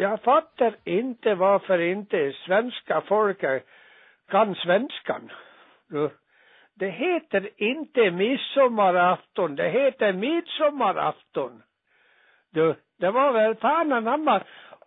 Jag 0.00 0.22
fattar 0.22 0.76
inte 0.84 1.34
varför 1.34 1.78
inte 1.80 2.32
svenska 2.46 3.00
folket 3.00 3.66
kan 4.30 4.54
svenskan. 4.54 5.32
Det 6.74 6.90
heter 6.90 7.50
inte 7.56 8.10
midsommarafton, 8.10 9.56
det 9.56 9.68
heter 9.68 10.12
midsommarafton. 10.12 11.62
Du, 12.52 12.74
det 13.00 13.10
var 13.10 13.32
väl 13.32 13.54
fan 13.54 13.92
anamma 13.92 14.42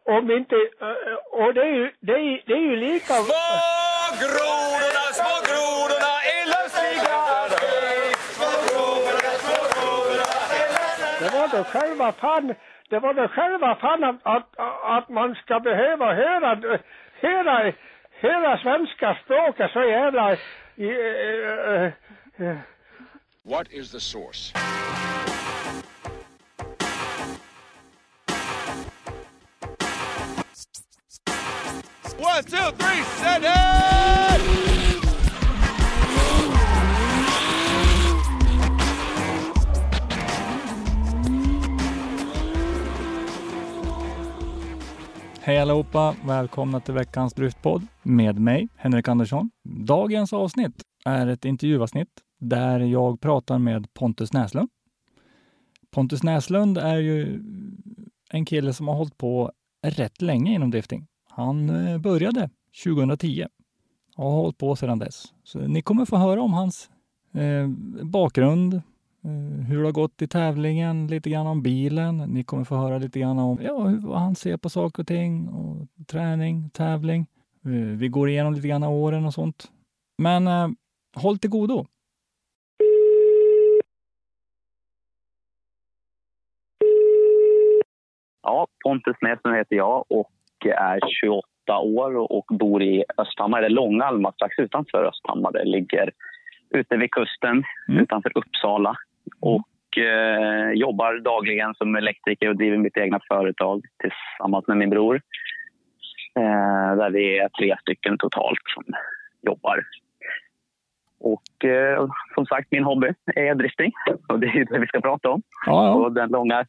om 0.05 0.31
inte, 0.31 0.55
och 1.31 1.53
det 1.53 1.61
är 1.61 1.75
ju, 1.75 1.91
det 1.99 2.13
är, 2.13 2.43
det 2.45 2.53
är 2.53 2.65
ju 2.71 2.75
lika... 2.75 3.13
Små 3.13 3.45
grodorna, 4.23 5.05
små 5.19 5.35
grodorna 5.47 6.13
är 6.35 6.43
lustiga. 6.53 7.19
Små 8.37 8.51
grodorna, 8.67 9.31
små 9.45 9.59
grodorna 9.75 10.29
är. 10.61 10.73
Det 11.21 11.29
var 11.37 11.47
då 11.57 11.63
själva 11.63 12.11
fan, 12.11 12.55
det 12.93 12.99
var 12.99 13.13
då 13.13 13.27
själva 13.27 13.75
fan 13.75 14.03
att, 14.03 14.19
att, 14.23 14.59
att 14.83 15.09
man 15.09 15.35
ska 15.35 15.59
behöva 15.59 16.13
höra, 16.13 16.79
höra, 17.21 17.73
höra 18.21 18.57
svenska 18.57 19.17
språket 19.23 19.71
så 19.71 19.83
jävla... 19.83 20.31
eh, 20.31 20.37
eh, 20.77 21.91
eh, 22.37 22.57
What 23.45 23.67
is 23.71 23.91
the 23.91 23.99
source? 23.99 24.53
One, 32.19 32.43
two, 32.43 32.71
three, 32.77 33.03
set 33.03 33.43
it! 33.43 34.72
Hej 45.45 45.59
allihopa! 45.59 46.15
Välkomna 46.25 46.79
till 46.79 46.93
veckans 46.93 47.33
Driftpodd 47.33 47.87
med 48.03 48.39
mig, 48.39 48.67
Henrik 48.75 49.07
Andersson. 49.07 49.51
Dagens 49.63 50.33
avsnitt 50.33 50.81
är 51.05 51.27
ett 51.27 51.45
intervjuavsnitt 51.45 52.09
där 52.39 52.79
jag 52.79 53.21
pratar 53.21 53.59
med 53.59 53.93
Pontus 53.93 54.33
Näslund. 54.33 54.69
Pontus 55.91 56.23
Näslund 56.23 56.77
är 56.77 56.95
ju 56.95 57.43
en 58.29 58.45
kille 58.45 58.73
som 58.73 58.87
har 58.87 58.95
hållit 58.95 59.17
på 59.17 59.51
rätt 59.85 60.21
länge 60.21 60.53
inom 60.53 60.71
drifting. 60.71 61.07
Han 61.29 61.69
eh, 61.69 61.97
började 61.97 62.49
2010 62.83 63.45
och 64.17 64.23
har 64.25 64.31
hållit 64.31 64.57
på 64.57 64.75
sedan 64.75 64.99
dess. 64.99 65.33
Så 65.43 65.59
ni 65.59 65.81
kommer 65.81 66.05
få 66.05 66.17
höra 66.17 66.41
om 66.41 66.53
hans 66.53 66.89
eh, 67.33 67.67
bakgrund, 68.03 68.81
hur 69.67 69.77
det 69.79 69.87
har 69.87 69.91
gått 69.91 70.21
i 70.21 70.27
tävlingen, 70.27 71.07
lite 71.07 71.29
grann 71.29 71.47
om 71.47 71.61
bilen. 71.63 72.17
Ni 72.17 72.43
kommer 72.43 72.63
få 72.63 72.75
höra 72.75 72.97
lite 72.97 73.19
grann 73.19 73.39
om 73.39 73.57
ja, 73.61 73.79
hur, 73.79 74.07
vad 74.07 74.19
han 74.19 74.35
ser 74.35 74.57
på 74.57 74.69
saker 74.69 75.03
och 75.03 75.07
ting, 75.07 75.47
och 75.47 75.87
träning, 76.07 76.69
tävling. 76.69 77.25
Vi 77.97 78.07
går 78.07 78.29
igenom 78.29 78.53
lite 78.53 78.67
grann 78.67 78.83
åren 78.83 79.25
och 79.25 79.33
sånt. 79.33 79.71
Men 80.17 80.47
eh, 80.47 80.67
håll 81.15 81.37
till 81.37 81.49
godo. 81.49 81.85
Ja, 88.43 88.67
Pontus 88.83 89.15
Näslund 89.21 89.57
heter 89.57 89.75
jag 89.75 90.05
och 90.09 90.31
är 90.65 90.99
28 91.21 91.45
år 91.79 92.15
och 92.31 92.45
bor 92.49 92.83
i 92.83 93.03
Östhammar, 93.17 93.57
eller 93.59 93.75
Långalma, 93.75 94.31
strax 94.31 94.59
utanför 94.59 95.03
Östhammar. 95.03 95.51
Det 95.51 95.65
ligger 95.65 96.11
ute 96.69 96.97
vid 96.97 97.11
kusten 97.11 97.63
Mm. 97.89 98.03
utanför 98.03 98.37
Uppsala. 98.37 98.95
Och 99.39 99.97
eh, 99.97 100.71
jobbar 100.71 101.19
dagligen 101.19 101.75
som 101.75 101.95
elektriker 101.95 102.49
och 102.49 102.55
driver 102.55 102.77
mitt 102.77 102.97
egna 102.97 103.19
företag 103.27 103.81
tillsammans 103.97 104.67
med 104.67 104.77
min 104.77 104.89
bror. 104.89 105.21
Eh, 106.35 106.95
där 106.97 107.09
vi 107.09 107.39
är 107.39 107.49
tre 107.49 107.75
stycken 107.81 108.17
totalt 108.17 108.59
som 108.73 108.83
jobbar. 109.41 109.83
Och 111.19 111.65
eh, 111.65 112.07
som 112.35 112.45
sagt, 112.45 112.71
min 112.71 112.83
hobby 112.83 113.07
är 113.35 113.55
drifting. 113.55 113.91
Och 114.27 114.39
det 114.39 114.47
är 114.47 114.65
det 114.65 114.79
vi 114.79 114.87
ska 114.87 115.01
prata 115.01 115.29
om. 115.29 115.41
Ja, 115.65 115.85
ja. 115.85 115.93
Och 115.93 116.11
den 116.11 116.29
långa 116.29 116.65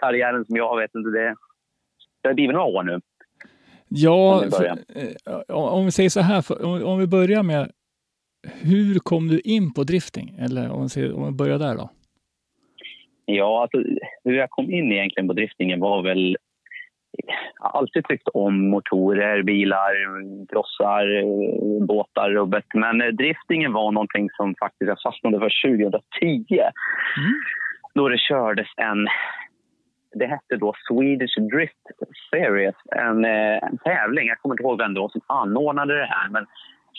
karriären 0.00 0.44
som 0.44 0.56
jag 0.56 0.68
har, 0.68 0.80
vet 0.80 0.94
inte, 0.94 1.10
det, 1.10 1.34
det 2.22 2.28
har 2.28 2.34
blivit 2.34 2.54
några 2.54 2.66
år 2.66 2.82
nu. 2.82 3.00
Ja, 3.88 4.44
för, 4.50 4.64
eh, 4.64 5.56
om 5.56 5.84
vi 5.84 5.90
säger 5.90 6.10
så 6.10 6.20
här, 6.20 6.42
för, 6.42 6.64
om, 6.64 6.84
om 6.84 6.98
vi 6.98 7.06
börjar 7.06 7.42
med 7.42 7.70
hur 8.62 8.98
kom 8.98 9.28
du 9.28 9.40
in 9.40 9.74
på 9.74 9.84
drifting? 9.84 10.36
Eller 10.38 10.70
om 10.70 10.82
vi, 10.82 10.88
säger, 10.88 11.16
om 11.16 11.24
vi 11.26 11.32
börjar 11.32 11.58
där 11.58 11.74
då? 11.76 11.90
Ja, 13.26 13.62
alltså, 13.62 13.78
hur 14.24 14.34
jag 14.34 14.50
kom 14.50 14.70
in 14.70 14.92
egentligen 14.92 15.28
på 15.28 15.34
driftingen 15.34 15.80
var 15.80 16.02
väl... 16.02 16.36
Jag 17.58 17.68
har 17.68 17.78
alltid 17.78 18.04
tyckt 18.04 18.28
om 18.28 18.68
motorer, 18.70 19.42
bilar, 19.42 19.92
krossar, 20.48 21.06
båtar, 21.86 22.30
rubbet. 22.30 22.64
Men 22.74 23.00
eh, 23.00 23.08
driftingen 23.08 23.72
var 23.72 23.92
någonting 23.92 24.30
som 24.30 24.54
faktiskt 24.60 24.88
jag 24.88 25.02
fastnade 25.02 25.38
för 25.38 25.78
2010. 25.78 26.60
Då 27.94 28.08
det 28.08 28.18
kördes 28.18 28.66
en... 28.76 29.06
Det 30.14 30.26
hette 30.26 30.56
då 30.56 30.72
Swedish 30.88 31.38
Drift 31.52 31.86
Series, 32.30 32.74
en, 32.96 33.24
eh, 33.24 33.56
en 33.62 33.78
tävling. 33.78 34.28
Jag 34.28 34.38
kommer 34.38 34.54
inte 34.54 34.62
ihåg 34.62 34.78
vem 34.78 34.94
det 34.94 35.00
var 35.00 35.08
som 35.08 35.20
anordnade 35.26 35.98
det 35.98 36.06
här. 36.06 36.28
Men 36.28 36.46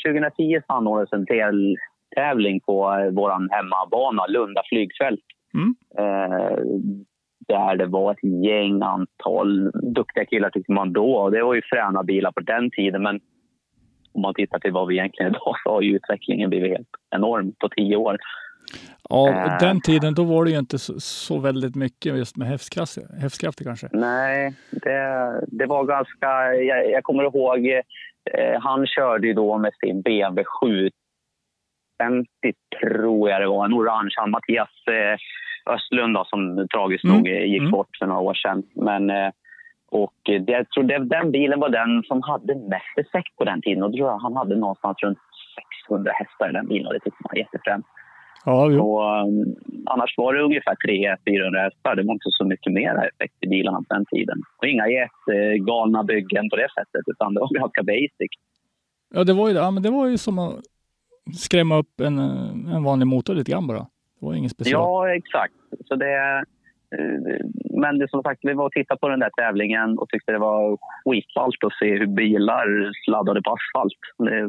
2010 0.05 0.61
anordnades 0.67 1.13
en 1.13 1.25
deltävling 1.25 2.59
på 2.59 2.93
eh, 2.93 3.11
vår 3.11 3.55
hemmabana, 3.55 4.25
Lunda 4.27 4.61
flygfält. 4.69 5.25
Mm. 5.53 5.75
Eh, 5.97 6.57
där 7.47 7.75
det 7.75 7.85
var 7.85 8.11
ett 8.11 8.23
gäng 8.23 8.81
antal 8.81 9.71
duktiga 9.71 10.25
killar 10.25 10.49
tyckte 10.49 10.71
man 10.71 10.93
då. 10.93 11.15
Och 11.15 11.31
det 11.31 11.43
var 11.43 11.53
ju 11.53 11.61
fräna 11.61 12.03
bilar 12.03 12.31
på 12.31 12.39
den 12.39 12.71
tiden. 12.71 13.03
Men 13.03 13.19
om 14.11 14.21
man 14.21 14.33
tittar 14.33 14.59
till 14.59 14.71
vad 14.71 14.87
vi 14.87 14.95
egentligen 14.97 15.31
idag 15.31 15.55
så 15.63 15.69
har 15.69 15.81
ju 15.81 15.95
utvecklingen 15.95 16.49
blivit 16.49 16.71
helt 16.71 16.89
enorm 17.15 17.53
på 17.59 17.69
tio 17.69 17.95
år. 17.95 18.17
Ja, 19.09 19.29
Eh. 19.29 19.59
den 19.59 19.81
tiden 19.81 20.13
då 20.13 20.23
var 20.23 20.45
det 20.45 20.51
ju 20.51 20.59
inte 20.59 20.79
så, 20.79 20.99
så 20.99 21.39
väldigt 21.39 21.75
mycket 21.75 22.17
just 22.17 22.37
med 22.37 22.47
hästkrafter 22.47 23.63
kanske. 23.63 23.89
Nej, 23.91 24.53
det, 24.71 25.41
det 25.47 25.65
var 25.65 25.83
ganska... 25.83 26.53
Jag, 26.53 26.91
jag 26.91 27.03
kommer 27.03 27.23
ihåg, 27.23 27.67
eh, 27.67 28.59
han 28.59 28.87
körde 28.87 29.27
ju 29.27 29.33
då 29.33 29.57
med 29.57 29.71
sin 29.73 30.01
BMW 30.01 30.43
750 30.61 31.06
tror 32.81 33.29
jag 33.29 33.41
det 33.41 33.47
var, 33.47 33.65
en 33.65 33.73
orange. 33.73 34.13
Han 34.15 34.31
Mattias 34.31 34.69
eh, 34.87 35.17
Östlund 35.73 36.13
då, 36.15 36.23
som 36.25 36.67
tragiskt 36.73 37.03
Mm. 37.05 37.17
nog 37.17 37.27
eh, 37.27 37.43
gick 37.45 37.59
Mm. 37.59 37.71
bort 37.71 37.89
för 37.99 38.05
några 38.05 38.21
år 38.21 38.33
sedan. 38.33 38.63
Men, 38.75 39.09
eh, 39.09 39.29
och 39.91 40.13
det, 40.25 40.51
jag 40.51 40.69
tror 40.69 40.83
det, 40.83 40.97
den 40.99 41.31
bilen 41.31 41.59
var 41.59 41.69
den 41.69 42.03
som 42.03 42.21
hade 42.21 42.55
mest 42.55 42.95
effekt 42.97 43.35
på 43.37 43.43
den 43.43 43.61
tiden. 43.61 43.83
Och 43.83 43.91
då 43.91 43.97
tror 43.97 44.09
jag 44.09 44.17
han 44.17 44.35
hade 44.35 44.55
någonstans 44.55 44.97
runt 45.03 45.19
600 45.87 46.11
hästar 46.13 46.49
i 46.49 46.53
den 46.53 46.67
bilen 46.67 46.87
och 46.87 46.93
det 46.93 46.99
tyckte 46.99 47.23
man 47.23 47.29
var 47.33 47.37
jättefränt. 47.39 47.85
Ja, 48.45 48.69
jo. 48.71 48.79
Och, 48.81 49.23
um, 49.27 49.55
annars 49.85 50.13
var 50.17 50.33
det 50.33 50.41
ungefär 50.43 50.75
300-400 50.87 51.63
hästar. 51.63 51.95
Det 51.95 52.03
var 52.03 52.13
inte 52.13 52.29
så 52.39 52.45
mycket 52.45 52.73
mer 52.73 52.95
effekt 53.11 53.35
i 53.41 53.47
bilarna 53.47 53.77
på 53.77 53.93
den 53.93 54.05
tiden. 54.05 54.37
Och 54.57 54.67
inga 54.67 54.87
jättegalna 54.87 56.03
byggen 56.03 56.49
på 56.49 56.55
det 56.55 56.67
sättet, 56.77 57.01
utan 57.07 57.33
det 57.33 57.39
var 57.39 57.49
ganska 57.59 57.83
basic. 57.83 58.31
ja, 59.13 59.23
det 59.23 59.33
var 59.33 59.49
ju, 59.49 59.55
ja, 59.55 59.71
men 59.71 59.83
det 59.83 59.89
var 59.91 60.07
ju 60.07 60.17
som 60.17 60.35
skrämma 61.33 61.77
upp 61.77 61.99
en, 62.01 62.19
en 62.75 62.83
vanlig 62.83 63.07
motor 63.07 63.35
lite 63.35 63.51
grann 63.51 63.67
bara. 63.67 63.87
Det 64.19 64.25
var 64.25 64.33
inget 64.33 64.51
speciellt. 64.51 64.81
Ja, 64.81 65.15
exakt. 65.15 65.53
Så 65.85 65.95
det, 65.95 66.43
eh, 66.97 67.45
men 67.81 67.99
det, 67.99 68.09
som 68.09 68.23
sagt, 68.23 68.39
vi 68.43 68.53
var 68.53 68.65
och 68.65 68.71
tittade 68.71 68.99
på 68.99 69.09
den 69.09 69.19
där 69.19 69.29
tävlingen 69.37 69.97
och 69.97 70.09
tyckte 70.09 70.31
det 70.31 70.37
var 70.37 70.77
skitballt 71.05 71.63
att 71.63 71.77
se 71.79 71.97
hur 71.97 72.07
bilar 72.07 72.91
sladdade 73.05 73.41
på 73.41 73.55
asfalt. 73.57 74.01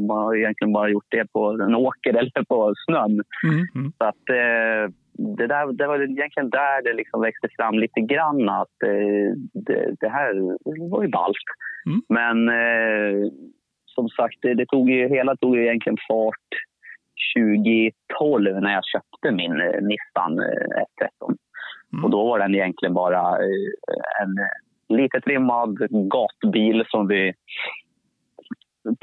Man 0.09 0.19
har 0.19 0.37
egentligen 0.37 0.73
bara 0.73 0.89
gjort 0.89 1.11
det 1.11 1.33
på 1.33 1.51
en 1.51 1.75
åker 1.75 2.15
eller 2.15 2.45
på 2.45 2.75
snön. 2.87 3.23
Mm, 3.45 3.67
mm. 3.75 3.93
Så 3.99 4.05
att, 4.05 4.29
eh, 4.29 4.93
det, 5.39 5.47
där, 5.47 5.73
det 5.73 5.87
var 5.87 6.03
egentligen 6.03 6.51
där 6.51 6.83
det 6.83 6.93
liksom 6.93 7.21
växte 7.21 7.49
fram 7.57 7.79
lite 7.79 8.01
grann 8.01 8.49
att 8.49 8.83
eh, 8.85 9.31
det, 9.67 9.97
det 10.01 10.09
här 10.09 10.33
var 10.91 11.03
ju 11.03 11.09
ballt. 11.09 11.49
Mm. 11.87 12.01
Men 12.09 12.37
som 13.85 14.09
sagt, 14.09 14.39
det, 14.43 14.55
det 14.55 14.67
tog 14.67 14.91
ju, 14.91 15.09
hela 15.09 15.37
tog 15.37 15.57
ju 15.57 15.63
egentligen 15.67 15.97
fart 16.09 16.51
2012 17.37 18.63
när 18.63 18.73
jag 18.73 18.85
köpte 18.85 19.31
min 19.31 19.61
eh, 19.61 19.83
Nissan 19.83 20.39
eh, 20.39 20.85
113. 20.99 21.37
Mm. 21.93 22.05
Och 22.05 22.11
då 22.11 22.29
var 22.29 22.39
den 22.39 22.55
egentligen 22.55 22.95
bara 22.95 23.21
eh, 23.21 24.23
en 24.23 24.35
lite 24.97 25.21
trimmad 25.21 25.79
gatbil 25.91 26.85
som 26.89 27.09
vi 27.09 27.35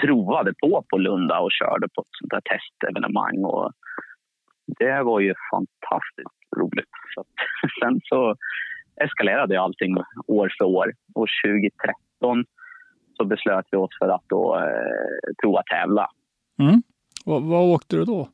provade 0.02 0.54
på 0.64 0.84
på 0.90 0.98
Lunda 0.98 1.40
och 1.40 1.52
körde 1.52 1.88
på 1.96 2.02
ett 2.02 2.08
sånt 2.20 2.32
där 2.32 2.42
testevenemang. 2.42 3.44
Och 3.44 3.72
det 4.80 5.04
var 5.04 5.20
ju 5.20 5.34
fantastiskt 5.52 6.58
roligt. 6.58 6.96
Så 7.16 7.24
sen 7.82 8.00
så 8.04 8.36
eskalerade 9.04 9.62
allting 9.62 9.98
år 10.28 10.54
för 10.58 10.66
år. 10.66 10.94
Och 11.16 11.28
2013 11.46 12.46
så 13.18 13.26
beslöt 13.26 13.66
vi 13.72 13.78
oss 13.78 13.98
för 14.00 14.10
att 14.10 14.24
då, 14.30 14.56
eh, 14.56 15.34
prova 15.42 15.64
tävla. 15.64 16.08
Mm. 16.60 16.82
Vad, 17.26 17.74
åkte 17.74 17.96
du 17.96 18.06
då? 18.06 18.28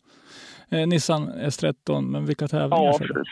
Eh, 0.72 0.88
Nissan 0.88 1.30
S13, 1.30 2.02
men 2.12 2.26
vilka 2.26 2.48
tävlingar 2.48 2.84
Ja, 2.84 3.24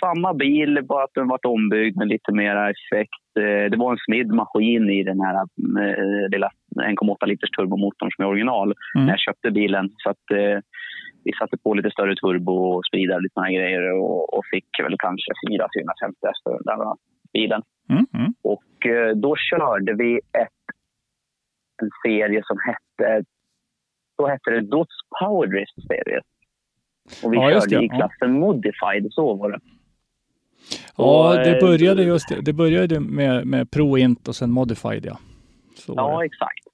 samma 0.00 0.34
bil, 0.34 0.80
bara 0.88 1.04
att 1.04 1.14
den 1.14 1.28
varit 1.28 1.44
ombyggd 1.44 1.96
med 1.96 2.08
lite 2.08 2.32
mera 2.32 2.70
effekt. 2.70 3.24
Eh, 3.38 3.70
Det 3.70 3.76
var 3.76 3.92
en 3.92 3.98
smidd 4.06 4.28
maskin 4.34 4.90
i 4.90 5.02
den 5.02 5.20
här 5.20 5.34
eh, 5.34 6.28
lilla 6.30 6.50
1,8 6.76 7.26
liters 7.26 7.50
turbomotorn 7.50 8.10
som 8.10 8.24
är 8.24 8.28
original 8.28 8.74
Mm. 8.94 9.06
när 9.06 9.12
jag 9.12 9.20
köpte 9.20 9.50
bilen. 9.50 9.90
Så 9.96 10.10
att, 10.10 10.30
eh, 10.30 10.58
vi 11.24 11.32
satte 11.38 11.56
på 11.58 11.74
lite 11.74 11.90
större 11.90 12.14
turbo 12.16 12.52
och 12.52 12.86
spridare 12.86 13.20
lite 13.20 13.32
såna 13.34 13.50
grejer 13.50 13.92
och, 13.92 14.34
och 14.34 14.44
fick 14.52 14.68
väl 14.84 14.96
kanske 14.98 15.32
450 15.48 16.18
hästar 16.26 16.50
den 16.50 16.78
där 16.78 16.94
bilen. 17.32 17.62
Mm. 17.90 18.06
Mm. 18.14 18.32
Och 18.42 18.86
eh, 18.86 19.16
då 19.16 19.36
körde 19.36 19.92
vi 19.94 20.14
ett, 20.16 20.62
en 21.82 21.90
serie 22.06 22.42
som 22.44 22.56
hette, 22.68 23.24
då 24.18 24.26
hette 24.26 24.50
det 24.50 24.60
Dots 24.60 24.94
Power 25.20 25.46
Drift 25.46 25.74
Series. 25.88 26.24
Och 27.24 27.32
vi 27.32 27.36
Ja, 27.36 27.50
körde 27.50 27.78
det, 27.78 27.84
i 27.84 27.88
ja. 27.90 27.96
klassen 27.96 28.32
Modified, 28.32 29.12
så 29.12 29.34
var 29.34 29.50
det. 29.50 29.60
Ja, 30.96 31.28
Och, 31.28 31.34
det 31.34 31.56
eh, 31.56 31.60
började 31.60 32.02
just 32.02 32.28
det. 32.28 32.40
Det 32.40 32.52
började 32.52 33.00
med, 33.00 33.46
med 33.46 33.70
Pro 33.70 33.98
Int 33.98 34.28
och 34.28 34.36
sen 34.36 34.50
Modified, 34.50 35.06
ja. 35.06 35.18
Så 35.74 35.94
Ja, 35.96 36.24
exakt. 36.24 36.64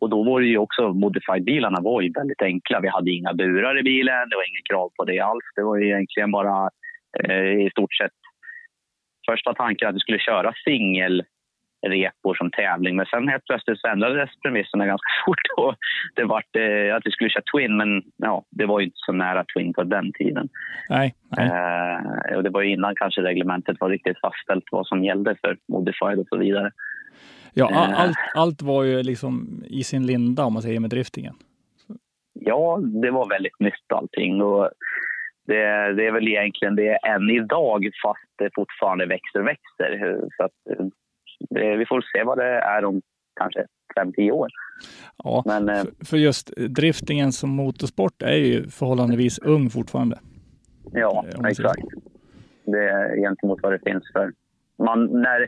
Och 0.00 0.10
då 0.10 0.22
var 0.22 0.40
det 0.40 0.46
ju 0.46 0.58
också, 0.58 0.82
Modified-bilarna 0.92 1.80
var 1.80 2.00
ju 2.00 2.12
väldigt 2.12 2.42
enkla. 2.42 2.80
Vi 2.80 2.88
hade 2.88 3.10
inga 3.10 3.34
burar 3.34 3.78
i 3.78 3.82
bilen, 3.82 4.28
det 4.28 4.36
var 4.36 4.48
inga 4.50 4.62
krav 4.70 4.90
på 4.96 5.04
det 5.04 5.20
alls. 5.20 5.44
Det 5.56 5.62
var 5.62 5.76
ju 5.76 5.86
egentligen 5.86 6.30
bara 6.30 6.70
eh, 7.24 7.66
i 7.66 7.70
stort 7.70 7.94
sett 7.94 8.12
första 9.30 9.54
tanken 9.54 9.88
att 9.88 9.94
vi 9.94 9.98
skulle 9.98 10.18
köra 10.18 10.52
singelrepor 11.82 12.34
som 12.34 12.50
tävling. 12.50 12.96
Men 12.96 13.06
sen 13.06 13.28
helt 13.28 13.44
plötsligt 13.44 13.80
så 13.80 13.88
ändrades 13.88 14.30
premisserna 14.42 14.86
ganska 14.86 15.08
fort 15.26 15.46
och 15.56 15.74
det 16.14 16.24
vart 16.24 16.56
eh, 16.56 16.96
att 16.96 17.06
vi 17.06 17.10
skulle 17.10 17.30
köra 17.30 17.42
Twin. 17.52 17.76
Men 17.76 18.02
ja, 18.16 18.44
det 18.50 18.66
var 18.66 18.80
ju 18.80 18.86
inte 18.86 18.98
så 19.06 19.12
nära 19.12 19.44
Twin 19.44 19.72
på 19.72 19.82
den 19.82 20.12
tiden. 20.12 20.48
Nej, 20.88 21.14
nej. 21.36 21.46
Eh, 21.46 22.36
och 22.36 22.42
det 22.42 22.50
var 22.50 22.62
ju 22.62 22.72
innan 22.72 22.94
kanske 22.94 23.22
reglementet 23.22 23.76
var 23.80 23.88
riktigt 23.88 24.20
fastställt 24.20 24.64
vad 24.70 24.86
som 24.86 25.04
gällde 25.04 25.36
för 25.40 25.56
Modified 25.68 26.18
och 26.18 26.26
så 26.28 26.36
vidare. 26.36 26.70
Ja, 27.54 27.70
eh. 27.70 28.00
allt, 28.00 28.16
allt 28.34 28.62
var 28.62 28.82
ju 28.82 29.02
liksom 29.02 29.62
i 29.66 29.84
sin 29.84 30.06
linda 30.06 30.44
om 30.44 30.52
man 30.52 30.62
säger 30.62 30.80
med 30.80 30.90
driftingen. 30.90 31.34
Ja, 32.34 32.78
det 33.02 33.10
var 33.10 33.28
väldigt 33.28 33.60
nytt 33.60 33.92
allting. 33.94 34.42
Och 34.42 34.70
det, 35.46 35.92
det 35.92 36.06
är 36.06 36.12
väl 36.12 36.28
egentligen 36.28 36.76
det 36.76 36.96
än 37.06 37.30
idag, 37.30 37.90
fast 38.02 38.28
det 38.38 38.50
fortfarande 38.54 39.06
växer 39.06 39.40
och 39.40 39.46
växer. 39.46 40.20
Så 40.36 40.44
att, 40.44 40.78
eh, 40.78 40.86
vi 41.50 41.86
får 41.88 42.04
se 42.12 42.24
vad 42.24 42.38
det 42.38 42.44
är 42.44 42.84
om 42.84 43.02
kanske 43.40 43.66
5-10 44.00 44.30
år. 44.30 44.48
Ja, 45.24 45.42
Men 45.46 45.68
eh, 45.68 45.76
för, 45.76 46.04
för 46.04 46.16
just 46.16 46.52
driftingen 46.56 47.32
som 47.32 47.50
motorsport 47.50 48.22
är 48.22 48.36
ju 48.36 48.68
förhållandevis 48.68 49.38
ung 49.38 49.70
fortfarande. 49.70 50.18
ja, 50.92 51.24
säger 51.30 51.48
exakt. 51.48 51.82
Det 52.64 52.88
är 52.90 53.16
gentemot 53.16 53.62
vad 53.62 53.72
det 53.72 53.78
finns 53.78 54.12
för... 54.12 54.32
Man, 54.84 55.22
när, 55.22 55.40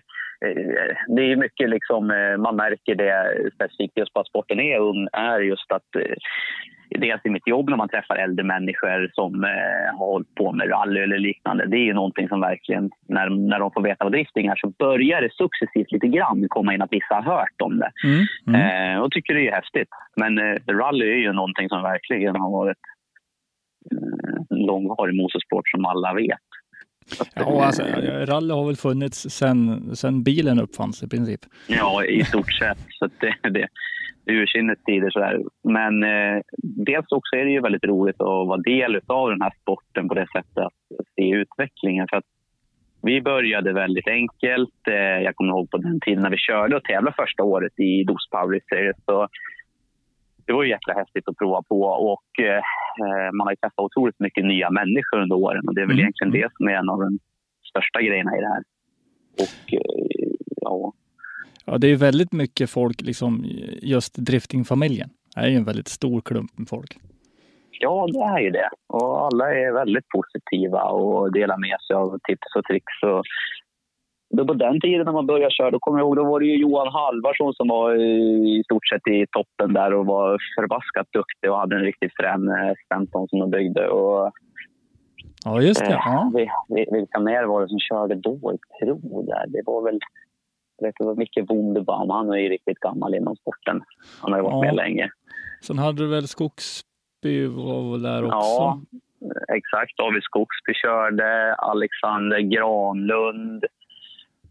eh, 0.47 0.97
det 1.17 1.23
är 1.33 1.37
mycket 1.37 1.71
liksom, 1.71 2.11
eh, 2.11 2.37
man 2.37 2.57
märker 2.57 2.95
det 2.95 3.51
specifikt 3.55 3.99
just 3.99 4.13
på 4.13 4.21
att 4.21 4.29
sporten 4.29 4.61
är 4.61 4.79
ung, 4.79 5.09
är 5.13 5.41
just 5.41 5.73
att 5.73 5.97
eh, 5.97 6.17
dels 6.99 7.21
i 7.25 7.31
mitt 7.31 7.47
jobb 7.47 7.69
när 7.69 7.77
man 7.77 7.89
träffar 7.89 8.17
äldre 8.17 8.45
människor 8.45 9.11
som 9.13 9.45
eh, 9.45 9.99
har 9.99 10.07
hållit 10.07 10.35
på 10.35 10.53
med 10.53 10.71
rally 10.71 11.01
eller 11.01 11.19
liknande. 11.19 11.67
Det 11.67 11.77
är 11.77 11.85
ju 11.85 11.95
någonting 11.95 12.29
som 12.29 12.41
verkligen, 12.41 12.91
när, 13.09 13.29
när 13.29 13.59
de 13.59 13.71
får 13.73 13.83
veta 13.83 14.05
vad 14.05 14.13
drifting 14.13 14.47
är 14.47 14.57
så 14.57 14.69
börjar 14.79 15.23
det 15.23 15.33
successivt 15.33 15.93
lite 15.93 16.07
grann 16.07 16.47
komma 16.49 16.75
in 16.75 16.83
att 16.83 16.93
vissa 16.93 17.15
har 17.15 17.23
hört 17.23 17.61
om 17.63 17.79
det. 17.79 17.91
Mm. 18.05 18.25
Mm. 18.47 18.97
Eh, 18.97 19.03
och 19.03 19.13
tycker 19.13 19.35
det 19.35 19.49
är 19.49 19.55
häftigt. 19.55 19.89
Men 20.17 20.39
eh, 20.39 20.57
rally 20.71 21.07
är 21.11 21.23
ju 21.27 21.33
någonting 21.33 21.69
som 21.69 21.83
verkligen 21.83 22.37
har 22.37 22.51
varit 22.51 22.79
långvarig 24.51 25.17
motorsport 25.17 25.69
som 25.69 25.85
alla 25.85 26.15
vet. 26.15 26.47
Ja, 27.35 27.65
alltså, 27.65 27.83
rally 28.27 28.55
har 28.55 28.67
väl 28.67 28.77
funnits 28.77 29.27
sen, 29.31 29.91
sen 29.97 30.23
bilen 30.23 30.59
uppfanns 30.59 31.03
i 31.03 31.09
princip. 31.09 31.41
Ja, 31.67 32.05
i 32.05 32.25
stort 32.25 32.53
sett. 32.53 32.79
Så 32.99 33.09
det, 33.21 33.51
det, 33.51 33.69
ursinnets 34.27 34.85
tider. 34.85 35.11
Sådär. 35.11 35.41
Men 35.63 36.03
eh, 36.03 36.43
dels 36.87 37.13
också 37.13 37.37
är 37.37 37.45
det 37.45 37.51
ju 37.51 37.61
väldigt 37.61 37.85
roligt 37.85 38.21
att 38.21 38.47
vara 38.49 38.61
del 38.61 39.01
av 39.07 39.31
den 39.31 39.43
här 39.43 39.53
sporten 39.63 40.09
på 40.09 40.15
det 40.15 40.27
sättet 40.37 40.59
att 40.59 41.09
se 41.17 41.31
utvecklingen. 41.31 42.07
För 42.11 42.17
att 42.17 42.25
vi 43.03 43.21
började 43.21 43.73
väldigt 43.73 44.09
enkelt. 44.09 44.89
Eh, 44.89 45.23
jag 45.25 45.37
kommer 45.37 45.53
ihåg 45.53 45.71
på 45.71 45.77
den 45.77 46.01
tiden 46.01 46.23
när 46.23 46.31
vi 46.31 46.39
körde 46.39 46.77
och 46.77 46.85
tävlade 46.85 47.17
första 47.17 47.43
året 47.43 47.81
i 47.81 48.05
DOS 48.05 48.29
Power 48.31 48.61
Series. 48.69 48.97
Så 49.07 49.29
det 50.47 50.53
var 50.53 50.63
ju 50.63 50.71
jäkla 50.71 50.95
häftigt 50.95 51.29
att 51.29 51.37
prova 51.37 51.63
på 51.63 51.83
och 51.83 52.45
eh, 52.45 52.63
man 53.33 53.47
har 53.47 53.53
ju 53.53 53.57
träffat 53.57 53.79
otroligt 53.79 54.21
mycket 54.21 54.45
nya 54.45 54.71
människor 54.71 55.19
under 55.23 55.37
åren 55.37 55.69
och 55.69 55.75
det 55.75 55.81
är 55.81 55.87
väl 55.87 55.97
Mm. 55.97 56.01
egentligen 56.05 56.33
det 56.33 56.49
som 56.57 56.69
är 56.69 56.73
en 56.73 56.89
av 56.89 57.01
de 57.01 57.19
största 57.71 58.03
grejerna 58.03 58.37
i 58.37 58.41
det 58.41 58.49
här. 58.49 58.63
Och 59.45 59.73
eh, 59.73 59.81
ja, 60.57 60.93
Ja, 61.67 61.79
det 61.79 61.87
är 61.87 61.89
ju 61.89 61.97
väldigt 61.97 62.33
mycket 62.33 62.71
folk, 62.71 63.01
liksom 63.03 63.45
just 63.83 64.15
driftingfamiljen. 64.17 65.11
Det 65.35 65.41
är 65.41 65.49
ju 65.49 65.57
en 65.57 65.65
väldigt 65.65 65.89
stor 65.89 66.21
klump 66.21 66.59
med 66.59 66.69
folk. 66.69 66.97
Ja, 67.81 68.07
det 68.13 68.19
är 68.21 68.39
ju 68.39 68.51
det. 68.51 68.69
Och 68.87 69.27
alla 69.27 69.55
är 69.55 69.73
väldigt 69.73 70.09
positiva 70.09 70.83
och 70.83 71.33
delar 71.33 71.59
med 71.59 71.77
sig 71.87 71.97
av 71.97 72.19
tips 72.29 72.57
och 72.57 72.65
tricks. 72.65 73.03
Och 73.03 73.23
då 74.31 74.47
på 74.47 74.55
den 74.55 74.81
tiden 74.81 75.05
när 75.05 75.13
man 75.13 75.27
började 75.27 75.55
köra, 75.55 75.71
då 75.71 75.79
kommer 75.79 75.99
jag 75.99 76.07
ihåg, 76.07 76.17
då 76.17 76.25
var 76.25 76.41
det 76.41 76.47
ju 76.47 76.57
Johan 76.61 76.93
Halvarsson 76.93 77.55
som 77.55 77.69
var 77.69 77.95
i 77.95 78.63
stort 78.65 78.89
sett 78.89 79.07
i 79.09 79.27
toppen 79.31 79.73
där 79.75 79.95
och 79.95 80.07
var 80.07 80.39
förbaskat 80.59 81.07
duktig 81.13 81.51
och 81.51 81.59
hade 81.59 81.77
en 81.77 81.83
riktigt 81.83 82.13
frän 82.17 82.49
eh, 82.49 82.73
15 82.95 83.29
som 83.29 83.39
de 83.39 83.51
byggde. 83.51 83.89
Och, 83.89 84.33
Ja, 85.45 85.61
just 85.63 85.81
det. 85.81 85.87
eh, 85.87 85.93
Ja. 86.05 86.33
vi- 86.35 86.51
vi- 86.69 86.89
Vilka 86.99 87.21
mer 87.21 87.45
var 87.45 87.63
det 87.63 87.69
som 87.69 87.79
körde 87.79 88.15
då 88.15 88.35
i 88.55 88.59
Pro 88.85 89.23
där? 89.23 89.45
Det 89.49 89.63
var 89.67 89.83
väl 89.85 89.99
jag 90.79 90.89
vet, 90.89 90.95
det 90.99 91.05
var 91.07 91.15
Micke 91.15 91.39
Wunderbaum. 91.51 92.11
Han 92.11 92.31
är 92.31 92.37
ju 92.37 92.49
riktigt 92.49 92.79
gammal 92.81 93.15
inom 93.15 93.37
sporten. 93.37 93.83
Han 94.23 94.33
har 94.33 94.39
ju 94.39 94.43
varit 94.45 94.53
Ja. 94.55 94.61
med 94.61 94.75
länge. 94.75 95.11
Sen 95.63 95.79
hade 95.79 95.99
du 96.03 96.09
väl 96.09 96.29
Skogsby 96.29 97.47
var 97.47 97.91
väl 97.93 98.03
där 98.03 98.25
också? 98.25 98.37
Ja, 98.39 98.81
exakt. 99.57 99.97
David 99.97 100.23
Skogsby 100.23 100.75
körde, 100.75 101.55
Alexander 101.55 102.41
Granlund. 102.41 103.65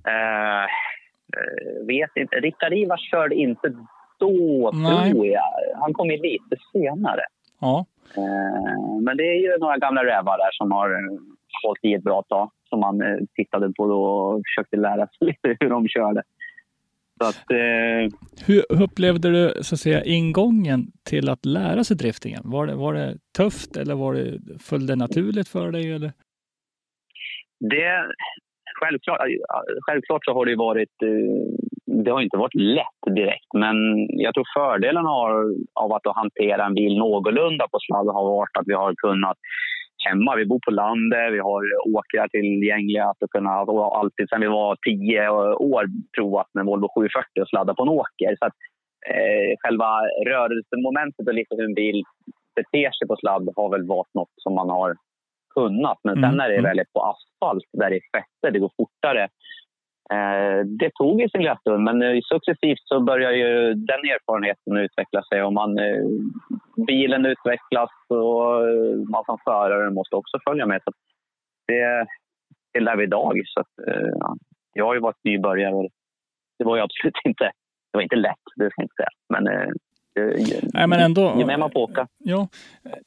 Eh, 0.07 0.63
eh, 0.63 1.85
vet 1.87 2.11
inte. 2.15 2.35
Rickard 2.35 2.73
Ivars 2.73 3.09
körde 3.11 3.35
inte 3.35 3.75
då, 4.19 4.71
Nej. 4.73 5.11
tror 5.11 5.27
jag. 5.27 5.43
Han 5.75 5.93
kom 5.93 6.11
in 6.11 6.21
lite 6.21 6.55
senare. 6.71 7.21
Ja. 7.59 7.85
Eh, 8.17 9.01
men 9.01 9.17
det 9.17 9.23
är 9.23 9.39
ju 9.41 9.57
några 9.57 9.77
gamla 9.77 10.03
rävar 10.05 10.37
där 10.37 10.51
som 10.51 10.71
har 10.71 10.89
eh, 10.89 11.19
hållit 11.63 11.85
i 11.85 11.93
ett 11.93 12.03
bra 12.03 12.23
tag. 12.23 12.51
Som 12.69 12.79
man 12.79 13.01
eh, 13.01 13.17
tittade 13.35 13.73
på 13.77 13.87
då 13.87 14.03
och 14.03 14.41
försökte 14.45 14.77
lära 14.77 15.07
sig 15.07 15.17
lite 15.27 15.57
hur 15.59 15.69
de 15.69 15.87
körde. 15.87 16.23
Att, 17.19 17.51
eh, 17.51 18.17
Hur 18.45 18.65
hur 18.69 18.83
upplevde 18.83 19.31
du 19.31 19.63
så 19.63 19.75
att 19.75 19.79
säga, 19.79 20.03
ingången 20.03 20.91
till 21.03 21.29
att 21.29 21.45
lära 21.45 21.83
sig 21.83 21.97
driftingen? 21.97 22.41
Var 22.45 22.67
det, 22.67 22.75
var 22.75 22.93
det 22.93 23.17
tufft 23.37 23.77
eller 23.77 23.95
var 23.95 24.13
det, 24.13 24.39
föll 24.59 24.87
det 24.87 24.95
naturligt 24.95 25.47
för 25.47 25.71
dig? 25.71 25.91
Eller? 25.91 26.11
Det, 27.59 28.05
självklart, 28.83 29.19
eh, 29.19 29.75
självklart 29.85 30.25
så 30.25 30.33
har 30.33 30.45
det 30.45 30.55
varit... 30.55 30.95
Eh, 31.03 31.73
det 32.03 32.11
har 32.11 32.21
inte 32.21 32.37
varit 32.37 32.55
lätt 32.55 33.15
direkt, 33.15 33.49
men 33.53 33.75
jag 34.09 34.33
tror 34.33 34.45
fördelen 34.57 35.05
har, 35.05 35.31
av 35.73 35.93
att 35.93 36.15
hantera 36.15 36.65
en 36.65 36.73
bil 36.73 36.97
någorlunda 36.97 37.67
på 37.71 37.77
sladd 37.79 38.07
har 38.07 38.23
varit 38.23 38.57
att 38.57 38.67
vi 38.67 38.73
har 38.73 38.93
kunnat 38.95 39.37
hemma. 40.07 40.35
Vi 40.35 40.45
bor 40.45 40.59
på 40.65 40.71
landet, 40.71 41.33
vi 41.33 41.39
har 41.39 41.61
åkrar 41.95 42.27
tillgängliga 42.27 43.05
att 43.05 43.31
kunna 43.31 43.61
och 43.61 43.99
alltid 43.99 44.29
sedan 44.29 44.41
vi 44.41 44.47
var 44.47 44.77
tio 44.87 45.29
år 45.73 45.85
provat 46.17 46.49
med 46.53 46.65
Volvo 46.65 46.87
740 46.95 47.41
och 47.41 47.49
sladda 47.49 47.73
på 47.73 47.83
en 47.83 47.89
åker. 47.89 48.35
Så 48.39 48.45
att, 48.45 48.57
eh, 49.11 49.51
själva 49.61 49.89
rörelsemomentet 50.31 51.27
och 51.27 51.33
lite 51.33 51.55
hur 51.55 51.65
en 51.65 51.79
bil 51.83 52.03
beter 52.55 52.91
sig 52.91 53.07
på 53.07 53.15
sladd 53.15 53.49
har 53.55 53.69
väl 53.69 53.87
varit 53.87 54.13
något 54.13 54.33
som 54.43 54.53
man 54.55 54.69
har 54.69 54.95
kunnat. 55.55 55.99
Men 56.03 56.15
sen 56.15 56.23
Mm, 56.23 56.37
när 56.37 56.49
det 56.49 56.57
mm. 56.57 56.69
väl 56.69 56.79
är 56.79 56.85
på 56.93 57.01
asfalt, 57.01 57.63
där 57.73 57.89
det 57.89 57.95
är 57.95 58.19
fäste, 58.19 58.51
det 58.51 58.59
går 58.59 58.71
fortare. 58.77 59.23
Eh, 60.13 60.65
det 60.65 60.91
tog 60.93 61.21
ju 61.21 61.29
sin 61.29 61.41
lilla 61.41 61.57
stund, 61.57 61.83
men 61.83 62.01
eh, 62.01 62.19
successivt 62.33 62.83
så 62.83 62.99
börjar 62.99 63.31
ju 63.31 63.73
den 63.73 64.01
erfarenheten 64.13 64.77
utveckla 64.77 65.23
sig. 65.23 65.43
Och 65.43 65.53
man, 65.53 65.79
eh, 65.79 66.03
bilen 66.87 67.25
utvecklas 67.25 67.91
och 68.07 68.67
eh, 68.67 68.95
man 69.13 69.23
som 69.25 69.37
förare 69.45 69.91
måste 69.91 70.15
också 70.15 70.37
följa 70.47 70.65
med. 70.65 70.81
Så 70.85 70.91
det, 71.67 72.05
det 72.73 72.79
lär 72.79 72.95
vi 72.95 73.03
idag. 73.03 73.41
Så 73.45 73.59
att, 73.59 73.87
eh, 73.87 74.09
ja, 74.19 74.35
jag 74.73 74.85
har 74.85 74.93
ju 74.93 74.99
varit 74.99 75.23
nybörjare 75.23 75.89
det 76.57 76.63
var 76.65 76.75
ju 76.75 76.81
absolut 76.81 77.15
inte, 77.25 77.43
det 77.91 77.97
var 77.97 78.01
inte 78.01 78.15
lätt, 78.15 78.43
det 78.55 78.69
ska 78.69 78.81
jag 78.81 78.85
inte 78.85 78.95
säga. 78.95 79.09
Men, 79.29 79.47
eh, 79.47 79.69
Nej, 80.73 80.87
men 80.87 80.99
ändå. 80.99 81.35
ju 81.37 81.45
mer 81.45 81.57
man 81.57 81.71
får 81.71 81.79
åka. 81.79 82.07
Ja, 82.17 82.47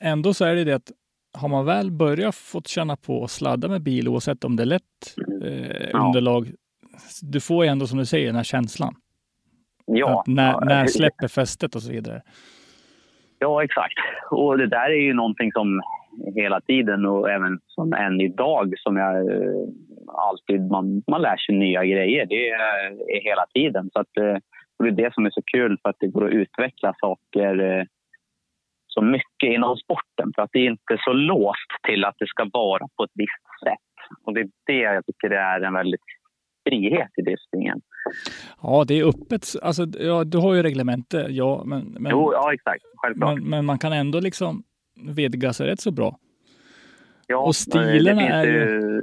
ändå 0.00 0.35
så 0.35 0.45
är 0.45 0.55
det 0.55 0.65
det 0.65 0.73
att 0.73 0.93
har 1.40 1.49
man 1.49 1.64
väl 1.66 1.90
börjat 1.90 2.35
fått 2.35 2.69
känna 2.69 2.97
på 2.97 3.14
och 3.19 3.31
sladda 3.31 3.69
med 3.69 3.83
bil, 3.83 4.09
oavsett 4.09 4.45
om 4.45 4.57
det 4.57 4.62
är 4.62 4.66
lätt 4.66 4.83
eh, 5.45 5.88
Ja. 5.93 6.07
underlag, 6.07 6.50
du 7.23 7.40
får 7.40 7.64
ju 7.64 7.71
ändå 7.71 7.87
som 7.87 7.99
du 7.99 8.07
säger 8.07 8.26
den 8.26 8.37
här 8.37 8.43
känslan. 8.45 8.95
Ja, 9.87 10.21
att 10.21 10.26
när, 10.26 10.61
när 10.64 10.87
släpper 10.87 11.28
fästet 11.28 11.75
och 11.75 11.83
så 11.83 11.93
vidare. 11.93 12.23
Ja, 13.38 13.64
exakt. 13.64 13.95
Och 14.31 14.59
det 14.59 14.66
där 14.66 14.90
är 14.90 15.02
ju 15.02 15.14
någonting 15.14 15.52
som 15.52 15.83
hela 16.35 16.61
tiden 16.61 17.07
och 17.07 17.31
även 17.31 17.61
som 17.66 17.93
än 17.93 18.21
idag 18.21 18.75
som 18.76 18.97
jag 18.97 19.16
eh, 19.16 19.69
alltid, 20.07 20.71
man, 20.71 21.02
man 21.11 21.23
lär 21.23 21.37
sig 21.37 21.55
nya 21.55 21.85
grejer. 21.85 22.26
Det 22.26 22.49
är, 22.49 22.87
är 23.16 23.23
hela 23.25 23.47
tiden. 23.55 23.90
Så 23.93 24.00
att, 24.00 24.16
eh, 24.16 24.37
det 24.78 24.88
är 24.88 24.90
det 24.90 25.14
som 25.14 25.26
är 25.26 25.31
så 25.31 25.43
kul 25.43 25.78
för 25.83 25.90
att 25.90 25.97
det 26.00 26.07
går 26.07 26.26
att 26.26 26.33
utveckla 26.33 26.95
saker 27.00 27.78
eh, 27.78 27.85
så 28.99 29.03
mycket 29.05 29.49
inom 29.57 29.76
sporten. 29.76 30.33
För 30.35 30.43
att 30.43 30.50
det 30.53 30.59
är 30.59 30.71
inte 30.71 30.97
så 31.05 31.12
låst 31.12 31.71
till 31.87 32.05
att 32.05 32.15
det 32.19 32.26
ska 32.26 32.49
vara 32.53 32.88
på 32.97 33.05
ett 33.05 33.11
visst 33.15 33.47
sätt. 33.65 33.88
Och 34.25 34.35
det 34.35 34.41
är 34.41 34.49
det 34.67 34.79
jag 34.79 35.07
tycker 35.07 35.29
det 35.29 35.38
är 35.38 35.61
en 35.61 35.75
väldigt 35.75 36.00
frihet 36.69 37.11
i 37.17 37.23
driftingen. 37.23 37.81
Ja, 38.62 38.85
det 38.88 39.00
är 39.00 39.05
öppet. 39.09 39.47
Alltså, 39.62 39.87
ja, 39.99 40.25
du 40.25 40.38
har 40.38 40.55
ju 40.55 40.62
reglemente, 40.62 41.26
ja, 41.31 41.62
men, 41.67 41.85
men, 41.99 42.12
Jo, 42.12 42.33
ja 42.33 42.53
exakt. 42.55 42.85
Självklart. 42.97 43.35
men, 43.38 43.49
men 43.50 43.65
man 43.65 43.79
kan 43.79 43.93
ändå 43.93 44.21
liksom 44.21 44.62
vidga 45.17 45.53
sig 45.53 45.67
rätt 45.67 45.81
så 45.81 45.91
bra. 45.91 46.19
ja, 47.26 47.37
och 47.38 47.57
finns 47.57 47.75
är 47.75 48.45
ju... 48.47 49.00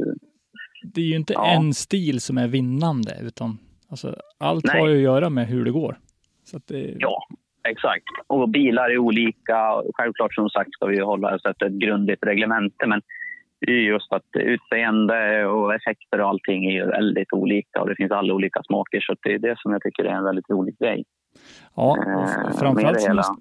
Det 0.94 1.02
är 1.02 1.06
ju 1.06 1.16
inte 1.16 1.34
Ja. 1.34 1.52
en 1.56 1.74
stil 1.74 2.22
som 2.22 2.38
är 2.38 2.48
vinnande, 2.48 3.18
utan 3.22 3.58
alltså, 3.90 4.16
allt 4.38 4.66
Nej. 4.66 4.80
har 4.82 4.88
ju 4.88 4.96
att 4.96 5.02
göra 5.04 5.30
med 5.30 5.48
hur 5.48 5.66
det 5.66 5.72
går. 5.72 5.98
Så 6.44 6.58
att 6.58 6.68
det, 6.68 6.96
Ja, 7.00 7.28
exakt. 7.70 8.04
Och 8.28 8.50
bilar 8.50 8.90
är 8.90 8.98
olika. 8.98 9.82
Självklart 9.94 10.34
som 10.34 10.50
sagt 10.50 10.74
ska 10.74 10.86
vi 10.86 11.00
hålla 11.00 11.36
oss 11.36 11.46
efter 11.46 11.66
ett 11.66 11.74
grundligt 11.74 12.26
reglemente. 12.26 12.88
Men 12.88 13.02
det 13.60 13.72
är 13.72 13.82
just 13.82 14.14
att 14.14 14.30
utseende 14.34 15.46
och 15.46 15.76
effekter 15.76 16.22
och 16.22 16.30
allting 16.30 16.66
är 16.66 16.86
väldigt 16.86 17.34
olika. 17.34 17.82
Och 17.82 17.90
det 17.90 17.96
finns 17.96 18.12
alla 18.12 18.34
olika 18.34 18.64
smaker. 18.64 19.00
Så 19.02 19.16
det 19.24 19.34
är 19.34 19.40
det 19.40 19.56
som 19.60 19.72
jag 19.72 19.82
tycker 19.82 20.04
är 20.04 20.14
en 20.14 20.24
väldigt 20.24 20.50
rolig 20.50 20.78
grej. 20.80 21.04
Ja, 21.76 21.98
Eh, 21.98 22.58
framförallt, 22.60 23.06
det 23.06 23.14
måste, 23.14 23.34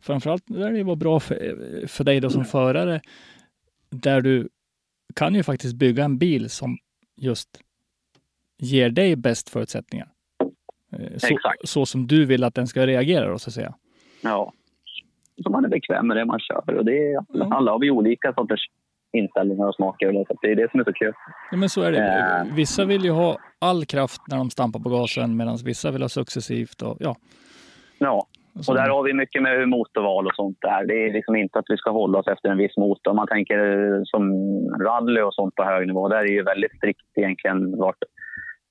framförallt 0.00 0.42
där 0.46 0.72
det 0.72 0.82
var 0.82 0.96
bra 0.96 1.20
för, 1.20 1.36
för 1.88 2.04
dig 2.04 2.20
då 2.20 2.30
som 2.30 2.44
förare, 2.44 3.00
där 3.90 4.20
du 4.20 4.48
kan 5.16 5.34
ju 5.34 5.42
faktiskt 5.42 5.74
bygga 5.74 6.04
en 6.04 6.18
bil 6.18 6.50
som 6.50 6.78
just 7.16 7.48
ger 8.58 8.90
dig 8.90 9.16
bäst 9.16 9.48
förutsättningar. 9.48 10.08
Eh, 10.92 10.98
Så, 11.16 11.38
så 11.64 11.86
som 11.86 12.06
du 12.06 12.24
vill 12.24 12.44
att 12.44 12.54
den 12.54 12.66
ska 12.66 12.86
reagera 12.86 13.28
då, 13.28 13.38
så 13.38 13.50
att 13.50 13.54
säga. 13.54 13.74
Ja. 14.22 14.52
Så 15.44 15.50
man 15.50 15.64
är 15.64 15.68
bekväm 15.68 16.06
med 16.08 16.16
det 16.16 16.24
man 16.24 16.40
kör. 16.40 16.74
Och 16.78 16.84
det 16.84 16.98
är, 16.98 17.12
Ja. 17.32 17.48
Alla 17.50 17.72
har 17.72 17.78
vi 17.78 17.90
olika 17.90 18.32
sorters 18.32 18.60
inställningar 19.12 19.66
och 19.68 19.74
smaker. 19.74 20.12
Så 20.28 20.36
det 20.42 20.50
är 20.50 20.56
det 20.56 20.70
som 20.70 20.80
är 20.80 20.84
så 20.84 20.92
kul. 20.92 21.12
Ja, 21.50 21.56
men 21.56 21.68
så 21.68 21.82
är 21.82 21.92
det. 21.92 21.98
Eh. 22.48 22.54
Vissa 22.54 22.84
vill 22.84 23.04
ju 23.04 23.10
ha 23.10 23.36
all 23.58 23.84
kraft 23.84 24.20
när 24.28 24.36
de 24.36 24.50
stampar 24.50 24.80
på 24.80 24.88
gasen, 24.88 25.36
medan 25.36 25.56
vissa 25.64 25.90
vill 25.90 26.02
ha 26.02 26.08
successivt. 26.08 26.82
Och, 26.82 26.96
ja, 27.00 27.16
Ja. 27.98 28.26
Och 28.68 28.74
där 28.74 28.88
har 28.88 29.02
vi 29.02 29.14
mycket 29.14 29.42
med 29.42 29.68
motorval 29.68 30.26
och 30.26 30.34
sånt 30.34 30.58
där. 30.60 30.86
Det 30.86 30.94
är 31.06 31.12
liksom 31.12 31.36
inte 31.36 31.58
att 31.58 31.64
vi 31.68 31.76
ska 31.76 31.90
hålla 31.90 32.18
oss 32.18 32.26
efter 32.26 32.48
en 32.48 32.58
viss 32.58 32.76
motor. 32.76 33.10
Om 33.10 33.16
man 33.16 33.26
tänker 33.26 33.58
eh, 33.58 34.00
som 34.04 34.22
rally 34.80 35.20
och 35.20 35.34
sånt 35.34 35.54
på 35.54 35.64
hög 35.64 35.86
nivå, 35.86 36.08
där 36.08 36.16
är 36.16 36.22
det 36.24 36.32
ju 36.32 36.42
väldigt 36.42 36.76
strikt 36.76 37.00
egentligen 37.16 37.76
vart 37.78 37.96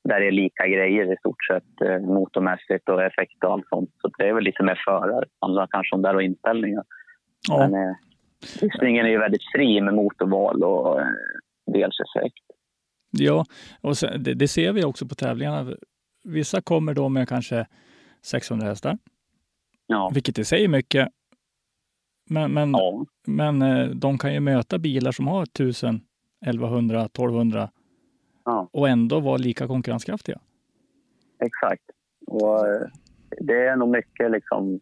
där 0.07 0.19
det 0.19 0.27
är 0.27 0.31
lika 0.31 0.67
grejer 0.67 1.13
i 1.13 1.17
stort 1.17 1.45
sett 1.45 1.81
eh, 1.81 1.99
motormässigt 1.99 2.89
och 2.89 3.03
effekt 3.03 3.43
och 3.43 3.51
allt 3.51 3.67
sånt. 3.69 3.89
Så 4.01 4.07
det 4.17 4.27
är 4.29 4.33
väl 4.33 4.43
lite 4.43 4.63
mer 4.63 4.81
förare. 4.85 5.25
Handlar 5.41 5.67
kanske 5.67 5.95
om 5.95 6.01
där 6.01 6.15
och 6.15 6.23
inställningar. 6.23 6.83
ja. 7.49 7.57
Men 7.57 7.73
eh, 7.73 7.95
är 9.05 9.07
ju 9.07 9.17
väldigt 9.19 9.51
fri 9.55 9.81
med 9.81 9.93
motorval 9.93 10.63
och 10.63 11.01
eh, 11.01 11.07
delseffekt. 11.73 12.43
Ja, 13.11 13.45
och 13.81 13.97
sen, 13.97 14.23
det, 14.23 14.33
det 14.33 14.47
ser 14.47 14.73
vi 14.73 14.83
också 14.83 15.07
på 15.07 15.15
tävlingarna. 15.15 15.73
Vissa 16.23 16.61
kommer 16.61 16.93
då 16.93 17.09
med 17.09 17.29
kanske 17.29 17.65
600 18.25 18.67
hästar, 18.67 18.97
Ja. 19.87 20.11
vilket 20.13 20.39
i 20.39 20.45
sig 20.45 20.63
är 20.63 20.67
mycket. 20.67 21.09
Men, 22.29 22.51
men, 22.51 22.71
ja, 22.71 23.05
men 23.27 23.61
eh, 23.61 23.87
de 23.87 24.17
kan 24.17 24.33
ju 24.33 24.39
möta 24.39 24.79
bilar 24.79 25.11
som 25.11 25.27
har 25.27 25.43
1000, 25.43 26.01
1100, 26.45 27.01
1200 27.05 27.69
ja, 28.47 28.69
och 28.73 28.89
ändå 28.89 29.19
vara 29.19 29.37
lika 29.37 29.67
konkurrenskraftiga. 29.67 30.39
exakt. 31.39 31.83
Och 32.27 32.67
eh, 32.67 32.87
det 33.41 33.67
är 33.67 33.75
nog 33.75 33.89
mycket 33.89 34.31
liksom 34.31 34.79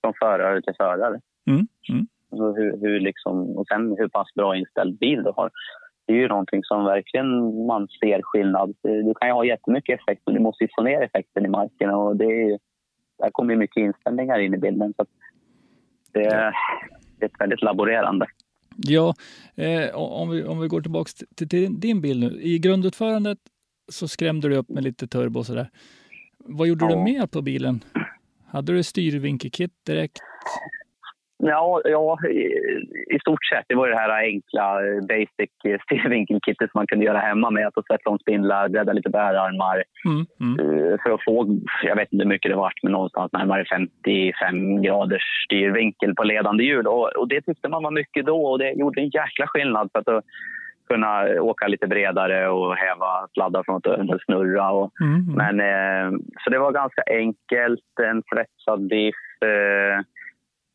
från 0.00 0.14
förare 0.20 0.62
till 0.62 0.74
förare. 0.76 1.20
Mm, 1.50 1.66
mm. 1.92 2.06
Alltså 2.32 2.52
hur, 2.52 2.76
hur 2.80 3.00
liksom, 3.00 3.56
och 3.58 3.66
sen 3.68 3.94
hur 3.98 4.08
pass 4.08 4.34
bra 4.34 4.56
inställd 4.56 4.98
bil 4.98 5.22
du 5.22 5.32
har. 5.36 5.50
Det 6.06 6.12
är 6.12 6.16
ju 6.16 6.28
någonting 6.28 6.60
som 6.64 6.84
verkligen 6.84 7.26
man 7.66 7.88
ser 7.88 8.20
skillnad. 8.22 8.74
Du 8.82 9.14
kan 9.20 9.28
ju 9.28 9.32
ha 9.34 9.44
jättemycket 9.44 10.00
effekt, 10.00 10.22
men 10.26 10.34
du 10.34 10.40
måste 10.40 10.64
ju 10.64 10.68
få 10.76 10.82
ner 10.82 11.02
effekten 11.02 11.44
i 11.46 11.48
marken. 11.48 11.90
Och 11.90 12.16
det 12.16 12.24
är, 12.24 12.48
ju- 12.50 12.58
där 13.18 13.30
kommer 13.32 13.52
ju 13.52 13.58
mycket 13.58 13.76
inställningar 13.80 14.38
in 14.38 14.54
i 14.54 14.58
bilden. 14.58 14.94
Så 14.96 15.04
det, 16.12 16.24
är- 16.26 16.54
det 17.18 17.24
är 17.24 17.28
ett 17.28 17.40
väldigt 17.40 17.62
laborerande. 17.62 18.26
Ja, 18.82 19.14
eh, 19.54 19.94
om, 19.94 20.30
vi, 20.30 20.44
om 20.44 20.60
vi 20.60 20.68
går 20.68 20.80
tillbaka 20.80 21.10
till, 21.36 21.48
till 21.48 21.80
din 21.80 22.00
bil 22.00 22.20
nu. 22.20 22.42
I 22.42 22.58
grundutförandet 22.58 23.38
så 23.92 24.08
skrämde 24.08 24.48
du 24.48 24.56
upp 24.56 24.68
med 24.68 24.84
lite 24.84 25.06
turbo 25.08 25.38
och 25.40 25.46
sådär. 25.46 25.70
Vad 26.38 26.68
gjorde 26.68 26.86
du 26.88 26.92
Ja. 26.92 27.04
mer 27.04 27.26
på 27.26 27.42
bilen? 27.42 27.84
Hade 28.46 28.72
du 28.72 28.82
styrvinkelkit 28.82 29.72
direkt? 29.86 30.18
Ja, 31.42 31.80
ja 31.84 32.18
i, 33.10 33.18
stort 33.20 33.44
sett. 33.44 33.64
Det 33.68 33.74
var 33.74 33.88
det 33.88 33.96
här 33.96 34.22
enkla 34.22 34.80
basic 35.08 35.50
eh, 35.64 35.80
styrvinkelkittet 35.84 36.70
som 36.70 36.78
man 36.78 36.86
kunde 36.86 37.04
göra 37.04 37.18
hemma 37.18 37.50
med 37.50 37.66
att 37.66 37.86
sätta 37.86 38.10
om 38.10 38.18
spindlar, 38.18 38.68
bredda 38.68 38.92
lite 38.92 39.10
bärarmar. 39.10 39.84
Mm, 40.04 40.26
mm. 40.40 40.60
Eh, 40.60 40.96
för 41.02 41.10
att 41.10 41.24
få, 41.24 41.60
jag 41.82 41.96
vet 41.96 42.12
inte 42.12 42.24
hur 42.24 42.28
mycket 42.28 42.50
det 42.50 42.56
vart, 42.56 42.82
men 42.82 42.92
någonstans 42.92 43.32
närmare 43.32 43.64
55 43.64 44.82
graders 44.82 45.44
styrvinkel 45.46 46.14
på 46.14 46.24
ledande 46.24 46.64
hjul. 46.64 46.86
Och, 46.86 47.08
och 47.16 47.28
det 47.28 47.40
tyckte 47.40 47.68
man 47.68 47.82
var 47.82 47.90
mycket 47.90 48.26
då 48.26 48.44
och 48.44 48.58
det 48.58 48.72
gjorde 48.72 49.00
en 49.00 49.10
jäkla 49.10 49.46
skillnad 49.46 49.90
för 49.92 49.98
att 50.00 50.24
kunna 50.88 51.42
åka 51.42 51.66
lite 51.66 51.86
bredare 51.86 52.48
och 52.48 52.76
häva 52.76 53.28
sladdar 53.32 53.62
från 53.62 53.76
att 54.14 54.24
snurra. 54.24 54.70
Och, 54.70 54.90
Mm, 55.00 55.14
mm. 55.14 55.34
men, 55.40 55.60
eh, 55.60 56.18
så 56.44 56.50
det 56.50 56.58
var 56.58 56.72
ganska 56.72 57.02
enkelt, 57.10 57.92
en 58.02 58.22
svetsad 58.22 58.88
diff, 58.88 59.42
eh, 59.44 60.00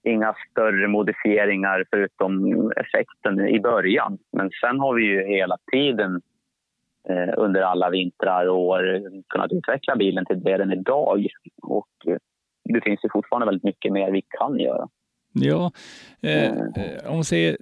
inga 0.05 0.35
större 0.51 0.88
modifieringar 0.88 1.85
förutom 1.89 2.71
effekten 2.71 3.47
i 3.47 3.59
början. 3.59 4.17
Men 4.31 4.50
sen 4.62 4.79
har 4.79 4.93
vi 4.93 5.03
ju 5.03 5.27
hela 5.27 5.57
tiden 5.71 6.21
eh, 7.09 7.33
under 7.38 7.62
alla 7.62 7.89
vintrar 7.89 8.47
och 8.47 8.59
år 8.59 9.01
kunnat 9.29 9.51
utveckla 9.51 9.95
bilen 9.95 10.25
till 10.25 10.43
det 10.43 10.57
den 10.57 10.71
är 10.71 10.75
idag. 10.75 11.27
Och 11.62 11.88
eh, 12.07 12.17
det 12.63 12.81
finns 12.81 13.00
ju 13.03 13.09
fortfarande 13.12 13.45
väldigt 13.45 13.63
mycket 13.63 13.93
mer 13.93 14.12
vi 14.12 14.21
kan 14.39 14.59
göra. 14.59 14.88
Ja, 15.33 15.71
eh, 16.21 16.51
eh, 16.51 17.12
om 17.12 17.17
vi 17.17 17.24
säger 17.24 17.57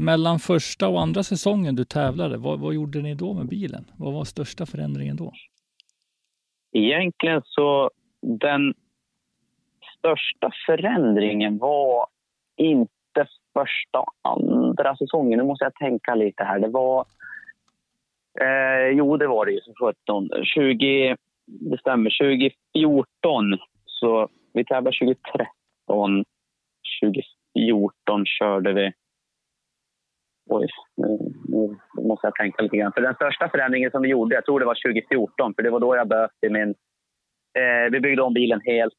mellan 0.00 0.38
första 0.38 0.88
och 0.88 1.00
andra 1.00 1.22
säsongen 1.22 1.74
du 1.74 1.84
tävlade, 1.84 2.36
vad, 2.36 2.60
vad 2.60 2.74
gjorde 2.74 3.02
ni 3.02 3.14
då 3.14 3.34
med 3.34 3.48
bilen? 3.48 3.84
Vad 3.96 4.12
var 4.12 4.24
största 4.24 4.66
förändringen 4.66 5.16
då? 5.16 5.32
Egentligen 6.72 7.42
så 7.44 7.90
den 8.22 8.74
största 10.00 10.50
förändringen 10.66 11.58
var 11.58 12.06
inte 12.56 13.26
första 13.52 13.98
och 13.98 14.12
andra 14.22 14.96
säsongen. 14.96 15.38
Nu 15.38 15.44
måste 15.44 15.64
jag 15.64 15.74
tänka 15.74 16.14
lite 16.14 16.44
här. 16.44 16.58
Det 16.58 16.68
var... 16.68 17.04
Eh, 18.40 18.88
jo, 18.88 19.16
det 19.16 19.26
var 19.26 19.46
det 19.46 19.52
ju. 19.52 19.60
17, 19.80 20.28
20, 20.44 21.16
det 21.46 21.78
stämmer. 21.78 22.10
2014. 22.74 23.58
Så 23.86 24.28
vi 24.52 24.64
tävlade 24.64 24.96
2013. 24.98 26.24
2014 27.02 28.26
körde 28.26 28.72
vi... 28.72 28.92
Oj, 30.50 30.66
nu, 30.96 31.18
nu 31.48 31.78
måste 32.08 32.26
jag 32.26 32.34
tänka 32.34 32.62
lite 32.62 32.76
grann. 32.76 32.92
För 32.92 33.00
den 33.00 33.14
största 33.14 33.48
förändringen 33.48 33.90
som 33.90 34.02
vi 34.02 34.08
gjorde, 34.08 34.34
jag 34.34 34.44
tror 34.44 34.60
det 34.60 34.66
var 34.66 34.92
2014, 34.92 35.54
för 35.54 35.62
det 35.62 35.70
var 35.70 35.80
då 35.80 35.96
jag 35.96 36.08
böt 36.08 36.30
i 36.46 36.48
min 36.48 36.74
Eh, 37.58 37.90
vi 37.90 38.00
byggde 38.00 38.22
om 38.22 38.34
bilen 38.34 38.60
helt. 38.64 38.94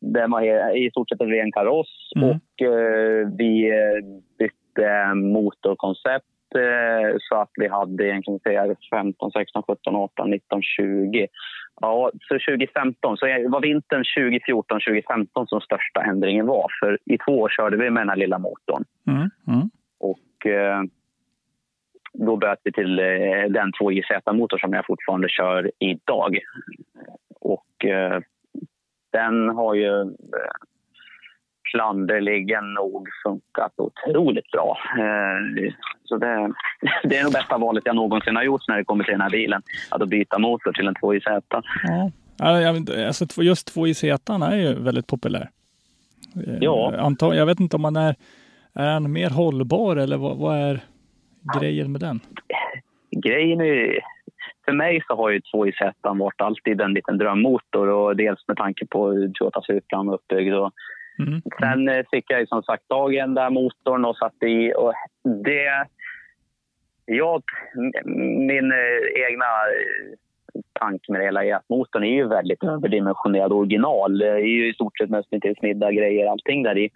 Den, 0.00 0.30
var 0.30 0.76
i 0.76 0.90
stort 0.90 1.08
sett 1.08 1.20
en 1.20 1.30
ren 1.30 1.52
kaross. 1.52 2.12
Mm. 2.16 2.28
Och 2.28 2.62
eh, 2.62 3.28
vi 3.38 3.70
eh, 3.70 4.04
bytte 4.38 5.14
motorkoncept 5.14 6.26
eh, 6.54 7.16
så 7.18 7.36
att 7.36 7.50
vi 7.54 7.68
hade 7.68 8.06
egentligen 8.06 8.40
säga 8.40 8.76
15, 8.90 9.32
16, 9.32 9.62
17, 9.62 9.96
18, 9.96 10.30
19, 10.30 10.62
20. 10.62 11.26
Ja, 11.80 12.10
så 12.28 12.34
2015, 12.34 13.16
så 13.16 13.26
var 13.26 13.60
vintern 13.60 14.04
2014, 14.18 14.80
2015 14.80 15.46
som 15.46 15.60
största 15.60 16.02
ändringen 16.02 16.46
var. 16.46 16.66
För 16.80 16.98
i 17.04 17.18
två 17.18 17.40
år 17.40 17.48
körde 17.48 17.76
vi 17.76 17.90
med 17.90 18.00
den 18.00 18.08
här 18.08 18.16
lilla 18.16 18.38
motorn. 18.38 18.84
Mm. 19.06 19.30
Mm. 19.48 19.70
Och 20.00 20.46
eh, 20.46 20.82
då 22.12 22.36
böt 22.36 22.58
vi 22.64 22.72
till 22.72 22.98
eh, 22.98 23.04
den 23.48 23.72
2JZ-motor 23.72 24.58
som 24.58 24.72
jag 24.72 24.86
fortfarande 24.86 25.28
kör 25.28 25.70
idag. 25.78 26.38
Och 27.44 27.84
eh, 27.84 28.20
den 29.12 29.48
har 29.48 29.74
ju 29.74 30.00
eh, 30.00 30.52
klanderligen 31.70 32.74
nog 32.74 33.08
funkat 33.24 33.72
otroligt 33.76 34.50
bra. 34.50 34.78
Eh, 34.98 35.72
så 36.04 36.16
det, 36.16 36.52
det 37.04 37.16
är 37.16 37.22
nog 37.24 37.32
bästa 37.32 37.58
valet 37.58 37.82
jag 37.86 37.96
någonsin 37.96 38.36
har 38.36 38.42
gjort 38.42 38.68
när 38.68 38.76
det 38.76 38.84
kommer 38.84 39.04
till 39.04 39.12
den 39.12 39.20
här 39.20 39.30
bilen. 39.30 39.62
Att 39.90 40.08
byta 40.08 40.38
motor 40.38 40.72
till 40.72 40.88
en 40.88 40.94
2JZ. 40.94 41.42
Ja. 41.84 42.10
Ja, 42.38 42.60
jag 42.60 42.72
vet- 42.72 43.06
Alltså, 43.06 43.42
just 43.42 43.76
2JZ 43.76 44.44
är 44.52 44.56
ju 44.56 44.74
väldigt 44.74 45.06
populär. 45.06 45.50
Eh, 46.46 46.54
Ja. 46.60 47.10
Jag 47.20 47.46
vet 47.46 47.60
inte 47.60 47.76
om 47.76 47.82
man 47.82 47.96
är, 47.96 48.14
är 48.74 48.92
han 48.92 49.12
mer 49.12 49.30
hållbar 49.30 49.96
eller 49.96 50.16
vad, 50.16 50.36
vad 50.38 50.56
är 50.58 50.80
grejen 51.60 51.92
med 51.92 52.00
den? 52.00 52.20
grejen 53.24 53.60
är 53.60 54.00
för 54.64 54.72
mig 54.72 55.02
så 55.06 55.16
har 55.16 55.30
ju 55.30 55.38
2JZ 55.38 55.92
varit 56.18 56.40
alltid 56.40 56.80
en 56.80 56.94
liten 56.94 57.18
drömmotor 57.18 57.88
och 57.88 58.16
dels 58.16 58.48
med 58.48 58.56
tanke 58.56 58.86
på 58.86 59.10
hur 59.10 59.28
Toyota 59.28 59.62
Supran 59.62 60.08
är 60.08 60.14
uppbyggd. 60.14 60.54
Och 60.54 60.72
Mm. 61.18 61.42
sen 61.60 61.88
eh, 61.88 62.04
fick 62.10 62.24
jag 62.28 62.40
ju 62.40 62.46
som 62.46 62.62
sagt 62.62 62.88
tag 62.88 63.14
i 63.14 63.16
den 63.16 63.34
där 63.34 63.50
motorn 63.50 64.04
och 64.04 64.16
satte 64.16 64.46
i 64.46 64.72
och 64.76 64.92
det... 65.44 65.86
Jag, 67.04 67.42
min 68.48 68.72
eh, 68.72 69.22
egna 69.28 69.44
eh, 69.44 70.60
tanke 70.72 71.12
med 71.12 71.20
det 71.20 71.24
hela 71.24 71.44
är 71.44 71.54
att 71.54 71.68
motorn 71.68 72.04
är 72.04 72.14
ju 72.14 72.28
väldigt 72.28 72.64
överdimensionerad 72.64 73.52
original. 73.52 74.18
Det 74.18 74.28
är 74.28 74.38
ju 74.38 74.70
i 74.70 74.74
stort 74.74 74.98
sett 74.98 75.10
nästan 75.10 75.40
till 75.40 75.56
smidda 75.56 75.92
grejer 75.92 76.30
allting 76.30 76.62
där 76.62 76.78
i. 76.78 76.90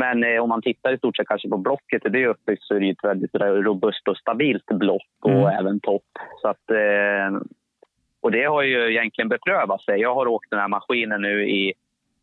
Men 0.00 0.24
eh, 0.24 0.42
om 0.42 0.48
man 0.48 0.62
tittar 0.62 0.92
i 0.92 0.98
stort 0.98 1.16
sett 1.16 1.28
kanske 1.28 1.48
på 1.48 1.56
blocket 1.56 2.02
det 2.04 2.22
är 2.22 2.26
uppbyggt 2.26 2.62
så 2.62 2.74
är 2.74 2.80
det 2.80 2.86
ju 2.86 2.92
ett 2.92 3.04
väldigt 3.04 3.34
robust 3.68 4.08
och 4.08 4.16
stabilt 4.16 4.66
block 4.66 5.10
och 5.22 5.30
Mm. 5.30 5.58
även 5.58 5.80
topp. 5.80 6.10
Så 6.40 6.48
att, 6.48 6.70
eh, 6.70 7.40
och 8.20 8.30
det 8.32 8.44
har 8.44 8.62
ju 8.62 8.90
egentligen 8.90 9.28
beprövat 9.28 9.82
sig. 9.82 10.00
Jag 10.00 10.14
har 10.14 10.26
åkt 10.26 10.50
den 10.50 10.60
här 10.60 10.68
maskinen 10.68 11.22
nu 11.22 11.50
i 11.50 11.72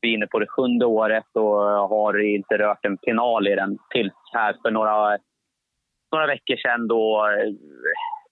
vi 0.02 0.10
är 0.10 0.14
inne 0.14 0.28
på 0.28 0.40
det 0.40 0.48
sjunde 0.48 0.86
året 0.86 1.30
och 1.34 1.60
har 1.94 2.20
inte 2.20 2.58
rört 2.58 2.86
en 2.86 2.98
penal 2.98 3.48
i 3.48 3.56
den 3.56 3.78
tills 3.90 4.14
här 4.34 4.56
för 4.62 4.72
några, 4.72 5.18
några 6.12 6.28
veckor 6.28 6.56
sedan 6.56 6.88
då 6.88 7.28
eh, 7.28 7.54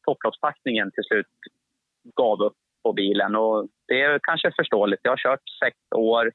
topploppspackningen 0.05 0.91
till 0.91 1.03
slut 1.03 1.27
gav 2.15 2.41
upp 2.41 2.57
på 2.83 2.93
bilen. 2.93 3.35
Och 3.35 3.67
det 3.87 4.01
är 4.01 4.19
kanske 4.23 4.51
förståeligt. 4.51 4.99
Jag 5.03 5.11
har 5.11 5.17
kört 5.17 5.49
sex 5.63 5.77
år 5.95 6.31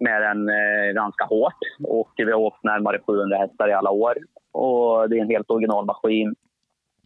med 0.00 0.22
den 0.22 0.48
eh, 0.48 0.92
ganska 0.94 1.24
hårt 1.24 1.60
och 1.84 2.12
vi 2.16 2.32
har 2.32 2.40
åkt 2.40 2.64
närmare 2.64 2.98
700 3.06 3.36
hästar 3.38 3.68
i 3.68 3.72
alla 3.72 3.90
år. 3.90 4.16
Och 4.52 5.08
det 5.08 5.16
är 5.16 5.22
en 5.22 5.30
helt 5.30 5.50
originalmaskin. 5.50 6.34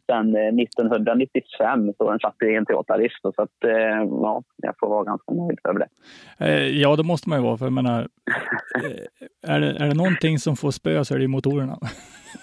Sen 0.06 0.36
eh, 0.36 0.62
1995 0.62 1.92
så 1.98 2.10
den 2.10 2.18
satt 2.18 2.42
i 2.42 2.54
en 2.54 2.66
Toyota 2.66 2.98
Risto 2.98 3.32
så 3.36 3.42
att, 3.42 3.64
eh, 3.64 4.02
ja, 4.22 4.42
jag 4.56 4.74
får 4.80 4.88
vara 4.88 5.04
ganska 5.04 5.32
nöjd 5.32 5.58
över 5.68 5.78
det. 5.78 5.88
Eh, 6.38 6.80
ja, 6.80 6.96
det 6.96 7.02
måste 7.02 7.28
man 7.28 7.38
ju 7.38 7.44
vara, 7.44 7.56
för 7.56 7.66
jag 7.66 7.72
menar, 7.72 8.08
eh, 8.84 9.52
är, 9.54 9.60
det, 9.60 9.66
är 9.66 9.88
det 9.88 9.94
någonting 9.94 10.38
som 10.38 10.56
får 10.56 10.70
spö 10.70 11.04
så 11.04 11.14
är 11.14 11.18
det 11.18 11.22
ju 11.22 11.28
motorerna. 11.28 11.78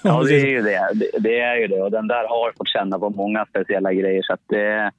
Ja, 0.04 0.24
det 0.24 0.42
är 0.42 0.46
ju 0.46 0.62
det. 0.62 0.90
det. 0.94 1.20
Det 1.20 1.40
är 1.40 1.56
ju 1.56 1.68
det. 1.68 1.82
Och 1.82 1.92
den 1.92 2.08
där 2.08 2.28
har 2.28 2.52
fått 2.58 2.70
känna 2.70 3.00
på 3.00 3.10
många 3.10 3.46
speciella 3.46 3.94
grejer. 3.94 4.22
Så 4.22 4.34
att 4.34 4.42
det, 4.48 4.92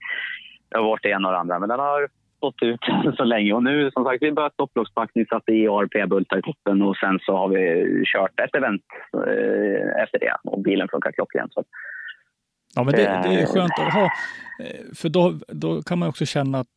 det 0.68 0.76
har 0.76 0.84
varit 0.84 1.02
det 1.02 1.08
ena 1.08 1.28
och 1.28 1.34
det 1.34 1.38
andra. 1.40 1.58
Men 1.58 1.68
den 1.68 1.78
har 1.78 2.08
stått 2.42 2.62
ut 2.62 2.80
så 3.16 3.24
länge. 3.24 3.52
Och 3.52 3.62
nu, 3.62 3.90
som 3.90 4.04
sagt, 4.04 4.22
vi 4.22 4.32
börjat 4.32 4.56
topploppspackning, 4.56 5.26
satt 5.26 5.48
i 5.48 5.68
ARP-bultar 5.68 6.38
i 6.38 6.42
toppen 6.42 6.82
och 6.82 6.96
sen 6.96 7.18
så 7.26 7.36
har 7.36 7.48
vi 7.48 7.64
kört 8.12 8.40
ett 8.40 8.54
event 8.54 8.82
eh, 9.14 10.02
efter 10.02 10.18
det. 10.18 10.34
Och 10.44 10.62
bilen 10.62 10.88
funkar 10.92 11.12
klockrent. 11.12 11.52
Så 11.52 11.64
Ja, 12.74 12.82
men 12.82 12.94
det, 12.94 13.02
det 13.02 13.42
är 13.42 13.46
skönt 13.46 13.72
att 13.78 13.92
ha. 13.92 14.04
Eh, 14.04 14.94
För 14.94 15.08
då, 15.08 15.34
då 15.48 15.82
kan 15.82 15.98
man 15.98 16.08
också 16.08 16.26
känna 16.26 16.58
att 16.58 16.68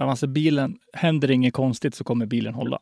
alltså 0.00 0.26
bilen, 0.26 0.76
händer 0.92 1.30
inget 1.30 1.54
konstigt 1.54 1.94
så 1.94 2.04
kommer 2.04 2.26
bilen 2.26 2.54
hålla. 2.54 2.78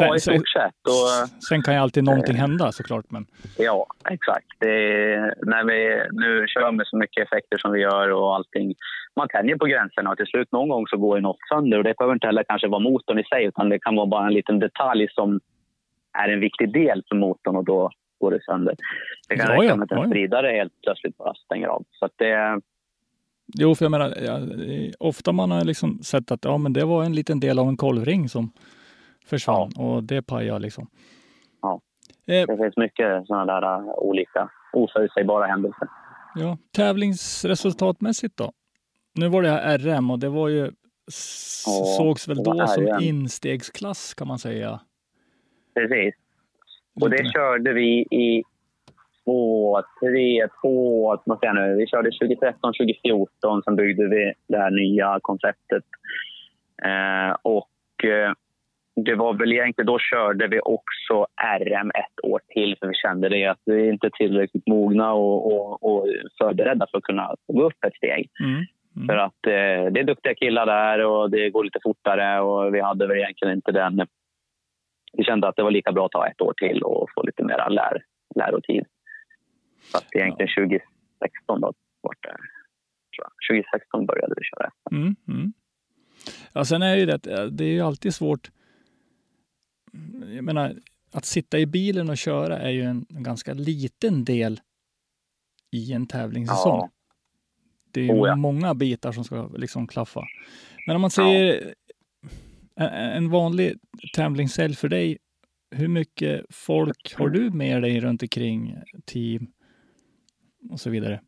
Ja, 0.00 0.16
i 0.16 0.20
stort 0.20 0.48
sett. 0.48 0.80
Och, 0.94 1.42
sen 1.48 1.62
kan 1.62 1.74
ju 1.74 1.80
alltid 1.80 2.04
någonting 2.04 2.36
hända 2.36 2.72
såklart. 2.72 3.04
Men 3.10 3.26
Ja, 3.58 3.86
exakt. 4.10 4.46
Det 4.58 4.74
är, 5.14 5.34
när 5.46 5.64
vi 5.64 5.80
nu 6.12 6.46
kör 6.48 6.72
med 6.72 6.86
så 6.86 6.96
mycket 6.96 7.26
effekter 7.26 7.58
som 7.58 7.72
vi 7.72 7.80
gör 7.80 8.10
och 8.10 8.34
allting. 8.34 8.74
Man 9.16 9.28
tänjer 9.28 9.56
på 9.56 9.66
gränserna 9.66 10.10
och 10.10 10.16
till 10.16 10.26
slut 10.26 10.52
någon 10.52 10.68
gång 10.68 10.86
så 10.86 10.96
går 10.96 11.16
ju 11.18 11.22
något 11.22 11.48
sönder. 11.52 11.78
Och 11.78 11.84
det 11.84 11.94
behöver 11.98 12.14
inte 12.14 12.26
heller 12.26 12.44
kanske 12.48 12.68
vara 12.68 12.80
motorn 12.80 13.18
i 13.18 13.24
sig 13.24 13.44
utan 13.44 13.68
det 13.68 13.78
kan 13.78 13.96
vara 13.96 14.06
bara 14.06 14.26
en 14.26 14.34
liten 14.34 14.58
detalj 14.58 15.06
som 15.10 15.40
är 16.18 16.28
en 16.28 16.40
viktig 16.40 16.72
del 16.72 17.02
för 17.08 17.16
motorn 17.16 17.56
och 17.56 17.64
då 17.64 17.90
går 18.20 18.30
det 18.30 18.44
sönder. 18.44 18.74
Det 19.28 19.36
kan 19.36 19.54
Ja, 19.54 19.62
räcka 19.62 19.76
med 19.76 19.92
att 19.92 19.98
en 19.98 20.10
spridare 20.10 20.48
helt 20.48 20.72
plötsligt 20.82 21.16
bara 21.16 21.34
stänger 21.34 21.66
av. 21.66 21.84
Så 21.90 22.08
det, 22.16 22.60
jo, 23.58 23.74
för 23.74 23.84
jag 23.84 23.90
menar, 23.90 24.14
ja, 24.26 24.36
eh, 24.38 24.92
ofta 24.98 25.32
man 25.32 25.50
har 25.50 25.64
liksom 25.64 25.98
sett 26.02 26.30
att 26.30 26.44
ja, 26.44 26.58
men 26.58 26.72
det 26.72 26.84
var 26.84 27.04
en 27.04 27.14
liten 27.14 27.40
del 27.40 27.58
av 27.58 27.68
en 27.68 27.76
kolvring 27.76 28.28
som 28.28 28.52
försvann 29.24 29.70
och 29.78 30.04
det 30.04 30.22
pajade 30.22 30.58
liksom. 30.58 30.86
Ja. 31.62 31.80
Eh, 32.26 32.46
det 32.46 32.56
finns 32.56 32.76
mycket 32.76 33.26
sådana 33.26 33.60
där 33.60 33.80
uh, 33.80 33.94
olika 33.98 34.50
oförutsägbara 34.72 35.46
händelser. 35.46 35.88
Ja, 36.34 36.58
tävlingsresultatmässigt 36.76 38.36
då? 38.36 38.52
Nu 39.14 39.28
var 39.28 39.42
det 39.42 39.48
här 39.48 39.78
RM 39.78 40.10
och 40.10 40.18
det 40.18 40.28
var 40.28 40.48
ju 40.48 40.70
Ja, 41.66 41.84
sågs 41.98 42.28
väl 42.28 42.42
då 42.42 42.66
som 42.66 42.98
instegsklass 43.00 44.14
kan 44.14 44.28
man 44.28 44.38
säga. 44.38 44.80
Precis. 45.74 46.14
Och 47.00 47.10
det 47.10 47.32
körde 47.32 47.72
vi 47.72 48.06
i 48.10 48.42
två, 49.24 49.82
tre, 50.00 50.48
två, 50.62 51.06
vad 51.26 51.38
ska 51.38 51.38
säga 51.40 51.52
nu, 51.52 51.76
vi 51.76 51.86
körde 51.86 52.10
2013, 52.10 52.72
2014, 52.72 53.62
sen 53.62 53.76
byggde 53.76 54.08
vi 54.08 54.32
det 54.46 54.58
här 54.58 54.70
nya 54.70 55.18
konceptet. 55.22 55.84
Eh, 56.84 57.36
och 57.42 58.04
eh, 58.04 58.32
det 58.96 59.14
var 59.14 59.34
väl 59.34 59.52
egentligen, 59.52 59.86
då 59.86 59.98
körde 59.98 60.48
vi 60.48 60.60
också 60.60 61.26
RM 61.60 61.90
ett 61.90 62.24
år 62.24 62.40
till 62.48 62.76
för 62.80 62.86
vi 62.86 62.94
kände 62.94 63.28
det 63.28 63.46
att 63.46 63.62
vi 63.64 63.88
är 63.88 63.92
inte 63.92 64.10
tillräckligt 64.10 64.66
mogna 64.66 65.12
och, 65.12 65.52
och, 65.52 65.82
och 65.82 66.06
förberedda 66.38 66.86
för 66.90 66.98
att 66.98 67.04
kunna 67.04 67.34
gå 67.52 67.62
upp 67.62 67.84
ett 67.86 67.96
steg. 67.96 68.30
Mm. 68.40 68.64
Mm. 68.96 69.06
För 69.06 69.16
att 69.16 69.46
eh, 69.46 69.92
det 69.92 70.00
är 70.00 70.04
duktiga 70.04 70.34
killar 70.34 70.66
där 70.66 71.04
och 71.04 71.30
det 71.30 71.50
går 71.50 71.64
lite 71.64 71.78
fortare 71.82 72.40
och 72.40 72.74
vi 72.74 72.80
hade 72.80 73.06
väl 73.06 73.16
egentligen 73.16 73.54
inte 73.54 73.72
den... 73.72 74.06
Vi 75.12 75.24
kände 75.24 75.48
att 75.48 75.56
det 75.56 75.62
var 75.62 75.70
lika 75.70 75.92
bra 75.92 76.06
att 76.06 76.12
ta 76.12 76.26
ett 76.26 76.40
år 76.40 76.54
till 76.56 76.82
och 76.82 77.08
få 77.14 77.22
lite 77.22 77.44
mer 77.44 77.70
lär, 77.70 78.02
lärotid. 78.34 78.84
Så 79.82 79.98
att 79.98 80.14
egentligen 80.14 80.54
2016 80.56 81.60
då 81.60 81.72
tror 83.14 83.26
jag. 83.48 83.60
2016 83.72 84.06
började 84.06 84.34
vi 84.36 84.42
köra. 84.44 84.70
Mm. 84.90 85.16
Mm. 85.28 85.52
Ja, 86.52 86.64
sen 86.64 86.82
är 86.82 86.96
ju 86.96 87.06
det, 87.06 87.14
att 87.14 87.58
det 87.58 87.64
är 87.64 87.72
ju 87.72 87.80
alltid 87.80 88.14
svårt. 88.14 88.50
Jag 90.34 90.44
menar, 90.44 90.76
att 91.12 91.24
sitta 91.24 91.58
i 91.58 91.66
bilen 91.66 92.10
och 92.10 92.18
köra 92.18 92.58
är 92.58 92.70
ju 92.70 92.82
en 92.82 93.06
ganska 93.08 93.54
liten 93.54 94.24
del 94.24 94.60
i 95.70 95.92
en 95.92 96.06
tävlingssäsong. 96.06 96.78
Ja. 96.78 96.90
Det 97.90 98.00
är 98.00 98.04
ju 98.04 98.12
Oh 98.12 98.28
ja. 98.28 98.36
många 98.36 98.74
bitar 98.74 99.12
som 99.12 99.24
ska 99.24 99.48
liksom 99.48 99.86
klaffa. 99.86 100.24
Men 100.86 100.96
om 100.96 101.02
man 101.02 101.10
säger 101.10 101.74
en, 102.76 102.88
en 102.88 103.30
vanlig 103.30 103.78
tävlingshelg 104.14 104.74
för 104.74 104.88
dig, 104.88 105.18
hur 105.70 105.88
mycket 105.88 106.44
folk 106.50 107.14
har 107.14 107.28
du 107.28 107.50
med 107.50 107.82
dig 107.82 108.00
runt 108.00 108.22
omkring 108.22 108.76
team 109.04 109.46
och 110.70 110.80
så 110.80 110.90
vidare? 110.90 111.20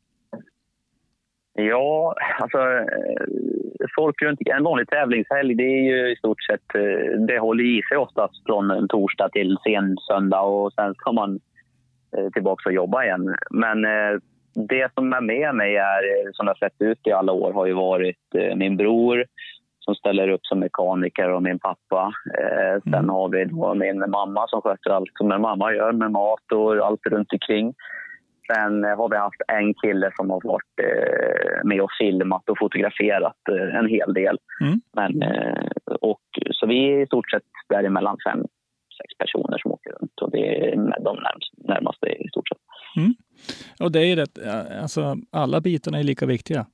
Ja, 1.59 2.15
alltså 2.41 2.59
eh, 2.59 3.87
folk 3.97 4.23
runt 4.23 4.41
en 4.45 4.65
vanlig 4.65 4.89
tävlingshelg 4.89 5.55
det 5.55 5.63
är 5.63 5.83
ju 5.83 6.13
i 6.13 6.17
stort 6.17 6.43
sett, 6.43 6.75
eh, 6.75 7.21
det 7.29 7.39
håller 7.39 7.65
i 7.65 7.83
sig 7.89 7.97
oftast 7.97 8.47
från 8.47 8.71
en 8.71 8.89
torsdag 8.89 9.29
till 9.29 9.57
sen 9.65 9.97
söndag 10.09 10.41
och 10.41 10.73
sen 10.73 10.95
ska 10.95 11.13
man 11.13 11.41
eh, 12.17 12.29
tillbaka 12.33 12.69
och 12.69 12.75
jobba 12.75 13.05
igen. 13.05 13.35
Men 13.51 13.83
det 14.69 14.93
som 14.95 15.13
är 15.13 15.21
med 15.21 15.55
mig 15.55 15.77
är, 15.77 16.33
som 16.33 16.47
det 16.47 16.51
har 16.51 16.69
sett 16.69 16.81
ut 16.81 17.07
i 17.07 17.13
alla 17.13 17.33
år, 17.33 17.53
har 17.53 17.67
ju 17.67 17.73
varit 17.73 18.57
min 18.57 18.77
bror 18.77 19.25
som 19.81 19.95
ställer 19.95 20.29
upp 20.29 20.47
som 20.47 20.59
mekaniker 20.61 21.31
och 21.31 21.43
min 21.43 21.59
pappa. 21.59 22.13
Sen 22.83 22.95
Mm. 22.95 23.09
har 23.09 23.29
vi 23.29 23.45
då 23.45 23.75
min 23.75 23.99
mamma 23.99 24.47
som 24.49 24.63
sköter 24.63 24.91
allt 24.91 25.11
som 25.15 25.33
en 25.33 25.41
mamma 25.41 25.75
gör 25.75 25.93
med 25.93 26.11
mat 26.11 26.53
och 26.53 26.87
allt 26.87 27.07
runt 27.07 27.33
omkring. 27.33 27.75
Sen 28.53 28.85
har 28.85 29.09
vi 29.09 29.17
haft 29.17 29.43
en 29.49 29.75
kille 29.75 30.11
som 30.17 30.31
har 30.31 30.41
varit 30.45 30.77
eh, 30.83 31.65
med 31.65 31.81
och 31.81 31.91
filmat 32.01 32.49
och 32.49 32.59
fotograferat 32.59 33.43
eh, 33.51 33.79
en 33.79 33.89
hel 33.89 34.15
del. 34.15 34.39
Mm. 34.61 34.81
Men, 34.93 35.23
eh, 35.23 35.69
och, 36.01 36.21
så 36.51 36.67
vi 36.67 36.93
är 36.93 37.03
i 37.03 37.07
stort 37.07 37.31
sett 37.31 37.43
däremellan 37.69 38.17
fem, 38.27 38.41
sex 38.99 39.19
personer 39.19 39.59
som 39.59 39.73
åker 39.73 39.91
runt. 39.91 40.21
och 40.21 40.31
det 40.31 40.73
är 40.73 40.77
med 40.77 41.01
de 41.01 41.17
närmast, 41.17 41.53
närmaste 41.57 42.07
i 42.07 42.29
stort 42.29 42.49
sett. 42.49 42.59
Och 43.81 43.93
det 43.93 44.13
är 44.13 44.17
rätt, 44.17 44.39
alltså 44.83 45.17
alla 45.33 45.61
bitarna 45.61 45.99
är 45.99 46.03
lika 46.03 46.27
viktiga. 46.27 46.67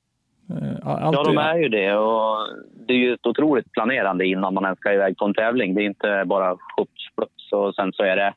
Allt 0.83 1.15
Ja, 1.15 1.23
de 1.23 1.37
är 1.37 1.57
ju 1.57 1.69
det. 1.69 1.95
Och 1.95 2.37
det 2.87 2.93
är 2.93 2.97
ju 2.97 3.13
ett 3.13 3.25
otroligt 3.25 3.71
planerande 3.71 4.25
innan 4.25 4.53
man 4.53 4.63
ens 4.63 4.79
ska 4.79 4.93
iväg 4.93 5.17
på 5.17 5.25
en 5.25 5.33
tävling. 5.33 5.75
Det 5.75 5.81
är 5.81 5.85
inte 5.85 6.23
bara 6.25 6.57
schups, 6.57 7.15
flups 7.15 7.51
och 7.51 7.75
sen 7.75 7.93
så 7.93 8.03
är 8.03 8.15
det 8.15 8.33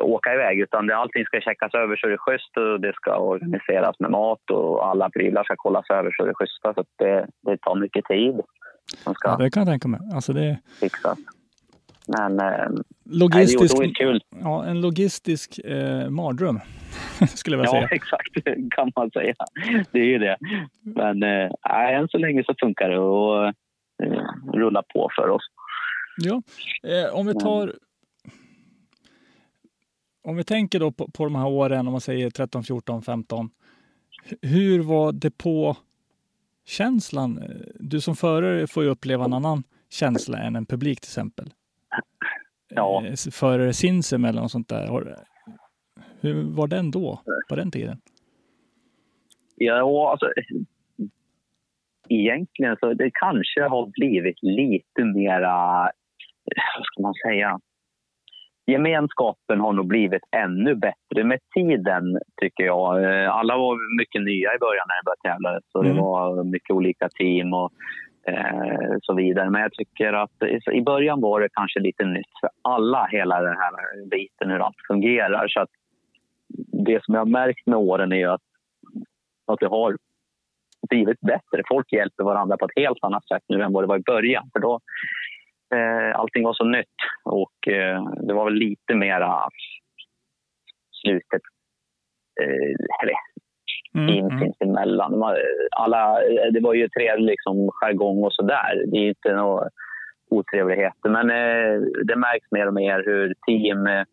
åka 0.00 0.34
iväg. 0.34 0.60
Utan 0.60 0.86
det, 0.86 0.96
allting 0.96 1.24
ska 1.24 1.40
checkas 1.40 1.74
över 1.74 1.96
så 1.96 2.06
det 2.06 2.12
är 2.12 2.16
schysst 2.16 2.56
och 2.56 2.80
det 2.80 2.92
ska 2.94 3.16
organiseras 3.16 3.96
med 3.98 4.10
mat 4.10 4.50
och 4.50 4.86
alla 4.86 5.10
prylar 5.10 5.44
ska 5.44 5.56
kollas 5.56 5.90
över 5.90 6.14
så 6.16 6.24
det 6.24 6.30
är 6.30 6.34
schyssta. 6.34 6.74
Så 6.74 6.84
det, 6.98 7.26
det 7.42 7.56
tar 7.60 7.74
mycket 7.74 8.04
tid 8.04 8.40
som 9.04 9.14
ska 9.14 9.28
Ja, 9.28 9.36
det 9.36 9.50
kan 9.50 9.60
jag 9.60 9.68
tänka 9.68 9.88
mig. 9.88 10.00
Alltså 10.14 10.32
det 10.32 10.58
fixas. 10.80 11.18
Men 12.06 12.40
eh, 12.40 12.46
nej, 12.46 12.68
det 13.04 13.18
logistisk, 13.18 13.96
kul. 13.96 14.20
ja, 14.42 14.64
en 14.64 14.80
logistisk 14.80 15.58
eh, 15.58 16.08
mardröm, 16.10 16.60
skulle 17.28 17.56
jag 17.56 17.60
vilja 17.60 17.80
Ja, 17.80 17.88
säga. 17.88 17.88
exakt 17.96 18.34
kan 18.70 18.92
man 18.96 19.10
säga. 19.10 19.34
Det 19.92 19.98
är 19.98 20.04
ju 20.04 20.18
det. 20.18 20.36
Men 20.80 21.22
eh, 21.22 21.94
än 21.94 22.08
så 22.08 22.18
länge 22.18 22.44
så 22.44 22.54
funkar 22.60 22.88
det 22.88 22.98
och 22.98 23.46
eh, 23.46 23.52
rullar 24.52 24.84
på 24.94 25.10
för 25.16 25.28
oss. 25.28 25.42
Ja. 26.16 26.42
Eh, 26.82 27.14
om 27.14 27.26
vi 27.26 27.34
tar... 27.34 27.72
Om 30.28 30.36
vi 30.36 30.44
tänker 30.44 30.80
då 30.80 30.92
på, 30.92 31.10
på 31.10 31.24
de 31.24 31.34
här 31.34 31.46
åren, 31.46 31.86
om 31.86 31.92
man 31.92 32.00
säger 32.00 32.30
13, 32.30 32.62
14, 32.64 33.02
15. 33.02 33.50
H- 34.30 34.36
Hur 34.42 34.82
var 34.82 35.12
depåkänslan? 35.12 37.42
Du 37.80 38.00
som 38.00 38.16
förare 38.16 38.66
får 38.66 38.82
ju 38.84 38.88
uppleva 38.88 39.24
en 39.24 39.32
annan 39.32 39.62
känsla 39.90 40.38
än 40.38 40.56
en 40.56 40.66
publik 40.66 41.00
till 41.00 41.08
exempel. 41.08 41.50
Ja. 42.68 43.02
Eh, 43.06 43.14
Förare 43.32 43.72
sinsemellan 43.72 44.44
och 44.44 44.50
sånt 44.50 44.68
där. 44.68 45.16
Hur 46.20 46.42
var 46.42 46.66
den 46.66 46.90
då, 46.90 47.20
på 47.48 47.56
den 47.56 47.70
tiden? 47.70 48.00
Ja, 49.56 50.10
alltså, 50.10 50.26
egentligen 52.08 52.76
så 52.80 52.94
det 52.94 53.10
kanske 53.14 53.62
har 53.62 53.86
blivit 53.86 54.42
lite 54.42 55.04
mera, 55.14 55.82
vad 56.76 56.84
ska 56.84 57.02
man 57.02 57.14
säga, 57.26 57.60
gemenskapen 58.72 59.60
har 59.60 59.72
nog 59.72 59.86
blivit 59.86 60.22
ännu 60.36 60.74
bättre 60.74 61.24
med 61.24 61.38
tiden, 61.54 62.18
tycker 62.40 62.64
jag. 62.64 63.04
Eh, 63.04 63.30
Alla 63.36 63.56
var 63.56 63.96
mycket 64.00 64.22
nya 64.22 64.54
i 64.54 64.58
början 64.58 64.86
när 64.88 64.96
jag 64.96 65.04
började 65.04 65.28
tävla, 65.34 65.60
så 65.72 65.82
det 65.82 65.90
Mm. 65.90 66.02
var 66.04 66.44
mycket 66.44 66.70
olika 66.70 67.08
team 67.08 67.52
och 67.54 67.72
eh, 68.28 68.96
så 69.02 69.14
vidare. 69.14 69.50
Men 69.50 69.62
jag 69.62 69.72
tycker 69.72 70.12
att 70.12 70.42
i- 70.72 70.82
början 70.82 71.20
var 71.20 71.40
det 71.40 71.48
kanske 71.52 71.80
lite 71.80 72.04
nytt 72.04 72.32
för 72.40 72.50
alla, 72.62 73.08
hela 73.10 73.40
den 73.42 73.56
här 73.56 73.72
biten, 74.10 74.50
hur 74.50 74.58
allt 74.66 74.76
fungerar. 74.88 75.48
Så 75.48 75.60
att 75.60 75.70
det 76.86 77.04
som 77.04 77.14
jag 77.14 77.20
har 77.20 77.26
märkt 77.26 77.66
med 77.66 77.78
åren 77.78 78.12
är 78.12 78.28
att, 78.28 78.40
att 79.46 79.60
det 79.60 79.66
har 79.68 79.96
blivit 80.90 81.20
bättre. 81.20 81.62
Folk 81.68 81.92
hjälper 81.92 82.24
varandra 82.24 82.56
på 82.56 82.64
ett 82.64 82.76
helt 82.82 82.98
annat 83.04 83.28
sätt 83.28 83.42
nu 83.48 83.62
än 83.62 83.72
vad 83.72 83.82
det 83.82 83.86
var 83.88 83.96
i 83.98 84.02
början. 84.14 84.50
För 84.52 84.60
då, 84.60 84.80
eh, 85.74 86.18
allting 86.18 86.44
var 86.44 86.54
så 86.54 86.64
nytt 86.64 86.98
och 87.24 87.68
eh, 87.68 88.02
det 88.26 88.34
var 88.34 88.44
väl 88.44 88.54
lite 88.54 88.94
mera 88.94 89.48
slutet. 91.02 91.42
Eh, 92.40 93.02
eller 93.02 93.14
Mm, 93.94 94.06
team 94.06 94.26
mm. 94.26 94.38
sinsemellan. 94.38 95.22
Alla, 95.70 96.18
det 96.52 96.60
var 96.60 96.74
ju 96.74 96.88
trevlig 96.88 97.26
liksom, 97.26 97.70
jargong 97.72 98.24
och 98.24 98.32
sådär. 98.32 98.84
Det 98.86 98.96
är 98.96 99.08
inte 99.08 99.34
några 99.34 99.68
otrevligheter. 100.30 101.08
Men 101.08 101.30
eh, 101.30 101.80
det 102.04 102.16
märks 102.16 102.50
mer 102.50 102.66
och 102.66 102.74
mer 102.74 103.02
hur 103.06 103.34
team 103.46 103.86
eh, 103.86 104.04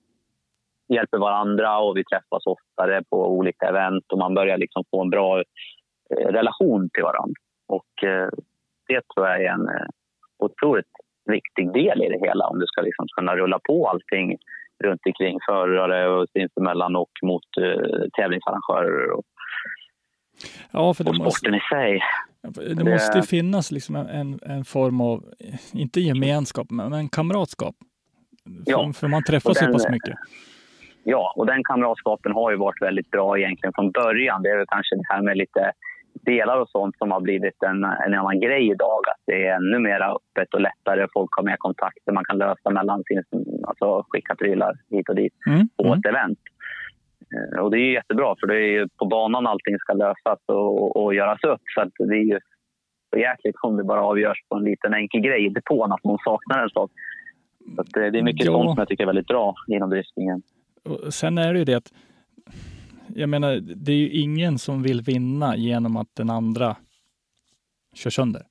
hjälper 0.87 1.17
varandra 1.17 1.79
och 1.79 1.97
vi 1.97 2.03
träffas 2.03 2.45
oftare 2.45 3.03
på 3.09 3.27
olika 3.27 3.65
event 3.65 4.11
och 4.11 4.17
man 4.17 4.33
börjar 4.33 4.57
liksom 4.57 4.83
få 4.91 5.01
en 5.01 5.09
bra 5.09 5.39
eh, 6.09 6.27
relation 6.27 6.89
till 6.93 7.03
varandra. 7.03 7.41
Och 7.67 8.03
eh, 8.03 8.29
det 8.87 9.01
tror 9.07 9.27
jag 9.27 9.43
är 9.43 9.49
en 9.49 9.67
eh, 9.67 9.87
otroligt 10.39 10.91
viktig 11.27 11.73
del 11.73 12.01
i 12.03 12.09
det 12.09 12.27
hela 12.27 12.47
om 12.47 12.59
du 12.59 12.65
ska 12.67 12.81
liksom 12.81 13.07
kunna 13.17 13.35
rulla 13.35 13.59
på 13.63 13.87
allting 13.89 14.37
runt 14.83 15.01
omkring 15.05 15.37
förare 15.49 16.07
och 16.09 16.29
sinsemellan 16.33 16.95
och 16.95 17.11
mot 17.23 17.43
eh, 17.61 18.01
tävlingsarrangörer 18.17 19.11
och, 19.11 19.23
Ja, 20.71 20.93
för 20.93 21.03
det 21.03 21.09
och 21.09 21.15
måste, 21.17 21.31
sporten 21.39 21.55
i 21.55 21.59
sig. 21.59 22.01
det 22.41 22.73
Det- 22.73 22.91
måste 22.91 23.17
ju 23.17 23.23
finnas 23.23 23.71
liksom 23.71 23.95
en, 23.95 24.39
en 24.45 24.65
form 24.65 25.01
av, 25.01 25.23
inte 25.73 25.99
gemenskap, 25.99 26.67
men 26.71 26.93
en 26.93 27.09
kamratskap. 27.09 27.75
För, 28.65 28.71
Ja, 28.71 28.91
för 28.93 29.07
man 29.07 29.23
träffas 29.23 29.59
så 29.59 29.65
pass 29.71 29.89
mycket. 29.89 30.15
Ja, 31.03 31.33
och 31.35 31.45
den 31.45 31.63
kamratskapen 31.63 32.31
har 32.31 32.51
ju 32.51 32.57
varit 32.57 32.81
väldigt 32.81 33.11
bra 33.11 33.37
egentligen 33.39 33.73
från 33.75 33.91
början. 33.91 34.41
Det 34.43 34.49
är 34.49 34.57
väl 34.57 34.65
kanske 34.69 34.95
det 34.95 35.03
här 35.09 35.21
med 35.21 35.37
lite 35.37 35.71
delar 36.21 36.59
och 36.61 36.69
sånt 36.69 36.97
som 36.97 37.11
har 37.11 37.21
blivit 37.21 37.63
en, 37.63 37.83
en 37.83 38.13
annan 38.13 38.39
grej 38.39 38.69
idag. 38.71 39.01
Att 39.11 39.21
det 39.25 39.47
är 39.47 39.55
ännu 39.55 39.79
mer 39.79 39.99
öppet 40.01 40.53
och 40.53 40.61
lättare. 40.61 41.07
Folk 41.13 41.29
har 41.37 41.43
mer 41.43 41.55
kontakter. 41.57 42.11
Man 42.11 42.25
kan 42.25 42.37
lösa 42.37 42.69
mellan 42.69 43.03
sin, 43.03 43.23
alltså 43.67 44.05
skicka 44.09 44.35
prylar 44.35 44.73
hit 44.89 45.09
och 45.09 45.15
dit 45.15 45.33
Mm, 45.47 45.69
på 45.77 45.83
mm. 45.85 45.99
ett 45.99 46.05
event. 46.05 46.39
Eh, 47.53 47.59
Och 47.63 47.71
det 47.71 47.77
är 47.77 47.85
ju 47.85 47.93
jättebra 47.93 48.35
för 48.39 48.47
det 48.47 48.55
är 48.55 48.71
ju 48.79 48.87
på 48.99 49.05
banan 49.05 49.47
allting 49.47 49.77
ska 49.79 49.93
lösas 49.93 50.39
och, 50.45 50.95
och 51.03 51.13
göras 51.15 51.43
upp. 51.43 51.61
Så 51.75 51.81
att 51.81 51.91
det 51.97 52.15
är 52.15 52.25
ju 52.33 52.39
så 53.13 53.19
jäkligt 53.19 53.55
om 53.63 53.77
det 53.77 53.83
bara 53.83 54.01
avgörs 54.03 54.37
på 54.49 54.55
en 54.55 54.63
liten 54.63 54.93
enkel 54.93 55.21
grej 55.21 55.45
i 55.45 55.49
depån 55.49 55.91
att 55.91 56.03
någon 56.03 56.19
saknar 56.23 56.63
en 56.63 56.69
sak. 56.69 56.91
Så 57.75 57.81
att 57.81 57.87
det 57.93 58.05
är 58.19 58.21
mycket 58.21 58.45
Ja. 58.45 58.51
sånt 58.51 58.69
som 58.69 58.75
jag 58.77 58.87
tycker 58.87 59.03
är 59.03 59.07
väldigt 59.07 59.27
bra 59.27 59.55
inom 59.67 59.89
driftingen. 59.89 60.41
Och 60.83 61.13
sen 61.13 61.37
är 61.37 61.53
det 61.53 61.59
ju 61.59 61.65
det 61.65 61.73
att, 61.73 61.93
jag 63.15 63.29
menar, 63.29 63.55
det 63.55 63.91
är 63.91 63.95
ju 63.97 64.09
ingen 64.09 64.59
som 64.59 64.83
vill 64.83 65.01
vinna 65.01 65.57
genom 65.57 65.97
att 65.97 66.15
den 66.15 66.29
andra 66.29 66.75
kör 67.93 68.09
sönder. 68.09 68.47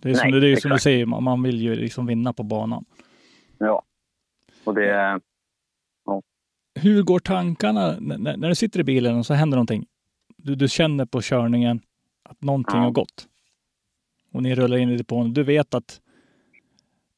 Det 0.00 0.10
är, 0.10 0.14
som, 0.14 0.30
Nej, 0.30 0.40
det 0.40 0.48
är 0.48 0.56
som 0.56 0.70
du 0.70 0.78
säger, 0.78 1.06
man 1.06 1.42
vill 1.42 1.60
ju 1.60 1.74
liksom 1.76 2.06
vinna 2.06 2.32
på 2.32 2.42
banan. 2.42 2.84
Ja. 3.58 3.82
Och 4.64 4.74
det, 4.74 5.20
Hur 6.74 7.02
går 7.02 7.18
tankarna 7.20 7.96
när, 8.00 8.36
när- 8.36 8.48
du 8.48 8.54
sitter 8.54 8.80
i 8.80 8.84
bilen 8.84 9.16
och 9.16 9.26
så 9.26 9.34
händer 9.34 9.56
någonting? 9.56 9.86
Du, 10.36 10.54
du 10.54 10.68
känner 10.68 11.04
på 11.06 11.22
körningen 11.22 11.80
att 12.22 12.42
någonting 12.42 12.76
Ja. 12.76 12.82
har 12.82 12.90
gått. 12.90 13.28
Och 14.32 14.42
ni 14.42 14.54
rullar 14.54 14.76
in 14.76 14.90
i 14.90 14.96
depån. 14.96 15.32
Du 15.32 15.42
vet 15.42 15.74
att 15.74 16.00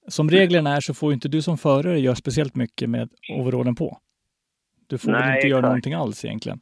som 0.09 0.31
reglerna 0.31 0.77
är 0.77 0.81
så 0.81 0.95
får 0.95 1.13
inte 1.13 1.29
du 1.29 1.43
som 1.43 1.59
förare 1.59 2.01
göra 2.01 2.15
speciellt 2.15 2.55
mycket 2.55 2.91
med 2.91 3.11
overallen 3.39 3.75
på. 3.75 3.99
Du 4.89 4.99
får 4.99 5.13
väl 5.13 5.21
Nej, 5.21 5.37
inte 5.37 5.49
göra 5.49 5.61
någonting 5.61 5.95
alls 5.95 6.25
egentligen. 6.25 6.61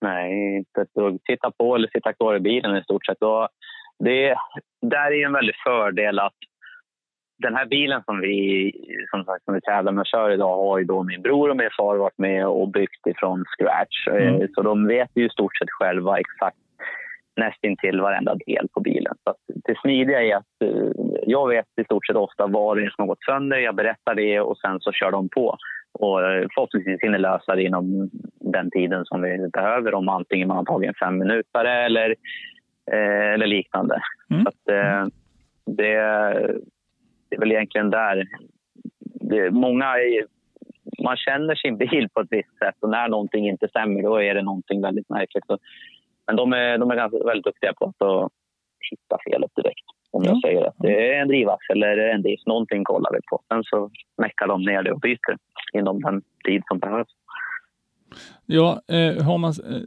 Nej, 0.00 0.56
inte 0.56 0.80
ett 0.82 0.94
dugg. 0.94 1.24
Titta 1.24 1.50
på 1.50 1.74
eller 1.74 1.88
sitta 1.88 2.12
kvar 2.12 2.36
i 2.36 2.40
bilen 2.40 2.76
i 2.76 2.82
stort 2.82 3.06
sett. 3.06 3.22
Och 3.22 3.48
det, 3.98 4.36
där 4.86 5.12
är 5.12 5.26
en 5.26 5.32
väldig 5.32 5.54
fördel 5.64 6.18
att 6.18 6.34
den 7.42 7.54
här 7.54 7.66
bilen 7.66 8.02
som 8.04 8.20
vi, 8.20 8.72
som 9.10 9.24
sagt, 9.24 9.44
som 9.44 9.54
vi 9.54 9.60
tävlar 9.60 9.92
med 9.92 10.00
och 10.00 10.06
kör 10.06 10.30
idag 10.30 10.56
har 10.56 10.78
ju 10.78 10.84
då 10.84 11.02
min 11.02 11.22
bror 11.22 11.50
och 11.50 11.56
min 11.56 11.70
far 11.76 11.96
varit 11.96 12.18
med 12.18 12.46
och 12.46 12.68
byggt 12.68 13.06
ifrån 13.06 13.44
scratch. 13.44 14.08
Mm. 14.08 14.42
Eh, 14.42 14.48
Så 14.54 14.62
de 14.62 14.86
vet 14.86 15.10
ju 15.14 15.26
i 15.26 15.30
stort 15.30 15.56
sett 15.58 15.70
själva 15.70 16.18
exakt 16.18 16.56
nästintill 17.36 18.00
varenda 18.00 18.34
del 18.34 18.68
på 18.68 18.80
bilen. 18.80 19.14
Så 19.24 19.34
det 19.46 19.78
smidiga 19.80 20.22
är 20.22 20.36
att 20.36 20.62
eh, 20.64 20.90
jag 21.26 21.48
vet 21.48 21.66
i 21.80 21.84
stort 21.84 22.06
sett 22.06 22.16
ofta 22.16 22.46
vad 22.46 22.76
det 22.76 22.84
är 22.84 22.90
som 22.90 23.02
har 23.02 23.06
gått 23.06 23.24
sönder. 23.24 23.58
Jag 23.58 23.74
berättar 23.74 24.14
det 24.14 24.40
och 24.40 24.58
sen 24.58 24.80
så 24.80 24.92
kör 24.92 25.10
de 25.10 25.28
på. 25.28 25.56
Och 25.98 26.22
eh, 26.22 26.46
förhoppningsvis 26.54 27.00
hinner 27.02 27.18
lösa 27.18 27.54
det 27.54 27.62
inom 27.62 28.10
den 28.40 28.70
tiden 28.70 29.04
som 29.04 29.22
vi 29.22 29.48
behöver. 29.52 29.94
Om 29.94 30.08
antingen 30.08 30.48
man 30.48 30.56
har 30.56 30.64
tagit 30.64 30.88
en 30.88 30.94
fem 30.94 31.18
minuter 31.18 31.64
eller, 31.64 32.10
eh, 32.92 33.32
eller 33.34 33.46
liknande. 33.46 34.00
Mm. 34.30 34.42
Så 34.42 34.48
att, 34.48 34.68
eh, 34.68 35.06
det, 35.66 35.94
det 37.28 37.36
är 37.36 37.40
väl 37.40 37.52
egentligen 37.52 37.90
där. 37.90 38.26
Det, 39.00 39.50
många 39.50 39.94
man 41.04 41.16
känner 41.16 41.54
sin 41.54 41.76
bil 41.76 42.08
på 42.14 42.20
ett 42.20 42.28
visst 42.30 42.58
sätt 42.58 42.74
och 42.80 42.90
när 42.90 43.08
någonting 43.08 43.48
inte 43.48 43.68
stämmer 43.68 44.02
då 44.02 44.22
är 44.22 44.34
det 44.34 44.42
någonting 44.42 44.82
väldigt 44.82 45.08
märkligt. 45.08 45.44
Men 46.26 46.36
de 46.36 46.52
är, 46.52 46.78
de 46.78 46.90
är 46.90 46.96
ganska 46.96 47.24
väldigt 47.24 47.44
duktiga 47.44 47.72
på 47.74 47.84
att 47.84 48.32
hitta 48.90 49.18
felet 49.30 49.50
direkt. 49.56 49.86
Om 50.10 50.24
Ja. 50.24 50.30
jag 50.30 50.40
säger 50.40 50.64
att 50.68 50.74
det 50.78 51.14
är 51.14 51.20
en 51.22 51.28
drivaxel 51.28 51.82
eller 51.82 52.08
en 52.08 52.22
disk, 52.22 52.46
någonting 52.46 52.84
kollar 52.84 53.10
vi 53.12 53.18
på. 53.30 53.42
Sen 53.48 53.64
så 53.64 53.90
meckar 54.22 54.46
de 54.46 54.62
ner 54.62 54.82
det 54.82 54.92
och 54.92 55.00
byter 55.00 55.36
inom 55.72 56.00
den 56.00 56.22
tid 56.44 56.62
som 56.68 56.78
behövs. 56.78 57.08
Ja, 58.46 58.80
eh, 58.88 59.24
har 59.24 59.38
man... 59.38 59.50
Eh, 59.50 59.82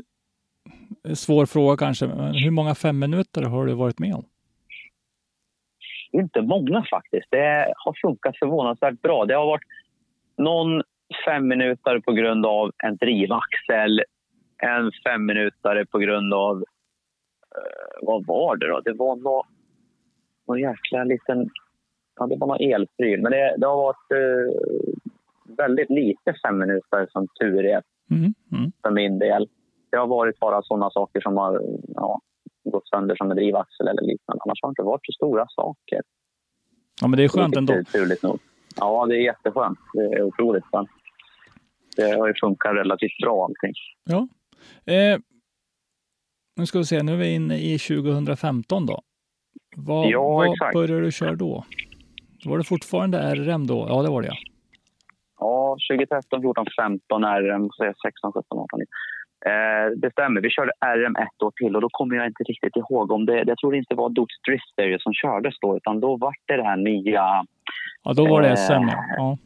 svår 1.13 1.45
fråga 1.45 1.77
kanske, 1.77 2.07
men 2.07 2.33
hur 2.35 2.51
många 2.51 2.75
fem 2.75 2.99
minuter 2.99 3.41
har 3.43 3.65
du 3.65 3.73
varit 3.73 3.99
med 3.99 4.13
om? 4.13 4.25
Inte 6.11 6.41
många 6.41 6.83
faktiskt. 6.89 7.27
Det 7.29 7.73
har 7.77 7.93
funkat 8.01 8.37
förvånansvärt 8.39 9.01
bra. 9.01 9.25
Det 9.25 9.33
har 9.33 9.45
varit 9.45 9.63
någon 10.37 10.83
fem 11.25 11.47
minuter 11.47 11.99
på 11.99 12.11
grund 12.11 12.45
av 12.45 12.71
en 12.83 12.95
drivaxel. 12.97 14.01
En 14.63 14.91
fem 15.07 15.25
minuter 15.25 15.85
på 15.91 15.97
grund 15.99 16.33
av... 16.33 16.63
Eh, 17.55 17.97
vad 18.01 18.25
var 18.25 18.55
det 18.55 18.67
då? 18.67 18.79
Det 18.79 18.93
var 18.93 19.15
någon, 19.15 19.45
någon 20.47 20.59
jäkla 20.59 21.03
liten... 21.03 21.49
Ja, 22.15 22.27
det 22.27 22.37
var 22.37 22.47
någon 22.47 22.61
elpryl. 22.73 23.21
Men 23.21 23.31
det, 23.31 23.55
det 23.57 23.67
har 23.67 23.77
varit... 23.77 24.11
Eh, 24.11 24.81
väldigt 25.57 25.89
lite 25.89 26.33
fem 26.45 26.57
minuter 26.57 27.07
som 27.11 27.27
tur 27.39 27.65
är 27.65 27.81
Mm. 28.11 28.33
Mm. 28.51 28.71
för 28.81 28.91
min 28.91 29.19
del. 29.19 29.49
Det 29.89 29.97
har 29.97 30.07
varit 30.07 30.39
bara 30.39 30.61
sådana 30.61 30.89
saker 30.89 31.21
som 31.21 31.37
har 31.37 31.61
ja, 31.95 32.19
gått 32.63 32.87
sönder 32.87 33.15
som 33.15 33.31
en 33.31 33.37
drivaxel 33.37 33.87
eller 33.87 34.01
liknande. 34.01 34.41
Annars 34.45 34.59
har 34.61 34.69
det 34.69 34.71
inte 34.71 34.81
varit 34.81 35.05
så 35.05 35.11
stora 35.11 35.45
saker. 35.49 36.01
Ja, 37.01 37.07
men 37.07 37.17
det 37.17 37.23
är 37.23 37.27
skönt 37.27 37.57
ändå. 37.57 37.73
Turligt 37.73 38.23
nog. 38.23 38.39
Ja, 38.79 39.05
det 39.05 39.15
är 39.15 39.21
jätteskönt. 39.21 39.79
Det 39.93 39.99
är 40.03 40.21
otroligt 40.21 40.63
skönt. 40.71 40.89
Det 41.95 42.11
har 42.19 42.27
ju 42.27 42.33
funkat 42.41 42.75
relativt 42.75 43.17
bra 43.23 43.45
allting. 43.45 43.73
Ja. 44.03 44.27
Eh, 44.93 45.19
nu 46.57 46.65
ska 46.65 46.77
vi 46.77 46.85
se, 46.85 47.03
nu 47.03 47.11
är 47.13 47.17
vi 47.17 47.33
inne 47.35 47.55
i 47.57 47.77
2015 47.77 48.85
då. 48.85 49.01
Vad, 49.77 50.07
Ja, 50.09 50.23
vad 50.29 50.51
exakt. 50.53 50.73
började 50.73 51.01
du 51.01 51.11
köra 51.11 51.35
då? 51.35 51.65
Var 52.45 52.57
det 52.57 52.63
fortfarande 52.63 53.35
RM 53.35 53.67
då? 53.67 53.85
Ja, 53.89 54.01
det 54.01 54.09
var 54.09 54.21
det 54.21 54.27
ja. 54.27 54.35
Ja, 55.39 55.77
2013, 55.91 56.41
14, 56.41 56.65
15 56.81 57.23
RM, 57.23 57.69
så 57.71 57.83
är 57.83 57.87
jag 57.87 57.95
16, 57.97 58.31
17, 58.33 58.59
18, 58.59 58.79
19. 58.79 58.87
Eh, 59.45 59.87
det 60.01 60.11
stämmer. 60.11 60.41
Vi 60.41 60.49
körde 60.49 60.71
RM 60.97 61.15
ett 61.15 61.43
år 61.43 61.51
till 61.55 61.75
och 61.75 61.81
då 61.81 61.89
kommer 61.91 62.15
jag 62.15 62.27
inte 62.27 62.43
riktigt 62.43 62.75
ihåg 62.75 63.11
om 63.11 63.25
det... 63.25 63.43
Jag 63.47 63.57
tror 63.57 63.71
det 63.71 63.77
inte 63.77 63.95
var 63.95 64.09
Dutch 64.09 64.35
Drift 64.47 64.69
Series 64.75 65.03
som 65.03 65.13
kördes 65.13 65.55
då 65.61 65.77
utan 65.77 65.99
då 65.99 66.17
var 66.17 66.33
det 66.47 66.57
det 66.57 66.63
här 66.63 66.77
nya... 66.77 67.45
Ja, 68.03 68.13
då 68.13 68.27
var 68.27 68.41
det 68.41 68.49
Eh, 68.49 68.55
SM 68.55 68.71
ja. 68.87 69.03
ja. 69.17 69.37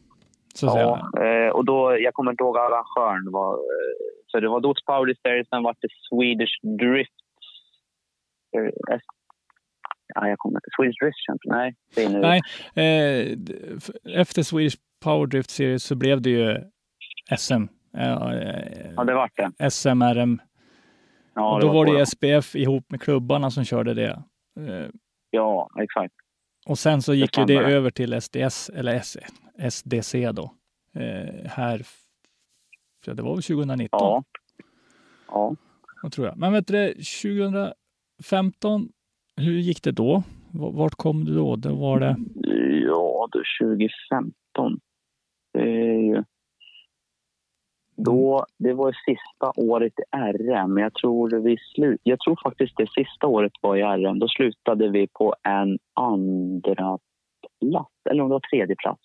Så. 0.56 0.66
Ja, 0.68 1.24
eh, 1.24 1.50
och 1.50 1.66
då, 1.66 1.98
jag 2.00 2.14
kommer 2.14 2.32
inte 2.32 2.44
ihåg 2.44 2.58
arrangören. 2.58 3.32
Var, 3.32 3.54
eh, 3.54 3.94
så 4.28 4.40
det 4.40 4.50
var 4.50 4.60
Dutch 4.60 4.84
Power 4.86 5.16
Series, 5.24 5.48
sen 5.50 5.64
var 5.64 5.76
det 5.82 5.88
Swedish 6.10 6.78
Drift... 6.80 7.12
Eh, 8.58 9.00
ja, 10.16 10.28
jag 10.28 10.38
kommer 10.38 10.58
inte... 10.58 10.70
Swedish 10.78 10.98
Drift 11.04 11.18
Champion? 11.28 11.56
Nej, 11.58 11.76
det 11.96 12.04
är 12.04 12.10
nu... 12.10 12.20
Nej, 12.20 12.42
eh, 12.76 14.20
efter 14.22 14.44
Swedish 14.44 14.78
Power 15.04 15.26
Drift 15.28 15.50
Series 15.50 15.84
så 15.84 15.96
blev 15.96 16.22
det 16.22 16.30
ju 16.30 16.58
SM. 17.38 17.54
Eh, 17.98 18.10
Ja, 18.96 19.04
det 19.04 19.14
var 19.14 19.30
det. 19.58 19.72
SM, 19.72 20.04
RM. 20.04 20.42
Ja, 21.36 21.54
och 21.56 21.62
då 21.62 21.68
var 21.74 21.86
så 21.86 21.94
det 21.94 22.06
SPF 22.06 22.56
ihop 22.56 22.92
med 22.92 23.02
klubbarna 23.02 23.52
som 23.52 23.64
körde 23.64 23.94
det. 23.94 24.24
Ja, 25.30 25.70
exakt. 25.82 26.14
Och 26.66 26.78
sen 26.80 27.02
så 27.02 27.14
gick 27.14 27.38
ju 27.38 27.46
det 27.46 27.58
över 27.58 27.90
till 27.90 28.22
SDS, 28.22 28.70
eller 28.70 29.02
SDC 29.70 30.32
då. 30.32 30.52
Eh, 30.94 31.46
här, 31.46 31.82
ja, 33.06 33.14
det 33.14 33.24
var 33.24 33.34
väl 33.34 33.44
2019, 33.44 34.00
Ja. 34.02 34.24
Ja. 35.28 35.56
vad 36.04 36.12
tror 36.12 36.28
jag. 36.28 36.38
Men 36.38 36.54
vet 36.54 36.68
du, 36.68 36.74
det, 36.74 36.94
2015, 36.94 38.90
hur 39.38 39.58
gick 39.60 39.84
det 39.84 39.92
då? 39.92 40.24
Vart 40.52 40.96
kom 40.96 41.26
du 41.26 41.36
då? 41.36 41.56
Då 41.56 41.76
var 41.76 42.00
det... 42.00 42.16
Ja, 42.88 43.30
du 43.32 43.44
2015. 43.68 44.80
Det 45.54 45.60
är 45.62 45.66
ju... 45.66 45.95
Då, 47.96 48.46
det 48.58 48.74
var 48.74 48.96
sista 49.06 49.52
året 49.56 49.94
i 50.00 50.18
RM. 50.18 50.78
Jag 50.78 50.94
tror, 50.94 51.40
vi 51.40 51.58
slut, 51.76 52.02
jag 52.04 52.20
tror 52.20 52.40
faktiskt 52.44 52.78
det 52.78 52.90
sista 52.90 53.28
året 53.28 53.52
var 53.62 53.76
i 53.76 53.84
RM. 53.84 54.20
Då 54.20 54.28
slutade 54.28 54.90
vi 54.90 55.08
på 55.08 55.36
en 55.44 55.80
andra 55.94 56.98
plats, 57.62 57.92
eller 58.10 58.24
om 58.24 58.30
det 58.30 58.34
var 58.34 58.50
tredje 58.52 58.76
plats 58.76 59.02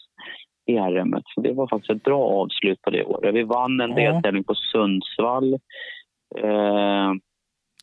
i 0.66 0.76
RM. 0.76 1.22
Så 1.34 1.40
det 1.40 1.52
var 1.52 1.68
faktiskt 1.68 1.90
ett 1.90 2.02
bra 2.02 2.24
avslut 2.24 2.82
på 2.82 2.90
det 2.90 3.04
året. 3.04 3.34
Vi 3.34 3.42
vann 3.42 3.80
en 3.80 3.94
deltävling 3.94 4.44
på 4.44 4.54
Sundsvall. 4.54 5.54
Eh, 6.38 7.12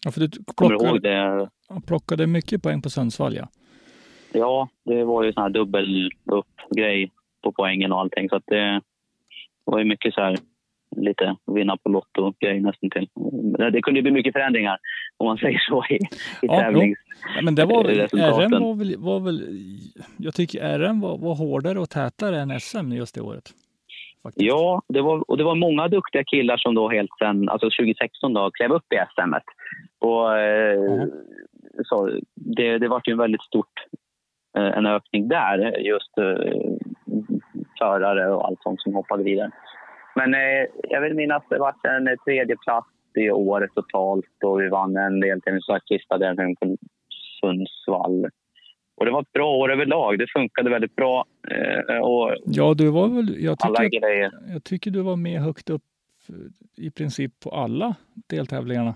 Ja, 0.06 0.12
för 0.12 0.20
du 0.20 0.30
plockade, 0.58 1.50
plockade 1.88 2.28
mycket 2.28 2.64
poäng 2.64 2.82
på 2.82 2.90
Sundsvall, 2.90 3.36
ja. 3.36 3.48
Ja, 4.34 4.70
det 4.86 5.04
var 5.04 5.24
ju 5.24 5.34
sån 5.34 5.44
här 5.44 5.50
dubbel 5.50 6.12
upp-grej 6.26 7.12
på 7.44 7.52
poängen 7.52 7.92
och 7.92 8.00
allting. 8.00 8.30
Så 8.30 8.36
att 8.36 8.44
det 8.48 8.82
var 9.64 9.80
ju 9.80 9.86
mycket 9.86 10.14
så 10.14 10.22
här 10.22 10.38
lite 10.96 11.36
vinna 11.46 11.78
på 11.78 11.90
Lotto-grej 11.90 12.60
nästan 12.60 12.90
till. 12.90 13.08
Det- 13.72 13.82
kunde 13.82 13.98
ju 14.00 14.02
bli 14.02 14.12
mycket 14.12 14.34
förändringar 14.34 14.78
om 15.18 15.26
man 15.28 15.38
säger 15.38 15.60
så 15.70 15.86
i, 15.90 15.94
i 15.96 16.00
Ja, 16.42 16.60
tävlings... 16.60 16.98
Ja, 17.36 17.42
men 17.42 17.56
det 17.56 17.66
var 17.66 17.84
väl, 17.84 17.96
Resultaten. 17.98 18.52
RM 18.52 18.62
var 18.64 18.76
väl, 18.76 18.96
var 18.98 19.20
väl, 19.20 19.42
jag 20.18 20.34
tycker 20.34 20.80
RM 20.80 21.00
var, 21.02 21.18
var 21.18 21.36
hårdare 21.36 21.80
och 21.80 21.90
tätare 21.90 22.40
än 22.40 22.60
SM 22.60 22.92
just 22.92 23.16
det 23.16 23.22
året. 23.22 23.50
Faktiskt. 24.24 24.46
Ja, 24.46 24.82
det 24.88 25.02
var, 25.02 25.30
och 25.32 25.38
det 25.38 25.44
var 25.44 25.56
många 25.56 25.88
duktiga 25.88 26.24
killar 26.24 26.58
som 26.58 26.76
då 26.76 26.90
helt 26.90 27.10
sen, 27.20 27.50
alltså 27.50 27.70
2016 27.70 28.34
då, 28.34 28.52
klev 28.52 28.72
upp 28.72 28.94
i 28.94 28.96
SM. 28.96 29.34
-et. 29.34 29.42
Och 30.00 30.38
eh, 30.38 30.74
Ja. 30.80 31.08
så, 31.86 32.10
det, 32.36 32.78
det 32.78 32.88
var 32.88 33.02
ju 33.06 33.12
en 33.12 33.18
väldigt 33.18 33.42
stort, 33.44 33.74
eh, 34.58 34.78
en 34.78 34.86
ökning 34.86 35.28
där, 35.28 35.78
just 35.80 36.18
eh, 36.18 36.74
förare 37.80 38.34
och 38.34 38.46
allt 38.48 38.62
sånt 38.64 38.82
som 38.82 38.94
hoppade 38.96 39.24
vidare. 39.24 39.52
Men 40.18 40.34
eh, 40.34 40.66
jag 40.90 41.02
vill 41.02 41.14
minnas 41.14 41.44
det 41.50 41.60
var 41.60 41.74
en 41.84 42.08
eh, 42.08 42.14
tredje 42.26 42.56
plats 42.66 42.88
det 43.14 43.32
året 43.32 43.70
totalt 43.76 44.26
och 44.44 44.62
vi 44.62 44.70
vann 44.70 44.98
en 44.98 45.20
deltävling 45.20 45.62
som 45.62 45.80
kistade 45.90 46.34
den 46.36 46.56
på 46.56 46.78
Sundsvall. 47.42 48.28
Och 48.98 49.06
det 49.06 49.12
var 49.12 49.22
ett 49.22 49.34
bra 49.34 49.52
år 49.56 49.72
överlag. 49.72 50.20
Det 50.20 50.28
funkade 50.36 50.70
väldigt 50.70 50.96
bra. 50.96 51.26
Eh, 51.52 51.98
och 51.98 52.36
Ja, 52.46 52.74
du 52.74 52.90
var 52.92 53.08
väl, 53.08 53.36
jag 53.44 53.60
tycker, 53.60 54.00
grejer. 54.02 54.32
jag 54.54 54.64
tycker 54.64 54.92
du 54.92 55.02
var 55.02 55.16
med 55.16 55.42
högt 55.42 55.70
upp 55.70 55.82
eh, 56.30 56.86
i 56.86 56.92
princip 56.92 57.40
på 57.44 57.50
alla 57.50 57.96
deltävlingarna. 58.30 58.96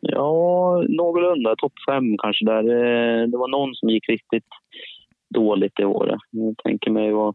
Ja, 0.00 0.84
någorlunda. 0.88 1.54
Topp 1.56 1.72
fem 1.88 2.18
kanske. 2.18 2.44
där. 2.44 2.62
Eh, 2.64 3.28
Det 3.28 3.36
var 3.36 3.48
någon 3.48 3.74
som 3.74 3.88
gick 3.88 4.08
riktigt 4.08 4.46
dåligt 5.34 5.72
det 5.76 5.84
året. 5.84 6.18
Jag 6.30 6.54
tänker 6.64 6.90
mig 6.90 7.12
vad, 7.12 7.34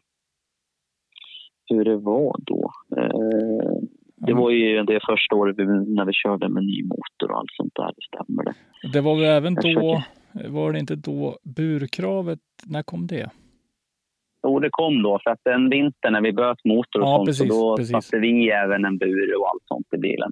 hur 1.70 1.86
det 1.86 1.98
var 1.98 2.36
då. 2.40 2.72
Eh, 2.98 3.82
Det 4.16 4.34
var 4.34 4.50
ju 4.52 4.84
det 4.84 5.00
första 5.06 5.36
året 5.36 5.58
när 5.58 6.06
vi 6.06 6.14
körde 6.14 6.50
med 6.50 6.64
ny 6.64 6.84
motor 6.84 7.32
och 7.32 7.38
allt 7.38 7.52
sånt 7.52 7.74
där. 7.76 7.86
Det 7.96 8.02
stämmer 8.24 8.44
det. 8.44 8.54
Det 8.94 9.02
var 9.02 9.16
väl 9.16 9.26
även 9.26 9.54
då, 9.56 10.04
var 10.50 10.74
det 10.74 10.80
inte 10.80 10.96
då 10.96 11.38
burkravet, 11.44 12.40
när 12.66 12.84
kom 12.84 13.08
det? 13.08 13.30
Jo, 14.44 14.60
det 14.60 14.70
kom 14.72 15.04
då. 15.04 15.20
För 15.24 15.32
att 15.32 15.40
den 15.44 15.70
vintern 15.70 16.14
när 16.14 16.22
vi 16.22 16.34
böt 16.34 16.66
motor 16.66 17.02
och 17.02 17.08
Ja, 17.08 17.16
sånt, 17.16 17.28
precis, 17.28 17.48
så 17.54 17.70
då 17.72 17.78
precis. 17.78 17.92
satte 18.06 18.20
vi 18.20 18.50
även 18.50 18.86
en 18.86 18.98
bur 18.98 19.40
och 19.40 19.50
allt 19.50 19.64
sånt 19.66 19.88
i 19.94 19.98
bilen. 19.98 20.32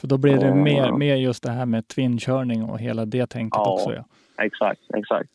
För 0.00 0.08
då 0.08 0.18
blev 0.18 0.38
det 0.38 0.54
mer, 0.54 0.92
mer 0.92 1.16
just 1.16 1.42
det 1.42 1.50
här 1.50 1.66
med 1.66 1.88
twinkörning 1.88 2.62
och 2.64 2.78
hela 2.80 3.04
det 3.04 3.26
tänket 3.26 3.56
Ja. 3.64 3.72
också. 3.72 3.92
Ja. 3.94 4.04
Exakt, 4.44 4.80
exakt. 4.96 5.30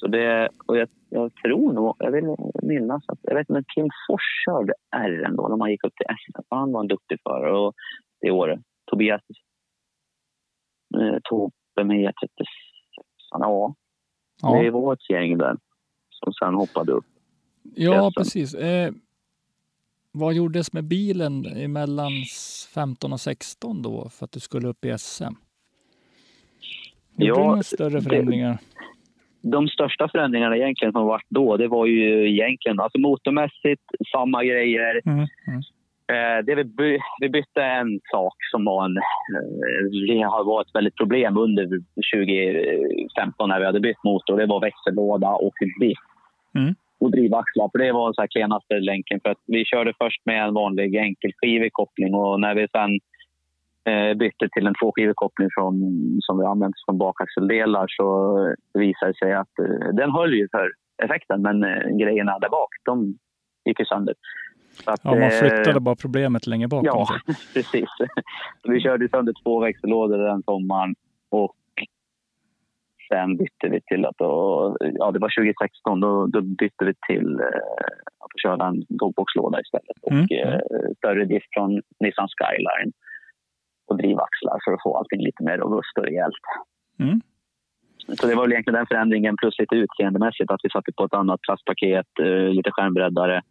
Så 0.00 0.06
det, 0.06 0.48
och 0.66 0.76
jag, 0.76 0.88
jag 1.08 1.34
tror 1.34 1.72
nog, 1.72 1.96
jag 1.98 2.10
vill 2.10 2.24
minnas 2.62 3.02
att, 3.08 3.18
jag 3.22 3.34
vet 3.34 3.48
inte, 3.50 3.62
Kim 3.74 3.88
Fors 4.08 4.22
körde 4.44 4.72
R 4.96 5.30
då 5.36 5.48
när 5.48 5.56
man 5.56 5.70
gick 5.70 5.84
upp 5.84 5.92
till 5.96 6.06
SM. 6.06 6.40
Han 6.50 6.72
var 6.72 6.80
en 6.80 6.88
duktig 6.88 7.18
förare 7.22 7.58
och 7.58 7.74
det 8.20 8.30
året. 8.30 8.60
Tobias 8.90 9.20
eh, 11.00 11.18
Tobbe 11.24 11.84
med 11.84 11.96
E36. 11.96 12.44
Ja, 13.30 13.74
det 14.42 14.64
Ja, 14.64 14.70
var 14.70 14.92
ett 14.92 15.10
gäng 15.10 15.38
där 15.38 15.56
som 16.10 16.32
sen 16.32 16.54
hoppade 16.54 16.92
upp. 16.92 17.04
ja 17.74 18.12
precis. 18.16 18.54
Eh, 18.54 18.92
vad 20.12 20.34
gjordes 20.34 20.72
med 20.72 20.84
bilen 20.84 21.46
emellan 21.46 22.12
15 22.74 23.12
och 23.12 23.20
16 23.20 23.82
då 23.82 24.08
för 24.08 24.24
att 24.24 24.32
du 24.32 24.40
skulle 24.40 24.68
upp 24.68 24.84
i 24.84 24.98
SM? 24.98 25.24
Gjorde 25.24 25.34
Ja, 27.16 27.34
du 27.34 27.42
några 27.44 27.62
större 27.62 27.90
det- 27.90 28.02
förändringar? 28.02 28.58
De 29.42 29.68
största 29.68 30.08
förändringarna 30.08 30.56
egentligen 30.56 30.92
som 30.92 31.06
varit 31.06 31.26
då, 31.28 31.56
det 31.56 31.68
var 31.68 31.86
ju 31.86 32.30
egentligen 32.30 32.80
alltså 32.80 32.98
motormässigt 32.98 33.82
samma 34.12 34.44
grejer. 34.44 35.00
Mm, 35.06 35.26
mm. 35.46 35.60
Eh, 36.12 36.44
det 36.44 36.54
vi, 36.54 36.64
by, 36.64 36.98
vi 37.20 37.28
bytte 37.28 37.62
en 37.62 38.00
sak 38.12 38.34
som 38.50 38.64
var 38.64 38.84
en, 38.84 38.96
eh, 38.96 40.30
har 40.30 40.44
varit 40.44 40.68
ett 40.68 40.74
väldigt 40.74 40.96
problem 40.96 41.36
under 41.36 41.64
2015 41.64 43.48
när 43.48 43.60
vi 43.60 43.66
hade 43.66 43.80
bytt 43.80 44.04
motor. 44.04 44.36
Det 44.36 44.46
var 44.46 44.60
växellåda 44.60 45.28
och 45.28 45.54
diff 45.80 45.98
Mm. 46.54 46.74
och 47.00 47.10
drivaxlar. 47.10 47.68
För 47.72 47.78
det 47.78 47.92
var 47.92 48.14
här 48.18 48.26
klenaste 48.26 48.74
länken. 48.74 49.20
För 49.20 49.30
att 49.30 49.42
vi 49.46 49.64
körde 49.64 49.92
först 49.98 50.26
med 50.26 50.44
en 50.44 50.54
vanlig 50.54 50.96
enkelskivig 50.96 51.72
koppling 51.72 52.14
och 52.14 52.40
när 52.40 52.54
vi 52.54 52.68
sen 52.72 53.00
eh, 53.88 54.14
bytte 54.14 54.48
till 54.52 54.66
en 54.66 54.74
tvåskivig 54.80 55.16
koppling 55.16 55.48
från, 55.54 55.74
som 56.20 56.38
vi 56.38 56.44
använt 56.44 56.78
som 56.78 56.98
bakaxeldelar 56.98 57.86
så 57.88 58.08
visade 58.74 59.12
det 59.12 59.18
sig 59.18 59.32
att 59.32 59.58
eh, 59.58 59.88
den 59.92 60.10
höll 60.10 60.34
ju 60.34 60.48
för 60.50 60.72
effekten 61.04 61.42
men 61.42 61.64
eh, 61.64 61.96
grejerna 62.02 62.38
där 62.38 62.48
bak 62.48 62.70
de 62.84 63.18
gick 63.64 63.80
ju 63.80 63.84
sönder. 63.86 64.14
Att, 64.84 65.00
Ja, 65.04 65.14
man 65.14 65.30
flyttade 65.30 65.80
bara 65.80 65.96
problemet 65.96 66.46
längre 66.46 66.68
bak. 66.68 66.84
Ja, 66.86 67.06
precis. 67.54 67.90
Vi 68.64 68.80
körde 68.80 69.08
sönder 69.08 69.32
två 69.44 69.60
växellådor 69.60 70.18
den 70.18 70.42
sommaren 70.42 70.94
och 71.30 71.54
sen 73.08 73.36
bytte 73.36 73.68
vi 73.70 73.80
till 73.80 74.04
att, 74.04 74.18
då, 74.18 74.76
ja 74.80 75.10
det 75.10 75.18
var 75.18 75.40
2016, 75.40 76.00
då, 76.00 76.26
då 76.26 76.40
bytte 76.40 76.84
vi 76.84 76.94
till 77.08 77.40
att 78.18 78.42
köra 78.42 78.66
en 78.66 78.84
dogboxlåda 78.88 79.60
istället 79.60 79.98
och 80.02 80.12
Mm, 80.12 80.60
större 80.96 81.24
diff 81.24 81.42
från 81.54 81.82
Nissan 82.00 82.28
Skyline 82.28 82.92
och 83.90 83.96
drivaxlar 83.96 84.58
för 84.64 84.72
att 84.72 84.82
få 84.82 84.96
allting 84.98 85.20
lite 85.24 85.42
mer 85.42 85.58
robust 85.58 85.98
och 85.98 86.04
rejält. 86.04 86.44
Mm. 86.98 87.20
Så 88.20 88.26
det 88.26 88.34
var 88.34 88.42
väl 88.42 88.52
egentligen 88.52 88.78
den 88.78 88.86
förändringen 88.86 89.36
plus 89.36 89.58
lite 89.58 89.74
utseendemässigt 89.74 90.50
att 90.50 90.60
vi 90.62 90.70
satte 90.70 90.92
på 90.92 91.04
ett 91.04 91.14
annat 91.14 91.40
plastpaket, 91.40 92.06
eh, 92.20 92.48
lite 92.58 92.70
skärmbreddare. 92.70 93.42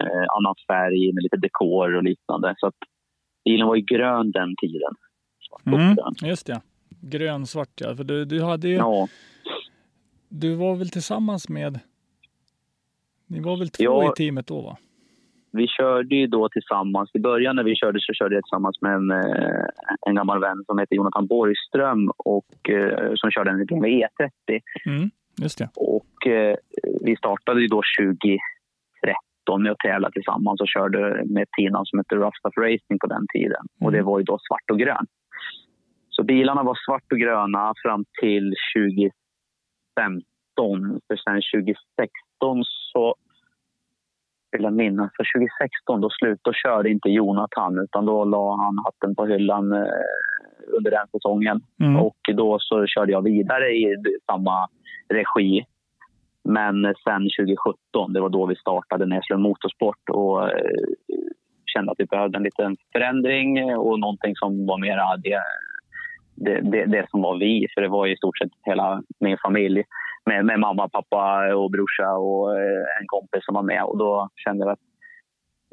eh, 0.00 0.26
annan 0.36 0.54
färg 0.66 1.12
med 1.12 1.22
lite 1.22 1.36
dekor 1.36 1.94
och 1.96 2.02
liknande. 2.02 2.54
Så 2.58 2.66
att 2.66 2.74
bilen 3.44 3.66
var 3.66 3.76
ju 3.76 3.82
grön 3.82 4.30
den 4.30 4.54
tiden. 4.62 4.92
Mm, 5.66 5.96
just 6.22 6.46
det. 6.46 6.60
Grön, 7.02 7.46
svart 7.46 7.68
ja. 7.80 7.96
För 7.96 8.04
du, 8.04 8.24
du 8.24 8.42
hade 8.42 8.68
ju, 8.68 8.74
Ja, 8.74 9.08
du 10.28 10.54
var 10.54 10.76
väl 10.76 10.90
tillsammans 10.90 11.48
med, 11.48 11.80
ni 13.26 13.40
var 13.40 13.56
väl 13.56 13.70
två 13.70 13.84
Ja. 13.84 14.12
i 14.12 14.16
teamet 14.16 14.46
då 14.46 14.60
va? 14.60 14.76
Vi 15.52 15.66
körde 15.68 16.14
ju 16.14 16.26
då 16.26 16.48
tillsammans. 16.48 17.10
I 17.14 17.18
början 17.18 17.56
när 17.56 17.64
vi 17.64 17.76
körde 17.76 17.98
så 18.00 18.12
körde 18.12 18.34
jag 18.34 18.44
tillsammans 18.44 18.80
med 18.80 18.94
en, 18.94 19.10
eh, 19.10 19.64
en 20.06 20.14
gammal 20.14 20.40
vän 20.40 20.64
som 20.66 20.78
heter 20.78 20.96
Jonathan 20.96 21.26
Borgström 21.26 22.10
och 22.16 22.70
eh, 22.70 23.12
som 23.14 23.30
körde 23.30 23.50
en 23.50 23.66
BMW 23.66 24.06
E30. 24.06 24.60
Mm, 24.86 25.10
just 25.42 25.58
det. 25.58 25.68
Och 25.76 26.26
eh, 26.26 26.56
vi 27.04 27.16
startade 27.16 27.60
ju 27.60 27.66
då 27.66 27.82
2013 28.00 29.62
med 29.62 29.72
att 29.72 29.78
tävla 29.78 30.10
tillsammans 30.10 30.60
och 30.60 30.68
körde 30.68 31.24
med 31.24 31.46
team 31.56 31.72
som 31.84 31.98
hette 31.98 32.14
Rough 32.14 32.38
Stuff 32.38 32.56
Racing 32.56 32.98
på 33.00 33.06
den 33.06 33.26
tiden. 33.34 33.64
Och 33.80 33.92
det 33.92 34.02
var 34.02 34.18
ju 34.18 34.24
då 34.24 34.38
svart 34.48 34.70
och 34.72 34.78
grön. 34.78 35.06
Så 36.10 36.22
bilarna 36.22 36.62
var 36.62 36.78
svart 36.86 37.12
och 37.12 37.18
gröna 37.18 37.74
fram 37.82 38.04
till 38.20 38.54
2015. 38.76 39.12
För 41.06 41.16
sen 41.16 41.40
2016 41.54 42.64
så 42.92 43.14
vill 44.52 44.62
jag 44.62 44.72
minnas, 44.72 45.10
för 45.16 45.24
2016 45.38 46.00
då 46.00 46.10
slutade 46.10 46.50
och 46.50 46.54
körde 46.54 46.90
inte 46.90 47.08
Jonathan 47.08 47.78
utan 47.78 48.06
då 48.06 48.24
la 48.24 48.56
han 48.56 48.78
hatten 48.84 49.14
på 49.14 49.26
hyllan 49.26 49.72
eh, 49.72 50.76
under 50.76 50.90
den 50.90 51.06
säsongen. 51.12 51.60
Mm. 51.80 51.96
Och 51.96 52.18
då 52.34 52.56
så 52.60 52.86
körde 52.86 53.12
jag 53.12 53.22
vidare 53.22 53.66
i 53.70 53.96
samma 54.26 54.68
regi. 55.08 55.64
Men 56.44 56.94
sen 57.04 57.22
2017, 57.38 58.12
det 58.12 58.20
var 58.20 58.28
då 58.28 58.46
vi 58.46 58.56
startade 58.56 59.06
Näslund 59.06 59.42
Motorsport 59.42 60.08
och 60.10 60.48
eh, 60.48 60.84
kände 61.74 61.92
att 61.92 62.00
vi 62.00 62.06
behövde 62.06 62.36
en 62.36 62.42
liten 62.42 62.76
förändring 62.92 63.76
och 63.76 64.00
någonting 64.00 64.36
som 64.36 64.66
var 64.66 64.78
mera 64.78 65.16
det, 65.16 65.42
det, 66.34 66.60
det, 66.60 66.86
det 66.86 67.06
som 67.10 67.22
var 67.22 67.38
vi. 67.38 67.66
För 67.74 67.80
det 67.80 67.88
var 67.88 68.06
i 68.06 68.16
stort 68.16 68.38
sett 68.38 68.50
hela 68.64 69.02
min 69.20 69.38
familj 69.38 69.84
med, 70.30 70.44
med 70.44 70.58
mamma, 70.60 70.88
pappa 70.88 71.54
och 71.54 71.70
brorsa 71.70 72.08
och 72.26 72.44
eh, 72.60 72.84
en 73.00 73.06
kompis 73.06 73.44
som 73.44 73.54
var 73.54 73.62
med. 73.62 73.82
Och 73.84 73.98
då 73.98 74.28
kände 74.44 74.64
jag 74.64 74.72
att 74.72 74.84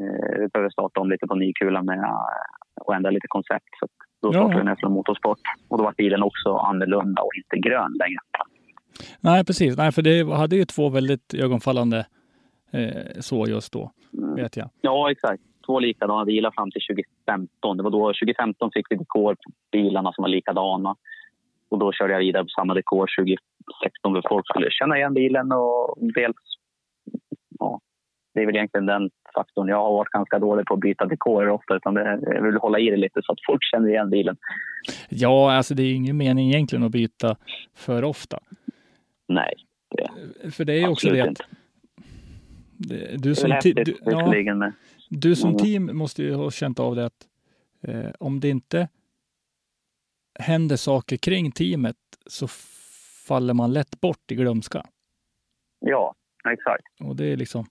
eh, 0.01 0.39
vi 0.41 0.47
behöver 0.53 0.69
starta 0.69 0.99
om 1.01 1.09
lite 1.09 1.27
på 1.27 1.35
ny 1.35 1.53
kula 1.53 1.81
med 1.83 2.03
och 2.85 2.95
ändra 2.95 3.09
lite 3.11 3.27
koncept. 3.27 3.71
Så 3.79 3.85
då 4.21 4.33
startade 4.33 4.53
ja. 4.53 4.59
vi 4.59 4.65
Näslund 4.65 4.95
Motorsport. 4.95 5.39
Och 5.69 5.77
då 5.77 5.83
var 5.83 5.93
bilen 5.97 6.23
också 6.23 6.49
annorlunda 6.69 7.21
och 7.21 7.35
inte 7.35 7.69
grön 7.69 7.93
längre. 8.03 8.19
Nej, 9.19 9.45
precis. 9.45 9.77
Nej, 9.77 9.91
för 9.91 10.01
det 10.01 10.35
hade 10.41 10.55
ju 10.55 10.65
två 10.65 10.89
väldigt 10.89 11.33
ögonfallande 11.33 12.05
eh, 12.71 13.19
så 13.19 13.47
just 13.47 13.73
då, 13.73 13.91
vet 14.35 14.57
jag. 14.57 14.69
Ja, 14.81 15.11
exakt. 15.11 15.43
Två 15.65 15.79
likadana 15.79 16.25
bilar 16.25 16.51
fram 16.51 16.71
till 16.71 16.81
2015. 17.25 17.77
Det 17.77 17.83
var 17.83 17.91
då 17.91 18.05
2015 18.05 18.71
fick 18.73 18.85
vi 18.89 18.95
dekor 18.95 19.35
på 19.35 19.51
bilarna 19.71 20.13
som 20.13 20.21
var 20.21 20.29
likadana. 20.29 20.95
Och 21.69 21.79
då 21.79 21.91
körde 21.91 22.13
jag 22.13 22.19
vidare 22.19 22.43
på 22.43 22.49
samma 22.49 22.73
dekor 22.73 23.07
2016 23.19 24.13
för 24.13 24.29
folk 24.29 24.45
skulle 24.47 24.67
känna 24.71 24.97
igen 24.97 25.13
bilen 25.13 25.51
och 25.51 25.95
dels... 25.99 26.35
Ja, 27.59 27.79
det 28.33 28.41
är 28.41 28.45
väl 28.45 28.55
egentligen 28.55 28.85
den 28.85 29.09
faktorn. 29.35 29.67
Jag 29.67 29.77
har 29.77 29.91
varit 29.93 30.09
ganska 30.09 30.39
dålig 30.39 30.65
på 30.65 30.73
att 30.73 30.79
byta 30.79 31.05
dekorer 31.05 31.49
ofta 31.49 31.75
utan 31.75 31.93
det, 31.93 32.19
jag 32.21 32.41
vill 32.41 32.55
hålla 32.57 32.79
i 32.79 32.89
det 32.89 32.97
lite 32.97 33.21
så 33.23 33.31
att 33.31 33.39
folk 33.47 33.63
känner 33.71 33.89
igen 33.89 34.09
bilen. 34.09 34.37
Ja, 35.09 35.51
alltså 35.53 35.73
det 35.75 35.83
är 35.83 35.93
ingen 35.93 36.17
mening 36.17 36.49
egentligen 36.49 36.83
att 36.83 36.91
byta 36.91 37.35
för 37.75 38.03
ofta. 38.03 38.39
Nej, 39.27 39.53
För 40.51 40.65
det 40.65 40.73
är 40.73 40.79
ju 40.79 40.87
också 40.87 41.09
det 41.09 41.19
inte. 41.19 41.43
att 41.43 41.49
det, 42.77 43.11
du 43.17 43.29
Det 43.29 43.35
som, 43.35 43.51
häftigt 43.51 43.85
du, 43.85 43.97
ja, 44.05 44.71
du 45.09 45.35
som 45.35 45.49
Mm. 45.49 45.59
team 45.59 45.97
måste 45.97 46.23
ju 46.23 46.33
ha 46.33 46.51
känt 46.51 46.79
av 46.79 46.95
det 46.95 47.05
att 47.05 47.27
eh, 47.81 48.11
om 48.19 48.39
det 48.39 48.49
inte 48.49 48.87
händer 50.39 50.75
saker 50.75 51.17
kring 51.17 51.51
teamet 51.51 51.95
så 52.25 52.47
faller 53.27 53.53
man 53.53 53.73
lätt 53.73 54.01
bort 54.01 54.31
i 54.31 54.35
glömska. 54.35 54.83
Ja, 55.79 56.13
exakt. 56.51 56.83
Och 57.03 57.15
det 57.15 57.25
är 57.25 57.37
liksom 57.37 57.65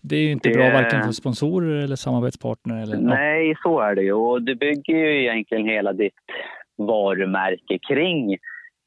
det 0.00 0.16
är 0.16 0.20
ju 0.20 0.30
inte 0.32 0.48
Det- 0.48 0.54
bra 0.54 0.70
varken 0.70 1.02
för 1.04 1.12
sponsorer 1.12 1.82
eller 1.84 1.96
samarbetspartner. 1.96 2.82
Eller, 2.82 2.94
ja. 2.94 3.00
Nej, 3.00 3.54
så 3.62 3.80
är 3.80 3.94
det 3.94 4.02
ju. 4.02 4.12
Och 4.12 4.42
det 4.42 4.54
bygger 4.54 4.94
ju 4.96 5.22
egentligen 5.22 5.64
hela 5.66 5.92
ditt 5.92 6.14
varumärke 6.76 7.78
kring 7.88 8.38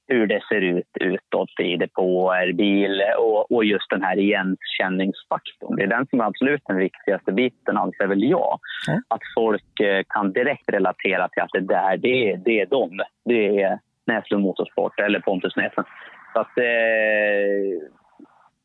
hur 0.07 0.27
det 0.27 0.41
ser 0.49 0.61
ut 0.61 0.87
utåt 0.99 1.59
i 1.59 1.77
depåer, 1.77 2.53
bil 2.53 3.01
och, 3.17 3.51
och 3.51 3.65
just 3.65 3.89
den 3.89 4.03
här 4.03 4.19
igenkänningsfaktorn. 4.19 5.75
Det 5.75 5.83
är 5.83 5.87
den 5.87 6.07
som 6.07 6.19
är 6.19 6.25
absolut 6.25 6.61
den 6.65 6.77
viktigaste 6.77 7.31
biten, 7.31 7.77
anser 7.77 8.07
väl 8.07 8.23
jag. 8.23 8.59
Ja. 8.87 9.01
Att 9.07 9.21
folk 9.35 9.79
eh, 9.79 10.03
kan 10.09 10.33
direkt 10.33 10.69
relatera 10.69 11.27
till 11.27 11.41
att 11.41 11.53
det 11.53 11.59
där, 11.59 11.97
det 11.97 12.31
är, 12.31 12.37
det 12.37 12.61
är 12.61 12.65
dem. 12.65 12.99
Det 13.25 13.61
är 13.61 13.79
Näslund 14.05 14.43
Motorsport 14.43 14.99
eller 14.99 15.19
Pontus 15.19 15.55
Näslund. 15.55 15.87
Så 16.33 16.39
att 16.39 16.57
eh, 16.57 17.81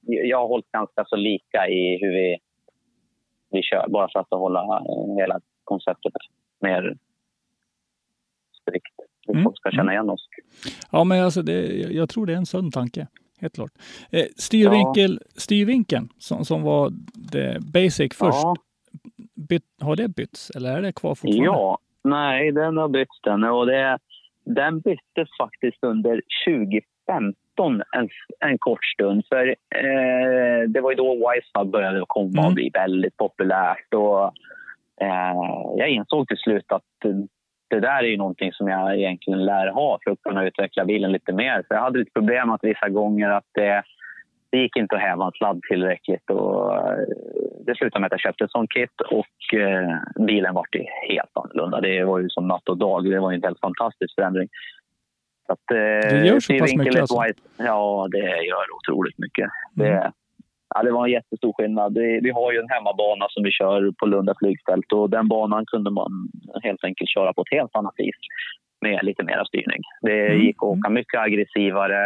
jag 0.07 0.39
har 0.39 0.49
hållit 0.49 0.73
ganska 0.73 1.05
så 1.05 1.17
lika 1.17 1.69
i 1.69 1.99
hur 2.01 2.13
vi, 2.13 2.39
vi 3.51 3.63
kör, 3.63 3.87
bara 3.89 4.09
för 4.13 4.21
att 4.21 4.31
hålla 4.31 4.61
eh, 4.61 5.17
hela 5.17 5.41
konceptet 5.65 6.13
mer 6.61 6.97
strikt. 8.61 9.08
Hur 9.29 9.35
Mm. 9.35 9.45
folk 9.45 9.57
ska 9.59 9.71
känna 9.71 9.93
igen 9.93 10.11
oss. 10.11 10.29
Ja, 10.93 11.05
men 11.05 11.25
alltså 11.25 11.43
det, 11.43 11.67
jag 11.93 12.09
tror 12.09 12.27
det 12.27 12.33
är 12.33 12.37
en 12.37 12.47
sund 12.47 12.73
tanke. 12.73 13.07
Helt 13.41 13.55
klart. 13.55 13.71
Eh, 14.11 14.25
styrvinkel, 14.37 15.21
Styrvinkeln 15.37 16.09
som, 16.19 16.45
som 16.45 16.63
var 16.63 16.91
det 17.33 17.59
basic 17.73 18.15
först, 18.17 18.39
Ja, 18.43 18.57
byt, 19.49 19.63
har 19.81 19.97
det 19.97 20.09
bytts 20.09 20.51
eller 20.51 20.77
är 20.79 20.83
det 20.83 20.93
kvar 20.93 21.15
fortfarande? 21.15 21.45
ja, 21.45 21.79
nej, 22.05 22.53
den 22.53 22.77
har 22.77 22.89
bytts 22.89 23.21
den. 23.23 23.45
Och 23.45 23.67
det, 23.67 23.99
den 24.45 24.81
byttes 24.81 25.29
faktiskt 25.41 25.85
under 25.85 26.23
2015 26.47 27.83
en, 27.97 28.09
en 28.51 28.59
kort 28.59 28.85
stund. 28.85 29.23
För 29.29 29.47
eh, 29.49 30.69
det 30.69 30.81
var 30.81 30.91
ju 30.91 30.97
då 30.97 31.15
Wisehub 31.15 31.71
började 31.73 32.05
komma 32.09 32.29
Mm. 32.39 32.45
och 32.47 32.53
bli 32.55 32.71
väldigt 32.75 33.17
populärt. 33.17 33.95
Och, 33.95 34.25
eh, 35.01 35.37
jag 35.77 35.89
insåg 35.91 36.29
till 36.29 36.37
slut 36.39 36.73
att 36.73 36.83
det 37.71 37.81
där 37.81 37.99
är 37.99 38.09
ju 38.09 38.17
någonting 38.17 38.53
som 38.53 38.69
jag 38.69 38.97
egentligen 38.97 39.45
lär 39.45 39.67
ha 39.71 39.99
för 40.05 40.11
att 40.11 40.23
kunna 40.23 40.45
utveckla 40.47 40.85
bilen 40.85 41.13
lite 41.13 41.33
mer. 41.33 41.63
För 41.69 41.75
jag 41.75 41.83
hade 41.83 42.01
ett 42.01 42.15
problem 42.15 42.51
att 42.51 42.65
vissa 42.65 42.89
gånger 42.89 43.31
att 43.31 43.47
det, 43.55 43.83
det 44.51 44.59
gick 44.59 44.77
inte 44.77 44.95
att 44.97 45.01
häva 45.03 45.25
en 45.27 45.33
sladd 45.33 45.61
tillräckligt. 45.71 46.31
Och 46.31 46.75
eh, 46.77 46.99
det 47.67 47.77
slutade 47.77 48.01
med 48.01 48.07
att 48.07 48.13
jag 48.13 48.21
köpte 48.21 48.45
ett 48.45 48.51
sånt 48.51 48.71
kit 48.73 49.01
och 49.11 49.59
eh, 49.59 49.97
bilen 50.27 50.55
var 50.55 50.67
ju 50.73 50.85
helt 51.09 51.31
annorlunda. 51.33 51.81
Det 51.81 52.05
var 52.05 52.19
ju 52.19 52.29
som 52.29 52.49
natt 52.49 52.69
och 52.69 52.77
dag. 52.79 53.05
Det 53.11 53.21
var 53.21 53.31
ju 53.31 53.37
en 53.37 53.43
helt 53.43 53.61
fantastisk 53.61 54.15
förändring. 54.15 54.49
Så 55.47 55.53
att, 55.53 55.71
eh, 55.71 55.77
Det 56.19 56.27
gör 56.27 56.41
så 56.41 56.59
pass 56.59 56.75
mycket 56.75 57.01
alltså? 57.01 57.15
Wise- 57.21 57.41
Ja, 57.57 58.09
det 58.11 58.19
gör 58.45 58.65
otroligt 58.77 59.19
mycket. 59.19 59.49
Mm. 59.77 59.91
Det, 59.93 60.13
ja, 60.75 60.83
det 60.83 60.93
var 60.93 61.07
en 61.07 61.13
jättestor 61.13 61.53
skillnad. 61.53 61.95
Vi 61.99 62.31
har 62.31 62.53
ju 62.53 62.59
en 62.59 62.69
hemmabana 62.69 63.27
som 63.31 63.43
vi 63.43 63.51
kör 63.51 63.93
på 63.99 64.07
Lunda 64.07 64.35
flygfält 64.39 64.93
och 64.93 65.11
den 65.11 65.29
banan 65.29 65.67
kunde 65.67 65.91
man 65.91 66.13
helt 66.63 66.85
enkelt 66.85 67.11
köra 67.11 67.33
på 67.33 67.41
ett 67.43 67.53
helt 67.59 67.77
annat 67.77 67.95
vis 67.97 68.17
med 68.81 69.05
lite 69.05 69.23
mera 69.23 69.45
styrning. 69.45 69.83
Det 70.03 70.27
Mm. 70.27 70.41
gick 70.47 70.57
att 70.57 70.63
åka 70.63 70.91
mycket 70.91 71.21
aggressivare, 71.21 72.01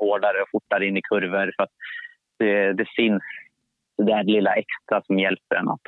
hårdare 0.00 0.42
och 0.42 0.50
fortare 0.50 0.86
in 0.86 0.96
i 0.96 1.02
kurvor 1.02 1.52
för 1.56 1.62
att 1.62 1.70
det, 2.38 2.72
det 2.72 2.86
finns 2.96 3.22
det 3.98 4.04
där 4.04 4.24
lilla 4.24 4.54
extra 4.54 5.02
som 5.06 5.18
hjälper 5.18 5.56
en 5.56 5.68
att 5.68 5.80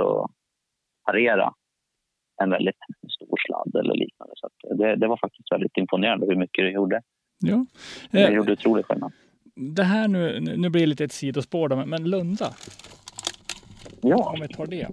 parera 1.07 1.53
en 2.43 2.51
väldigt 2.51 2.77
stor 3.17 3.37
sladd 3.47 3.85
eller 3.85 3.95
liknande. 3.95 4.33
Så 4.37 4.49
det, 4.75 4.97
det 4.97 5.07
var 5.07 5.17
faktiskt 5.17 5.53
väldigt 5.53 5.77
imponerande 5.77 6.27
hur 6.27 6.37
mycket 6.37 6.65
det 6.65 6.71
gjorde. 6.71 7.01
Ja. 7.41 7.67
Det 8.11 8.23
Eh, 8.23 8.35
gjorde 8.35 8.53
otroligt 8.53 8.87
skillnad. 8.87 9.13
Det 9.57 9.83
här 9.85 10.09
nu, 10.09 10.41
nu 10.41 10.69
blir 10.69 10.81
det 10.81 10.87
lite 10.87 11.05
ett 11.05 11.13
sidospår 11.13 11.69
då, 11.69 11.77
men- 11.87 12.11
Lunda, 12.11 12.55
Ja, 14.01 14.17
om 14.35 14.41
vi 14.41 14.49
tar 14.49 14.67
det. 14.67 14.89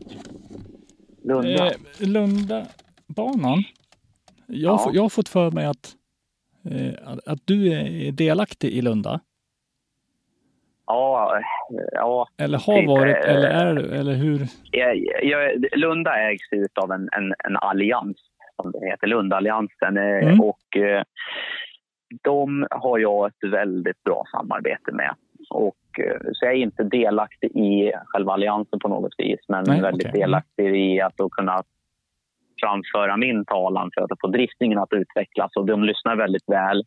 Lunda. 1.23 1.67
Eh, 1.67 1.73
Lundabanan. 1.99 3.63
Jag, 4.47 4.73
Ja. 4.73 4.91
jag 4.93 5.01
har 5.01 5.09
fått 5.09 5.29
för 5.29 5.51
mig 5.51 5.65
att, 5.65 5.95
eh, 6.71 6.93
att, 7.25 7.39
du 7.45 7.73
är 7.73 8.11
delaktig 8.11 8.69
i 8.71 8.81
Lunda. 8.81 9.19
Ja, 10.86 11.39
ja. 11.91 12.27
Eller 12.38 12.57
har 12.57 12.79
Typ, 12.79 12.88
varit, 12.88 13.25
eh, 13.25 13.31
eller 13.36 13.49
är 13.49 13.75
du, 13.75 13.91
eller 13.95 14.13
hur? 14.13 14.47
Jag, 14.71 14.97
jag, 15.23 15.65
Lunda 15.79 16.15
ägs 16.31 16.47
ut 16.51 16.77
av 16.77 16.91
en, 16.91 17.09
en, 17.11 17.33
en 17.43 17.57
allians, 17.57 18.17
som 18.61 18.71
det 18.71 18.89
heter, 18.89 19.07
Lundalliansen. 19.07 19.97
eh, 19.97 20.03
Mm. 20.27 20.41
Och 20.41 20.77
eh, 20.77 21.03
de 22.22 22.68
har 22.72 22.99
jag 22.99 23.28
ett 23.28 23.51
väldigt 23.51 24.03
bra 24.03 24.24
samarbete 24.32 24.91
med. 24.91 25.16
Och, 25.49 25.99
eh, 25.99 26.18
så 26.34 26.45
jag 26.45 26.53
är 26.53 26.57
inte 26.57 26.84
delaktig 26.84 27.51
i 27.55 27.91
själva 28.05 28.34
alliansen 28.34 28.80
på 28.80 28.88
något 28.88 29.14
vis, 29.18 29.39
men 29.47 29.64
Nej, 29.68 29.82
väldigt 29.82 30.07
okej. 30.07 30.22
delaktig 30.22 30.76
i 30.76 31.01
att 31.01 31.18
då 31.18 31.30
kunna 31.30 31.64
framföra 32.62 33.18
min 33.18 33.45
talan 33.45 33.89
för 33.93 34.01
att 34.01 34.22
få 34.22 34.28
driftningen 34.28 34.80
att 34.80 34.93
utvecklas. 34.93 35.55
Och 35.55 35.66
de 35.66 35.84
lyssnar 35.84 36.16
väldigt 36.16 36.49
väl. 36.49 36.84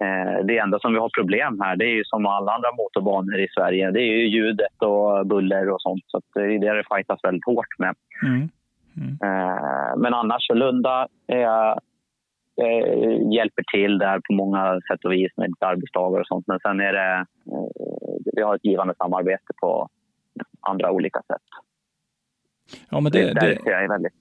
Eh, 0.00 0.44
det 0.44 0.58
enda 0.58 0.78
som 0.78 0.92
vi 0.92 0.98
har 0.98 1.10
problem 1.18 1.60
här, 1.60 1.76
det 1.76 1.84
är 1.84 1.94
ju 1.94 2.04
som 2.04 2.26
alla 2.26 2.52
andra 2.52 2.68
motorbanor 2.78 3.38
i 3.38 3.48
Sverige. 3.56 3.90
Det 3.90 4.00
är 4.00 4.16
ju 4.16 4.28
ljudet 4.28 4.82
och 4.82 5.26
buller 5.26 5.70
och 5.70 5.82
sånt. 5.82 6.04
Så 6.06 6.18
att 6.18 6.24
det 6.34 6.40
är 6.40 6.58
det 6.58 6.76
det 6.76 6.84
fightas 6.94 7.20
väldigt 7.22 7.46
hårt 7.46 7.78
med. 7.78 7.94
Mm. 8.22 8.50
Eh, 9.22 9.96
men 9.96 10.14
annars 10.14 10.46
så 10.46 10.54
Lunda 10.54 11.08
eh, 11.26 11.74
eh, 12.58 13.32
hjälper 13.32 13.64
till 13.74 13.98
där 13.98 14.20
på 14.20 14.32
många 14.32 14.80
sätt 14.80 15.04
och 15.04 15.12
vis 15.12 15.32
med 15.36 15.50
arbetsdagar 15.60 16.20
och 16.20 16.26
sånt. 16.26 16.46
Men 16.46 16.58
sen 16.60 16.80
är 16.80 16.92
det, 16.92 17.26
eh, 17.52 17.68
vi 18.36 18.42
har 18.42 18.54
ett 18.54 18.64
givande 18.64 18.94
samarbete 18.98 19.52
på 19.60 19.88
andra 20.60 20.90
olika 20.92 21.18
sätt. 21.22 21.42
Ja, 22.90 23.00
men 23.00 23.12
Det, 23.12 23.18
det, 23.18 23.34
där 23.34 23.40
det, 23.64 23.70
är 23.70 23.80
jag 23.82 23.88
väldigt 23.88 24.12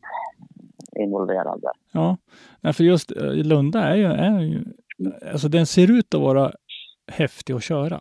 involverad 0.99 1.61
där. 1.61 1.71
ja. 1.91 2.17
Nej, 2.61 2.73
för 2.73 2.83
just 2.83 3.11
eh, 3.11 3.33
Lunda 3.33 3.81
är 3.83 3.95
ju, 3.95 4.05
är 4.05 4.39
ju, 4.39 4.63
alltså 5.31 5.47
den 5.49 5.65
ser 5.65 5.91
ut 5.91 6.13
att 6.15 6.21
vara 6.21 6.51
häftig 7.11 7.53
att 7.53 7.63
köra. 7.63 7.95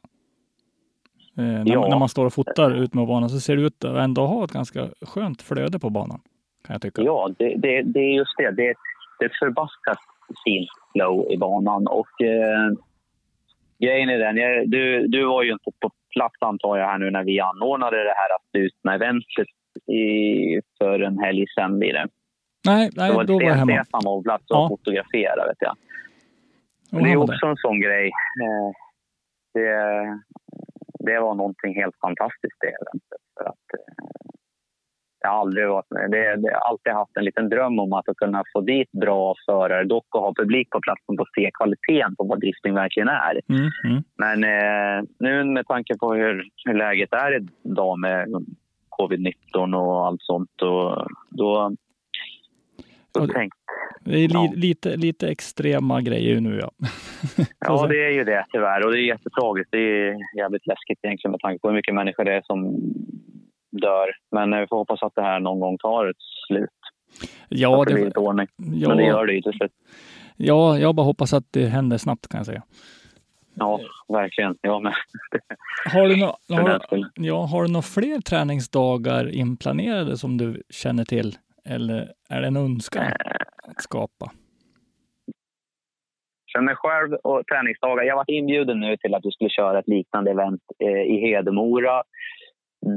Eh, 1.39 1.45
när, 1.45 1.72
Ja. 1.72 1.80
man, 1.80 1.91
när 1.91 1.99
man 1.99 2.09
står 2.09 2.26
och 2.26 2.32
fotar 2.32 2.70
ut 2.74 2.95
med 2.95 3.07
banan 3.07 3.30
så 3.30 3.41
ser 3.41 3.57
det 3.57 3.62
ut 3.62 3.84
att 3.84 3.97
ändå 3.97 4.26
ha 4.26 4.45
ett 4.45 4.53
ganska 4.53 4.89
skönt 5.03 5.43
flöde 5.43 5.78
på 5.78 5.91
banan. 5.91 6.20
Kan 6.64 6.74
jag 6.74 6.82
tycka. 6.82 7.03
Ja, 7.03 7.30
det, 7.39 7.55
det, 7.57 7.82
det 7.82 8.01
är 8.01 8.14
just 8.16 8.37
det. 8.37 8.51
Det, 8.51 8.74
det 9.18 9.24
är 9.24 9.28
ett 9.28 9.39
förbaskat 9.39 9.99
fint 10.44 10.68
flow 10.92 11.32
i 11.32 11.36
banan. 11.38 11.86
Och 11.86 12.22
eh, 12.22 12.68
grejen 13.78 14.08
är 14.08 14.18
den, 14.18 14.36
jag, 14.36 14.70
du, 14.70 15.06
du 15.06 15.24
var 15.26 15.42
ju 15.42 15.52
inte 15.52 15.70
på 15.80 15.90
plats 16.14 16.36
antar 16.40 16.76
jag 16.76 16.86
här 16.86 16.98
nu 16.98 17.10
när 17.10 17.24
vi 17.24 17.40
anordnade 17.40 17.96
det 17.96 18.14
här 18.16 18.30
slutna 18.50 18.94
eventet 18.94 19.48
i, 19.90 20.60
för 20.78 21.00
en 21.00 21.18
helg 21.18 21.44
sen 21.54 21.78
blir 21.78 21.92
det. 21.92 22.06
Nej, 22.66 22.90
nej 22.96 23.10
det 23.10 23.16
var 23.16 23.24
då 23.24 23.34
var 23.34 23.42
jag 23.42 23.54
hemma. 23.54 23.84
Stefan 23.84 24.00
var 24.04 24.16
på 24.16 24.22
plats 24.22 24.50
och 24.50 24.56
Ja. 24.56 24.68
fotograferade 24.68 25.46
vet 25.48 25.56
jag. 25.60 25.76
Och 26.92 27.04
det 27.04 27.12
är 27.12 27.16
också 27.16 27.46
en 27.46 27.56
sån 27.56 27.80
grej. 27.80 28.06
Eh, 28.42 28.70
det, 29.54 29.70
det 30.98 31.20
var 31.20 31.34
någonting 31.34 31.74
helt 31.74 31.96
fantastiskt 32.00 32.56
det 32.60 32.66
eventet. 32.68 33.22
För 33.38 33.44
att, 33.44 33.66
eh, 33.78 33.94
jag 35.26 35.32
har 35.32 35.40
aldrig 35.40 35.68
varit 35.68 35.90
med. 35.90 36.10
Det, 36.10 36.36
det, 36.36 36.48
jag 36.50 36.60
har 36.60 36.70
alltid 36.70 36.92
haft 36.92 37.16
en 37.16 37.24
liten 37.24 37.48
dröm 37.48 37.78
om 37.78 37.92
att 37.92 38.04
kunna 38.16 38.42
få 38.52 38.60
dit 38.60 38.92
bra 38.92 39.34
förare, 39.46 39.84
dock 39.84 40.14
och 40.14 40.20
ha 40.20 40.34
publik 40.34 40.70
på 40.70 40.80
plats 40.80 41.02
som 41.06 41.16
får 41.16 41.28
se 41.34 41.50
kvaliteten 41.58 42.16
på 42.16 42.24
vad 42.24 42.40
drifting 42.40 42.74
verkligen 42.74 43.08
är. 43.08 43.40
Mm, 43.48 43.70
mm. 43.84 44.02
Men 44.16 44.44
eh, 44.44 45.04
nu 45.18 45.44
med 45.44 45.66
tanke 45.66 45.98
på 45.98 46.14
hur, 46.14 46.44
hur 46.64 46.74
läget 46.74 47.12
är 47.12 47.46
idag 47.64 47.98
med 47.98 48.28
covid-19 48.98 49.76
och 49.76 50.06
allt 50.06 50.22
sånt, 50.22 50.62
och, 50.62 51.06
då, 51.30 51.76
då 53.14 53.26
tänkte 53.26 53.58
Det 54.04 54.24
är 54.24 54.28
li, 54.28 54.34
Ja. 54.34 54.52
lite, 54.54 54.96
lite 54.96 55.28
extrema 55.28 56.00
grejer 56.00 56.40
nu 56.40 56.58
ja. 56.62 56.70
Ja, 57.58 57.86
det 57.86 58.04
är 58.06 58.10
ju 58.10 58.24
det 58.24 58.46
tyvärr. 58.52 58.86
Och 58.86 58.92
det 58.92 59.00
är 59.00 59.06
jättetragiskt. 59.06 59.70
Det 59.72 59.78
är 59.78 60.16
jävligt 60.36 60.66
läskigt 60.66 60.98
egentligen 61.02 61.30
med 61.30 61.40
tanke 61.40 61.58
på 61.60 61.68
hur 61.68 61.74
mycket 61.76 61.94
människor 61.94 62.24
det 62.24 62.32
är 62.32 62.42
som 62.42 62.76
dör. 63.80 64.06
Men 64.30 64.52
eh, 64.52 64.60
vi 64.60 64.66
får 64.66 64.76
hoppas 64.76 65.02
att 65.02 65.14
det 65.14 65.22
här 65.22 65.40
någon 65.40 65.60
gång 65.60 65.78
tar 65.78 66.06
ett 66.06 66.16
slut. 66.46 66.70
Ja, 67.48 67.82
att 67.82 67.88
det 67.88 67.94
blir 67.94 68.02
det, 68.02 68.08
lite 68.08 68.20
ordning. 68.20 68.46
ja, 68.56 68.88
Men 68.88 68.96
det 68.96 69.04
gör 69.04 69.26
det 69.26 69.32
ju 69.32 69.42
till 69.42 69.52
slut. 69.52 69.72
ja, 70.36 70.78
jag 70.78 70.94
bara 70.94 71.06
hoppas 71.06 71.32
att 71.32 71.44
det 71.50 71.66
händer 71.66 71.98
snabbt 71.98 72.28
kan 72.28 72.38
jag 72.38 72.46
säga. 72.46 72.62
Ja, 73.54 73.80
verkligen. 74.08 74.56
Ja, 74.60 74.80
men 74.80 74.92
Har 75.92 76.08
du, 76.08 76.16
den 76.48 76.66
har, 76.66 76.80
ja, 77.14 77.44
har 77.44 77.62
du 77.62 77.68
några 77.68 77.82
fler 77.82 78.20
träningsdagar 78.20 79.34
inplanerade 79.34 80.16
som 80.16 80.38
du 80.38 80.62
känner 80.70 81.04
till? 81.04 81.34
Eller 81.64 82.12
är 82.30 82.40
det 82.40 82.46
en 82.46 82.56
önskan 82.56 83.04
att 83.62 83.82
skapa? 83.82 84.30
För 86.52 86.60
mig 86.60 86.74
själv 86.76 87.12
och 87.14 87.46
träningsdagar. 87.46 88.04
Jag 88.04 88.16
varit 88.16 88.28
inbjuden 88.28 88.80
nu 88.80 88.96
till 88.96 89.14
att 89.14 89.24
vi 89.24 89.30
skulle 89.30 89.50
köra 89.50 89.78
ett 89.78 89.88
liknande 89.88 90.30
event 90.30 90.62
eh, 90.78 91.02
i 91.14 91.20
Hedemora. 91.20 92.02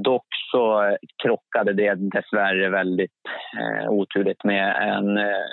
Dock 0.04 0.28
så 0.52 0.84
eh, 0.84 0.96
krockade 1.24 1.74
det 1.74 1.96
dessvärre 1.96 2.70
väldigt 2.70 3.12
eh, 3.60 3.90
oturligt 3.90 4.44
med 4.44 4.76
en, 4.98 5.18
eh, 5.18 5.48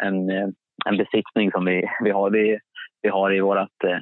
en, 0.00 0.30
eh, 0.30 0.48
en 0.86 0.96
besiktning 0.96 1.50
som 1.50 1.64
vi, 1.64 1.88
vi, 2.04 2.10
har, 2.10 2.30
vi, 2.30 2.58
vi 3.02 3.08
har 3.08 3.34
i 3.34 3.40
vårt 3.40 3.84
eh, 3.84 3.98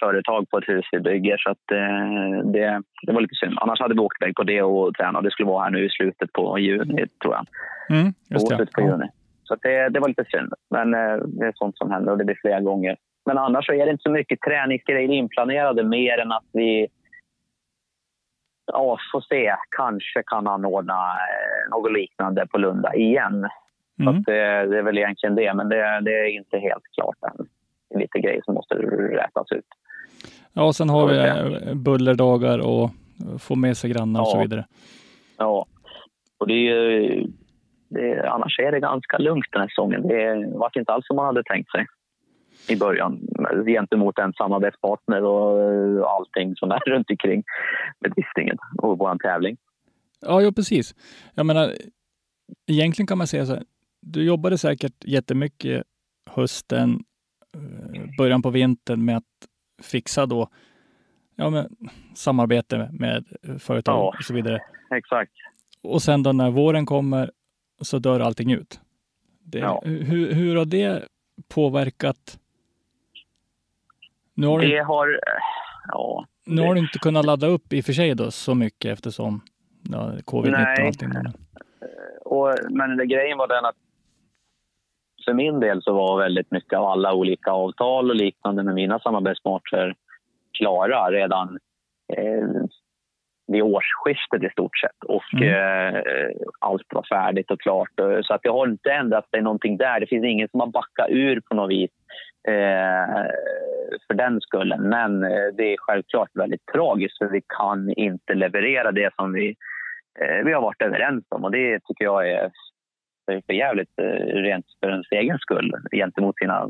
företag 0.00 0.50
på 0.50 0.58
ett 0.58 0.68
hus 0.68 0.84
vi 0.92 1.00
bygger. 1.00 1.36
Så 1.38 1.50
att, 1.50 1.70
eh, 1.72 2.50
det, 2.52 2.82
det 3.06 3.12
var 3.12 3.20
lite 3.20 3.34
synd. 3.34 3.58
Annars 3.60 3.80
hade 3.80 3.94
vi 3.94 4.00
åkt 4.00 4.22
iväg 4.22 4.34
på 4.34 4.42
det 4.42 4.62
och 4.62 4.94
tränat. 4.94 5.24
Det 5.24 5.30
skulle 5.30 5.48
vara 5.48 5.64
här 5.64 5.70
nu 5.70 5.84
i 5.84 5.90
slutet 5.90 6.32
på 6.32 6.58
juni, 6.58 7.06
tror 7.22 7.34
jag 7.34 7.46
Mm, 7.90 8.12
just 8.30 8.50
det. 8.50 8.56
slutet 8.56 8.74
på 8.74 8.80
juni. 8.80 9.06
Så 9.44 9.54
det, 9.62 9.88
det 9.88 10.00
var 10.00 10.08
lite 10.08 10.24
synd. 10.24 10.52
Men 10.70 10.94
eh, 10.94 11.16
det 11.26 11.46
är 11.46 11.52
sånt 11.54 11.78
som 11.78 11.90
händer 11.90 12.12
och 12.12 12.18
det 12.18 12.24
blir 12.24 12.38
flera 12.42 12.60
gånger. 12.60 12.96
Men 13.26 13.38
annars 13.38 13.66
så 13.66 13.72
är 13.72 13.86
det 13.86 13.92
inte 13.92 14.02
så 14.02 14.10
mycket 14.10 14.40
träningsgrejer 14.40 15.10
inplanerade 15.10 15.84
mer 15.84 16.18
än 16.18 16.32
att 16.32 16.44
vi 16.52 16.88
ja, 18.66 18.98
får 19.12 19.20
se. 19.20 19.54
Kanske 19.76 20.22
kan 20.26 20.46
anordna 20.46 20.92
eh, 20.94 21.70
något 21.70 21.92
liknande 21.92 22.46
på 22.46 22.58
Lunda 22.58 22.94
igen. 22.94 23.48
Så 23.96 24.02
Mm. 24.02 24.18
att 24.18 24.24
det, 24.24 24.66
det 24.66 24.78
är 24.78 24.82
väl 24.82 24.98
egentligen 24.98 25.34
det, 25.34 25.54
men 25.54 25.68
det, 25.68 26.00
det 26.00 26.10
är 26.20 26.26
inte 26.36 26.58
helt 26.58 26.82
klart 26.94 27.16
än. 27.22 27.46
Det 27.88 27.94
är 27.94 27.98
lite 27.98 28.18
grejer 28.18 28.42
som 28.44 28.54
måste 28.54 28.74
rätas 28.74 29.52
ut. 29.52 29.64
Ja, 30.52 30.72
sen 30.72 30.88
har 30.88 31.06
vi 31.08 31.16
Ja. 31.16 31.26
eh, 31.26 31.74
bullerdagar 31.74 32.58
och 32.58 32.90
få 33.40 33.54
med 33.54 33.76
sig 33.76 33.90
grannar 33.90 34.20
och 34.20 34.28
så 34.28 34.36
Ja. 34.36 34.42
vidare. 34.42 34.64
Ja, 35.38 35.66
och 36.38 36.46
det 36.46 36.54
är 36.54 36.58
ju... 36.90 37.26
Det, 37.88 38.28
annars 38.30 38.58
är 38.58 38.72
det 38.72 38.80
ganska 38.80 39.18
lugnt 39.18 39.44
den 39.52 39.60
här 39.60 39.68
säsongen. 39.68 40.08
Det 40.08 40.46
var 40.58 40.70
inte 40.78 40.92
alls 40.92 41.06
som 41.06 41.16
man 41.16 41.26
hade 41.26 41.42
tänkt 41.44 41.70
sig 41.70 41.86
i 42.68 42.76
början 42.76 43.20
gentemot 43.66 44.18
en 44.18 44.32
samarbetspartner 44.32 45.24
och 45.24 45.60
eh, 45.62 46.04
allting 46.06 46.56
som 46.56 46.70
är 46.70 46.78
runt 46.78 47.10
omkring 47.10 47.42
med 48.00 48.10
driftingen 48.10 48.56
och 48.78 48.98
vår 48.98 49.16
tävling. 49.18 49.56
Ja, 50.20 50.42
ja, 50.42 50.52
precis. 50.52 50.94
Jag 51.34 51.46
menar, 51.46 51.72
egentligen 52.66 53.06
kan 53.06 53.18
man 53.18 53.26
säga 53.26 53.46
så 53.46 53.54
här. 53.54 53.64
Du 54.00 54.24
jobbade 54.24 54.58
säkert 54.58 55.04
jättemycket 55.04 55.82
hösten, 56.30 57.04
eh, 57.56 58.16
början 58.18 58.42
på 58.42 58.50
vintern 58.50 59.04
med 59.04 59.16
att 59.16 59.24
fixa 59.82 60.26
då 60.26 60.48
ja, 61.36 61.50
men, 61.50 61.76
samarbete 62.14 62.88
med 62.92 63.24
företag 63.58 63.94
Ja. 63.98 64.14
och 64.18 64.24
så 64.24 64.34
vidare. 64.34 64.60
Exakt. 64.96 65.32
Och 65.82 66.02
sen 66.02 66.22
då 66.22 66.32
när 66.32 66.50
våren 66.50 66.86
kommer 66.86 67.30
så 67.80 67.98
dör 67.98 68.20
allting 68.20 68.52
ut. 68.52 68.80
Det, 69.44 69.58
Ja. 69.58 69.82
hur, 69.84 70.32
hur 70.32 70.56
har 70.56 70.64
det 70.64 71.04
påverkat? 71.54 72.38
Nu 74.42 74.48
har, 74.48 74.58
du, 74.58 74.68
Det 74.68 74.82
har... 74.82 75.20
Ja, 75.88 76.24
nu 76.46 76.62
har 76.62 76.74
du 76.74 76.80
inte 76.80 76.98
kunnat 76.98 77.26
ladda 77.26 77.46
upp 77.46 77.72
i 77.72 77.80
och 77.80 77.84
för 77.84 77.92
sig 77.92 78.14
då 78.14 78.30
så 78.30 78.54
mycket 78.54 78.92
eftersom 78.92 79.40
ja, 79.92 79.98
covid-19 80.26 80.80
och 80.80 80.86
allting. 80.86 81.08
men- 81.08 81.32
och, 82.24 82.54
men 82.70 82.96
det, 82.96 83.06
grejen 83.06 83.38
var 83.38 83.48
den 83.48 83.64
att 83.64 83.76
för 85.24 85.34
min 85.34 85.60
del 85.60 85.82
så 85.82 85.92
var 85.94 86.18
väldigt 86.18 86.50
mycket 86.50 86.78
av 86.78 86.84
alla 86.84 87.14
olika 87.14 87.50
avtal 87.50 88.10
och 88.10 88.16
liknande 88.16 88.62
med 88.62 88.74
mina 88.74 88.98
samarbetspartner 88.98 89.94
klara 90.58 91.10
redan 91.10 91.58
eh, 92.16 92.48
vid 93.46 93.62
årsskiftet 93.62 94.42
i 94.42 94.48
stort 94.52 94.78
sett. 94.78 95.04
Och 95.08 95.34
Mm. 95.42 95.94
eh, 95.94 96.02
allt 96.58 96.86
var 96.94 97.06
färdigt 97.08 97.50
och 97.50 97.60
klart. 97.60 98.00
Eh, 98.00 98.18
Så 98.22 98.34
att 98.34 98.42
det 98.42 98.48
har 98.48 98.66
inte 98.68 98.92
ändrat 98.92 99.30
sig 99.30 99.42
någonting 99.42 99.76
där. 99.76 100.00
Det 100.00 100.06
finns 100.06 100.24
ingen 100.24 100.48
som 100.48 100.60
har 100.60 100.66
backat 100.66 101.06
ur 101.10 101.40
på 101.40 101.54
något 101.54 101.70
vis 101.70 101.90
eh, 102.48 103.26
för 104.06 104.14
den 104.14 104.40
skullen. 104.40 104.88
Men 104.88 105.24
eh, 105.24 105.46
det 105.56 105.72
är 105.72 105.76
självklart 105.78 106.30
väldigt 106.34 106.66
tragiskt 106.66 107.18
för 107.18 107.26
vi 107.26 107.42
kan 107.58 107.90
inte 107.90 108.34
leverera 108.34 108.92
det 108.92 109.10
som 109.14 109.32
vi, 109.32 109.56
eh, 110.20 110.44
vi 110.44 110.52
har 110.52 110.62
varit 110.62 110.82
överens 110.82 111.24
om. 111.28 111.44
Och 111.44 111.50
det 111.50 111.80
tycker 111.84 112.04
jag 112.04 112.30
är 112.30 112.50
för 113.26 113.52
jävligt 113.52 113.98
eh, 113.98 114.26
rent 114.26 114.66
för 114.80 114.90
ens 114.90 115.06
egen 115.10 115.38
skull 115.38 115.74
gentemot 115.92 116.38
sina 116.38 116.68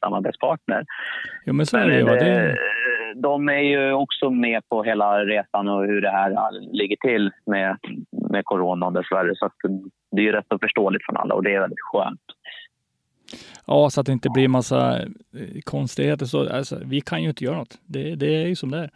samarbetspartner. 0.00 0.84
Jo, 1.44 1.52
men 1.52 1.66
så 1.66 1.76
är 1.76 1.86
Men 1.86 2.06
det 2.06 2.18
det. 2.18 2.24
Det, 2.24 2.56
de 3.14 3.48
är 3.48 3.60
ju 3.60 3.92
också 3.92 4.30
med 4.30 4.68
på 4.68 4.82
hela 4.82 5.24
resan 5.24 5.68
och 5.68 5.86
hur 5.86 6.00
det 6.00 6.10
här 6.10 6.50
ligger 6.72 6.96
till 6.96 7.30
med, 7.46 7.76
med 8.30 8.44
coronan 8.44 8.92
dessvärre. 8.92 9.34
Så 9.36 9.50
det 10.16 10.20
är 10.20 10.24
ju 10.24 10.32
rätt 10.32 10.46
så 10.48 10.58
förståeligt 10.58 11.04
från 11.06 11.16
alla 11.16 11.34
och 11.34 11.42
det 11.42 11.54
är 11.54 11.60
väldigt 11.60 11.80
skönt. 11.92 12.20
Ja, 13.66 13.90
så 13.90 14.00
att 14.00 14.06
det 14.06 14.12
inte 14.12 14.30
blir 14.30 14.48
massa 14.48 15.02
eh, 15.02 15.60
konstigheter. 15.64 16.26
Så, 16.26 16.48
alltså, 16.50 16.78
vi 16.84 17.00
kan 17.00 17.22
ju 17.22 17.28
inte 17.28 17.44
göra 17.44 17.56
något. 17.56 17.78
Det, 17.86 18.14
det 18.14 18.42
är 18.42 18.46
ju 18.46 18.56
som 18.56 18.70
det 18.70 18.78
är. 18.78 18.90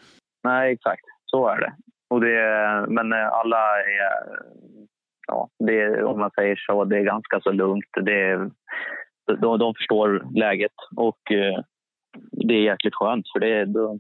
Nej, 0.45 0.73
exakt. 0.73 1.03
Så 1.27 1.49
är 1.49 1.61
det. 1.61 1.73
Och 2.11 2.21
det 2.21 2.87
men 2.89 3.13
eh, 3.13 3.29
alla 3.33 3.79
är... 3.79 4.13
Ja, 5.27 5.49
det 5.59 6.05
om 6.05 6.19
man 6.19 6.31
säger 6.31 6.57
så, 6.57 6.85
det 6.85 6.99
är 6.99 7.03
ganska 7.03 7.41
så 7.41 7.53
lugnt. 7.53 7.91
Det 8.05 8.51
de, 9.41 9.59
de 9.59 9.75
förstår 9.75 10.27
läget 10.35 10.73
och 10.97 11.33
eh, 11.33 11.65
det 12.31 12.55
är 12.55 12.63
jäkligt 12.63 12.95
skönt 12.95 13.27
för 13.33 13.41
det, 13.41 13.65
då, 13.65 13.99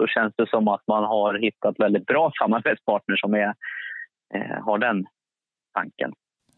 då 0.00 0.06
känns 0.06 0.34
det 0.36 0.48
som 0.48 0.68
att 0.68 0.82
man 0.86 1.04
har 1.04 1.38
hittat 1.38 1.74
väldigt 1.78 2.06
bra 2.06 2.32
samarbetspartner 2.42 3.16
som 3.16 3.34
är, 3.34 3.54
har 4.64 4.78
den 4.78 5.06
tanken. 5.74 6.12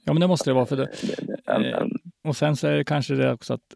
Ja, 0.05 0.13
men 0.13 0.21
det 0.21 0.29
måste 0.29 0.51
det 0.51 0.55
vara. 0.55 0.67
För 0.67 0.77
det. 0.77 0.89
Och 2.25 2.37
sen 2.37 2.57
så 2.57 2.69
är 2.69 2.77
det 2.77 2.85
kanske 2.85 3.15
det 3.15 3.33
också 3.33 3.55
att 3.55 3.75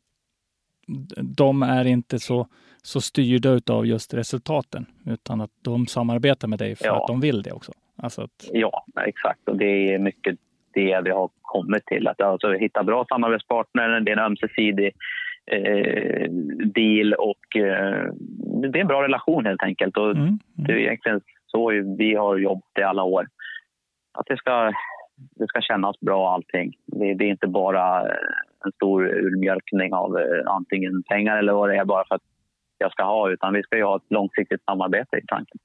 de 1.37 1.63
är 1.63 1.85
inte 1.85 2.19
så, 2.19 2.47
så 2.83 3.01
styrda 3.01 3.51
utav 3.51 3.87
just 3.87 4.15
resultaten, 4.15 4.87
utan 5.07 5.41
att 5.41 5.51
de 5.63 5.87
samarbetar 5.87 6.49
med 6.49 6.59
dig 6.59 6.77
för 6.77 6.87
Ja. 6.87 7.03
att 7.03 7.07
de 7.07 7.21
vill 7.21 7.43
det 7.43 7.53
också. 7.53 7.73
Alltså 7.97 8.23
att, 8.23 8.51
Ja, 8.53 8.87
exakt. 9.07 9.49
Och 9.49 9.57
det 9.57 9.95
är 9.95 9.99
mycket 9.99 10.39
det 10.75 11.01
vi 11.05 11.11
har 11.11 11.31
kommit 11.43 11.87
till. 11.87 12.09
Att 12.09 12.21
alltså, 12.21 12.53
hitta 12.53 12.83
bra 12.85 13.07
samarbetspartner, 13.09 14.01
det 14.01 14.11
är 14.11 14.17
en 14.17 14.25
ömsesidig 14.25 14.93
eh, 15.47 16.31
deal 16.75 17.15
och 17.15 17.57
eh, 17.57 18.13
det 18.73 18.79
är 18.79 18.83
en 18.83 18.87
bra 18.87 19.03
relation 19.03 19.47
helt 19.47 19.63
enkelt. 19.63 19.97
Och 19.97 20.11
mm, 20.11 20.39
Det 20.55 20.73
är 20.73 20.77
mm. 20.77 20.85
egentligen 20.87 21.21
så 21.47 21.71
vi 21.99 22.15
har 22.15 22.37
jobbat 22.37 22.79
i 22.79 22.83
alla 22.83 23.03
år. 23.03 23.29
Att 24.19 24.27
det 24.27 24.37
ska, 24.37 24.73
det 25.17 25.47
ska 25.49 25.61
kännas 25.61 26.01
bra 26.01 26.35
allting. 26.35 26.73
Det, 26.87 27.15
det 27.15 27.25
är 27.25 27.29
inte 27.31 27.47
bara 27.47 28.01
eh, 28.07 28.17
en 28.65 28.73
stor 28.73 29.05
urmjölkning 29.07 29.93
av 29.95 30.19
eh, 30.19 30.25
antingen 30.47 31.03
pengar 31.03 31.37
eller 31.37 31.53
vad 31.53 31.69
det 31.69 31.77
är 31.77 31.85
bara 31.85 32.05
för 32.09 32.15
att 32.15 32.23
jag 32.79 32.93
ska 32.93 33.03
ha, 33.05 33.31
utan 33.31 33.53
vi 33.55 33.63
ska 33.63 33.77
ju 33.77 33.85
ha 33.85 33.97
ett 33.97 34.03
långsiktigt 34.11 34.65
samarbete 34.65 35.17
i 35.17 35.27
tanken. 35.27 35.59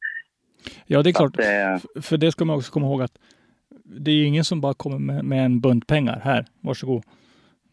Ja, 0.86 1.02
det 1.04 1.10
är 1.10 1.14
klart. 1.14 1.39
att, 1.39 1.45
eh, 1.95 2.02
För 2.02 2.18
det 2.18 2.32
ska 2.32 2.45
man 2.45 2.56
också 2.58 2.72
komma 2.72 2.86
ihåg 2.88 3.02
att 3.02 3.20
det 3.84 4.12
är 4.12 4.26
ingen 4.26 4.43
som 4.43 4.62
bara 4.62 4.74
kommer 4.74 5.00
med, 5.00 5.26
med 5.26 5.45
en 5.45 5.60
bunt 5.60 5.88
pengar. 5.88 6.20
Här, 6.24 6.45
varsågod. 6.62 7.04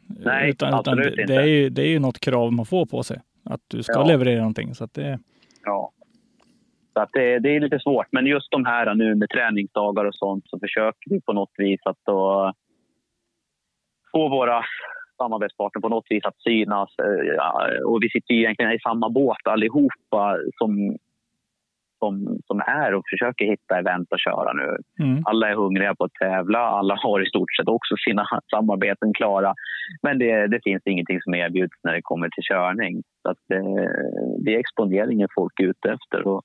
Nej, 0.09 0.55
absolut 0.61 1.17
det, 1.17 1.23
inte. 1.23 1.33
det, 1.35 1.41
är 1.43 1.47
ju, 1.47 1.69
det 1.71 1.83
är 1.83 1.89
ju 1.89 1.99
något 1.99 2.21
krav 2.21 2.53
man 2.53 2.67
får 2.67 2.87
på 2.87 3.03
sig. 3.03 3.21
Att 3.45 3.61
du 3.69 3.83
ska 3.83 3.93
Ja. 3.93 4.05
leverera 4.07 4.39
någonting. 4.39 4.75
Så 4.75 4.89
det, 4.93 5.19
Ja. 5.65 5.93
Så 6.97 7.03
att 7.03 7.11
det, 7.13 7.39
det 7.39 7.57
är 7.57 7.61
lite 7.61 7.79
svårt. 7.81 8.07
Men 8.11 8.27
just 8.27 8.51
de 8.51 8.65
här 8.65 8.95
nu 8.95 9.15
med 9.15 9.31
träningsdagar 9.31 10.05
och 10.05 10.15
sånt 10.15 10.45
så 10.49 10.59
försöker 10.59 11.11
vi 11.11 11.21
på 11.21 11.33
något 11.33 11.53
vis 11.57 11.81
att 11.85 11.99
då 12.07 12.53
få 14.13 14.29
våra 14.29 14.63
samarbetspartner 15.17 15.81
på 15.83 15.89
något 15.89 16.07
vis 16.11 16.25
att 16.25 16.41
synas. 16.43 16.91
Eh, 16.99 17.83
Och 17.87 18.03
vi 18.03 18.09
sitter 18.11 18.35
egentligen 18.35 18.73
i 18.73 18.79
samma 18.79 19.11
båt 19.11 19.47
allihopa 19.47 20.37
som, 20.59 20.97
som, 21.99 22.39
som 22.47 22.61
är 22.61 22.95
och 22.95 23.05
försöker 23.11 23.45
hitta 23.45 23.79
event 23.79 24.13
att 24.13 24.25
köra 24.25 24.53
nu. 24.53 24.77
mm. 25.05 25.23
Alla 25.27 25.51
är 25.51 25.55
hungriga 25.55 25.95
på 25.95 26.05
att 26.05 26.15
tävla. 26.21 26.59
Alla 26.59 26.95
har 27.03 27.23
i 27.23 27.29
stort 27.29 27.57
sett 27.57 27.69
också 27.69 27.95
sina 28.09 28.25
samarbeten 28.51 29.13
klara. 29.13 29.55
Men 30.03 30.19
det, 30.19 30.47
det 30.47 30.61
finns 30.65 30.83
ingenting 30.87 31.21
som 31.23 31.35
erbjuds 31.35 31.79
när 31.85 31.93
det 31.93 32.03
kommer 32.03 32.29
till 32.29 32.45
körning. 32.45 33.03
Så 33.23 33.31
att 33.31 33.39
det, 33.49 33.63
det 34.45 34.55
är 34.55 34.59
exponeringen 34.59 35.29
folk 35.35 35.61
är 35.61 35.65
ute 35.65 35.89
efter. 35.93 36.27
Och, 36.27 36.43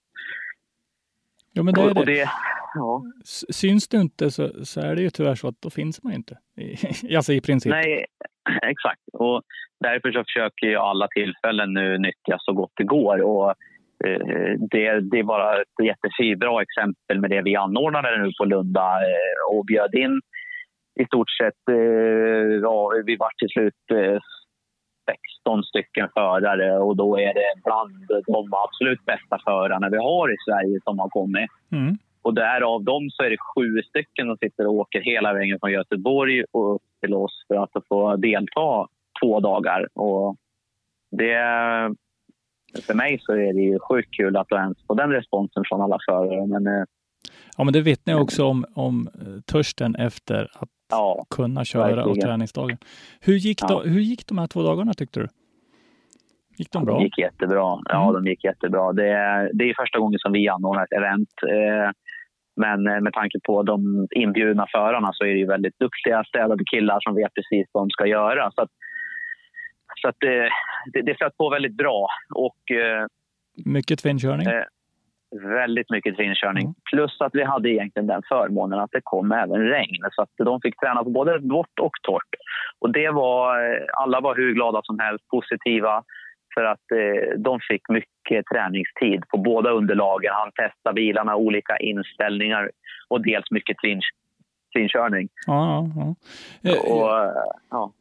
Ja, 1.54 1.64
men 1.64 1.74
det 1.74 1.82
är 1.82 1.93
det. 1.93 2.06
det 2.06 2.30
ja. 2.74 3.04
Syns 3.49 3.88
du 3.88 4.02
inte 4.02 4.32
så, 4.32 4.66
så 4.66 4.82
är 4.82 4.95
det 4.95 5.02
ju 5.02 5.10
tyvärr 5.10 5.36
så 5.36 5.47
att 5.47 5.62
då 5.62 5.70
finns 5.70 6.04
man 6.04 6.14
inte. 6.14 6.38
Alltså 7.16 7.34
i 7.34 7.41
princip. 7.41 7.72
Nej, 7.72 8.06
exakt. 8.62 9.02
Och 9.14 9.41
därför 9.80 10.12
så 10.12 10.24
försöker 10.24 10.68
jag 10.68 10.84
alla 10.84 11.08
tillfällen 11.08 11.74
nu 11.74 11.97
nyttja 11.97 12.38
så 12.39 12.54
gott 12.54 12.72
det 12.76 12.84
går. 12.84 13.22
Och, 13.22 13.49
eh, 14.06 14.58
det, 14.72 14.99
det 14.99 15.20
är 15.20 15.24
bara 15.24 15.62
ett 15.62 15.86
jättefint 15.86 16.39
bra 16.39 16.62
exempel 16.62 17.20
med 17.20 17.30
det 17.30 17.41
vi 17.41 17.56
anordnade 17.56 18.24
nu 18.24 18.32
på 18.39 18.45
Lunda 18.45 18.89
eh, 19.02 19.56
och 19.56 19.66
bjöd 19.66 19.95
in 19.95 20.22
i 20.99 21.06
stort 21.06 21.30
sett, 21.41 21.62
eh, 21.70 22.56
ja, 22.62 22.93
vi 23.06 23.16
var 23.16 23.30
till 23.38 23.49
slut 23.49 24.22
16 25.12 25.64
stycken 25.64 26.07
förare 26.14 26.78
och 26.78 26.95
då 26.95 27.20
är 27.20 27.34
det 27.34 27.51
bland 27.64 28.07
de 28.28 28.53
absolut 28.66 29.05
bästa 29.05 29.38
förarna 29.45 29.89
vi 29.89 29.97
har 29.97 30.34
i 30.34 30.36
Sverige 30.47 30.80
som 30.84 30.99
har 30.99 31.09
kommit. 31.09 31.49
Mm. 31.72 31.97
Och 32.22 32.34
där 32.34 32.62
av 32.62 32.84
dem 32.84 33.09
så 33.09 33.24
är 33.24 33.30
det 33.30 33.38
sju 33.55 33.82
stycken 33.89 34.26
som 34.28 34.38
sitter 34.38 34.68
och 34.68 34.74
åker 34.74 35.01
hela 35.01 35.34
vägen 35.34 35.59
från 35.59 35.72
Göteborg 35.72 36.43
och 36.51 36.76
upp 36.76 36.82
till 37.01 37.14
oss 37.14 37.45
för 37.47 37.55
att 37.55 37.88
få 37.89 38.16
delta 38.16 38.88
två 39.22 39.39
dagar. 39.39 39.88
Och 39.93 40.36
det, 41.12 41.36
för 42.88 42.93
mig 42.93 43.20
så 43.22 43.34
är 43.34 43.53
det 43.53 43.62
ju 43.62 43.80
sjukt 43.80 44.16
kul 44.18 44.38
att 44.38 44.51
ens 44.51 44.78
få 44.88 44.93
den 44.93 45.12
responsen 45.12 45.64
från 45.68 45.82
alla 45.82 45.97
förare. 46.07 46.47
Men 46.47 46.68
eh, 46.68 46.84
Ja, 47.57 47.64
men 47.64 47.74
det 47.74 47.82
vittnar 47.82 48.14
ju 48.14 48.20
också 48.20 48.45
om, 48.45 48.66
om 48.74 49.09
eh, 49.14 49.41
törsten 49.41 49.95
efter 49.95 50.49
att 50.53 50.70
ja, 50.92 51.26
kunna 51.30 51.66
köra 51.66 51.84
och 51.92 51.98
Verkligen. 51.98 52.20
träningsdagen. 52.30 52.78
Hur 53.22 53.34
gick, 53.34 53.62
Ja. 53.62 53.68
då, 53.68 53.82
hur 53.82 54.02
gick 54.02 54.28
de 54.28 54.38
här 54.38 54.48
två 54.48 54.64
dagarna 54.64 54.94
tyckte 54.94 55.20
du? 55.20 55.28
Gick 56.58 56.72
de 56.72 56.86
bra? 56.86 56.98
de 56.98 57.04
gick 57.04 57.18
jättebra. 57.18 57.80
Ja, 57.89 58.10
Mm. 58.10 58.24
de 58.24 58.30
gick 58.30 58.44
jättebra. 58.44 58.94
Det, 58.94 59.08
är- 59.08 59.50
det 59.54 59.64
är 59.70 59.74
första 59.82 60.00
gången 60.00 60.20
som 60.20 60.32
vi 60.32 60.48
anordnar 60.50 60.84
ett 60.84 60.92
event. 60.94 61.30
Eh, 61.50 61.92
Men 62.56 62.88
eh, 62.88 63.00
med 63.02 63.14
tanke 63.14 63.39
på 63.44 63.64
de 63.64 64.08
inbjudna 64.16 64.66
förarna 64.72 65.10
så 65.14 65.24
är 65.24 65.28
det 65.28 65.38
ju 65.39 65.48
väldigt 65.48 65.80
duktiga, 65.80 66.24
städade 66.24 66.64
killar 66.72 66.98
som 67.02 67.16
vet 67.16 67.34
precis 67.34 67.68
vad 67.72 67.84
de 67.84 67.89
ska 67.89 68.06
göra. 68.06 68.52
Så 68.56 68.62
att, 68.62 68.70
så 70.02 70.08
att 70.08 70.16
det, 70.20 70.50
det, 70.94 71.02
det 71.02 71.16
flöt 71.18 71.38
på 71.38 71.50
väldigt 71.50 71.78
bra. 71.78 72.08
Och 72.36 72.72
eh, 72.72 73.06
Mycket 73.66 74.00
tvinkörning? 74.00 74.48
Eh, 74.48 74.64
väldigt 75.32 75.90
mycket 75.90 76.16
tvinkörning. 76.16 76.64
Mm. 76.64 76.76
Plus 76.92 77.22
att 77.22 77.36
vi 77.36 77.44
hade 77.44 77.70
egentligen 77.70 78.08
den 78.08 78.22
förmånen 78.30 78.80
att 78.80 78.92
det 78.92 79.02
kom 79.04 79.32
även 79.32 79.62
regn. 79.62 80.04
Så 80.12 80.22
att 80.22 80.30
de 80.38 80.62
fick 80.62 80.80
träna 80.80 81.04
på 81.04 81.10
både 81.10 81.40
vått 81.40 81.80
och 81.80 81.94
torrt. 82.02 82.36
Och 82.80 82.92
det 82.92 83.10
var, 83.10 83.60
eh, 83.60 83.82
alla 83.94 84.20
var 84.22 84.36
hur 84.36 84.54
glada 84.54 84.82
som 84.84 85.00
helst, 85.00 85.28
positiva. 85.28 86.04
För 86.54 86.64
att 86.64 86.92
eh, 86.92 87.40
de 87.40 87.60
fick 87.70 87.90
mycket 87.90 88.46
träningstid 88.46 89.24
på 89.28 89.38
båda 89.38 89.72
underlagen. 89.72 90.32
Han 90.34 90.52
testade 90.52 90.94
bilarna, 90.94 91.36
olika 91.36 91.78
inställningar 91.78 92.72
och 93.08 93.22
dels 93.22 93.52
mycket 93.52 93.78
twin, 93.84 94.02
tvinkörning. 94.76 95.30
Ja, 95.48 95.90
ja, 95.96 96.16
ja. 96.62 96.72
Eh, 96.72 96.92
Och, 96.92 97.20
eh, 97.20 97.32
ja. 97.70 97.92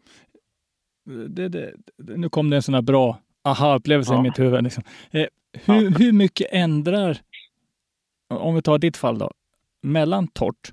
det, 1.28 1.49
det, 1.49 1.72
nu 1.97 2.28
kom 2.28 2.51
det 2.51 2.57
en 2.57 2.62
sån 2.62 2.74
här 2.74 2.83
bra 2.83 3.16
aha-upplevelse 3.45 4.12
i 4.12 4.16
Ja. 4.16 4.22
mitt 4.22 4.38
huvud. 4.38 4.64
Liksom. 4.64 4.82
Eh, 5.11 5.26
hur, 5.64 5.99
hur 5.99 6.12
mycket 6.12 6.47
ändrar, 6.51 7.18
om 8.34 8.55
vi 8.55 8.62
tar 8.62 8.78
ditt 8.78 8.97
fall 8.97 9.18
då, 9.18 9.30
mellan 9.82 10.28
torrt 10.28 10.72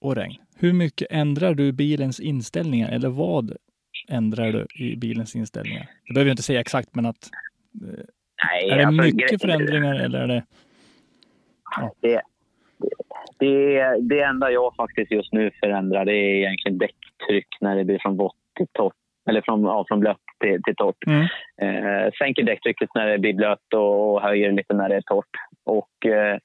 och 0.00 0.16
regn? 0.16 0.36
Hur 0.56 0.72
mycket 0.72 1.08
ändrar 1.10 1.54
du 1.54 1.72
bilens 1.72 2.20
inställningar 2.20 2.88
eller 2.92 3.08
vad 3.08 3.56
ändrar 4.08 4.52
du 4.52 4.84
i 4.84 4.96
bilens 4.96 5.36
inställningar? 5.36 5.90
Det 6.06 6.14
behöver 6.14 6.28
jag 6.28 6.32
inte 6.32 6.42
säga 6.42 6.60
exakt, 6.60 6.94
men 6.94 7.06
att 7.06 7.30
eh, 7.82 8.04
Nej, 8.44 8.70
är 8.70 8.76
det 8.78 8.86
alltså, 8.86 9.02
mycket 9.02 9.40
förändringar 9.42 9.94
eller 9.94 10.18
är 10.18 10.26
det? 10.28 10.44
Det, 12.00 12.22
det, 13.38 13.96
det 14.00 14.22
enda 14.22 14.50
jag 14.50 14.74
faktiskt 14.74 15.10
just 15.12 15.32
nu 15.32 15.50
förändrar 15.60 16.04
det 16.04 16.12
är 16.12 16.34
egentligen 16.36 16.78
däcktryck 16.78 17.46
när 17.60 17.76
det 17.76 17.84
blir 17.84 17.98
från 17.98 18.16
vått 18.16 18.36
till 18.56 18.66
torrt. 18.72 18.94
Eller 19.28 19.40
från, 19.40 19.62
ja, 19.64 19.84
från 19.88 20.00
blött 20.00 20.16
till, 20.40 20.62
till 20.62 20.76
torrt. 20.76 20.96
Mm. 21.06 21.22
Eh, 21.62 22.10
sänker 22.18 22.42
däcktrycket 22.42 22.88
när 22.94 23.06
det 23.06 23.18
blir 23.18 23.34
blött 23.34 23.74
och 23.74 24.22
höjer 24.22 24.52
lite 24.52 24.74
när 24.74 24.88
det 24.88 24.96
är 24.96 25.00
torrt. 25.00 25.36
Och, 25.66 26.06
eh, 26.06 26.38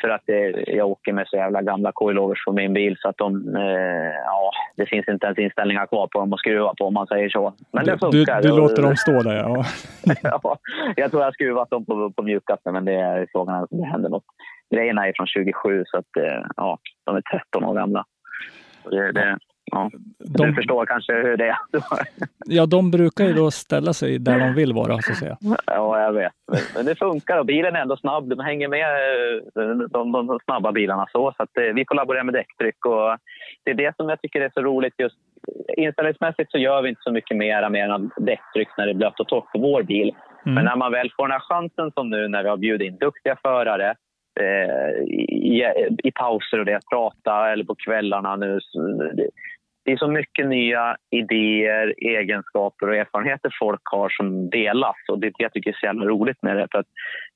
för 0.00 0.08
att 0.08 0.20
det, 0.26 0.64
jag 0.66 0.88
åker 0.88 1.12
med 1.12 1.28
så 1.28 1.36
jävla 1.36 1.62
gamla 1.62 1.92
coilovers 1.94 2.44
på 2.46 2.52
min 2.52 2.72
bil 2.72 2.96
så 2.98 3.08
att 3.08 3.16
de, 3.16 3.56
eh, 3.56 4.14
ja, 4.24 4.50
det 4.76 4.86
finns 4.86 5.08
inte 5.08 5.26
ens 5.26 5.38
inställningar 5.38 5.86
kvar 5.86 6.08
på 6.12 6.18
dem 6.20 6.32
att 6.32 6.38
skruva 6.38 6.74
på 6.78 6.84
om 6.86 6.94
man 6.94 7.06
säger 7.06 7.28
så. 7.28 7.54
Men 7.72 7.84
det 7.84 7.92
Du, 7.92 7.98
funkar. 7.98 8.42
du 8.42 8.50
Och- 8.52 8.58
låter 8.58 8.82
dem 8.82 8.96
stå 8.96 9.22
där, 9.22 9.36
ja. 9.36 9.64
ja, 10.22 10.58
jag 10.96 11.10
tror 11.10 11.22
jag 11.22 11.26
har 11.26 11.32
skruvat 11.32 11.70
dem 11.70 11.84
på, 11.86 12.12
på 12.16 12.22
mjukaste, 12.22 12.72
men 12.72 12.84
det 12.84 12.94
är 12.94 13.26
frågan 13.32 13.66
om 13.70 13.78
det 13.80 13.86
händer 13.86 14.08
något. 14.08 14.24
Grejerna 14.74 15.08
är 15.08 15.12
från 15.16 15.26
27, 15.26 15.84
så 15.86 15.98
att, 15.98 16.16
eh, 16.16 16.42
ja, 16.56 16.78
de 17.04 17.16
är 17.16 17.20
13 17.20 17.64
år 17.64 17.74
gamla. 17.74 18.04
Det, 18.90 19.12
det, 19.12 19.38
ja. 19.72 19.90
Du 20.18 20.44
De, 20.44 20.54
förstår 20.54 20.86
kanske 20.86 21.12
hur 21.12 21.36
det 21.36 21.46
är. 21.48 21.56
ja, 22.46 22.66
de 22.66 22.90
brukar 22.90 23.24
ju 23.24 23.32
då 23.32 23.50
ställa 23.50 23.92
sig 23.92 24.18
där 24.18 24.38
de 24.38 24.54
vill 24.54 24.72
vara, 24.72 24.98
så 24.98 25.12
att 25.12 25.18
säga. 25.18 25.36
ja, 25.66 26.00
jag 26.00 26.12
vet. 26.12 26.32
Men, 26.52 26.60
men 26.76 26.84
det 26.86 26.98
funkar 26.98 27.38
och 27.38 27.46
bilen 27.46 27.76
är 27.76 27.80
ändå 27.80 27.96
snabb. 27.96 28.28
De 28.28 28.40
hänger 28.40 28.68
med 28.68 28.80
eh, 28.80 29.42
de, 29.88 30.12
de, 30.12 30.26
de 30.26 30.38
snabba 30.44 30.72
bilarna 30.72 31.06
så. 31.12 31.32
så 31.36 31.42
eh, 31.60 31.74
vi 31.74 31.84
får 31.88 31.94
laborera 31.94 32.24
med 32.24 32.34
däcktryck. 32.34 32.86
Och 32.86 33.16
det 33.64 33.70
är 33.70 33.74
det 33.74 33.96
som 33.96 34.08
jag 34.08 34.20
tycker 34.20 34.40
är 34.40 34.50
så 34.54 34.60
roligt. 34.60 34.94
just 34.98 35.16
Inställningsmässigt 35.76 36.50
så 36.50 36.58
gör 36.58 36.82
vi 36.82 36.88
inte 36.88 37.00
så 37.04 37.12
mycket 37.12 37.36
mer, 37.36 37.70
mer 37.70 37.88
än 37.88 38.10
däcktryck 38.16 38.68
när 38.78 38.86
det 38.86 38.92
är 38.92 38.94
blött 38.94 39.20
och 39.20 39.28
torrt 39.28 39.52
på 39.52 39.58
vår 39.58 39.82
bil. 39.82 40.14
Men 40.44 40.52
Mm. 40.52 40.64
när 40.64 40.76
man 40.76 40.92
väl 40.92 41.10
får 41.16 41.24
den 41.28 41.32
här 41.32 41.40
chansen 41.40 41.90
som 41.94 42.10
nu 42.10 42.28
när 42.28 42.42
vi 42.42 42.48
har 42.48 42.56
bjudit 42.56 42.86
in 42.92 42.98
duktiga 42.98 43.36
förare 43.42 43.94
eh, 44.40 45.02
i, 45.54 45.64
i 46.04 46.12
pauser 46.12 46.58
och 46.58 46.64
det, 46.64 46.80
prata 46.90 47.52
eller 47.52 47.64
på 47.64 47.74
kvällarna 47.74 48.36
nu. 48.36 48.58
Det, 49.86 49.92
är 49.92 49.96
så 49.96 50.08
mycket 50.08 50.46
nya 50.46 50.96
idéer, 51.10 51.94
egenskaper 51.96 52.88
och 52.88 52.96
erfarenheter 52.96 53.50
folk 53.60 53.80
har 53.84 54.08
som 54.08 54.50
delas. 54.50 54.96
Och 55.08 55.18
det 55.18 55.32
jag 55.38 55.52
tycker 55.52 55.70
är 55.70 55.76
så 55.80 55.86
jävla 55.86 56.04
roligt 56.04 56.42
med 56.42 56.56
det. 56.56 56.68
För 56.72 56.78
att, 56.78 56.86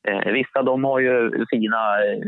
eh, 0.09 0.32
vissa 0.32 0.62
de 0.62 0.84
har 0.84 1.01
ju 1.01 1.44
fina 1.51 2.05
eh, 2.05 2.18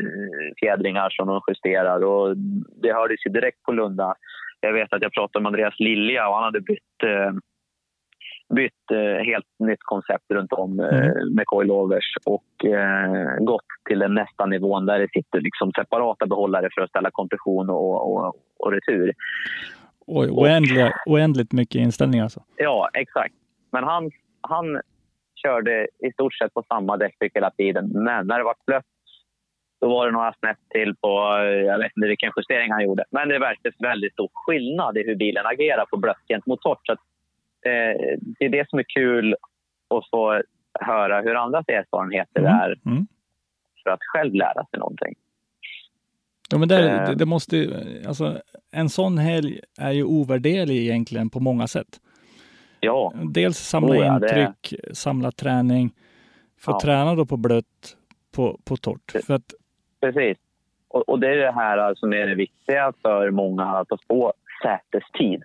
fjädringar 0.61 1.11
som 1.11 1.27
de 1.27 1.41
justerar 1.49 2.05
och 2.05 2.37
det 2.83 2.93
hördes 2.93 3.27
ju 3.27 3.31
direkt 3.31 3.63
på 3.63 3.73
Lunda. 3.73 4.15
Jag 4.61 4.73
vet 4.73 4.93
att 4.93 5.03
jag 5.03 5.13
pratade 5.13 5.43
med 5.43 5.51
Andreas 5.51 5.79
Lilja 5.79 6.29
och 6.29 6.35
han 6.35 6.45
hade 6.45 6.61
bytt 6.61 7.03
eh, 7.05 7.33
bytt 8.55 8.91
eh, 8.93 9.25
helt 9.25 9.47
nytt 9.59 9.83
koncept 9.83 10.31
runt 10.31 10.53
om 10.53 10.81
eh, 10.81 11.13
med 11.37 11.47
coilovers 11.47 12.15
och 12.25 12.65
eh, 12.65 13.37
gått 13.41 13.71
till 13.89 13.99
den 13.99 14.15
nästa 14.15 14.47
nivån 14.47 14.87
där 14.87 14.99
det 14.99 15.09
sitter 15.13 15.41
liksom 15.41 15.73
separata 15.73 16.27
behållare 16.27 16.69
för 16.75 16.83
att 16.83 16.91
ställa 16.91 17.11
kompression 17.13 17.71
och, 17.71 18.13
och, 18.13 18.35
och 18.59 18.73
retur. 18.73 19.13
Oj, 20.07 20.31
oändliga, 20.31 20.93
oändligt 21.07 21.53
mycket 21.53 21.75
inställningar 21.75 22.25
alltså. 22.25 22.43
Ja, 22.57 22.89
exakt. 22.95 23.35
Men 23.73 23.85
han, 23.85 24.11
han 24.41 24.81
körde 25.35 25.89
i 25.99 26.13
stort 26.13 26.35
sett 26.35 26.55
på 26.55 26.63
samma 26.69 26.97
däcktryck 26.97 27.37
hela 27.37 27.51
tiden. 27.51 27.89
Men 27.89 28.27
när 28.27 28.39
det 28.39 28.45
var 28.45 28.55
blött 28.67 28.85
då 29.81 29.89
var 29.89 30.07
det 30.07 30.13
några 30.13 30.33
snett 30.33 30.59
till 30.69 30.95
på, 31.01 31.09
jag 31.67 31.79
vet 31.79 31.93
inte 31.97 32.09
vilken 32.09 32.33
justering 32.37 32.73
han 32.73 32.85
gjorde. 32.85 33.05
Men 33.11 33.29
det 33.29 33.39
verkade 33.39 33.75
väldigt 33.79 34.13
stor 34.13 34.29
skillnad 34.33 34.99
i 34.99 35.03
hur 35.07 35.17
bilen 35.17 35.47
agerar 35.47 35.85
på 35.87 35.97
blött 35.97 36.23
gentemot 36.29 36.61
torrt. 36.61 36.87
Så 36.87 36.93
att, 36.93 36.99
eh, 37.67 38.01
det 38.39 38.45
är 38.45 38.49
det 38.49 38.69
som 38.71 38.79
är 38.79 38.85
kul 38.95 39.37
att 39.95 40.11
få 40.11 40.43
höra 40.81 41.21
hur 41.21 41.35
andras 41.35 41.65
erfarenheter 41.69 42.41
Mm. 42.41 42.53
är 42.55 42.79
Mm. 42.87 43.07
för 43.83 43.91
att 43.91 44.01
själv 44.03 44.35
lära 44.35 44.65
sig 44.71 44.79
någonting. 44.79 45.15
Ja, 46.53 46.59
men 46.59 46.69
där, 46.69 46.83
Eh. 47.03 47.09
det, 47.09 47.15
det 47.15 47.27
måste, 47.27 47.85
alltså, 48.07 48.39
en 48.73 48.89
sån 48.89 49.19
helg 49.19 49.61
är 49.79 49.93
ju 49.93 50.05
ovärderlig 50.05 50.77
egentligen 50.77 51.31
på 51.31 51.41
många 51.41 51.67
sätt. 51.67 52.01
Ja, 52.81 53.13
Dels 53.35 53.59
samla 53.59 53.91
Oh 53.93 53.97
ja, 53.97 54.15
intryck, 54.15 54.75
samla 54.93 55.33
träning, 55.33 55.91
få 56.61 56.71
Ja. 56.73 56.81
träna 56.83 57.15
då 57.15 57.27
på 57.27 57.37
blött, 57.37 57.97
på, 58.35 58.61
på 58.65 58.77
torrt. 58.77 59.13
För 59.27 59.35
att, 59.35 59.55
precis. 60.01 60.39
Och, 60.89 61.09
och 61.09 61.21
det 61.21 61.29
är 61.29 61.37
det 61.37 61.53
här 61.53 61.95
som 61.95 62.13
är 62.13 62.27
det 62.27 62.35
viktiga 62.35 62.93
för 63.03 63.31
många, 63.31 63.65
att 63.65 63.89
få 64.09 64.33
sätestid. 64.63 65.43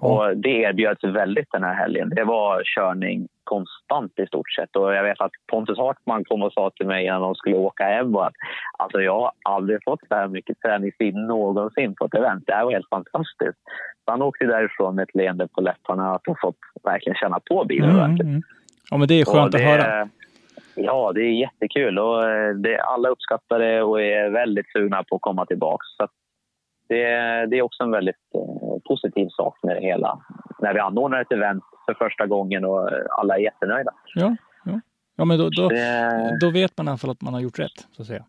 Ja. 0.00 0.08
Och 0.08 0.36
det 0.36 0.48
erbjöds 0.48 1.04
väldigt 1.04 1.52
den 1.52 1.62
här 1.62 1.74
helgen. 1.74 2.08
Det 2.08 2.24
var 2.24 2.62
körning 2.64 3.28
konstant 3.44 4.18
i 4.18 4.26
stort 4.26 4.52
sett. 4.52 4.76
Och 4.76 4.94
jag 4.94 5.02
vet 5.02 5.20
att 5.20 5.32
Pontus 5.46 5.78
Hartman 5.78 6.24
kom 6.24 6.42
och 6.42 6.52
sa 6.52 6.70
till 6.70 6.86
mig 6.86 7.06
när 7.06 7.20
de 7.20 7.34
skulle 7.34 7.56
åka 7.56 7.84
hem 7.84 8.16
att 8.16 8.32
alltså 8.78 9.00
jag 9.00 9.20
har 9.20 9.30
aldrig 9.42 9.84
fått 9.84 10.00
så 10.08 10.14
här 10.14 10.28
mycket 10.28 10.60
träningstid 10.60 11.14
någonsin 11.14 11.94
på 11.94 12.04
ett 12.04 12.14
event. 12.14 12.44
Det 12.46 12.52
här 12.52 12.64
var 12.64 12.72
helt 12.72 12.88
fantastiskt. 12.88 13.58
Så 14.04 14.10
han 14.10 14.22
åkte 14.22 14.44
därifrån 14.44 14.94
med 14.94 15.02
ett 15.02 15.14
leende 15.14 15.48
på 15.48 15.60
läpparna 15.60 16.10
att 16.14 16.26
ha 16.26 16.36
fått 16.40 16.58
verkligen 16.82 17.16
känna 17.16 17.40
på 17.40 17.64
bilen. 17.64 17.90
mm, 17.90 18.08
verkligen. 18.08 18.30
mm. 18.30 18.42
Ja, 18.90 18.96
men 18.96 19.08
det 19.08 19.20
är 19.20 19.24
skönt 19.24 19.52
det, 19.52 19.58
att 19.58 19.64
höra. 19.64 20.08
Ja, 20.74 21.12
det 21.14 21.20
är 21.20 21.40
jättekul. 21.40 21.98
Och 21.98 22.30
eh, 22.30 22.54
det, 22.54 22.80
alla 22.80 23.08
uppskattar 23.08 23.58
det 23.58 23.82
och 23.82 24.02
är 24.02 24.30
väldigt 24.30 24.72
sugna 24.72 25.04
på 25.04 25.16
att 25.16 25.22
komma 25.22 25.46
tillbaka. 25.46 25.84
Så 25.96 26.08
det, 26.88 27.06
det 27.46 27.58
är 27.58 27.62
också 27.62 27.82
en 27.82 27.90
väldigt 27.90 28.34
eh, 28.34 28.78
positiv 28.88 29.28
sak 29.28 29.58
med 29.62 29.76
det 29.76 29.82
hela. 29.82 30.20
När 30.58 30.74
vi 30.74 30.80
anordnar 30.80 31.20
ett 31.20 31.32
event 31.32 31.64
för 31.86 31.94
första 31.94 32.26
gången 32.26 32.64
och 32.64 32.90
alla 33.18 33.34
är 33.34 33.40
jättenöjda. 33.40 33.90
Ja, 34.14 34.36
ja. 34.64 34.80
ja 35.16 35.24
men 35.24 35.38
då, 35.38 35.48
då, 35.50 35.70
då 36.40 36.50
vet 36.50 36.76
man 36.76 36.86
i 36.86 36.90
alla 36.90 36.98
fall 36.98 37.10
att 37.10 37.22
man 37.22 37.34
har 37.34 37.40
gjort 37.40 37.58
rätt, 37.58 37.86
så 37.92 38.02
att 38.02 38.08
säga. 38.08 38.24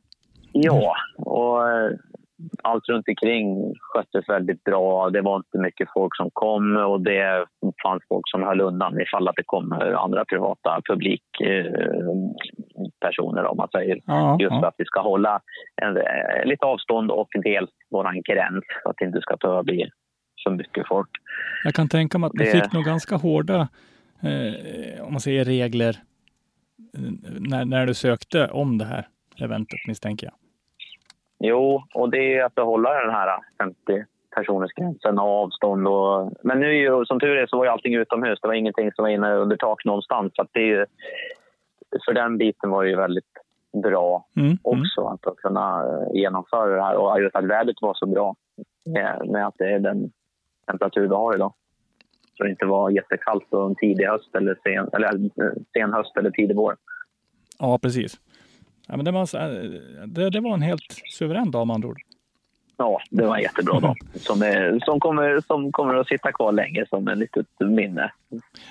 ja, 0.52 0.96
och 1.18 1.70
eh, 1.70 1.92
allt 2.64 2.90
runt 2.90 3.08
omkring 3.08 3.74
sköttes 3.80 4.30
väldigt 4.30 4.64
bra. 4.64 5.10
Det 5.10 5.22
var 5.22 5.36
inte 5.36 5.58
mycket 5.58 5.88
folk 5.94 6.16
som 6.16 6.30
kom 6.34 6.78
och 6.78 7.02
det 7.02 7.46
fanns 7.84 8.04
folk 8.10 8.24
som 8.32 8.44
höll 8.44 8.62
undan 8.62 9.02
ifall 9.02 9.28
att 9.28 9.36
det 9.36 9.44
kommer 9.46 9.92
andra 10.04 10.26
privata 10.26 10.82
publikpersoner 10.90 13.46
om 13.46 13.58
man 13.58 13.68
säger. 13.72 14.00
Ja, 14.06 14.38
Just 14.40 14.54
för 14.56 14.62
ja. 14.62 14.68
att 14.68 14.76
vi 14.78 14.86
ska 14.86 15.02
hålla 15.02 15.42
en, 15.82 15.98
eh, 15.98 16.46
lite 16.46 16.66
avstånd 16.66 17.12
och 17.12 17.28
dels 17.44 17.70
vår 17.90 18.34
gräns 18.34 18.64
så 18.84 18.90
att 18.90 18.96
det 19.00 19.06
inte 19.06 19.22
ska 19.22 19.36
behöva 19.38 19.64
bli 19.64 19.90
för 20.44 20.52
mycket 20.52 20.88
folk. 20.88 21.10
Jag 21.64 21.74
kan 21.74 21.90
tänka 21.90 22.18
mig 22.18 22.28
att 22.28 22.34
ni 22.34 22.46
Det- 22.46 22.52
fick 22.52 22.74
nog 22.74 22.84
ganska 22.84 23.16
hårda, 23.16 23.68
eh, 24.24 24.54
om 25.06 25.12
man 25.14 25.20
säger 25.20 25.46
regler, 25.46 25.96
eh, 26.98 27.02
när, 27.40 27.66
när 27.66 27.86
du 27.86 27.94
sökte 27.94 28.48
om 28.48 28.78
det 28.78 28.86
här 28.86 29.08
eventet 29.42 29.80
misstänker 29.88 30.28
jag. 30.28 30.34
Jo, 31.48 31.84
och 31.94 32.10
det 32.10 32.38
är 32.38 32.44
att 32.44 32.56
behålla 32.56 32.94
den 32.94 33.12
här 33.12 33.40
50 33.58 34.06
personers 34.36 34.74
gränsen 34.74 35.20
och 35.20 35.44
avstånd. 35.44 35.88
Och, 35.88 36.32
men 36.44 36.60
nu 36.60 37.04
som 37.06 37.20
tur 37.20 37.38
är 37.38 37.48
så 37.48 37.58
var 37.58 37.66
ju 37.66 37.72
allting 37.72 37.96
utomhus. 37.96 38.40
Det 38.42 38.48
var 38.48 38.54
ingenting 38.54 38.92
som 38.92 39.04
var 39.04 39.10
inne 39.10 39.34
under 39.34 39.58
tak 39.58 39.86
någonstans. 39.86 40.32
Så 40.36 40.48
det 40.52 40.72
är 40.72 40.86
för 42.06 42.14
den 42.14 42.38
biten 42.38 42.70
var 42.70 42.84
det 42.84 42.90
ju 42.90 42.96
väldigt 42.96 43.34
bra 43.84 44.28
Mm, 44.36 44.48
mm. 44.48 44.58
också 44.64 45.02
att, 45.02 45.28
att 45.28 45.38
kunna 45.38 45.84
eh, 45.86 46.20
genomföra 46.20 46.76
det 46.76 46.84
här. 46.84 46.96
Och 46.96 47.22
just 47.22 47.36
att 47.36 47.46
vädret 47.46 47.82
var 47.82 47.94
så 47.94 48.06
bra 48.06 48.36
med, 48.86 49.30
med 49.30 49.48
att 49.48 49.56
det 49.58 49.72
är 49.72 49.80
den 49.80 50.12
temperatur 50.68 51.02
vi 51.02 51.16
har 51.16 51.36
idag. 51.36 51.54
Så 52.38 52.44
det 52.44 52.50
inte 52.50 52.66
var 52.66 52.90
jättekallt 52.90 53.54
och 53.54 53.66
en 53.66 53.76
tidig 53.76 54.06
höst 54.06 54.36
eller 54.36 54.58
sen, 54.64 54.90
eller, 54.94 55.26
eh, 55.26 55.54
sen 55.74 55.94
höst 55.94 56.18
eller 56.18 56.32
tidig 56.32 56.56
vår. 56.56 56.76
Ja, 57.60 57.80
precis. 57.82 58.20
Ja, 58.88 58.96
men 58.96 59.06
det, 59.06 59.12
var, 59.12 60.08
det, 60.08 60.30
det 60.30 60.40
var 60.40 60.54
en 60.54 60.62
helt 60.62 61.02
suverän 61.12 61.52
dag 61.52 61.68
med 61.68 61.74
andra 61.74 61.90
ord. 61.90 62.02
Ja, 62.78 63.02
det 63.10 63.26
var 63.26 63.36
en 63.36 63.42
jättebra 63.42 63.80
dag 63.80 63.98
som, 64.16 64.42
är, 64.42 64.80
som, 64.86 65.00
kommer, 65.00 65.42
som 65.48 65.72
kommer 65.72 65.96
att 65.96 66.08
sitta 66.08 66.32
kvar 66.32 66.52
länge 66.52 66.86
som 66.90 67.08
ett 67.08 67.18
litet 67.18 67.48
minne. 67.60 68.12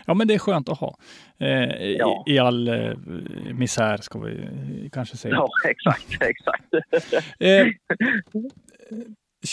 Ja, 0.06 0.14
men 0.14 0.28
det 0.28 0.34
är 0.34 0.38
skönt 0.38 0.68
att 0.68 0.78
ha. 0.78 0.96
Eh, 1.38 1.48
i, 1.62 1.96
Ja. 1.98 2.24
I 2.26 2.38
all 2.38 2.68
eh, 2.68 2.92
misär, 3.52 3.96
ska 3.96 4.18
vi 4.18 4.90
kanske 4.92 5.16
säga. 5.16 5.34
Ja, 5.34 5.48
exakt, 5.70 6.22
exakt. 6.22 6.64
Eh, 7.40 7.66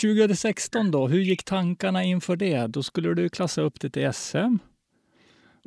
2016 0.02 0.90
då, 0.90 1.08
hur 1.08 1.20
gick 1.20 1.44
tankarna 1.44 2.02
inför 2.02 2.36
det? 2.36 2.66
Då 2.66 2.82
skulle 2.82 3.14
du 3.14 3.28
klassa 3.28 3.62
upp 3.62 3.80
det 3.80 3.90
till 3.90 4.12
SM. 4.12 4.56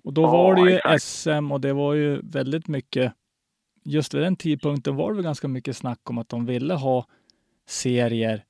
Och 0.04 0.14
då 0.14 0.22
Ja, 0.22 0.32
var 0.32 0.56
det 0.56 0.72
ju 0.72 0.78
exakt. 0.78 1.04
SM 1.04 1.52
och 1.52 1.62
det 1.62 1.74
var 1.74 1.94
ju 1.94 2.22
väldigt 2.24 2.68
mycket, 2.68 3.14
just 3.86 4.14
vid 4.14 4.22
den 4.22 4.36
tidpunkten 4.36 4.96
var 4.96 5.14
det 5.14 5.24
ganska 5.24 5.48
mycket 5.48 5.78
snack 5.78 6.10
om 6.10 6.18
att 6.18 6.30
de 6.30 6.46
ville 6.46 6.74
ha 6.74 7.06
serier 7.68 8.44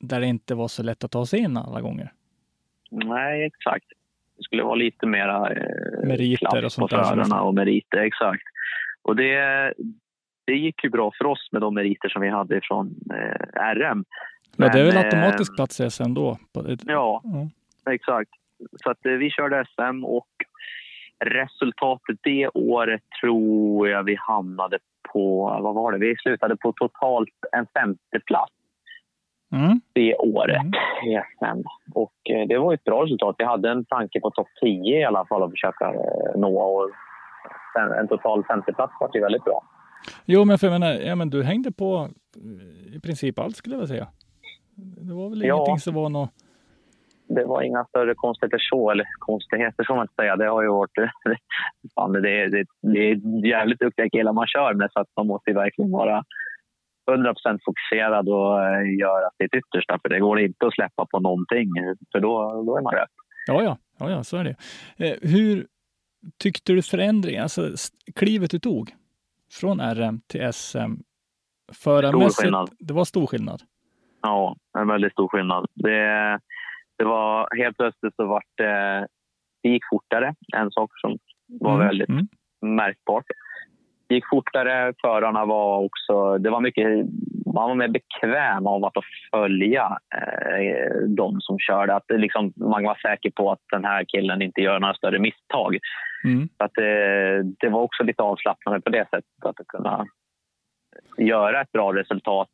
där 0.00 0.20
det 0.20 0.26
inte 0.26 0.54
var 0.54 0.68
så 0.68 0.82
lätt 0.82 1.04
att 1.04 1.10
ta 1.10 1.26
sig 1.26 1.40
in 1.40 1.56
alla 1.56 1.80
gånger. 1.80 2.12
Nej, 2.90 3.44
exakt. 3.44 3.86
Det 4.36 4.42
skulle 4.42 4.62
vara 4.62 4.74
lite 4.74 5.06
mera 5.06 5.52
eh, 5.52 6.08
Meriter 6.08 6.64
och 6.64 6.72
sånt 6.72 6.90
på 6.90 6.96
förarna 6.96 7.42
och 7.42 7.54
meriter, 7.54 7.98
exakt. 7.98 8.42
Och 9.02 9.16
det, 9.16 9.74
det 10.44 10.52
gick 10.52 10.84
ju 10.84 10.90
bra 10.90 11.10
för 11.18 11.26
oss 11.26 11.48
med 11.52 11.60
de 11.62 11.74
meriter 11.74 12.08
som 12.08 12.22
vi 12.22 12.28
hade 12.28 12.60
från 12.62 12.94
eh, 13.14 13.74
RM. 13.74 14.04
Ja, 14.56 14.68
det 14.72 14.80
är 14.80 14.84
väl 14.84 14.94
Men, 14.94 15.04
automatisk 15.04 15.52
eh, 15.52 15.56
plats 15.56 15.80
i 15.80 15.90
SM 15.90 16.14
då? 16.14 16.38
Ja, 16.52 17.20
Ja. 17.24 17.50
exakt. 17.92 18.30
Så 18.84 18.90
att 18.90 19.06
eh, 19.06 19.12
vi 19.12 19.30
körde 19.30 19.64
SM 19.64 20.04
och 20.04 20.28
resultatet 21.24 22.16
det 22.22 22.48
året 22.54 23.00
tror 23.20 23.88
jag 23.88 24.02
vi 24.02 24.16
hamnade 24.20 24.78
på, 25.12 25.44
vad 25.62 25.74
var 25.74 25.92
det? 25.92 25.98
Vi 25.98 26.16
slutade 26.16 26.56
på 26.56 26.72
totalt 26.72 27.28
en 27.52 27.66
femte 27.66 28.20
plats 28.26 28.52
Mm. 29.52 29.80
det 29.92 30.14
året 30.16 30.56
Mm. 30.62 30.72
i 31.08 31.20
SM. 31.38 31.62
Och 31.94 32.12
eh, 32.30 32.46
det 32.48 32.58
var 32.58 32.74
ett 32.74 32.84
bra 32.84 33.04
resultat. 33.04 33.34
Vi 33.38 33.44
hade 33.44 33.70
en 33.70 33.84
tanke 33.84 34.20
på 34.20 34.30
topp 34.30 34.48
10 34.60 34.98
i 35.00 35.04
alla 35.04 35.24
fall 35.26 35.42
att 35.42 35.50
försöka 35.50 35.84
eh, 35.94 36.40
nå. 36.40 36.58
Och 36.60 36.90
en, 37.80 37.92
en 37.92 38.08
total 38.08 38.44
femteplats 38.44 38.92
var 39.00 39.10
ju 39.14 39.20
väldigt 39.20 39.44
bra. 39.44 39.62
Jo, 40.24 40.44
men 40.44 40.58
för 40.58 40.66
jag 40.66 40.80
menar, 40.80 40.92
ja, 40.94 41.14
men 41.14 41.30
du 41.30 41.42
hängde 41.42 41.72
på 41.72 42.08
eh, 42.36 42.96
i 42.96 43.00
princip 43.00 43.38
allt 43.38 43.56
skulle 43.56 43.74
jag 43.74 43.80
vilja 43.80 43.94
säga. 43.94 44.08
Det 44.76 45.14
var 45.14 45.28
väl 45.30 45.42
Ja. 45.44 45.54
ingenting 45.54 45.78
som 45.78 45.94
var 45.94 46.08
något... 46.08 46.30
Det 47.34 47.44
var 47.44 47.62
inga 47.62 47.84
större 47.84 48.14
konstigheter 48.14 48.58
så, 48.70 48.90
eller 48.90 49.06
konstigheter 49.18 49.84
som 49.84 49.96
man 49.96 50.04
inte 50.04 50.14
säga. 50.14 50.36
Det 50.36 50.48
har 50.48 50.62
ju 50.62 50.68
varit... 50.68 50.90
Fan, 51.94 52.12
det, 52.12 52.48
det, 52.48 52.64
det 52.82 53.10
är 53.10 53.46
jävligt 53.46 53.80
duktiga 53.80 54.08
killar 54.08 54.32
man 54.32 54.46
kör 54.46 54.74
med 54.74 54.88
så 54.92 55.00
att 55.00 55.08
man 55.16 55.26
måste 55.26 55.50
ju 55.50 55.56
verkligen 55.56 55.90
vara 55.90 56.24
100% 57.10 57.58
fokuserad 57.64 58.28
och 58.28 58.64
eh, 58.64 58.98
göra 58.98 59.30
sitt 59.42 59.54
yttersta. 59.54 59.98
För 60.02 60.08
det 60.08 60.20
går 60.20 60.40
inte 60.40 60.66
att 60.66 60.74
släppa 60.74 61.06
på 61.06 61.20
någonting, 61.20 61.68
för 62.12 62.20
då, 62.20 62.62
då 62.66 62.76
är 62.76 62.82
man 62.82 62.92
rött. 62.92 63.10
Ja, 63.46 63.62
ja, 63.62 63.76
ja, 63.98 64.10
ja 64.10 64.24
så 64.24 64.36
är 64.36 64.44
det. 64.44 64.56
Eh, 64.96 65.30
hur 65.30 65.66
tyckte 66.38 66.72
du 66.72 66.82
förändringen, 66.82 67.42
alltså 67.42 67.70
klivet 68.14 68.50
du 68.50 68.58
tog 68.58 68.94
från 69.60 69.80
RM 69.80 70.20
till 70.26 70.52
SM? 70.52 70.94
Förarmässigt, 71.72 72.52
det 72.78 72.94
var 72.94 73.04
stor 73.04 73.26
skillnad. 73.26 73.62
Ja, 74.22 74.56
en 74.78 74.88
väldigt 74.88 75.12
stor 75.12 75.28
skillnad. 75.28 75.66
Det, 75.74 76.40
det 77.00 77.04
var 77.04 77.48
helt 77.56 77.76
plötsligt 77.76 78.14
så 78.16 78.26
vart 78.26 78.52
det, 78.56 79.06
det 79.62 79.68
gick 79.68 79.82
fortare. 79.90 80.34
En 80.56 80.70
sak 80.70 80.90
som 81.00 81.18
var 81.60 81.74
Mm, 81.74 81.86
väldigt 81.86 82.08
mm. 82.08 82.28
märkbart. 82.62 83.24
Det 84.08 84.14
gick 84.14 84.28
fortare. 84.30 84.94
Förarna 85.02 85.44
var 85.44 85.78
också... 85.78 86.38
Det 86.38 86.50
var 86.50 86.60
mycket, 86.60 86.86
man 87.54 87.68
var 87.68 87.74
mer 87.74 87.88
bekväm 87.88 88.66
av 88.66 88.84
att 88.84 88.92
följa 89.30 89.98
eh, 90.14 91.08
de 91.08 91.40
som 91.40 91.58
körde. 91.58 91.94
Att 91.94 92.04
liksom, 92.08 92.52
man 92.56 92.84
var 92.84 92.94
säker 92.94 93.30
på 93.30 93.52
att 93.52 93.62
den 93.72 93.84
här 93.84 94.04
killen 94.08 94.42
inte 94.42 94.60
gör 94.60 94.80
några 94.80 94.94
större 94.94 95.18
misstag. 95.18 95.78
Mm. 96.24 96.48
Att 96.56 96.74
det, 96.74 97.42
det 97.42 97.68
var 97.68 97.80
också 97.80 98.02
lite 98.02 98.22
avslappnande 98.22 98.80
på 98.80 98.90
det 98.90 99.04
sättet. 99.04 99.44
Att 99.44 99.66
kunna 99.68 100.06
göra 101.18 101.60
ett 101.60 101.72
bra 101.72 101.94
resultat 101.94 102.50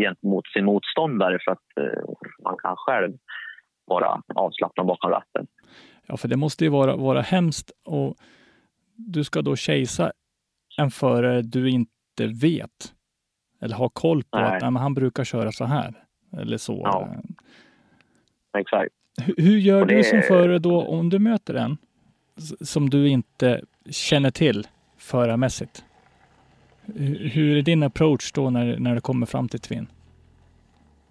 gentemot 0.00 0.46
sin 0.46 0.64
motståndare 0.64 1.38
för 1.44 1.52
att 1.52 1.68
eh, 1.80 2.02
man 2.44 2.56
kan 2.56 2.76
själv 2.76 3.12
vara 3.90 4.22
avslappnad 4.34 4.86
bakom 4.86 5.10
ratten. 5.10 5.46
Ja, 6.06 6.16
för 6.16 6.28
det 6.28 6.36
måste 6.36 6.64
ju 6.64 6.70
vara, 6.70 6.96
vara 6.96 7.20
hemskt 7.20 7.70
och 7.84 8.16
du 8.96 9.24
ska 9.24 9.42
då 9.42 9.56
chasea 9.56 10.12
en 10.78 10.90
förare 10.90 11.42
du 11.42 11.70
inte 11.70 12.26
vet 12.26 12.94
eller 13.60 13.76
har 13.76 13.88
koll 13.88 14.22
på 14.22 14.38
Nej. 14.38 14.56
att 14.56 14.72
nej, 14.72 14.82
han 14.82 14.94
brukar 14.94 15.24
köra 15.24 15.52
så 15.52 15.64
här 15.64 16.04
eller 16.36 16.56
så. 16.58 16.80
Ja. 16.84 17.08
Exakt. 18.58 18.92
Hur, 19.22 19.34
hur 19.36 19.58
gör 19.58 19.80
Och 19.80 19.86
du 19.86 19.96
det- 19.96 20.04
som 20.04 20.22
förare 20.22 20.58
då 20.58 20.82
om 20.86 21.08
du 21.08 21.18
möter 21.18 21.54
en 21.54 21.76
som 22.60 22.90
du 22.90 23.08
inte 23.08 23.60
känner 23.90 24.30
till 24.30 24.66
förarmässigt. 24.96 25.84
Hur 27.32 27.56
är 27.56 27.62
din 27.62 27.82
approach 27.82 28.32
då 28.32 28.50
när, 28.50 28.78
när 28.78 28.94
det 28.94 29.00
kommer 29.00 29.26
fram 29.26 29.48
till 29.48 29.60
Twin? 29.60 29.86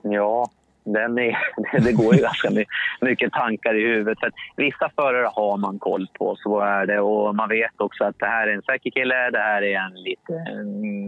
Ja, 0.01 0.49
den 0.94 1.18
är, 1.20 1.38
det 1.86 1.94
går 1.94 2.16
ju 2.16 2.22
ganska 2.22 2.50
my- 2.50 2.66
mycket 3.02 3.32
tankar 3.34 3.76
i 3.76 3.88
huvudet. 3.88 4.20
För 4.20 4.32
vissa 4.58 4.90
förare 4.96 5.28
har 5.36 5.58
man 5.58 5.80
koll 5.80 6.08
på, 6.20 6.36
så 6.36 6.60
är 6.60 6.86
det. 6.86 7.00
Och 7.00 7.36
man 7.36 7.50
vet 7.50 7.82
också 7.82 8.04
att 8.04 8.20
det 8.20 8.26
här 8.26 8.48
är 8.48 8.54
en 8.54 8.62
säker 8.62 8.90
kille, 8.90 9.30
det 9.30 9.40
här 9.40 9.62
är 9.62 9.76
en 9.80 9.94
lite 10.04 10.64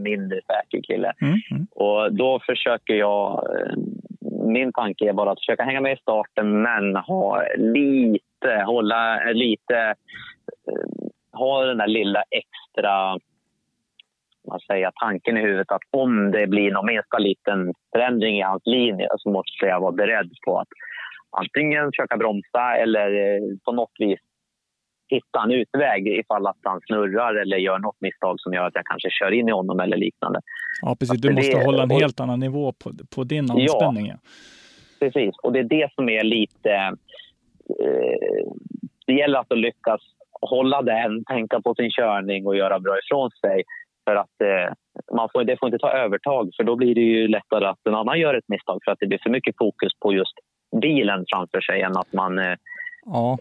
mindre 0.09 0.39
säker 0.47 0.81
kille. 0.87 1.13
Mm, 1.21 1.39
mm. 1.51 1.67
Och 1.75 2.13
då 2.13 2.39
försöker 2.45 2.93
jag... 2.93 3.49
eh, 3.55 3.73
Min 4.45 4.73
tanke 4.73 5.09
är 5.09 5.13
bara 5.13 5.31
att 5.31 5.39
försöka 5.39 5.63
hänga 5.63 5.81
med 5.81 5.93
i 5.93 6.01
starten 6.01 6.61
men 6.61 6.95
ha 6.95 7.43
lite, 7.57 8.63
hålla 8.65 9.19
lite... 9.33 9.77
eh, 10.67 11.07
Ha 11.33 11.65
den 11.65 11.77
där 11.77 11.87
lilla 11.87 12.23
extra 12.29 13.17
man 14.47 14.59
säger, 14.59 14.91
tanken 14.95 15.37
i 15.37 15.41
huvudet 15.41 15.71
att 15.71 15.81
om 15.91 16.31
det 16.31 16.47
blir 16.47 16.71
någon 16.71 16.85
minsta 16.85 17.17
liten 17.17 17.73
förändring 17.95 18.37
i 18.39 18.41
hans 18.41 18.65
linje 18.65 19.07
så 19.17 19.29
måste 19.29 19.65
jag 19.65 19.79
vara 19.79 19.91
beredd 19.91 20.31
på 20.45 20.59
att 20.59 20.67
antingen 21.37 21.85
försöka 21.91 22.17
bromsa 22.17 22.75
eller 22.83 23.07
eh, 23.11 23.41
på 23.65 23.71
något 23.71 23.95
vis 23.99 24.19
hitta 25.09 25.43
en 25.43 25.51
utväg 25.51 26.07
ifall 26.07 26.47
att 26.47 26.57
han 26.63 26.79
snurrar 26.87 27.35
eller 27.35 27.57
gör 27.57 27.79
något 27.79 28.01
misstag 28.01 28.39
som 28.39 28.53
gör 28.53 28.65
att 28.67 28.75
jag 28.75 28.85
kanske 28.85 29.09
kör 29.11 29.31
in 29.31 29.49
i 29.49 29.51
honom 29.51 29.79
eller 29.79 29.97
liknande. 29.97 30.39
Ja, 30.81 30.95
precis. 30.99 31.21
Du 31.21 31.27
det- 31.27 31.33
måste 31.35 31.57
hålla 31.65 31.83
en 31.83 31.91
och- 31.91 31.99
helt 31.99 32.19
annan 32.19 32.39
nivå 32.39 32.73
på, 32.83 32.91
på 33.15 33.23
din 33.23 33.51
anspänning. 33.51 34.07
Ja. 34.07 34.15
Precis, 34.99 35.35
och 35.43 35.53
det 35.53 35.59
är 35.59 35.63
det 35.63 35.89
som 35.95 36.09
är 36.09 36.23
lite... 36.23 36.71
Eh, 37.83 38.45
det 39.05 39.13
gäller 39.13 39.39
att 39.39 39.57
lyckas 39.57 40.01
hålla 40.41 40.81
den, 40.81 41.23
tänka 41.25 41.61
på 41.61 41.75
sin 41.75 41.91
körning 41.91 42.47
och 42.47 42.55
göra 42.55 42.79
bra 42.79 42.97
ifrån 42.99 43.31
sig. 43.31 43.63
För 44.05 44.15
att 44.15 44.41
eh, 44.43 44.73
man 45.15 45.29
får, 45.33 45.43
det 45.43 45.57
får 45.59 45.67
inte 45.67 45.79
ta 45.79 45.91
övertag, 45.91 46.49
för 46.57 46.63
då 46.63 46.75
blir 46.75 46.95
det 46.95 47.01
ju 47.01 47.27
lättare 47.27 47.65
att 47.65 47.79
en 47.89 47.95
annan 47.95 48.19
gör 48.19 48.33
ett 48.33 48.47
misstag 48.47 48.79
för 48.85 48.91
att 48.91 48.99
det 48.99 49.07
blir 49.07 49.19
för 49.23 49.29
mycket 49.29 49.55
fokus 49.57 49.91
på 49.99 50.13
just 50.13 50.33
bilen 50.81 51.25
framför 51.29 51.61
sig 51.61 51.81
än 51.81 51.97
att 51.97 52.13
man... 52.13 52.39
Eh, 52.39 52.55
Ja, 53.05 53.37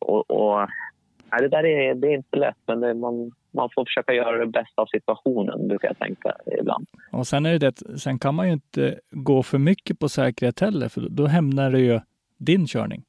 och, 0.00 0.30
och, 0.30 0.68
nej, 1.32 1.40
det 1.40 1.48
där 1.48 1.66
är, 1.66 1.94
det 1.94 2.06
är 2.08 2.14
inte 2.14 2.36
lätt, 2.36 2.56
men 2.66 2.80
det, 2.80 2.94
man, 2.94 3.32
man 3.50 3.68
får 3.74 3.84
försöka 3.84 4.12
göra 4.12 4.38
det 4.38 4.46
bästa 4.46 4.82
av 4.82 4.86
situationen, 4.86 5.68
brukar 5.68 5.88
jag 5.88 5.98
tänka 5.98 6.32
ibland. 6.60 6.86
och 7.12 7.26
sen 7.26 7.46
är 7.46 7.58
det 7.58 7.58
det, 7.58 7.98
sen 7.98 8.18
kan 8.18 8.34
man 8.34 8.46
ju 8.46 8.52
inte 8.52 8.98
gå 9.10 9.42
för 9.42 9.58
mycket 9.58 9.98
på 9.98 10.08
säkerhet 10.08 10.60
heller, 10.60 10.88
för 10.88 11.00
då 11.10 11.26
hämnar 11.26 11.70
det 11.70 11.80
ju 11.80 12.00
din 12.38 12.66
körning. 12.66 13.02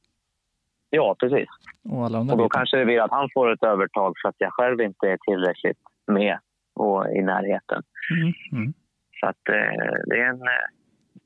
Ja, 0.90 1.16
precis. 1.20 1.48
Och 1.90 2.02
Och 2.04 2.10
då 2.10 2.36
bitar. 2.36 2.48
kanske 2.48 2.76
det 2.76 2.84
blir 2.84 3.00
att 3.00 3.10
han 3.10 3.28
får 3.34 3.52
ett 3.52 3.62
övertag 3.62 4.14
för 4.22 4.28
att 4.28 4.36
jag 4.38 4.52
själv 4.52 4.80
inte 4.80 5.06
är 5.06 5.16
tillräckligt 5.16 5.78
med 6.06 6.38
och 6.80 7.06
i 7.16 7.22
närheten. 7.22 7.82
Mm, 8.10 8.32
mm. 8.52 8.74
Så 9.20 9.26
att, 9.26 9.48
eh, 9.48 9.94
det, 10.06 10.16
är 10.20 10.28
en, 10.28 10.42
eh, 10.42 10.68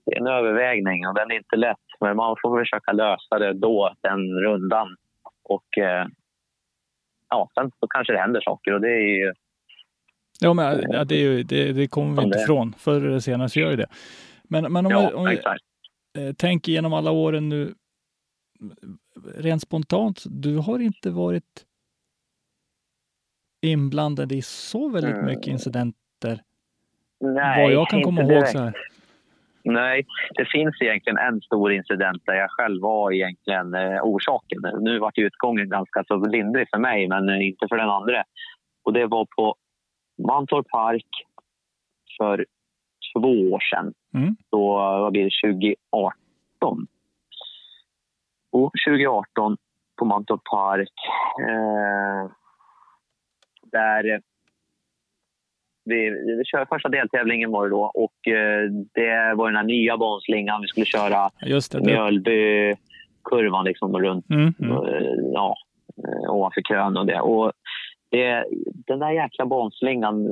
det 0.07 0.12
är 0.12 0.20
en 0.20 0.26
övervägning 0.26 1.07
och 1.09 1.14
den 1.14 1.30
är 1.30 1.36
inte 1.36 1.57
lätt. 1.57 1.86
Men 2.00 2.16
man 2.16 2.36
får 2.42 2.61
försöka 2.61 2.92
lösa 2.92 3.38
det 3.38 3.53
då, 3.53 3.94
den 4.00 4.20
rundan. 4.40 4.96
Och 5.44 5.78
eh, 5.78 6.07
ja, 7.30 7.48
sen 7.55 7.70
så 7.80 7.86
kanske 7.86 8.12
det 8.12 8.18
händer 8.18 8.40
saker 8.40 8.74
och 8.74 8.80
det 8.80 8.90
är 8.90 9.24
ju... 9.24 9.32
Ja, 10.40 10.55
men 10.55 10.82
ja, 10.92 11.05
det, 11.05 11.14
är 11.14 11.20
ju, 11.20 11.42
det, 11.42 11.72
det 11.72 11.88
kommer 11.88 12.16
vi 12.16 12.22
inte 12.22 12.38
det 12.38 12.42
ifrån. 12.42 12.74
Förr 12.78 13.07
eller 13.07 13.18
senare 13.18 13.48
så 13.48 13.61
gör 13.61 13.70
ju 13.70 13.76
det. 13.76 13.86
Men, 14.44 14.72
men 14.72 14.86
om, 14.86 14.92
vi, 14.92 14.98
Ja, 14.98 15.16
om 15.16 15.24
vi 16.14 16.34
tänker 16.34 16.72
genom 16.72 16.92
alla 16.92 17.11
åren 17.11 17.48
nu, 17.48 17.74
rent 19.36 19.62
spontant, 19.62 20.24
du 20.26 20.57
har 20.57 20.78
inte 20.78 21.11
varit 21.11 21.66
inblandad 23.62 24.32
i 24.32 24.42
så 24.42 24.88
väldigt 24.88 25.14
Mm. 25.14 25.26
mycket 25.26 25.46
incidenter. 25.46 26.40
Nej, 27.20 27.62
vad 27.62 27.72
jag 27.72 27.88
kan 27.88 28.02
komma 28.02 28.22
ihåg 28.22 28.48
så 28.48 28.58
här. 28.58 28.72
Nej, 29.64 30.06
det 30.34 30.44
finns 30.52 30.82
egentligen 30.82 31.18
en 31.18 31.40
stor 31.40 31.72
incident 31.72 32.22
där 32.26 32.34
jag 32.34 32.50
själv 32.50 32.82
var 32.82 33.12
egentligen 33.12 33.74
eh, 33.74 34.00
orsaken. 34.02 34.58
Nu 34.80 34.98
var 34.98 35.12
utgången 35.16 35.68
ganska 35.68 36.04
så 36.04 36.16
lindrig 36.26 36.68
för 36.70 36.78
mig, 36.78 37.08
men 37.08 37.28
eh, 37.28 37.46
inte 37.46 37.66
för 37.68 37.76
den 37.76 37.90
andra. 37.90 38.24
Och 38.84 38.92
det 38.92 39.06
var 39.06 39.26
på 39.36 39.54
Mantorp 40.28 40.68
Park 40.68 41.06
för 42.18 42.46
två 43.16 43.28
år 43.52 43.60
sedan. 43.74 43.94
Mm. 44.14 44.36
Då, 44.50 44.66
vad 44.76 45.12
blir 45.12 45.24
det, 45.24 45.52
2018? 45.52 46.86
Och 48.52 48.72
2018 48.88 49.56
på 49.98 50.04
Mantorp 50.04 50.44
Park. 50.44 50.92
Eh, 51.48 52.30
där 53.73 54.20
vi, 55.85 56.11
vi 56.11 56.45
kör 56.45 56.64
första 56.64 56.89
deltävlingen 56.89 57.51
var 57.51 57.64
det 57.64 57.70
då 57.70 57.93
och 57.95 58.29
eh, 58.29 58.70
det 58.95 59.35
var 59.35 59.47
den 59.47 59.57
här 59.57 59.64
nya 59.64 59.97
banslingan. 59.97 60.61
Vi 60.61 60.66
skulle 60.66 60.87
köra 60.87 61.31
Just 61.47 61.73
det. 61.73 61.79
det. 61.79 61.85
Mjölby-kurvan 61.85 63.64
liksom 63.64 63.99
runt 63.99 64.31
Mm, 64.31 64.55
mm. 64.59 64.73
eh, 64.73 65.12
ja, 65.33 65.55
eh, 66.05 66.35
ovanför 66.35 66.62
kön 66.62 66.97
och 66.97 67.07
det. 67.07 67.20
Och 67.20 67.53
det, 68.11 68.45
den 68.87 68.99
där 68.99 69.11
jäkla 69.11 69.47
banslingan, 69.47 70.29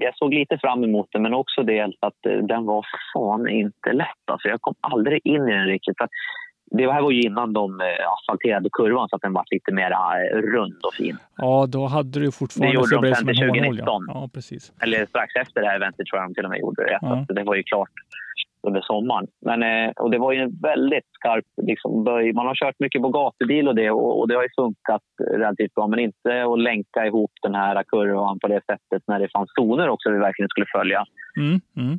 jag 0.00 0.16
såg 0.16 0.34
lite 0.34 0.58
fram 0.58 0.84
emot 0.84 1.08
den 1.12 1.22
men 1.22 1.34
också 1.34 1.62
det 1.62 1.82
att 2.00 2.26
eh, 2.26 2.38
den 2.38 2.64
var 2.66 2.86
fan 3.14 3.48
inte 3.48 3.92
lätt. 3.92 4.24
Alltså, 4.30 4.48
jag 4.48 4.60
kom 4.60 4.74
aldrig 4.80 5.20
in 5.24 5.48
i 5.48 5.52
den 5.52 5.66
riktigt. 5.66 5.98
För 5.98 6.08
det 6.72 6.92
här 6.92 7.02
var 7.02 7.10
ju 7.10 7.20
innan 7.20 7.52
de 7.52 7.80
eh, 7.80 7.86
asfalterade 8.12 8.68
kurvan 8.72 9.08
så 9.08 9.16
att 9.16 9.22
den 9.22 9.32
var 9.32 9.44
lite 9.50 9.72
mer 9.72 9.90
eh, 9.90 10.36
rund 10.36 10.80
och 10.82 10.94
fin. 10.94 11.16
Ja, 11.36 11.66
då 11.68 11.86
hade 11.86 12.20
du 12.20 12.32
fortfarande 12.32 12.72
Det 12.72 12.74
gjorde 12.74 12.88
så 12.88 12.94
de 12.94 13.08
det 13.08 13.14
sen 13.14 13.20
som 13.20 13.28
en 13.28 13.34
till 13.34 13.48
hårnål. 13.48 13.78
Ja. 13.78 13.84
2019. 13.84 14.04
ja, 14.08 14.28
precis. 14.34 14.72
Eller 14.82 15.06
strax 15.06 15.36
efter 15.36 15.60
det 15.60 15.66
här 15.66 15.76
eventet 15.76 16.06
tror 16.06 16.20
jag 16.20 16.30
de 16.30 16.34
till 16.34 16.44
och 16.44 16.50
med 16.50 16.60
gjorde 16.60 16.82
det. 16.82 16.98
Ja. 17.02 17.24
Så 17.28 17.32
det 17.32 17.44
var 17.44 17.54
ju 17.54 17.62
klart 17.62 17.90
under 18.66 18.80
sommaren. 18.80 19.26
Men, 19.40 19.62
eh, 19.62 19.90
och 19.90 20.10
det 20.10 20.18
var 20.18 20.32
ju 20.32 20.40
en 20.40 20.58
väldigt 20.62 21.08
skarp 21.12 21.44
liksom, 21.62 22.04
böj. 22.04 22.32
Man 22.32 22.46
har 22.46 22.54
kört 22.54 22.78
mycket 22.78 23.02
på 23.02 23.08
gatubil 23.08 23.68
och 23.68 23.74
det 23.74 23.90
och, 23.90 24.20
och 24.20 24.28
det 24.28 24.34
har 24.34 24.42
ju 24.42 24.48
funkat 24.56 25.02
relativt 25.30 25.74
bra. 25.74 25.86
Men 25.86 25.98
inte 25.98 26.44
att 26.44 26.60
länka 26.60 27.06
ihop 27.06 27.32
den 27.42 27.54
här 27.54 27.82
kurvan 27.82 28.38
på 28.38 28.48
det 28.48 28.60
sättet 28.66 29.02
när 29.06 29.18
det 29.18 29.28
fanns 29.32 29.50
zoner 29.54 29.88
också 29.88 30.10
vi 30.10 30.18
verkligen 30.18 30.48
skulle 30.48 30.66
följa. 30.72 31.04
Mm, 31.36 31.60
mm. 31.76 31.98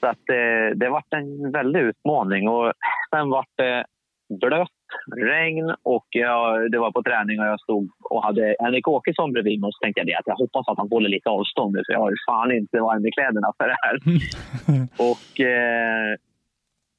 Så 0.00 0.06
att, 0.06 0.28
eh, 0.30 0.76
det 0.76 0.88
var 0.88 1.02
en 1.10 1.52
väldig 1.52 1.80
utmaning. 1.80 2.48
Och 2.48 2.72
sen 3.10 3.30
var 3.30 3.44
det 3.56 3.84
blött, 4.30 4.80
regn 5.16 5.74
och 5.82 6.06
jag, 6.10 6.70
det 6.72 6.78
var 6.78 6.92
på 6.92 7.02
träning 7.02 7.40
och 7.40 7.46
jag 7.46 7.60
stod 7.60 7.90
och 8.10 8.22
hade 8.22 8.56
Henrik 8.58 8.88
Åkesson 8.88 9.32
bredvid 9.32 9.60
mig. 9.60 9.68
Och 9.68 9.74
så 9.74 9.78
tänkte 9.82 10.00
jag 10.00 10.06
det, 10.06 10.18
att 10.18 10.26
jag 10.26 10.34
hoppas 10.34 10.68
att 10.68 10.78
han 10.78 10.88
håller 10.90 11.08
lite 11.08 11.30
avstånd 11.30 11.74
nu 11.74 11.82
för 11.86 11.92
jag 11.92 12.00
har 12.00 12.10
ju 12.10 12.16
fan 12.26 12.52
inte 12.52 12.80
varm 12.80 13.06
i 13.06 13.10
kläderna 13.10 13.52
för 13.58 13.68
det 13.68 13.78
här. 13.84 13.96
och 15.10 15.40
eh, 15.40 16.16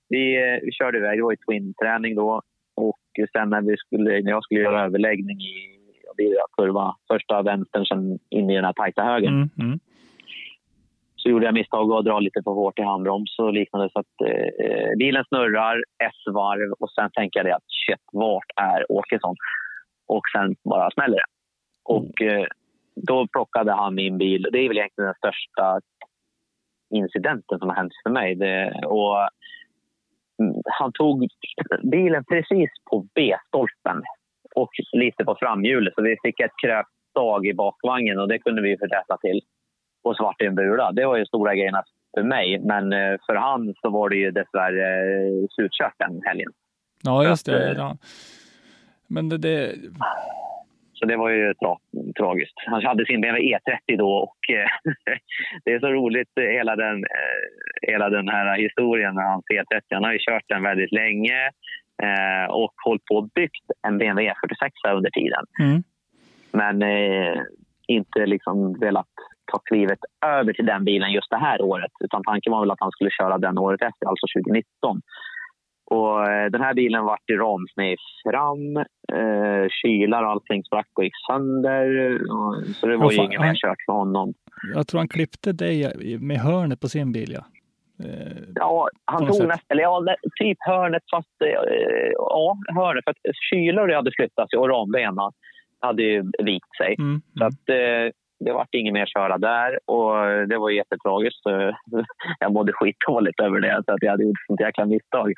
vi, 0.09 0.23
eh, 0.35 0.59
vi 0.65 0.71
körde 0.71 0.97
iväg. 0.97 1.17
Det 1.17 1.23
var 1.23 1.31
ju 1.31 1.43
twin-träning 1.45 2.15
då. 2.15 2.41
Och 2.75 2.99
sen 3.31 3.49
när, 3.49 3.61
vi 3.61 3.77
skulle, 3.77 4.21
när 4.21 4.31
jag 4.31 4.43
skulle 4.43 4.61
göra 4.61 4.85
överläggning 4.85 5.39
i 5.41 5.55
det, 6.17 6.37
kurva, 6.57 6.95
första 7.13 7.41
vänstern 7.41 7.85
sen 7.85 8.19
in 8.29 8.49
i 8.49 8.55
den 8.55 8.65
här 8.65 8.73
tajta 8.73 9.03
högen 9.03 9.33
Mm, 9.33 9.49
mm. 9.59 9.79
Så 11.21 11.29
gjorde 11.29 11.45
jag 11.45 11.53
misstag 11.53 11.91
att 11.91 12.05
dra 12.05 12.19
lite 12.19 12.41
för 12.43 12.51
hårt 12.51 12.79
i 12.79 12.81
handbroms 12.81 13.39
och 13.39 13.53
liknande. 13.53 13.89
Så 13.93 13.99
att 13.99 14.15
eh, 14.29 14.97
bilen 14.97 15.23
snurrar 15.27 15.77
ett 15.77 16.33
varv 16.33 16.71
och 16.79 16.91
sen 16.91 17.09
tänker 17.13 17.39
jag 17.39 17.45
det 17.45 17.55
att 17.55 17.69
shit, 17.85 18.03
vart 18.11 18.51
är 18.55 18.91
Åkesson? 18.91 19.35
Och 20.07 20.23
sen 20.35 20.55
bara 20.63 20.91
smäller 20.91 21.17
det. 21.17 21.29
Och 21.83 22.21
eh, 22.21 22.45
då 22.95 23.27
plockade 23.27 23.71
han 23.71 23.95
min 23.95 24.17
bil. 24.17 24.47
Det 24.51 24.59
är 24.59 24.67
väl 24.67 24.77
egentligen 24.77 25.07
den 25.07 25.21
största 25.23 25.79
incidenten 26.93 27.59
som 27.59 27.69
har 27.69 27.75
hänt 27.75 27.93
för 28.03 28.09
mig. 28.09 28.35
Det, 28.35 28.81
och 28.85 29.17
mm, 30.41 30.55
han 30.79 30.91
tog 30.91 31.27
bilen 31.91 32.23
precis 32.25 32.69
på 32.89 33.07
B-stolpen 33.15 34.01
och 34.55 34.69
lite 34.93 35.25
på 35.25 35.35
framhjulet. 35.39 35.93
Så 35.95 36.01
vi 36.01 36.17
fick 36.23 36.39
ett 36.39 36.61
krökstag 36.63 37.47
i 37.47 37.53
bakvagnen 37.53 38.19
och 38.19 38.27
det 38.27 38.39
kunde 38.39 38.61
vi 38.61 38.75
rätta 38.75 39.17
till 39.17 39.41
på 40.03 40.13
svart 40.13 40.41
i 40.41 40.45
en 40.45 40.55
bula. 40.55 40.91
Det 40.91 41.05
var 41.05 41.17
ju 41.17 41.25
stora 41.25 41.55
grejerna 41.55 41.83
för 42.15 42.23
mig. 42.23 42.59
Men 42.59 42.93
eh, 42.93 43.15
för 43.25 43.35
han 43.35 43.73
så 43.81 43.89
var 43.89 44.09
det 44.09 44.15
ju 44.15 44.31
dessvärre 44.31 44.87
eh, 45.17 45.47
slutkört 45.55 45.93
den 45.97 46.21
helgen. 46.25 46.51
Ja, 47.03 47.23
just 47.23 47.45
Så 47.45 47.51
att, 47.51 47.59
det. 47.59 47.69
eh, 47.71 47.77
Ja. 47.77 47.97
Men 49.07 49.29
det, 49.29 49.37
det, 49.37 49.75
Så 50.93 51.05
det 51.05 51.17
var 51.17 51.29
ju 51.29 51.53
tra 51.53 51.77
tragiskt. 52.17 52.53
Han 52.65 52.85
hade 52.85 53.05
sin 53.05 53.21
BMW 53.21 53.57
E30 53.57 53.97
då 53.97 54.11
och 54.11 54.37
det 55.65 55.71
är 55.73 55.79
så 55.79 55.87
roligt 55.87 56.29
hela 56.35 56.75
den, 56.75 57.03
hela 57.81 58.09
den 58.09 58.27
här 58.29 58.57
historien 58.61 59.15
med 59.15 59.25
hans 59.25 59.45
E30. 59.53 59.81
Han 59.89 60.03
har 60.03 60.13
ju 60.13 60.19
kört 60.19 60.43
den 60.47 60.63
väldigt 60.63 60.91
länge 60.91 61.49
och 62.49 62.73
hållit 62.85 63.05
på 63.05 63.15
och 63.15 63.29
byggt 63.35 63.65
en 63.87 63.97
BMW 63.97 64.31
E46 64.33 64.95
under 64.95 65.09
tiden. 65.09 65.45
mm. 65.59 65.83
Men 66.51 66.81
eh, 66.81 67.41
inte 67.87 68.25
liksom 68.25 68.79
velat 68.79 69.07
ta 69.51 69.59
klivet 69.59 69.99
över 70.25 70.53
till 70.53 70.65
den 70.65 70.85
bilen 70.85 71.11
just 71.11 71.29
det 71.29 71.37
här 71.37 71.61
året. 71.61 71.91
Utan 72.03 72.23
tanken 72.23 72.51
var 72.51 72.59
väl 72.59 72.71
att 72.71 72.85
han 72.85 72.91
skulle 72.91 73.09
köra 73.09 73.37
den 73.37 73.57
året 73.57 73.81
efter, 73.81 74.07
alltså 74.07 74.25
2019. 74.37 75.01
Och 75.85 76.29
eh, 76.29 76.51
den 76.51 76.61
här 76.61 76.73
bilen 76.73 77.05
vart 77.05 77.29
i 77.29 77.33
ramsned 77.33 77.97
fram 78.29 78.85
Eh, 79.13 79.67
kylar 79.69 80.23
och 80.23 80.29
allting 80.29 80.63
sprack 80.63 80.87
och 80.95 81.03
gick 81.03 81.13
sönder. 81.27 82.13
Och, 82.31 82.67
så 82.75 82.87
det 82.87 82.97
var 82.97 83.11
ju 83.11 83.17
inget 83.17 83.41
mer 83.41 83.55
kört 83.55 83.77
för 83.85 83.93
honom. 83.93 84.33
Jag 84.73 84.87
tror 84.87 84.99
han 84.99 85.07
klippte 85.07 85.51
dig 85.53 85.91
med 86.19 86.37
hörnet 86.37 86.79
på 86.79 86.87
sin 86.87 87.11
bil, 87.11 87.31
ja. 87.31 87.45
Eh, 88.05 88.43
Ja, 88.55 88.89
han 89.05 89.19
tog 89.27 89.47
nästan, 89.47 89.65
eller 89.69 89.83
ja, 89.83 90.15
typ 90.39 90.57
hörnet 90.59 91.03
fast, 91.11 91.41
eh, 91.41 92.11
ja, 92.13 92.57
hörnet. 92.75 93.03
För 93.03 93.11
att 93.11 93.35
kylor 93.49 93.93
hade 93.93 94.11
flyttats 94.11 94.53
och 94.53 94.69
rambena 94.69 95.31
hade 95.79 96.03
ju 96.03 96.23
vikt 96.43 96.75
sig. 96.77 96.95
Mm, 96.99 97.21
Så 97.37 97.45
att 97.45 97.69
eh, 97.69 98.11
det 98.45 98.53
vart 98.53 98.75
inget 98.75 98.93
mer 98.93 99.05
köra 99.05 99.37
där 99.37 99.79
och 99.85 100.47
det 100.47 100.57
var 100.57 100.69
jättetragiskt. 100.69 101.41
Jag 102.39 102.53
mådde 102.53 102.71
skitdåligt 102.73 103.39
över 103.39 103.59
det, 103.59 103.81
så 103.85 103.91
att 103.93 104.01
jag 104.03 104.11
hade 104.11 104.23
gjort 104.23 104.45
sånt 104.47 104.59
jäkla 104.61 104.85
misstag. 104.85 105.33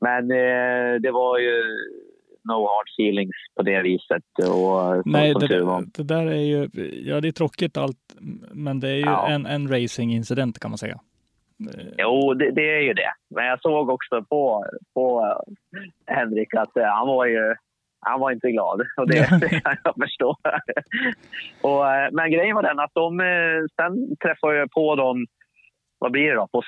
Men 0.00 0.30
eh, 0.30 1.00
det 1.00 1.10
var 1.10 1.38
ju 1.38 1.62
no 2.44 2.52
hard 2.66 2.88
feelings 2.98 3.36
på 3.56 3.62
det 3.62 3.82
viset. 3.82 4.22
Och, 4.50 5.02
Nej, 5.06 5.34
det, 5.34 5.84
det 5.96 6.02
där 6.02 6.26
är 6.26 6.34
ju, 6.52 6.68
ja 7.04 7.20
det 7.20 7.28
är 7.28 7.32
tråkigt 7.32 7.76
allt, 7.76 8.16
men 8.52 8.80
det 8.80 8.88
är 8.88 8.94
ju 8.96 9.00
Ja. 9.00 9.28
en, 9.28 9.46
en 9.46 9.68
racingincident 9.68 10.58
kan 10.58 10.70
man 10.70 10.78
säga. 10.78 11.00
Eh, 11.74 11.86
Jo, 11.98 12.34
det, 12.34 12.50
det 12.50 12.76
är 12.76 12.80
ju 12.80 12.92
det. 12.94 13.12
Men 13.34 13.44
jag 13.46 13.60
såg 13.60 13.90
också 13.90 14.22
på, 14.28 14.64
på 14.94 15.34
Henrik 16.06 16.54
att 16.54 16.76
eh, 16.76 16.84
han 16.84 17.06
var 17.06 17.26
ju 17.26 17.54
han 18.00 18.20
var 18.20 18.30
inte 18.32 18.50
glad 18.50 18.80
och 18.96 19.08
det, 19.08 19.26
kan 19.64 19.76
jag 19.84 19.94
förstå. 20.02 20.36
och, 21.62 21.92
eh, 21.94 22.08
men 22.12 22.30
grejen 22.30 22.54
var 22.56 22.62
den 22.62 22.80
att 22.80 22.94
de, 22.94 23.20
eh, 23.20 23.60
sen 23.76 24.16
träffade 24.16 24.56
jag 24.56 24.70
på 24.70 24.94
dem, 24.96 25.26
vad 25.98 26.12
blir 26.12 26.28
det 26.28 26.34
då, 26.34 26.46
på 26.52 26.62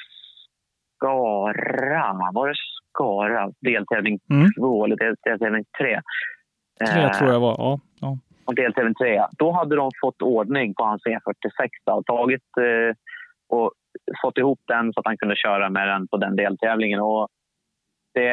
Skara, 0.96 2.30
var 2.32 2.48
det 2.48 2.54
Skara? 2.92 3.50
Deltävling 3.60 4.18
Mm. 4.30 4.48
två 4.58 4.84
eller 4.84 4.96
del- 4.96 5.16
deltävling 5.24 5.64
tre? 5.78 6.00
Tre 6.92 7.02
Eh, 7.02 7.10
tror 7.10 7.30
jag 7.32 7.40
var, 7.40 7.54
ja. 7.58 7.80
ja. 8.00 8.18
och 8.44 8.54
deltävling 8.54 8.94
3. 8.94 9.24
Då 9.38 9.52
hade 9.52 9.76
de 9.76 9.90
fått 10.00 10.22
ordning 10.22 10.74
på 10.74 10.84
hans 10.84 11.02
E46 11.06 11.92
och 11.96 12.06
tagit 12.06 12.42
eh, 12.60 12.94
och 13.48 13.72
fått 14.22 14.38
ihop 14.38 14.60
den 14.66 14.92
så 14.92 15.00
att 15.00 15.06
han 15.06 15.16
kunde 15.18 15.36
köra 15.36 15.70
med 15.70 15.88
den 15.88 16.08
på 16.08 16.16
den 16.16 16.36
deltävlingen. 16.36 17.00
Och 17.00 17.28
det, 18.18 18.30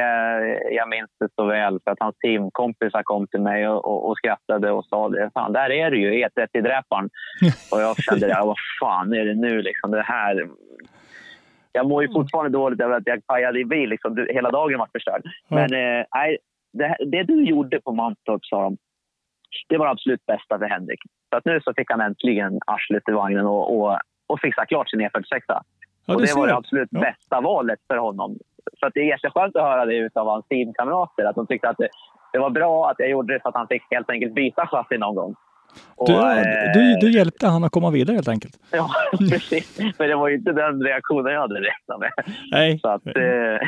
jag 0.72 0.90
minns 0.90 1.12
det 1.20 1.30
så 1.36 1.46
väl 1.46 1.80
för 1.84 1.92
att 1.92 2.00
hans 2.00 2.18
teamkompisar 2.18 3.04
kom 3.04 3.28
till 3.28 3.42
mig 3.42 3.68
och, 3.70 3.86
och, 3.86 4.10
och 4.10 4.18
skrattade 4.18 4.72
och 4.72 4.86
sa 4.86 5.10
det. 5.10 5.32
Fan, 5.34 5.54
där 5.54 5.72
är 5.72 5.92
du 5.92 5.98
ju, 6.02 6.26
E30-dräparen. 6.26 7.10
och 7.72 7.82
jag 7.82 8.04
kände, 8.04 8.28
ja, 8.28 8.46
vad 8.46 8.56
fan 8.82 9.14
är 9.14 9.26
det 9.26 9.36
nu 9.36 9.62
liksom? 9.62 9.92
Det 9.92 10.02
här... 10.02 10.50
Jag 11.72 11.88
mår 11.88 12.04
ju 12.04 12.14
fortfarande 12.14 12.58
dåligt 12.58 12.82
över 12.82 12.96
att 12.96 13.04
jag 13.06 13.28
pajade 13.28 13.60
i 13.60 13.66
bil. 13.66 13.90
Liksom. 13.90 14.28
Hela 14.30 14.52
dagen 14.52 14.80
var 14.80 14.90
förstörd. 14.92 15.22
Men 15.50 15.74
eh, 15.74 16.06
det, 16.74 16.98
det 17.06 17.24
du 17.24 17.44
gjorde 17.44 17.82
på 17.82 17.92
Mantorp, 17.92 18.46
sa 18.46 18.62
de, 18.62 18.78
det 19.70 19.78
var 19.78 19.86
det 19.86 19.92
absolut 19.92 20.26
bästa 20.26 20.60
för 20.60 20.66
Henrik. 20.66 21.00
Så 21.30 21.38
att 21.38 21.46
nu 21.46 21.62
så 21.62 21.74
fick 21.78 21.92
han 21.92 22.02
äntligen 22.02 22.60
arslet 22.68 23.10
i 23.10 23.12
vagnen 23.12 23.46
och, 23.46 23.78
och, 23.78 24.00
och 24.28 24.40
fixa 24.40 24.66
klart 24.66 24.90
sin 24.90 25.02
E46. 25.02 25.42
ja 25.48 25.62
och 26.08 26.22
det 26.22 26.36
var 26.36 26.48
det 26.48 26.56
absolut 26.56 26.90
Ja. 26.92 27.00
bästa 27.00 27.42
valet 27.42 27.80
för 27.88 27.98
honom. 27.98 28.38
Så 28.80 28.86
att 28.86 28.93
det 28.93 28.99
är 28.99 29.05
jätteskönt 29.05 29.55
att 29.55 29.63
höra 29.63 29.86
det 29.86 30.18
av 30.18 30.28
hans 30.28 30.47
teamkamrater. 30.47 31.26
Att 31.26 31.36
de 31.36 31.47
tyckte 31.47 31.70
att 31.70 31.78
det, 31.78 31.89
det 32.34 32.39
var 32.39 32.49
bra 32.49 32.89
att 32.89 32.99
jag 32.99 33.09
gjorde 33.09 33.34
det 33.34 33.41
så 33.41 33.49
att 33.49 33.55
han 33.55 33.68
fick 33.68 33.84
helt 33.91 34.09
enkelt 34.09 34.34
byta 34.34 34.68
chassi 34.68 34.97
någon 34.97 35.16
gång. 35.16 35.36
Och, 35.95 36.07
Du, 36.07 36.13
eh, 36.13 36.72
du, 36.74 36.97
du 37.01 37.11
hjälpte 37.11 37.47
han 37.47 37.63
att 37.63 37.72
komma 37.72 37.91
vidare 37.91 38.16
helt 38.16 38.28
enkelt. 38.28 38.53
Ja, 38.72 38.89
precis. 39.32 39.80
Men 39.99 40.09
det 40.09 40.16
var 40.16 40.28
ju 40.28 40.36
inte 40.36 40.51
den 40.51 40.84
reaktionen 40.84 41.34
jag 41.34 41.41
hade 41.41 41.55
räknat 41.55 41.99
med. 41.99 42.11
Nej. 42.51 42.80
Så, 42.80 42.89
att, 42.89 43.07
eh, 43.07 43.68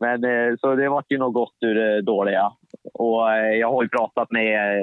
men, 0.00 0.24
eh, 0.24 0.56
så 0.60 0.74
det 0.74 0.88
var 0.88 1.04
ju 1.08 1.18
något 1.18 1.34
gott 1.34 1.56
ur 1.60 1.74
det 1.74 2.02
dåliga. 2.02 2.52
Och 2.94 3.22
jag 3.60 3.70
har 3.72 3.82
ju 3.82 3.88
pratat 3.88 4.30
med 4.30 4.82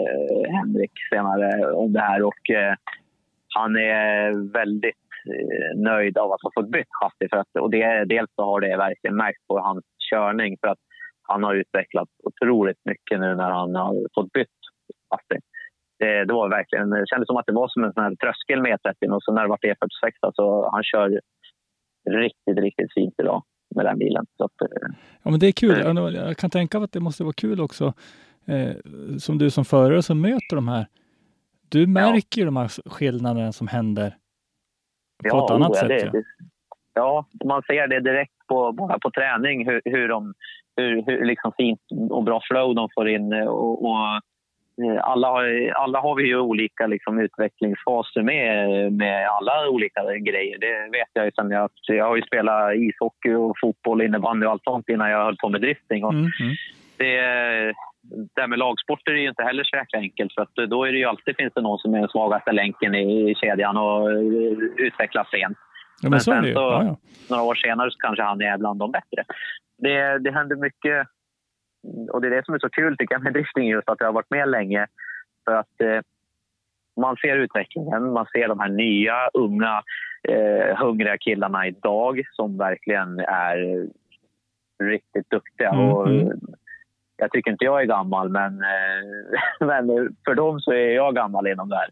Henrik 0.50 0.92
senare 1.10 1.72
om 1.72 1.94
det 1.94 2.00
här 2.02 2.24
och 2.24 2.52
han 3.56 3.76
är 3.76 4.52
väldigt 4.54 5.05
nöjd 5.76 6.18
av 6.18 6.32
att 6.32 6.42
ha 6.42 6.52
fått 6.56 6.72
bytt 6.72 6.94
chassi. 7.02 7.30
För 7.30 7.38
att, 7.38 7.48
och 7.60 7.72
det, 7.72 8.06
dels 8.06 8.32
så 8.36 8.44
har 8.44 8.62
det 8.62 8.78
verkligen 8.78 9.16
märkt 9.16 9.48
på 9.48 9.60
hans 9.60 9.86
körning 10.12 10.58
för 10.62 10.68
att 10.68 10.80
han 11.28 11.44
har 11.44 11.54
utvecklat 11.56 12.10
otroligt 12.24 12.82
mycket 12.86 13.20
nu 13.20 13.36
när 13.36 13.52
han 13.52 13.76
har 13.76 13.94
fått 14.16 14.32
bytt 14.32 14.60
chassi. 15.10 15.40
Det, 16.00 16.26
det 16.26 16.34
var 16.34 16.50
verkligen, 16.50 16.90
det 16.90 17.08
kändes 17.08 17.28
som 17.28 17.38
att 17.38 17.46
det 17.46 17.54
var 17.54 17.68
som 17.68 17.84
en 17.84 17.94
sån 17.94 18.04
här 18.04 18.16
tröskel 18.16 18.62
med 18.62 18.80
E30 18.80 19.10
och 19.16 19.24
så 19.24 19.34
när 19.34 19.42
det 19.42 19.50
var 19.50 19.58
E46 19.58 20.32
så 20.34 20.70
han 20.72 20.84
kör 20.84 21.22
riktigt, 22.10 22.58
riktigt 22.58 22.94
fint 22.94 23.14
idag 23.18 23.44
med 23.76 23.86
den 23.86 24.00
bilen. 24.00 24.26
Så 24.38 24.44
att, 24.46 24.62
eh, 24.62 24.68
Ja, 25.24 25.32
men 25.32 25.40
det 25.40 25.48
är 25.48 25.52
kul. 25.52 25.82
Mm. 25.82 26.16
Jag- 26.16 26.38
kan 26.38 26.50
tänka 26.50 26.80
mig 26.80 26.84
att 26.86 26.92
det 26.92 27.00
måste 27.00 27.24
vara 27.24 27.34
kul 27.34 27.62
också, 27.62 27.94
eh, 28.46 28.76
som 29.20 29.38
du 29.38 29.50
som 29.50 29.66
förare 29.66 30.04
som 30.04 30.22
möter 30.22 30.56
de 30.56 30.68
här. 30.68 30.88
Du 31.70 31.88
märker 31.88 32.42
ju 32.42 32.46
de 32.46 32.58
här 32.58 32.90
skillnaderna 32.90 33.52
som 33.52 33.68
händer 33.68 34.16
på 35.32 35.46
ett 35.46 35.52
annat 35.52 35.72
oh, 35.72 35.76
ja, 35.76 35.80
sätt. 35.82 35.90
det, 35.90 36.00
ja. 36.06 36.12
det, 36.12 36.24
ja, 36.94 37.26
man 37.46 37.62
ser 37.62 37.88
det 37.88 38.00
direkt 38.00 38.48
på, 38.48 38.72
bara 38.72 39.00
på 39.00 39.12
träning 39.12 39.66
hur, 39.70 39.82
hur, 39.86 40.08
de, 40.08 40.34
hur, 40.78 41.04
hur 41.06 41.26
liksom 41.26 41.52
fint 41.58 41.80
och 42.10 42.24
bra 42.24 42.42
flow 42.52 42.76
de 42.76 42.90
får 42.96 43.10
in. 43.10 43.34
eh, 43.34 43.46
Och, 43.46 43.86
och, 43.86 43.98
eh, 44.86 45.00
alla, 45.02 45.28
har, 45.28 45.72
alla 45.76 46.00
har 46.00 46.16
vi 46.16 46.24
ju 46.28 46.40
olika 46.40 46.88
liksom, 46.88 47.20
utvecklingsfaser 47.20 48.22
med, 48.22 48.94
med 48.94 49.28
alla 49.28 49.70
olika 49.70 50.04
grejer. 50.04 50.58
Det 50.60 50.98
vet 50.98 51.10
jag 51.14 51.26
ju 51.26 51.32
sen 51.32 51.52
jag, 51.52 51.70
jag 51.88 52.06
har 52.06 52.16
ju 52.16 52.22
spelat 52.22 52.76
ishockey 52.76 53.34
och 53.34 53.56
fotboll, 53.62 54.02
innebandy 54.02 54.46
och 54.46 54.52
allt 54.52 54.64
sånt 54.64 54.90
innan 54.90 55.10
jag 55.10 55.26
höll 55.26 55.38
på 55.38 55.50
med 55.50 55.62
drifting. 55.62 56.06
Och 56.06 56.14
Mm, 56.14 56.26
mm. 56.42 56.56
det, 56.98 57.74
det 58.36 58.42
här 58.42 58.48
med 58.48 58.60
lagsporter 58.60 59.12
är 59.12 59.16
ju 59.16 59.30
inte 59.30 59.44
heller 59.44 59.64
så 59.64 59.76
jäkla 59.76 60.00
enkelt. 60.00 60.34
För 60.34 60.42
att 60.42 60.70
då 60.70 60.84
är 60.86 60.92
det 60.92 60.98
ju 60.98 61.06
alltid 61.06 61.36
finns 61.36 61.54
det 61.54 61.62
någon 61.62 61.80
som 61.80 61.94
är 61.94 62.00
den 62.00 62.10
svagaste 62.10 62.52
länken 62.52 62.96
i, 62.96 63.36
kedjan 63.36 63.78
och 63.78 64.12
eh, 64.12 64.18
utvecklas 64.78 65.30
sent. 65.30 65.58
Ja, 66.02 66.10
men 66.10 66.12
Men 66.12 66.20
så 66.20 66.32
är 66.32 66.42
sen 66.42 66.54
så- 66.54 66.60
Ja, 66.60 66.84
ja. 66.84 66.98
Några 67.30 67.44
år 67.44 67.56
senare 67.56 67.92
så 67.92 67.98
kanske 67.98 68.24
han 68.24 68.42
är 68.42 68.58
bland 68.58 68.80
de 68.80 68.92
bättre. 68.92 69.24
Det, 69.78 70.18
det 70.20 70.32
händer 70.32 70.56
mycket. 70.56 71.08
Och 72.12 72.22
det 72.22 72.28
är 72.28 72.32
det 72.32 72.46
som 72.46 72.54
är 72.54 72.60
så 72.60 72.70
kul 72.70 72.98
tycker 72.98 73.16
jag 73.16 73.24
med 73.24 73.34
drifting 73.34 73.68
just 73.68 73.90
att 73.90 74.00
jag 74.00 74.08
har 74.08 74.14
varit 74.14 74.30
med 74.30 74.50
länge. 74.50 74.88
För 75.46 75.56
att 75.56 75.82
eh, 75.82 76.00
man 77.02 77.16
ser 77.16 77.38
utvecklingen, 77.38 78.12
man 78.14 78.26
ser 78.26 78.48
de 78.48 78.60
här 78.60 78.70
nya, 78.70 79.16
unga, 79.34 79.84
eh, 80.30 80.78
hungriga 80.78 81.18
killarna 81.18 81.68
idag 81.68 82.22
som 82.32 82.58
verkligen 82.58 83.20
är 83.20 83.88
riktigt 84.84 85.30
duktiga. 85.30 85.70
Mm, 85.70 85.90
och, 85.90 86.08
mm. 86.08 86.40
Jag 87.18 87.32
tycker 87.32 87.52
inte 87.52 87.66
jag 87.66 87.82
är 87.82 87.86
gammal, 87.86 88.30
men, 88.30 88.54
eh, 88.62 89.60
men 89.68 89.88
för 90.26 90.36
dem 90.36 90.60
så 90.60 90.72
är 90.72 90.90
jag 90.96 91.16
gammal 91.16 91.48
inom 91.48 91.70
det 91.70 91.76
här. 91.76 91.90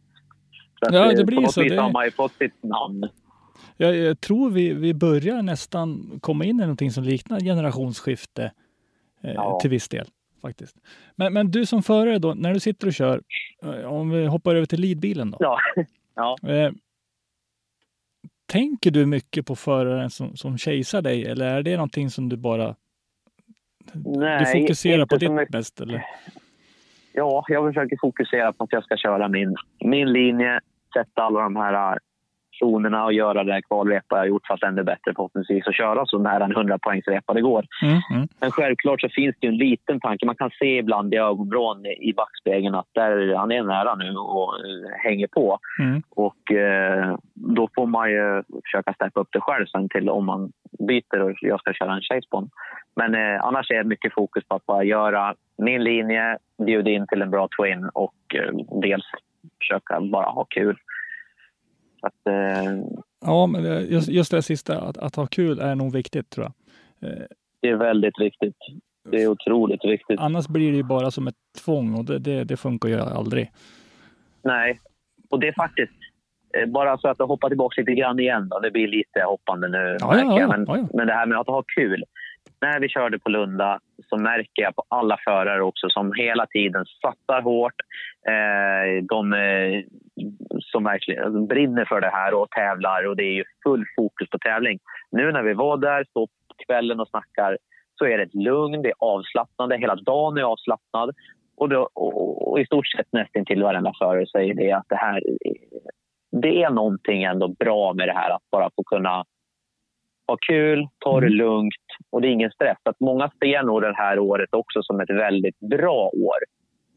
Så 0.79 0.95
Ja, 0.95 1.11
det 1.13 1.25
blir 1.25 1.45
så. 1.47 1.61
Det- 1.61 1.75
har 1.77 1.91
man 1.91 2.05
ju 2.05 2.11
fått 2.11 2.33
sitt 2.33 2.63
namn. 2.63 3.09
Jag, 3.77 3.95
jag 3.95 4.19
tror 4.21 4.49
vi, 4.49 4.73
vi 4.73 4.93
börjar 4.93 5.41
nästan 5.41 6.19
komma 6.21 6.45
in 6.45 6.55
i 6.59 6.61
någonting 6.61 6.91
som 6.91 7.03
liknar 7.03 7.39
generationsskifte 7.39 8.51
eh, 9.23 9.33
Ja. 9.33 9.59
till 9.61 9.69
viss 9.69 9.89
del. 9.89 10.07
faktiskt. 10.41 10.75
Men, 11.15 11.33
men 11.33 11.51
du 11.51 11.65
som 11.65 11.83
förare 11.83 12.19
då, 12.19 12.33
när 12.33 12.53
du 12.53 12.59
sitter 12.59 12.87
och 12.87 12.93
kör, 12.93 13.21
eh, 13.63 13.85
om 13.93 14.09
vi 14.09 14.25
hoppar 14.25 14.55
över 14.55 14.65
till 14.65 14.81
leadbilen 14.81 15.31
då. 15.31 15.37
Ja. 15.39 15.57
ja. 16.15 16.49
Eh, 16.49 16.71
tänker 18.45 18.91
du 18.91 19.05
mycket 19.05 19.45
på 19.45 19.55
föraren 19.55 20.09
som, 20.09 20.35
som 20.37 20.57
kejsar 20.57 21.01
dig 21.01 21.25
eller 21.25 21.45
är 21.45 21.63
det 21.63 21.75
någonting 21.75 22.09
som 22.09 22.29
du 22.29 22.37
bara 22.37 22.75
Nej, 23.93 24.53
du 24.53 24.61
fokuserar 24.61 25.05
på 25.05 25.17
ditt 25.17 25.31
mycket. 25.31 25.51
bäst? 25.51 25.81
Eller? 25.81 26.05
Ja, 27.13 27.45
jag 27.47 27.69
försöker 27.69 27.97
fokusera 28.01 28.53
på 28.53 28.63
att 28.63 28.71
jag 28.73 28.83
ska 28.83 28.97
köra 28.97 29.27
min, 29.27 29.55
min 29.79 30.13
linje, 30.13 30.59
sätta 30.93 31.21
alla 31.23 31.41
de 31.41 31.55
här 31.55 31.99
zonerna 32.63 33.05
och 33.05 33.13
göra 33.13 33.43
det 33.43 33.61
kvalrepa 33.61 34.17
jag 34.17 34.27
gjort 34.27 34.47
fast 34.47 34.63
ännu 34.63 34.83
bättre 34.83 35.13
förhoppningsvis 35.15 35.67
och 35.67 35.73
köra 35.73 36.05
så 36.05 36.19
nära 36.19 36.45
en 36.45 36.51
100 36.51 36.77
poängsrepa 36.81 37.33
det 37.33 37.41
går. 37.41 37.65
Mm, 37.81 37.99
mm. 38.11 38.27
Men 38.41 38.51
självklart 38.51 39.01
så 39.01 39.09
finns 39.09 39.35
det 39.39 39.47
en 39.47 39.57
liten 39.57 39.99
tanke. 39.99 40.25
Man 40.25 40.35
kan 40.35 40.49
se 40.59 40.77
ibland 40.77 41.13
i 41.13 41.17
ögonvrån 41.17 41.85
i 41.85 42.13
backspegeln 42.13 42.75
att 42.75 42.87
där, 42.93 43.35
han 43.35 43.51
är 43.51 43.63
nära 43.63 43.95
nu 43.95 44.15
och 44.17 44.59
eh, 44.59 45.03
hänger 45.03 45.27
på. 45.27 45.59
Mm. 45.79 46.01
Och 46.09 46.51
eh, 46.51 47.15
då 47.33 47.69
får 47.75 47.85
man 47.85 48.11
ju 48.11 48.43
försöka 48.63 48.93
steppa 48.93 49.19
upp 49.19 49.29
det 49.31 49.41
själv 49.41 49.65
sen 49.65 49.89
till 49.89 50.09
om 50.09 50.25
man 50.25 50.51
byter 50.87 51.21
och 51.21 51.31
jag 51.41 51.59
ska 51.59 51.73
köra 51.73 51.93
en 51.93 52.01
chase 52.01 52.27
på 52.29 52.37
honom. 52.37 52.49
Men 52.95 53.15
eh, 53.15 53.45
annars 53.45 53.71
är 53.71 53.77
det 53.77 53.89
mycket 53.89 54.13
fokus 54.13 54.43
på 54.47 54.55
att 54.55 54.65
bara 54.65 54.83
göra 54.83 55.35
min 55.57 55.83
linje, 55.83 56.37
bjuda 56.65 56.89
in 56.89 57.07
till 57.07 57.21
en 57.21 57.31
bra 57.31 57.47
twin 57.59 57.89
och 57.93 58.15
eh, 58.35 58.79
dels 58.81 59.05
försöka 59.57 60.01
bara 60.01 60.29
ha 60.29 60.45
kul. 60.45 60.77
Att, 62.03 62.27
eh, 62.27 62.73
Ja, 63.25 63.47
men 63.47 63.63
just, 63.89 64.07
just 64.07 64.31
det 64.31 64.41
sista, 64.41 64.81
att, 64.81 64.97
att 64.97 65.15
ha 65.15 65.27
kul 65.27 65.59
är 65.59 65.75
nog 65.75 65.93
viktigt 65.93 66.29
tror 66.29 66.45
jag. 66.45 67.11
Eh, 67.11 67.25
det 67.61 67.69
är 67.69 67.75
väldigt 67.75 68.19
viktigt. 68.19 68.55
Det 69.11 69.23
är 69.23 69.27
otroligt 69.27 69.85
viktigt. 69.85 70.19
annars 70.19 70.47
blir 70.47 70.71
det 70.71 70.77
ju 70.77 70.83
bara 70.83 71.11
som 71.11 71.27
ett 71.27 71.35
tvång 71.65 71.95
och 71.95 72.05
det, 72.05 72.19
det, 72.19 72.43
det 72.43 72.57
funkar 72.57 72.89
ju 72.89 72.99
aldrig. 72.99 73.51
Nej, 74.41 74.79
och 75.29 75.39
det 75.39 75.47
är 75.47 75.53
faktiskt 75.53 75.93
eh, 76.57 76.69
bara 76.69 76.97
så 76.97 77.07
att 77.07 77.19
jag 77.19 77.27
hoppar 77.27 77.49
tillbaka 77.49 77.81
lite 77.81 77.93
grann 77.93 78.19
igen. 78.19 78.49
Då. 78.49 78.59
Det 78.59 78.71
blir 78.71 78.87
lite 78.87 79.23
hoppande 79.25 79.67
nu. 79.67 79.97
Ja, 79.99 80.19
ja, 80.19 80.39
ja, 80.39 80.47
men, 80.47 80.65
ja, 80.67 80.77
ja. 80.77 80.87
men 80.93 81.07
det 81.07 81.13
här 81.13 81.25
med 81.25 81.39
att 81.39 81.47
ha 81.47 81.63
kul 81.75 82.03
när 82.61 82.79
vi 82.79 82.89
körde 82.89 83.19
på 83.19 83.29
Lunda 83.29 83.79
så 84.09 84.17
märker 84.17 84.61
jag 84.63 84.75
på 84.75 84.83
alla 84.87 85.17
förare 85.25 85.63
också 85.63 85.89
som 85.89 86.13
hela 86.13 86.45
tiden 86.45 86.85
satsar 87.01 87.41
hårt. 87.41 87.79
Eh, 88.27 89.03
de 89.03 89.33
eh, 89.33 89.83
som 90.59 90.83
verkligen 90.83 91.23
alltså, 91.23 91.41
brinner 91.41 91.85
för 91.85 92.01
det 92.01 92.09
här 92.09 92.33
och 92.33 92.49
tävlar 92.49 93.07
och 93.07 93.15
det 93.15 93.23
är 93.23 93.33
ju 93.33 93.43
full 93.63 93.85
fokus 93.95 94.29
på 94.29 94.37
tävling. 94.39 94.79
Nu 95.11 95.31
när 95.31 95.43
vi 95.43 95.53
var 95.53 95.77
där, 95.77 96.03
står 96.09 96.27
på 96.27 96.53
kvällen 96.67 96.99
och 96.99 97.09
snackar 97.09 97.57
så 97.95 98.05
är 98.05 98.17
det 98.17 98.23
ett 98.23 98.35
lugn, 98.35 98.81
det 98.81 98.89
är 98.89 98.95
avslappnande, 98.99 99.77
hela 99.77 99.95
dagen 99.95 100.37
är 100.37 100.41
avslappnad. 100.43 101.15
Och, 101.57 101.69
då, 101.69 101.89
och, 101.93 102.51
och 102.51 102.59
i 102.59 102.65
stort 102.65 102.87
sett 102.87 103.07
nästan 103.11 103.45
till 103.45 103.63
varenda 103.63 103.93
förare 103.99 104.27
säger 104.27 104.53
det 104.53 104.71
att 104.71 104.89
det 104.89 104.95
här 104.95 105.21
det 106.41 106.63
är 106.63 106.69
någonting 106.69 107.23
ändå 107.23 107.47
bra 107.47 107.93
med 107.93 108.07
det 108.07 108.13
här 108.13 108.29
att 108.29 108.51
bara 108.51 108.69
få 108.75 108.83
kunna 108.83 109.23
ha 110.27 110.37
kul, 110.49 110.87
ta 110.99 111.19
det 111.19 111.29
lugnt 111.29 111.73
och 112.09 112.21
det 112.21 112.27
är 112.27 112.31
ingen 112.31 112.51
stress. 112.51 112.77
Att 112.83 112.99
många 112.99 113.31
ser 113.39 113.63
nog 113.63 113.81
det 113.81 113.93
här 113.95 114.19
året 114.19 114.49
också 114.51 114.83
som 114.83 114.99
ett 114.99 115.09
väldigt 115.09 115.59
bra 115.59 116.09
år 116.13 116.37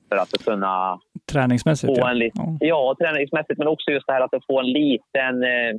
för 0.09 0.17
att 0.17 0.45
kunna 0.45 0.99
Träningsmässigt 1.33 1.99
få 1.99 2.07
en 2.07 2.21
ja. 2.21 2.57
ja, 2.61 2.97
träningsmässigt 3.01 3.59
men 3.59 3.69
också 3.69 3.91
just 3.91 4.07
det 4.07 4.13
här 4.13 4.21
att 4.21 4.47
få 4.47 4.61
en 4.61 4.73
liten 4.73 5.43
eh, 5.43 5.77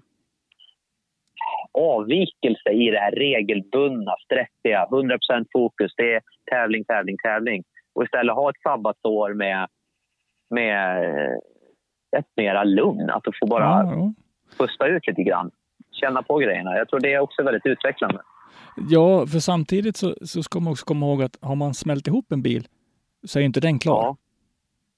avvikelse 1.72 2.70
i 2.70 2.92
det 2.92 3.00
här 3.00 3.12
regelbundna, 3.12 4.16
stressiga, 4.26 4.88
100% 4.92 5.46
fokus. 5.54 5.92
Det 5.98 6.14
är 6.14 6.22
tävling, 6.52 6.84
tävling, 6.86 7.18
tävling. 7.24 7.64
Och 7.96 8.04
istället 8.04 8.36
ha 8.36 8.50
ett 8.50 8.62
sabbatsår 8.64 9.34
med, 9.34 9.68
med 10.50 11.04
ett 12.18 12.28
mera 12.36 12.64
lugn. 12.64 13.10
Att 13.10 13.24
få 13.40 13.46
bara 13.48 13.64
Ja, 13.64 13.94
ja. 13.96 14.14
pusta 14.58 14.88
ut 14.88 15.08
lite 15.08 15.24
grann. 15.24 15.52
Känna 16.00 16.24
på 16.24 16.38
grejerna. 16.38 16.78
Jag 16.78 16.90
tror 16.90 17.00
det 17.00 17.14
är 17.14 17.20
också 17.20 17.44
väldigt 17.44 17.66
utvecklande. 17.66 18.22
ja, 18.90 19.28
för 19.28 19.40
samtidigt 19.40 19.98
så, 19.98 20.16
så 20.22 20.44
ska 20.44 20.60
man 20.60 20.72
också 20.72 20.86
komma 20.86 21.06
ihåg 21.06 21.24
att 21.24 21.38
har 21.42 21.56
man 21.56 21.74
smält 21.74 22.08
ihop 22.08 22.32
en 22.32 22.42
bil 22.42 22.68
så 23.28 23.40
är 23.40 23.44
inte 23.44 23.60
den 23.60 23.80
klar. 23.80 24.04
Ja. 24.04 24.18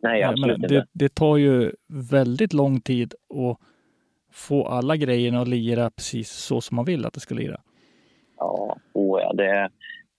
Nej, 0.02 0.24
absolut 0.24 0.45
menar, 0.45 0.56
inte. 0.56 0.68
det, 0.68 0.86
det 0.91 1.16
tar 1.16 1.38
ju 1.38 1.72
väldigt 2.12 2.54
lång 2.54 2.82
tid 2.82 3.14
att 3.30 3.58
få 4.34 4.68
alla 4.68 4.95
grejerna 4.95 5.41
att 5.41 5.47
lira 5.47 5.89
precis 5.89 6.30
så 6.30 6.62
som 6.62 6.76
man 6.76 6.86
vill 6.86 7.06
att 7.06 7.14
det 7.14 7.20
ska 7.20 7.36
lira. 7.36 7.62
Ja, 8.38 8.78
oh 8.93 9.22
ja 9.22 9.34
det, 9.34 9.70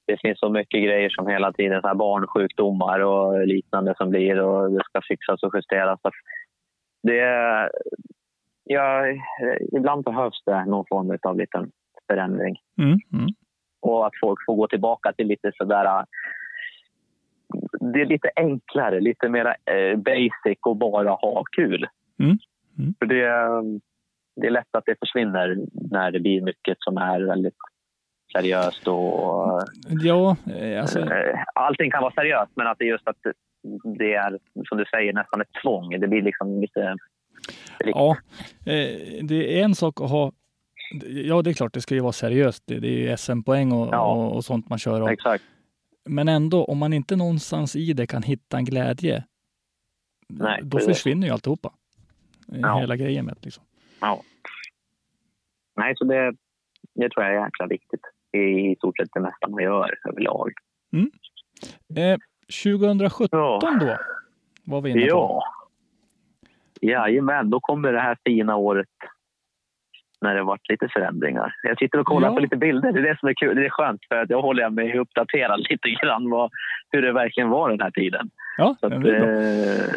det 0.06 0.16
finns 0.20 0.38
så 0.38 0.48
mycket 0.48 0.84
grejer 0.84 1.10
som 1.10 1.26
hela 1.26 1.52
tiden, 1.52 1.80
så 1.80 1.86
här 1.86 1.94
barnsjukdomar 1.94 3.00
och 3.00 3.46
liknande 3.46 3.94
som 3.98 4.10
blir 4.10 4.40
och 4.40 4.70
det 4.70 4.84
ska 4.84 5.00
fixas 5.08 5.42
och 5.42 5.54
justeras. 5.54 6.00
Det, 7.02 7.22
ja, 8.70 9.06
ibland 9.72 10.04
behövs 10.04 10.42
det 10.46 10.64
någon 10.64 10.84
form 10.88 11.18
av 11.22 11.38
liten 11.38 11.70
förändring. 12.06 12.56
Mm, 12.78 12.98
mm. 13.12 13.28
Och 13.80 14.06
att 14.06 14.12
folk 14.20 14.38
får 14.46 14.56
gå 14.56 14.66
tillbaka 14.66 15.12
till 15.12 15.26
lite 15.26 15.52
sådär... 15.54 16.04
Det 17.80 18.00
är 18.00 18.06
lite 18.06 18.30
enklare, 18.36 19.00
lite 19.00 19.28
mer 19.28 19.46
eh, 19.46 19.96
basic 19.96 20.58
och 20.62 20.76
bara 20.76 21.10
ha 21.10 21.44
kul. 21.56 21.86
Mm, 22.18 22.38
mm. 22.78 22.94
För 22.98 23.06
det, 23.06 23.26
det 24.36 24.46
är 24.46 24.50
lätt 24.50 24.76
att 24.76 24.86
det 24.86 24.98
försvinner 24.98 25.58
när 25.90 26.10
det 26.10 26.20
blir 26.20 26.40
mycket 26.40 26.76
som 26.80 26.96
är 26.96 27.20
väldigt 27.20 27.54
seriöst 28.32 28.88
och 28.88 29.62
Ja, 29.88 30.36
eh, 30.56 30.80
alltså, 30.80 31.00
Eh, 31.00 31.38
Allting 31.54 31.90
kan 31.90 32.02
vara 32.02 32.12
seriöst, 32.12 32.52
men 32.56 32.66
att 32.66 32.78
det 32.78 32.84
är 32.84 32.88
just 32.88 33.08
att 33.08 33.16
det 33.98 34.14
är, 34.14 34.38
som 34.68 34.78
du 34.78 34.84
säger, 34.84 35.12
nästan 35.12 35.40
ett 35.40 35.62
tvång. 35.62 36.00
Det 36.00 36.08
blir 36.08 36.22
liksom 36.22 36.60
lite... 36.60 36.96
ja, 37.78 38.16
eh, 38.66 39.24
det 39.24 39.60
är 39.60 39.64
en 39.64 39.74
sak 39.74 40.00
att 40.00 40.10
ha 40.10 40.32
Ja, 41.08 41.42
det 41.42 41.50
är 41.50 41.54
klart, 41.54 41.74
det 41.74 41.80
ska 41.80 41.94
ju 41.94 42.00
vara 42.00 42.12
seriöst. 42.12 42.62
Det, 42.66 42.78
det 42.80 42.88
är 42.88 43.10
ju 43.10 43.16
SM-poäng 43.16 43.72
och, 43.72 43.88
Ja. 43.94 44.12
och, 44.14 44.36
och 44.36 44.44
sånt 44.44 44.68
man 44.68 44.78
kör 44.78 45.00
om. 45.00 45.08
Exakt. 45.08 45.44
Men 46.04 46.28
ändå, 46.28 46.64
om 46.64 46.78
man 46.78 46.92
inte 46.92 47.16
någonstans 47.16 47.76
i 47.76 47.92
det 47.92 48.06
kan 48.06 48.22
hitta 48.22 48.56
en 48.56 48.64
glädje, 48.64 49.24
Nej, 50.28 50.60
då 50.62 50.78
precis. 50.78 50.96
försvinner 50.96 51.26
ju 51.26 51.32
alltihopa. 51.32 51.72
Eh, 52.52 52.58
Ja. 52.60 52.78
Hela 52.80 52.96
grejen 52.96 53.24
med 53.24 53.34
det. 53.34 53.44
Liksom. 53.44 53.64
Ja. 54.00 54.22
Nej, 55.76 55.94
så 55.96 56.04
det, 56.04 56.32
det 56.94 57.10
tror 57.10 57.24
jag 57.26 57.34
är 57.36 57.44
jäkla 57.44 57.66
viktigt 57.66 58.00
i 58.32 58.74
stort 58.76 58.96
sett 58.98 59.08
det 59.12 59.20
mesta 59.20 59.48
man 59.48 59.62
gör 59.62 59.94
överlag. 60.08 60.52
Eh, 61.96 62.18
2017 62.64 63.28
Ja. 63.32 63.58
då, 63.80 63.96
var 64.64 64.80
vi 64.80 64.90
inne 64.90 65.00
på. 65.00 65.06
Ja. 65.08 65.42
Jajamän, 66.80 67.50
då 67.50 67.60
kommer 67.60 67.92
det 67.92 68.00
här 68.00 68.16
fina 68.26 68.56
året 68.56 68.88
när 70.20 70.34
det 70.34 70.42
varit 70.42 70.68
lite 70.68 70.88
förändringar. 70.88 71.54
Jag 71.62 71.78
sitter 71.78 71.98
och 72.00 72.06
kollar 72.06 72.28
Ja. 72.28 72.34
på 72.34 72.40
lite 72.40 72.56
bilder. 72.56 72.92
Det 72.92 72.98
är 72.98 73.02
det 73.02 73.18
som 73.20 73.28
är 73.28 73.34
kul. 73.34 73.56
Det 73.56 73.64
är 73.66 73.70
skönt 73.70 74.00
för 74.08 74.16
att 74.16 74.30
jag 74.30 74.42
håller 74.42 74.70
mig 74.70 74.98
uppdaterad 74.98 75.60
lite 75.70 75.90
grann 75.90 76.30
vad, 76.30 76.50
hur 76.90 77.02
det 77.02 77.12
verkligen 77.12 77.48
var 77.48 77.70
den 77.70 77.80
här 77.80 77.90
tiden. 77.90 78.30
Ja, 78.56 78.76
Så 78.80 78.86
att, 78.86 78.92
eh, 78.92 79.94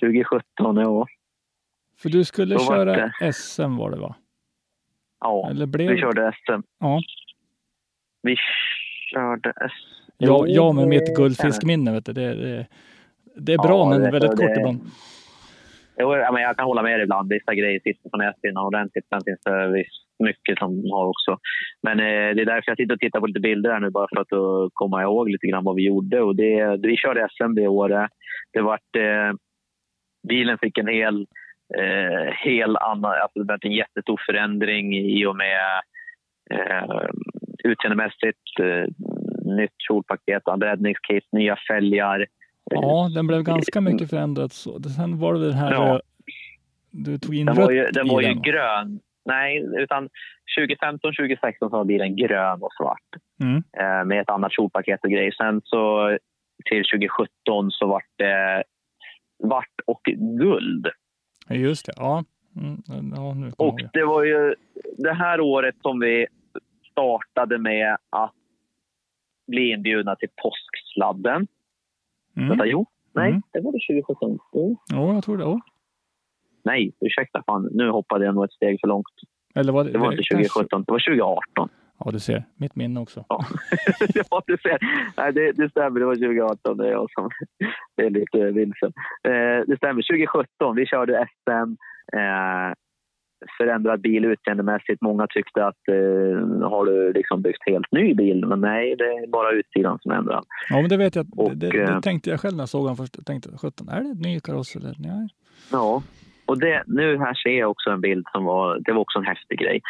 2017, 0.00 0.76
ja. 0.76 1.06
För 1.98 2.08
du 2.08 2.24
skulle 2.24 2.54
då 2.54 2.64
var 2.64 2.76
köra 2.76 3.10
det- 3.20 3.32
SM 3.32 3.76
var 3.76 3.90
det 3.90 3.96
va? 3.96 4.14
ja. 5.20 5.50
Eller 5.50 5.66
blev 5.66 5.90
Vi 5.90 5.98
körde 6.00 6.32
SM. 6.32 6.62
Ja. 6.80 7.00
Vi 8.22 8.36
körde 9.12 9.52
SM. 9.56 10.04
Ja, 10.18 10.44
jag 10.46 10.74
med 10.74 10.88
mitt 10.88 11.16
guldfiskminne, 11.16 11.92
vet 11.92 12.04
du, 12.06 12.12
det, 12.12 12.34
det, 12.34 12.66
det 13.36 13.52
är 13.52 13.56
Ja, 13.56 13.62
bra 13.68 13.88
men 13.90 14.00
det- 14.02 14.10
väldigt 14.10 14.30
det- 14.30 14.36
kort 14.36 14.56
ibland. 14.56 14.80
Jo, 15.98 16.16
ja, 16.16 16.32
men 16.32 16.42
jag 16.42 16.56
kan 16.56 16.66
hålla 16.66 16.82
med 16.82 16.92
dig 16.98 17.02
ibland. 17.02 17.28
Vissa 17.32 17.54
grejer 17.54 17.80
sitter 17.80 18.10
på 18.10 18.16
näthinnan 18.16 18.66
ordentligt. 18.66 19.06
Sen 19.08 19.20
finns 19.24 19.40
det 19.44 19.68
visst 19.72 20.04
mycket 20.18 20.58
som 20.58 20.70
har 20.92 21.06
också. 21.06 21.38
Men 21.82 22.00
eh, 22.00 22.34
det 22.34 22.42
är 22.42 22.50
därför 22.52 22.70
jag 22.70 22.76
sitter 22.76 22.94
och 22.94 23.00
tittar 23.00 23.20
på 23.20 23.26
lite 23.26 23.40
bilder 23.40 23.70
här 23.72 23.80
nu 23.80 23.90
bara 23.90 24.06
för 24.14 24.20
att 24.20 24.32
uh, 24.32 24.68
komma 24.72 25.02
ihåg 25.02 25.28
lite 25.30 25.46
grann 25.46 25.64
vad 25.64 25.74
vi 25.76 25.86
gjorde. 25.86 26.20
Och 26.20 26.36
det, 26.36 26.76
vi 26.82 26.96
körde 26.96 27.28
SM 27.30 27.54
det 27.54 27.68
året. 27.68 28.10
Det 28.52 28.60
vart, 28.60 28.96
eh, 28.96 29.32
bilen 30.28 30.58
fick 30.58 30.78
en 30.78 30.88
hel, 30.88 31.26
eh, 31.78 32.32
hel 32.44 32.76
annan, 32.76 33.12
alltså 33.22 33.38
det 33.38 33.52
vart 33.52 33.64
en 33.64 33.72
jättestor 33.72 34.20
förändring 34.26 34.96
i 34.96 35.26
och 35.26 35.36
med 35.36 35.60
eh, 36.50 37.08
utseendemässigt. 37.64 38.46
Eh, 38.60 38.84
nytt 39.56 39.74
kjolpaket, 39.88 40.42
räddningskit, 40.62 41.24
nya 41.32 41.56
fälgar. 41.68 42.26
Ja, 42.70 43.10
den 43.14 43.26
blev 43.26 43.42
ganska 43.42 43.80
mycket 43.80 44.10
förändrad. 44.10 44.52
Så. 44.52 44.82
Sen 44.82 45.18
var 45.18 45.34
det 45.34 45.40
väl 45.40 45.48
den 45.48 45.58
här, 45.58 45.72
Ja. 45.72 45.94
eh, 45.94 46.00
du 46.90 47.18
tog 47.18 47.34
in 47.34 47.46
Den 47.46 47.56
rött 47.56 47.64
var 47.66 47.72
ju, 47.72 47.86
den 47.86 48.08
var 48.08 48.20
ju 48.20 48.28
den. 48.28 48.42
grön. 48.42 49.00
Nej, 49.24 49.64
utan 49.78 50.08
2015-2016 50.58 51.52
så 51.60 51.68
var 51.68 51.84
bilen 51.84 52.16
grön 52.16 52.62
och 52.62 52.72
svart 52.80 53.08
Mm. 53.42 53.56
eh, 53.56 54.04
med 54.04 54.20
ett 54.20 54.30
annat 54.30 54.52
kjolpaket 54.52 55.00
och 55.04 55.10
grejer. 55.10 55.30
Sen 55.32 55.60
så 55.64 56.08
till 56.64 56.84
2017 56.92 57.70
så 57.70 57.86
vart 57.86 58.08
det 58.16 58.64
svart 59.42 59.74
och 59.86 60.00
guld. 60.38 60.86
Just 61.50 61.86
det, 61.86 61.92
ja. 61.96 62.24
Mm, 62.56 62.82
ja 63.16 63.34
nu 63.34 63.52
Och 63.56 63.80
jag 63.80 63.90
det 63.92 64.04
var 64.04 64.24
ju 64.24 64.54
det 64.98 65.12
här 65.14 65.40
året 65.40 65.74
som 65.82 66.00
vi 66.00 66.26
startade 66.90 67.58
med 67.58 67.96
att 68.10 68.32
bli 69.46 69.70
inbjudna 69.70 70.16
till 70.16 70.28
påsksladden. 70.42 71.46
Mm. 72.36 72.48
Vänta, 72.48 72.66
jo, 72.66 72.86
nej, 73.12 73.30
Mm. 73.30 73.42
det 73.52 73.60
var 73.60 73.72
det 73.72 73.78
2017. 74.02 74.38
Jo. 74.52 74.76
Ja, 74.92 75.14
jag 75.14 75.24
tror 75.24 75.36
det. 75.38 75.44
Ja. 75.44 75.60
Nej, 76.64 76.92
ursäkta, 77.00 77.42
fan, 77.46 77.68
nu 77.72 77.90
hoppade 77.90 78.24
jag 78.24 78.34
nog 78.34 78.44
ett 78.44 78.52
steg 78.52 78.80
för 78.80 78.88
långt. 78.88 79.06
Eller 79.54 79.72
var 79.72 79.84
det, 79.84 79.90
Det 79.90 79.98
var 79.98 80.12
inte 80.12 80.22
kanske- 80.28 80.48
2017, 80.48 80.84
det 80.86 80.92
var 80.92 80.98
2018. 80.98 81.68
Ja, 81.98 82.10
du 82.10 82.20
ser. 82.20 82.44
Mitt 82.56 82.76
minne 82.76 83.00
också. 83.00 83.24
Ja, 83.28 83.44
ja 84.14 84.42
du 84.46 84.56
ser. 84.62 84.78
Nej, 85.16 85.32
det, 85.32 85.52
det 85.52 85.70
stämmer, 85.70 86.00
det 86.00 86.06
var 86.06 86.14
2018. 86.14 86.76
Det 86.76 86.86
är 86.88 86.90
jag 86.92 87.10
som 87.10 87.30
är 87.96 88.10
lite 88.10 88.38
vilsen. 88.50 88.92
Eh, 89.28 89.60
det 89.66 89.76
stämmer, 89.76 90.02
2017. 90.02 90.76
Vi 90.76 90.86
körde 90.86 91.26
SM. 91.42 91.70
Eh, 92.16 92.72
förändrad 93.58 94.00
bil 94.00 94.24
utseendemässigt. 94.24 95.02
Många 95.02 95.26
tyckte 95.26 95.66
att 95.66 95.88
eh, 95.88 96.68
har 96.68 96.84
du 96.84 97.12
liksom 97.12 97.42
byggt 97.42 97.62
helt 97.66 97.92
ny 97.92 98.14
bil? 98.14 98.46
Men 98.46 98.60
nej, 98.60 98.96
det 98.96 99.04
är 99.04 99.26
bara 99.26 99.50
utsidan 99.50 99.98
som 100.02 100.12
ändrar. 100.12 100.42
Ja, 100.70 100.80
men 100.80 100.88
det 100.88 100.96
vet 100.96 101.16
jag. 101.16 101.26
Och, 101.36 101.56
det, 101.56 101.70
det, 101.70 101.82
eh, 101.82 101.94
det 101.94 102.02
tänkte 102.02 102.30
jag 102.30 102.40
själv 102.40 102.56
när 102.56 102.62
jag 102.62 102.68
såg 102.68 102.86
den 102.86 102.96
först. 102.96 103.16
Jag 103.16 103.26
tänkte, 103.26 103.48
17, 103.62 103.88
är 103.88 104.00
det 104.00 104.10
ett 104.10 104.20
ny 104.20 104.40
kaross 104.40 104.76
eller? 104.76 104.94
Nej. 104.98 105.28
Ja, 105.72 106.02
och 106.46 106.58
det, 106.58 106.82
nu 106.86 107.18
här 107.18 107.34
ser 107.34 107.58
jag 107.58 107.70
också 107.70 107.90
en 107.90 108.00
bild 108.00 108.26
som 108.32 108.44
var, 108.44 108.78
det 108.84 108.92
var 108.92 109.00
också 109.00 109.18
en 109.18 109.24
häftig 109.24 109.58
grej. 109.58 109.80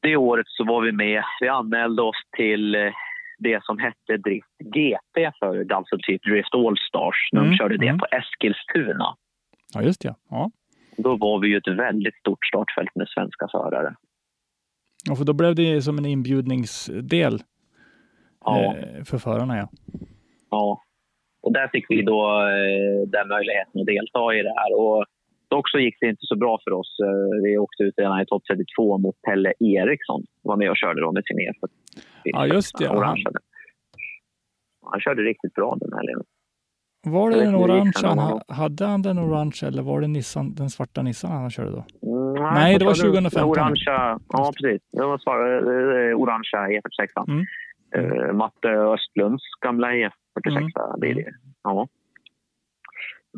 Det 0.00 0.16
året 0.16 0.46
så 0.48 0.64
var 0.64 0.82
vi 0.82 0.92
med, 0.92 1.22
vi 1.40 1.48
anmälde 1.48 2.02
oss 2.02 2.22
till 2.36 2.74
eh, 2.74 2.92
det 3.38 3.64
som 3.64 3.78
hette 3.78 4.16
Drift 4.16 4.58
GP 4.58 5.32
för 5.38 5.72
alltså 5.72 5.96
typ 5.98 6.22
Drift 6.22 6.54
Allstars 6.54 7.28
när 7.32 7.40
Mm, 7.40 7.50
de 7.50 7.56
körde 7.56 7.76
det 7.76 7.88
mm. 7.88 7.98
på 7.98 8.06
Eskilstuna. 8.10 9.16
Ja, 9.74 9.82
just 9.82 10.00
det. 10.00 10.14
Ja. 10.30 10.50
Då 10.96 11.16
var 11.16 11.40
vi 11.40 11.48
ju 11.48 11.56
ett 11.56 11.68
väldigt 11.68 12.14
stort 12.14 12.46
startfält 12.46 12.94
med 12.94 13.08
svenska 13.08 13.48
förare. 13.52 13.94
ja, 15.08 15.16
för 15.16 15.24
då 15.24 15.32
blev 15.32 15.54
det 15.54 15.82
som 15.82 15.98
en 15.98 16.06
inbjudningsdel 16.06 17.42
Ja, 18.44 18.76
eh, 18.76 19.04
för 19.04 19.18
förarna. 19.18 19.56
Ja. 19.56 19.68
ja. 20.50 20.80
Och 21.42 21.52
där 21.52 21.68
fick 21.68 21.86
vi 21.88 22.02
då 22.02 22.40
eh, 22.40 23.08
den 23.08 23.28
möjligheten 23.28 23.80
att 23.80 23.86
delta 23.86 24.34
i 24.34 24.42
det 24.42 24.54
här. 24.60 24.78
Och 24.80 25.04
Dock 25.48 25.70
så 25.70 25.78
gick 25.78 25.96
det 26.00 26.06
inte 26.08 26.26
så 26.26 26.36
bra 26.36 26.58
för 26.64 26.72
oss. 26.72 26.96
Eh, 27.04 27.42
Vi 27.42 27.58
åkte 27.58 27.82
ut 27.82 27.94
redan 27.96 28.20
i 28.20 28.26
topp 28.26 28.42
32 28.50 28.98
mot 28.98 29.22
Pelle 29.22 29.52
Eriksson. 29.60 30.22
var 30.42 30.56
med 30.56 30.70
och 30.70 30.76
körde 30.76 31.00
då 31.00 31.12
med 31.12 31.24
sin 31.26 31.40
E. 31.40 31.52
Ja, 32.24 32.46
just 32.46 32.78
det. 32.78 32.88
Orange. 32.88 33.22
Han 34.90 35.00
körde 35.00 35.22
riktigt 35.22 35.54
bra 35.54 35.76
den 35.80 35.92
helgen. 35.92 36.22
Var 37.04 37.30
det 37.30 37.36
den 37.36 37.46
inte 37.46 37.56
orange 37.64 37.84
vilken 37.84 38.08
han 38.08 38.16
det 38.16 38.22
ha- 38.22 38.40
var. 38.48 38.54
hade 38.54 38.86
han 38.86 39.02
den 39.02 39.18
orange 39.18 39.60
eller 39.66 39.82
var 39.82 40.00
det 40.00 40.06
Nissan, 40.08 40.54
den 40.54 40.70
svarta 40.70 41.02
Nissan 41.02 41.30
han 41.30 41.50
körde 41.50 41.70
då? 41.70 41.84
Mm, 42.06 42.42
Nej, 42.54 42.78
det 42.78 42.84
var 42.84 42.90
jag 42.90 42.96
körde 42.96 43.08
2015. 43.12 43.50
Orangea, 43.50 44.18
ja, 44.28 44.52
precis. 44.60 44.82
Det 44.92 45.04
var 45.06 45.18
svar, 45.18 45.38
eh, 46.10 46.16
orangea 46.22 46.68
E46. 46.68 47.24
Mm. 47.28 47.44
Eh, 47.96 48.32
Matte 48.32 48.68
Östlunds 48.68 49.42
gamla 49.60 49.88
E46 49.92 50.58
Mm. 50.58 51.00
blir 51.00 51.14
det. 51.14 51.30
Ja. 51.64 51.88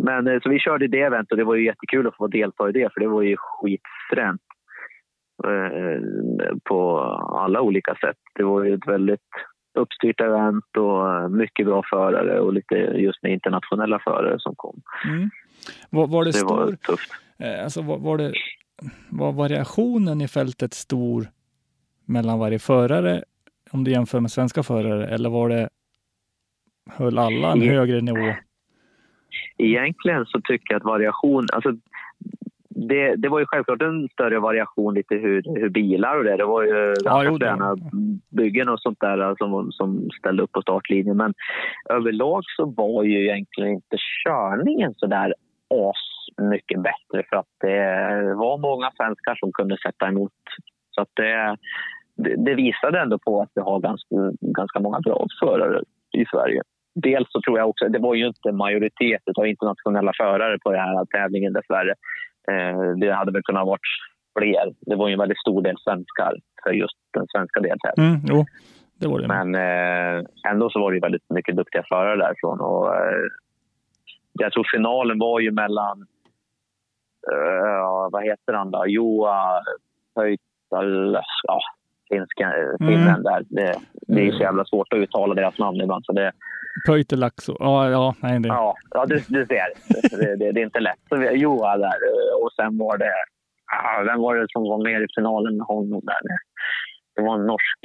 Men 0.01 0.27
eh, 0.27 0.41
så 0.43 0.49
vi 0.49 0.59
körde 0.59 0.87
det 0.89 1.01
eventet 1.01 1.31
och 1.33 1.39
det 1.39 1.45
var 1.45 1.55
ju 1.55 1.64
jättekul 1.64 2.07
att 2.07 2.17
få 2.17 2.27
delta 2.27 2.69
i 2.69 2.73
det 2.73 2.93
för 2.95 3.01
det 3.01 3.09
var 3.09 3.23
ju 3.23 3.37
skitfränt. 3.39 4.41
Eh, 5.45 6.01
på 6.64 6.99
alla 7.45 7.61
olika 7.61 7.95
sätt. 7.95 8.17
Det 8.35 8.43
var 8.43 8.64
ju 8.64 8.75
ett 8.75 8.89
väldigt 8.89 9.21
uppstyrt 9.77 10.20
event 10.20 10.77
och 10.77 11.31
mycket 11.31 11.66
bra 11.66 11.83
förare 11.91 12.41
och 12.41 12.53
lite 12.53 12.74
just 12.74 13.22
med 13.22 13.33
internationella 13.33 13.99
förare 13.99 14.39
som 14.39 14.55
kom. 14.57 14.83
Mm. 15.05 15.31
Var, 15.91 16.07
var 16.07 16.24
det, 16.24 16.31
Det 16.31 16.45
var 16.45 16.66
stor, 16.66 16.77
tufft. 16.77 17.11
eh, 17.39 17.64
alltså 17.64 17.83
var, 17.83 17.99
var 17.99 18.18
det, 18.18 18.33
var 19.09 19.33
variationen 19.33 20.20
i 20.20 20.29
fältet 20.29 20.74
stor 20.74 21.27
mellan 22.05 22.39
varje 22.39 22.59
förare 22.59 23.22
om 23.70 23.85
du 23.85 23.91
jämför 23.91 24.20
med 24.20 24.31
svenska 24.31 24.62
förare 24.62 25.07
eller 25.07 25.31
var 25.31 25.49
det, 25.49 25.68
höll 26.91 27.18
alla 27.18 27.53
en 27.53 27.62
högre 27.62 28.01
nivå? 28.01 28.35
Egentligen 29.59 30.27
så 30.27 30.41
tycker 30.41 30.74
jag 30.74 30.77
att 30.81 30.85
variation... 30.85 31.47
Alltså, 31.53 31.77
det, 32.77 33.16
det 33.16 33.29
var 33.29 33.39
ju 33.39 33.47
självklart 33.47 33.83
en 33.83 34.09
större 34.09 34.39
variation 34.39 34.95
lite 34.95 35.14
hur, 35.14 35.43
hur 35.61 35.68
bilar 35.68 36.16
och 36.16 36.24
det. 36.24 36.37
Det 36.37 36.45
var 36.45 36.62
ju 36.62 37.39
fräna 37.39 37.77
byggen 38.31 38.68
och 38.68 38.81
sånt 38.81 39.01
där 39.01 39.35
som, 39.39 39.72
som 39.72 40.11
ställde 40.18 40.43
upp 40.43 40.53
på 40.53 40.62
startlinjen. 40.62 41.16
Men 41.16 41.35
överlag 41.91 42.43
så 42.57 42.64
var 42.64 43.03
ju 43.03 43.24
egentligen 43.24 43.70
inte 43.70 43.97
körningen 44.27 44.95
så 44.97 45.07
där 45.07 45.35
as 45.70 46.03
mycket 46.51 46.83
bättre 46.83 47.22
för 47.29 47.37
att 47.37 47.53
det 47.61 48.35
var 48.35 48.59
många 48.59 48.91
svenskar 48.97 49.35
som 49.35 49.53
kunde 49.53 49.77
sätta 49.79 50.09
emot. 50.09 50.33
Så 50.91 51.03
att 51.03 51.11
det, 51.14 51.57
det, 52.16 52.35
det 52.45 52.55
visade 52.55 53.01
ändå 53.01 53.18
på 53.18 53.43
att 53.43 53.51
vi 53.55 53.61
har 53.61 53.81
ganska, 53.81 54.16
ganska 54.41 54.81
många 54.81 55.01
bra 55.01 55.27
förare 55.43 55.83
i 56.12 56.24
Sverige. 56.33 56.62
Dels 56.95 57.33
så 57.33 57.41
tror 57.41 57.59
jag 57.59 57.68
också, 57.68 57.89
det 57.89 57.99
var 57.99 58.14
ju 58.14 58.27
inte 58.27 58.53
majoritet 58.53 59.22
av 59.39 59.47
internationella 59.47 60.12
förare 60.16 60.59
på 60.59 60.72
den 60.72 60.81
här 60.81 61.05
tävlingen 61.05 61.53
dessvärre. 61.53 61.95
Eh, 62.51 62.97
det 63.01 63.12
hade 63.12 63.32
väl 63.32 63.42
kunnat 63.42 63.66
varit 63.66 63.88
fler. 64.38 64.74
Det 64.80 64.97
var 64.97 65.09
ju 65.09 65.12
en 65.12 65.18
väldigt 65.18 65.40
stor 65.40 65.62
del 65.62 65.76
svenskar 65.78 66.34
för 66.62 66.70
just 66.70 66.97
den 67.12 67.26
svenska 67.26 67.61
deltävlingen. 67.61 68.14
Mm, 68.14 68.22
jo, 68.28 68.44
det 69.01 69.09
var 69.09 69.20
det. 69.20 69.28
Men 69.28 69.55
eh, 69.55 70.24
ändå 70.51 70.70
så 70.70 70.80
var 70.80 70.90
det 70.90 70.97
ju 70.97 71.01
väldigt 71.01 71.30
mycket 71.30 71.57
duktiga 71.57 71.82
förare 71.88 72.16
därifrån. 72.16 72.61
Och, 72.61 72.94
eh, 72.94 73.24
jag 74.32 74.53
tror 74.53 74.66
finalen 74.76 75.18
var 75.18 75.40
ju 75.40 75.51
mellan, 75.51 76.07
vad 78.11 78.24
heter 78.24 78.53
han 78.53 78.70
då, 78.70 78.84
Joa 78.86 79.62
Pöytal, 80.14 81.18
ja, 81.42 81.61
finska, 82.09 82.53
Mm. 82.53 82.89
finnen 82.89 83.23
där. 83.23 83.43
Det, 83.49 83.75
det 84.07 84.27
är 84.29 84.33
så 84.33 84.39
jävla 84.43 84.65
svårt 84.65 84.93
att 84.93 84.99
uttala 84.99 85.35
deras 85.35 85.59
namn 85.59 85.81
ibland. 85.81 86.05
Så 86.05 86.13
det, 86.13 86.33
Pöytelaxo. 86.87 87.57
Ja, 87.59 87.91
ja, 87.91 88.15
nej, 88.23 88.41
det. 88.41 88.49
Ja, 88.49 88.75
ja 88.91 89.07
du, 89.07 89.15
du 89.29 89.47
ser. 89.47 89.69
Det, 90.19 90.37
det, 90.37 90.53
det 90.53 90.61
är 90.61 90.65
inte 90.65 90.81
lätt. 90.81 91.01
Så 91.09 91.17
vi 91.17 91.27
har 91.27 91.35
Joa 91.35 91.77
där 91.77 91.87
eh, 92.09 92.45
och 92.45 92.53
sen 92.53 92.79
var 92.79 92.99
det... 92.99 93.13
Vem 94.07 94.21
var 94.21 94.35
det 94.37 94.47
som 94.53 94.63
var 94.63 94.83
med 94.85 95.03
i 95.03 95.07
finalen 95.17 95.57
med 95.57 95.67
honom 95.67 96.01
där? 96.05 96.19
Det 97.17 97.23
var 97.23 97.35
en 97.39 97.47
norsk. 97.47 97.79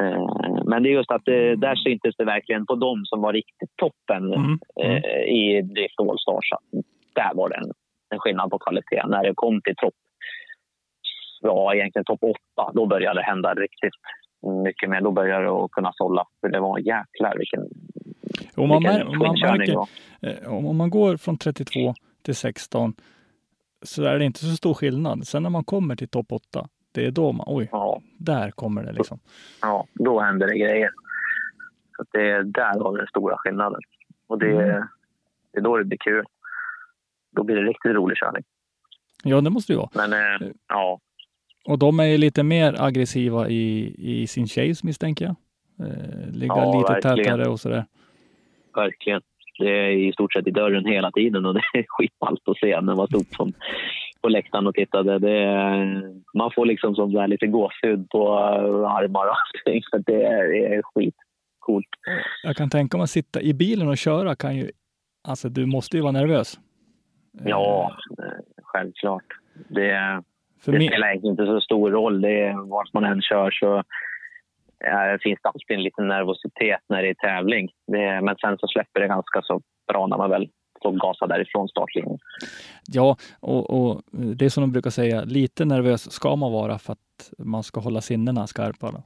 Eh, 0.00 0.64
Men 0.64 0.82
det 0.82 0.88
är 0.88 0.92
just 0.92 1.10
att 1.10 1.24
det, 1.24 1.56
där 1.56 1.74
syntes 1.74 2.16
det 2.16 2.24
verkligen 2.24 2.66
på 2.66 2.74
dem 2.74 3.02
som 3.04 3.20
var 3.22 3.32
riktigt 3.32 3.76
toppen 3.76 4.24
Mm. 4.34 4.58
Mm. 4.82 4.96
eh, 5.04 5.22
i 5.40 5.62
Drift 5.62 6.00
Allstars. 6.00 6.52
att 6.52 6.64
Där 7.14 7.30
var 7.34 7.48
det 7.48 7.54
en, 7.56 7.70
en 8.10 8.18
skillnad 8.18 8.50
på 8.50 8.58
kvalitet. 8.58 9.02
När 9.06 9.22
det 9.24 9.32
kom 9.34 9.60
till 9.62 9.76
topp, 9.76 9.94
ja 11.40 11.74
egentligen 11.74 12.04
topp 12.04 12.22
åtta, 12.22 12.72
då 12.74 12.86
började 12.86 13.20
det 13.20 13.24
hända 13.24 13.54
riktigt 13.54 13.94
mycket 14.64 14.90
mer. 14.90 15.00
Då 15.00 15.10
började 15.12 15.44
det 15.44 15.50
att 15.50 15.70
kunna 15.70 15.92
sålla. 15.94 16.24
För 16.40 16.48
det 16.48 16.60
var 16.60 16.78
jäklar 16.78 17.34
vilken, 17.38 17.60
Och 18.56 18.68
man, 18.68 18.82
vilken 18.82 19.18
man 19.18 19.58
märker, 19.58 19.86
eh, 20.22 20.52
om 20.54 20.66
om 20.66 20.76
man 20.76 20.90
går 20.90 21.16
från 21.16 21.38
32 21.38 21.94
till 22.22 22.34
16 22.36 22.94
så 23.82 24.04
är 24.04 24.18
det 24.18 24.24
inte 24.24 24.38
så 24.40 24.56
stor 24.56 24.74
skillnad. 24.74 25.26
Sen 25.26 25.42
när 25.42 25.50
man 25.50 25.64
kommer 25.64 25.96
till 25.96 26.08
topp 26.08 26.32
8, 26.32 26.68
det 26.92 27.06
är 27.06 27.10
då 27.10 27.32
man, 27.32 27.44
oj, 27.48 27.68
Ja, 27.72 28.00
där 28.18 28.50
kommer 28.50 28.82
det 28.84 28.92
liksom. 28.92 29.18
ja, 29.62 29.86
då 29.94 30.20
händer 30.20 30.46
det 30.46 30.58
grejer. 30.58 30.90
Så 31.96 32.04
det, 32.12 32.42
där 32.42 32.80
har 32.80 32.96
den 32.98 33.06
stora 33.06 33.36
skillnaden. 33.38 33.80
Och 34.26 34.38
det, 34.38 34.50
Mm. 34.50 34.84
det 35.52 35.58
är 35.58 35.62
då 35.62 35.76
det 35.76 35.84
blir 35.84 35.98
kul. 35.98 36.24
Då 37.36 37.44
blir 37.44 37.56
det 37.56 37.62
riktigt 37.62 37.92
rolig 37.92 38.18
körning. 38.18 38.44
Ja, 39.24 39.40
det 39.40 39.50
måste 39.50 39.72
det 39.72 39.74
ju 39.74 39.78
vara. 39.78 40.08
Men 40.08 40.12
eh, 40.12 40.48
ja, 40.68 41.00
Och 41.66 41.78
de 41.78 42.00
är 42.00 42.04
ju 42.04 42.18
lite 42.18 42.42
mer 42.42 42.82
aggressiva 42.82 43.48
i, 43.48 43.94
i 43.98 44.26
sin 44.26 44.46
chase 44.46 44.86
misstänker 44.86 45.24
jag. 45.24 45.36
Eh, 45.88 46.30
ligga 46.32 46.54
Ja, 46.56 46.78
lite 46.78 46.92
verkligen. 46.92 47.16
tätare 47.38 47.48
och 47.48 47.60
sådär. 47.60 47.84
verkligen. 48.74 49.20
Det 49.58 49.70
är 49.70 49.90
i 49.90 50.12
stort 50.12 50.32
sett 50.32 50.46
i 50.46 50.50
dörren 50.50 50.84
hela 50.86 51.10
tiden 51.10 51.46
och 51.46 51.54
det 51.72 51.78
är 51.78 51.84
skitballt 51.88 52.48
att 52.48 52.58
se 52.58 52.80
när 52.80 52.94
man 52.94 53.06
stod 53.06 53.30
på, 53.30 53.52
på 54.20 54.28
läktaren 54.28 54.66
och 54.66 54.74
tittade. 54.74 55.18
Det 55.18 55.46
man 56.34 56.50
får 56.54 56.66
liksom 56.66 56.94
som 56.94 57.12
där 57.12 57.28
lite 57.28 57.46
gåshud 57.46 58.08
på 58.10 58.18
eh, 58.28 58.90
armar 58.92 59.26
och 59.26 59.34
allting. 59.54 59.82
Så 59.90 59.98
det 59.98 60.22
är, 60.24 60.48
det 60.48 60.74
är 60.74 60.82
skitcoolt. 60.82 61.86
Jag 62.42 62.56
kan 62.56 62.70
tänka 62.70 62.96
mig 62.96 63.04
att 63.04 63.10
sitta 63.10 63.40
i 63.40 63.54
bilen 63.54 63.88
och 63.88 63.96
köra 63.98 64.34
kan 64.36 64.56
ju, 64.56 64.70
alltså 65.28 65.48
du 65.48 65.66
måste 65.66 65.96
ju 65.96 66.02
vara 66.02 66.12
nervös. 66.12 66.60
Ja, 67.44 67.96
eh, 68.18 68.24
självklart. 68.62 69.24
Det, 69.68 70.22
För 70.60 70.72
det 70.72 70.86
spelar 70.86 71.08
egentligen 71.08 71.32
inte 71.32 71.46
så 71.46 71.60
stor 71.60 71.90
roll. 71.90 72.20
Det 72.20 72.40
är, 72.40 72.68
vart 72.68 72.92
man 72.92 73.04
än 73.04 73.22
kör 73.22 73.50
så 73.50 73.76
eh, 74.84 75.18
finns 75.22 75.38
det 75.42 75.48
alltid 75.48 75.76
en 75.76 75.82
liten 75.82 76.08
nervositet 76.08 76.80
när 76.88 77.02
det 77.02 77.08
är 77.08 77.14
tävling. 77.14 77.70
Det, 77.86 78.20
men 78.20 78.36
sen 78.36 78.58
så 78.58 78.66
släpper 78.66 79.00
det 79.00 79.08
ganska 79.08 79.42
så 79.42 79.60
bra 79.88 80.06
när 80.06 80.16
man 80.16 80.30
väl 80.30 80.48
får 80.82 80.92
gasa 80.92 81.26
därifrån 81.26 81.68
startlinjen. 81.68 82.18
ja, 82.86 83.16
och, 83.40 83.70
och 83.70 84.02
det 84.10 84.44
är 84.44 84.48
som 84.48 84.60
de 84.60 84.72
brukar 84.72 84.90
säga, 84.90 85.24
lite 85.24 85.64
nervös 85.64 86.12
ska 86.12 86.36
man 86.36 86.52
vara 86.52 86.78
för 86.78 86.92
att 86.92 87.32
man 87.38 87.62
ska 87.62 87.80
hålla 87.80 88.00
sinnena 88.00 88.46
skarpa. 88.46 88.90
Då. 88.90 89.02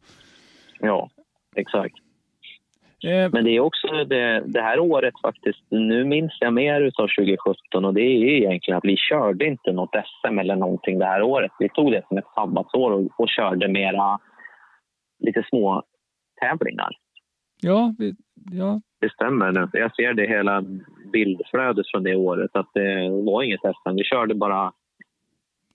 Ja, 0.80 1.11
exakt. 1.57 1.94
Eh, 3.05 3.30
Men 3.32 3.44
det 3.44 3.51
är 3.51 3.61
också 3.61 4.05
det, 4.05 4.42
det 4.46 4.61
här 4.62 4.78
året 4.78 5.14
faktiskt. 5.22 5.62
Nu 5.68 6.05
minns 6.05 6.32
jag 6.40 6.53
mer 6.53 6.80
utav 6.80 7.09
2017 7.18 7.84
och 7.84 7.94
det 7.94 8.01
är 8.03 8.18
ju 8.18 8.37
egentligen 8.37 8.79
att 8.79 8.84
vi 8.84 8.96
körde 8.96 9.46
inte 9.46 9.72
något 9.72 9.91
SM 9.91 10.38
eller 10.38 10.57
någonting 10.57 10.99
det 10.99 11.04
här 11.04 11.22
året. 11.22 11.50
Vi 11.58 11.68
tog 11.68 11.92
det 11.92 12.03
som 12.08 12.18
ett 12.18 12.34
sabbatsår 12.34 12.91
och, 12.91 13.20
och 13.20 13.29
körde 13.29 13.68
mera 13.68 14.18
lite 15.18 15.45
små 15.49 15.83
tävlingar. 16.41 16.91
ja, 17.62 17.95
vi, 17.99 18.14
ja, 18.53 18.80
Det 19.00 19.12
stämmer. 19.12 19.68
Jag 19.72 19.95
ser 19.95 20.14
det 20.14 20.26
hela 20.26 20.64
bildflödet 21.12 21.91
från 21.91 22.03
det 22.03 22.16
året 22.16 22.50
att 22.54 22.70
det 22.74 23.08
var 23.11 23.42
inget 23.42 23.61
SM. 23.61 23.95
Vi 23.95 24.04
körde 24.04 24.34
bara, 24.34 24.72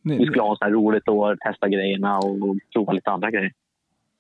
vi 0.02 0.26
skulle 0.26 0.42
ha 0.42 0.58
här 0.62 0.72
roligt 0.72 1.08
år, 1.08 1.38
testa 1.46 1.70
grejerna 1.70 2.18
och 2.18 2.58
prova 2.74 2.94
lite 2.94 3.12
andra 3.12 3.32
grejer. 3.32 3.52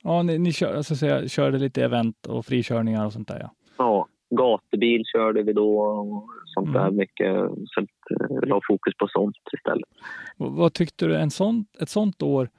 Ja, 0.05 0.23
ni, 0.23 0.37
ni 0.37 0.51
kör, 0.53 0.75
alltså, 0.75 0.95
säga, 0.95 1.27
körde 1.27 1.57
lite 1.57 1.83
event 1.83 2.25
och 2.27 2.45
frikörningar 2.45 3.05
och 3.05 3.13
sånt 3.13 3.27
där 3.27 3.39
ja. 3.39 3.51
Ja, 3.77 4.07
gatubil 4.29 5.03
körde 5.05 5.43
vi 5.43 5.53
då 5.53 5.79
och 5.79 6.29
sånt 6.45 6.73
där 6.73 6.81
Mm. 6.87 6.95
mycket. 6.95 7.35
Så 7.65 7.81
att, 7.81 8.21
eh, 8.31 8.47
la 8.49 8.61
fokus 8.67 8.93
på 8.97 9.07
sånt 9.07 9.35
istället. 9.53 9.89
Vad, 10.37 10.51
vad 10.51 10.73
tyckte 10.73 11.05
du 11.07 11.15
en 11.17 11.31
sån, 11.31 11.65
ett 11.79 11.89
sånt 11.89 12.21
år, 12.23 12.49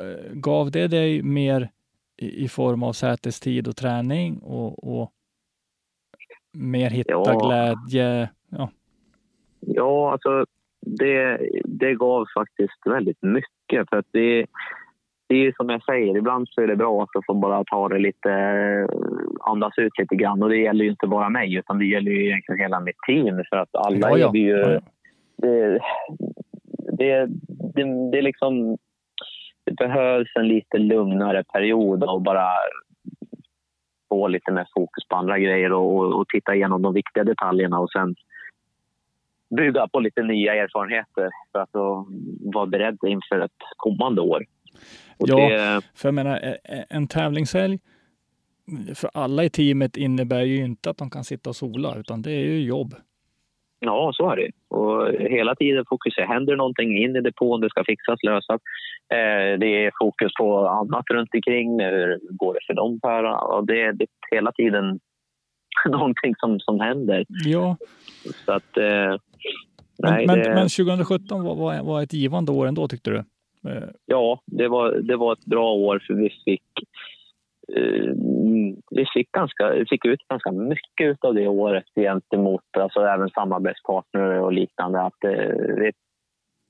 eh, 0.00 0.32
gav 0.32 0.70
det 0.70 0.86
dig 0.88 1.22
mer 1.22 1.70
i, 2.16 2.44
i 2.44 2.48
form 2.48 2.82
av 2.82 2.92
sätestid 2.92 3.68
och 3.68 3.76
träning 3.76 4.38
och, 4.38 5.00
och 5.00 5.10
mer 6.52 6.90
hitta 6.90 7.10
Ja. 7.12 7.38
glädje? 7.46 8.30
Ja. 8.48 8.70
Ja, 9.60 10.12
alltså 10.12 10.44
det, 10.86 11.38
det 11.64 11.94
gav 11.94 12.26
faktiskt 12.34 12.86
väldigt 12.86 13.22
mycket. 13.22 13.88
För 13.90 13.96
att 13.96 14.06
det, 14.10 14.46
det 15.32 15.36
är 15.38 15.44
ju 15.44 15.52
som 15.52 15.68
jag 15.68 15.84
säger, 15.84 16.16
ibland 16.16 16.48
så 16.50 16.60
är 16.60 16.66
det 16.66 16.76
bra 16.76 17.02
att 17.02 17.26
få 17.26 17.34
bara 17.34 17.64
ta 17.64 17.88
det 17.88 17.98
lite, 17.98 18.30
eh, 18.30 18.86
andas 19.40 19.78
ut 19.78 19.98
lite 19.98 20.16
grann. 20.16 20.42
Och 20.42 20.48
det 20.48 20.56
gäller 20.56 20.84
ju 20.84 20.90
inte 20.90 21.06
bara 21.06 21.28
mig, 21.28 21.54
utan 21.54 21.78
det 21.78 21.84
gäller 21.84 22.10
ju 22.10 22.26
egentligen 22.26 22.60
hela 22.60 22.80
mitt 22.80 22.96
team. 23.06 23.42
För 23.50 23.56
att 23.56 23.68
alla 23.72 24.10
Ja, 24.10 24.18
ja. 24.18 24.30
är 24.34 24.36
ju... 24.36 24.58
Ja. 24.58 24.80
Det, 25.36 25.78
det, 26.98 27.26
det, 27.74 28.10
det 28.10 28.18
är 28.18 28.22
liksom... 28.22 28.78
Det 29.64 29.72
behövs 29.72 30.32
en 30.34 30.48
lite 30.48 30.78
lugnare 30.78 31.44
period 31.44 32.04
och 32.04 32.22
bara 32.22 32.48
få 34.08 34.28
lite 34.28 34.52
mer 34.52 34.66
fokus 34.74 35.08
på 35.08 35.16
andra 35.16 35.38
grejer 35.38 35.72
och, 35.72 35.96
och, 35.96 36.20
och 36.20 36.28
titta 36.28 36.54
igenom 36.54 36.82
de 36.82 36.94
viktiga 36.94 37.24
detaljerna 37.24 37.78
och 37.78 37.90
sen 37.90 38.14
bygga 39.56 39.88
på 39.88 40.00
lite 40.00 40.22
nya 40.22 40.54
erfarenheter 40.54 41.30
för 41.52 41.58
att 41.58 41.70
vara 42.54 42.66
beredd 42.66 42.98
inför 43.06 43.40
ett 43.40 43.60
kommande 43.76 44.20
år. 44.20 44.44
Och 45.18 45.28
Ja. 45.28 45.36
det, 45.48 45.82
För 45.94 46.08
jag 46.08 46.14
menar, 46.14 46.56
en 46.90 47.06
tävlingshelg 47.08 47.78
för 48.94 49.10
alla 49.14 49.44
i 49.44 49.50
teamet 49.50 49.96
innebär 49.96 50.42
ju 50.42 50.64
inte 50.64 50.90
att 50.90 50.96
de 50.98 51.10
kan 51.10 51.24
sitta 51.24 51.50
och 51.50 51.56
sola, 51.56 51.94
utan 51.98 52.22
det 52.22 52.30
är 52.32 52.44
ju 52.44 52.60
jobb. 52.64 52.94
Ja, 53.80 54.12
så 54.14 54.30
är 54.30 54.36
det. 54.36 54.50
Och 54.76 55.08
hela 55.30 55.54
tiden 55.54 55.84
fokusera. 55.88 56.26
Händer 56.26 56.56
någonting 56.56 56.98
in 56.98 57.16
i 57.16 57.20
depån, 57.20 57.60
det 57.60 57.68
ska 57.70 57.84
fixas, 57.84 58.22
lösas. 58.22 58.60
Eh, 59.12 59.58
det 59.58 59.66
är 59.86 59.92
fokus 60.00 60.32
på 60.38 60.66
annat 60.68 61.04
runt 61.10 61.34
omkring. 61.34 61.80
Hur 61.80 62.20
går 62.36 62.54
det 62.54 62.60
för 62.66 62.74
dem? 62.74 63.00
Här? 63.02 63.24
Och 63.52 63.66
det, 63.66 63.80
är- 63.82 63.96
hela 64.30 64.52
tiden 64.52 65.00
någonting 65.88 66.34
som, 66.38 66.60
som 66.60 66.80
händer. 66.80 67.24
Ja, 67.28 67.76
Så 68.46 68.52
att, 68.52 68.76
eh, 68.76 68.84
men, 68.84 69.18
nej, 69.98 70.26
men, 70.26 70.38
det, 70.38 70.48
men 70.54 70.68
2017 70.68 71.44
var, 71.44 71.54
var, 71.54 71.82
var 71.82 72.02
ett 72.02 72.12
givande 72.12 72.52
år 72.52 72.66
ändå 72.66 72.88
tyckte 72.88 73.10
du? 73.10 73.24
Ja, 74.06 74.40
det 74.46 74.68
var, 74.68 74.92
det 74.92 75.16
var 75.16 75.32
ett 75.32 75.44
bra 75.44 75.72
år 75.72 76.02
för 76.06 76.14
vi 76.14 76.30
fick 76.44 76.70
eh, 77.76 78.12
vi 78.90 79.06
fick, 79.14 79.32
ganska, 79.32 79.84
fick 79.90 80.04
ut 80.04 80.28
ganska 80.28 80.52
mycket 80.52 81.24
av 81.24 81.34
det 81.34 81.48
året 81.48 81.84
gentemot 81.94 82.76
alltså 82.78 83.00
även 83.00 83.28
samarbetspartner 83.28 84.40
och 84.40 84.52
liknande. 84.52 85.00
Att 85.00 85.24
eh, 85.24 85.74
vi 85.76 85.92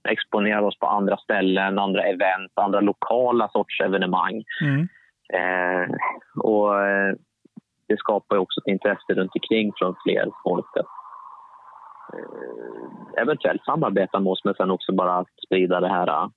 exponerar 0.08 0.62
oss 0.62 0.78
på 0.78 0.86
andra 0.86 1.16
ställen, 1.16 1.78
andra 1.78 2.02
event, 2.02 2.52
andra 2.54 2.80
lokala 2.80 3.48
sorts 3.48 3.80
evenemang. 3.80 4.44
Mm. 4.62 4.88
Eh, 5.34 5.88
och 6.42 6.80
eh, 6.84 7.14
det 7.88 7.98
skapar 7.98 8.36
också 8.36 8.60
ett 8.60 8.72
intresse 8.72 9.14
runt 9.14 9.34
omkring 9.34 9.72
från 9.76 9.94
fler 10.04 10.30
folk 10.44 10.66
eh, 10.76 10.82
eventuellt 13.22 13.64
samarbeta 13.64 14.20
med 14.20 14.30
oss 14.30 14.44
men 14.44 14.54
sen 14.54 14.70
också 14.70 14.92
bara 14.92 15.24
sprida 15.46 15.80
det 15.80 15.88
här 15.88 16.28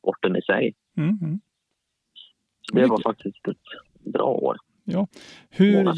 sporten 0.00 0.36
i 0.36 0.42
sig. 0.42 0.74
Mm. 0.96 1.18
Mm. 1.22 1.40
Det 2.72 2.86
var 2.86 3.02
faktiskt 3.02 3.48
ett 3.48 4.12
bra 4.12 4.26
år 4.26 4.56
Ja. 4.90 5.06
Hur, 5.50 5.94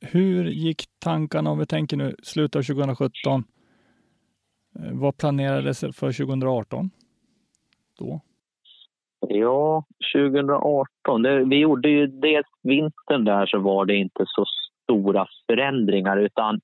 hur 0.00 0.44
gick 0.44 0.84
tankarna, 0.98 1.50
om 1.50 1.58
vi 1.58 1.66
tänker 1.66 1.96
nu 1.96 2.14
slutet 2.22 2.56
av 2.56 2.62
2017, 2.62 3.44
eh, 4.78 4.92
vad 4.92 5.16
planerades 5.16 5.80
för 5.80 6.12
2018? 6.12 6.90
Då? 7.98 8.20
Ja, 9.20 9.84
2018. 10.14 11.22
Det, 11.22 11.44
vi 11.44 11.56
gjorde 11.56 11.88
ju 11.88 12.06
dels 12.06 12.46
vintern 12.62 13.24
där 13.24 13.46
så 13.46 13.58
var 13.58 13.84
det 13.84 13.96
inte 13.96 14.24
så 14.26 14.44
stora 14.82 15.26
förändringar 15.46 16.16
utan 16.16 16.54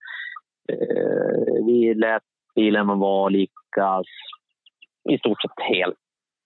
eh, 0.68 1.64
vi 1.66 1.94
lät 1.94 2.22
bilen 2.54 2.86
vara 2.86 3.28
lika 3.28 4.02
i 5.10 5.18
stort 5.18 5.42
sett 5.42 5.76
helt 5.76 5.96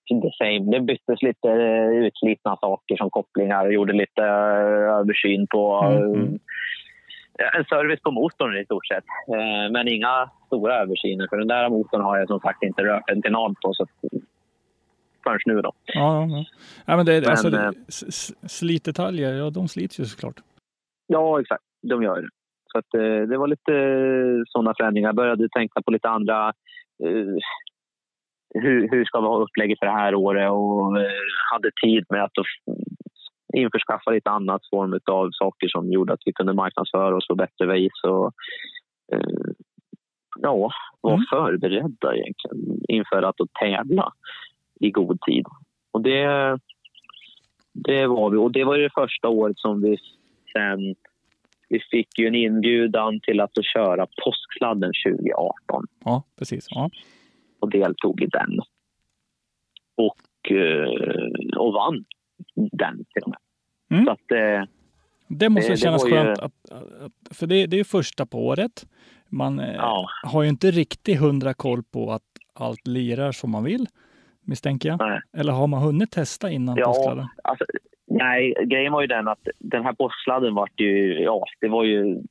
the 0.08 0.30
same. 0.38 0.70
Det 0.70 0.80
byttes 0.80 1.22
lite 1.22 1.48
eh, 1.50 1.88
utslitna 2.06 2.56
saker 2.56 2.96
som 2.96 3.10
kopplingar 3.10 3.66
och 3.66 3.72
gjorde 3.72 3.92
lite 3.92 4.22
eh, 4.22 4.98
översyn 5.00 5.46
på 5.46 5.80
Mm, 5.84 6.14
mm. 6.14 6.38
eh, 7.38 7.58
en 7.58 7.64
service 7.64 8.00
på 8.02 8.10
motorn 8.10 8.56
i 8.56 8.64
stort 8.64 8.86
sett. 8.86 9.04
Men 9.70 9.88
inga 9.88 10.30
stora 10.46 10.74
översyner 10.82 11.26
för 11.30 11.36
den 11.36 11.48
där 11.48 11.68
motorn 11.68 12.00
har 12.00 12.18
jag 12.18 12.28
som 12.28 12.40
sagt 12.40 12.62
inte 12.62 12.82
rört 12.82 13.10
en 13.10 13.22
tenad 13.22 13.54
på 13.64 13.74
så 13.74 13.86
förrän 15.24 15.38
nu 15.46 15.60
då. 15.62 15.72
Ja, 15.86 16.26
ja, 16.30 16.44
ja. 16.86 16.96
men 16.96 17.06
det, 17.06 17.20
Men, 17.20 17.30
alltså, 17.30 17.48
s- 17.88 18.52
slitdetaljer, 18.58 19.32
ja 19.34 19.50
de 19.50 19.68
slits 19.68 20.00
ju 20.00 20.04
såklart. 20.04 20.36
Ja, 21.06 21.40
exakt. 21.40 21.62
De 21.82 22.02
gör 22.02 22.22
det. 22.22 22.28
Så 22.72 22.78
att, 22.78 22.90
det 23.28 23.36
var 23.38 23.48
lite 23.48 23.72
sådana 24.48 24.74
förändringar. 24.76 25.08
Jag 25.08 25.16
började 25.16 25.48
tänka 25.48 25.82
på 25.82 25.90
lite 25.90 26.08
andra... 26.08 26.52
Hur, 28.54 28.88
hur 28.90 29.04
ska 29.04 29.20
vi 29.20 29.26
ha 29.26 29.42
upplägget 29.42 29.78
för 29.78 29.86
det 29.86 29.92
här 29.92 30.14
året? 30.14 30.50
Och 30.50 31.00
eh, 31.00 31.10
hade 31.52 31.70
tid 31.84 32.04
med 32.08 32.24
att 32.24 32.32
införskaffa 33.56 34.10
lite 34.10 34.30
annat 34.30 34.62
form 34.70 35.00
av 35.10 35.30
saker 35.32 35.68
som 35.68 35.92
gjorde 35.92 36.12
att 36.12 36.22
vi 36.24 36.32
kunde 36.32 36.52
marknadsföra 36.52 37.16
oss 37.16 37.28
på 37.28 37.34
bättre 37.34 37.72
vis. 37.72 37.92
Och, 38.04 38.32
eh, 39.12 39.52
ja, 40.40 40.70
vara 41.00 41.14
Mm. 41.14 41.26
förberedda 41.30 42.16
egentligen 42.16 42.80
inför 42.88 43.22
att 43.22 43.36
tävla 43.60 44.12
i 44.80 44.90
god 44.90 45.20
tid. 45.20 45.44
Och 45.92 46.00
det, 46.00 46.58
det 47.72 48.06
var 48.06 48.30
vi. 48.30 48.36
Och 48.36 48.52
det 48.52 48.64
var 48.64 48.76
ju 48.76 48.82
det 48.82 48.94
första 48.94 49.28
året 49.28 49.58
som 49.58 49.82
vi 49.82 49.96
sen... 50.52 50.94
Vi 51.68 51.80
fick 51.90 52.18
ju 52.18 52.26
en 52.26 52.34
inbjudan 52.34 53.20
till 53.20 53.40
att 53.40 53.50
köra 53.74 54.06
påsksladden 54.24 54.92
2018 55.06 55.86
Ja, 56.04 56.22
precis. 56.38 56.66
Ja. 56.70 56.90
Och 57.64 57.70
deltog 57.70 58.22
i 58.22 58.26
den. 58.26 58.60
Och, 59.96 60.52
eh, 60.52 61.58
och 61.58 61.72
vann 61.72 62.04
den 62.54 62.96
till 62.96 63.22
och 63.24 63.28
med. 63.30 63.38
Mm. 63.90 64.04
Så 64.04 64.10
att, 64.10 64.30
eh, 64.30 64.68
Det 65.28 65.48
måste 65.48 65.68
Det- 65.70 65.72
det 65.74 65.76
kännas 65.80 66.06
ju- 66.06 66.10
skönt, 66.10 66.38
att, 66.38 66.70
att, 66.70 67.36
för 67.36 67.46
det, 67.46 67.66
det 67.66 67.80
är 67.80 67.84
första 67.84 68.26
på 68.26 68.46
året. 68.46 68.86
Man 69.28 69.58
eh, 69.60 69.74
ja, 69.74 70.08
har 70.24 70.42
ju 70.42 70.48
inte 70.48 70.70
riktigt 70.70 71.20
hundra 71.20 71.54
koll 71.54 71.82
på 71.82 72.10
att 72.12 72.22
allt 72.54 72.86
lirar 72.86 73.32
som 73.32 73.50
man 73.50 73.64
vill, 73.64 73.86
misstänker 74.40 74.88
jag. 74.88 74.98
nej. 74.98 75.20
Eller 75.36 75.52
har 75.52 75.66
man 75.66 75.82
hunnit 75.82 76.10
testa 76.10 76.50
innan 76.50 76.76
Ja. 76.76 76.84
påskladden? 76.86 77.26
Alltså, 77.44 77.64
nej, 78.06 78.54
grejen 78.66 78.92
var 78.92 79.00
ju 79.00 79.06
den 79.06 79.28
att 79.28 79.48
den 79.58 79.82
här 79.84 79.92
påsksladden 79.92 80.54
var 80.54 80.68
ju, 80.76 81.18
ja, 81.22 81.44
det 81.60 81.68
var 81.68 81.84
ju 81.84 82.22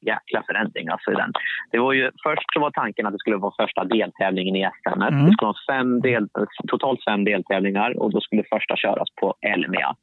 jäkla 0.00 0.42
förändring 0.46 0.88
alltså 0.88 1.12
i 1.12 1.14
den. 1.14 1.32
Det 1.70 1.78
var 1.78 1.92
ju, 1.92 2.10
först 2.22 2.52
så 2.54 2.60
var 2.60 2.70
tanken 2.70 3.06
att 3.06 3.12
det 3.12 3.18
skulle 3.18 3.36
vara 3.36 3.54
första 3.60 3.84
deltävlingen 3.84 4.56
i 4.56 4.68
SM. 4.82 5.02
Mm. 5.02 5.26
Det 5.26 5.32
skulle 5.32 5.52
vara 5.52 5.76
fem 5.76 6.00
del, 6.00 6.28
totalt 6.68 7.04
fem 7.04 7.24
deltävlingar 7.24 7.98
och 7.98 8.10
då 8.10 8.20
skulle 8.20 8.44
första 8.50 8.76
köras 8.76 9.08
på 9.20 9.34
Elmia. 9.40 9.96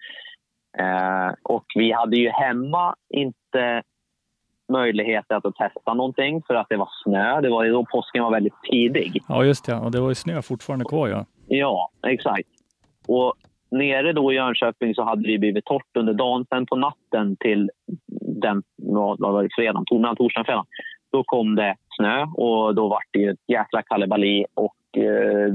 Eh, 0.77 1.33
och 1.43 1.65
vi 1.75 1.91
hade 1.91 2.17
ju 2.17 2.29
hemma 2.29 2.95
inte 3.09 3.83
möjlighet 4.71 5.31
att 5.31 5.43
testa 5.43 5.93
någonting 5.93 6.41
för 6.47 6.55
att 6.55 6.69
det 6.69 6.77
var 6.77 6.89
snö. 7.03 7.41
Det 7.41 7.49
var 7.49 7.65
då 7.65 7.85
påsken 7.85 8.23
var 8.23 8.31
väldigt 8.31 8.61
tidig. 8.71 9.21
Ja, 9.27 9.43
just 9.43 9.65
det. 9.65 9.75
Och 9.75 9.91
det 9.91 10.01
var 10.01 10.09
ju 10.09 10.15
snö 10.15 10.41
fortfarande 10.41 10.85
kvar. 10.85 11.07
Ja. 11.07 11.25
Ja, 11.47 11.89
exakt. 12.07 12.49
Och 13.07 13.33
nere 13.75 14.13
då 14.13 14.33
i 14.33 14.35
Jönköping 14.35 14.95
så 14.95 15.03
hade 15.03 15.31
det 15.31 15.37
blivit 15.37 15.65
torrt 15.65 15.97
under 15.97 16.13
dagen. 16.13 16.45
Sen 16.49 16.65
på 16.65 16.75
natten 16.75 17.35
till 17.39 17.69
den, 18.41 18.63
vad 18.75 19.19
vad 19.19 19.33
var 19.33 19.43
det, 19.43 19.49
fredagen, 19.55 19.85
mellan 19.91 20.15
torsdagen 20.15 20.41
och 20.41 20.45
fredagen, 20.45 20.65
då 21.11 21.23
kom 21.23 21.55
det 21.55 21.75
snö 21.97 22.23
och 22.23 22.75
då 22.75 22.87
var 22.87 22.99
det 23.11 23.23
ett 23.25 23.39
jäkla 23.47 23.81
kalabali 23.81 24.45
och 24.53 24.97
eh, 25.03 25.53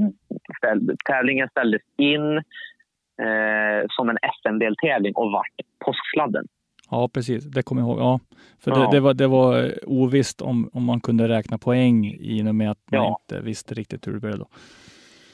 ställ, 0.57 0.97
tävlingen 1.05 1.49
ställdes 1.49 1.81
in 1.97 2.37
eh, 2.37 3.85
som 3.89 4.09
en 4.09 4.17
SM-deltävling 4.41 5.13
och 5.15 5.31
vart 5.31 5.45
påsksladden. 5.85 6.45
ja, 6.91 7.09
precis. 7.13 7.45
Det 7.45 7.63
kommer 7.63 7.81
jag 7.81 7.89
ihåg. 7.89 7.99
Ja. 7.99 8.19
För 8.59 8.71
Ja. 8.71 8.77
Det, 8.77 8.91
det, 8.91 8.99
var, 8.99 9.13
det 9.13 9.27
var 9.27 9.63
eh, 9.63 9.69
ovisst 9.87 10.41
om, 10.41 10.69
om 10.73 10.85
man 10.85 11.01
kunde 11.01 11.27
räkna 11.27 11.57
poäng 11.57 12.05
i 12.19 12.41
och 12.49 12.55
med 12.55 12.71
att 12.71 12.77
man 12.91 13.01
Ja. 13.01 13.19
inte 13.21 13.45
visste 13.45 13.73
riktigt 13.75 14.07
hur 14.07 14.13
det 14.13 14.19
blev. 14.19 14.37
Då. 14.39 14.47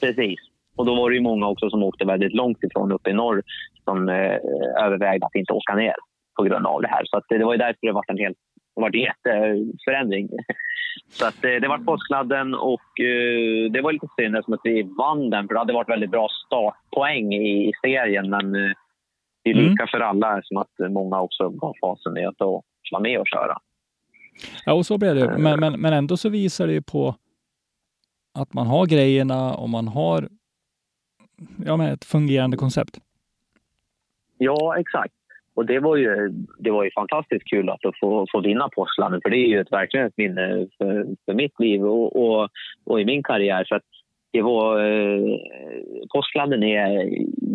Precis. 0.00 0.38
Och 0.78 0.86
då 0.86 0.94
var 0.94 1.10
det 1.10 1.16
ju 1.16 1.22
många 1.22 1.48
också 1.48 1.70
som 1.70 1.82
åkte 1.82 2.04
väldigt 2.04 2.34
långt 2.34 2.62
ifrån 2.62 2.92
uppe 2.92 3.10
i 3.10 3.12
norr 3.12 3.42
som 3.84 4.08
eh, 4.08 4.36
övervägde 4.84 5.26
att 5.26 5.34
inte 5.34 5.52
åka 5.52 5.74
ner 5.74 5.94
på 6.36 6.42
grund 6.44 6.66
av 6.66 6.82
det 6.82 6.88
här. 6.88 7.04
Så 7.04 7.16
att 7.16 7.24
det, 7.28 7.44
var 7.44 7.52
ju 7.54 7.58
därför 7.58 7.86
det 7.86 7.92
var 7.92 8.04
en 8.08 8.18
helt 8.18 8.36
det 8.74 8.80
var 8.80 8.90
en 8.96 9.00
jätteförändring. 9.00 10.28
Så 11.10 11.26
att 11.26 11.44
eh, 11.44 11.50
det 11.50 11.68
var 11.68 11.78
påskladden 11.78 12.54
och 12.54 13.00
eh, 13.00 13.70
det 13.70 13.80
var 13.80 13.92
lite 13.92 14.08
synd 14.20 14.36
eftersom 14.36 14.54
att 14.54 14.60
vi 14.64 14.82
vann 14.82 15.30
den 15.30 15.46
för 15.46 15.54
det 15.54 15.60
hade 15.60 15.72
varit 15.72 15.88
väldigt 15.88 16.10
bra 16.10 16.28
startpoäng 16.46 17.32
i, 17.34 17.68
i 17.68 17.72
serien 17.82 18.30
men 18.30 18.54
eh, 18.54 18.70
det 19.44 19.50
är 19.50 19.54
Mm. 19.54 19.70
lika 19.70 19.86
för 19.86 20.00
alla 20.00 20.40
som 20.44 20.56
att 20.56 20.92
många 20.92 21.20
också 21.20 21.48
gav 21.48 21.74
fasen 21.80 22.18
i 22.18 22.24
att 22.24 22.38
då 22.38 22.62
vara 22.92 23.02
med 23.02 23.20
och 23.20 23.28
köra. 23.28 23.58
Ja, 24.64 24.72
och 24.72 24.86
så 24.86 24.98
blev 24.98 25.14
det. 25.14 25.24
Eh. 25.24 25.38
Men, 25.38 25.60
men, 25.60 25.80
men 25.80 25.92
ändå 25.92 26.16
så 26.16 26.28
visar 26.28 26.66
det 26.66 26.72
ju 26.72 26.82
på 26.82 27.14
att 28.38 28.54
man 28.54 28.66
har 28.66 28.86
grejerna 28.86 29.54
och 29.54 29.68
man 29.68 29.88
har 29.88 30.28
ja, 31.66 31.76
men 31.76 31.86
ett 31.92 32.04
fungerande 32.04 32.56
koncept. 32.56 32.98
Ja, 34.38 34.78
exakt. 34.78 35.14
Och 35.54 35.66
det 35.66 35.78
var 35.80 35.96
ju, 35.96 36.28
det 36.58 36.70
var 36.70 36.84
ju 36.84 36.90
fantastiskt 36.90 37.50
kul 37.50 37.68
att 37.68 37.80
få, 38.00 38.26
få 38.32 38.40
vinna 38.40 38.68
Påskladden 38.68 39.20
för 39.22 39.30
det 39.30 39.36
är 39.36 39.48
ju 39.48 39.60
ett, 39.60 39.72
verkligen 39.72 40.06
ett 40.06 40.16
minne 40.16 40.66
för, 40.78 41.06
för 41.24 41.34
mitt 41.34 41.60
liv 41.60 41.84
och, 41.84 42.16
och, 42.16 42.48
och 42.84 43.00
i 43.00 43.04
min 43.04 43.22
karriär. 43.22 43.64
Så 43.64 43.80
det 44.30 44.42
var, 44.42 44.84
eh, 44.84 45.36
Påskladden 46.14 46.62
är 46.62 46.90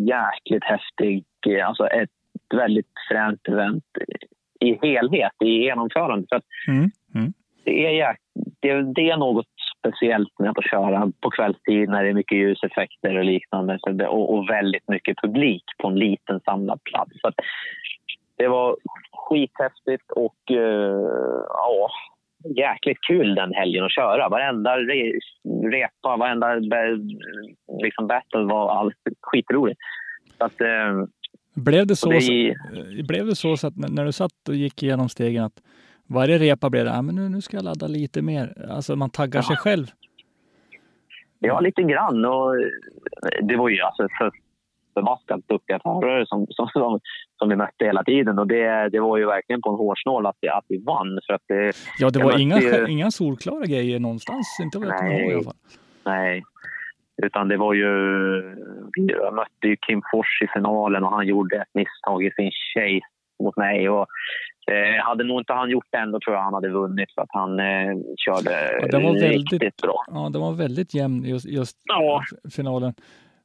jäkligt 0.08 0.64
häftig. 0.64 1.24
Alltså 1.64 1.88
ett 1.88 2.10
väldigt 2.56 2.88
fränt 3.10 3.48
event 3.48 3.84
i 4.60 4.80
helhet, 4.82 5.32
i 5.44 5.50
genomförande. 5.50 6.28
För 6.30 6.36
att 6.36 6.46
Mm. 6.68 6.92
Mm. 7.16 7.34
det 7.64 8.00
är, 8.00 8.16
det, 8.62 8.94
det 8.94 9.10
är 9.10 9.18
något 9.18 9.48
speciellt 9.84 10.40
med 10.40 10.50
att 10.50 10.70
köra 10.70 11.12
på 11.22 11.30
kvällstid 11.30 11.90
när 11.90 12.04
det 12.04 12.10
är 12.10 12.14
mycket 12.14 12.38
ljuseffekter 12.38 13.18
och 13.18 13.26
liknande 13.26 13.80
det, 13.92 14.08
och, 14.08 14.34
och 14.34 14.50
väldigt 14.50 14.88
mycket 14.88 15.18
publik 15.22 15.64
på 15.78 15.88
en 15.88 16.00
liten 16.00 16.40
samlad 16.40 16.80
plats. 16.84 17.12
Så 17.22 17.32
det 18.38 18.48
var 18.48 18.78
skithäftigt 19.12 20.12
och 20.12 20.52
eh, 20.52 21.44
ja, 21.48 21.90
jäkligt 22.56 22.98
kul 23.08 23.36
den 23.36 23.54
helgen 23.54 23.86
att 23.86 23.96
köra. 23.96 24.30
Varenda 24.30 24.78
re, 24.78 25.20
repa, 25.72 26.18
varenda 26.18 26.48
liksom 27.84 28.08
battle 28.08 28.44
var 28.44 28.80
allt 28.80 29.02
skitroligt. 29.22 29.80
Så 30.38 30.46
att, 30.46 30.62
eh, 30.62 31.06
Blev 31.56 31.88
det 31.88 31.96
så, 31.96 32.10
det, 32.10 32.22
så, 32.22 32.34
blev 33.08 33.26
det 33.26 33.36
så, 33.36 33.58
så 33.58 33.68
att 33.68 33.78
när 33.78 33.90
när 33.90 34.06
du 34.06 34.12
satt 34.12 34.50
och 34.50 34.56
gick 34.56 34.84
igenom 34.84 35.10
stegen 35.10 35.44
att 35.44 35.62
varje 36.08 36.38
repa 36.38 36.70
blev 36.70 36.86
det, 36.86 36.92
ah, 36.98 37.02
men 37.02 37.16
nu, 37.16 37.30
nu 37.30 37.42
ska 37.42 37.58
jag 37.58 37.64
ladda 37.64 37.88
lite 37.88 38.22
mer. 38.22 38.68
Alltså 38.70 38.96
man 38.96 39.10
taggar 39.10 39.42
sig 39.42 39.56
själv. 39.58 39.86
Ja, 41.40 41.60
lite 41.60 41.82
grann. 41.84 42.26
Och 42.26 42.56
det 43.42 43.56
var 43.56 43.70
ju 43.70 43.82
alltså 43.82 44.08
för 44.20 44.32
förbaskat 44.94 45.48
duktiga 45.48 45.80
förare 45.80 46.26
som, 46.26 46.48
som, 46.50 46.68
som, 46.68 47.00
som 47.38 47.50
vi 47.50 47.56
mötte 47.56 47.86
hela 47.86 48.04
tiden. 48.04 48.40
Och 48.40 48.48
det, 48.48 48.90
det 48.90 49.00
var 49.00 49.18
ju 49.18 49.26
verkligen 49.26 49.62
på 49.62 49.70
en 49.70 49.76
hårsnål 49.76 50.26
att, 50.26 50.36
att 50.52 50.66
vi 50.70 50.84
vann. 50.84 51.20
För 51.28 51.34
att 51.34 51.42
det, 51.48 51.74
Ja, 52.00 52.10
det 52.10 52.24
var 52.24 52.40
inga, 52.40 52.60
ju- 52.60 52.88
inga 52.88 53.12
solklara 53.12 53.66
grejer 53.66 54.00
någonstans. 54.00 54.58
Inte 54.64 54.80
vad 54.80 54.88
jag 54.88 54.98
kommer 54.98 55.20
ihåg 55.20 55.32
i 55.32 55.34
alla 55.34 55.44
fall. 55.44 55.54
Nej. 56.06 56.44
Utan 57.24 57.48
det 57.48 57.58
var 57.58 57.74
ju... 57.74 57.88
Jag 58.96 59.34
mötte 59.34 59.68
ju 59.68 59.76
Kim 59.88 60.02
Fors 60.12 60.42
i 60.42 60.48
finalen 60.54 61.04
och 61.04 61.12
han 61.12 61.28
gjorde 61.28 61.56
ett 61.58 61.74
misstag 61.74 62.26
i 62.26 62.32
sin 62.32 62.52
chase 62.52 63.13
mot 63.44 63.58
mig. 63.58 63.90
Och, 63.90 64.08
eh, 64.72 65.04
hade 65.04 65.24
nog 65.24 65.42
inte 65.42 65.54
han 65.54 65.70
gjort 65.70 65.86
det 65.90 65.98
ändå 65.98 66.20
tror 66.20 66.36
jag 66.36 66.44
han 66.44 66.54
hade 66.54 66.70
vunnit 66.70 67.14
för 67.16 67.22
att 67.22 67.30
han 67.32 67.60
eh, 67.60 67.94
körde 68.18 68.52
Ja, 68.82 68.88
den 68.92 69.04
var 69.04 69.14
riktigt 69.14 69.52
väldigt- 69.62 69.82
bra. 69.82 70.04
Ja, 70.08 70.30
det 70.34 70.40
var 70.40 70.52
väldigt 70.54 70.94
jämn 70.94 71.24
just, 71.26 71.46
just 71.46 71.78
Ja. 71.84 72.22
finalen. 72.56 72.94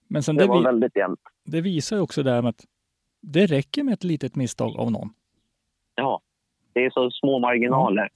Men 0.08 0.22
sen 0.22 0.36
Det 0.36 0.42
det, 0.44 0.48
var 0.48 0.62
väldigt 0.62 0.96
jämnt. 0.96 1.20
det 1.44 1.60
visar 1.60 1.96
ju 1.96 2.02
också 2.02 2.22
det 2.22 2.30
här 2.30 2.42
med 2.42 2.48
att 2.48 2.64
det 3.22 3.46
räcker 3.46 3.82
med 3.82 3.94
ett 3.94 4.04
litet 4.04 4.36
misstag 4.36 4.76
av 4.78 4.90
någon. 4.92 5.08
Ja, 5.94 6.20
det 6.72 6.84
är 6.84 6.90
så 6.90 7.10
små 7.10 7.38
marginaler. 7.38 8.08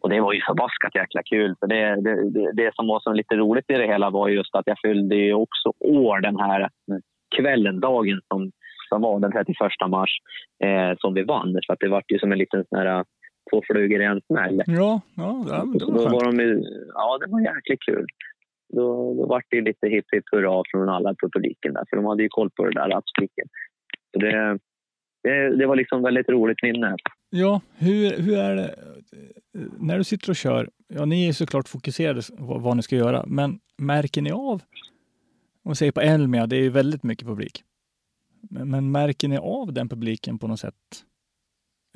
Och 0.00 0.08
det 0.10 0.20
var 0.20 0.32
ju 0.32 0.40
förbaskat 0.46 0.94
jäkla 0.94 1.22
kul. 1.22 1.54
För 1.60 1.66
det, 1.66 2.00
det, 2.02 2.30
det, 2.30 2.52
det 2.52 2.74
som 2.74 2.86
var 2.86 3.00
så 3.00 3.12
lite 3.12 3.34
roligt 3.36 3.70
i 3.70 3.72
det 3.74 3.86
hela 3.86 4.10
var 4.10 4.28
just 4.28 4.54
att 4.54 4.66
jag 4.66 4.78
fyllde 4.82 5.14
ju 5.16 5.34
också 5.34 5.72
år 5.80 6.20
den 6.20 6.36
här 6.40 6.68
kvällen, 7.36 7.80
dagen 7.80 8.20
som, 8.28 8.52
som 8.92 9.02
var 9.02 9.20
den 9.20 9.32
31 9.32 9.56
mars, 9.88 10.10
eh, 10.64 10.92
som 10.98 11.14
vi 11.14 11.22
vann. 11.22 11.58
Så 11.62 11.72
att 11.72 11.80
det 11.80 11.88
var 11.88 12.02
ju 12.08 12.18
som 12.18 12.32
en 12.32 12.38
liten 12.38 12.64
sån 12.68 12.78
här, 12.78 13.04
två 13.50 13.62
flugor 13.66 14.02
i 14.02 14.04
en 14.04 14.20
smäll. 14.26 14.62
Ja, 14.66 15.00
ja, 15.16 15.44
det 15.46 15.84
var 15.84 15.94
då 15.94 15.98
skönt. 15.98 16.12
var 16.12 16.24
de 16.24 16.34
ja, 16.94 17.18
det 17.20 17.32
var 17.32 17.40
jäkligt 17.40 17.82
kul. 17.88 18.06
Då, 18.76 19.14
då 19.14 19.26
var 19.26 19.42
det 19.50 19.60
lite 19.60 19.86
hipp 19.88 20.04
hipp 20.12 20.24
hurra 20.32 20.62
från 20.70 20.88
alla 20.88 21.14
på 21.14 21.30
publiken 21.34 21.72
där, 21.74 21.84
för 21.90 21.96
de 21.96 22.06
hade 22.06 22.22
ju 22.22 22.28
koll 22.28 22.50
på 22.50 22.64
det 22.64 22.80
där 22.80 22.88
rapsliket. 22.88 23.48
Så 24.12 24.18
det, 24.18 24.58
det, 25.22 25.56
det 25.56 25.66
var 25.66 25.76
liksom 25.76 26.02
väldigt 26.02 26.28
roligt 26.28 26.62
minne. 26.62 26.96
Ja, 27.30 27.60
hur, 27.78 28.22
hur 28.22 28.38
är 28.38 28.56
det 28.56 28.64
eh, 28.64 29.62
när 29.78 29.98
du 29.98 30.04
sitter 30.04 30.30
och 30.30 30.36
kör? 30.36 30.68
Ja, 30.88 31.04
ni 31.04 31.28
är 31.28 31.32
såklart 31.32 31.68
fokuserade 31.68 32.22
på 32.38 32.58
vad 32.58 32.76
ni 32.76 32.82
ska 32.82 32.96
göra, 32.96 33.24
men 33.26 33.58
märker 33.78 34.22
ni 34.22 34.32
av? 34.32 34.62
Om 35.64 35.70
vi 35.70 35.74
säger 35.74 35.92
på 35.92 36.00
Elmia, 36.00 36.46
det 36.46 36.56
är 36.56 36.60
ju 36.60 36.70
väldigt 36.70 37.02
mycket 37.02 37.26
publik. 37.26 37.64
Men, 38.50 38.92
märker 38.92 39.28
ni 39.28 39.38
av 39.38 39.72
den 39.72 39.88
publiken 39.88 40.38
på 40.38 40.48
något 40.48 40.60
sätt? 40.60 40.74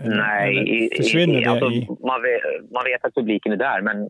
Eller- 0.03 0.17
Nej, 0.17 0.59
eller 0.59 0.69
i, 0.69 0.91
försvinner 0.97 1.41
i, 1.41 1.45
det 1.45 1.51
alltså, 1.51 1.71
i... 1.71 1.87
man, 1.89 2.23
vet, 2.23 2.71
man 2.71 2.85
vet 2.85 3.05
att 3.05 3.15
publiken 3.15 3.53
är 3.53 3.57
där, 3.57 3.83
men 3.83 4.09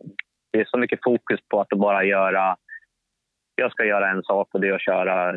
det 0.52 0.60
är 0.60 0.64
så 0.64 0.78
mycket 0.78 0.98
fokus 1.04 1.40
på 1.48 1.60
att 1.60 1.68
bara 1.68 2.04
göra... 2.04 2.56
Jag 3.54 3.72
ska 3.72 3.84
göra 3.84 4.10
en 4.10 4.22
sak 4.22 4.48
och 4.54 4.60
det 4.60 4.68
är 4.68 4.72
att 4.72 4.84
köra 4.84 5.34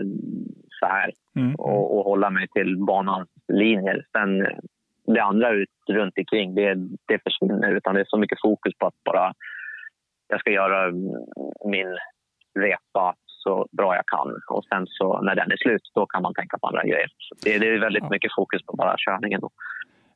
så 0.80 0.86
här 0.86 1.12
Mm. 1.36 1.56
och, 1.56 1.98
och 1.98 2.04
hålla 2.06 2.30
mig 2.30 2.48
till 2.48 2.78
banans 2.78 3.30
linjer. 3.48 4.06
Sen 4.12 4.48
det 5.14 5.24
andra 5.24 5.52
ut, 5.52 5.70
runt 5.90 6.18
omkring, 6.18 6.56
det, 6.56 6.76
det 7.06 7.20
försvinner. 7.24 7.72
Utan 7.76 7.96
det 7.96 8.02
är 8.02 8.06
så 8.06 8.18
mycket 8.18 8.42
fokus 8.42 8.74
på 8.78 8.88
att 8.88 9.04
bara 9.06 9.34
jag 10.28 10.40
ska 10.40 10.52
göra 10.52 10.92
min 11.66 11.98
repa 12.60 13.16
så 13.40 13.68
bra 13.72 13.96
jag 13.96 14.06
kan. 14.06 14.42
Och 14.50 14.66
sen 14.66 14.88
så 14.88 15.22
när 15.22 15.36
den 15.36 15.52
är 15.52 15.58
slut, 15.58 15.92
då 15.96 16.06
kan 16.06 16.22
man 16.22 16.34
tänka 16.34 16.58
på 16.58 16.68
andra 16.68 16.84
grejer. 16.84 17.12
Det, 17.44 17.58
det 17.58 17.68
är 17.68 17.80
väldigt 17.80 18.04
Ja. 18.04 18.10
mycket 18.10 18.32
fokus 18.36 18.62
på 18.66 18.76
bara 18.76 18.96
körningen. 18.98 19.42
Då. 19.42 19.50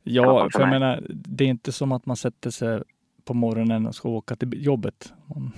Ja, 0.03 0.49
för 0.53 0.59
jag 0.59 0.69
mig. 0.69 0.79
menar, 0.79 1.01
det 1.09 1.43
är 1.43 1.47
inte 1.47 1.71
som 1.71 1.91
att 1.91 2.05
man 2.05 2.15
sätter 2.15 2.49
sig 2.49 2.81
på 3.25 3.33
morgonen 3.33 3.87
och 3.87 3.95
ska 3.95 4.09
åka 4.09 4.35
till 4.35 4.65
jobbet. 4.65 5.13
Man 5.35 5.51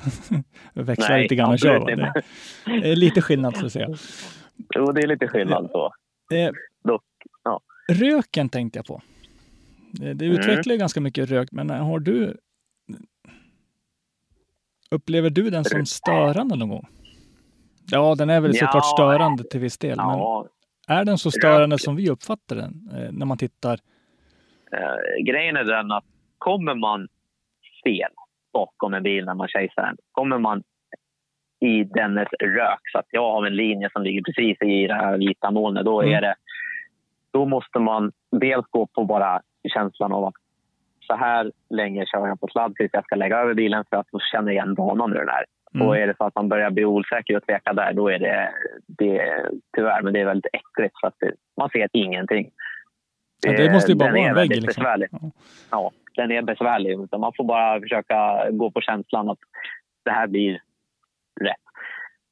växlar 0.85 1.09
Nej, 1.09 1.21
lite 1.23 1.35
grann 1.35 1.51
och 1.51 1.59
kör. 1.59 1.85
Det 2.65 2.91
är 2.91 2.95
lite 2.95 3.21
skillnad 3.21 3.57
så 3.57 3.65
att 3.65 3.71
säga. 3.71 3.87
Jo, 4.75 4.91
det 4.91 5.01
är 5.01 5.07
lite 5.07 5.27
skillnad 5.27 5.69
så. 5.71 5.85
Eh, 6.35 6.51
Dock, 6.83 7.03
ja. 7.43 7.61
Röken 7.91 8.49
tänkte 8.49 8.79
jag 8.79 8.85
på. 8.85 9.01
Det, 9.91 10.13
det 10.13 10.25
Mm. 10.25 10.37
utvecklar 10.39 10.73
ju 10.73 10.79
ganska 10.79 11.01
mycket 11.01 11.29
rök, 11.29 11.51
men 11.51 11.69
har 11.69 11.99
du... 11.99 12.37
Upplever 14.91 15.29
du 15.29 15.49
den 15.49 15.65
som 15.65 15.85
störande 15.85 16.55
någon 16.55 16.69
gång? 16.69 16.87
Ja, 17.91 18.15
den 18.17 18.29
är 18.29 18.41
väl 18.41 18.53
såklart 18.53 18.73
Ja. 18.75 18.93
störande 18.97 19.43
till 19.43 19.59
viss 19.59 19.77
del, 19.77 19.95
Ja, 19.97 20.45
men 20.87 20.97
är 20.97 21.05
den 21.05 21.17
så 21.17 21.31
störande 21.31 21.73
Rök. 21.75 21.81
som 21.81 21.95
vi 21.95 22.09
uppfattar 22.09 22.55
den 22.55 22.89
eh, 22.93 23.11
när 23.11 23.25
man 23.25 23.37
tittar? 23.37 23.79
eh, 24.71 25.23
grejen 25.25 25.55
är 25.57 25.63
den 25.63 25.91
att 25.91 26.03
kommer 26.37 26.75
man 26.75 27.07
fel 27.83 28.11
bakom 28.53 28.93
en 28.93 29.03
bil 29.03 29.25
när 29.25 29.33
man 29.33 29.47
chasear 29.47 29.85
den, 29.85 29.97
kommer 30.11 30.37
man 30.37 30.63
i 31.59 31.83
dennes 31.83 32.27
rök 32.39 32.79
så 32.91 32.97
att 32.99 33.05
jag 33.09 33.31
har 33.31 33.45
en 33.45 33.55
linje 33.55 33.89
som 33.93 34.03
ligger 34.03 34.21
precis 34.21 34.61
i 34.61 34.87
det 34.87 34.93
här 34.93 35.17
vita 35.17 35.51
molnet, 35.51 35.85
då 35.85 36.01
Mm. 36.01 36.13
är 36.13 36.21
det 36.21 36.35
då 37.31 37.45
måste 37.45 37.79
man 37.79 38.11
dels 38.31 38.65
gå 38.69 38.87
på 38.87 39.05
bara 39.05 39.41
känslan 39.73 40.11
av 40.13 40.25
att 40.25 40.33
så 41.07 41.15
här 41.15 41.51
länge 41.69 42.05
kör 42.05 42.27
jag 42.27 42.39
på 42.39 42.47
sladd 42.47 42.75
tills 42.75 42.89
jag 42.93 43.03
ska 43.05 43.15
lägga 43.15 43.37
över 43.37 43.53
bilen 43.53 43.83
för 43.89 43.97
att 43.97 44.07
känna 44.31 44.51
igen 44.51 44.73
banan 44.73 45.11
hur 45.11 45.19
den 45.19 45.29
är. 45.29 45.45
Mm. 45.73 45.87
Och 45.87 45.97
är 45.97 46.07
det 46.07 46.17
så 46.17 46.23
att 46.23 46.35
man 46.35 46.49
börjar 46.49 46.71
bli 46.71 46.85
osäker 46.85 47.37
och 47.37 47.45
tveka 47.45 47.73
där, 47.73 47.93
då 47.93 48.09
är 48.09 48.19
det, 48.19 48.49
det 48.87 49.45
tyvärr, 49.75 50.01
men 50.01 50.13
det 50.13 50.19
är 50.19 50.25
väldigt 50.25 50.53
äckligt 50.53 50.99
för 50.99 51.07
att 51.07 51.15
det, 51.19 51.31
man 51.57 51.69
ser 51.69 51.89
ingenting. 51.93 52.51
Ja, 53.45 53.51
det 53.51 53.71
måste 53.73 53.91
ju 53.91 53.97
bara 53.97 54.11
Den 54.11 54.21
vara 54.21 54.29
en 54.29 54.35
vägg. 54.35 54.49
Liksom. 54.49 54.67
besvärlig. 54.67 55.07
Ja. 55.11 55.31
Ja, 55.71 55.91
den 56.15 56.31
är 56.31 56.41
besvärlig. 56.41 56.97
Man 56.97 57.33
får 57.37 57.43
bara 57.43 57.81
försöka 57.81 58.49
gå 58.51 58.71
på 58.71 58.81
känslan 58.81 59.29
att 59.29 59.39
det 60.05 60.11
här 60.11 60.27
blir 60.27 60.61
rätt. 61.41 61.55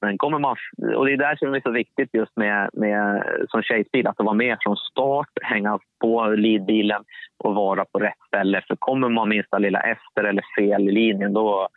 Men 0.02 0.18
kommer 0.18 0.40
man, 0.40 0.56
och 0.96 1.06
det 1.06 1.14
är 1.14 1.18
där 1.18 1.36
som 1.36 1.52
det 1.52 1.58
är 1.58 1.62
så 1.62 1.72
viktigt 1.72 2.10
just 2.14 2.38
med, 2.38 2.70
med 2.74 3.24
som 3.50 3.62
tjejsbil, 3.62 4.08
att 4.08 4.16
vara 4.18 4.34
med 4.34 4.58
från 4.62 4.78
start, 4.78 5.30
hänga 5.42 5.80
på 6.02 6.26
leadbilen 6.26 7.04
och 7.38 7.56
vara 7.56 7.86
på 7.86 8.00
rätt 8.00 8.22
ställe. 8.28 8.62
För 8.68 8.76
kommer 8.76 9.10
man 9.10 9.30
minsta 9.30 9.58
lilla 9.58 9.80
efter 9.80 10.24
eller 10.24 10.44
fel 10.58 10.90
i 10.90 10.92
linjen, 10.92 11.34
då, 11.34 11.68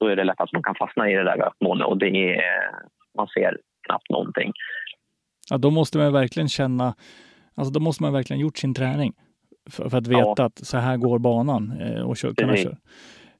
då 0.00 0.06
är 0.06 0.16
det 0.16 0.24
lätt 0.24 0.40
att 0.40 0.52
man 0.52 0.62
kan 0.62 0.74
fastna 0.74 1.10
i 1.10 1.14
det 1.14 1.24
där 1.24 1.36
rökmolnet 1.36 1.86
och 1.86 1.98
det 1.98 2.06
är, 2.06 2.42
man 3.16 3.26
ser 3.28 3.58
knappt 3.86 4.10
någonting. 4.10 4.52
Ja, 5.50 5.58
då 5.58 5.70
måste 5.70 5.98
man 5.98 6.12
verkligen 6.12 6.48
känna, 6.48 6.94
alltså 7.54 7.72
då 7.72 7.80
måste 7.80 8.02
man 8.02 8.12
verkligen 8.12 8.40
gjort 8.40 8.58
sin 8.58 8.74
träning 8.74 9.12
för, 9.70 9.88
för 9.88 9.98
att 9.98 10.06
veta 10.06 10.34
Ja. 10.36 10.44
att 10.44 10.58
så 10.66 10.76
här 10.78 10.96
går 10.96 11.18
banan 11.18 11.72
eh, 11.80 12.00
och 12.02 12.16
kör, 12.16 12.34
kunna 12.34 12.56
köra. 12.56 12.76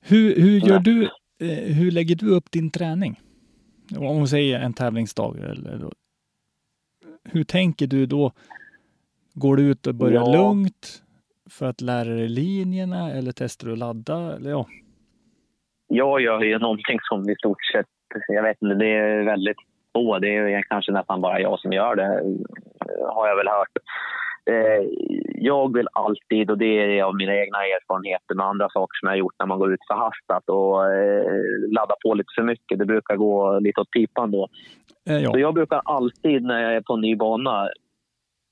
Hur, 0.01 0.41
hur 0.41 0.59
gör 0.61 0.79
du, 0.79 1.03
eh, 1.41 1.75
hur 1.75 1.91
lägger 1.91 2.17
du 2.17 2.31
upp 2.31 2.51
din 2.51 2.71
träning? 2.71 3.21
Om 3.99 4.21
vi 4.21 4.27
säger 4.27 4.61
en 4.61 4.73
tävlingsdag, 4.75 5.37
eller 5.39 5.91
hur 7.25 7.45
tänker 7.45 7.87
du 7.87 8.07
då? 8.07 8.33
Går 9.35 9.57
du 9.57 9.63
ut 9.63 9.87
och 9.87 9.95
börjar 9.95 10.21
Ja. 10.23 10.33
lugnt 10.33 11.03
för 11.51 11.67
att 11.67 11.81
lära 11.81 12.09
dig 12.15 12.29
linjerna 12.29 13.11
eller 13.13 13.33
testar 13.33 13.67
du 13.67 13.73
att 13.73 13.79
ladda? 13.79 14.37
Eller 14.37 14.51
ja. 14.51 14.67
Jag 15.89 16.21
gör 16.21 16.41
ju 16.41 16.59
någonting 16.59 16.99
som 17.03 17.31
i 17.31 17.37
stort 17.37 17.65
sett, 17.73 17.87
jag 18.29 18.43
vet 18.43 18.63
inte, 18.63 18.75
det 18.75 18.93
är 18.93 19.25
väldigt 19.25 19.57
få. 19.93 20.19
Det 20.19 20.37
är 20.37 20.63
kanske 20.63 20.93
nästan 20.93 21.21
bara 21.21 21.41
jag 21.41 21.61
som 21.61 21.73
gör 21.73 21.97
det, 21.97 22.23
har 23.09 23.29
jag 23.29 23.37
väl 23.37 23.49
hört. 23.49 23.77
Eh, 24.51 24.89
Jag 25.35 25.75
vill 25.75 25.89
alltid, 25.93 26.51
och 26.51 26.59
det 26.59 26.99
är 26.99 27.03
av 27.03 27.15
mina 27.15 27.35
egna 27.37 27.59
erfarenheter 27.59 28.35
med 28.35 28.47
andra 28.47 28.69
saker 28.69 28.99
som 29.01 29.07
jag 29.07 29.13
har 29.13 29.19
gjort 29.19 29.35
när 29.39 29.47
man 29.47 29.59
går 29.59 29.73
ut 29.73 29.87
förhastat 29.89 30.49
och 30.49 30.93
eh, 30.93 31.25
laddar 31.73 31.97
på 32.05 32.15
lite 32.15 32.33
för 32.37 32.43
mycket. 32.43 32.79
Det 32.79 32.85
brukar 32.87 33.17
gå 33.17 33.59
lite 33.59 33.81
åt 33.81 33.91
pipan 33.91 34.31
då. 34.31 34.49
Eh, 35.09 35.19
ja. 35.19 35.31
Så 35.33 35.39
jag 35.39 35.55
brukar 35.55 35.83
alltid 35.85 36.43
när 36.43 36.63
jag 36.63 36.75
är 36.75 36.81
på 36.81 36.95
en 36.95 37.01
ny 37.01 37.17
bana 37.17 37.69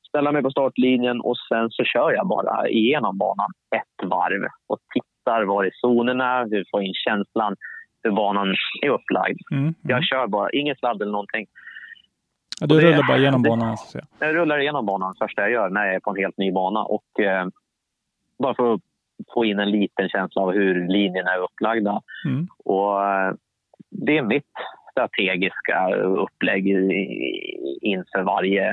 ställa 0.08 0.32
mig 0.32 0.42
på 0.42 0.50
startlinjen 0.50 1.20
och 1.20 1.36
sen 1.48 1.70
så 1.70 1.84
kör 1.84 2.12
jag 2.12 2.26
bara 2.28 2.68
igenom 2.68 3.18
banan 3.18 3.50
ett 3.76 4.08
varv 4.10 4.42
och 4.66 4.78
tittar 4.94 5.11
var 5.24 5.64
i 5.64 5.70
zonerna, 5.82 6.44
hur 6.44 6.64
får 6.70 6.82
in 6.82 6.94
känslan, 6.94 7.56
hur 8.02 8.10
banan 8.10 8.54
är 8.82 8.88
upplagd. 8.88 9.38
Mm, 9.50 9.62
mm. 9.62 9.74
Jag 9.82 10.04
kör 10.04 10.26
bara, 10.26 10.50
ingen 10.50 10.76
sladd 10.76 11.02
eller 11.02 11.12
någonting. 11.12 11.46
Ja, 12.60 12.66
du 12.66 12.80
det- 12.80 12.86
rullar 12.86 13.06
bara 13.08 13.18
igenom 13.18 13.42
det- 13.42 13.48
banan. 13.48 13.72
Att 13.72 13.78
säga. 13.78 14.04
Jag 14.18 14.34
rullar 14.34 14.58
igenom 14.58 14.86
banan 14.86 15.14
första 15.18 15.42
jag 15.42 15.50
gör 15.50 15.68
när 15.70 15.86
jag 15.86 15.94
är 15.94 16.00
på 16.00 16.10
en 16.10 16.16
helt 16.16 16.38
ny 16.38 16.52
bana. 16.52 16.80
Och, 16.84 17.20
eh, 17.20 17.46
bara 18.38 18.54
för 18.54 18.74
att 18.74 18.80
få 19.34 19.44
in 19.44 19.58
en 19.58 19.70
liten 19.70 20.08
känsla 20.08 20.42
av 20.42 20.52
hur 20.52 20.88
linjerna 20.88 21.30
är 21.30 21.38
upplagda. 21.38 22.00
Mm. 22.26 22.46
Och, 22.64 23.04
eh, 23.06 23.34
det 23.90 24.18
är 24.18 24.22
mitt 24.22 24.52
strategiska 24.90 25.94
upplägg 25.94 26.68
inför 27.80 28.22
varje 28.22 28.68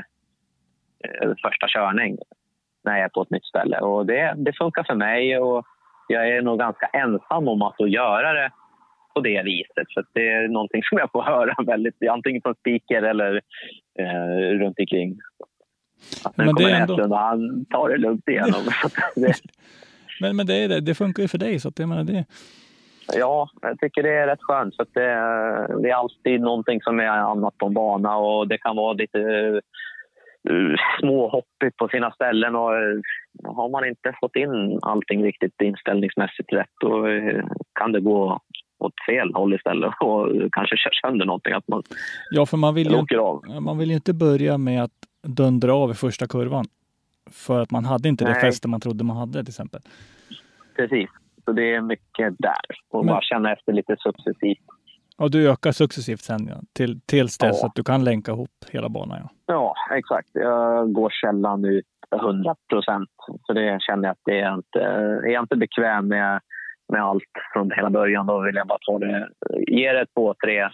eh, 1.04 1.30
första 1.42 1.66
körning 1.68 2.16
när 2.84 2.96
jag 2.96 3.04
är 3.04 3.08
på 3.08 3.22
ett 3.22 3.30
nytt 3.30 3.44
ställe. 3.44 3.78
Och 3.78 4.06
det, 4.06 4.34
det 4.36 4.52
funkar 4.58 4.84
för 4.84 4.94
mig 4.94 5.38
och 5.38 5.66
jag 6.12 6.28
är 6.28 6.42
nog 6.42 6.58
ganska 6.58 6.86
ensam 6.86 7.48
om 7.48 7.62
att 7.62 7.90
göra 7.90 8.32
det 8.32 8.50
på 9.14 9.20
det 9.20 9.42
viset. 9.42 9.86
Så 9.88 10.02
det 10.12 10.28
är 10.28 10.48
någonting 10.48 10.82
som 10.82 10.98
jag 10.98 11.10
får 11.12 11.22
höra 11.32 11.54
väldigt, 11.66 11.94
antingen 12.10 12.42
från 12.42 12.54
speaker 12.54 13.02
eller 13.02 13.40
eh, 13.98 14.58
runt 14.58 14.78
omkring. 14.78 15.18
Att 16.24 16.36
nu 16.36 16.44
Men 16.44 16.54
det 16.54 16.62
kommer 16.62 16.76
är 16.76 16.80
ändå- 16.80 16.94
Näslund 16.94 17.12
och 17.12 17.18
han 17.18 17.64
tar 17.64 17.88
det 17.88 17.96
lugnt 17.96 18.28
igenom. 18.28 18.52
Så 18.82 18.88
det, 19.20 19.34
Men, 20.20 20.36
men 20.36 20.46
det, 20.46 20.54
är 20.54 20.68
det, 20.68 20.80
det 20.80 20.94
funkar 20.94 21.22
ju 21.22 21.28
för 21.28 21.38
dig, 21.38 21.60
så 21.60 21.68
att 21.68 21.78
jag 21.78 21.88
menar 21.88 22.04
det. 22.04 22.24
Ja, 23.14 23.48
jag 23.62 23.78
tycker 23.78 24.02
det 24.02 24.14
är 24.14 24.26
rätt 24.26 24.42
skönt. 24.42 24.74
Att 24.80 24.94
det, 24.94 25.10
det 25.82 25.90
är 25.90 25.94
alltid 25.94 26.40
någonting 26.40 26.80
som 26.82 27.00
är 27.00 27.06
annat 27.06 27.58
på 27.58 27.68
bana 27.68 28.16
och 28.16 28.48
det 28.48 28.58
kan 28.58 28.76
vara 28.76 28.92
lite 28.92 29.18
uh, 29.18 29.60
småhoppigt 31.00 31.76
på 31.76 31.88
sina 31.88 32.10
ställen. 32.10 32.56
Och, 32.56 32.76
eh, 32.76 32.98
har 33.44 33.68
man 33.68 33.88
inte 33.88 34.12
fått 34.20 34.36
in 34.36 34.78
allting 34.82 35.24
riktigt 35.24 35.60
inställningsmässigt 35.62 36.52
rätt 36.52 36.70
då 36.80 37.06
eh, 37.06 37.44
kan 37.72 37.92
det 37.92 38.00
gå 38.00 38.40
åt 38.78 38.94
fel 39.08 39.34
håll 39.34 39.54
istället 39.54 39.94
och 40.00 40.28
kanske 40.52 40.76
köra 40.76 40.92
sönder 41.10 41.26
någonting. 41.26 41.52
Att 41.52 41.68
man 41.68 41.82
Ja, 42.30 42.46
för 42.46 42.56
man 42.56 42.74
vill, 42.74 42.90
ju, 43.10 43.18
av. 43.18 43.42
man 43.62 43.78
vill 43.78 43.88
ju 43.88 43.94
inte 43.94 44.14
börja 44.14 44.58
med 44.58 44.82
att 44.82 44.92
dundra 45.22 45.74
av 45.74 45.90
i 45.90 45.94
första 45.94 46.26
kurvan. 46.26 46.64
För 47.30 47.60
att 47.60 47.70
man 47.70 47.84
hade 47.84 48.08
inte 48.08 48.24
det 48.24 48.30
Nej. 48.32 48.40
fäste 48.40 48.68
man 48.68 48.80
trodde 48.80 49.04
man 49.04 49.16
hade 49.16 49.32
till 49.32 49.48
exempel. 49.48 49.80
Precis. 50.76 51.10
Så 51.44 51.52
det 51.52 51.74
är 51.74 51.80
mycket 51.80 52.34
där. 52.38 52.54
Och 52.90 53.04
Men- 53.04 53.12
bara 53.12 53.20
känna 53.22 53.52
efter 53.52 53.72
lite 53.72 53.96
successivt. 53.98 54.58
Och 55.20 55.30
du 55.30 55.50
ökar 55.50 55.72
successivt 55.72 56.20
sen 56.20 56.46
ja, 56.48 56.56
till, 56.72 57.00
tills 57.00 57.38
dess 57.38 57.58
Ja. 57.60 57.66
att 57.66 57.74
du 57.74 57.82
kan 57.82 58.04
länka 58.04 58.32
ihop 58.32 58.50
hela 58.70 58.88
banan. 58.88 59.18
Ja. 59.20 59.30
Ja, 59.46 59.74
exakt. 59.96 60.28
Jag 60.32 60.92
går 60.92 61.10
sällan 61.24 61.64
ut 61.64 61.86
100 62.14 62.54
procent. 62.68 63.10
Så 63.42 63.52
det 63.52 63.78
känner 63.80 64.04
jag 64.04 64.12
att 64.12 64.24
det 64.24 64.40
är 64.40 64.54
inte, 64.54 64.80
är 65.28 65.32
jag 65.32 65.42
inte 65.42 65.56
bekväm 65.56 66.08
med, 66.08 66.40
med 66.92 67.02
allt 67.02 67.32
från 67.52 67.70
hela 67.70 67.90
början. 67.90 68.26
Då 68.26 68.40
vill 68.40 68.54
jag 68.54 68.66
bara 68.66 68.78
ta 68.86 68.98
det. 68.98 69.28
Ge 69.66 69.92
det 69.92 70.06
två, 70.14 70.34
tre 70.44 70.68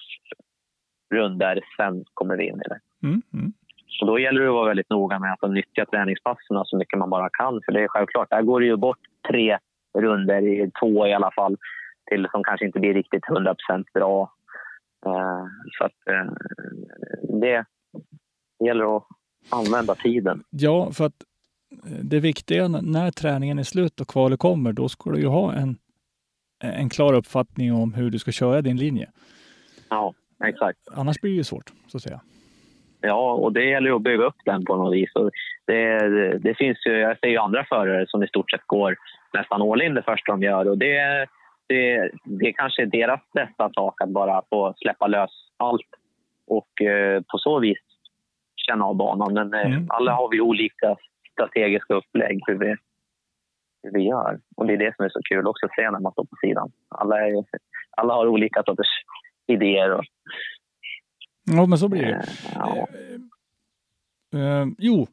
runder 1.14 1.60
sen 1.76 2.04
kommer 2.14 2.36
vi 2.36 2.48
in 2.48 2.60
i 2.66 2.68
det. 2.68 2.78
Mm, 3.06 3.22
mm. 3.34 3.52
Så 3.88 4.06
då 4.06 4.18
gäller 4.18 4.40
det 4.40 4.48
att 4.48 4.54
vara 4.54 4.68
väldigt 4.68 4.90
noga 4.90 5.18
med 5.18 5.36
att 5.40 5.50
nyttja 5.50 5.86
träningspassen 5.86 6.64
så 6.64 6.76
mycket 6.76 6.98
man 6.98 7.10
bara 7.10 7.28
kan. 7.30 7.60
För 7.64 7.72
det 7.72 7.82
är 7.82 7.88
självklart, 7.88 8.30
där 8.30 8.42
går 8.42 8.60
det 8.60 8.66
ju 8.66 8.76
bort 8.76 8.98
tre 9.28 9.58
runder, 9.98 10.42
i 10.42 10.70
två 10.80 11.06
i 11.06 11.12
alla 11.12 11.30
fall, 11.30 11.56
till 12.10 12.28
som 12.30 12.44
kanske 12.44 12.66
inte 12.66 12.80
blir 12.80 12.94
riktigt 12.94 13.28
100 13.30 13.54
procent 13.54 13.92
bra. 13.92 14.32
Eh, 15.06 15.44
Så 15.78 15.84
att 15.84 16.08
eh, 16.10 16.32
det 17.40 17.64
gäller 18.64 18.96
att 18.96 19.04
använda 19.50 19.94
tiden. 19.94 20.44
Ja, 20.50 20.90
för 20.92 21.06
att 21.06 21.22
eh, 21.84 21.90
det 22.02 22.20
viktiga 22.20 22.68
när 22.68 23.10
träningen 23.10 23.58
är 23.58 23.62
slut 23.62 24.00
och 24.00 24.08
kvalet 24.08 24.38
kommer, 24.38 24.72
då 24.72 24.88
ska 24.88 25.10
du 25.10 25.20
ju 25.20 25.26
ha 25.26 25.52
en, 25.52 25.78
en 26.64 26.88
klar 26.88 27.12
uppfattning 27.12 27.72
om 27.72 27.94
hur 27.94 28.10
du 28.10 28.18
ska 28.18 28.32
köra 28.32 28.62
din 28.62 28.76
linje. 28.76 29.10
Ja, 29.88 30.14
exakt. 30.44 30.78
Annars 30.92 31.20
blir 31.20 31.30
det 31.30 31.36
ju 31.36 31.44
svårt, 31.44 31.72
så 31.86 31.96
att 31.96 32.02
säga. 32.02 32.20
Ja, 33.00 33.32
och 33.32 33.52
det 33.52 33.64
gäller 33.64 33.88
ju 33.88 33.96
att 33.96 34.02
bygga 34.02 34.24
upp 34.24 34.40
den 34.44 34.64
på 34.64 34.76
något 34.76 34.94
vis. 34.94 35.10
Det, 35.66 36.08
det, 36.08 36.38
det 36.38 36.54
finns 36.54 36.86
ju, 36.86 36.92
jag 36.92 37.18
ser 37.18 37.28
ju 37.28 37.36
andra 37.36 37.64
förare 37.64 38.06
som 38.08 38.22
i 38.22 38.28
stort 38.28 38.50
sett 38.50 38.66
går 38.66 38.96
nästan 39.32 39.62
all 39.62 39.82
in 39.82 39.94
det 39.94 40.02
första 40.02 40.32
de 40.32 40.42
gör. 40.42 40.68
Och 40.68 40.78
det, 40.78 41.26
det, 41.66 42.10
det 42.24 42.52
kanske 42.52 42.82
är 42.82 42.86
deras 42.86 43.20
bästa 43.34 43.70
sak 43.74 44.00
att 44.02 44.08
bara 44.08 44.42
få 44.50 44.74
släppa 44.76 45.06
lös 45.06 45.30
allt 45.56 45.86
och 46.46 46.82
eh, 46.82 47.20
på 47.22 47.38
så 47.38 47.60
vis 47.60 47.78
känna 48.56 48.84
av 48.84 48.94
banan. 48.96 49.34
Men 49.34 49.54
eh, 49.54 49.66
Mm. 49.66 49.86
alla 49.88 50.12
har 50.12 50.28
vi 50.30 50.40
olika 50.40 50.96
strategiska 51.32 51.94
upplägg 51.94 52.40
hur 52.46 52.58
vi, 52.58 52.76
hur 53.82 53.90
vi 53.92 54.02
gör. 54.08 54.40
Och 54.56 54.66
det 54.66 54.72
är 54.72 54.76
det 54.78 54.96
som 54.96 55.04
är 55.04 55.08
så 55.08 55.20
kul 55.22 55.46
också 55.46 55.66
att 55.66 55.74
se 55.74 55.90
när 55.90 56.00
man 56.00 56.12
står 56.12 56.24
på 56.24 56.36
sidan. 56.40 56.72
Alla, 56.88 57.26
är, 57.28 57.44
alla 57.96 58.14
har 58.14 58.26
olika 58.26 58.62
sorters 58.62 58.86
idéer. 59.46 59.90
Och, 59.92 60.04
Ja, 61.44 61.66
men 61.66 61.78
så 61.78 61.88
blir 61.88 62.02
det. 62.02 62.14
eh, 62.14 62.22
ja. 62.54 62.86
Eh, 64.38 64.66
jo, 64.78 65.06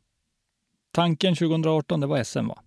tanken 0.92 1.36
2018, 1.36 2.00
det 2.00 2.08
var 2.08 2.24
SM 2.24 2.48
va? 2.48 2.58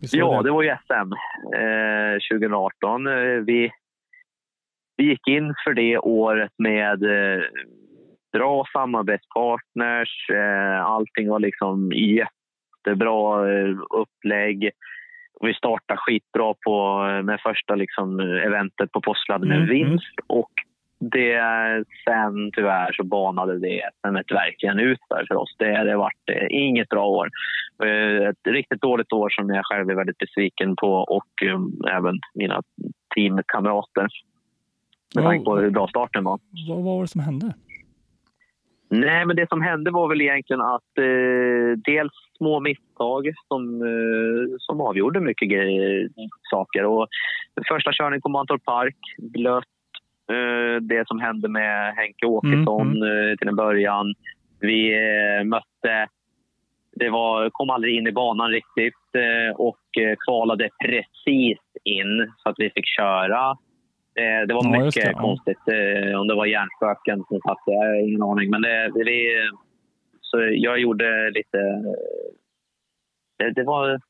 Ja, 0.00 0.42
det 0.42 0.50
var 0.50 0.62
ju 0.62 0.76
SM 0.86 1.12
eh, 1.54 2.38
2018. 2.38 3.06
Eh, 3.06 3.14
vi, 3.46 3.70
vi 4.96 5.04
gick 5.04 5.28
in 5.28 5.54
för 5.64 5.74
det 5.74 5.98
året 5.98 6.52
med 6.58 7.02
eh, 7.02 7.42
bra 8.32 8.64
samarbetspartners. 8.72 10.30
Eh, 10.32 10.84
allting 10.84 11.28
var 11.28 11.40
liksom 11.40 11.92
jättebra 11.92 13.52
eh, 13.52 13.76
upplägg. 13.90 14.70
Vi 15.40 15.54
startade 15.54 15.98
skitbra 15.98 16.54
på, 16.66 17.02
med 17.24 17.40
första 17.40 17.74
liksom, 17.74 18.20
eventet 18.20 18.92
på 18.92 19.00
Påsklad 19.00 19.46
med 19.46 19.56
Mm, 19.56 19.68
vinst. 19.68 20.14
Och 20.26 20.50
det, 20.98 21.40
sen 22.04 22.50
tyvärr 22.52 22.92
så 22.92 23.04
banade 23.04 23.58
det 23.58 23.90
SMet 24.00 24.30
verkligen 24.30 24.78
ut 24.78 24.98
för, 25.08 25.24
för 25.28 25.34
oss. 25.34 25.54
Det, 25.58 25.84
det 25.84 25.96
varit 25.96 26.30
eh, 26.32 26.46
inget 26.50 26.88
bra 26.88 27.06
år. 27.06 27.28
Eh, 27.84 28.28
Ett 28.28 28.46
riktigt 28.46 28.80
dåligt 28.80 29.12
år 29.12 29.30
som 29.30 29.50
jag 29.50 29.64
själv 29.66 29.90
är 29.90 29.94
väldigt 29.94 30.18
besviken 30.18 30.76
på 30.76 30.92
och 30.92 31.42
eh, 31.42 31.96
även 31.96 32.14
mina 32.34 32.62
teamkamrater. 33.14 34.08
Med 35.14 35.24
tanke 35.24 35.44
på 35.44 35.56
hur 35.56 35.70
bra 35.70 35.88
starten 35.88 36.24
var. 36.24 36.38
Vad 36.68 36.84
var 36.84 37.02
det 37.02 37.08
som 37.08 37.20
hände? 37.20 37.54
Nej, 38.88 39.26
men 39.26 39.36
det 39.36 39.48
som 39.48 39.62
hände 39.62 39.90
var 39.90 40.08
väl 40.08 40.20
egentligen 40.20 40.60
att 40.60 40.98
eh, 40.98 41.78
dels 41.84 42.12
små 42.36 42.60
misstag 42.60 43.32
som, 43.48 43.82
eh, 43.82 44.56
som 44.58 44.80
avgjorde 44.80 45.20
mycket 45.20 45.48
grejer, 45.50 46.08
saker. 46.50 46.84
Och 46.84 47.06
första 47.68 47.90
körningen 47.92 48.22
på 48.22 48.28
Mantorp 48.28 48.64
Park, 48.64 48.96
blött. 49.18 49.64
Eh, 50.32 50.80
det 50.80 51.08
som 51.08 51.20
hände 51.20 51.48
med 51.48 51.94
Henke 51.94 52.26
Åkesson 52.26 53.02
eh, 53.02 53.36
till 53.38 53.48
en 53.48 53.56
början. 53.56 54.14
Vi 54.60 54.92
eh, 54.94 55.44
mötte... 55.44 56.06
Det 56.98 57.10
var, 57.10 57.50
kom 57.50 57.70
aldrig 57.70 57.96
in 57.96 58.06
i 58.06 58.12
banan 58.12 58.50
riktigt 58.50 58.94
och 59.54 59.78
kvalade 60.26 60.68
precis 60.84 61.58
in 61.84 62.32
så 62.36 62.48
att 62.48 62.54
vi 62.58 62.70
fick 62.70 62.86
köra. 62.96 63.56
Det 64.46 64.54
var 64.54 64.64
Ja, 64.64 64.84
mycket 64.84 65.04
det, 65.04 65.12
ja. 65.12 65.18
konstigt. 65.18 65.62
Om 66.20 66.28
det 66.28 66.34
var 66.34 66.46
hjärnspöken 66.46 67.24
som 67.28 67.40
satt 67.40 67.58
jag 67.66 67.76
har 67.76 68.08
ingen 68.08 68.22
aning. 68.22 68.50
Men 68.50 68.62
det, 68.62 68.92
vi, 68.94 69.48
så 70.20 70.36
jag 70.50 70.78
gjorde 70.78 71.30
lite... 71.30 71.58
Det, 73.38 73.50
det 73.50 73.62
var... 73.64 74.00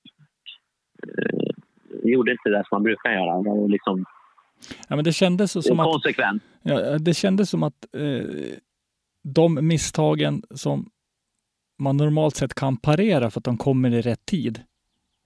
Jag 2.02 2.10
gjorde 2.12 2.32
inte 2.32 2.48
det 2.48 2.64
som 2.68 2.76
man 2.76 2.82
brukar 2.82 3.10
göra. 3.10 3.43
Det 3.43 3.51
var 3.51 3.68
liksom 3.68 4.05
Ja, 4.88 4.97
men 4.97 5.05
det 5.05 5.12
kändes 5.12 5.66
som 5.66 5.80
att 5.80 5.93
konsekvent. 5.93 6.43
Ja, 6.62 6.98
det 6.98 7.14
kändes 7.14 7.51
som 7.51 7.62
att 7.62 7.94
eh, 7.97 8.24
de 9.22 9.66
misstagen 9.66 10.43
som 10.51 10.90
man 11.78 11.97
normalt 11.97 12.36
sett 12.36 12.55
kan 12.55 12.76
parera 12.76 13.30
för 13.30 13.40
att 13.40 13.44
de 13.44 13.56
kommer 13.56 13.90
i 13.94 14.01
rätt 14.01 14.26
tid, 14.26 14.60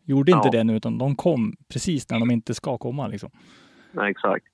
gjorde 0.04 0.32
inte 0.32 0.48
Ja. 0.48 0.50
det 0.52 0.64
nu, 0.64 0.76
utan 0.76 0.98
de 0.98 1.16
kom 1.16 1.56
precis 1.72 2.10
när 2.10 2.18
de 2.18 2.30
inte 2.30 2.54
ska 2.54 2.78
komma. 2.78 3.06
Liksom. 3.08 3.30
Ja, 3.92 4.10
exakt. 4.10 4.44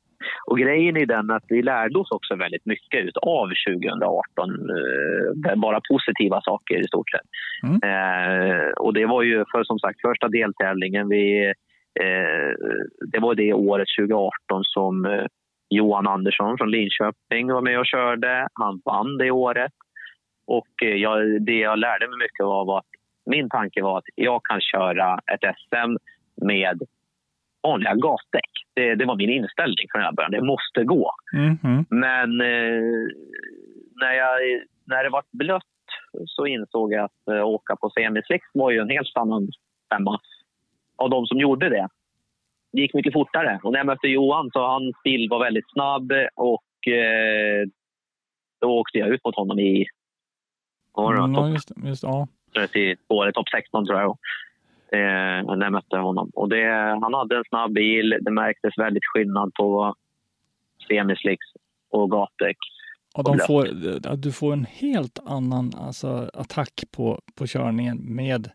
Och 0.47 0.59
grejen 0.59 0.97
är 0.97 1.07
den 1.07 1.31
att 1.31 1.45
vi 1.49 1.63
lärde 1.63 1.99
oss 1.99 2.11
också 2.11 2.37
väldigt 2.37 2.67
mycket 2.67 3.17
av 3.17 3.49
2018. 3.69 4.51
Eh, 5.51 5.57
bara 5.57 5.81
positiva 5.91 6.41
saker 6.41 6.81
i 6.81 6.85
stort 6.85 7.11
sett. 7.11 7.29
Mm. 7.63 7.79
Eh, 7.91 8.69
och 8.71 8.95
det 8.95 9.07
var 9.07 9.23
ju 9.23 9.45
för 9.53 9.65
som 9.65 9.79
sagt 9.79 10.01
första 10.01 10.29
deltävlingen. 10.29 11.09
Vi, 11.09 11.53
eh, 12.01 12.51
det 13.13 13.19
var 13.19 13.35
det 13.35 13.53
året 13.53 13.89
2018 13.99 14.65
som 14.65 15.05
eh, 15.05 15.27
Johan 15.71 16.07
Andersson 16.07 16.59
från 16.59 16.71
Linköping 16.71 17.53
var 17.53 17.63
med 17.63 17.79
och 17.79 17.87
körde. 17.87 18.49
Han 18.53 18.81
vann 18.85 19.19
det 19.19 19.31
året. 19.31 19.73
Och 20.47 20.83
eh, 20.83 20.95
jag, 20.95 21.43
det 21.43 21.59
jag 21.59 21.79
lärde 21.79 22.09
mig 22.09 22.19
mycket 22.19 22.45
av 22.45 22.67
var 22.67 22.79
att 22.79 22.93
min 23.31 23.49
tanke 23.49 23.83
var 23.83 23.99
att 23.99 24.09
jag 24.15 24.41
kan 24.45 24.61
köra 24.61 25.19
ett 25.33 25.55
SM 25.57 25.97
med 26.47 26.83
vanliga 27.63 27.95
gasdäck. 27.95 28.53
Det, 28.75 28.95
det 28.95 29.05
var 29.05 29.17
min 29.17 29.31
inställning 29.31 29.87
från 29.93 30.15
början. 30.15 30.31
Det 30.31 30.43
måste 30.43 30.85
gå. 30.85 31.11
Mhm. 31.33 31.85
Men 31.91 32.41
eh, 32.41 33.07
när, 34.01 34.13
jag, 34.13 34.39
när 34.87 35.05
det 35.05 35.11
var 35.11 35.25
blött 35.33 35.63
så 36.27 36.47
insåg 36.47 36.93
jag 36.93 37.05
att 37.05 37.29
eh, 37.31 37.47
åka 37.47 37.77
på 37.77 37.91
semislicks 37.91 38.47
var 38.55 38.71
ju 38.71 38.79
en 38.79 38.91
helt 38.91 39.17
annan 39.17 39.49
femma. 39.95 40.21
Av 40.97 41.11
de 41.11 41.27
som 41.27 41.39
gjorde 41.39 41.69
det. 41.69 41.89
Det 42.73 42.81
gick 42.81 42.95
mycket 42.95 43.13
fortare. 43.13 43.61
Och 43.63 43.73
när 43.73 43.79
jag 43.79 43.87
mötte 43.87 44.09
Johan 44.09 44.51
så 44.53 44.61
hans 44.61 44.97
bil 45.05 45.29
var 45.31 45.45
väldigt 45.45 45.71
snabb 45.73 46.13
och 46.35 46.89
eh, 46.93 47.67
då 48.61 48.79
åkte 48.79 48.99
jag 48.99 49.09
ut 49.09 49.25
mot 49.25 49.37
honom 49.37 49.59
i 49.59 49.87
Mm, 50.99 51.35
topp 51.35 51.45
ja, 51.45 51.53
just, 51.53 51.69
det, 51.69 51.89
just, 51.89 52.03
det, 52.03 52.09
ja. 52.09 52.29
32 52.55 53.23
eller 53.23 53.33
topp 53.33 53.49
16 53.49 53.87
tror 53.87 54.01
jag. 54.01 54.11
Eh, 54.93 55.57
när 55.57 55.65
jag 55.65 55.73
mötte 55.73 55.97
honom. 55.97 56.31
Och 56.35 56.49
det, 56.49 56.65
han 57.03 57.15
hade 57.15 57.37
en 57.37 57.45
snabb 57.49 57.73
bil. 57.73 58.19
Det 58.21 58.31
märktes 58.31 58.79
väldigt 58.79 59.05
skillnad 59.05 59.55
på 59.55 59.95
semislicks 60.89 61.47
och 61.91 62.11
gatdäck. 62.11 62.57
De 63.25 63.39
får, 63.39 64.17
du 64.17 64.33
får 64.33 64.53
en 64.53 64.65
helt 64.65 65.19
annan 65.27 65.73
alltså, 65.77 66.31
attack 66.35 66.85
på, 66.97 67.21
på 67.35 67.47
körningen 67.47 68.15
med 68.15 68.51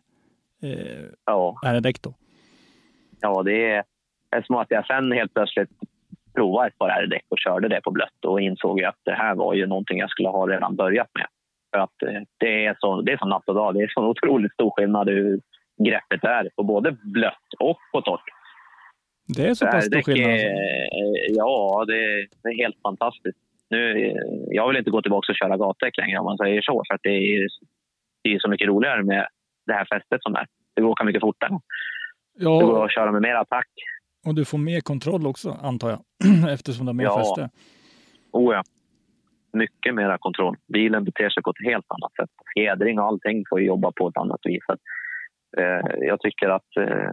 eh, 0.62 1.04
Ja, 1.26 1.60
R-däck 1.64 2.02
då. 2.02 2.14
Ja, 3.22 3.42
det 3.42 3.70
är, 3.70 3.84
som 4.42 4.56
att 4.56 4.70
jag 4.70 4.86
sen 4.86 5.12
helt 5.12 5.34
plötsligt 5.34 5.70
provade 6.34 6.68
ett 6.68 6.78
par 6.78 6.88
R-däck 6.88 7.24
och 7.28 7.38
körde 7.38 7.68
det 7.68 7.80
på 7.80 7.90
blött 7.90 8.24
och 8.26 8.40
insåg 8.40 8.82
att 8.82 9.00
det 9.04 9.14
här 9.14 9.34
var 9.34 9.54
ju 9.54 9.66
någonting 9.66 9.98
jag 9.98 10.10
skulle 10.10 10.28
ha 10.28 10.46
redan 10.46 10.76
börjat 10.76 11.10
med. 11.14 11.26
För 11.72 11.78
att 11.78 12.02
eh, 12.02 12.22
det 12.38 12.66
är, 12.66 12.76
så, 12.78 13.02
det 13.02 13.12
är 13.12 13.16
som 13.16 13.28
natt 13.28 13.48
och 13.48 13.54
dag. 13.54 13.74
Det 13.74 13.82
är 13.82 13.88
så 13.88 14.08
otroligt 14.08 14.52
stor 14.52 14.70
skillnad 14.70 15.08
hur 15.08 15.40
greppet 15.88 16.24
är 16.24 16.48
på 16.56 16.62
både 16.62 16.96
blött 17.02 17.48
och 17.58 17.78
på 17.92 18.00
torrt. 18.00 18.28
Det 19.36 19.46
är 19.46 19.54
så 19.54 19.66
pass 19.66 19.86
stor 19.86 20.02
skillnad. 20.02 20.30
Alltså. 20.30 20.48
Ja, 21.28 21.84
det 21.88 22.04
är, 22.04 22.28
det 22.42 22.48
är 22.48 22.62
helt 22.64 22.82
fantastiskt. 22.82 23.38
Nu, 23.70 24.06
eh, 24.06 24.16
jag 24.50 24.68
vill 24.68 24.76
inte 24.76 24.90
gå 24.90 25.02
tillbaka 25.02 25.32
och 25.32 25.36
köra 25.36 25.56
gatdäck 25.56 25.96
längre 25.96 26.18
om 26.18 26.24
man 26.24 26.38
säger 26.38 26.62
så. 26.62 26.82
För 26.88 26.94
att 26.94 27.00
det 27.02 27.16
är, 27.34 27.48
det 28.22 28.34
är 28.34 28.38
så 28.38 28.48
mycket 28.48 28.68
roligare 28.68 29.02
med 29.02 29.26
det 29.66 29.72
här 29.72 29.86
fästet 29.92 30.22
som 30.22 30.34
är. 30.34 30.46
Det 30.74 30.82
går 30.82 30.90
åka 30.90 31.04
mycket 31.04 31.20
fortare. 31.20 31.50
Det 32.38 32.44
går 32.44 32.62
Ja, 32.62 32.84
att 32.84 32.92
köra 32.94 33.12
med 33.12 33.22
mer 33.22 33.34
attack. 33.34 33.68
och 34.26 34.34
du 34.34 34.44
får 34.44 34.58
mer 34.58 34.80
kontroll 34.80 35.26
också 35.26 35.56
antar 35.62 35.90
jag. 35.90 36.00
Eftersom 36.54 36.86
du 36.86 36.88
har 36.90 36.94
mer 36.94 37.04
Ja. 37.04 37.18
fäste. 37.18 37.50
Oh 38.32 38.54
ja. 38.54 38.62
Mycket 39.52 39.94
mera 39.94 40.18
kontroll. 40.18 40.56
Bilen 40.72 41.04
beter 41.04 41.30
sig 41.30 41.42
på 41.42 41.50
ett 41.50 41.64
helt 41.70 41.86
annat 41.88 42.12
sätt. 42.20 42.30
Fjädring 42.54 42.98
och 42.98 43.04
allting 43.06 43.44
får 43.48 43.60
ju 43.60 43.66
jobba 43.66 43.92
på 43.96 44.08
ett 44.08 44.16
annat 44.16 44.40
vis. 44.44 44.62
Att, 44.68 44.80
eh, 45.58 45.94
jag 46.00 46.20
tycker 46.20 46.48
att 46.48 46.76
eh, 46.80 47.10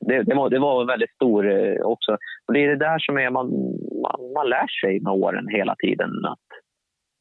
det, 0.00 0.22
det, 0.22 0.34
var, 0.34 0.50
det 0.50 0.58
var 0.58 0.84
väldigt 0.84 1.14
stor 1.14 1.50
eh, 1.50 1.80
också. 1.82 2.12
Och 2.46 2.52
det 2.54 2.64
är 2.64 2.68
det 2.68 2.76
där 2.76 2.98
som 2.98 3.18
är, 3.18 3.30
man, 3.30 3.46
man, 4.02 4.32
man 4.34 4.48
lär 4.48 4.66
sig 4.66 5.00
med 5.00 5.12
åren 5.12 5.48
hela 5.48 5.74
tiden. 5.74 6.10
Att, 6.24 6.48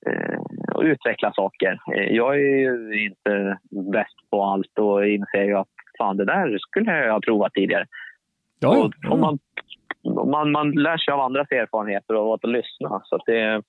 eh, 0.10 0.40
och 0.76 0.84
utveckla 0.84 1.34
saker. 1.34 1.80
Eh, 1.96 2.16
jag 2.16 2.36
är 2.36 2.40
ju 2.60 3.06
inte 3.06 3.58
bäst 3.92 4.30
på 4.32 4.44
allt 4.44 4.80
och 4.80 5.08
inser 5.08 5.44
ju 5.44 5.56
att 5.58 5.68
fan, 6.02 6.18
det 6.18 6.26
där 6.26 6.58
skulle 6.60 6.92
jag 6.92 7.14
ha 7.14 7.20
provat 7.22 7.54
tidigare. 7.54 7.86
Ja, 8.60 8.76
ja. 8.76 8.80
Och, 9.08 9.12
och 9.12 9.20
man, 9.20 9.40
man, 10.30 10.52
man 10.52 10.72
lär 10.72 10.98
sig 10.98 11.12
av 11.14 11.20
andras 11.20 11.52
erfarenheter 11.52 12.16
och 12.16 12.34
att 12.34 12.44
lyssna. 12.50 13.02
Så 13.06 13.16
att 13.16 13.22
det, 13.26 13.62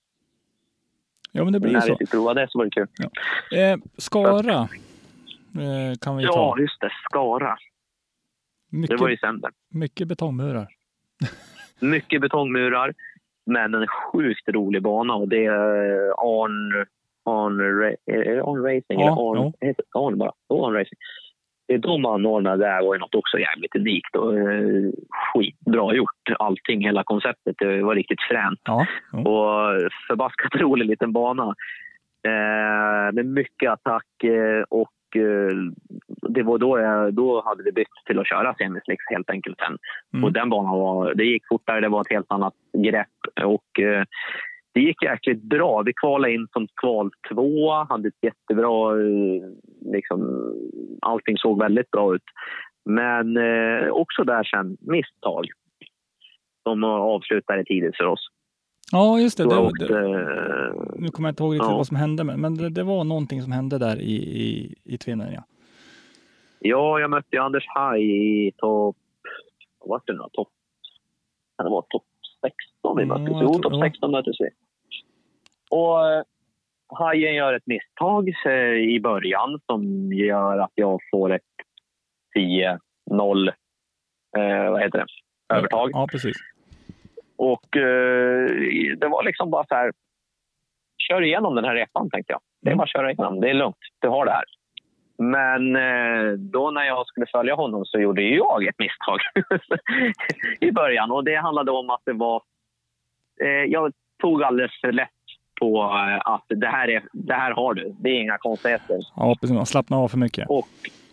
ja, 1.33 1.45
men 1.45 1.53
det 1.53 1.61
blir 1.61 1.71
ju 1.71 1.75
när 1.77 1.81
så. 1.81 1.93
vi 1.93 1.97
fick 1.99 2.11
prova 2.11 2.35
det 2.35 2.47
så 2.51 2.59
var 2.59 2.65
det 2.65 2.71
kul. 2.71 2.89
Eh, 3.59 3.77
Skara 3.97 4.59
eh, 4.61 5.99
kan 6.01 6.17
vi 6.17 6.23
Ja, 6.25 6.33
ta. 6.33 6.59
just 6.61 6.81
det. 6.81 6.91
Skara. 7.11 7.57
Det 8.71 8.77
Mycket, 8.79 9.01
var 9.01 9.11
i 9.11 9.17
sänder. 9.17 9.51
mycket 9.71 10.09
betongmurar. 10.09 10.69
Mycket 11.81 12.21
betongmurar, 12.21 12.95
men 13.47 13.75
en 13.75 13.87
sjukt 13.87 14.49
rolig 14.49 14.83
bana. 14.83 15.15
Och 15.15 15.29
det 15.29 15.45
är 15.45 16.11
Arn... 16.11 16.87
Arn, 17.25 17.61
är 18.07 18.35
det 18.35 18.43
Arn 18.43 18.63
Racing? 18.63 19.01
Ja, 19.01 19.13
eller 19.13 19.41
Arn, 19.45 19.53
det 19.61 19.75
Arn 19.95 20.19
bara? 20.19 20.33
Arn 20.49 20.75
Racing. 20.75 20.99
Det 21.73 21.79
de 21.79 22.07
anordnade 22.07 22.65
där 22.65 22.83
var 22.83 22.95
ju 22.95 23.01
något 23.01 23.15
också 23.15 23.39
jävligt 23.39 23.77
unikt 23.77 24.17
och 24.17 24.39
eh, 24.39 24.91
skitbra 25.11 25.95
gjort. 25.95 26.31
Allting, 26.39 26.85
hela 26.85 27.03
konceptet, 27.05 27.57
det 27.59 27.83
var 27.83 27.95
riktigt 27.95 28.23
fränt. 28.31 28.61
Ja, 28.65 28.87
ja. 29.13 29.19
Och 29.19 29.91
förbaskat 30.09 30.55
rolig 30.61 30.87
liten 30.87 31.13
bana. 31.13 31.55
Eh, 32.27 33.13
med 33.13 33.27
mycket 33.27 33.71
attack 33.71 34.25
eh, 34.25 34.63
och 34.69 35.17
eh, 35.17 35.57
det 36.29 36.43
var 36.43 36.59
då, 36.59 36.79
jag, 36.79 37.15
då 37.15 37.43
hade 37.45 37.63
vi 37.63 37.73
bytt 37.73 38.07
till 38.07 38.19
att 38.19 38.29
köra 38.29 38.55
semislicks 38.55 39.05
helt 39.11 39.31
enkelt 39.31 39.59
sen. 39.59 39.79
Mm. 40.15 40.25
Och 40.25 40.33
den 40.33 40.51
banan 40.51 40.79
var, 40.79 41.15
det 41.15 41.25
gick 41.25 41.43
fortare, 41.49 41.81
det 41.81 41.89
var 41.89 42.01
ett 42.01 42.13
helt 42.13 42.33
annat 42.33 42.55
grepp 42.79 43.45
och 43.45 43.81
det 44.75 44.81
gick 44.81 45.03
jäkligt 45.03 45.43
bra. 45.43 45.83
Vi 45.83 45.93
kvalade 45.93 46.35
in 46.35 46.49
som 46.53 46.69
kval 46.81 47.11
två, 47.33 47.71
hade 47.73 48.09
ett 48.09 48.23
jättebra, 48.23 49.01
eh, 49.01 49.43
liksom, 49.93 50.53
allting 51.01 51.37
såg 51.39 51.59
väldigt 51.59 51.91
bra 51.91 52.15
ut. 52.15 52.23
Men 52.85 53.37
eh, 53.37 53.89
också 53.89 54.25
där 54.25 54.45
sen, 54.45 54.77
misstag. 54.81 55.47
De 56.65 56.85
avslutade 56.85 57.65
tidigt 57.65 57.97
för 57.97 58.05
oss. 58.05 58.29
ja 58.93 59.21
just 59.21 59.39
det. 59.39 59.45
Det, 59.45 59.57
åkte, 59.59 59.85
det 59.87 60.73
nu 60.97 61.09
kommer 61.09 61.29
jag 61.29 61.33
inte 61.33 61.43
ihåg 61.43 61.55
riktigt 61.55 61.71
Ja. 61.71 61.77
vad 61.77 61.87
som 61.87 61.97
hände, 61.97 62.25
men, 62.25 62.41
men 62.41 62.55
det, 62.55 62.69
det 62.69 62.83
var 62.83 63.05
någonting 63.05 63.43
som 63.43 63.53
hände 63.53 63.79
där 63.79 64.01
i, 64.01 64.15
i, 64.15 64.75
i 64.85 64.99
Tvinnen. 64.99 65.33
Ja. 65.33 65.43
Ja, 66.61 67.01
jag 67.01 67.11
mötte 67.11 67.41
Anders 67.41 67.65
Haj 67.69 68.03
i 68.47 68.53
topp... 68.53 68.97
Vad 69.81 69.89
var 69.89 70.03
det 70.07 70.13
nu? 70.13 70.19
Topp... 70.33 70.49
Kan 71.57 71.67
det 71.67 71.71
vara 71.71 71.85
topp 71.89 72.05
16 72.43 72.97
vi 72.97 73.03
Ja, 73.03 73.07
möttes? 73.19 73.37
Jo, 73.43 73.49
topp 73.59 73.73
ja. 73.73 73.81
16 73.83 74.11
möttes 74.11 74.37
vi. 74.41 74.49
Och 75.71 76.09
eh, 76.11 76.23
Hajen 76.95 77.35
gör 77.35 77.53
ett 77.55 77.67
misstag 77.67 78.29
eh, 78.47 78.53
i 78.95 79.01
början 79.03 79.61
som 79.67 80.13
gör 80.13 80.59
att 80.59 80.73
jag 80.75 81.01
får 81.11 81.33
ett 81.33 81.43
10-0 82.39 83.49
eh, 84.39 84.71
vad 84.71 84.83
heter 84.83 84.99
det? 84.99 85.07
övertag. 85.57 85.91
Ja, 85.93 86.07
precis. 86.11 86.37
Och 87.37 87.77
eh, 87.77 88.47
det 88.97 89.09
var 89.09 89.23
liksom 89.25 89.51
bara 89.51 89.65
så 89.69 89.75
här... 89.75 89.93
Kör 91.09 91.23
igenom 91.23 91.55
den 91.55 91.65
här 91.65 91.75
repan, 91.75 92.11
tänkte 92.11 92.33
jag. 92.33 92.41
Det 92.63 92.69
är 92.69 92.71
Mm. 92.73 92.79
bara 92.79 92.83
att 92.85 92.91
köra 92.93 93.11
igenom. 93.13 93.41
Det 93.41 93.51
är 93.51 93.55
lugnt. 93.55 93.77
Du 94.01 94.09
har 94.09 94.25
det 94.27 94.33
här. 94.33 94.45
Men 95.31 95.77
eh, 95.77 96.33
då 96.39 96.71
när 96.71 96.85
jag 96.85 97.07
skulle 97.07 97.27
följa 97.27 97.55
honom 97.55 97.85
så 97.85 98.01
gjorde 98.01 98.23
jag 98.23 98.67
ett 98.67 98.79
misstag 98.79 99.19
i 100.61 100.73
början. 100.73 101.11
Och 101.11 101.25
det 101.25 101.37
handlade 101.37 101.71
om 101.71 101.91
att 101.91 102.03
det 102.05 102.13
var... 102.13 102.43
Eh, 103.45 103.49
jag 103.49 103.93
tog 104.23 104.43
alldeles 104.43 104.81
för 104.81 104.93
lätt 104.93 105.09
på 105.61 105.83
eh, 105.83 106.33
att 106.33 106.45
det 106.49 106.67
här, 106.67 106.89
är, 106.89 107.03
det 107.13 107.35
här 107.35 107.51
har 107.51 107.75
du. 107.75 107.95
Det 108.01 108.09
är 108.09 108.21
inga 108.21 108.39
konstigheter. 108.39 108.99
Ja, 109.17 109.37
precis. 109.41 109.57
Man 109.57 109.67
slappnar 109.67 109.99
av 109.99 110.09
för 110.09 110.19
mycket. 110.19 110.47
Och 110.49 110.69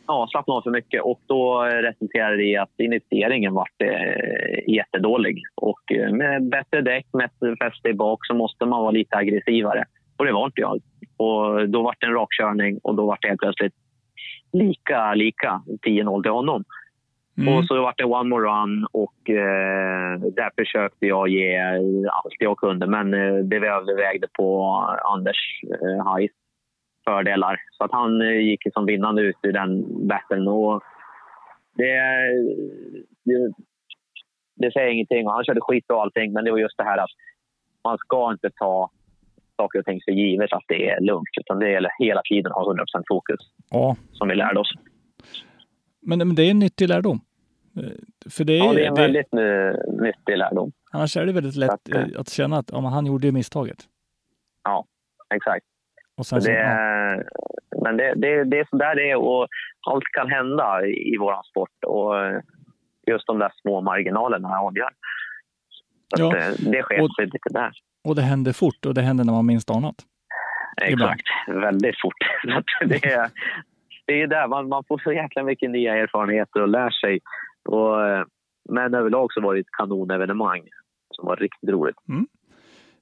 ja, 0.08 0.28
slappnade 0.32 0.58
av 0.58 0.62
för 0.62 0.72
mycket 0.72 1.02
och 1.02 1.20
då 1.26 1.62
resulterade 1.62 2.38
det 2.38 2.44
i 2.44 2.58
att 2.58 2.80
initieringen 2.80 3.54
vart 3.54 3.82
eh, 3.82 4.74
jättedålig. 4.74 5.44
Och 5.56 5.82
med 6.12 6.50
bättre 6.50 6.82
däck, 6.82 7.06
med 7.14 7.26
ett 7.26 7.60
fäste 7.64 7.94
bak 7.94 8.26
så 8.26 8.34
måste 8.34 8.66
man 8.66 8.82
vara 8.82 8.92
lite 8.92 9.16
aggressivare. 9.16 9.86
Och 10.18 10.26
det 10.26 10.32
var 10.32 10.46
inte 10.46 10.62
jag. 10.62 10.82
Och 11.18 11.70
då 11.70 11.82
vart 11.82 12.00
det 12.00 12.08
en 12.08 12.14
rakkörning 12.14 12.80
och 12.84 12.96
då 12.96 13.06
vart 13.06 13.22
det 13.22 13.28
helt 13.28 13.42
plötsligt 13.42 13.74
lika, 14.52 15.14
lika 15.14 15.62
10-0 15.86 16.24
till 16.24 16.32
honom. 16.32 16.64
Mm. 17.38 17.54
Och 17.54 17.66
så 17.66 17.82
vart 17.82 17.98
det 17.98 18.04
one 18.04 18.30
more 18.30 18.48
run 18.48 18.88
och 18.92 19.30
eh, 19.30 20.20
där 20.20 20.52
försökte 20.58 21.06
jag 21.06 21.28
ge 21.30 21.58
allt 22.12 22.36
jag 22.40 22.58
kunde. 22.58 22.88
Men 22.88 23.14
eh, 23.14 23.36
det 23.44 23.56
övervägde 23.56 24.28
på 24.34 24.66
Anders 25.14 25.62
eh, 25.64 26.06
Hajs 26.06 26.32
fördelar. 27.06 27.60
Så 27.78 27.84
att 27.84 27.92
han 27.92 28.22
eh, 28.22 28.40
gick 28.40 28.74
som 28.74 28.86
vinnande 28.86 29.22
ut 29.22 29.46
i 29.48 29.52
den 29.52 30.08
battlen. 30.08 30.48
Och 30.48 30.84
det, 31.74 31.96
det, 33.26 33.54
det 34.56 34.74
säger 34.74 34.92
ingenting. 34.92 35.28
Och 35.28 35.34
han 35.34 35.46
körde 35.46 35.62
skitbra 35.62 35.96
och 35.96 36.02
allting, 36.02 36.34
men 36.34 36.46
det 36.46 36.52
var 36.52 36.58
just 36.58 36.78
det 36.78 36.84
här 36.84 36.98
att 36.98 37.12
man 37.84 37.98
ska 37.98 38.32
inte 38.32 38.50
ta 38.50 38.90
saker 39.62 39.80
och 39.80 39.86
ting 39.86 40.00
för 40.06 40.12
givet 40.12 40.54
att 40.54 40.64
det 40.68 40.90
är 40.90 41.00
lugnt. 41.02 41.30
Utan 41.42 41.60
det 41.60 41.72
gäller 41.72 41.92
hela 42.00 42.22
tiden 42.30 42.52
att 42.52 42.58
ha 42.58 42.70
100 42.70 42.86
fokus, 43.10 43.40
Ja, 43.70 43.96
som 44.12 44.28
vi 44.28 44.36
lärde 44.36 44.60
oss. 44.60 44.72
men, 46.02 46.18
men 46.28 46.36
det 46.36 46.44
är 46.44 46.52
en 46.52 46.60
nyttig 46.60 46.88
lärdom. 46.90 47.20
Eh, 47.78 47.84
För 48.36 48.44
det 48.44 48.54
är, 48.54 48.58
Ja, 48.66 48.74
det 48.74 48.84
är 48.84 48.88
en 48.88 48.96
det, 48.96 49.02
väldigt 49.02 49.34
eh, 49.34 50.02
nyttig 50.06 50.38
lärdom. 50.38 50.72
annars 50.92 51.18
är 51.18 51.26
det 51.26 51.32
väldigt 51.34 51.56
lätt 51.56 51.70
att, 51.72 51.90
eh, 51.96 52.06
att 52.18 52.30
känna 52.30 52.58
att 52.58 52.70
ja, 52.72 52.80
han 52.80 53.06
gjorde 53.06 53.28
ju 53.28 53.32
misstaget. 53.34 53.78
Exakt. 55.36 55.66
Och 56.18 56.26
sen 56.26 56.40
det, 56.40 56.52
ja, 56.54 57.24
Men 57.84 57.98
det, 57.98 58.14
det, 58.16 58.44
det 58.44 58.60
är 58.60 58.68
så 58.70 58.78
där 58.78 58.96
det 58.96 59.10
är 59.12 59.16
och 59.16 59.48
allt 59.90 60.04
kan 60.18 60.30
hända 60.30 60.86
i, 60.86 61.14
i 61.14 61.18
vår 61.20 61.44
sport. 61.52 61.84
Och 61.88 62.14
just 63.12 63.28
de 63.28 63.40
där 63.40 63.52
små 63.62 63.82
marginalerna 63.82 64.50
avgör. 64.60 64.90
Så 66.16 66.22
Ja, 66.24 66.38
eh, 66.38 66.52
det 66.72 66.82
sker 66.84 67.02
och- 67.02 67.10
lite 67.20 67.50
där. 67.50 67.72
Och 68.08 68.16
det 68.16 68.22
händer 68.22 68.54
fort 68.54 68.86
och 68.86 68.94
det 68.94 69.02
händer 69.02 69.24
när 69.24 69.34
man 69.34 69.46
minst 69.46 69.70
anat. 69.70 69.96
ibland. 70.88 71.12
Exakt, 71.12 71.28
väldigt 71.48 71.96
fort. 72.02 72.14
Det, 72.90 73.06
är, 73.06 73.30
det 74.06 74.22
är 74.22 74.28
där 74.28 74.48
man, 74.48 74.70
man 74.70 74.84
får 74.88 74.98
så 74.98 75.12
jäkla 75.12 75.44
mycket 75.44 75.72
nya 75.72 75.96
erfarenheter 75.96 76.62
och 76.62 76.68
lär 76.68 76.90
sig. 76.90 77.20
Och, 77.70 78.08
eh, 78.08 78.26
men 78.70 78.94
överlag 78.94 79.34
så 79.34 79.42
var 79.42 79.54
det 79.54 79.60
ett 79.60 79.72
kanonevenemang 79.78 80.62
som 81.16 81.26
var 81.26 81.36
riktigt 81.36 81.70
roligt. 81.70 81.96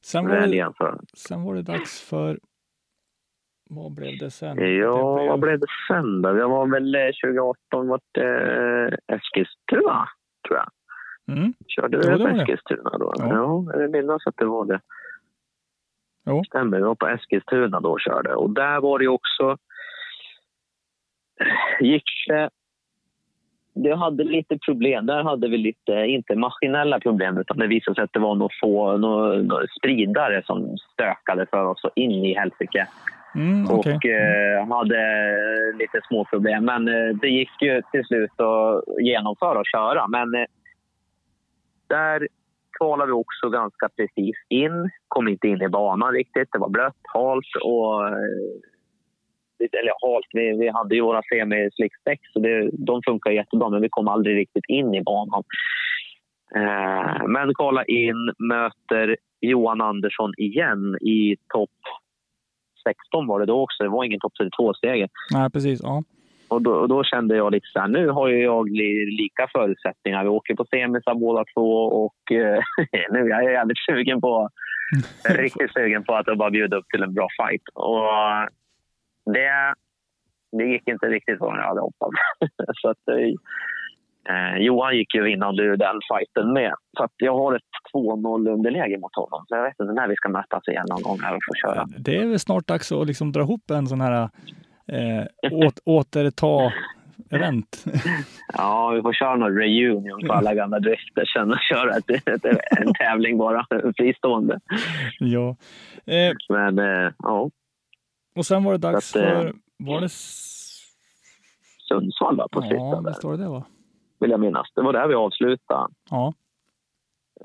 Sen 0.05 0.27
var, 0.27 0.35
det, 0.35 0.73
sen 1.13 1.43
var 1.43 1.55
det 1.55 1.61
dags 1.61 2.09
för... 2.09 2.39
Vad 3.69 3.95
blev 3.95 4.17
det 4.17 4.31
sen? 4.31 4.57
Ja, 4.57 5.19
det 5.21 5.29
vad 5.29 5.39
blev 5.39 5.59
det 5.59 5.67
sen 5.87 6.21
då? 6.21 6.33
Det 6.33 6.45
var 6.45 6.67
väl 6.67 6.95
eh, 6.95 7.01
2018 7.23 7.87
vart 7.87 8.17
eh, 8.17 9.15
Eskilstuna, 9.15 10.09
tror 10.47 10.57
jag. 10.57 10.69
Mm. 11.27 11.53
Körde 11.67 11.97
vi 11.97 12.23
på. 12.23 12.27
Eskilstuna 12.27 12.97
då? 12.97 13.13
Ja. 13.17 13.27
Ja, 13.27 13.63
jag 13.73 13.79
vill 13.79 13.89
minnas 13.89 14.27
att 14.27 14.37
det 14.37 14.45
var 14.45 14.65
det. 14.65 14.79
Jo. 16.25 16.43
Stämmer, 16.43 16.77
vi 16.77 16.83
var 16.83 16.95
på 16.95 17.07
Eskilstuna 17.07 17.79
då 17.79 17.89
och 17.89 18.01
körde. 18.01 18.35
Och 18.35 18.49
där 18.49 18.81
var 18.81 18.99
det 18.99 19.07
också... 19.07 19.57
Gick 21.79 22.03
det... 22.27 22.49
Det 23.73 23.95
hade 23.95 24.23
lite 24.23 24.57
problem. 24.57 25.05
Där 25.05 25.23
hade 25.23 25.47
vi 25.47 25.57
lite, 25.57 25.91
inte 25.91 26.35
maskinella 26.35 26.99
problem, 26.99 27.37
utan 27.37 27.57
det 27.57 27.67
visade 27.67 27.95
sig 27.95 28.03
att 28.03 28.13
det 28.13 28.19
var 28.19 28.35
några 28.35 28.53
få 28.61 28.97
några, 28.97 29.67
spridare 29.79 30.43
som 30.45 30.77
stökade 30.93 31.45
för 31.45 31.65
oss 31.65 31.83
och 31.83 31.91
in 31.95 32.11
i 32.11 32.33
helsike. 32.33 32.87
Mm, 33.35 33.65
okej. 33.69 33.95
och 33.95 34.05
eh, 34.05 34.67
hade 34.67 34.99
lite 35.79 36.01
små 36.07 36.25
problem. 36.25 36.65
Men 36.65 36.87
eh, 36.87 37.15
det 37.21 37.27
gick 37.27 37.61
ju 37.61 37.81
till 37.91 38.05
slut 38.05 38.39
att 38.39 38.83
genomföra 38.99 39.59
och 39.59 39.71
köra. 39.75 40.07
Men 40.07 40.35
eh, 40.35 40.45
där 41.89 42.27
kvalade 42.77 43.11
vi 43.11 43.13
också 43.13 43.49
ganska 43.49 43.89
precis 43.89 44.35
in. 44.49 44.89
Kom 45.07 45.27
inte 45.27 45.47
in 45.47 45.61
i 45.61 45.69
banan 45.69 46.13
riktigt. 46.13 46.49
Det 46.51 46.59
var 46.59 46.69
blött, 46.69 47.01
halt 47.13 47.55
och... 47.63 48.07
Eh, 48.07 48.13
eller 49.59 49.93
halt, 50.01 50.25
vi, 50.33 50.57
vi 50.57 50.69
hade 50.69 50.95
ju 50.95 51.01
våra 51.01 51.21
semi-slickdäck 51.33 52.19
så 52.33 52.39
det, 52.39 52.69
de 52.73 53.01
funkar 53.05 53.31
jättebra 53.31 53.69
men 53.69 53.81
vi 53.81 53.89
kom 53.89 54.07
aldrig 54.07 54.37
riktigt 54.37 54.65
in 54.67 54.95
i 54.95 55.03
banan. 55.03 55.43
Eh, 56.55 57.27
men 57.27 57.53
kvala 57.55 57.85
in, 57.85 58.33
möter 58.37 59.17
Johan 59.41 59.81
Andersson 59.81 60.33
igen 60.37 60.95
i 61.01 61.35
topp 61.53 61.79
16 62.87 63.27
var 63.27 63.39
det 63.39 63.45
då 63.45 63.61
också. 63.61 63.83
Det 63.83 63.89
var 63.89 64.03
ingen 64.03 64.19
topp 64.19 64.33
32-seger. 64.41 65.09
Nej, 65.33 65.49
precis. 65.49 65.79
Ja. 65.83 66.03
Och 66.47 66.61
då, 66.61 66.71
och 66.71 66.87
då 66.87 67.03
kände 67.03 67.35
jag 67.35 67.51
lite 67.51 67.67
så 67.73 67.79
här, 67.79 67.87
nu 67.87 68.09
har 68.09 68.27
ju 68.27 68.43
jag 68.43 68.69
li, 68.69 69.05
lika 69.05 69.47
förutsättningar. 69.51 70.23
Vi 70.23 70.29
åker 70.29 70.55
på 70.55 70.65
semisar 70.65 71.15
båda 71.15 71.45
två 71.55 71.71
och 72.05 72.31
eh, 72.31 72.59
nu 73.11 73.19
är 73.19 73.41
jag 73.43 73.51
jävligt 73.51 73.85
sugen 73.89 74.21
på, 74.21 74.49
riktigt 75.29 75.73
sugen 75.73 76.03
på 76.03 76.15
att 76.15 76.37
bara 76.37 76.49
bjuda 76.49 76.77
upp 76.77 76.89
till 76.89 77.03
en 77.03 77.13
bra 77.13 77.27
fight. 77.37 77.67
Och 77.73 78.03
det, 79.33 79.73
det 80.57 80.63
gick 80.63 80.87
inte 80.87 81.05
riktigt 81.05 81.37
som 81.37 81.55
jag 81.55 81.67
hade 81.67 81.81
hoppats. 81.81 82.15
så 82.81 82.89
att, 82.89 83.07
eh, 83.07 83.33
eh, 84.35 84.57
Johan 84.57 84.97
gick 84.97 85.15
ju 85.15 85.23
vinnande 85.23 85.63
ur 85.63 85.77
den 85.77 85.99
fighten 86.11 86.53
med. 86.53 86.73
Så 86.97 87.03
att 87.03 87.13
jag 87.17 87.33
har 87.33 87.55
ett 87.55 87.73
2-0 87.93 88.49
underläge 88.49 88.97
mot 88.97 89.15
honom. 89.15 89.45
Så 89.47 89.55
jag 89.55 89.63
vet 89.63 89.79
inte 89.79 89.93
när 89.93 90.07
vi 90.07 90.15
ska 90.15 90.29
mötas 90.29 90.67
igen 90.67 90.85
någon 90.89 91.01
gång 91.01 91.19
här 91.19 91.35
och 91.35 91.41
få 91.47 91.53
köra. 91.67 91.85
Det 91.97 92.17
är 92.17 92.25
väl 92.25 92.39
snart 92.39 92.67
dags 92.67 92.91
att 92.91 93.07
liksom 93.07 93.31
dra 93.31 93.41
ihop 93.41 93.71
en 93.71 93.87
sån 93.87 94.01
här 94.01 94.29
eh, 94.87 95.25
åt, 95.51 95.79
återta-event. 95.85 97.85
Ja, 98.53 98.89
vi 98.89 99.01
får 99.01 99.13
köra 99.13 99.35
någon 99.35 99.55
reunion 99.57 100.27
på 100.27 100.33
alla 100.33 100.53
gamla 100.53 100.79
drifter 100.79 101.25
sen 101.25 101.51
och 101.51 101.57
köra 101.71 101.97
ett, 101.97 102.09
ett, 102.09 102.45
en 102.79 102.93
tävling 102.93 103.37
bara, 103.37 103.65
fristående. 103.97 104.59
ja. 105.19 105.55
Eh, 106.05 106.33
Men 106.49 106.79
eh, 106.79 107.11
ja, 107.19 107.49
och 108.35 108.45
sen 108.45 108.63
var 108.63 108.71
det 108.71 108.77
dags 108.77 109.15
att, 109.15 109.21
eh, 109.21 109.29
för... 109.29 109.53
Var 109.77 110.01
det... 110.01 110.09
Sundsvall 111.87 112.37
var 112.37 112.47
på 112.47 112.59
Ja, 112.63 112.69
sista 112.69 113.01
där, 113.01 113.09
visst 113.09 113.23
var 113.23 113.31
det 113.37 113.43
det 113.43 113.49
va? 113.49 113.63
vill 114.19 114.31
jag 114.31 114.39
minnas. 114.39 114.67
Det 114.75 114.81
var 114.81 114.93
där 114.93 115.07
vi 115.07 115.15
avslutade, 115.15 115.93
Ja. 116.09 116.33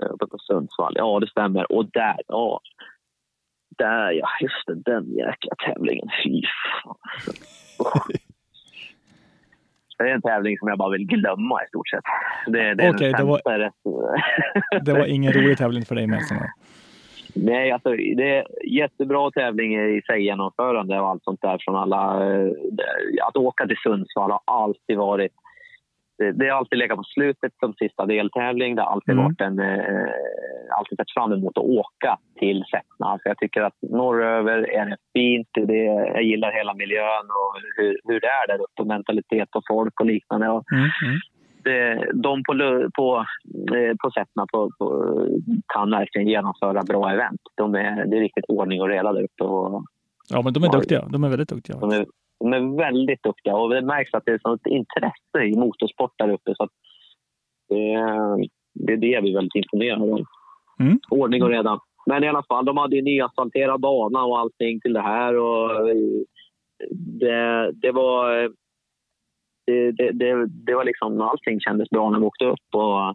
eh, 0.01 0.07
uppe 0.11 0.27
på 0.27 0.39
Sundsvall. 0.39 0.93
Ja, 0.97 1.21
det 1.21 1.27
stämmer. 1.31 1.73
Och 1.73 1.91
där, 1.91 2.17
ja. 2.29 2.61
Där 3.79 4.11
ja, 4.11 4.29
just 4.41 4.67
det, 4.67 4.75
den 4.93 5.05
jäkla 5.15 5.55
tävlingen. 5.67 6.09
Fy 6.25 6.43
fan. 6.85 6.97
Usch. 7.81 8.07
Det 9.99 10.09
är 10.11 10.15
en 10.15 10.23
tävling 10.23 10.59
som 10.59 10.69
jag 10.69 10.79
bara 10.79 10.91
vill 10.91 11.07
glömma 11.07 11.63
i 11.65 11.67
stort 11.69 11.89
sett. 11.89 12.05
Det, 12.47 12.75
det 12.75 12.91
Okej, 12.91 13.13
det 13.13 13.25
var- 13.25 13.71
Det 14.85 14.93
var 14.93 15.07
ingen 15.07 15.33
rolig 15.33 15.59
tävling 15.59 15.85
för 15.85 15.95
dig 15.95 16.07
med. 16.07 16.21
Nej, 17.35 17.71
alltså, 17.71 17.91
det 17.91 18.37
är 18.37 18.47
jättebra 18.69 19.31
tävling 19.31 19.75
i 19.97 20.03
sig, 20.07 20.25
genomförande 20.25 21.01
och 21.01 21.09
allt 21.09 21.25
sånt 21.25 21.41
där 21.43 21.59
från 21.61 21.77
alla. 21.77 22.31
eh, 22.33 22.49
Att 23.29 23.37
åka 23.37 23.67
till 23.67 23.77
Sundsvall 23.83 24.31
har 24.31 24.41
alltid 24.45 24.97
varit... 24.97 25.33
Det, 26.33 26.49
har 26.49 26.59
alltid 26.59 26.79
legat 26.79 26.97
på 26.97 27.03
slutet 27.15 27.53
som 27.61 27.75
sista 27.75 28.07
deltävling. 28.07 28.75
Det 28.77 28.83
har 28.83 28.93
alltid 28.93 29.13
Mm. 29.15 29.25
varit 29.25 29.41
en... 29.41 29.59
Eh, 29.59 30.07
alltid 30.79 30.99
sett 30.99 31.15
fram 31.17 31.33
emot 31.33 31.59
att 31.59 31.65
åka 31.65 32.19
till 32.39 32.65
Sättna. 32.71 33.07
Alltså 33.07 33.29
jag 33.29 33.39
tycker 33.39 33.63
att 33.63 33.79
norröver 33.83 34.59
är 34.71 34.87
det 34.91 34.97
fint. 35.15 35.49
Det, 35.69 35.77
jag 36.17 36.23
gillar 36.23 36.53
hela 36.53 36.75
miljön 36.75 37.27
och 37.41 37.51
hur, 37.77 37.99
hur 38.05 38.21
det 38.21 38.27
är 38.27 38.47
där 38.49 38.65
uppe. 38.65 38.85
Mentalitet 38.89 39.49
och 39.57 39.63
folk 39.69 40.01
och 40.01 40.07
liknande. 40.07 40.49
Och 40.49 40.65
Mm, 40.73 40.85
mm. 41.07 41.19
det, 41.65 42.11
de 42.15 42.43
på, 42.47 42.53
på, 42.99 43.25
eh, 43.77 43.95
på 44.03 44.11
Sättna 44.11 44.47
på, 44.53 44.71
på, 44.79 44.87
kan 45.75 45.91
verkligen 45.91 46.29
genomföra 46.29 46.83
bra 46.83 47.11
event. 47.13 47.41
De 47.57 47.75
är, 47.75 48.07
det 48.07 48.17
är 48.17 48.21
riktigt 48.21 48.45
ordning 48.49 48.81
och 48.83 48.89
reda 48.89 49.13
där 49.13 49.23
uppe. 49.23 49.45
Och 49.45 49.85
Ja, 50.31 50.43
men 50.43 50.53
de 50.53 50.65
är 50.65 50.73
duktiga. 50.73 51.05
De 51.09 51.25
är 51.25 51.29
väldigt 51.29 51.49
duktiga. 51.49 51.77
de, 51.81 51.91
är, 51.91 52.07
de 52.43 52.53
är 52.53 52.77
väldigt 52.77 53.23
duktiga 53.23 53.57
och 53.57 53.71
det 53.71 53.83
märks 53.83 54.15
att 54.15 54.25
det 54.27 54.33
är 54.33 54.39
sånt 54.43 54.67
intresse 54.67 55.45
i 55.45 55.57
motorsport 55.57 56.15
där 56.19 56.29
uppe. 56.29 56.55
Så 56.57 56.69
det, 57.69 57.95
det 58.75 58.93
är 58.93 58.97
det 58.97 59.21
vi 59.21 59.31
är 59.31 59.35
väldigt 59.35 59.55
imponerade 59.55 60.03
av. 60.03 60.25
Mm. 60.81 60.99
Ordning 61.11 61.43
och 61.43 61.49
reda. 61.49 61.79
Men 62.07 62.25
i 62.25 62.29
alla 62.29 62.43
fall, 62.43 62.65
de 62.65 62.77
hade 62.77 62.97
ju 62.97 63.03
nyasfalterad 63.03 63.81
bana 63.81 64.25
och 64.25 64.39
allting 64.39 64.81
till 64.81 64.93
det 64.93 65.03
här. 65.03 65.37
Och 65.37 65.71
det, 67.21 67.73
det 67.73 67.93
var... 67.93 68.51
Det, 69.67 69.93
det, 69.93 70.13
det, 70.13 70.47
det 70.47 70.75
var 70.75 70.85
liksom, 70.85 71.21
allting 71.21 71.61
kändes 71.61 71.91
bra 71.91 72.11
när 72.11 72.19
vi 72.19 72.27
åkte 72.27 72.45
upp. 72.45 72.75
Och 72.75 73.15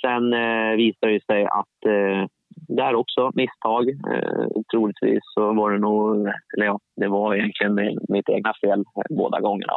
sen 0.00 0.32
eh, 0.32 0.76
visade 0.76 1.12
det 1.12 1.24
sig 1.24 1.44
att 1.44 1.84
eh, 1.86 2.26
där 2.68 2.94
också 2.94 3.30
misstag. 3.34 3.88
Eh, 3.88 4.46
troligtvis 4.72 5.22
så 5.34 5.52
var 5.52 5.70
det 5.70 5.78
nog, 5.78 6.16
eller 6.56 6.66
ja, 6.66 6.78
det 6.96 7.08
var 7.08 7.34
egentligen 7.34 7.98
mitt 8.08 8.28
egna 8.28 8.52
fel 8.60 8.80
eh, 8.80 9.16
båda 9.16 9.40
gångerna. 9.40 9.72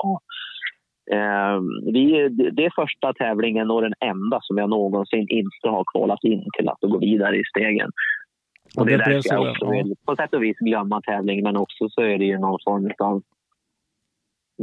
Eh, 1.11 1.59
vi, 1.93 2.29
det 2.29 2.65
är 2.65 2.81
första 2.81 3.13
tävlingen 3.13 3.71
och 3.71 3.81
den 3.81 3.93
enda 3.99 4.39
som 4.41 4.57
jag 4.57 4.69
någonsin 4.69 5.27
inte 5.29 5.69
har 5.69 5.83
kvalat 5.93 6.23
in 6.23 6.45
till 6.57 6.69
att 6.69 6.81
gå 6.81 6.97
vidare 6.97 7.37
i 7.37 7.43
stegen. 7.43 7.91
Och 8.77 8.85
det 8.85 8.93
är 8.93 8.97
det 8.97 9.03
blev 9.05 9.15
därför 9.15 9.35
jag 9.35 9.51
också 9.51 9.65
ja. 9.65 9.71
vill 9.71 9.95
på 10.05 10.15
sätt 10.15 10.33
och 10.33 10.43
vis 10.43 10.57
glömma 10.57 11.01
tävlingen 11.01 11.43
men 11.43 11.57
också 11.57 11.89
så 11.89 12.01
är 12.01 12.17
det 12.17 12.25
ju 12.25 12.37
någon 12.37 12.59
form 12.65 12.91
av 12.99 13.21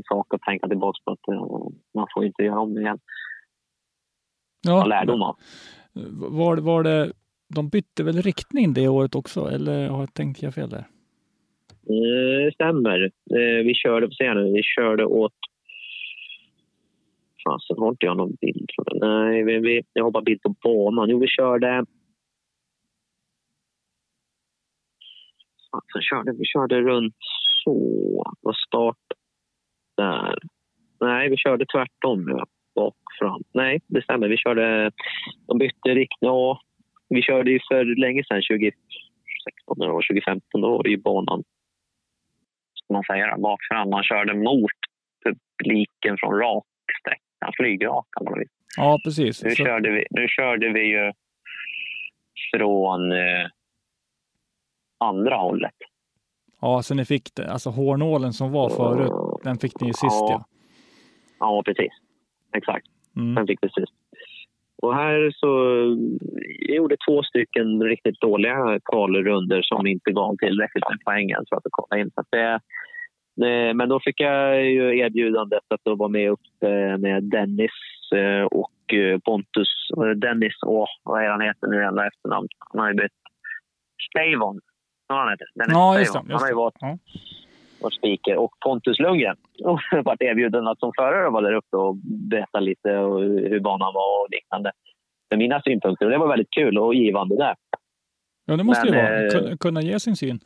sak 0.09 0.35
att 0.35 0.43
tänka 0.43 0.69
tillbaka 0.69 0.99
på 1.05 1.13
att 1.13 1.29
eh, 1.29 1.69
man 1.95 2.07
får 2.15 2.25
inte 2.25 2.43
göra 2.43 2.61
om 2.61 2.75
det 2.75 2.81
igen. 2.81 2.99
Ja, 4.67 4.85
lärdom 4.85 5.23
av. 5.23 5.37
var, 6.31 6.57
var 6.57 6.83
det, 6.83 7.13
de 7.55 7.69
bytte 7.69 8.03
väl 8.03 8.23
riktning 8.23 8.75
det 8.75 8.89
året 8.89 9.15
också? 9.15 9.41
Eller 9.41 9.89
har 9.89 10.01
jag 10.01 10.15
tänkt 10.15 10.43
jag 10.43 10.55
fel 10.55 10.71
där? 10.71 10.87
Det 11.83 12.55
stämmer. 12.55 13.05
Eh, 13.05 13.65
vi 13.65 13.75
körde, 13.75 14.07
på 14.07 14.13
scenen, 14.13 14.53
vi 14.53 14.63
körde 14.63 15.05
åt... 15.05 15.33
Fasen, 17.45 17.79
har 17.79 17.89
inte 17.89 18.07
jag 18.07 18.17
någon 18.17 18.35
bild? 18.41 18.71
Nej, 18.95 19.45
vi, 19.45 19.59
vi, 19.59 19.83
jag 19.93 20.05
har 20.05 20.11
bara 20.11 20.23
bild 20.23 20.43
på 20.43 20.55
banan. 20.63 21.11
Jo, 21.11 21.19
vi 21.19 21.27
körde... 21.29 21.85
Fasen, 25.71 26.03
körde, 26.03 26.33
vi 26.33 26.45
körde 26.45 26.81
runt 26.81 27.17
så. 27.65 28.25
Och 28.43 28.57
start 28.57 29.07
där. 29.97 30.39
Nej, 31.01 31.31
vi 31.31 31.37
körde 31.37 31.67
tvärtom. 31.67 32.29
Ja. 32.29 32.47
Bak, 32.75 32.95
fram. 33.19 33.43
Nej, 33.55 33.81
det 33.87 34.03
stämmer. 34.03 34.29
Vi 34.29 34.37
körde... 34.37 34.91
De 35.47 35.59
bytte 35.59 35.89
riktning. 35.89 36.29
Ja, 36.29 36.61
vi 37.09 37.23
körde 37.23 37.51
ju 37.51 37.61
för 37.69 38.01
länge 38.01 38.25
sedan, 38.25 38.43
2016 38.51 39.83
eller 39.83 39.93
2015. 39.93 40.61
Då 40.61 40.71
var 40.71 40.83
det 40.83 40.91
ju 40.91 40.97
banan 40.97 41.45
ska 42.87 42.95
man 42.95 43.05
säga, 43.05 43.37
det, 43.37 43.43
bak 43.43 43.61
fram. 43.71 43.91
Man 43.91 44.03
körde 44.03 44.35
mot 44.35 44.79
publiken 45.25 46.17
från 46.21 46.33
raksträckan, 46.33 47.53
flygrakan. 47.57 48.25
på 48.27 48.31
något. 48.31 48.49
Ja, 48.77 48.99
precis. 49.05 49.45
Nu, 49.45 49.51
Så, 49.51 49.57
körde 49.57 49.91
vi, 49.91 50.05
nu 50.11 50.29
körde 50.29 50.73
vi 50.73 50.81
ju 50.81 51.13
från 52.57 53.13
eh, 53.13 53.47
andra 54.99 55.37
hållet. 55.37 55.75
ja, 56.61 56.83
så 56.83 56.95
ni 56.95 57.05
fick 57.05 57.35
det. 57.35 57.53
Alltså 57.53 57.71
hårnålen 57.71 58.33
som 58.33 58.53
var 58.53 58.69
förut, 58.69 59.41
den 59.45 59.59
fick 59.59 59.81
ni 59.81 59.87
ju 59.87 59.93
sist 59.93 60.03
ja. 60.03 60.29
Ja. 60.31 60.45
Ja, 61.39 61.63
precis. 61.63 61.93
Exakt. 62.57 62.87
Mm. 63.17 63.35
Den 63.35 63.47
fick 63.47 63.59
vi 63.63 63.69
sist. 63.69 63.93
Och 64.83 64.95
här 64.95 65.31
så 65.31 65.47
jag 66.69 66.77
gjorde 66.77 66.97
två 67.09 67.23
stycken 67.23 67.83
riktigt 67.83 68.21
dåliga 68.21 68.81
kvalrunder 68.85 69.63
som 69.63 69.87
inte 69.87 70.13
gav 70.13 70.37
tillräckligt 70.37 70.89
med 70.91 70.99
poängen 71.05 71.45
för 71.49 71.57
att 71.57 71.63
kolla 71.71 72.01
in. 72.01 72.11
Så 72.15 72.23
det, 72.31 72.61
det, 73.37 73.75
men 73.75 73.89
då 73.89 74.01
fick 74.01 74.21
jag 74.21 74.65
ju 74.65 74.99
erbjudandet 74.99 75.63
att 75.75 75.81
då 75.85 75.95
vara 75.95 76.09
med 76.09 76.31
upp 76.31 76.49
eh, 76.65 76.99
med 76.99 77.25
Dennis 77.25 77.71
eh, 78.15 78.45
och 78.45 78.95
eh, 78.95 79.19
Pontus. 79.19 79.69
Dennis, 80.17 80.55
åh, 80.67 80.89
vad 81.03 81.25
är 81.25 81.29
han 81.29 81.41
heter 81.41 81.67
nu 81.67 81.77
jävla 81.77 82.07
efternamn? 82.07 82.49
Han 82.59 82.81
har 82.81 82.89
ju 82.89 82.95
bytt. 82.95 83.13
Stavon. 84.11 84.61
Ja, 85.09 85.15
han 85.15 85.31
heter. 85.31 85.47
Dennis 85.55 85.73
Ja, 85.73 85.99
just 85.99 86.13
det. 86.13 86.19
Just 86.19 86.31
Han 86.31 86.41
har 86.41 86.49
ju 86.49 86.53
det. 86.53 86.57
varit 86.57 86.75
Ja. 86.81 86.99
Och 87.81 87.93
speaker 87.93 88.37
och 88.37 88.51
Pontus 88.65 88.99
Lundgren. 88.99 89.37
Och 89.65 89.81
varit 90.05 90.23
erbjuden 90.23 90.67
att 90.67 90.79
som 90.79 90.93
förare 90.97 91.31
vara 91.31 91.43
där 91.47 91.53
uppe 91.55 91.77
och 91.77 91.97
berätta 92.31 92.61
lite 92.61 92.99
och 92.99 93.21
hur 93.23 93.61
banan 93.61 93.95
var 93.95 94.21
och 94.23 94.27
liknande. 94.31 94.73
För 95.29 95.37
mina 95.37 95.63
synpunkter. 95.63 96.07
Och 96.07 96.13
det 96.13 96.19
var 96.19 96.29
väldigt 96.29 96.51
kul 96.51 96.79
och 96.79 96.95
givande 96.95 97.37
där. 97.37 97.55
Ja, 98.47 98.57
det 98.57 98.65
måste 98.65 98.85
Men, 98.91 98.95
ju 98.95 99.03
vara. 99.03 99.25
eh, 99.27 99.31
Kunna, 99.31 99.57
kunna 99.57 99.83
ge 99.83 100.01
sin 100.01 100.17
syn. 100.17 100.41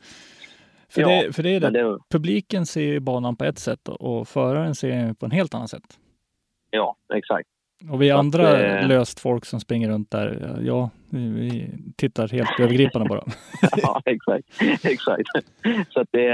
För, 0.89 1.01
Ja, 1.01 1.07
det, 1.07 1.33
för 1.35 1.43
det 1.43 1.49
är 1.55 1.59
det. 1.59 1.69
Det, 1.69 1.97
Publiken 2.11 2.65
ser 2.65 2.81
ju 2.81 2.99
banan 2.99 3.35
på 3.35 3.43
ett 3.45 3.59
sätt 3.59 3.87
och 3.89 4.27
föraren 4.27 4.75
ser 4.75 4.89
den 4.89 5.15
på 5.15 5.25
en 5.25 5.31
helt 5.31 5.53
annat 5.53 5.69
sätt. 5.69 5.99
ja, 6.69 6.95
exakt. 7.13 7.49
Och 7.89 8.01
vi 8.01 8.09
Så 8.09 8.13
att, 8.13 8.19
andra 8.19 8.79
eh, 8.79 8.87
löst 8.87 9.19
folk 9.19 9.45
som 9.45 9.59
springer 9.59 9.89
runt 9.89 10.11
där, 10.11 10.57
ja, 10.63 10.89
vi, 11.09 11.29
vi 11.29 11.69
tittar 11.97 12.27
helt 12.27 12.59
övergripande 12.59 13.09
bara. 13.09 13.23
ja, 13.77 14.01
exakt. 14.05 14.47
exakt. 14.85 15.29
Så 15.89 16.01
att 16.01 16.07
det, 16.11 16.29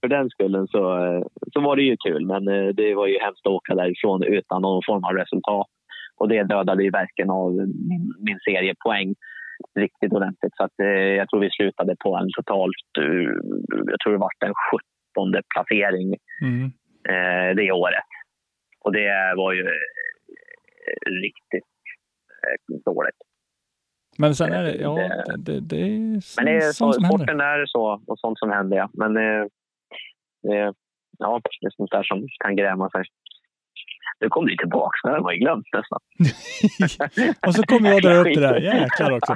för 0.00 0.08
den 0.08 0.30
skullen 0.30 0.66
så, 0.68 0.80
så 1.52 1.60
var 1.60 1.76
det 1.76 1.82
ju 1.82 1.96
kul, 1.96 2.26
men 2.26 2.48
eh, 2.48 2.68
det 2.68 2.94
var 2.94 3.06
ju 3.06 3.18
hemskt 3.18 3.46
att 3.46 3.52
åka 3.52 3.74
därifrån 3.74 4.22
utan 4.22 4.62
någon 4.62 4.82
form 4.86 5.04
av 5.04 5.12
resultat. 5.12 5.66
Och 6.16 6.28
det 6.28 6.42
dödade 6.42 6.82
ju 6.82 6.90
verkligen 6.90 7.30
av 7.30 7.52
min, 7.90 8.14
min 8.18 8.38
seriepoäng 8.44 9.14
riktigt 9.78 10.12
ordentligt. 10.12 10.56
Så 10.56 10.64
att, 10.64 10.80
eh, 10.82 11.12
jag 11.20 11.28
tror 11.28 11.40
vi 11.40 11.50
slutade 11.50 11.96
på 12.04 12.16
en 12.16 12.28
totalt, 12.36 12.90
eh, 12.98 13.30
jag 13.92 14.00
tror 14.00 14.12
det 14.12 14.18
var 14.18 14.30
en 14.46 14.54
17 14.70 15.42
placering 15.54 16.14
Mm. 16.42 16.70
det 17.56 17.72
året. 17.72 18.10
Och 18.84 18.92
det 18.92 19.34
var 19.36 19.52
ju 19.52 19.64
riktigt 21.22 21.68
eh, 22.70 22.76
dåligt. 22.84 23.14
Men 24.18 24.34
sen 24.34 24.52
är 24.52 24.62
det, 24.62 24.74
ja, 24.74 24.94
Det- 24.94 25.36
det, 25.36 25.60
det, 25.60 25.76
är 25.82 25.88
Men 26.36 26.44
det 26.44 26.56
är 26.56 26.60
så, 26.60 26.72
sånt 26.72 26.94
som 26.94 27.04
händer. 27.04 27.18
sporten 27.18 27.40
är 27.40 27.66
så 27.66 28.02
och 28.06 28.18
sånt 28.18 28.38
som 28.38 28.50
händer. 28.50 28.76
Ja. 28.76 28.90
Men 28.92 29.16
eh, 29.16 29.44
det, 30.42 30.74
ja, 31.18 31.40
det 31.60 31.66
är 31.66 31.70
sånt 31.76 31.90
där 31.90 32.02
som 32.02 32.26
kan 32.44 32.56
gräma 32.56 32.90
sig. 32.90 33.04
Nu 34.20 34.28
kom 34.28 34.46
du 34.46 34.56
tillbaka, 34.56 35.08
det 35.12 35.20
var 35.20 35.32
ju 35.32 35.38
glömt 35.38 35.66
nästan. 35.72 35.98
Och 37.46 37.54
så 37.54 37.62
kommer 37.62 37.88
jag 37.88 37.96
och 37.96 38.02
drar 38.02 38.18
upp 38.28 38.34
det 38.34 38.40
där, 38.40 38.60
jäklar 38.80 39.10
också. 39.12 39.34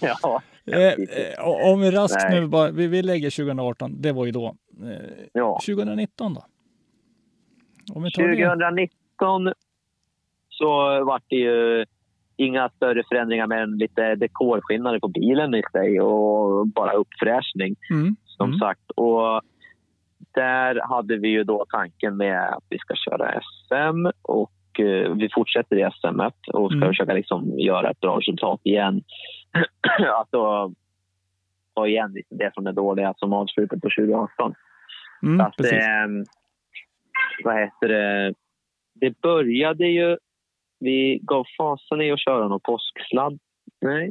ja, 0.22 0.42
Eh, 0.72 0.86
eh, 0.86 1.70
om 1.72 1.80
vi 1.80 1.90
raskt 1.90 2.24
Nej. 2.30 2.40
nu 2.40 2.46
bara, 2.46 2.70
vi, 2.70 2.86
vi 2.86 3.02
lägger 3.02 3.30
2018, 3.30 4.02
det 4.02 4.12
var 4.12 4.26
ju 4.26 4.32
då. 4.32 4.54
Eh, 4.84 5.26
ja. 5.32 5.58
2019 5.66 6.34
då? 6.34 6.44
Om 7.94 8.02
vi 8.02 8.10
tar 8.10 8.22
det. 8.22 8.46
2019 8.48 9.52
så 10.58 10.70
var 11.04 11.20
det 11.28 11.36
ju 11.36 11.84
inga 12.36 12.68
större 12.68 13.02
förändringar 13.08 13.46
mer 13.46 13.62
än 13.62 13.78
lite 13.78 14.14
dekorskillnader 14.14 14.98
på 14.98 15.08
bilen 15.08 15.54
i 15.54 15.62
sig 15.72 16.00
och 16.00 16.66
bara 16.66 16.92
uppfräschning. 16.92 17.76
Mm. 17.90 18.16
som 18.24 18.48
Mm. 18.48 18.58
sagt. 18.58 18.90
Och 18.90 19.40
där 20.34 20.80
hade 20.88 21.16
vi 21.16 21.28
ju 21.28 21.44
då 21.44 21.64
tanken 21.68 22.16
med 22.16 22.48
att 22.48 22.64
vi 22.68 22.78
ska 22.78 22.94
köra 22.94 23.40
SM 23.40 24.06
och 24.22 24.80
eh, 24.80 25.12
vi 25.14 25.28
fortsätter 25.34 25.76
i 25.76 25.90
SM 25.92 26.20
och 26.52 26.70
ska 26.70 26.76
Mm. 26.76 26.88
försöka 26.88 27.12
liksom 27.12 27.58
göra 27.58 27.90
ett 27.90 28.00
bra 28.00 28.18
resultat 28.18 28.60
igen. 28.64 29.02
att 30.20 30.30
då 30.30 30.72
ta 31.74 31.86
igen 31.86 32.16
det 32.30 32.54
som 32.54 32.66
är 32.66 32.72
dåliga 32.72 33.14
som 33.16 33.32
avslutet 33.32 33.80
på 33.82 33.88
2018. 33.98 34.54
Mm, 35.22 35.40
att, 35.40 35.60
ehm, 35.60 36.24
vad 37.44 37.58
heter 37.60 37.88
det? 37.88 38.34
Det 38.94 39.20
började 39.20 39.86
ju... 39.86 40.16
Vi 40.80 41.20
gav 41.22 41.44
fasen 41.58 42.00
i 42.00 42.12
att 42.12 42.20
köra 42.20 42.48
någon 42.48 42.60
påsksladd. 42.60 43.38
Nej. 43.80 44.10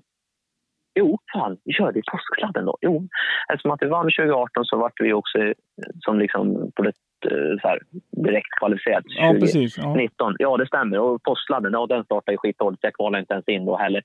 Jo, 0.99 1.18
fan, 1.34 1.57
vi 1.64 1.73
körde 1.73 2.02
påsksladden 2.11 2.65
då. 2.65 2.77
Jo, 2.81 3.07
eftersom 3.53 3.72
att 3.72 3.81
vi 3.81 3.88
vann 3.88 4.06
2018 4.06 4.65
så 4.65 4.77
vart 4.77 4.94
vi 4.99 5.14
också 5.14 5.38
eh, 5.38 5.53
som 5.99 6.19
liksom 6.19 6.72
på 6.76 6.84
ett, 6.84 6.95
eh, 7.31 7.60
så 7.61 7.68
här, 7.68 7.80
direkt 8.26 8.52
kvalificerat 8.60 9.03
Ja, 9.07 9.34
precis. 9.39 9.77
Ja. 9.77 9.84
2019. 9.84 10.35
Ja, 10.39 10.57
det 10.57 10.68
stämmer. 10.68 10.99
Och 10.99 11.23
påsksladden, 11.23 11.73
ja, 11.73 11.85
den 11.88 12.03
startade 12.03 12.31
ju 12.34 12.38
skitdåligt. 12.38 12.84
Jag 12.84 12.94
kvalade 12.94 13.19
inte 13.19 13.34
ens 13.34 13.48
in 13.48 13.65
då 13.65 13.77
heller. 13.77 14.03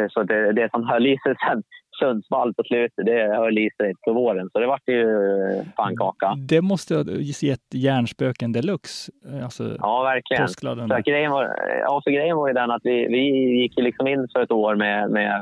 Eh, 0.00 0.06
Så 0.08 0.22
det, 0.22 0.52
det 0.52 0.70
som 0.70 0.84
höll 0.88 1.06
i 1.06 1.18
sig 1.18 1.34
sen 1.48 1.62
Sundsvall 2.02 2.54
på 2.54 2.62
slutet, 2.62 3.06
det 3.06 3.36
höll 3.36 3.58
i 3.58 3.70
sig 3.76 3.92
på 4.04 4.12
våren. 4.12 4.50
Så 4.52 4.58
det 4.60 4.66
vart 4.66 4.88
ju 4.88 5.00
eh, 5.02 5.64
pannkaka. 5.76 6.34
Det 6.48 6.62
måste 6.62 6.94
ha 6.96 7.04
gett 7.42 7.74
hjärnspöken 7.74 8.52
deluxe. 8.52 9.12
eh, 9.28 9.44
Alltså 9.44 9.76
Ja, 9.78 10.02
verkligen. 10.02 10.42
påskladden. 10.42 10.88
Så 10.88 11.00
grejen, 11.10 11.30
var, 11.30 11.44
ja, 11.80 12.00
så 12.04 12.10
grejen 12.10 12.36
var 12.36 12.48
ju 12.48 12.54
den 12.54 12.70
att 12.70 12.80
vi, 12.84 13.06
vi 13.06 13.22
gick 13.62 13.76
liksom 13.76 14.06
in 14.08 14.28
för 14.32 14.40
ett 14.42 14.50
år 14.50 14.74
med, 14.74 15.10
med 15.10 15.34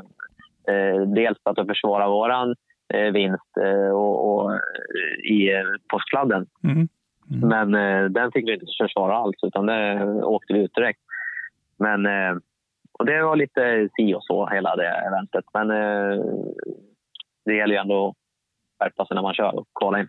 eh, 0.69 1.01
dels 1.03 1.39
att 1.45 1.67
försvara 1.67 2.09
våran 2.09 2.55
eh, 2.95 3.13
vinst 3.13 3.57
eh, 3.61 3.91
och, 3.91 4.35
och, 4.35 4.53
eh, 4.53 5.33
i 5.33 5.53
eh, 5.53 5.63
påskladden. 5.93 6.47
Mm. 6.65 6.89
Mm. 7.31 7.49
Men 7.49 7.75
eh, 7.75 8.11
den 8.11 8.33
fick 8.33 8.49
vi 8.49 8.53
inte 8.55 8.67
försvara 8.83 9.17
alls, 9.17 9.37
utan 9.43 9.67
det 9.67 10.05
åkte 10.25 10.53
vi 10.53 10.61
ut 10.65 10.75
direkt. 10.75 11.01
Men, 11.79 12.07
eh, 12.07 12.37
och 13.01 13.07
det 13.07 13.23
var 13.23 13.37
lite 13.37 13.89
si 13.97 14.15
och 14.15 14.25
så, 14.25 14.47
hela 14.47 14.77
det 14.77 14.89
eventet. 14.89 15.45
Men 15.55 15.71
eh, 15.71 16.25
det 17.45 17.55
gäller 17.55 17.75
ju 17.75 17.81
ändå 17.81 18.09
att 18.09 18.15
skärpa 18.85 19.07
sig 19.07 19.15
när 19.15 19.23
man 19.23 19.35
kör 19.35 19.55
och 19.59 19.69
kolla 19.73 20.01
in. 20.01 20.07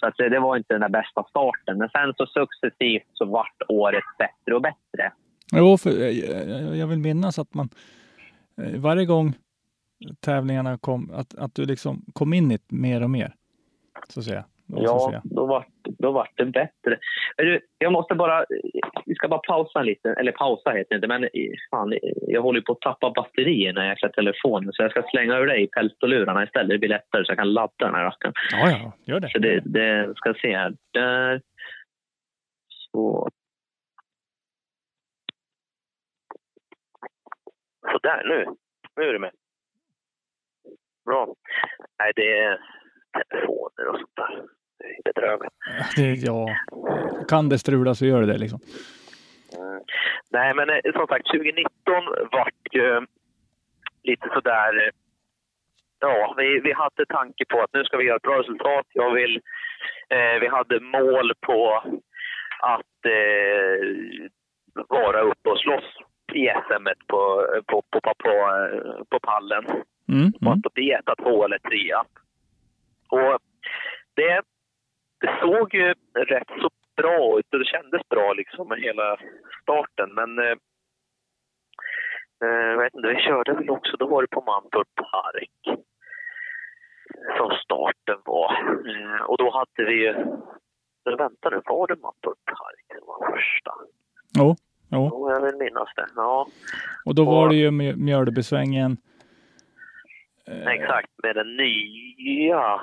Så 0.00 0.06
att 0.06 0.20
eh, 0.20 0.26
det, 0.26 0.40
var 0.40 0.56
inte 0.56 0.74
den 0.74 0.80
där 0.80 0.88
bästa 0.88 1.24
starten. 1.30 1.78
Men 1.78 1.88
sen 1.88 2.14
så 2.16 2.26
successivt 2.26 3.08
så 3.12 3.24
vart 3.24 3.62
året 3.68 4.04
bättre 4.18 4.54
och 4.54 4.62
bättre. 4.62 5.12
Jo, 5.52 5.76
för 5.78 5.90
eh, 5.90 6.08
jag- 6.10 6.76
jag 6.76 6.86
vill 6.86 6.98
minnas 6.98 7.38
att 7.38 7.54
man 7.54 7.68
eh, 8.62 8.80
varje 8.80 9.06
gång 9.06 9.32
tävlingarna 10.20 10.78
kom, 10.78 11.10
att, 11.14 11.34
att 11.34 11.54
du 11.54 11.64
liksom 11.66 12.02
kom 12.12 12.32
in 12.34 12.50
i 12.52 12.56
det 12.56 12.76
mer 12.76 13.02
och 13.02 13.10
mer. 13.10 13.34
Så 14.08 14.20
att 14.20 14.26
säga. 14.26 14.44
Ja, 14.66 15.20
då 15.24 15.46
vart 15.46 15.68
då 15.84 16.12
vart 16.12 16.36
det 16.36 16.44
bättre. 16.44 16.98
Jag 17.78 17.92
måste 17.92 18.14
bara... 18.14 18.44
Vi 19.06 19.14
ska 19.14 19.28
bara 19.28 19.40
pausa 19.40 19.82
lite. 19.82 20.10
Eller 20.10 20.32
pausa 20.32 20.70
heter 20.70 20.88
det 20.88 20.94
inte, 20.94 21.08
men 21.08 21.28
fan, 21.70 21.98
jag 22.28 22.42
håller 22.42 22.60
på 22.60 22.72
att 22.72 22.80
tappa 22.80 23.10
batterier 23.10 23.72
när 23.72 23.82
jag 23.82 23.90
jäkla 23.90 24.08
telefonen. 24.08 24.72
Så 24.72 24.82
jag 24.82 24.90
ska 24.90 25.02
slänga 25.02 25.38
ur 25.38 25.46
dig 25.46 25.62
i 25.62 25.66
peltolurarna 25.66 26.44
istället. 26.44 26.68
Det 26.68 26.78
blir 26.78 26.88
lättare 26.88 27.24
så 27.24 27.30
jag 27.30 27.38
kan 27.38 27.52
ladda 27.52 27.72
den 27.78 27.94
här 27.94 28.04
rackaren. 28.04 28.34
Ja, 28.50 28.70
ja, 28.70 28.92
gör 29.04 29.20
det. 29.20 29.30
Så 29.30 29.38
det, 29.38 29.60
det 29.64 30.12
ska 30.16 30.34
se 30.34 30.56
här. 30.56 30.74
Där. 30.92 31.40
Så. 32.68 33.28
Så 37.92 37.98
där 38.02 38.24
nu. 38.24 38.46
Nu 38.96 39.08
är 39.08 39.12
du 39.12 39.18
med. 39.18 39.30
Bra. 41.04 41.34
Nej, 41.98 42.12
det 42.16 42.38
är 42.38 42.58
telefoner 43.14 43.88
och 43.90 43.96
sånt 43.96 44.16
där. 44.16 44.42
Det 44.78 44.84
är 44.84 45.02
bedrövligt. 45.12 45.52
det. 45.96 46.26
Ja, 46.26 46.48
eh, 46.50 47.26
kan 47.28 47.48
det 47.48 47.58
strula 47.58 47.94
så 47.94 48.06
gör 48.06 48.20
det 48.20 48.26
det 48.32 48.38
liksom. 48.38 48.60
Mm. 49.58 49.82
Nej, 50.30 50.54
men 50.54 50.70
eh, 50.70 50.92
som 50.92 51.06
sagt, 51.06 51.26
2019 51.26 51.68
vart 52.32 52.72
ju 52.72 53.06
lite 54.02 54.28
sådär... 54.34 54.86
eh, 54.86 54.92
Ja, 56.00 56.34
vi, 56.36 56.60
vi 56.60 56.72
hade 56.72 57.06
tanke 57.08 57.44
på 57.48 57.60
att 57.60 57.72
nu 57.72 57.84
ska 57.84 57.96
vi 57.96 58.04
göra 58.04 58.16
ett 58.16 58.22
bra 58.22 58.38
resultat. 58.38 58.86
Jag 58.92 59.10
vill, 59.14 59.40
eh, 60.08 60.40
vi 60.40 60.48
hade 60.48 60.80
mål 60.80 61.32
på 61.40 61.82
att 62.60 63.04
eh, 63.06 63.86
vara 64.88 65.20
uppe 65.20 65.50
och 65.50 65.58
slåss 65.58 65.96
i 66.32 66.46
SM 66.46 66.86
på, 67.06 67.46
på, 67.66 67.82
på, 67.90 68.00
på, 68.00 68.12
på, 68.18 68.30
eh, 68.30 69.04
på 69.10 69.20
pallen. 69.20 69.64
Mm, 70.08 70.32
Och 70.36 70.42
mm. 70.42 70.62
att 70.66 70.74
bli 70.74 70.90
etta, 70.92 71.14
två 71.16 71.44
eller 71.44 71.58
trea. 71.58 72.04
Och 73.08 73.38
det, 74.14 74.42
det 75.20 75.38
såg 75.40 75.74
ju 75.74 75.94
rätt 76.14 76.48
så 76.60 76.70
bra 76.96 77.38
ut 77.38 77.52
och 77.52 77.58
det 77.58 77.64
kändes 77.64 78.08
bra 78.08 78.32
liksom 78.32 78.68
med 78.68 78.80
hela 78.80 79.16
starten. 79.62 80.14
Men 80.14 80.38
eh, 80.38 80.56
eh, 82.44 82.48
jag 82.70 82.78
vet 82.78 82.94
inte, 82.94 83.08
vi 83.08 83.20
körde 83.20 83.52
väl 83.54 83.70
också, 83.70 83.96
då 83.96 84.06
var 84.06 84.22
det 84.22 84.28
på 84.28 84.40
Mantorp 84.40 84.88
Park 84.94 85.78
som 87.38 87.50
starten 87.64 88.18
var. 88.24 88.52
Eh, 88.88 89.22
och 89.22 89.38
då 89.38 89.50
hade 89.50 89.90
vi 89.90 89.94
ju, 90.02 90.08
eller 91.06 91.16
vänta 91.18 91.50
nu, 91.50 91.60
var 91.64 91.86
det 91.86 91.96
Mantorp 92.02 92.44
Park 92.44 92.98
som 92.98 93.06
var 93.06 93.30
första? 93.32 93.72
Jo, 94.38 94.56
jo. 94.90 95.08
Jo, 95.12 95.30
jag 95.30 95.40
vill 95.40 95.56
minnas 95.56 95.88
det. 95.96 96.06
Ja, 96.16 96.46
Och 97.06 97.14
då 97.14 97.24
var 97.24 97.42
Och- 97.42 97.48
det 97.48 97.56
ju 97.56 97.70
Mjö- 97.70 97.96
Mjölbysvängen. 97.96 98.96
Eh, 100.48 100.66
exakt. 100.66 101.10
Med 101.22 101.36
den 101.36 101.56
nya 101.56 102.80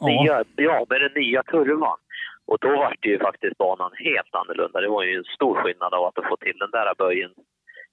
Ja, 0.00 0.06
Nya, 0.06 0.44
ja, 0.56 0.86
med 0.88 1.00
den 1.00 1.12
nya 1.22 1.42
kurvan. 1.42 1.98
Och 2.46 2.58
då 2.60 2.68
var 2.68 2.96
det 3.00 3.08
ju 3.08 3.18
faktiskt 3.18 3.58
banan 3.58 3.90
helt 3.94 4.34
annorlunda. 4.34 4.80
Det 4.80 4.88
var 4.88 5.02
ju 5.02 5.16
en 5.16 5.24
stor 5.24 5.54
skillnad 5.54 5.94
av 5.94 6.04
att 6.04 6.14
få 6.28 6.36
till 6.36 6.58
den 6.58 6.70
där 6.70 6.94
böjen 6.98 7.30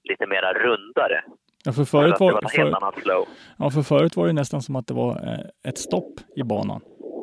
lite 0.04 0.26
mera 0.26 0.52
rundare. 0.52 1.24
ja, 1.64 1.72
för 1.72 1.84
förut 1.84 2.14
det 2.18 2.24
var, 2.24 2.32
var 2.32 2.56
helt 2.56 2.74
annat 2.74 2.94
flow. 2.94 3.24
ja, 3.58 3.70
för 3.70 3.82
förut 3.82 4.16
var 4.16 4.26
det 4.26 4.32
nästan 4.32 4.62
som 4.62 4.76
att 4.76 4.86
det 4.86 4.94
var 4.94 5.10
eh, 5.10 5.70
ett 5.70 5.78
stopp 5.78 6.12
i 6.36 6.42
banan. 6.42 6.80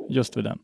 Just 0.09 0.37
vid 0.37 0.43
den. 0.43 0.59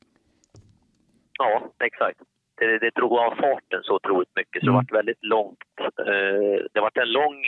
Ja, 1.37 1.71
exakt. 1.85 2.19
Det, 2.57 2.79
det 2.79 2.95
drog 2.95 3.13
av 3.17 3.35
farten 3.35 3.83
så 3.83 3.95
otroligt 3.95 4.35
mycket 4.35 4.63
så 4.63 4.69
Mm. 4.69 4.85
det 4.85 4.91
var 4.91 4.97
väldigt 4.99 5.23
långt. 5.23 5.59
Eh, 5.99 6.63
det 6.73 6.79
var 6.79 6.91
en 6.93 7.11
lång 7.11 7.45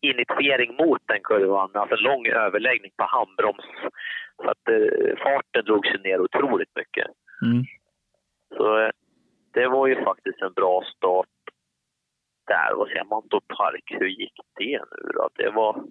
initiering 0.00 0.76
mot 0.76 1.02
den 1.06 1.20
kurvan, 1.22 1.70
alltså 1.74 1.96
en 1.96 2.02
lång 2.02 2.26
överläggning 2.26 2.92
på 2.96 3.04
handbroms. 3.04 3.64
Så 4.36 4.50
att 4.50 4.68
eh, 4.68 5.16
farten 5.22 5.64
drog 5.64 5.86
sig 5.86 6.00
ner 6.00 6.20
otroligt 6.20 6.76
mycket. 6.76 7.06
Mm. 7.42 7.64
Så 8.56 8.78
eh, 8.80 8.90
det 9.54 9.66
var 9.68 9.86
ju 9.86 10.04
faktiskt 10.04 10.42
en 10.42 10.52
bra 10.52 10.82
start 10.96 11.28
där. 12.46 12.74
Vad 12.76 12.88
säger 12.88 13.04
man 13.04 13.22
då 13.30 13.40
Park? 13.40 13.84
Hur 13.86 14.08
gick 14.08 14.34
det 14.58 14.80
nu 14.90 15.10
då? 15.14 15.28
Det 15.34 15.50
var... 15.50 15.84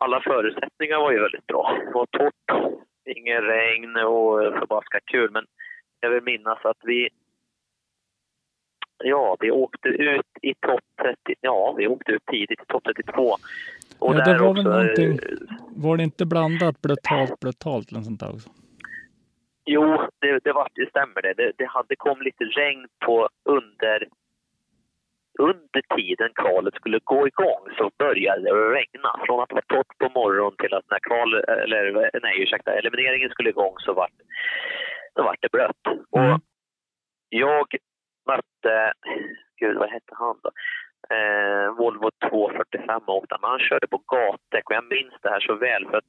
Alla 0.00 0.20
förutsättningar 0.20 0.98
var 0.98 1.12
ju 1.12 1.20
väldigt 1.20 1.46
bra. 1.46 1.78
Det 1.86 1.92
var 1.92 2.06
torrt, 2.06 2.76
ingen 3.16 3.42
regn 3.42 3.96
och 3.96 4.58
förbaskat 4.58 5.02
kul. 5.06 5.30
Men 5.30 5.46
jag 6.06 6.10
vill 6.14 6.22
minnas 6.22 6.58
att 6.64 6.78
vi... 6.82 7.08
Ja, 9.04 9.36
vi 9.40 9.50
åkte 9.50 9.88
ut 9.88 10.26
i 10.42 10.54
topp 10.54 10.84
30. 11.02 11.16
Ja, 11.40 11.74
vi 11.78 11.86
åkte 11.86 12.12
ut 12.12 12.26
tidigt 12.26 12.60
i 12.62 12.66
topp 12.66 12.84
32. 12.84 13.22
Och 13.98 14.14
Ja, 14.14 14.24
det 14.24 14.38
var 14.38 14.54
väl 14.54 14.66
också, 14.66 14.70
eh, 14.70 14.76
någonting- 14.76 15.18
Var 15.76 15.96
det 15.96 16.02
inte 16.02 16.26
blandat 16.26 16.82
brutalt, 16.82 17.40
brutalt 17.40 17.92
eller 17.92 18.00
sånt 18.00 18.20
där 18.20 18.28
också? 18.34 18.50
Jo, 19.64 19.84
det, 20.20 20.38
det, 20.44 20.52
var, 20.52 20.68
det 20.74 20.90
stämmer 20.90 21.22
det. 21.22 21.34
det. 21.34 21.52
Det 21.58 21.66
hade 21.66 21.96
kom 21.96 22.22
lite 22.22 22.44
regn 22.44 22.86
på 23.06 23.28
under 23.44 24.08
under 25.38 25.96
tiden 25.96 26.30
kvalet 26.34 26.74
skulle 26.74 26.98
gå 27.04 27.26
igång 27.26 27.62
så 27.78 27.90
började 27.98 28.42
det 28.42 28.52
regna. 28.78 29.10
Från 29.26 29.40
att 29.42 29.48
det 29.48 29.54
var 29.54 29.68
torrt 29.74 29.98
på 29.98 30.08
morgonen 30.20 30.56
till 30.58 30.74
att 30.74 30.90
när 30.90 30.98
kval, 31.08 31.34
eller 31.34 32.10
nej 32.22 32.42
ursäkta, 32.42 32.72
elimineringen 32.78 33.30
skulle 33.30 33.50
igång 33.50 33.74
så 33.78 33.92
vart, 33.92 34.12
så 35.16 35.22
vart 35.22 35.42
det 35.42 35.52
blött. 35.52 35.86
Mm. 36.16 36.34
Och 36.34 36.40
jag 37.28 37.66
mötte, 38.26 38.92
gud 39.60 39.76
vad 39.76 39.90
hette 39.90 40.14
han 40.14 40.36
då? 40.42 40.50
Eh, 41.14 41.70
Volvo 41.78 42.10
245 42.30 43.02
åkte 43.06 43.34
han, 43.34 43.40
men 43.40 43.50
han 43.50 43.68
körde 43.68 43.86
på 43.86 44.02
gatdäck 44.06 44.70
och 44.70 44.76
jag 44.76 44.84
minns 44.84 45.14
det 45.22 45.28
här 45.28 45.40
så 45.40 45.54
väl 45.54 45.86
för 45.90 45.96
att 45.96 46.04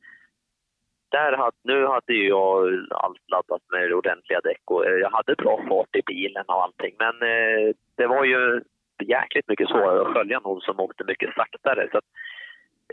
där 1.12 1.38
hade, 1.38 1.58
nu 1.64 1.86
hade 1.86 2.14
ju 2.14 2.28
jag 2.28 2.86
allt 2.92 3.30
laddat 3.32 3.62
med 3.72 3.94
ordentliga 3.94 4.42
däck 4.42 4.62
och 4.66 4.86
eh, 4.86 4.92
jag 4.92 5.10
hade 5.10 5.36
bra 5.36 5.66
fart 5.68 5.96
i 5.96 6.02
bilen 6.06 6.46
och 6.48 6.64
allting. 6.64 6.96
Men 7.00 7.16
eh, 7.22 7.74
det 7.98 8.08
var 8.08 8.24
ju 8.24 8.62
jäkligt 9.04 9.48
mycket 9.48 9.70
svårare 9.70 10.02
att 10.02 10.14
följa 10.14 10.40
någon 10.40 10.62
som 10.62 10.80
åkte 10.80 11.04
mycket 11.04 11.34
saktare. 11.34 11.88
Så 11.92 11.98
att, 11.98 12.06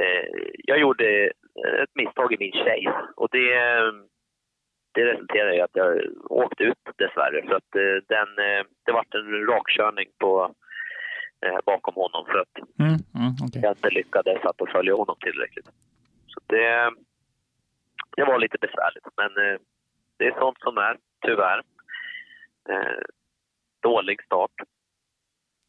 eh, 0.01 0.29
jag 0.65 0.79
gjorde 0.79 1.31
ett 1.83 1.95
misstag 1.95 2.33
i 2.33 2.37
min 2.39 2.53
chase 2.53 3.09
och 3.17 3.29
det, 3.31 3.55
det 4.95 5.05
resulterade 5.05 5.57
i 5.57 5.61
att 5.61 5.71
jag 5.75 6.01
åkte 6.31 6.63
ut 6.65 6.79
dessvärre. 6.97 7.43
För 7.49 7.55
att 7.55 7.75
eh, 7.77 7.97
den, 8.15 8.29
eh, 8.49 8.65
det 8.85 8.93
vart 8.93 9.15
en 9.15 9.47
rakkörning 9.47 10.09
på, 10.19 10.55
eh, 11.47 11.59
bakom 11.67 11.95
honom 11.95 12.27
för 12.27 12.39
att 12.39 12.55
Mm, 12.79 12.93
mm, 13.21 13.33
okej. 13.47 13.63
jag 13.63 13.73
inte 13.73 13.91
lyckades 13.91 14.45
att 14.45 14.71
följa 14.73 14.95
honom 14.95 15.17
tillräckligt. 15.21 15.67
Så 16.27 16.41
det, 16.47 16.91
det 18.17 18.25
var 18.25 18.39
lite 18.39 18.59
besvärligt, 18.61 19.07
men 19.17 19.31
det 20.17 20.25
är 20.27 20.39
sånt 20.39 20.59
som 20.61 20.79
är, 20.79 20.97
tyvärr. 21.27 21.63
Dålig 23.83 24.25
start. 24.25 24.51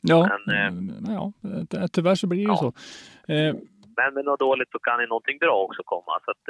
Ja, 0.02 0.40
Men, 0.46 0.68
mm, 0.68 0.90
ja, 1.08 1.32
ty- 1.72 1.88
tyvärr 1.92 2.16
så 2.16 2.28
blir 2.28 2.38
det 2.40 2.44
ju 2.44 2.50
Ja. 2.50 2.58
så. 2.58 2.74
Men 3.98 4.14
med 4.14 4.26
något 4.26 4.40
dåligt 4.40 4.72
så 4.72 4.80
kan 4.80 5.00
ju 5.02 5.08
någonting 5.08 5.38
bra 5.38 5.56
också 5.64 5.82
komma. 5.86 6.20
Så 6.26 6.32
att, 6.32 6.46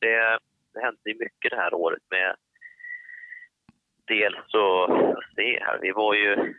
det, 0.00 0.38
det 0.76 0.82
hände 0.82 1.00
ju 1.10 1.14
mycket 1.18 1.50
det 1.50 1.56
här 1.56 1.74
året 1.74 2.02
med 2.10 2.36
dels 4.06 4.36
så, 4.46 4.86
jag 4.88 5.24
se 5.34 5.60
här, 5.64 5.78
vi 5.82 5.92
var 5.92 6.14
ju 6.14 6.54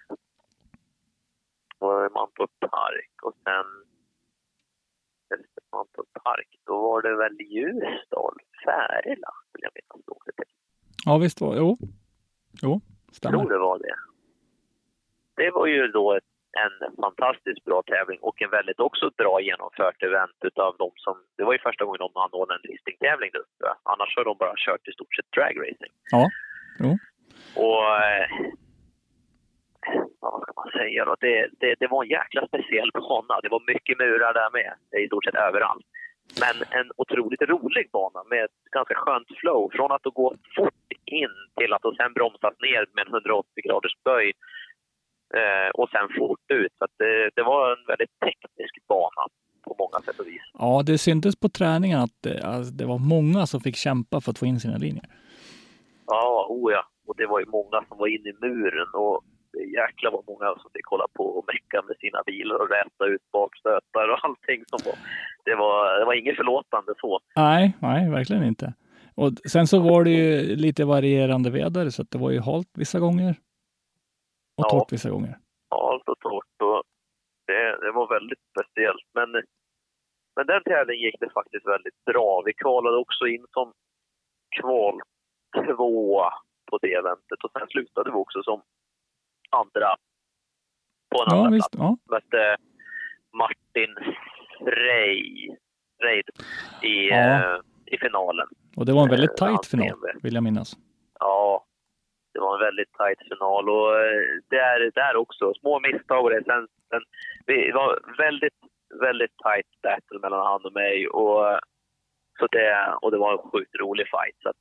var 1.80 2.03
det 2.03 2.10
Mantorp 2.10 2.60
Park 2.60 3.11
och 3.23 3.34
sen 3.44 3.65
efter 5.39 5.64
Mantorp 5.72 6.23
Park, 6.23 6.48
då 6.65 6.81
var 6.81 7.02
det 7.02 7.15
väl 7.15 7.41
Ljusdal, 7.41 8.35
Färila, 8.65 9.30
vill 9.53 9.64
jag 9.64 9.72
minnas. 9.76 10.06
det 10.26 10.31
till. 10.31 10.53
ja, 11.06 11.18
visst 11.18 11.41
var 11.41 11.56
Jo, 11.57 11.77
jo 12.61 12.81
Jag 13.07 13.15
stämmer. 13.15 13.38
tror 13.38 13.49
det 13.49 13.57
var 13.60 13.80
det. 13.80 13.95
Det 15.35 15.52
var 15.52 15.65
ju 15.68 15.88
då 15.88 16.14
ett, 16.15 16.23
en 16.64 16.76
fantastiskt 17.06 17.64
bra 17.66 17.80
tävling 17.94 18.20
och 18.22 18.42
en 18.42 18.50
väldigt 18.50 18.80
också 18.80 19.06
bra 19.18 19.42
genomfört 19.42 20.04
event 20.04 20.38
utav 20.50 20.72
de 20.78 20.92
som... 20.96 21.16
Det 21.38 21.44
var 21.44 21.54
ju 21.54 21.60
första 21.60 21.86
gången 21.86 22.00
de 22.06 22.12
anordnade 22.26 22.60
en 22.60 22.70
listingtävling 22.72 23.30
där 23.34 23.40
uppe. 23.40 23.68
Annars 23.84 24.12
har 24.16 24.24
de 24.26 24.38
bara 24.38 24.54
kört 24.66 24.88
i 24.88 24.92
stort 24.92 25.16
sett 25.16 25.32
dragracing. 25.36 25.94
Ja, 26.12 26.24
jo. 26.80 26.92
Och... 27.66 27.84
Eh, 28.06 28.28
ja, 30.22 30.30
vad 30.32 30.42
ska 30.42 30.54
man 30.62 30.72
säga 30.82 31.06
då? 31.06 31.16
Det, 31.20 31.50
det, 31.60 31.76
det 31.80 31.88
var 31.88 32.04
en 32.04 32.10
jäkla 32.10 32.48
speciell 32.48 32.92
bana. 32.94 33.36
Det 33.44 33.50
var 33.50 33.74
mycket 33.74 33.98
murar 33.98 34.34
där 34.34 34.52
med. 34.60 35.02
I 35.04 35.08
stort 35.08 35.26
sett 35.26 35.36
överallt. 35.36 35.88
Men 36.44 36.56
en 36.80 36.92
otroligt 36.98 37.42
rolig 37.42 37.90
bana 37.92 38.24
med 38.30 38.44
ett 38.46 38.60
ganska 38.72 38.96
skönt 38.96 39.28
flow. 39.40 39.70
Från 39.76 39.92
att 39.92 40.04
gå 40.04 40.36
fort 40.56 40.88
in 41.06 41.36
till 41.58 41.74
att 41.74 41.86
och 41.86 41.96
sen 41.96 42.14
bromsas 42.14 42.56
ner 42.62 42.86
med 42.96 43.08
en 43.08 43.14
180 43.14 43.64
graders 43.66 43.96
böj 44.04 44.34
eh, 45.34 45.70
och 45.74 45.90
sen 45.90 46.08
fort 46.18 46.52
ut. 46.54 46.74
Så 46.80 46.86
det, 46.98 47.30
det 47.36 47.44
var 47.44 47.72
en 47.72 47.86
väldigt 47.88 48.20
teknisk 48.20 48.88
bana 48.88 49.24
på 49.64 49.76
många 49.80 49.99
sätt 50.06 50.20
och 50.20 50.28
vis. 50.28 50.41
Ja, 50.54 50.84
det 50.86 50.98
syntes 50.98 51.36
på 51.36 51.49
träningen 51.49 51.99
att 51.99 52.18
det, 52.24 52.44
alltså, 52.44 52.74
det 52.74 52.86
var 52.86 52.98
många 52.98 53.45
som 53.45 53.62
fick 53.62 53.76
kämpa 53.76 54.22
för 54.22 54.32
att 54.32 54.40
få 54.40 54.45
in 54.45 54.60
sina 54.60 54.78
linjer. 54.78 55.06
Ja, 56.08 56.48
oh 56.49 56.72
ja. 56.72 56.84
Och 57.08 57.16
det 57.18 57.28
var 57.28 57.40
ju 57.40 57.45
många 57.45 57.84
som 57.88 57.98
var 57.98 58.08
inne 58.08 58.30
i 58.30 58.36
muren 58.41 58.90
och 58.94 59.24
jäklar 59.80 60.12
vad 60.12 60.24
många 60.28 60.56
som 60.62 60.70
fick 60.74 60.86
hålla 60.86 61.08
på 61.14 61.24
och 61.24 61.45
mecka 61.54 61.82
med 61.88 61.95
sina 61.99 62.24
bilar 62.26 62.56
och 62.62 62.70
räta 62.70 63.06
ut 63.06 63.32
bakstötar 63.32 64.10
och 64.10 64.20
allting 64.26 64.64
som 64.68 64.80
var. 64.86 64.98
Det 65.45 65.56
var, 65.56 65.99
det 65.99 66.06
var 66.06 66.14
inget 66.14 66.36
förlåtande 66.36 66.94
så. 66.98 67.20
Nej, 67.36 67.78
nej, 67.80 68.10
verkligen 68.10 68.44
inte. 68.44 68.74
Och 69.16 69.32
sen 69.49 69.68
så 69.68 69.80
var 69.80 70.04
det 70.04 70.10
ju 70.10 70.56
lite 70.56 70.86
varierande 70.86 71.49
väder, 71.49 71.90
så 71.90 72.02
att 72.02 72.12
det 72.12 72.18
var 72.18 72.32
ju 72.32 72.40
halt 72.40 72.72
vissa 72.74 72.99
gånger 72.99 73.36
och 74.58 74.66
Ja. 74.66 74.70
torrt 74.70 74.94
vissa 74.94 75.10
gånger. 75.10 75.38
halt 75.70 76.10
och 76.10 76.20
torrt 76.20 76.62
och 76.62 76.84
det, 77.48 77.78
det 77.82 77.92
var 77.92 78.08
väldigt 78.08 78.40
speciellt. 78.52 79.06
Men, 79.14 79.32
men 80.36 80.46
den 80.48 80.64
tävlingen 80.64 81.04
gick 81.06 81.20
det 81.20 81.30
faktiskt 81.30 81.68
väldigt 81.68 82.06
bra. 82.06 82.42
Vi 82.46 82.54
kvalade 82.54 82.98
också 82.98 83.28
in 83.28 83.46
som 83.54 83.74
kval 84.62 85.00
tvåa 85.66 86.34
på 86.72 86.78
det 86.82 86.94
eventet 86.94 87.44
och 87.44 87.52
sen 87.60 87.68
slutade 87.68 88.10
vi 88.12 88.16
också 88.18 88.44
som 88.44 88.62
andra 89.50 89.90
på 91.16 91.22
en 91.24 91.28
Ja, 91.30 91.38
andra 91.38 91.52
visst. 91.52 91.72
plats. 91.72 91.84
Ja. 92.06 92.14
Mötte 92.14 92.58
Martin 93.34 93.96
Frey, 94.60 95.56
Freid 96.02 96.30
i, 96.82 97.10
Ja. 97.10 97.16
eh, 97.56 97.60
i 97.86 97.98
finalen. 97.98 98.48
Och 98.78 98.86
det 98.86 98.94
var 98.94 99.02
en 99.04 99.10
väldigt 99.10 99.42
Eh, 99.42 99.48
tajt 99.48 99.66
final, 99.66 100.00
vill 100.24 100.34
jag 100.34 100.44
minnas. 100.44 100.78
Ja, 101.20 101.66
det 102.38 102.41
var 102.41 102.55
en 102.55 102.68
väldigt 102.69 102.93
tajt 102.93 103.19
final 103.30 103.69
och 103.69 103.89
eh, 104.05 104.26
där, 104.49 104.91
där 105.01 105.15
också, 105.15 105.53
små 105.53 105.80
misstag 105.80 106.23
och 106.23 106.30
det. 106.30 106.43
Sen, 106.43 106.68
sen, 106.89 107.03
det 107.45 107.72
var 107.73 107.99
väldigt, 108.18 108.59
väldigt 109.01 109.38
tajt 109.38 109.72
battle 109.84 110.19
mellan 110.22 110.45
han 110.45 110.65
och 110.65 110.73
mig 110.73 111.07
och, 111.07 111.59
så 112.39 112.47
det, 112.51 112.95
och 113.01 113.11
det 113.11 113.18
var 113.18 113.31
en 113.31 113.49
sjukt 113.51 113.76
rolig 113.76 114.07
fight. 114.07 114.38
Så 114.43 114.51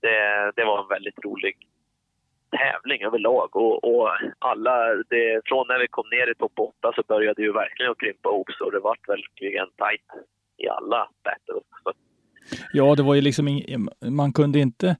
det, 0.00 0.52
det 0.56 0.64
var 0.64 0.82
en 0.82 0.88
väldigt 0.88 1.24
rolig 1.24 1.54
tävling 2.58 3.02
överlag 3.02 3.56
och, 3.56 3.84
och 3.84 4.08
alla, 4.38 4.76
det, 4.94 5.40
från 5.44 5.66
när 5.68 5.78
vi 5.78 5.88
kom 5.88 6.08
ner 6.10 6.30
i 6.30 6.34
topp 6.34 6.58
8 6.58 6.92
så 6.94 7.02
började 7.08 7.42
det 7.42 7.46
ju 7.46 7.52
verkligen 7.52 7.92
att 7.92 8.00
krympa 8.00 8.28
också 8.28 8.56
så 8.58 8.70
det 8.70 8.80
vart 8.80 9.08
verkligen 9.08 9.68
tajt 9.76 10.08
i 10.56 10.68
alla 10.68 11.08
battles. 11.24 11.64
Ja, 12.72 12.94
det 12.94 13.02
var 13.02 13.14
ju 13.14 13.20
liksom 13.20 13.46
man 14.00 14.32
kunde 14.32 14.58
inte 14.58 14.96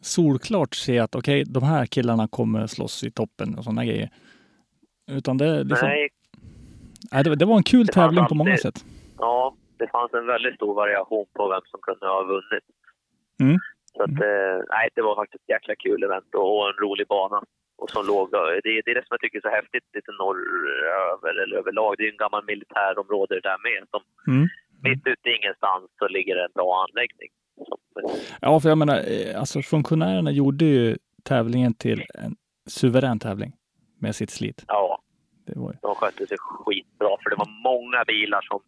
solklart 0.00 0.74
se 0.74 0.98
att 0.98 1.14
okej, 1.14 1.44
de 1.46 1.62
här 1.62 1.86
killarna 1.86 2.28
kommer 2.28 2.66
slåss 2.66 3.04
i 3.04 3.10
toppen 3.10 3.54
och 3.58 3.64
sådana 3.64 3.84
grejer. 3.84 4.10
Utan 5.10 5.38
det, 5.38 5.64
liksom, 5.64 5.88
nej. 5.88 6.08
nej, 7.12 7.24
det, 7.24 7.30
var- 7.30 7.36
det 7.36 7.44
var 7.44 7.56
en 7.56 7.62
kul 7.62 7.86
Det 7.86 7.92
tävling 7.92 8.26
på 8.26 8.34
många 8.34 8.56
sätt. 8.56 8.84
Ja, 9.18 9.54
det 9.78 9.88
fanns 9.88 10.12
en 10.14 10.26
väldigt 10.26 10.54
stor 10.54 10.74
variation 10.74 11.26
på 11.36 11.48
vem 11.48 11.60
som 11.66 11.80
kunde 11.82 12.06
ha 12.06 12.22
vunnit. 12.22 12.66
Mm. 13.42 13.58
Så 13.96 14.02
att, 14.02 14.10
eh, 14.30 14.56
nej, 14.74 14.88
det 14.94 15.02
var 15.02 15.14
faktiskt 15.16 15.42
ett 15.44 15.48
jäkla 15.56 15.74
kul 15.84 16.02
event 16.02 16.34
och, 16.34 16.68
en 16.68 16.74
rolig 16.84 17.06
bana. 17.08 17.42
Och 17.80 17.90
som 17.90 18.06
låg, 18.06 18.30
det, 18.64 18.80
det 18.84 18.90
är 18.90 18.94
det 18.98 19.04
som 19.06 19.14
jag 19.14 19.20
tycker 19.20 19.38
är 19.38 19.48
så 19.50 19.56
häftigt 19.60 19.86
lite 19.96 20.12
norröver 20.22 21.32
eller 21.42 21.56
överlag. 21.62 21.94
Det 21.96 22.02
är 22.02 22.08
ju 22.10 22.16
en 22.18 22.24
gammal 22.26 22.44
militärområde 22.52 23.34
där 23.48 23.58
med. 23.68 23.80
Som 23.92 24.02
Mm. 24.32 24.48
mitt 24.88 25.06
ute 25.12 25.26
i 25.30 25.36
ingenstans 25.40 25.84
så 25.98 26.08
ligger 26.16 26.34
det 26.36 26.44
en 26.44 26.56
bra 26.58 26.70
anläggning. 26.84 27.30
Ja, 28.40 28.60
för 28.60 28.68
jag 28.68 28.78
menar, 28.78 28.96
eh, 28.96 29.40
alltså 29.40 29.62
funktionärerna 29.62 30.30
gjorde 30.30 30.64
ju 30.64 30.96
tävlingen 31.22 31.74
till 31.74 32.02
en 32.14 32.36
suverän 32.68 33.18
tävling 33.18 33.52
med 33.98 34.16
sitt 34.16 34.30
slit. 34.30 34.64
ja, 34.68 35.02
Det 35.46 35.58
var 35.58 35.72
ju. 35.72 35.78
de 35.82 35.94
skötte 35.94 36.26
sig 36.26 36.36
skitbra 36.40 37.08
för 37.22 37.30
det 37.30 37.36
var 37.36 37.62
många 37.70 38.04
bilar 38.04 38.40
som, 38.42 38.60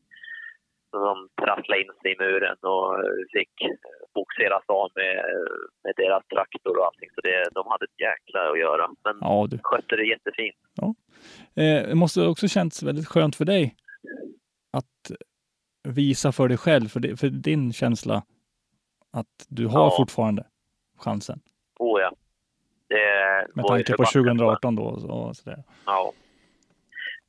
som 0.91 1.29
trasslade 1.43 1.81
in 1.83 1.89
sig 2.03 2.13
i 2.13 2.17
muren 2.19 2.57
och 2.73 2.89
fick 3.33 3.61
eh, 3.63 3.77
boxeras 4.15 4.65
av 4.69 4.91
med, 4.95 5.17
med 5.85 5.93
deras 5.97 6.27
traktor 6.27 6.79
och 6.79 6.87
allting. 6.87 7.09
Så 7.15 7.21
det, 7.21 7.49
de 7.55 7.67
hade 7.67 7.85
ett 7.85 8.01
jäkla 8.01 8.41
att 8.51 8.59
göra. 8.59 8.89
Men 9.05 9.17
Ja, 9.21 9.47
du. 9.51 9.59
skötte 9.63 9.97
det 9.97 10.07
jättefint. 10.07 10.57
Eh, 11.55 11.89
det 11.89 11.95
måste 11.95 12.27
också 12.27 12.49
känts 12.49 12.83
väldigt 12.83 13.09
skönt 13.09 13.37
för 13.37 13.45
dig 13.45 13.77
att 14.73 15.13
visa 15.89 16.33
för 16.33 16.49
dig 16.49 16.57
själv, 16.59 16.89
för, 16.89 17.01
det, 17.01 17.17
för 17.17 17.29
din 17.29 17.73
känsla 17.73 18.23
att 19.13 19.47
du 19.49 19.67
har 19.67 19.85
Ja. 19.85 19.95
fortfarande 19.97 20.47
chansen. 20.99 21.41
Oh 21.79 22.01
ja. 22.01 22.13
Det 22.89 23.47
Med 23.55 23.67
tanke 23.67 23.97
på 23.97 24.05
förbannat 24.05 24.39
2018 24.39 24.77
då 24.77 24.83
och, 24.85 25.37
sådär. 25.37 25.63
Ja. 25.87 26.13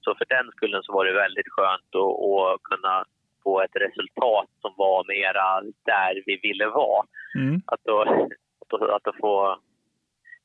Så 0.01 0.15
för 0.15 0.25
den 0.25 0.51
skullen 0.51 0.83
så 0.83 0.93
var 0.93 1.05
det 1.05 1.13
väldigt 1.13 1.49
skönt 1.49 1.89
att, 1.95 2.23
att 2.53 2.63
kunna 2.63 3.05
få 3.43 3.61
ett 3.61 3.75
resultat 3.75 4.47
som 4.61 4.73
var 4.77 5.03
mera 5.07 5.61
där 5.85 6.23
vi 6.25 6.39
ville 6.43 6.67
vara. 6.67 7.05
Mm. 7.35 7.61
Att, 7.65 7.79
då, 7.83 8.01
att, 8.71 9.07
att 9.07 9.15
få 9.21 9.59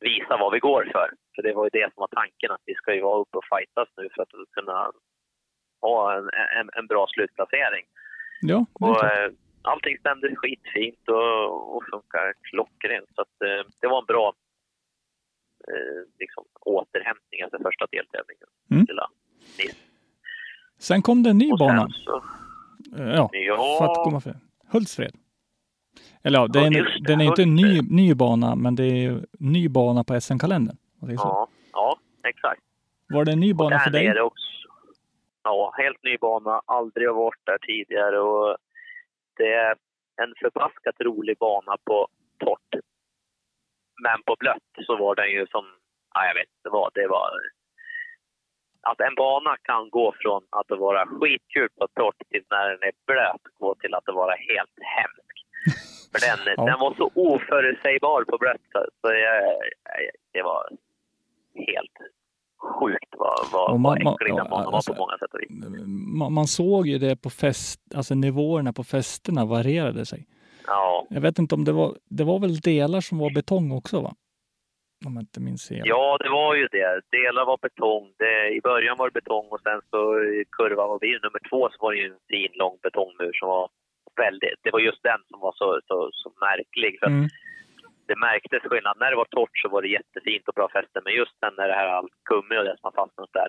visa 0.01 0.37
vad 0.37 0.53
vi 0.53 0.59
går 0.59 0.89
för. 0.93 1.11
För 1.35 1.43
det 1.43 1.53
var 1.55 1.65
ju 1.65 1.71
det 1.73 1.93
som 1.95 2.01
var 2.01 2.09
tanken, 2.09 2.51
att 2.51 2.63
vi 2.65 2.75
ska 2.75 2.95
ju 2.95 3.01
vara 3.03 3.19
uppe 3.21 3.37
och 3.39 3.45
fightas 3.53 3.89
nu 3.97 4.09
för 4.15 4.23
att 4.23 4.29
kunna 4.53 4.91
ha 5.81 6.15
en, 6.17 6.25
en, 6.59 6.71
en 6.79 6.87
bra 6.87 7.07
slutplacering. 7.09 7.85
Ja, 8.41 8.67
Och, 8.73 9.05
eh, 9.05 9.31
allting 9.73 9.99
stämde 9.99 10.37
skitfint 10.37 11.09
och, 11.09 11.77
och 11.77 11.83
funkar 11.93 12.33
klockrent. 12.51 13.09
Så 13.15 13.21
att, 13.23 13.37
eh, 13.49 13.63
det 13.81 13.87
var 13.89 13.99
en 13.99 14.07
bra 14.07 14.27
eh, 15.69 16.01
liksom, 16.19 16.45
återhämtning 16.61 17.41
efter 17.41 17.59
första 17.59 17.87
deltävlingen. 17.91 18.49
Mm. 18.71 18.87
Sen 20.79 21.03
kom 21.03 21.23
det 21.23 21.31
en 21.31 21.39
ny 21.39 21.53
Och 21.53 21.59
bana. 21.59 21.89
så, 21.91 22.23
Eh, 22.99 23.09
Ja, 23.15 23.31
Ja. 23.33 23.77
för 23.79 23.85
att 23.93 24.05
komma 24.05 24.21
för. 24.21 24.35
Hultsfred. 24.73 25.13
Eller 26.23 26.39
ja, 26.39 26.47
det 26.47 26.59
är 26.59 26.67
en, 26.67 26.73
det, 26.73 26.99
den 27.07 27.21
är 27.21 27.25
inte 27.25 27.43
en 27.43 27.55
ny, 27.55 27.81
ny 27.83 28.15
bana, 28.15 28.55
men 28.57 28.75
det 28.77 28.85
är 28.85 29.27
ny 29.39 29.69
bana 29.69 30.05
på 30.05 30.21
SM-kalendern. 30.21 30.77
ja, 31.01 31.49
ja, 31.73 31.99
exakt. 32.29 32.63
Var 33.09 33.25
det 33.25 33.33
en 33.33 33.41
ny 33.41 33.55
bana 33.55 33.79
för 33.79 33.91
dig? 33.91 34.21
också. 34.21 34.45
Ja, 35.43 35.75
helt 35.79 36.03
ny 36.05 36.17
bana. 36.21 36.63
Aldrig 36.67 37.09
varit 37.15 37.41
där 37.47 37.59
tidigare. 37.59 38.21
Och 38.21 38.57
det 39.39 39.53
är 39.55 39.77
en 40.23 40.35
förbaskat 40.41 41.01
rolig 41.01 41.39
bana 41.39 41.77
på 41.85 42.09
torrt. 42.39 42.75
Men 44.03 44.23
på 44.23 44.37
blött 44.39 44.87
så 44.87 44.97
var 44.97 45.15
den 45.15 45.31
ju 45.31 45.47
som... 45.47 45.65
Ja, 46.15 46.27
jag 46.27 46.35
vet 46.35 46.49
inte 46.59 46.69
vad. 46.71 46.91
Det 46.95 47.07
var... 47.09 47.31
Att 48.83 49.01
en 49.01 49.15
bana 49.15 49.57
kan 49.63 49.91
gå 49.91 50.15
från 50.23 50.43
att 50.51 50.71
vara 50.79 51.07
skitkul 51.07 51.69
på 51.79 51.89
torrt 51.89 52.23
till 52.31 52.45
när 52.51 52.69
den 52.71 52.83
är 52.83 52.93
blöt 53.07 53.45
gå 53.59 53.75
till 53.75 53.95
att 53.95 54.07
vara 54.07 54.35
helt 54.35 54.77
hemsk. 54.97 55.37
För 56.13 56.21
den, 56.27 56.55
Ja. 56.57 56.65
den 56.65 56.79
var 56.81 56.95
så 56.95 57.11
oförutsägbar 57.15 58.25
på 58.25 58.39
blött 58.39 58.61
så, 58.73 58.87
så 59.01 59.13
jag, 59.13 59.61
det 60.33 60.43
var 60.43 60.69
helt 61.55 61.97
sjukt 62.59 63.15
vad, 63.19 63.39
vad, 63.53 63.81
man- 63.81 63.99
vad 64.05 64.15
äcklig 64.15 64.37
den 64.37 64.51
banan 64.51 64.75
alltså- 64.75 64.93
var 64.93 64.97
på 64.97 65.03
många 65.03 65.19
sätt 65.19 65.35
och 65.35 65.41
vis. 65.41 65.87
Man, 66.19 66.33
man 66.33 66.47
såg 66.47 66.87
ju 66.87 66.99
det 66.99 67.17
på 67.17 67.31
fest, 67.31 67.81
alltså 67.95 68.15
nivåerna 68.15 68.73
på 68.73 68.85
festerna 68.85 69.45
varierade 69.45 70.07
sig. 70.07 70.27
Ja. 70.67 71.07
Jag 71.11 71.21
vet 71.21 71.39
inte 71.39 71.55
om 71.55 71.65
det 71.65 71.73
var, 71.73 71.95
det 72.11 72.25
var 72.25 72.39
väl 72.39 72.61
delar 72.61 73.01
som 73.01 73.19
var 73.19 73.31
betong 73.35 73.73
också 73.73 74.01
va? 74.01 74.15
Om 75.07 75.15
jag 75.15 75.23
inte 75.23 75.41
minns 75.41 75.69
fel. 75.69 75.83
ja, 75.85 76.19
det 76.25 76.31
var 76.31 76.55
ju 76.55 76.67
det. 76.67 77.01
Delar 77.19 77.45
var 77.47 77.59
betong. 77.63 78.05
Det, 78.19 78.49
I 78.59 78.61
början 78.61 78.97
var 78.99 79.07
det 79.11 79.13
betong 79.21 79.47
och 79.51 79.61
sen 79.61 79.81
så 79.91 80.01
i 80.23 80.45
kurva 80.57 80.87
var 80.87 80.99
vi 81.01 81.11
nummer 81.13 81.43
två 81.51 81.61
så 81.73 81.77
var 81.85 81.93
det 81.93 81.99
ju 81.99 82.07
en 82.07 82.25
fin 82.33 82.53
lång 82.63 82.77
betongmur 82.83 83.33
som 83.41 83.49
var 83.49 83.69
väldigt... 84.25 84.59
Det 84.63 84.71
var 84.71 84.81
just 84.81 85.03
den 85.03 85.21
som 85.31 85.41
var 85.41 85.53
så, 85.61 85.81
så, 85.89 85.97
så 86.13 86.29
märklig. 86.47 86.99
För 87.01 87.07
Mm. 87.07 87.29
Det 88.09 88.17
märktes 88.29 88.63
skillnad. 88.71 88.97
När 89.01 89.11
det 89.11 89.17
var 89.23 89.25
torrt 89.37 89.59
så 89.63 89.69
var 89.69 89.83
det 89.83 89.89
jättefint 89.99 90.49
och 90.49 90.55
bra 90.55 90.69
fäste. 90.77 91.01
Men 91.05 91.13
just 91.21 91.35
sen 91.41 91.53
när 91.57 91.69
det 91.69 91.75
här 91.81 91.89
allt 91.89 92.13
gummi 92.31 92.55
och 92.61 92.65
det 92.65 92.77
som 92.79 92.87
har 92.89 92.97
fastnat 93.03 93.31
där 93.33 93.49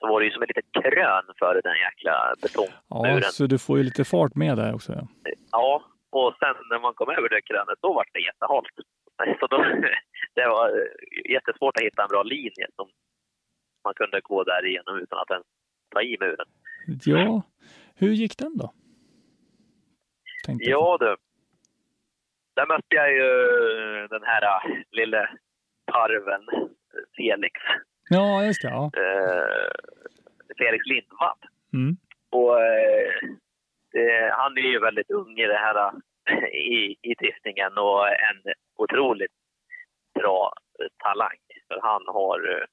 så 0.00 0.06
var 0.10 0.20
det 0.20 0.26
ju 0.26 0.32
som 0.32 0.42
ett 0.42 0.48
litet 0.56 0.72
krön 0.82 1.26
för 1.40 1.52
den 1.68 1.76
jäkla 1.86 2.12
Ja, 2.12 2.34
betongmuren. 2.42 3.22
så 3.38 3.46
du 3.46 3.58
får 3.58 3.78
ju 3.78 3.84
lite 3.84 4.04
fart 4.04 4.34
med 4.34 4.56
där 4.56 4.74
också. 4.74 4.92
Ja. 4.92 5.06
Ja, 5.52 5.82
och 6.10 6.34
sen 6.40 6.54
när 6.70 6.78
man 6.80 6.94
kom 6.94 7.08
över 7.10 7.28
det 7.28 7.42
krönet, 7.42 7.78
då 7.82 7.92
var 7.92 8.04
det 8.12 8.20
jättehalt. 8.20 8.66
Så 9.40 9.46
då, 9.46 9.56
det 10.34 10.46
var 10.48 10.68
eh, 10.68 11.32
jättesvårt 11.32 11.76
att 11.76 11.82
hitta 11.82 12.02
en 12.02 12.08
bra 12.08 12.22
linje 12.22 12.66
som 12.76 12.88
man 13.84 13.94
kunde 13.94 14.20
gå 14.20 14.44
där 14.44 14.66
igenom 14.66 14.96
utan 14.98 15.18
att 15.18 15.30
ens 15.30 15.46
ta 15.94 16.02
i 16.02 16.16
muren. 16.20 16.46
ja, 17.04 17.42
hur 17.96 18.12
gick 18.12 18.38
den 18.38 18.56
då? 18.58 18.72
Tänkte. 20.46 20.70
Ja 20.70 20.96
du, 21.00 21.16
där 22.54 22.66
mötte 22.66 22.94
jag 22.94 23.12
ju 23.12 23.28
den 24.08 24.22
här 24.22 24.42
eh, 24.42 24.76
lille 24.90 25.28
parven 25.92 26.48
eh, 26.52 26.66
Felix. 27.16 27.60
Ja, 28.08 28.44
just 28.44 28.62
det. 28.62 28.68
Ja. 28.68 28.90
Eh, 28.96 29.70
Felix 30.58 30.86
Lindvall. 30.86 31.38
Mm. 31.72 31.96
Och 32.30 32.60
eh, 32.60 33.12
det, 33.92 34.32
han 34.32 34.58
är 34.58 34.62
ju 34.62 34.78
väldigt 34.78 35.10
ung 35.10 35.38
i 35.38 35.46
det 35.46 35.58
här 35.58 35.92
eh, 36.30 36.44
i, 36.44 36.96
i 37.02 37.14
driftningen 37.14 37.78
och 37.78 38.08
en 38.08 38.54
otroligt 38.76 39.32
bra 40.14 40.52
eh, 40.80 40.86
talang. 41.04 41.38
För 41.68 41.80
han 41.82 42.02
har, 42.06 42.38
eh, 42.50 42.64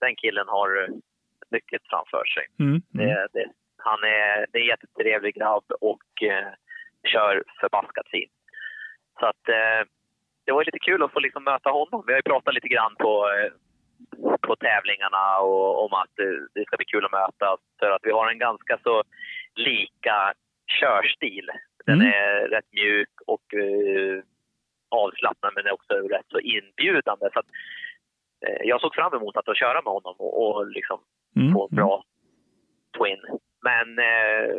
den 0.00 0.16
killen 0.16 0.48
har 0.48 0.82
eh, 0.82 0.88
mycket 1.50 1.82
framför 1.90 2.24
sig. 2.24 2.46
Mm. 2.58 2.82
Mm. 2.94 3.06
Det, 3.06 3.28
det, 3.32 3.46
han 3.76 4.02
är, 4.02 4.46
det 4.52 4.58
är 4.58 4.62
en 4.62 4.68
jättetrevlig 4.68 5.34
grabb 5.34 5.64
och 5.80 6.22
eh, 6.22 6.52
kör 7.12 7.42
förbaskat 7.60 8.08
fint. 8.10 8.32
Så 9.20 9.26
att 9.26 9.48
eh, 9.48 9.82
det 10.46 10.52
var 10.52 10.64
lite 10.64 10.78
kul 10.78 11.02
att 11.02 11.12
få 11.12 11.20
liksom 11.20 11.44
möta 11.44 11.70
honom. 11.70 12.04
Vi 12.06 12.12
har 12.12 12.18
ju 12.18 12.22
pratat 12.22 12.54
lite 12.54 12.68
grann 12.68 12.94
på, 12.98 13.30
eh, 13.30 13.52
på 14.46 14.56
tävlingarna 14.56 15.38
och 15.38 15.84
om 15.84 15.92
att 15.92 16.18
eh, 16.18 16.38
det 16.54 16.64
ska 16.66 16.76
bli 16.76 16.86
kul 16.86 17.04
att 17.04 17.12
mötas. 17.12 17.60
För 17.78 17.90
att 17.90 18.00
vi 18.04 18.10
har 18.10 18.30
en 18.30 18.38
ganska 18.38 18.78
så 18.82 19.02
lika 19.54 20.32
körstil. 20.80 21.50
Den 21.86 22.00
Mm. 22.00 22.12
är 22.12 22.48
rätt 22.48 22.72
mjuk 22.72 23.08
och 23.26 23.54
eh, 23.54 24.22
avslappnad 24.90 25.52
men 25.54 25.66
är 25.66 25.72
också 25.72 25.94
rätt 25.94 26.26
så 26.28 26.38
inbjudande. 26.40 27.28
Så 27.32 27.38
att, 27.38 27.46
eh, 28.46 28.62
jag 28.64 28.80
såg 28.80 28.94
fram 28.94 29.14
emot 29.14 29.36
att 29.36 29.58
köra 29.58 29.82
med 29.82 29.92
honom 29.92 30.14
och, 30.18 30.56
och 30.56 30.66
liksom 30.66 31.00
Mm. 31.36 31.52
få 31.52 31.68
en 31.70 31.76
bra 31.76 32.04
twin. 32.98 33.22
Men 33.62 33.98
eh, 33.98 34.54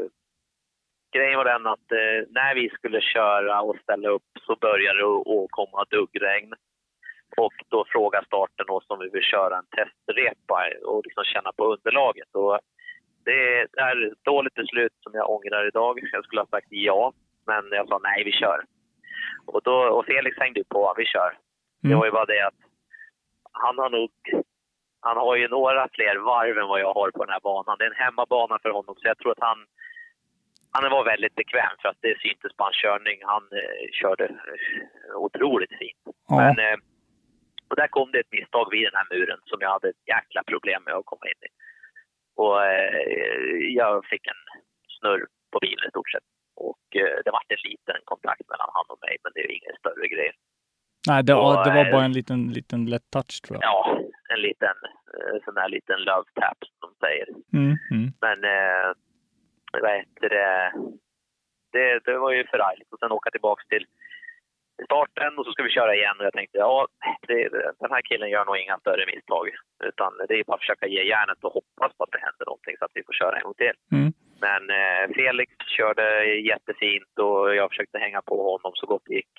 grejen 1.16 1.38
var 1.38 1.46
den 1.46 1.68
att 1.68 1.92
eh, 1.92 2.20
när 2.30 2.56
vi 2.56 2.70
skulle 2.70 3.02
köra 3.02 3.62
och 3.62 3.78
ställa 3.84 4.10
upp 4.10 4.30
så 4.46 4.56
började 4.56 5.00
det 5.00 5.06
att- 5.06 5.52
komma 5.52 5.86
duggregn. 5.90 6.54
Och 7.38 7.54
då 7.70 7.86
frågade 7.88 8.26
starten 8.26 8.70
oss 8.70 8.86
om 8.88 9.00
vi 9.00 9.10
vill 9.10 9.24
köra 9.24 9.58
en 9.58 9.66
testrepa 9.78 10.60
och 10.86 11.02
liksom 11.06 11.24
känna 11.24 11.52
på 11.58 11.64
underlaget. 11.74 12.30
Och 12.36 12.60
det 13.26 13.60
är 13.60 13.64
ett 14.12 14.24
dåligt 14.24 14.54
beslut 14.54 14.94
som 15.04 15.14
jag 15.14 15.30
ångrar 15.30 15.68
idag. 15.68 16.00
Jag 16.12 16.24
skulle 16.26 16.42
ha 16.42 16.48
sagt 16.48 16.68
ja, 16.70 17.14
men 17.48 17.64
jag 17.72 17.88
sa 17.88 18.00
nej, 18.04 18.24
vi 18.24 18.32
kör. 18.32 18.64
Och, 19.46 19.62
då, 19.64 19.74
och 19.74 20.06
Felix 20.06 20.38
hängde 20.38 20.64
på, 20.70 20.94
vi 20.98 21.06
kör. 21.06 21.38
Det 21.82 21.88
Mm. 21.88 22.00
var 22.00 22.06
ju 22.06 22.12
bara 22.12 22.26
det 22.26 22.42
att 22.48 22.60
han 23.52 23.78
har 23.78 23.90
nog 23.90 24.12
han 25.02 25.18
har 25.18 25.36
ju 25.36 25.48
några 25.48 25.88
fler 25.94 26.16
varv 26.16 26.58
än 26.58 26.68
vad 26.68 26.80
jag 26.80 26.94
har 26.94 27.12
på 27.12 27.24
den 27.26 27.34
här 27.34 27.40
banan. 27.40 27.76
Det 27.78 27.86
är 27.86 27.90
en 27.90 28.04
hemmabana 28.06 28.60
för 28.62 28.70
honom, 28.70 28.96
så 28.96 29.08
jag 29.08 29.18
tror 29.18 29.32
att 29.32 29.48
han, 29.50 29.66
han 30.72 30.91
var 30.91 31.03
väldigt 31.14 31.35
bekväm 31.35 31.76
för 31.81 31.89
att 31.89 32.02
det 32.02 32.19
syntes 32.19 32.52
på 32.57 32.64
hans 32.64 32.81
körning. 32.84 33.18
Han 33.34 33.44
eh, 33.61 33.85
körde 34.02 34.26
eh, 34.26 35.15
otroligt 35.15 35.73
fint. 35.81 36.02
Ja. 36.27 36.35
Men, 36.41 36.56
eh, 36.65 36.77
och 37.69 37.76
där 37.76 37.88
kom 37.88 38.11
det 38.11 38.19
ett 38.19 38.35
misstag 38.38 38.65
vid 38.72 38.84
den 38.88 38.99
här 38.99 39.07
muren 39.14 39.39
som 39.45 39.57
jag 39.61 39.72
hade 39.76 39.89
ett 39.89 40.07
jäkla 40.15 40.41
problem 40.52 40.81
med 40.85 40.94
att 40.94 41.06
komma 41.11 41.26
in 41.31 41.41
i. 41.48 41.49
Och 42.44 42.57
eh, 42.65 43.57
jag 43.81 44.06
fick 44.06 44.27
en 44.27 44.44
snurr 44.99 45.26
på 45.52 45.60
bilen 45.60 45.88
i 45.88 45.89
stort 45.89 46.11
sett. 46.11 46.27
Och 46.56 46.85
eh, 47.02 47.18
det 47.26 47.31
var 47.31 47.41
en 47.48 47.69
liten 47.72 47.99
kontakt 48.11 48.45
mellan 48.52 48.69
han 48.76 48.85
och 48.94 48.99
mig, 49.06 49.18
men 49.23 49.31
det 49.35 49.41
är 49.45 49.52
ingen 49.60 49.76
större 49.80 50.07
grej. 50.14 50.31
Nej, 51.10 51.23
det, 51.23 51.34
Och, 51.34 51.65
det 51.65 51.73
var 51.77 51.85
eh, 51.85 51.91
bara 51.91 52.06
en 52.10 52.18
liten, 52.19 52.41
liten 52.57 52.85
lätt 52.94 53.07
touch 53.15 53.35
tror 53.44 53.56
jag. 53.56 53.64
Ja, 53.69 53.99
en 54.34 54.41
liten 54.41 54.77
sån 55.45 55.57
här 55.57 55.69
liten 55.69 55.99
love 56.10 56.30
tap 56.39 56.60
som 56.68 56.77
de 56.85 56.89
säger. 57.06 57.27
Mm. 57.53 57.73
Mm. 57.91 58.07
Men 58.26 58.39
vad 59.82 59.91
heter 59.91 60.30
det? 60.30 60.72
det? 61.72 61.99
Det 62.06 62.18
var 62.18 62.32
ju 62.32 62.48
förargligt. 62.48 62.94
Och 62.94 62.99
sen 62.99 63.12
åka 63.12 63.32
tillbaka 63.32 63.64
till 63.70 63.86
starten 64.86 65.38
och 65.38 65.45
så 65.45 65.52
ska 65.52 65.64
vi 65.64 65.78
köra 65.78 65.95
igen. 65.95 66.16
Och 66.20 66.26
jag 66.26 66.34
tänkte, 66.34 66.58
ja, 66.58 66.88
det, 67.28 67.49
den 67.84 67.91
här 67.95 68.02
killen 68.10 68.30
gör 68.30 68.45
nog 68.45 68.58
inga 68.58 68.78
större 68.80 69.06
misstag. 69.06 69.45
Utan 69.90 70.12
det 70.28 70.36
är 70.40 70.44
bara 70.44 70.56
att 70.56 70.66
försöka 70.66 70.88
ge 70.88 71.04
järnet 71.04 71.44
och 71.44 71.54
hoppas 71.54 71.91
på 71.98 72.04
att 72.04 72.14
det 72.16 72.26
händer 72.28 72.45
någonting 72.45 72.76
så 72.80 72.86
att 72.86 72.98
vi 72.98 73.04
får 73.08 73.14
köra 73.14 73.38
en 73.38 73.44
gång 73.44 73.60
till. 73.64 73.78
Mm. 73.98 74.10
Men 74.45 74.62
eh, 74.80 75.04
Felix 75.16 75.49
körde 75.78 76.06
jättefint 76.52 77.14
och 77.26 77.56
jag 77.56 77.70
försökte 77.70 77.98
hänga 78.06 78.22
på 78.22 78.36
honom 78.52 78.72
så 78.76 78.86
gott 78.88 79.06
det 79.06 79.14
gick. 79.14 79.36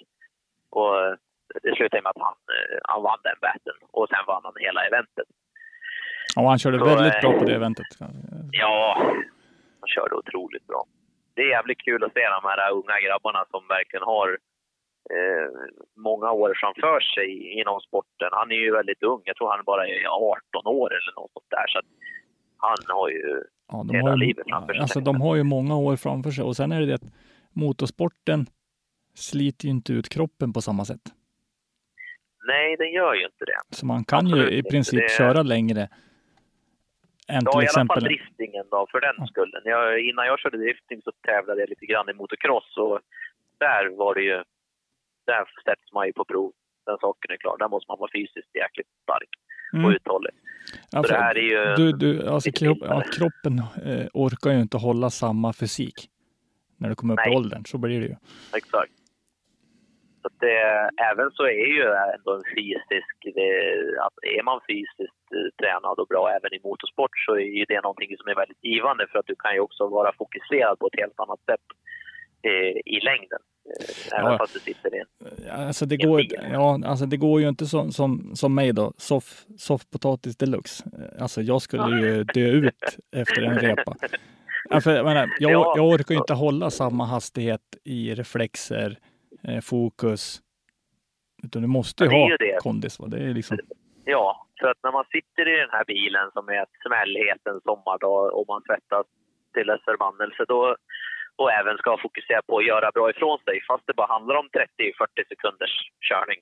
Och 0.70 0.92
eh, 1.00 1.14
det 1.62 1.76
slutade 1.76 2.02
med 2.02 2.10
att 2.10 2.22
han, 2.28 2.38
eh, 2.56 2.78
han 2.82 3.02
vann 3.02 3.20
den 3.28 3.38
batten 3.40 3.78
och 3.90 4.08
sen 4.08 4.24
vann 4.26 4.44
han 4.44 4.52
hela 4.66 4.80
eventet. 4.86 5.28
Ja, 6.36 6.48
han 6.48 6.58
körde 6.58 6.78
Så, 6.78 6.84
väldigt 6.84 7.14
eh, 7.14 7.20
bra 7.20 7.38
på 7.38 7.44
det 7.44 7.54
eventet. 7.54 7.86
Ja, 8.52 9.02
han 9.80 9.88
körde 9.96 10.14
otroligt 10.14 10.66
bra. 10.66 10.84
Det 11.34 11.42
är 11.42 11.48
jävligt 11.56 11.80
kul 11.86 12.04
att 12.04 12.12
se 12.12 12.20
de 12.20 12.48
här 12.48 12.72
unga 12.72 12.96
grabbarna 13.06 13.44
som 13.50 13.62
verkligen 13.68 14.02
har 14.14 14.28
eh, 15.16 15.48
många 16.08 16.30
år 16.32 16.52
framför 16.60 17.00
sig 17.14 17.28
inom 17.60 17.80
sporten. 17.80 18.28
Han 18.32 18.50
är 18.52 18.56
ju 18.66 18.70
väldigt 18.72 19.02
ung. 19.02 19.22
Jag 19.24 19.36
tror 19.36 19.48
han 19.50 19.64
bara 19.64 19.86
är 19.88 20.06
18 20.06 20.66
år 20.66 20.90
eller 20.90 21.12
något 21.20 21.32
sånt 21.32 21.50
där. 21.56 21.66
Så 21.68 21.78
att 21.78 21.88
han 22.66 22.76
har 22.96 23.08
ju 23.08 23.42
Ja, 23.72 23.84
de, 23.88 23.94
hela 23.96 24.10
har 24.10 24.16
livet 24.16 24.44
framför 24.48 24.72
sig. 24.74 24.80
alltså, 24.82 25.00
de 25.00 25.20
har 25.20 25.36
ju 25.36 25.42
många 25.42 25.76
år 25.76 25.96
framför 25.96 26.30
sig 26.30 26.44
och 26.44 26.56
sen 26.56 26.72
är 26.72 26.80
det 26.80 26.86
det 26.86 26.94
att 26.94 27.12
motorsporten 27.52 28.46
sliter 29.14 29.64
ju 29.64 29.70
inte 29.70 29.92
ut 29.92 30.08
kroppen 30.08 30.52
på 30.52 30.60
samma 30.60 30.84
sätt. 30.84 31.00
Nej, 32.46 32.76
den 32.76 32.92
gör 32.92 33.14
ju 33.14 33.24
inte 33.24 33.44
det. 33.44 33.76
Så 33.76 33.86
man 33.86 34.04
kan 34.04 34.18
Absolut 34.26 34.50
ju 34.52 34.56
i 34.56 34.62
princip 34.62 35.00
Det- 35.00 35.12
köra 35.18 35.42
längre 35.42 35.88
än 37.28 37.42
Ja, 37.44 37.52
till 37.52 37.64
i 37.64 37.68
alla 37.68 37.68
fall 37.68 37.82
exempel. 37.86 38.04
driftingen 38.04 38.64
då, 38.70 38.86
för 38.90 39.00
den 39.00 39.26
skullen. 39.26 39.62
Jag, 39.64 40.00
innan 40.00 40.26
jag 40.26 40.38
körde 40.40 40.56
drifting 40.56 41.00
så 41.04 41.12
tävlade 41.26 41.60
jag 41.60 41.68
lite 41.68 41.86
grann 41.86 42.08
i 42.10 42.12
motocross 42.12 42.76
och 42.76 43.00
där 43.58 43.88
var 43.96 44.14
det 44.14 44.22
ju... 44.22 44.42
Där 45.26 45.44
sätts 45.64 45.92
man 45.92 46.06
ju 46.06 46.12
på 46.12 46.24
prov. 46.24 46.52
Den 46.86 46.98
saken 47.00 47.30
är 47.30 47.36
klar. 47.36 47.56
Där 47.58 47.68
måste 47.68 47.90
man 47.90 47.98
vara 47.98 48.10
fysiskt 48.14 48.54
jäkligt 48.54 48.86
stark 49.02 49.28
och 49.72 49.78
Mm. 49.78 49.90
uthållig. 49.94 50.30
Ja, 50.90 51.02
det 51.02 51.14
här 51.14 51.38
är 51.38 51.42
ju... 51.42 51.74
du, 51.76 51.92
du, 51.92 52.28
alltså 52.28 52.50
kropp, 52.52 52.78
ja, 52.80 53.02
kroppen 53.18 53.58
eh, 53.84 54.06
orkar 54.14 54.50
ju 54.50 54.60
inte 54.60 54.76
hålla 54.76 55.10
samma 55.10 55.52
fysik 55.52 56.08
när 56.76 56.88
du 56.88 56.94
kommer 56.94 57.14
upp 57.14 57.26
i 57.26 57.28
Nej. 57.28 57.36
åldern. 57.36 57.64
Så 57.66 57.78
blir 57.78 58.00
det 58.00 58.06
ju. 58.06 58.16
Exakt. 58.56 58.92
Så 60.20 60.26
att 60.30 60.38
det, 60.46 60.58
även 61.10 61.30
så 61.30 61.42
är 61.44 61.66
ju 61.76 61.84
ändå 62.14 62.30
en 62.38 62.46
fysisk, 62.56 63.16
det, 63.38 63.50
att 64.06 64.16
är 64.38 64.42
man 64.42 64.60
fysiskt 64.68 65.24
eh, 65.36 65.48
tränad 65.60 65.96
och 66.00 66.08
bra 66.12 66.24
även 66.36 66.54
i 66.54 66.60
motorsport 66.68 67.14
så 67.26 67.32
är 67.34 67.50
ju 67.58 67.64
det 67.68 67.80
någonting 67.80 68.16
som 68.18 68.28
är 68.32 68.34
väldigt 68.42 68.64
givande 68.64 69.06
för 69.10 69.18
att 69.18 69.26
du 69.26 69.34
kan 69.38 69.54
ju 69.54 69.60
också 69.60 69.82
vara 69.88 70.12
fokuserad 70.18 70.78
på 70.78 70.86
ett 70.86 71.00
helt 71.02 71.20
annat 71.24 71.40
sätt 71.50 71.66
eh, 72.48 72.76
i 72.96 72.98
längden. 73.10 73.38
Eh, 73.70 74.18
även 74.18 74.32
Ja. 74.32 74.38
fast 74.38 74.54
du 74.54 74.60
sitter 74.60 74.90
i 74.96 74.98
en... 74.98 75.06
Alltså 75.66 75.86
det, 75.86 75.96
går, 75.96 76.20
ja, 76.52 76.80
alltså 76.84 77.06
det 77.06 77.16
går 77.16 77.40
ju 77.40 77.48
inte 77.48 77.66
som, 77.66 77.92
som, 77.92 78.30
som 78.34 78.54
mig 78.54 78.72
då, 78.72 78.92
soff, 78.96 79.44
soffpotatis 79.58 80.36
deluxe. 80.36 80.84
Alltså 81.20 81.42
jag 81.42 81.62
skulle 81.62 82.00
ju 82.06 82.24
dö 82.24 82.40
ut 82.40 82.84
efter 83.16 83.42
en 83.42 83.58
repa. 83.58 83.94
Ja, 84.70 84.80
för, 84.80 84.96
jag, 84.96 85.04
menar, 85.04 85.30
jag, 85.38 85.52
Ja. 85.52 85.72
jag 85.76 85.86
orkar 85.88 86.14
ju 86.14 86.18
inte 86.20 86.34
hålla 86.34 86.70
samma 86.70 87.04
hastighet 87.04 87.60
i 87.84 88.14
reflexer, 88.14 88.98
fokus. 89.62 90.40
Utan 91.42 91.62
du 91.62 91.68
måste 91.68 92.04
ju 92.04 92.10
Ja, 92.10 92.16
det 92.16 92.18
är 92.18 92.22
ha 92.22 92.30
ju 92.30 92.36
det. 92.36 92.58
kondis. 92.66 92.98
Va? 93.00 93.06
Det 93.06 93.18
är 93.18 93.34
liksom, 93.34 93.58
Ja, 94.04 94.46
för 94.60 94.66
att 94.70 94.80
när 94.82 94.92
man 94.92 95.04
sitter 95.16 95.44
i 95.54 95.56
den 95.64 95.70
här 95.76 95.84
bilen 95.84 96.26
som 96.36 96.48
är 96.48 96.64
smällhet 96.86 97.42
en 97.50 97.60
sommardag 97.68 98.34
och 98.36 98.44
man 98.48 98.62
svettas 98.66 99.06
till 99.54 99.66
dess 99.66 99.84
förbannelse 99.84 100.44
då, 100.48 100.76
och 101.36 101.52
även 101.52 101.78
ska 101.78 101.90
fokusera 102.06 102.42
på 102.48 102.58
att 102.58 102.66
göra 102.72 102.90
bra 102.96 103.10
ifrån 103.10 103.38
sig, 103.46 103.56
fast 103.68 103.84
det 103.86 103.94
bara 104.00 104.12
handlar 104.16 104.34
om 104.42 104.48
30-40 104.48 105.28
sekunders 105.28 105.74
körning, 106.08 106.40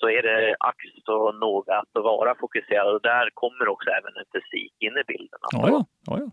så 0.00 0.06
är 0.16 0.22
det 0.22 0.56
ax 0.60 0.78
så 1.04 1.32
noga 1.32 1.74
att 1.78 1.94
vara 1.94 2.34
fokuserad. 2.34 2.94
Och 2.94 3.02
där 3.02 3.30
kommer 3.34 3.68
också 3.68 3.88
även 3.98 4.12
en 4.20 4.28
fysik 4.32 4.74
in 4.86 4.96
i 5.02 5.04
bilden, 5.12 5.38
att 5.42 5.52
ja, 5.52 5.68
ja, 5.68 5.84
ja, 6.06 6.14
ja. 6.22 6.30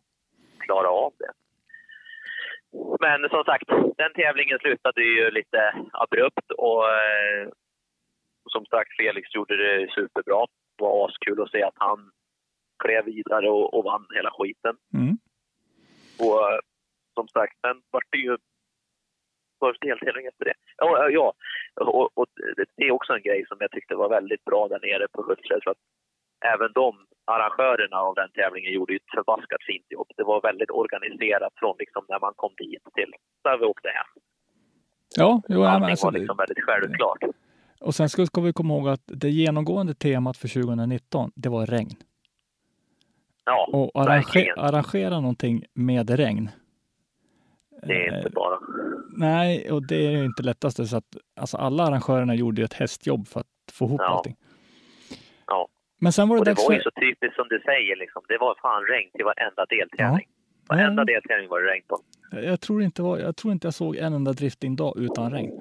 klara 0.65 0.89
av 0.89 1.13
det. 1.19 1.31
Men 3.00 3.30
som 3.30 3.44
sagt, 3.44 3.68
den 3.98 4.14
tävlingen 4.14 4.60
slutade 4.60 5.02
ju 5.04 5.32
lite 5.32 5.74
abrupt 5.91 6.52
och 6.58 6.90
eh, 6.90 7.48
som 8.52 8.66
sagt, 8.66 8.95
Felix 8.98 9.36
gjorde 9.36 9.56
det 9.58 9.91
superbra. 9.91 10.45
Det 10.78 10.84
var 10.84 11.08
askul 11.10 11.41
att 11.41 11.52
se 11.52 11.64
att 11.64 11.76
han 11.78 12.12
klev 12.84 13.06
vidare 13.06 13.50
och, 13.50 13.74
och 13.74 13.84
vann 13.84 14.06
hela 14.16 14.32
skiten. 14.32 14.76
Mm. 14.94 15.18
Och 16.20 16.52
eh, 16.52 16.60
som 17.14 17.28
sagt, 17.28 17.60
sen 17.62 17.82
vart 17.91 18.08
det 18.12 18.18
ju 18.18 18.38
först 19.60 19.82
deltävling 19.82 20.26
efter 20.26 20.45
det. 20.45 20.54
Ja, 20.78 21.10
ja 21.10 21.34
och, 21.76 22.18
och 22.18 22.26
det- 22.56 22.66
det 22.78 22.84
är 22.88 22.91
också 22.91 23.14
en 23.14 23.22
grej 23.22 23.45
som 23.48 23.58
jag 23.60 23.72
tyckte 23.72 23.95
var 23.95 24.10
väldigt 24.10 24.44
bra 24.45 24.68
där 24.68 24.80
nere 24.80 25.08
på 25.14 25.22
Hultsfred. 25.24 25.78
Även 26.53 26.72
de 26.74 26.91
arrangörerna 27.26 27.98
av 27.98 28.15
den 28.15 28.30
tävlingen 28.32 28.72
gjorde 28.74 28.95
ett 28.95 29.10
förbaskat 29.15 29.64
fint 29.70 29.86
jobb. 29.90 30.07
Det 30.18 30.24
var 30.24 30.41
väldigt 30.41 30.72
organiserat 30.72 31.53
från 31.56 31.76
liksom 31.80 32.06
när 32.10 32.20
man 32.20 32.34
kom 32.36 32.53
dit 32.57 32.84
till 32.95 33.11
där 33.44 33.57
vi 33.57 33.65
åkte 33.65 33.88
hem. 33.90 34.10
Ja, 35.15 35.41
jo, 35.48 35.64
Allting 35.64 35.90
alltså, 35.90 36.06
var 36.07 36.11
liksom 36.11 36.38
väldigt 36.38 36.64
självklart. 36.64 37.18
och 37.82 37.95
sen 37.95 38.10
ska, 38.10 38.41
vi 38.41 38.53
komma 38.53 38.74
ihåg 38.74 38.90
att 38.90 39.02
det 39.06 39.30
genomgående 39.30 39.94
temat 39.94 40.38
för 40.38 40.48
2019, 40.48 41.32
det 41.36 41.49
var 41.49 41.65
regn. 41.65 41.90
Ja, 43.45 43.70
Och 43.74 43.91
arrange, 44.02 44.15
verkligen. 44.18 44.60
arrangera 44.60 45.20
någonting 45.20 45.65
med 45.74 46.10
regn. 46.10 46.49
Det 47.88 47.94
är 48.07 48.18
inte 48.18 48.30
bara... 48.30 48.60
Nej, 49.18 49.72
och 49.72 49.88
det 49.88 50.06
är 50.07 50.11
ju 50.11 50.26
inte 50.26 50.44
lättaste. 50.44 50.86
Så 50.86 50.98
att, 50.98 51.18
alltså 51.36 51.57
alla 51.57 51.84
arrangörerna 51.84 52.36
gjorde 52.36 52.64
ett 52.64 52.74
hästjobb 52.74 53.28
för 53.28 53.40
att 53.40 53.48
få 53.74 53.86
ihop 53.86 54.02
Ja. 54.03 54.07
allting. 54.07 54.36
Ja. 56.03 56.05
Men 56.05 56.11
sen 56.13 56.30
var 56.30 56.35
det 56.35 56.39
Och 56.39 56.45
det 56.45 56.53
var 56.67 56.71
ju 56.71 56.77
för... 56.77 56.84
så 56.84 56.91
typiskt 57.01 57.35
som 57.35 57.47
du 57.49 57.59
säger, 57.65 57.95
liksom. 57.95 58.21
det 58.27 58.38
var 58.38 58.55
fan 58.61 58.84
regn 58.84 59.11
till 59.11 59.25
varenda 59.25 59.65
deltävling. 59.65 60.27
Varenda 60.69 61.01
Ja. 61.01 61.05
deltävling 61.05 61.49
var 61.49 61.61
det 61.61 61.67
regn 61.71 61.85
på. 61.88 61.99
Jag 62.31 62.61
tror, 62.61 62.84
inte 62.84 63.01
var, 63.01 63.17
jag 63.19 63.35
tror 63.35 63.53
inte 63.53 63.67
jag 63.67 63.73
såg 63.73 63.95
en 63.95 64.13
enda 64.13 64.34
drifting-dag 64.34 64.97
utan 64.97 65.31
regn. 65.31 65.51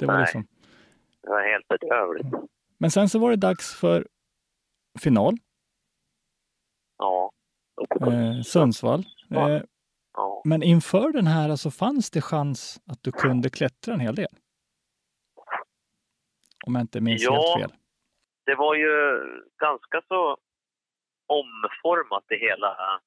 Det 0.00 0.06
var 0.06 0.14
Nej. 0.14 0.22
liksom... 0.22 0.46
Det 1.22 1.28
var 1.28 1.42
helt 1.52 1.68
bedrövligt. 1.68 2.26
Men 2.78 2.90
sen 2.90 3.08
så 3.08 3.18
var 3.18 3.30
det 3.30 3.36
dags 3.36 3.74
för 3.74 4.06
final, 5.00 5.34
Ja. 6.98 7.32
eh, 8.00 8.42
Sundsvall. 8.42 9.04
Eh, 9.30 9.60
ja. 10.16 10.42
men 10.44 10.62
inför 10.62 11.12
den 11.12 11.26
här 11.26 11.56
så 11.56 11.70
fanns 11.70 12.10
det 12.10 12.20
chans 12.20 12.80
att 12.86 12.98
du 13.02 13.12
kunde 13.12 13.50
klättra 13.50 13.94
en 13.94 14.00
hel 14.00 14.14
del. 14.14 14.28
Om 16.66 16.74
jag 16.74 16.82
inte 16.82 17.00
minns 17.00 17.22
Ja. 17.22 17.56
helt 17.58 17.70
fel. 17.70 17.78
Det 18.46 18.54
var 18.54 18.74
ju 18.74 18.94
ganska 19.58 20.02
så 20.08 20.36
omformat 21.26 22.24
det 22.28 22.36
hela. 22.36 23.00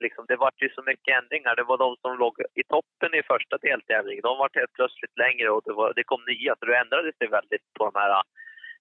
Liksom, 0.00 0.24
det 0.28 0.36
var 0.36 0.52
ju 0.56 0.68
så 0.68 0.82
mycket 0.82 1.22
ändringar. 1.22 1.56
Det 1.56 1.64
var 1.64 1.78
de 1.78 1.96
som 1.96 2.18
låg 2.18 2.34
i 2.54 2.62
toppen 2.74 3.14
i 3.14 3.22
första 3.22 3.58
deltävlingen. 3.58 4.22
De 4.22 4.38
var 4.38 4.50
helt 4.54 4.72
plötsligt 4.72 5.18
längre 5.18 5.50
och 5.50 5.62
det, 5.64 5.72
var, 5.72 5.92
det 5.96 6.04
kom 6.04 6.22
nya. 6.26 6.56
Så 6.58 6.64
det 6.64 6.76
ändrades 6.76 7.14
det 7.18 7.26
väldigt 7.26 7.66
på 7.78 7.84
de 7.90 7.98
här 8.00 8.22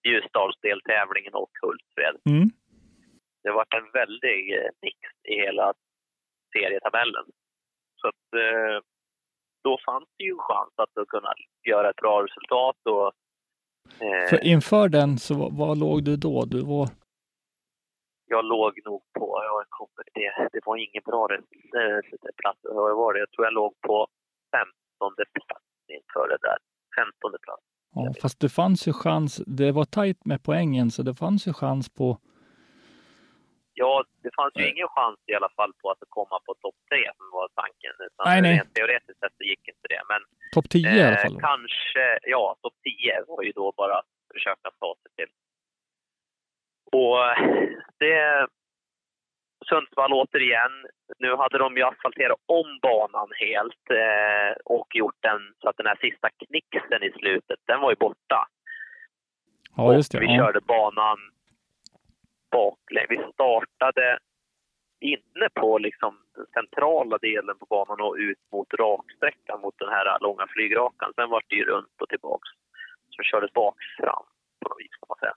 Ljusdalsdeltävlingen 0.08 1.34
och 1.34 1.52
Hultsfred. 1.62 2.16
Mm. 2.30 2.50
det 3.44 3.52
varit 3.52 3.74
en 3.74 3.92
väldig 3.92 4.58
eh, 4.58 4.70
mix 4.82 5.00
i 5.24 5.36
hela 5.36 5.74
serietabellen. 6.54 7.26
Så 8.02 8.08
att, 8.08 8.26
eh, 8.44 8.78
då 9.64 9.80
fanns 9.86 10.10
det 10.18 10.24
ju 10.24 10.32
en 10.32 10.48
chans 10.50 10.74
att 10.76 11.08
kunna 11.08 11.34
göra 11.70 11.90
ett 11.90 12.04
bra 12.06 12.24
resultat. 12.24 12.78
Och, 12.86 13.12
För 14.30 14.44
inför 14.44 14.90
den 14.90 15.18
så 15.18 15.36
var, 15.36 15.50
var 15.52 15.76
låg 15.76 16.04
du 16.04 16.16
då? 16.18 16.46
Du 16.46 16.62
var... 16.62 16.90
jag 18.26 18.46
låg 18.46 18.80
nog 18.86 19.02
på, 19.20 19.40
jag 19.44 19.66
kommer, 19.70 20.04
det, 20.14 20.50
det 20.54 20.62
var 20.66 20.78
ingen 20.78 21.04
bra 21.06 21.28
eh, 21.34 22.30
plats. 22.42 22.60
Vad 22.64 22.98
var 22.98 23.14
det? 23.14 23.20
Jag 23.20 23.32
tror 23.32 23.46
jag 23.46 23.54
låg 23.54 23.74
på 23.82 24.08
15 24.52 25.16
plats 25.16 25.66
inför 25.88 26.28
det 26.28 26.38
där. 26.48 26.58
15 26.96 27.32
plats. 27.42 27.64
Ja, 27.96 28.14
fast 28.22 28.40
det 28.40 28.50
fanns 28.50 28.88
ju 28.88 28.94
chans. 28.94 29.42
Det 29.48 29.72
var 29.72 29.86
tajt 29.86 30.26
med 30.26 30.44
poängen 30.44 30.92
så 30.92 31.04
det 31.04 31.16
fanns 31.16 31.48
ju 31.48 31.54
chans 31.54 31.90
på... 31.90 32.18
Ja, 33.74 34.04
det 34.24 34.32
fanns 34.36 34.54
ju 34.56 34.64
ingen 34.70 34.88
chans 34.88 35.20
i 35.32 35.34
alla 35.36 35.50
fall 35.58 35.74
på 35.82 35.92
att 35.92 35.98
komma 36.10 36.40
på 36.46 36.54
topp 36.54 36.76
tre 36.90 37.04
som 37.18 37.28
var 37.38 37.48
tanken. 37.62 37.94
Utan 38.08 38.24
Nej, 38.30 38.42
nej. 38.42 38.54
Rent 38.58 38.74
teoretiskt 38.74 39.20
sett 39.20 39.36
så 39.38 39.44
gick 39.44 39.68
inte 39.68 39.88
det. 39.94 40.02
Men 40.12 40.22
Topp 40.56 40.70
10 40.70 40.90
i 40.90 41.02
alla 41.02 41.18
Eh, 41.18 41.22
fall. 41.26 41.40
kanske, 41.42 42.04
ja, 42.34 42.56
topp 42.62 42.78
10 42.84 43.24
var 43.28 43.42
ju 43.44 43.52
då 43.52 43.72
bara 43.78 43.96
att 44.00 44.12
försöka 44.34 44.68
ta 44.80 44.96
sig 45.02 45.12
till. 45.18 45.32
Och 47.00 47.20
eh, 47.30 47.38
det... 48.00 48.48
Sundsvall 49.70 50.14
återigen. 50.14 50.72
Nu 51.20 51.36
hade 51.36 51.58
de 51.58 51.78
ju 51.78 51.84
asfalterat 51.84 52.38
om 52.46 52.80
banan 52.82 53.30
helt 53.40 53.86
eh, 53.92 54.52
och 54.66 54.88
gjort 54.96 55.16
den 55.20 55.42
så 55.62 55.70
att 55.70 55.78
den 55.78 55.86
här 55.88 55.96
sista 56.02 56.30
knixen 56.30 57.04
i 57.04 57.12
slutet, 57.12 57.60
den 57.68 57.80
var 57.82 57.90
ju 57.92 57.96
borta. 57.96 58.48
Ja, 59.78 59.94
just 59.94 60.12
det. 60.12 60.18
Och 60.18 60.22
vi 60.24 60.28
Ja. 60.36 60.46
körde 60.46 60.62
banan 60.62 61.18
baklänges. 62.58 63.10
Vi 63.10 63.32
startade 63.34 64.20
inne 65.04 65.48
på 65.54 65.78
liksom 65.78 66.12
den 66.36 66.46
centrala 66.54 67.18
delen 67.18 67.56
på 67.60 67.66
banan 67.66 68.02
och 68.02 68.16
ut 68.16 68.42
mot 68.52 68.74
raksträckan 68.74 69.62
mot 69.62 69.78
den 69.80 69.90
här 69.90 70.20
långa 70.22 70.46
flygrakan. 70.48 71.12
Sen 71.16 71.30
var 71.30 71.42
det 71.48 71.56
ju 71.56 71.66
runt 71.66 72.02
och 72.02 72.10
tillbaks. 72.10 72.50
Så 73.10 73.16
vi 73.18 73.24
kördes 73.24 73.54
bak 73.54 73.76
fram 73.98 74.26
på 74.60 74.70
något 74.70 74.80
vis 74.80 74.96
kan 75.00 75.10
man 75.10 75.18
säga. 75.18 75.36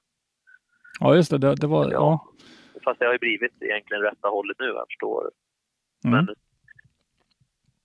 ja, 1.01 1.15
just 1.17 1.31
det. 1.31 1.39
Det, 1.39 1.55
det 1.55 1.67
var... 1.67 1.93
Ja. 1.93 2.33
Fast 2.85 3.01
det 3.01 3.07
har 3.07 3.13
ju 3.13 3.19
blivit 3.19 3.63
egentligen 3.63 4.03
rätta 4.03 4.29
hållet 4.29 4.57
nu, 4.59 4.67
jag 4.67 4.87
förstår. 4.89 5.31
Mm. 6.05 6.27
Men, 6.27 6.35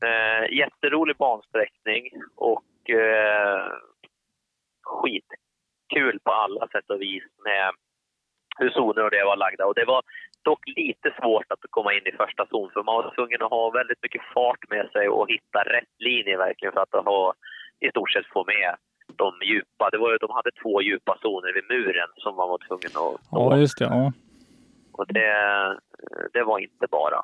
eh, 0.09 0.57
jätterolig 0.57 1.17
bansträckning 1.17 2.09
och 2.35 2.89
eh, 2.89 3.71
skitkul 4.83 6.19
på 6.23 6.31
alla 6.31 6.67
sätt 6.67 6.89
och 6.89 7.01
vis 7.01 7.23
med 7.43 7.71
hur 8.61 8.69
zoner 8.69 9.03
och 9.03 9.11
det 9.11 9.23
var 9.25 9.35
lagda. 9.37 9.65
Och 9.65 9.75
det 9.75 9.85
var 9.85 10.01
dock 10.43 10.63
lite 10.67 11.13
svårt 11.21 11.51
att 11.51 11.59
komma 11.69 11.93
in 11.93 12.07
i 12.07 12.11
första 12.11 12.45
zon 12.45 12.69
för 12.73 12.83
man 12.83 12.95
var 12.95 13.13
tvungen 13.15 13.41
att 13.41 13.49
ha 13.49 13.69
väldigt 13.69 14.01
mycket 14.01 14.21
fart 14.33 14.69
med 14.69 14.89
sig 14.91 15.09
och 15.09 15.29
hitta 15.29 15.59
rätt 15.75 15.93
linje 15.99 16.37
verkligen 16.37 16.73
för 16.73 16.81
att 16.81 17.05
ha, 17.05 17.33
i 17.79 17.89
stort 17.89 18.11
sett 18.11 18.25
få 18.33 18.43
med 18.45 18.75
de 19.15 19.33
djupa. 19.43 19.89
Det 19.89 19.97
var, 19.97 20.11
ju- 20.11 20.17
de 20.17 20.31
hade 20.31 20.51
två 20.51 20.81
djupa 20.81 21.17
zoner 21.21 21.53
vid 21.53 21.63
muren 21.69 22.09
som 22.15 22.35
man 22.35 22.49
var 22.49 22.57
tvungen 22.67 22.91
att 22.95 23.21
ja, 23.31 23.57
just 23.57 23.77
det. 23.79 23.85
Ja. 23.85 24.11
och 24.93 25.07
det, 25.07 25.79
det 26.33 26.43
var 26.43 26.59
inte 26.59 26.87
bara. 26.91 27.21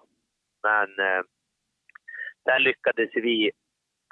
Men 0.64 0.90
eh, 1.08 1.22
där 2.46 2.60
lyckades 2.60 3.10
vi 3.16 3.52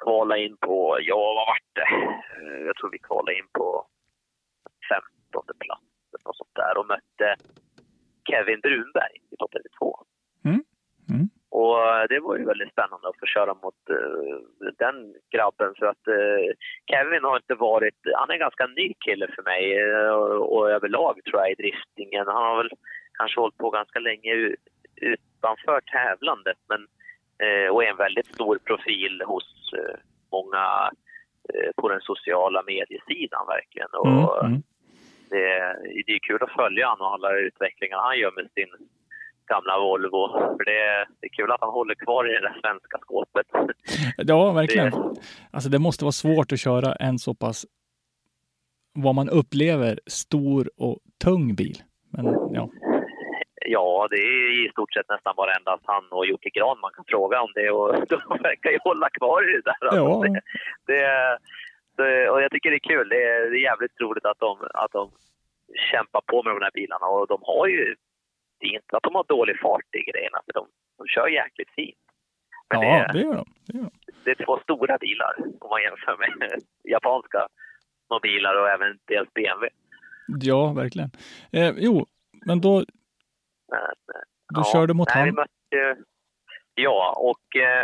kvala 0.04 0.36
in 0.36 0.56
på, 0.56 0.98
ja 1.00 1.16
vad 1.16 1.34
vart 1.46 1.68
det? 1.74 1.88
Eh, 2.36 2.66
Jag 2.66 2.76
tror 2.76 2.90
vi 2.90 2.98
kvalade 2.98 3.38
in 3.38 3.46
på 3.52 3.86
15 5.32 5.42
plats 5.58 5.82
eller 6.12 6.24
något 6.28 6.36
sånt 6.42 6.60
där 6.62 6.74
och 6.78 6.86
mötte 6.94 7.28
Kevin 8.28 8.60
Brunberg 8.60 9.16
i 9.32 9.36
topp 9.36 9.52
32. 9.52 10.04
Mm. 10.44 10.62
Mm. 11.12 11.28
Och 11.60 12.08
det 12.08 12.20
var 12.20 12.36
ju 12.36 12.44
väldigt 12.44 12.72
spännande 12.72 13.08
att 13.08 13.20
få 13.20 13.26
köra 13.26 13.54
mot 13.54 13.80
eh, 13.90 14.36
den 14.84 14.96
grabben 15.34 15.74
för 15.78 15.86
att 15.86 16.04
eh, 16.08 16.46
Kevin 16.90 17.24
har 17.24 17.36
inte 17.36 17.54
varit, 17.54 18.00
han 18.18 18.30
är 18.30 18.34
en 18.34 18.46
ganska 18.46 18.66
ny 18.66 18.94
kille 19.04 19.26
för 19.34 19.42
mig 19.42 19.64
eh, 19.82 20.12
och, 20.20 20.56
och 20.56 20.70
överlag 20.70 21.14
tror 21.24 21.40
jag 21.42 21.50
i 21.50 21.54
driftingen. 21.62 22.26
Han 22.26 22.46
har 22.50 22.56
väl 22.56 22.70
kanske 23.18 23.40
hållit 23.40 23.56
på 23.58 23.70
ganska 23.70 23.98
länge 23.98 24.32
utanför 24.96 25.80
tävlandet 25.80 26.58
men, 26.68 26.86
och 27.72 27.84
är 27.84 27.90
en 27.90 27.96
väldigt 27.96 28.26
stor 28.34 28.58
profil 28.58 29.22
hos 29.26 29.72
många 30.32 30.90
på 31.76 31.88
den 31.88 32.00
sociala 32.00 32.62
mediesidan 32.62 33.46
verkligen. 33.46 33.88
Och, 33.92 34.06
Mm, 34.06 34.52
mm. 34.52 34.62
Det, 35.30 35.76
det 36.06 36.12
är 36.12 36.18
kul 36.18 36.42
att 36.42 36.50
följa 36.52 36.86
honom 36.88 37.06
och 37.06 37.12
alla 37.14 37.36
utvecklingar 37.38 37.98
han 37.98 38.18
gör 38.18 38.30
med 38.32 38.48
sin 38.54 38.88
gamla 39.46 39.78
Volvo. 39.78 40.28
För 40.56 40.64
det, 40.64 41.06
det 41.20 41.26
är 41.26 41.36
kul 41.36 41.52
att 41.52 41.60
han 41.60 41.70
håller 41.70 41.94
kvar 41.94 42.30
i 42.30 42.32
det 42.32 42.40
där 42.40 42.58
svenska 42.62 42.98
skåpet. 42.98 43.46
Ja, 44.16 44.52
verkligen. 44.52 44.90
Det- 44.90 45.20
Alltså 45.50 45.68
det 45.68 45.78
måste 45.78 46.04
vara 46.04 46.12
svårt 46.12 46.52
att 46.52 46.60
köra 46.60 46.94
en 46.94 47.18
så 47.18 47.34
pass, 47.34 47.66
vad 48.94 49.14
man 49.14 49.28
upplever, 49.28 50.00
stor 50.06 50.70
och 50.76 50.98
tung 51.24 51.54
bil. 51.54 51.76
Men 52.12 52.24
ja, 52.52 52.68
Ja, 53.68 54.06
det 54.10 54.16
är 54.16 54.66
i 54.66 54.70
stort 54.70 54.92
sett 54.94 55.08
nästan 55.08 55.34
varenda 55.36 55.78
han 55.84 56.04
och 56.10 56.26
Jocke 56.26 56.50
Gran 56.50 56.80
man 56.80 56.90
kan 56.96 57.04
fråga 57.08 57.40
om 57.42 57.50
det 57.54 57.70
och 57.70 57.94
de 58.08 58.20
verkar 58.42 58.70
ju 58.70 58.78
hålla 58.84 59.08
kvar 59.10 59.50
i 59.50 59.52
det 59.52 59.62
där. 59.64 59.86
Alltså, 59.88 59.96
Ja. 59.96 60.22
Det, 60.22 60.40
det, 60.92 61.38
och 62.02 62.42
jag 62.42 62.50
tycker 62.50 62.70
det 62.70 62.76
är 62.76 62.88
kul. 62.94 63.08
Det 63.08 63.22
är, 63.24 63.50
det 63.50 63.56
är 63.56 63.62
jävligt 63.70 64.00
roligt 64.00 64.24
att 64.24 64.38
de, 64.38 64.68
att 64.74 64.92
de 64.92 65.10
kämpar 65.90 66.20
på 66.26 66.42
med 66.42 66.54
de 66.54 66.62
här 66.62 66.70
bilarna 66.74 67.06
och 67.06 67.26
de 67.26 67.38
har 67.42 67.66
ju, 67.66 67.94
det 68.60 68.66
är 68.66 68.74
inte 68.74 68.96
att 68.96 69.02
de 69.02 69.14
har 69.14 69.24
dålig 69.28 69.60
fart 69.60 69.94
i 69.94 70.10
grejerna 70.10 70.38
för 70.46 70.52
de, 70.52 70.66
de 70.98 71.06
kör 71.08 71.28
jäkligt 71.28 71.70
fint. 71.70 71.98
Men 72.74 72.82
ja 72.82 73.06
det, 73.06 73.12
det 73.12 73.24
gör 73.24 73.34
de. 73.34 73.44
Det 73.66 73.78
gör 73.78 73.84
de. 73.84 73.90
det 74.24 74.30
är 74.30 74.44
två 74.44 74.58
stora 74.62 74.98
bilar 74.98 75.34
om 75.60 75.68
man 75.70 75.82
jämför 75.82 76.16
med 76.16 76.60
japanska 76.84 77.48
små 78.06 78.18
bilar 78.20 78.54
och 78.60 78.68
även 78.68 78.98
dels 79.04 79.32
BMW. 79.34 79.68
Ja, 80.40 80.72
verkligen. 80.72 81.10
Eh, 81.52 81.72
jo, 81.76 82.06
men 82.46 82.60
då, 82.60 82.74
Men, 83.68 83.80
eh, 83.80 84.20
du 84.54 84.62
körde 84.72 84.94
mot 84.94 85.08
nej, 85.14 85.24
vi 85.24 85.28
han. 85.30 85.34
mötte, 85.34 85.76
ju- 85.76 86.04
ja, 86.74 87.14
och 87.18 87.56
eh, 87.56 87.82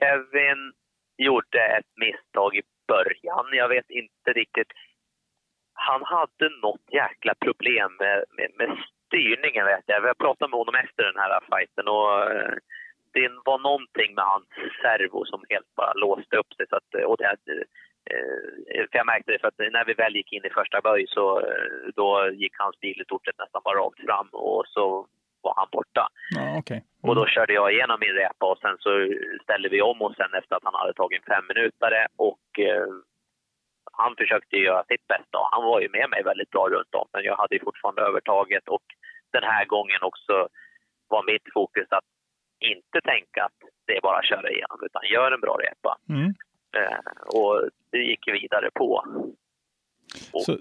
Kevin 0.00 0.72
gjorde 1.16 1.60
ett 1.78 1.86
misstag 1.96 2.56
i 2.56 2.62
början. 2.86 3.46
Jag 3.52 3.68
vet 3.68 3.90
inte 3.90 4.32
riktigt. 4.32 4.72
Han 5.74 6.02
hade 6.04 6.48
något 6.62 6.86
jäkla 6.92 7.34
problem 7.34 7.96
med, 7.98 8.24
med, 8.36 8.50
med 8.58 8.78
styrningen 9.06 9.66
vet 9.66 9.84
jag. 9.86 10.00
Vi 10.00 10.06
har 10.06 10.14
pratat 10.14 10.50
med 10.50 10.58
honom 10.58 10.74
efter 10.74 11.02
den 11.04 11.18
här 11.22 11.40
fighten 11.50 11.88
och 11.88 12.32
eh, 12.32 12.54
det 13.12 13.28
var 13.44 13.58
någonting 13.58 14.14
med 14.14 14.24
hans 14.24 14.48
servo 14.82 15.24
som 15.24 15.44
helt 15.48 15.74
bara 15.76 15.92
låste 15.92 16.36
upp 16.36 16.52
sig. 16.54 16.66
Så 16.68 16.76
att, 16.76 16.94
eh, 16.94 17.04
och 17.10 17.16
det, 17.16 17.24
eh, 18.10 18.84
för 18.90 18.98
jag 18.98 19.06
märkte 19.06 19.32
det 19.32 19.38
för 19.38 19.48
att 19.48 19.58
när 19.58 19.84
vi 19.84 19.94
väl 19.94 20.16
gick 20.16 20.32
in 20.32 20.44
i 20.44 20.50
första 20.50 20.80
böj 20.80 21.06
så 21.08 21.26
då 21.96 22.30
gick 22.32 22.54
hans 22.58 22.80
bil 22.80 23.00
i 23.00 23.04
stort 23.04 23.24
sett 23.24 23.38
nästan 23.38 23.62
bara 23.64 23.78
rakt 23.78 24.00
fram 24.06 24.28
och 24.32 24.64
så 24.66 25.06
var 25.44 25.54
han 25.56 25.68
borta. 25.72 26.08
Ja, 26.36 26.58
okej. 26.58 26.84
Och 27.02 27.14
då 27.14 27.26
körde 27.26 27.52
jag 27.52 27.72
igenom 27.72 28.00
min 28.00 28.14
repa 28.22 28.46
och 28.52 28.58
sen 28.58 28.76
så 28.78 28.90
ställde 29.42 29.68
vi 29.68 29.82
om 29.82 30.02
och 30.02 30.14
sen 30.16 30.34
efter 30.34 30.56
att 30.56 30.64
han 30.64 30.74
hade 30.74 30.94
tagit 30.94 31.22
en 31.22 31.34
fem 31.34 31.44
minutare 31.48 32.06
och 32.16 32.46
eh, 32.58 32.86
han 33.92 34.16
försökte 34.16 34.56
göra 34.56 34.84
sitt 34.84 35.06
bästa 35.06 35.38
och 35.38 35.48
han 35.52 35.64
var 35.64 35.80
ju 35.80 35.88
med 35.88 36.10
mig 36.10 36.22
väldigt 36.22 36.50
bra 36.50 36.68
runt 36.68 36.94
om 36.94 37.06
men 37.12 37.22
jag 37.24 37.36
hade 37.36 37.54
ju 37.54 37.60
fortfarande 37.64 38.02
övertaget 38.02 38.68
och 38.68 38.82
den 39.32 39.42
här 39.42 39.64
gången 39.64 40.02
också 40.02 40.48
var 41.08 41.22
mitt 41.32 41.46
fokus 41.54 41.86
att 41.90 42.04
inte 42.60 43.00
tänka 43.04 43.44
att 43.44 43.58
det 43.86 43.96
är 43.96 44.00
bara 44.00 44.18
att 44.18 44.24
köra 44.32 44.50
igenom 44.50 44.78
utan 44.82 45.02
gör 45.14 45.32
en 45.32 45.40
bra 45.40 45.56
repa. 45.56 45.98
Mm. 46.08 46.34
Eh, 46.76 46.98
och 47.38 47.68
det 47.90 47.98
gick 47.98 48.20
vi 48.28 48.32
vidare 48.32 48.70
på. 48.74 49.04
Och 50.32 50.42
Så- 50.42 50.58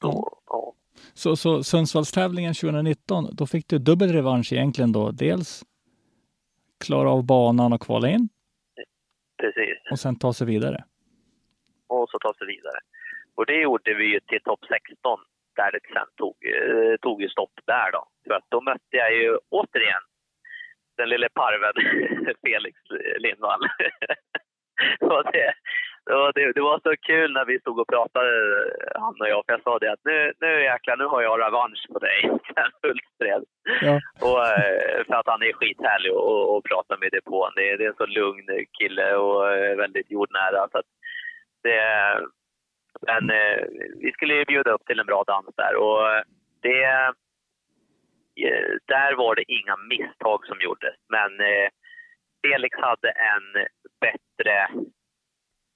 då, 0.00 0.38
ja. 0.46 0.72
Så, 1.14 1.36
så 1.36 1.62
Sundsvallstävlingen 1.62 2.54
2019, 2.54 3.28
då 3.32 3.46
fick 3.46 3.68
du 3.68 3.78
dubbel 3.78 4.12
revansch 4.12 4.52
egentligen 4.52 4.92
då. 4.92 5.10
Dels 5.10 5.64
klara 6.84 7.10
av 7.10 7.26
banan 7.26 7.72
och 7.72 7.82
kvala 7.82 8.08
in 8.08 8.28
precis. 9.38 9.78
och 9.90 9.98
sen 9.98 10.18
ta 10.18 10.32
sig 10.32 10.46
vidare. 10.46 10.84
och 11.88 12.10
så 12.10 12.18
ta 12.18 12.34
sig 12.34 12.46
vidare. 12.46 12.78
Och 13.34 13.46
det 13.46 13.60
gjorde 13.60 13.94
vi 13.94 14.04
ju 14.04 14.20
till 14.20 14.42
topp 14.42 14.60
16 14.68 15.20
där 15.56 15.72
det 15.72 15.80
sen 15.92 16.08
tog, 16.16 16.36
eh, 16.54 16.96
tog 16.96 17.22
ju 17.22 17.28
stopp 17.28 17.56
där 17.64 17.92
då. 17.92 18.02
För 18.26 18.34
att 18.34 18.46
då 18.48 18.60
mötte 18.60 18.96
jag 19.02 19.12
ju 19.14 19.38
återigen 19.48 20.04
den 20.96 21.08
lille 21.08 21.28
parven 21.28 21.76
Felix 22.44 22.76
Lindvall. 23.18 23.60
och 25.00 25.24
det, 25.32 25.52
och 26.16 26.32
det, 26.34 26.52
det 26.52 26.60
var 26.60 26.80
så 26.82 26.94
kul 26.96 27.32
när 27.32 27.44
vi 27.44 27.60
stod 27.60 27.78
och 27.80 27.88
pratade, 27.88 28.30
han 28.94 29.20
och 29.20 29.28
jag, 29.28 29.44
för 29.46 29.52
jag 29.52 29.62
sa 29.62 29.78
det 29.78 29.92
att 29.92 30.04
nu, 30.04 30.32
nu 30.40 30.62
jäklar, 30.62 30.96
nu 30.96 31.04
har 31.04 31.22
jag 31.22 31.40
revansch 31.40 31.86
på 31.92 31.98
dig, 31.98 32.20
Sven 32.46 32.72
Hultstred. 32.82 33.42
Ja. 33.82 34.00
Och, 34.26 34.46
eh, 34.46 35.04
för 35.06 35.14
att 35.14 35.26
han 35.26 35.42
är 35.42 35.52
skithärlig 35.52 36.10
att- 36.10 36.48
att 36.56 36.64
prata 36.70 36.96
med 36.96 37.08
depån. 37.12 37.52
Det, 37.56 37.76
det 37.76 37.84
är 37.84 37.88
en 37.88 37.94
så 37.94 38.06
lugn 38.06 38.46
kille 38.78 39.14
och 39.14 39.52
eh, 39.52 39.76
väldigt 39.76 40.10
jordnära. 40.10 40.68
Så 40.72 40.82
det, 41.62 41.80
men 43.06 43.30
eh, 43.30 43.64
vi 44.02 44.12
skulle 44.12 44.34
ju 44.34 44.44
bjuda 44.44 44.70
upp 44.72 44.84
till 44.86 45.00
en 45.00 45.06
bra 45.06 45.24
dans 45.26 45.54
där 45.56 45.74
och 45.76 46.02
det, 46.62 47.12
där 48.86 49.14
var 49.14 49.34
det 49.34 49.52
inga 49.52 49.76
misstag 49.76 50.46
som 50.46 50.60
gjordes. 50.60 50.94
Men 51.08 51.30
Felix 52.42 52.78
hade 52.78 53.10
en 53.10 53.66
bättre, 54.00 54.68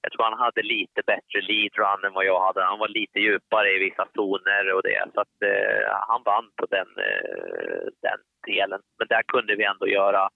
jag 0.03 0.11
tror 0.11 0.23
han 0.23 0.45
hade 0.45 0.63
lite 0.75 1.01
bättre 1.11 1.39
lead 1.49 1.73
run 1.81 2.05
än 2.05 2.13
vad 2.13 2.25
jag 2.25 2.39
hade. 2.45 2.63
Han 2.63 2.79
var 2.79 2.87
lite 2.87 3.19
djupare 3.19 3.67
i 3.75 3.83
vissa 3.87 4.05
zoner 4.15 4.73
och 4.75 4.83
det. 4.83 5.01
Så 5.13 5.19
att 5.21 5.37
eh, 5.51 5.83
han 6.09 6.21
vann 6.31 6.47
på 6.59 6.65
den, 6.75 6.89
eh, 7.09 7.83
den 8.07 8.19
delen. 8.47 8.81
Men 8.99 9.07
där 9.13 9.23
kunde 9.33 9.55
vi 9.55 9.63
ändå 9.63 9.87
göra 9.87 10.29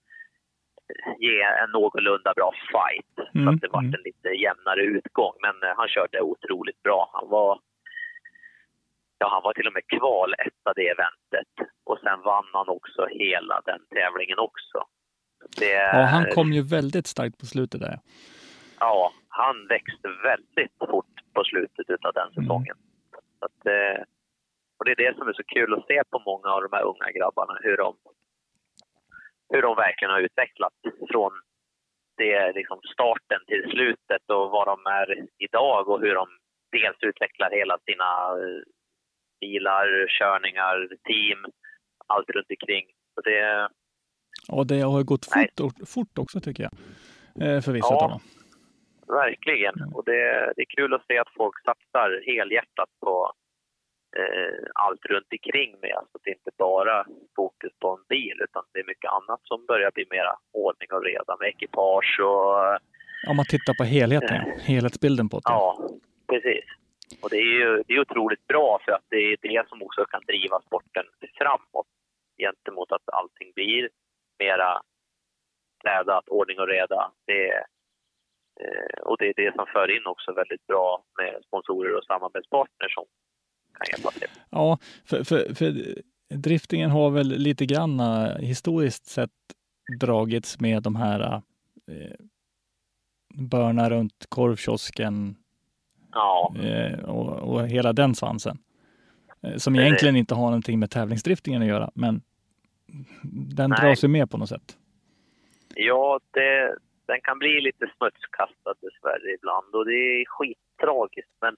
ge 1.18 1.42
en 1.62 1.70
någorlunda 1.70 2.32
bra 2.36 2.50
fight. 2.72 3.14
så 3.32 3.38
Mm, 3.38 3.48
att 3.48 3.60
det 3.60 3.68
var 3.68 3.80
mm. 3.80 3.94
en 3.94 4.02
lite 4.10 4.28
jämnare 4.28 4.82
utgång. 4.82 5.34
Men 5.46 5.70
eh, 5.70 5.76
han 5.76 5.88
körde 5.88 6.20
otroligt 6.20 6.82
bra. 6.82 7.10
Han 7.12 7.28
var, 7.28 7.60
ja, 9.18 9.28
han 9.34 9.42
var 9.42 9.52
till 9.52 9.66
och 9.66 9.76
med 9.78 9.86
kval 9.86 10.34
etta 10.46 10.70
det 10.76 10.88
eventet. 10.88 11.54
Och 11.84 11.98
sen 12.04 12.20
vann 12.22 12.48
han 12.52 12.68
också 12.68 13.06
hela 13.10 13.60
den 13.64 13.80
tävlingen 13.96 14.38
också. 14.38 14.78
Det, 15.58 15.72
Ja, 15.72 16.02
han 16.16 16.26
kom 16.34 16.52
ju 16.52 16.62
väldigt 16.62 17.06
starkt 17.06 17.38
på 17.38 17.46
slutet 17.46 17.80
där. 17.80 17.98
Ja, 18.80 19.12
han 19.42 19.56
växte 19.74 20.08
väldigt 20.30 20.76
fort 20.90 21.14
på 21.34 21.44
slutet 21.44 22.04
av 22.08 22.12
den 22.20 22.30
säsongen. 22.38 22.76
Så 23.38 23.44
att, 23.48 23.60
eh, 23.66 24.00
och 24.78 24.84
det 24.84 24.90
är 24.92 25.02
det 25.04 25.16
som 25.16 25.28
är 25.28 25.32
så 25.32 25.44
kul 25.56 25.74
att 25.74 25.86
se 25.86 26.02
på 26.10 26.18
många 26.30 26.48
av 26.54 26.60
de 26.62 26.70
här 26.76 26.84
unga 26.92 27.08
grabbarna, 27.18 27.54
hur 27.62 27.76
de, 27.76 27.96
hur 29.52 29.62
de 29.62 29.76
verkligen 29.76 30.12
har 30.14 30.20
utvecklats 30.20 30.76
från 31.10 31.32
det, 32.16 32.52
liksom 32.52 32.80
starten 32.94 33.40
till 33.46 33.62
slutet 33.74 34.24
och 34.36 34.50
vad 34.50 34.66
de 34.72 34.76
är 34.86 35.26
idag 35.38 35.88
och 35.88 36.00
hur 36.00 36.14
de 36.14 36.26
dels 36.72 36.98
utvecklar 37.00 37.50
hela 37.50 37.78
sina 37.86 38.10
eh, 38.42 38.60
bilar, 39.40 39.86
körningar, 40.18 40.76
team, 41.08 41.38
allt 42.06 42.30
runt 42.30 42.50
omkring. 42.50 42.86
Så 43.14 43.20
det, 43.20 43.68
Och 44.52 44.66
det 44.66 44.80
har 44.80 45.02
gått 45.02 45.24
fort, 45.34 45.88
fort 45.94 46.18
också 46.18 46.40
tycker 46.40 46.62
jag. 46.62 46.72
Eh, 47.48 47.60
För 47.60 47.72
vissa 47.72 47.94
Ja. 47.94 48.04
av 48.04 48.10
dem. 48.10 48.20
Verkligen. 49.08 49.74
Och 49.94 50.04
det, 50.04 50.52
det 50.56 50.62
är 50.62 50.76
kul 50.76 50.94
att 50.94 51.06
se 51.06 51.18
att 51.18 51.34
folk 51.36 51.64
satsar 51.64 52.22
helhjärtat 52.26 52.90
på 53.00 53.32
eh, 54.16 54.64
allt 54.74 55.04
runt 55.04 55.26
omkring 55.32 55.76
med. 55.80 55.94
Alltså 55.96 56.18
det 56.22 56.30
är 56.30 56.34
inte 56.34 56.50
bara 56.58 57.06
fokus 57.36 57.72
på 57.80 57.88
en 57.96 58.04
bil 58.08 58.36
utan 58.46 58.62
det 58.72 58.80
är 58.80 58.86
mycket 58.86 59.10
annat 59.10 59.40
som 59.44 59.66
börjar 59.66 59.90
bli 59.94 60.04
mera 60.10 60.34
ordning 60.52 60.88
och 60.92 61.04
reda 61.04 61.36
med 61.40 61.48
ekipage 61.48 62.20
och 62.20 62.54
Om 63.30 63.36
man 63.36 63.44
tittar 63.54 63.74
på 63.74 63.84
helheten, 63.84 64.42
ja. 64.46 64.52
helhetsbilden 64.62 65.28
på 65.28 65.36
det. 65.36 65.42
ja, 65.44 65.88
precis. 66.28 66.64
Och 67.22 67.30
det 67.30 67.36
är 67.36 67.52
ju 67.58 67.82
det 67.86 67.94
är 67.94 68.00
otroligt 68.00 68.46
bra 68.46 68.80
för 68.84 68.92
att 68.92 69.06
det 69.10 69.16
är 69.16 69.36
det 69.42 69.68
som 69.68 69.82
också 69.82 70.04
kan 70.04 70.22
driva 70.26 70.60
sporten 70.60 71.06
framåt 71.38 71.86
gentemot 72.38 72.92
att 72.92 73.08
allting 73.12 73.52
blir 73.54 73.88
mera 74.38 74.82
städat, 75.80 76.28
ordning 76.28 76.58
och 76.60 76.68
reda. 76.68 77.12
Det, 77.26 77.48
är, 77.48 77.56
eh, 77.56 77.64
och 79.02 79.16
det 79.18 79.28
är 79.28 79.34
det 79.36 79.54
som 79.54 79.66
för 79.66 79.96
in 79.96 80.06
också 80.06 80.32
väldigt 80.32 80.66
bra 80.66 81.02
med 81.18 81.42
sponsorer 81.46 81.96
och 81.96 82.04
samarbetspartners 82.04 82.94
som 82.94 83.04
kan 83.72 83.86
hjälpa 83.92 84.10
till. 84.10 84.28
Ja, 84.50 84.78
för, 85.04 85.24
för, 85.24 85.54
för 85.54 85.72
driftingen 86.34 86.90
har 86.90 87.10
väl 87.10 87.28
lite 87.28 87.66
grann 87.66 88.00
eh, 88.00 88.36
historiskt 88.38 89.06
sett 89.06 89.30
dragits 90.00 90.60
med 90.60 90.82
de 90.82 90.96
här 90.96 91.42
eh, 91.86 92.16
börna 93.34 93.90
runt 93.90 94.26
korvkiosken 94.28 95.36
Ja, 96.12 96.54
eh, 96.62 96.98
och, 96.98 97.54
och 97.54 97.68
hela 97.68 97.92
den 97.92 98.14
svansen. 98.14 98.58
Eh, 99.42 99.56
som 99.56 99.76
egentligen 99.76 100.16
inte 100.16 100.34
har 100.34 100.44
någonting 100.44 100.78
med 100.78 100.90
tävlingsdriftingen 100.90 101.62
att 101.62 101.68
göra, 101.68 101.90
men 101.94 102.22
den 103.56 103.70
Nej. 103.70 103.80
dras 103.80 104.04
ju 104.04 104.08
med 104.08 104.30
på 104.30 104.38
något 104.38 104.48
sätt. 104.48 104.76
Ja, 105.74 106.20
det, 106.30 106.76
den 107.08 107.20
kan 107.20 107.38
bli 107.38 107.60
lite 107.60 107.86
smutskastad 107.96 108.74
dessvärre 108.80 109.30
ibland 109.38 109.74
och 109.74 109.86
det 109.86 110.00
är 110.20 110.24
skittragiskt. 110.24 111.36
Men 111.40 111.56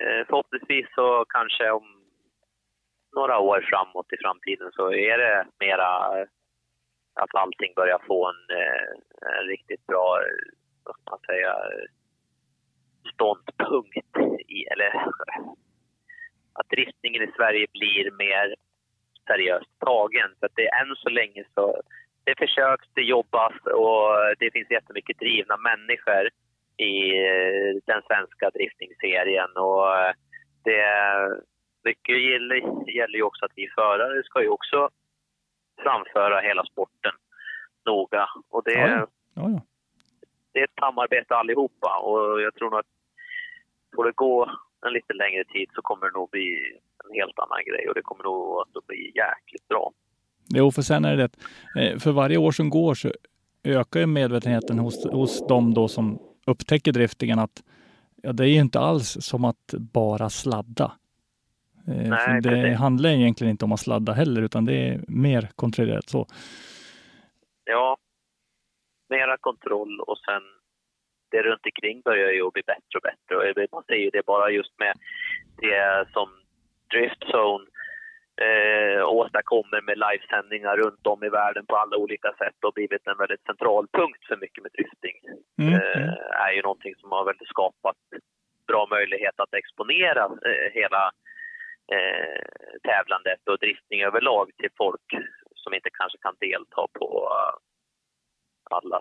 eh, 0.00 0.26
förhoppningsvis 0.26 0.86
så 0.94 1.24
kanske 1.28 1.70
om 1.70 1.86
några 3.16 3.38
år 3.38 3.60
framåt 3.70 4.12
i 4.12 4.16
framtiden 4.22 4.70
så 4.72 4.92
är 4.92 5.18
det 5.18 5.46
mera 5.60 6.20
eh, 6.20 6.26
att 7.14 7.34
allting 7.34 7.72
börjar 7.76 8.00
få 8.06 8.28
en, 8.28 8.56
eh, 8.58 8.90
en 9.38 9.46
riktigt 9.46 9.86
bra, 9.86 10.20
eh, 10.20 10.54
vad 10.84 10.96
ska 10.96 11.10
man 11.10 11.20
säga, 11.26 11.54
ståndpunkt 13.14 14.16
i, 14.48 14.64
eller 14.72 14.90
att 16.58 16.70
ristningen 16.70 17.22
i 17.22 17.32
Sverige 17.36 17.66
blir 17.72 18.10
mer 18.10 18.54
seriöst 19.26 19.78
tagen. 19.78 20.30
För 20.38 20.46
att 20.46 20.56
det 20.56 20.68
är 20.68 20.80
än 20.82 20.96
så 20.96 21.08
länge 21.08 21.44
så 21.54 21.82
det 22.24 22.38
försöks, 22.38 22.86
det 22.94 23.02
jobbas 23.02 23.52
och 23.66 24.08
det 24.38 24.50
finns 24.50 24.70
jättemycket 24.70 25.18
drivna 25.18 25.56
människor 25.56 26.28
i 26.76 26.94
den 27.86 28.02
svenska 28.06 28.50
driftingserien. 28.50 29.50
Och 29.56 29.86
det, 30.64 30.84
mycket 31.84 32.22
gäller, 32.22 32.90
gäller 32.96 33.16
ju 33.16 33.22
också 33.22 33.44
att 33.44 33.52
vi 33.54 33.68
förare 33.68 34.22
ska 34.22 34.42
ju 34.42 34.48
också 34.48 34.88
framföra 35.82 36.40
hela 36.40 36.64
sporten 36.64 37.12
noga. 37.84 38.28
Och 38.50 38.62
det, 38.64 38.72
ja. 38.72 39.06
Ja, 39.34 39.50
ja. 39.50 39.60
det 40.52 40.60
är 40.60 40.64
ett 40.64 40.80
samarbete 40.80 41.36
allihopa 41.36 41.98
och 41.98 42.42
jag 42.42 42.54
tror 42.54 42.70
nog 42.70 42.78
att 42.78 42.92
får 43.96 44.04
det 44.04 44.12
gå 44.12 44.50
en 44.86 44.92
lite 44.92 45.12
längre 45.12 45.44
tid 45.44 45.68
så 45.74 45.82
kommer 45.82 46.06
det 46.06 46.12
nog 46.12 46.30
bli 46.30 46.78
en 47.04 47.14
helt 47.14 47.38
annan 47.38 47.64
grej 47.64 47.88
och 47.88 47.94
det 47.94 48.02
kommer 48.02 48.24
nog 48.24 48.60
att 48.60 48.86
bli 48.86 49.12
jäkligt 49.14 49.68
bra. 49.68 49.92
Jo, 50.56 50.70
för 50.70 50.82
sen 50.82 51.04
är 51.04 51.16
det 51.16 51.28
det, 51.74 51.92
eh, 51.92 51.98
för 51.98 52.12
varje 52.12 52.36
år 52.36 52.52
som 52.52 52.70
går 52.70 52.94
så 52.94 53.12
ökar 53.64 54.00
ju 54.00 54.06
medvetenheten 54.06 54.78
hos, 54.78 55.06
hos 55.06 55.46
de 55.48 55.74
då 55.74 55.88
som 55.88 56.18
upptäcker 56.46 56.92
driftingen 56.92 57.38
att 57.38 57.62
ja, 58.22 58.32
det 58.32 58.44
är 58.44 58.48
ju 58.48 58.60
inte 58.60 58.80
alls 58.80 59.16
som 59.20 59.44
att 59.44 59.74
bara 59.78 60.30
sladda. 60.30 60.92
Eh, 61.88 62.08
Nej, 62.08 62.40
det 62.40 62.48
precis. 62.48 62.78
handlar 62.78 63.10
egentligen 63.10 63.50
inte 63.50 63.64
om 63.64 63.72
att 63.72 63.80
sladda 63.80 64.12
heller, 64.12 64.42
utan 64.42 64.64
det 64.64 64.74
är 64.74 65.00
mer 65.08 65.50
kontrollerat 65.56 66.08
så. 66.08 66.26
Ja, 67.64 67.96
mera 69.08 69.36
kontroll 69.36 70.00
och 70.00 70.18
sen 70.18 70.42
det 71.30 71.42
runt 71.42 71.66
omkring 71.66 72.00
börjar 72.00 72.30
ju 72.30 72.50
bli 72.50 72.62
bättre 72.62 72.94
och 72.98 73.02
bättre. 73.02 73.32
Och 73.36 73.68
man 73.72 73.84
ser 73.84 73.94
ju 73.94 74.10
det 74.10 74.26
bara 74.26 74.50
just 74.50 74.78
med 74.78 74.94
det 75.60 76.08
som 76.12 76.28
Driftzone 76.90 77.66
eh, 78.36 79.08
åstadkommer 79.08 79.80
med 79.88 79.98
livesändningar 79.98 80.76
runt 80.76 81.06
om 81.06 81.24
i 81.24 81.28
världen 81.28 81.66
på 81.66 81.76
alla 81.76 81.96
olika 81.96 82.32
sätt 82.32 82.58
och 82.66 82.74
blivit 82.74 83.06
en 83.06 83.18
väldigt 83.18 83.44
central 83.50 83.86
punkt 83.92 84.22
för 84.28 84.36
mycket 84.36 84.62
med 84.62 84.72
drifting. 84.72 85.16
Mm, 85.58 85.74
eh, 85.74 86.02
mm. 86.02 86.14
är 86.46 86.52
ju 86.52 86.62
någonting 86.62 86.94
som 87.00 87.12
har 87.12 87.24
väldigt 87.24 87.48
skapat 87.48 87.96
bra 88.66 88.86
möjlighet 88.90 89.40
att 89.40 89.54
exponera 89.54 90.24
eh, 90.24 90.68
hela 90.80 91.02
eh, 91.96 92.42
tävlandet 92.88 93.42
och 93.50 93.58
driftning 93.58 94.00
överlag 94.02 94.50
till 94.58 94.70
folk 94.76 95.08
som 95.54 95.74
inte 95.74 95.90
kanske 95.92 96.18
kan 96.18 96.34
delta 96.40 96.82
på 96.98 97.08
eh, 97.32 97.54
alla 98.76 99.00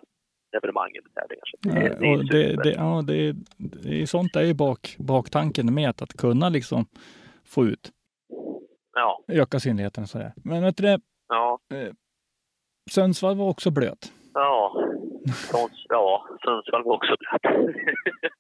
evenemang 0.57 0.91
eller 0.91 1.09
tävlingar. 1.09 1.47
Så 1.51 1.57
det, 1.61 1.99
det 1.99 2.07
är 2.07 2.17
och 2.17 2.25
det, 2.25 2.49
super. 2.49 2.63
det, 2.63 2.71
ja, 2.71 3.03
det, 3.07 3.35
det 3.57 4.01
är 4.01 4.05
sånt 4.05 4.35
är 4.35 4.41
ju 4.41 4.53
bak, 4.53 4.95
baktanken 4.99 5.73
med 5.73 6.01
att 6.01 6.13
kunna 6.13 6.49
liksom 6.49 6.85
få 7.45 7.65
ut, 7.65 7.91
Ja, 8.93 9.23
öka 9.27 9.59
synligheten. 9.59 10.07
Så 10.07 10.17
där. 10.17 10.33
Men 10.35 10.63
vet 10.63 10.77
du 10.77 10.83
det, 10.83 10.99
ja, 11.27 11.59
Sundsvall 12.91 13.35
var 13.37 13.49
också 13.49 13.71
blöt. 13.71 14.13
ja. 14.33 14.75
Sunds, 15.51 15.85
ja, 15.89 16.27
Sundsvall 16.45 16.83
var 16.83 16.95
också 16.95 17.15
blöt. 17.19 17.55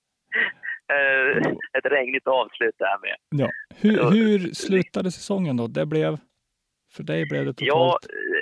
Eh, 0.93 1.37
Ett 1.77 1.85
regnigt 1.85 2.27
avslut 2.27 2.75
där 2.77 2.97
med. 3.05 3.15
Ja. 3.43 3.49
Hur, 3.81 3.97
hur 4.15 4.39
slutade 4.53 5.11
säsongen 5.11 5.57
då? 5.57 5.67
Det 5.67 5.85
blev, 5.85 6.17
för 6.95 7.03
dig 7.03 7.25
blev 7.31 7.45
det 7.45 7.53
Ja, 7.57 7.73
totalt... 7.73 8.05
eh, 8.05 8.41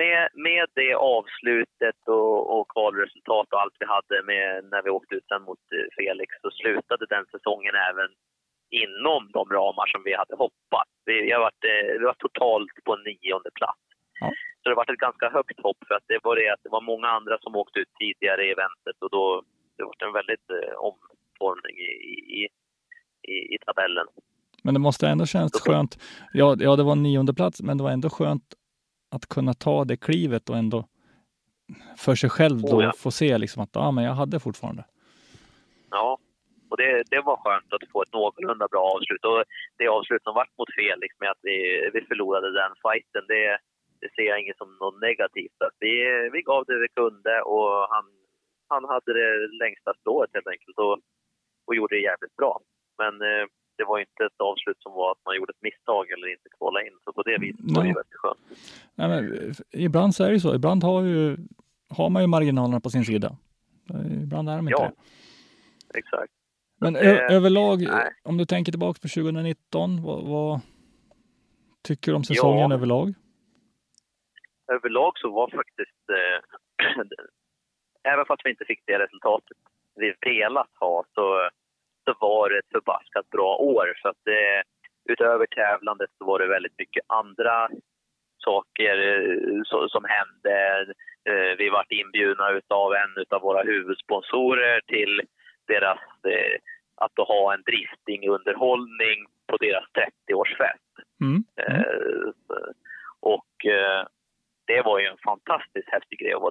med, 0.00 0.28
med 0.34 0.66
det 0.74 0.94
avslutet 0.94 2.00
och, 2.06 2.38
och 2.60 2.66
kvalresultat 2.74 3.46
och 3.52 3.60
allt 3.62 3.76
vi 3.80 3.86
hade 3.96 4.16
med 4.32 4.64
när 4.72 4.82
vi 4.82 4.90
åkte 4.90 5.14
ut 5.14 5.26
sen 5.28 5.42
mot 5.42 5.58
eh, 5.76 5.86
Felix 5.96 6.30
så 6.42 6.50
slutade 6.50 7.04
den 7.14 7.24
säsongen 7.34 7.74
även 7.90 8.08
inom 8.80 9.22
de 9.36 9.42
ramar 9.56 9.86
som 9.86 10.02
vi 10.04 10.12
hade 10.14 10.34
hoppat. 10.44 10.88
Vi, 11.04 11.32
har 11.32 11.40
varit, 11.40 11.64
eh, 11.72 11.92
vi 12.00 12.04
var 12.10 12.18
totalt 12.26 12.74
på 12.84 12.96
nionde 12.96 13.50
plats. 13.60 13.84
Ja. 14.20 14.30
Så 14.62 14.68
det 14.68 14.74
varit 14.74 14.90
ett 14.90 15.06
ganska 15.08 15.28
högt 15.30 15.58
hopp 15.62 15.80
för 15.88 15.94
att 15.94 16.06
det 16.06 16.18
var 16.22 16.36
det 16.36 16.48
att 16.54 16.62
det 16.62 16.68
var 16.76 16.80
många 16.80 17.08
andra 17.08 17.38
som 17.38 17.56
åkte 17.56 17.78
ut 17.78 17.92
tidigare 17.98 18.46
i 18.46 18.50
eventet 18.50 18.96
och 19.04 19.10
då 19.10 19.42
det 19.76 19.84
var 19.84 20.06
en 20.06 20.12
väldigt 20.12 20.50
eh, 20.50 20.74
omformning 20.88 21.76
i, 21.76 21.92
i, 22.40 22.48
i, 23.32 23.54
i 23.54 23.58
tabellen. 23.66 24.06
Men 24.62 24.74
det 24.74 24.80
måste 24.80 25.08
ändå 25.08 25.26
känns 25.26 25.52
skönt. 25.52 25.98
Ja, 26.32 26.56
ja, 26.58 26.76
det 26.76 26.82
var 26.82 26.96
nionde 26.96 27.34
plats, 27.34 27.62
men 27.62 27.78
det 27.78 27.84
var 27.84 27.90
ändå 27.90 28.10
skönt 28.10 28.54
att 29.10 29.26
kunna 29.26 29.54
ta 29.54 29.84
det 29.84 29.96
klivet 29.96 30.50
och 30.50 30.56
ändå 30.56 30.84
för 31.96 32.14
sig 32.14 32.30
själv 32.30 32.60
då 32.60 32.76
Oh 32.76 32.84
ja. 32.84 32.92
få 32.96 33.10
se 33.10 33.38
liksom 33.38 33.62
att 33.62 33.70
ja, 33.72 33.90
men 33.90 34.04
jag 34.04 34.12
hade 34.12 34.40
fortfarande. 34.40 34.84
Ja, 35.90 36.18
och 36.72 36.78
det, 36.82 36.90
det 37.14 37.20
var 37.28 37.36
skönt 37.44 37.72
att 37.72 37.90
få 37.92 37.98
ett 38.02 38.16
någorlunda 38.18 38.66
bra 38.74 38.84
avslut. 38.94 39.24
Och 39.30 39.40
det 39.78 39.88
avslut 39.98 40.22
som 40.24 40.34
vart 40.38 40.58
mot 40.58 40.74
Felix 40.80 41.10
med 41.20 41.30
att 41.34 41.42
vi, 41.48 41.56
vi 41.94 42.00
förlorade 42.10 42.48
den 42.62 42.72
fighten, 42.84 43.24
det, 43.32 43.46
det 44.02 44.10
ser 44.14 44.26
jag 44.30 44.40
inget 44.40 44.60
som 44.62 44.70
något 44.82 45.00
negativt. 45.08 45.58
Att 45.66 45.76
vi, 45.86 45.94
vi 46.34 46.40
gav 46.50 46.60
det 46.68 46.78
vi 46.86 46.90
kunde 47.00 47.34
och 47.54 47.72
han, 47.94 48.04
han 48.72 48.84
hade 48.92 49.10
det 49.20 49.30
längsta 49.62 49.90
strået 50.00 50.30
helt 50.36 50.52
enkelt 50.54 50.78
och, 50.86 50.96
och 51.66 51.74
gjorde 51.76 51.94
det 51.96 52.08
jävligt 52.10 52.36
bra. 52.40 52.54
Men 53.02 53.12
eh, 53.30 53.44
det 53.78 53.84
var 53.90 53.98
inte 53.98 54.22
ett 54.30 54.40
avslut 54.50 54.80
som 54.84 54.92
var 54.92 55.08
att 55.12 55.22
man 55.26 55.36
gjorde 55.36 55.52
ett 55.56 55.66
misstag 55.68 56.04
eller 56.10 56.26
inte 56.36 56.48
kvala 56.58 56.78
in. 56.86 56.96
Så 57.04 57.12
på 57.12 57.22
det 57.22 57.36
viset 57.44 57.64
var 57.74 57.82
det 57.82 57.88
ju 57.88 57.98
väldigt 58.00 58.20
skönt. 58.22 58.42
Nej, 58.98 59.08
men, 59.08 59.22
ibland 59.86 60.14
så 60.14 60.24
är 60.24 60.30
det 60.32 60.40
så. 60.40 60.54
Ibland 60.54 60.80
har, 60.84 61.02
ju, 61.02 61.36
har 61.98 62.08
man 62.10 62.22
ju 62.22 62.28
marginalerna 62.36 62.80
på 62.80 62.90
sin 62.90 63.04
sida. 63.04 63.30
Eh, 63.90 64.22
Ibland 64.22 64.48
är 64.48 64.56
de 64.56 64.68
inte 64.68 64.82
Ja. 64.82 64.90
det. 65.92 65.98
Exakt. 65.98 66.32
Men 66.82 66.96
ö- 66.96 67.26
överlag, 67.30 67.82
nej. 67.82 68.12
om 68.22 68.36
du 68.36 68.44
tänker 68.44 68.72
tillbaka 68.72 68.98
på 69.02 69.08
2019, 69.08 70.02
vad, 70.02 70.24
vad 70.24 70.60
tycker 71.84 72.12
du 72.12 72.16
om 72.16 72.24
säsongen 72.24 72.70
Ja. 72.70 72.74
överlag? 72.76 73.14
överlag 74.72 75.12
så 75.18 75.30
var 75.30 75.48
faktiskt, 75.50 76.04
eh, 76.18 76.38
även 78.12 78.26
fast 78.26 78.40
vi 78.44 78.50
inte 78.50 78.64
fick 78.64 78.82
det 78.86 78.98
resultatet 78.98 79.56
vi 79.94 80.14
velat 80.20 80.70
ha, 80.80 81.04
så, 81.14 81.48
så 82.04 82.14
var 82.20 82.50
det 82.50 82.58
ett 82.58 82.72
förbaskat 82.72 83.30
bra 83.30 83.56
år. 83.56 83.86
För 84.02 84.08
att 84.08 84.26
eh, 84.26 84.60
utöver 85.12 85.46
tävlandet 85.46 86.10
så 86.18 86.24
var 86.24 86.38
det 86.38 86.46
väldigt 86.46 86.78
mycket 86.78 87.04
andra 87.06 87.68
saker 88.44 88.94
eh, 89.08 89.60
så, 89.64 89.88
som 89.88 90.04
hände. 90.04 90.54
Eh, 91.30 91.56
vi 91.58 91.68
vart 91.68 91.92
inbjudna 91.92 92.44
av 92.68 92.92
en 92.94 93.24
av 93.30 93.42
våra 93.42 93.62
huvudsponsorer 93.62 94.80
till 94.86 95.20
deras, 95.66 95.98
eh, 96.24 96.58
att 96.96 97.28
ha 97.28 97.54
en 97.54 97.62
driftingunderhållning 97.62 99.18
på 99.46 99.56
deras 99.56 99.84
30-årsfest. 99.98 100.92
Mm. 101.20 101.44
Mm. 101.56 101.80
Eh, 101.80 102.30
och 103.20 103.66
eh, 103.66 104.06
det 104.66 104.82
var 104.82 104.98
ju 105.00 105.06
en 105.06 105.18
fantastiskt 105.24 105.88
häftig 105.88 106.18
grej 106.18 106.32
att 106.32 106.42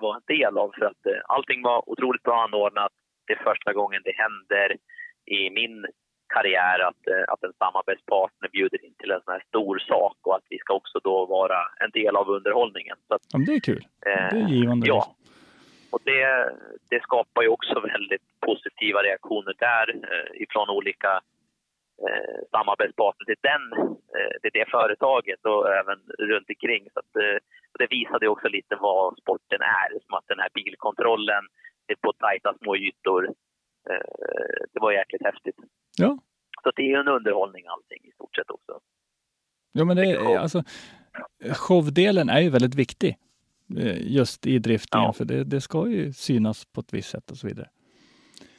vara, 0.00 0.16
en 0.16 0.36
del 0.36 0.58
av 0.58 0.72
för 0.78 0.84
att 0.86 1.06
eh, 1.06 1.20
allting 1.28 1.62
var 1.62 1.90
otroligt 1.90 2.22
bra 2.22 2.42
anordnat. 2.42 2.92
Det 3.26 3.32
är 3.32 3.44
första 3.44 3.72
gången 3.72 4.02
det 4.04 4.14
händer 4.16 4.76
i 5.26 5.50
min 5.50 5.86
karriär 6.34 6.78
att, 6.88 7.06
eh, 7.06 7.24
att 7.32 7.42
en 7.44 7.52
samarbetspartner 7.58 8.48
bjuder 8.48 8.84
in 8.84 8.94
till 8.98 9.10
en 9.10 9.20
sån 9.24 9.32
här 9.32 9.44
stor 9.48 9.78
sak 9.78 10.16
och 10.22 10.34
att 10.36 10.46
vi 10.50 10.58
ska 10.58 10.74
också 10.74 10.98
då 11.04 11.26
vara 11.26 11.58
en 11.80 11.90
del 11.90 12.16
av 12.16 12.28
underhållningen. 12.28 12.96
Så 13.08 13.14
att, 13.14 13.22
Ja, 13.32 13.38
det 13.46 13.52
är 13.54 13.60
kul. 13.60 13.84
eh, 14.06 14.28
Det 14.32 14.40
är 14.44 14.48
givande. 14.48 14.86
Ja, 14.86 14.94
liksom. 14.96 15.14
Och 15.92 16.00
det, 16.04 16.22
det 16.90 17.02
skapar 17.02 17.42
ju 17.42 17.48
också 17.48 17.80
väldigt 17.80 18.26
positiva 18.46 19.00
reaktioner 19.02 19.54
där 19.68 19.86
eh, 20.10 20.42
ifrån 20.42 20.68
olika 20.78 21.12
eh, 22.06 22.38
samarbetspartner 22.54 23.24
till, 23.26 23.42
den, 23.50 23.64
eh, 24.16 24.34
till 24.42 24.54
det 24.58 24.66
företaget 24.76 25.40
och 25.44 25.62
även 25.80 25.98
runt 26.32 26.48
omkring. 26.54 26.84
Så 26.92 26.98
att, 27.02 27.16
eh, 27.24 27.38
det 27.78 27.88
visade 27.98 28.28
också 28.28 28.48
lite 28.48 28.74
vad 28.80 29.18
sporten 29.22 29.62
är. 29.82 29.90
Som 30.04 30.14
att 30.18 30.28
den 30.28 30.38
här 30.38 30.50
bilkontrollen 30.54 31.44
det 31.86 31.92
är 31.92 32.00
på 32.06 32.12
tajta 32.12 32.54
små 32.60 32.76
ytor. 32.76 33.22
Eh, 33.90 34.60
det 34.72 34.80
var 34.80 34.92
jäkligt 34.92 35.24
häftigt. 35.24 35.58
Ja. 35.98 36.18
Så 36.62 36.70
det 36.76 36.92
är 36.92 36.98
en 36.98 37.08
underhållning 37.08 37.64
allting 37.66 38.02
i 38.08 38.12
stort 38.12 38.36
sett 38.36 38.50
också. 38.50 38.80
Ja, 39.72 39.84
men 39.84 39.96
det 39.96 40.06
är, 40.10 40.38
alltså, 40.38 40.62
showdelen 41.54 42.28
är 42.28 42.40
ju 42.40 42.50
väldigt 42.50 42.74
viktig 42.74 43.16
just 44.00 44.46
i 44.46 44.58
driftingen, 44.58 45.04
Ja. 45.06 45.12
för 45.12 45.24
det, 45.24 45.44
det 45.44 45.60
ska 45.60 45.88
ju 45.88 46.12
synas 46.12 46.64
på 46.64 46.80
ett 46.80 46.92
visst 46.94 47.10
sätt 47.10 47.30
och 47.30 47.36
så 47.36 47.46
vidare. 47.46 47.68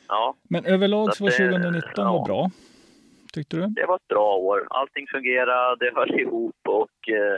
Ja, 0.07 0.35
Men 0.49 0.65
överlag 0.65 1.15
så 1.15 1.23
var 1.23 1.31
Så 1.31 1.43
att 1.43 1.49
det- 1.51 1.57
2019 1.57 2.05
ja. 2.05 2.11
var 2.13 2.25
bra, 2.25 2.49
tyckte 3.33 3.55
du? 3.57 3.67
det 3.67 3.85
var 3.85 3.95
ett 3.95 4.07
bra 4.07 4.35
år. 4.35 4.67
Allting 4.69 5.07
fungerade, 5.07 5.85
det 5.85 5.95
höll 5.95 6.19
ihop 6.19 6.55
och 6.67 7.09
eh, 7.09 7.37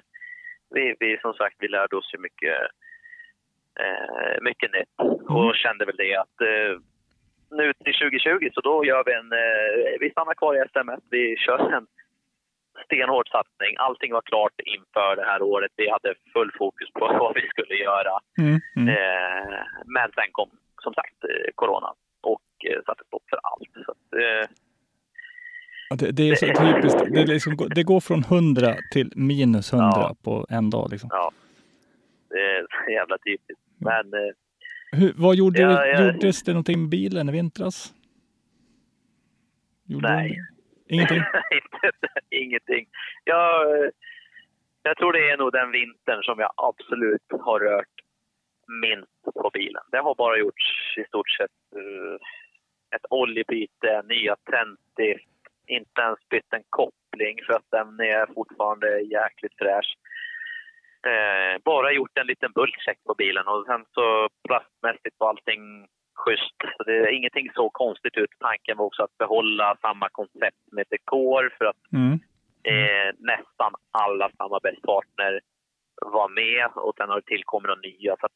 vi, 0.69 0.95
vi 0.99 1.17
som 1.21 1.33
sagt 1.33 1.55
vi 1.59 1.67
lärde 1.67 1.95
oss 1.95 2.13
ju 2.13 2.19
mycket 2.19 2.57
Eh, 3.79 4.41
mycket 4.41 4.71
nytt. 4.73 4.95
Och 5.29 5.55
kände 5.55 5.85
väl 5.85 5.95
det 5.95 6.15
att 6.15 6.41
eh, 6.41 6.73
nu 7.57 7.73
till 7.83 7.93
2020 7.93 8.49
så 8.53 8.61
då 8.61 8.85
gör 8.85 9.03
vi 9.05 9.13
en... 9.13 9.31
Eh, 9.31 9.97
vi 9.99 10.09
stannar 10.09 10.33
kvar 10.33 10.55
i 10.55 10.59
SMS. 10.59 10.99
Vi 11.09 11.35
kör 11.37 11.59
en 11.77 11.87
stenhård 12.85 13.27
satsning. 13.29 13.73
Allting 13.77 14.11
var 14.13 14.21
klart 14.21 14.57
inför 14.75 15.15
det 15.15 15.25
här 15.31 15.41
året. 15.41 15.71
Vi 15.75 15.89
hade 15.89 16.15
full 16.33 16.51
fokus 16.57 16.89
på 16.93 16.99
vad 17.21 17.33
vi 17.35 17.41
skulle 17.53 17.75
göra. 17.75 18.13
Mm, 18.37 18.59
mm. 18.75 18.87
Eh, 18.89 19.59
men 19.95 20.07
sen 20.17 20.29
kom 20.31 20.49
som 20.83 20.93
sagt 20.93 21.23
eh, 21.23 21.51
corona 21.55 21.93
och 22.21 22.47
eh, 22.69 22.79
satte 22.85 23.03
stopp 23.07 23.23
för 23.29 23.39
allt. 23.43 23.71
Så 23.85 23.91
att, 23.91 24.13
eh, 24.21 24.49
Ja, 25.89 25.95
det, 25.95 26.11
det 26.11 26.29
är 26.29 26.35
så 26.35 26.45
typiskt. 26.45 26.99
Det, 27.15 27.25
liksom, 27.25 27.57
det 27.75 27.83
går 27.83 27.99
från 27.99 28.19
100 28.23 28.75
till 28.91 29.11
minus 29.15 29.73
100 29.73 29.89
Ja. 29.95 30.15
på 30.23 30.45
en 30.49 30.69
dag. 30.69 30.87
Liksom. 30.91 31.09
ja, 31.13 31.31
det 32.29 32.35
är 32.55 32.61
så 32.85 32.91
jävla 32.99 33.17
typiskt. 33.17 33.63
Men 33.77 34.13
Hur, 34.91 35.13
vad 35.15 35.35
gjorde, 35.35 35.61
Ja, 35.61 35.85
ja. 35.85 36.05
gjordes 36.11 36.43
det 36.43 36.51
någonting 36.51 36.79
med 36.81 36.89
bilen 36.89 37.29
i 37.29 37.31
vintras? 37.31 37.93
Gjorde 39.87 40.15
Nej. 40.15 40.39
Ingenting? 40.89 41.21
ingenting. 42.29 42.87
Jag, 43.23 43.65
jag 44.83 44.97
tror 44.97 45.13
det 45.13 45.29
är 45.29 45.37
nog 45.37 45.51
den 45.51 45.71
vintern 45.71 46.23
som 46.23 46.39
jag 46.39 46.51
absolut 46.57 47.31
har 47.41 47.59
rört 47.59 47.95
minst 48.67 49.23
på 49.41 49.49
bilen. 49.53 49.83
Det 49.91 49.97
har 49.97 50.15
bara 50.15 50.37
gjorts 50.37 50.97
i 50.97 51.03
stort 51.03 51.29
sett 51.29 51.51
uh, 51.75 52.17
ett 52.95 53.05
oljebyte, 53.09 54.01
nya 54.05 54.35
tändstift, 54.35 55.29
inte 55.67 56.01
ens 56.01 56.29
bytt 56.29 56.53
en 56.53 56.63
koppling 56.69 57.37
för 57.45 57.53
att 57.53 57.71
den 57.71 57.99
är 57.99 58.33
fortfarande 58.33 58.99
jäkligt 59.01 59.57
fräsch. 59.57 59.97
Uh, 61.07 61.61
bara 61.63 61.91
gjort 61.91 62.17
en 62.17 62.27
liten 62.27 62.51
bultcheck 62.51 63.03
på 63.03 63.13
bilen 63.13 63.47
och 63.47 63.65
sen 63.65 63.85
så 63.91 64.29
plastmässigt 64.47 65.15
var 65.17 65.29
allting 65.29 65.87
schysst. 66.15 66.59
Så 66.77 66.83
det 66.83 66.93
är 66.97 67.17
ingenting 67.17 67.47
så 67.55 67.69
konstigt 67.69 68.17
ut. 68.17 68.29
Tanken 68.39 68.77
var 68.77 68.85
också 68.85 69.03
att 69.03 69.17
behålla 69.17 69.77
samma 69.81 70.09
koncept 70.09 70.63
med 70.71 70.85
dekor 70.89 71.53
för 71.57 71.65
att 71.65 71.81
Mm. 71.93 72.13
eh, 72.63 73.09
nästan 73.19 73.71
alla 73.91 74.29
samarbetspartner 74.37 75.41
var 76.01 76.29
med 76.29 76.65
och 76.75 76.93
sen 76.97 77.09
har 77.09 77.15
det 77.15 77.25
tillkommit 77.25 77.67
några 77.67 77.81
nya. 77.81 78.15
Så 78.19 78.27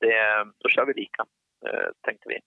det, 0.00 0.44
då 0.58 0.68
kör 0.68 0.86
vi 0.86 0.92
lika, 0.94 1.22
eh, 1.66 1.88
tänkte 2.06 2.28
vi. 2.28 2.38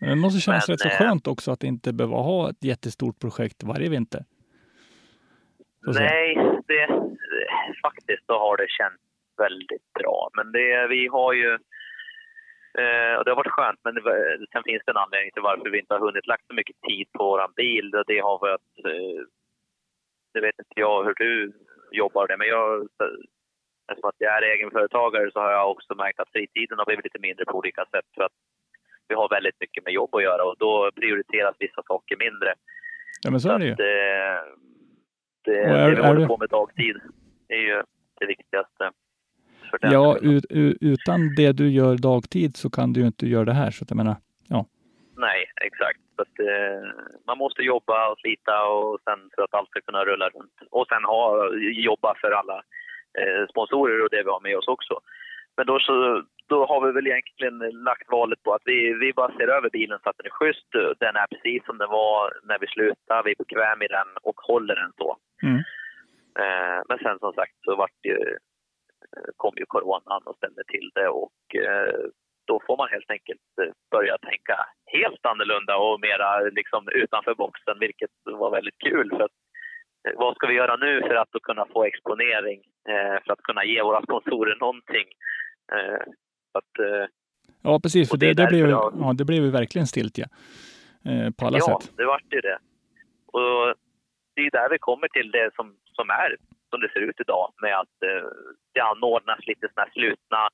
Men 0.00 0.08
det 0.10 0.16
måste 0.16 0.40
kännas 0.40 0.68
Men, 0.68 0.74
rätt 0.74 0.80
så 0.80 0.88
eh, 0.88 0.98
skönt 0.98 1.26
också 1.26 1.50
att 1.52 1.64
inte 1.64 1.92
behöva 1.92 2.16
ha 2.16 2.50
ett 2.50 2.64
jättestort 2.64 3.18
projekt 3.20 3.62
varje 3.62 3.90
vinter. 3.90 4.24
Nej, 5.86 6.34
det, 6.68 6.86
faktiskt 7.82 8.26
så 8.26 8.32
har 8.38 8.56
det 8.56 8.66
känts 8.68 9.02
väldigt 9.36 9.92
bra. 9.92 10.30
Men 10.36 10.52
det, 10.52 10.86
vi 10.88 11.06
har 11.06 11.32
ju... 11.32 11.58
Eh, 12.78 13.14
och 13.16 13.24
det 13.24 13.30
har 13.30 13.36
varit 13.42 13.52
skönt, 13.58 13.80
men 13.84 13.94
det, 13.94 14.02
sen 14.52 14.62
finns 14.62 14.82
det 14.86 14.90
en 14.92 14.96
anledning 15.04 15.30
till 15.32 15.42
varför 15.42 15.70
vi 15.70 15.78
inte 15.78 15.94
har 15.94 16.00
hunnit 16.00 16.26
lagt 16.26 16.46
så 16.46 16.54
mycket 16.54 16.76
tid 16.88 17.06
på 17.12 17.24
vår 17.24 17.48
bil. 17.56 17.90
Det 18.06 18.18
har 18.18 18.38
varit... 18.38 18.70
Eh, 18.84 19.22
det 20.34 20.40
vet 20.40 20.58
inte 20.58 20.80
jag 20.80 21.04
hur 21.04 21.14
du 21.14 21.52
jobbar 21.92 22.26
det, 22.26 22.36
men 22.36 22.48
jag... 22.48 22.88
Eftersom 23.90 24.08
att 24.08 24.14
jag 24.18 24.36
är 24.38 24.42
egenföretagare 24.42 25.30
så 25.32 25.40
har 25.40 25.50
jag 25.52 25.70
också 25.70 25.94
märkt 25.94 26.20
att 26.20 26.32
fritiden 26.32 26.78
har 26.78 26.86
blivit 26.86 27.04
lite 27.04 27.18
mindre 27.18 27.44
på 27.44 27.58
olika 27.58 27.84
sätt. 27.84 28.04
För 28.16 28.22
att 28.24 28.32
vi 29.08 29.14
har 29.14 29.28
väldigt 29.28 29.60
mycket 29.60 29.84
med 29.84 29.92
jobb 29.92 30.14
att 30.14 30.22
göra 30.22 30.44
och 30.44 30.56
då 30.58 30.90
prioriteras 30.96 31.56
vissa 31.58 31.82
saker 31.82 32.16
mindre. 32.16 32.54
Ja, 33.24 33.30
men 33.30 33.40
så 33.40 33.50
är 33.52 33.58
det 33.58 33.64
ju. 33.64 33.72
att, 33.72 33.80
eh, 33.80 34.52
det, 35.44 35.58
är- 35.58 35.90
det 35.90 35.96
vi 35.96 36.06
håller 36.06 36.26
på 36.26 36.36
med 36.36 36.48
dagtid 36.48 36.96
är 37.48 37.56
ju 37.56 37.82
det 38.20 38.26
viktigaste. 38.26 38.90
För 39.70 39.78
den 39.78 39.92
Ja, 39.92 40.18
ut, 40.22 40.44
utan 40.80 41.34
det 41.36 41.52
du 41.52 41.70
gör 41.70 41.96
dagtid 41.96 42.56
så 42.56 42.70
kan 42.70 42.92
du 42.92 43.00
ju 43.00 43.06
inte 43.06 43.26
göra 43.26 43.44
det 43.44 43.52
här. 43.52 43.70
Så 43.70 43.84
att 43.84 43.90
jag 43.90 43.96
menar, 43.96 44.16
ja. 44.48 44.66
Nej, 45.16 45.40
exakt. 45.68 46.00
Så 46.16 46.22
att, 46.22 46.38
eh, 46.38 46.82
man 47.26 47.38
måste 47.38 47.62
jobba 47.62 48.10
och 48.10 48.18
slita 48.18 48.64
och 48.64 48.98
sen 49.04 49.18
för 49.34 49.42
att 49.42 49.54
allt 49.54 49.70
ska 49.70 49.80
kunna 49.80 50.04
rulla 50.04 50.28
runt. 50.28 50.56
Och 50.70 50.86
sen 50.88 51.04
ha, 51.04 51.54
jobba 51.88 52.14
för 52.20 52.30
alla 52.30 52.62
eh, 53.20 53.46
sponsorer 53.50 54.04
och 54.04 54.10
det 54.10 54.22
vi 54.22 54.30
har 54.30 54.40
med 54.40 54.56
oss 54.56 54.68
också. 54.68 55.00
Men 55.56 55.66
då, 55.66 55.78
så, 55.78 56.22
då 56.46 56.66
har 56.66 56.86
vi 56.86 56.92
väl 56.92 57.06
egentligen 57.06 57.58
lagt 57.88 58.10
valet 58.10 58.42
på 58.42 58.54
att 58.54 58.62
vi, 58.64 58.94
vi 58.94 59.12
bara 59.12 59.36
ser 59.36 59.48
över 59.48 59.70
bilen 59.70 59.98
så 60.02 60.10
att 60.10 60.18
den 60.18 60.26
är 60.26 60.38
schysst. 60.38 60.70
Den 60.98 61.16
är 61.16 61.26
precis 61.26 61.64
som 61.66 61.78
den 61.78 61.88
var 61.88 62.32
när 62.48 62.58
vi 62.58 62.66
slutade. 62.66 63.22
Vi 63.24 63.30
är 63.30 63.44
bekväm 63.44 63.82
i 63.82 63.88
den 63.88 64.08
och 64.22 64.38
håller 64.40 64.74
den 64.74 64.92
så. 64.98 65.16
Mm. 65.42 65.60
Eh, 66.42 66.78
men 66.88 66.98
sen 66.98 67.18
som 67.18 67.32
sagt 67.32 67.56
så 67.64 67.76
vart 67.76 67.98
ju, 68.04 68.18
kom 69.36 69.54
ju 69.56 69.64
coronan 69.66 70.22
och 70.24 70.36
ställde 70.36 70.62
till 70.64 70.90
det 70.94 71.08
och 71.08 71.40
eh, 71.54 71.94
då 72.46 72.60
får 72.66 72.76
man 72.76 72.88
helt 72.88 73.10
enkelt 73.10 73.40
eh, 73.62 73.72
börja 73.90 74.18
tänka 74.18 74.56
helt 74.86 75.26
annorlunda 75.26 75.76
och 75.76 76.00
mera 76.00 76.40
liksom 76.40 76.88
utanför 77.02 77.34
boxen, 77.34 77.78
vilket 77.80 78.10
var 78.24 78.50
väldigt 78.50 78.78
kul. 78.78 79.10
För 79.10 79.22
att, 79.24 79.36
eh, 80.08 80.12
vad 80.16 80.34
ska 80.36 80.46
vi 80.46 80.54
göra 80.54 80.76
nu 80.76 81.00
för 81.00 81.14
att 81.14 81.28
kunna 81.42 81.66
få 81.72 81.84
exponering, 81.84 82.60
eh, 82.88 83.16
för 83.24 83.32
att 83.32 83.42
kunna 83.42 83.64
ge 83.64 83.82
våra 83.82 84.02
sponsorer 84.02 84.56
någonting? 84.60 85.06
Eh, 85.72 86.02
att, 86.58 86.78
eh, 86.78 87.06
Ja, 87.62 87.80
precis. 87.82 88.10
För 88.10 88.16
det 88.16 88.34
det, 88.34 88.46
blev, 88.46 88.70
jag- 88.70 88.92
ja, 89.00 89.12
det 89.18 89.24
blev 89.24 89.42
ju 89.42 89.50
verkligen 89.50 89.86
stiltje 89.86 90.24
eh, 91.04 91.30
på 91.38 91.46
alla 91.46 91.58
ja, 91.58 91.80
sätt. 91.80 91.92
det 91.96 92.04
vart 92.04 92.32
ju 92.32 92.40
det. 92.40 92.58
Och 93.26 93.74
det 94.34 94.40
är 94.46 94.50
där 94.50 94.68
vi 94.70 94.78
kommer 94.78 95.08
till 95.08 95.30
det 95.30 95.50
som, 95.54 95.76
som 95.84 96.10
är, 96.10 96.36
som 96.70 96.80
det 96.80 96.92
ser 96.92 97.00
ut 97.00 97.20
idag, 97.20 97.46
med 97.62 97.74
att 97.82 97.96
eh, 98.10 98.28
det 98.74 98.80
anordnas 98.80 99.46
lite 99.46 99.68
såna 99.68 99.84
här 99.84 99.92
slutna 99.92 100.48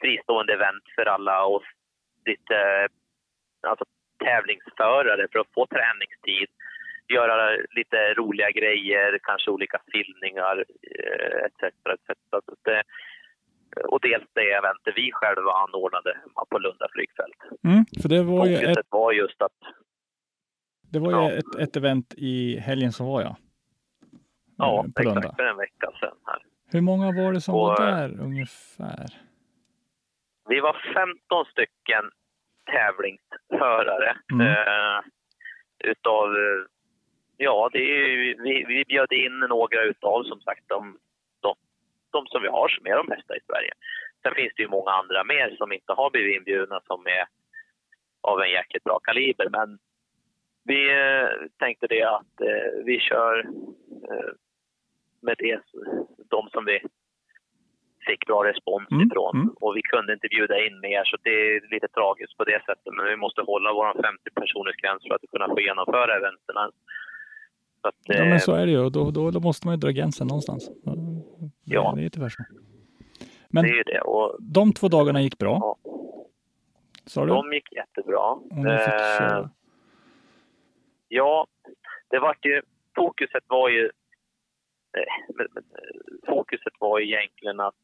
fristående 0.00 0.52
event 0.52 0.84
för 0.94 1.06
alla 1.14 1.44
och 1.44 1.62
lite 2.26 2.56
eh, 2.56 3.70
alltså, 3.70 3.84
tävlingsförare 4.24 5.28
för 5.32 5.38
att 5.38 5.54
få 5.54 5.66
träningstid. 5.66 6.48
Göra 7.08 7.56
lite 7.78 8.14
roliga 8.14 8.50
grejer, 8.50 9.18
kanske 9.22 9.50
olika 9.50 9.78
filmningar 9.92 10.64
etc. 11.46 11.62
etc. 11.94 12.18
Så 12.30 12.40
det, 12.64 12.82
och 13.84 14.00
dels 14.00 14.24
det 14.32 14.50
eventet 14.52 14.94
vi 14.96 15.10
själva 15.12 15.52
anordnade 15.52 16.10
hemma 16.20 16.44
på 16.50 16.58
Lunda 16.58 16.86
flygfält. 16.92 17.40
Mm, 17.64 17.84
för 18.02 18.08
det 18.08 18.22
var 18.22 18.46
ju 18.46 18.54
ett, 18.54 18.86
var 18.88 19.12
just 19.12 19.42
att 19.42 19.58
det 20.92 20.98
var 20.98 21.10
ju 21.10 21.16
Ja. 21.16 21.32
ett, 21.32 21.68
ett 21.68 21.76
event 21.76 22.14
i 22.16 22.58
helgen 22.58 22.92
som 22.92 23.06
var, 23.06 23.22
ja. 23.22 23.36
Ja, 24.60 24.84
Eh, 24.84 24.92
på 24.94 25.02
exakt. 25.02 25.36
För 25.36 25.44
en 25.44 25.56
vecka 25.56 25.90
sedan. 26.00 26.16
Här. 26.26 26.42
Hur 26.72 26.80
många 26.80 27.06
var 27.06 27.32
det 27.32 27.40
som 27.40 27.54
Och, 27.54 27.60
var 27.60 27.88
eh, 27.88 27.94
där 27.96 28.20
ungefär? 28.20 29.06
Vi 30.48 30.60
var 30.60 30.76
15 30.94 31.44
stycken 31.44 32.10
tävlingsförare. 32.72 34.16
Mm. 34.32 34.46
Eh, 34.46 35.00
utav, 35.84 36.26
ja, 37.36 37.70
det 37.72 37.78
är, 37.78 38.06
vi, 38.42 38.64
vi 38.68 38.84
bjöd 38.84 39.12
in 39.12 39.38
några 39.38 39.82
utav 39.82 40.22
som 40.22 40.40
sagt 40.40 40.64
de, 40.66 40.98
de, 41.40 41.54
de 42.12 42.26
som 42.26 42.42
vi 42.42 42.48
har 42.48 42.68
som 42.68 42.86
är 42.86 42.96
de 42.96 43.06
bästa 43.06 43.36
i 43.36 43.40
Sverige. 43.46 43.72
Sen 44.22 44.34
finns 44.34 44.52
det 44.56 44.62
ju 44.62 44.68
många 44.68 44.90
andra 44.90 45.24
mer 45.24 45.56
som 45.58 45.72
inte 45.72 45.92
har 45.92 46.10
blivit 46.10 46.36
inbjudna 46.36 46.80
som 46.86 47.06
är 47.06 47.24
av 48.20 48.40
en 48.40 48.50
jäkligt 48.50 48.84
bra 48.84 48.98
kaliber. 48.98 49.48
Men 49.50 49.78
vi 50.64 50.80
tänkte 51.58 51.86
det 51.86 52.02
att 52.02 52.40
eh, 52.40 52.84
vi 52.84 53.00
kör 53.00 53.38
eh, 54.10 54.30
med 55.30 55.36
det, 55.44 55.58
de 56.34 56.40
som 56.54 56.62
vi 56.70 56.76
fick 58.08 58.26
bra 58.26 58.38
respons 58.50 58.90
Mm, 58.90 59.06
ifrån. 59.06 59.34
mm. 59.36 59.48
Och 59.62 59.72
vi 59.76 59.82
kunde 59.92 60.12
inte 60.16 60.28
bjuda 60.34 60.56
in 60.66 60.76
mer 60.86 61.02
så 61.10 61.16
det 61.26 61.30
är 61.30 61.70
lite 61.74 61.88
tragiskt 61.88 62.36
på 62.38 62.44
det 62.44 62.60
sättet. 62.68 62.92
Men 62.96 63.04
vi 63.12 63.16
måste 63.24 63.40
hålla 63.50 63.72
vår 63.72 63.92
50 64.02 64.30
personers 64.40 64.76
gräns 64.82 65.02
för 65.06 65.14
att 65.14 65.30
kunna 65.32 65.48
få 65.48 65.60
genomföra 65.60 66.12
eventen. 66.20 66.56
Så 67.80 67.88
att, 67.88 67.94
Ja, 68.04 68.14
eh, 68.14 68.28
men 68.30 68.40
så 68.40 68.52
är 68.54 68.66
det 68.66 68.72
ju. 68.72 68.90
Då, 68.96 69.10
då, 69.10 69.30
då 69.30 69.40
måste 69.40 69.66
man 69.66 69.74
ju 69.74 69.80
dra 69.80 69.90
gränsen 69.90 70.26
någonstans. 70.26 70.62
Det, 70.68 71.74
Ja. 71.74 71.92
Det 71.96 72.04
är 72.04 72.08
tyvärr 72.08 72.28
så. 72.28 72.42
Men 73.52 73.64
det 73.64 73.70
är 73.70 73.84
det. 73.84 74.00
Och 74.00 74.36
de 74.40 74.72
två 74.72 74.88
dagarna 74.88 75.20
gick 75.22 75.38
bra, 75.38 75.58
ja, 75.60 75.76
sa 77.06 77.20
du? 77.24 77.26
de 77.32 77.52
gick 77.52 77.72
jättebra. 77.72 78.36
Fick 78.54 78.66
Eh. 79.30 79.46
Ja, 81.08 81.46
det 82.10 82.18
vart 82.18 82.44
ju... 82.44 82.62
Fokuset 82.96 83.44
var 83.46 83.68
ju... 83.68 83.84
eh, 83.84 83.90
men- 83.90 83.98
men, 83.98 84.00
eh, 84.00 84.79
Fokuset 86.26 86.72
var 86.78 87.00
egentligen 87.00 87.60
att... 87.60 87.74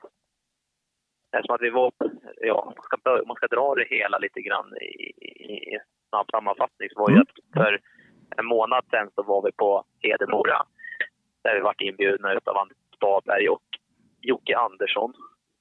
Eftersom 1.36 1.54
att 1.54 1.60
vi 1.62 1.70
var... 1.70 1.92
Ja, 2.40 2.72
man 2.76 2.82
ska, 2.84 2.96
börja, 3.04 3.24
man 3.26 3.36
ska 3.36 3.46
dra 3.46 3.74
det 3.74 3.86
hela 3.90 4.18
lite 4.18 4.40
grann 4.40 4.76
i, 4.80 5.12
i, 5.26 5.74
i 5.74 5.78
snabb 6.08 6.30
sammanfattning. 6.30 6.88
Så 6.92 7.00
var 7.00 7.10
ju 7.10 7.14
Mm. 7.16 7.22
att 7.22 7.62
för 7.62 7.80
en 8.36 8.46
månad 8.46 8.84
sedan 8.90 9.10
så 9.14 9.22
var 9.22 9.42
vi 9.42 9.52
på 9.52 9.84
Hedemora. 10.02 10.62
Där 11.44 11.54
vi 11.54 11.60
vart 11.60 11.80
inbjudna 11.80 12.28
av 12.44 12.56
Anders 12.56 12.76
Spadberg 12.96 13.48
och 13.48 13.62
Jocke 14.20 14.56
Andersson 14.56 15.12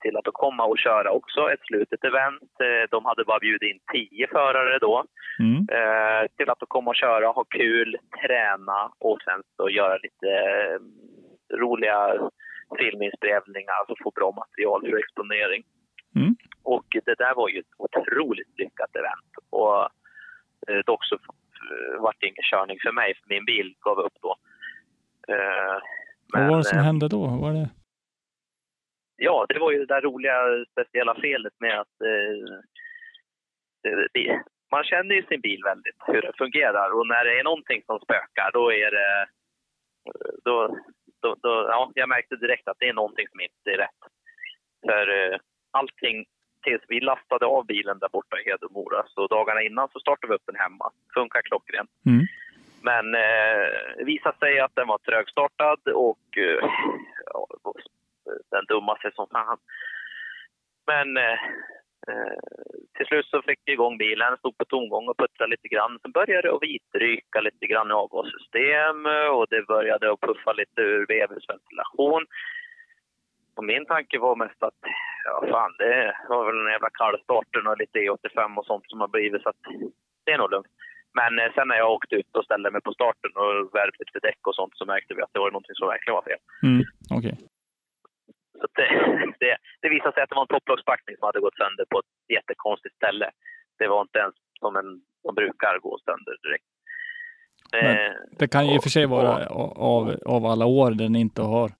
till 0.02 0.18
att 0.18 0.26
komma 0.34 0.66
och 0.66 0.78
köra 0.80 1.12
också 1.12 1.52
ett 1.52 1.60
slutet 1.68 2.04
event. 2.04 2.52
Eh, 2.60 2.90
De 2.92 3.06
hade 3.06 3.24
bara 3.24 3.40
bjudit 3.40 3.72
in 3.74 3.80
tio 3.94 4.28
förare 4.28 4.80
då 4.80 5.04
Mm. 5.40 5.58
eh, 5.72 6.28
till 6.38 6.50
att 6.50 6.58
komma 6.68 6.90
och 6.92 6.96
köra, 6.96 7.28
ha 7.28 7.44
kul, 7.44 7.98
träna 8.22 8.92
och 9.00 9.22
sen 9.22 9.44
så 9.58 9.70
göra 9.70 9.98
lite 9.98 10.28
eh, 10.30 10.80
roliga 11.54 12.30
filminspelningar, 12.78 13.74
alltså 13.80 13.96
få 14.04 14.12
bra 14.12 14.32
material 14.32 14.82
för 14.82 14.98
exponering. 14.98 15.64
Mm. 16.16 16.36
Och 16.64 16.86
det 17.06 17.16
där 17.18 17.36
var 17.36 17.50
ju 17.50 17.60
ett 17.60 17.74
otroligt 17.78 18.60
lyckat 18.60 18.96
event. 18.96 19.32
Och 19.50 19.82
eh, 20.68 20.82
dock 20.86 21.06
så 21.06 21.16
eh, 21.16 22.02
vart 22.02 22.16
det 22.20 22.28
ingen 22.28 22.50
körning 22.52 22.78
för 22.84 22.92
mig, 22.92 23.16
för 23.16 23.30
min 23.30 23.46
bil 23.46 23.76
gav 23.80 24.00
upp 24.00 24.18
då. 24.22 24.36
Eh, 25.28 25.80
Vad 26.34 26.50
var 26.50 26.58
det 26.58 26.64
som 26.64 26.80
eh, 26.80 26.86
hände 26.86 27.08
då? 27.08 27.28
Var 27.28 27.54
det... 27.54 27.70
Ja, 29.18 29.46
det 29.50 29.60
var 29.60 29.72
ju 29.72 29.80
det 29.80 29.94
där 29.94 30.02
roliga 30.02 30.66
speciella 30.72 31.16
felet 31.16 31.54
med 31.60 31.80
att 31.80 32.02
eh, 32.02 32.60
man 34.72 34.84
känner 34.84 35.16
ju 35.16 35.24
sin 35.24 35.42
bil 35.42 35.62
väldigt, 35.64 35.96
hur 36.08 36.22
den 36.22 36.34
fungerar. 36.38 37.00
Och 37.00 37.08
när 37.08 37.26
det 37.26 37.40
är 37.40 37.44
någonting 37.44 37.82
som 37.86 38.00
spökar, 38.00 38.52
då 38.54 38.74
är 38.74 38.92
det... 38.92 39.28
Då, 40.44 40.78
då, 41.26 41.36
då, 41.42 41.54
ja, 41.70 41.92
jag 41.96 42.10
märkte 42.10 42.36
direkt 42.36 42.68
att 42.68 42.80
det 42.80 42.90
är 42.90 42.94
någonting 42.94 43.28
som 43.32 43.42
inte 43.42 43.70
är 43.76 43.78
rätt. 43.78 44.02
För 44.86 45.06
eh, 45.18 45.38
allting, 45.72 46.26
tills 46.64 46.84
vi 46.88 47.00
lastade 47.00 47.46
av 47.46 47.66
bilen 47.66 48.00
där 48.00 48.10
borta 48.10 48.36
i 48.40 48.50
Hedemora, 48.50 49.04
så 49.08 49.28
dagarna 49.28 49.62
innan 49.62 49.90
så 49.94 50.00
startade 50.00 50.32
vi 50.32 50.36
upp 50.36 50.46
den 50.46 50.64
hemma. 50.66 50.92
Funkar 51.14 51.42
klockrent. 51.42 51.90
Mm. 52.06 52.26
Men 52.90 53.06
eh, 53.16 53.66
det 53.98 54.06
visade 54.06 54.38
sig 54.38 54.60
att 54.60 54.76
den 54.76 54.88
var 54.88 54.98
trögstartad 54.98 55.80
och 55.88 56.26
eh, 56.38 56.70
ja, 57.34 57.48
den 58.52 58.66
dummade 58.68 59.02
sig 59.02 59.12
som 59.14 59.28
fan. 59.32 59.58
Men 60.88 61.18
eh, 61.18 61.40
Eh, 62.08 62.40
till 62.96 63.06
slut 63.06 63.26
så 63.26 63.42
fick 63.42 63.60
vi 63.66 63.72
igång 63.74 63.98
bilen, 63.98 64.38
stod 64.38 64.58
på 64.58 64.66
tomgång 64.66 65.06
och 65.08 65.18
puttrade 65.18 65.52
lite 65.52 65.68
grann. 65.68 66.00
Sen 66.02 66.12
började 66.12 66.48
det 66.48 66.56
att 66.56 66.68
vitryka 66.70 67.40
lite 67.42 67.66
grann 67.72 67.92
i 67.92 67.94
avgassystem 68.04 68.98
eh, 69.06 69.30
och 69.36 69.46
det 69.50 69.68
började 69.74 70.12
att 70.12 70.22
puffa 70.28 70.52
lite 70.54 70.82
ur 70.82 71.06
vevhusventilation. 71.14 72.24
Och 73.58 73.66
min 73.72 73.86
tanke 73.86 74.20
var 74.20 74.36
mest 74.36 74.64
att 74.64 74.82
ja, 75.26 75.36
fan, 75.52 75.72
det 75.78 76.18
var 76.30 76.46
väl 76.46 76.58
den 76.58 76.76
jävla 76.76 76.90
kallstarten 77.02 77.68
och 77.68 77.78
lite 77.78 78.00
E85 78.00 78.58
och 78.60 78.66
sånt 78.66 78.90
som 78.90 79.00
har 79.00 79.08
blivit 79.08 79.42
så 79.42 79.50
att 79.50 79.64
det 80.26 80.32
är 80.32 80.38
nog 80.38 80.52
lugnt. 80.52 80.74
Men 81.20 81.40
eh, 81.40 81.54
sen 81.56 81.68
när 81.68 81.78
jag 81.84 81.92
åkte 81.92 82.16
ut 82.16 82.32
och 82.38 82.46
ställde 82.46 82.72
mig 82.72 82.82
på 82.82 82.94
starten 82.94 83.32
och 83.42 83.76
värmde 83.76 83.98
lite 84.00 84.28
däck 84.28 84.42
och 84.48 84.56
sånt 84.56 84.74
så 84.78 84.86
märkte 84.86 85.14
vi 85.14 85.22
att 85.22 85.34
det 85.34 85.40
var 85.40 85.52
någonting 85.52 85.76
som 85.76 85.88
verkligen 85.88 86.18
var 86.20 86.28
fel. 86.30 86.42
Mm. 86.64 86.82
okay. 87.18 87.36
Så 88.60 88.68
det, 88.78 88.88
det, 89.42 89.58
det 89.82 89.90
visade 89.90 90.14
sig 90.14 90.24
att 90.24 90.30
det 90.30 90.36
var 90.36 90.48
en 90.48 90.54
topplockspackning 90.56 91.16
som 91.18 91.26
hade 91.26 91.40
gått 91.46 91.58
sönder 91.58 91.86
på 91.92 92.00
ett 92.00 92.12
jättekonstigt 92.36 92.96
ställe. 92.96 93.28
Det 93.80 93.88
var 93.88 94.02
inte 94.02 94.20
ens 94.20 94.36
som 94.60 94.76
en 94.76 95.02
som 95.22 95.36
brukar 95.36 95.80
gå 95.80 95.98
sönder 96.06 96.36
direkt. 96.44 96.66
Men 97.72 97.98
Eh, 97.98 98.14
Det 98.40 98.48
kan 98.48 98.68
ju 98.68 98.76
i 98.76 98.78
och 98.78 98.84
för 98.84 98.90
sig 98.90 99.06
vara 99.06 99.48
av, 99.92 100.16
av 100.26 100.46
alla 100.46 100.66
år 100.66 100.92
den 100.92 101.16
inte 101.16 101.42
har. 101.42 101.72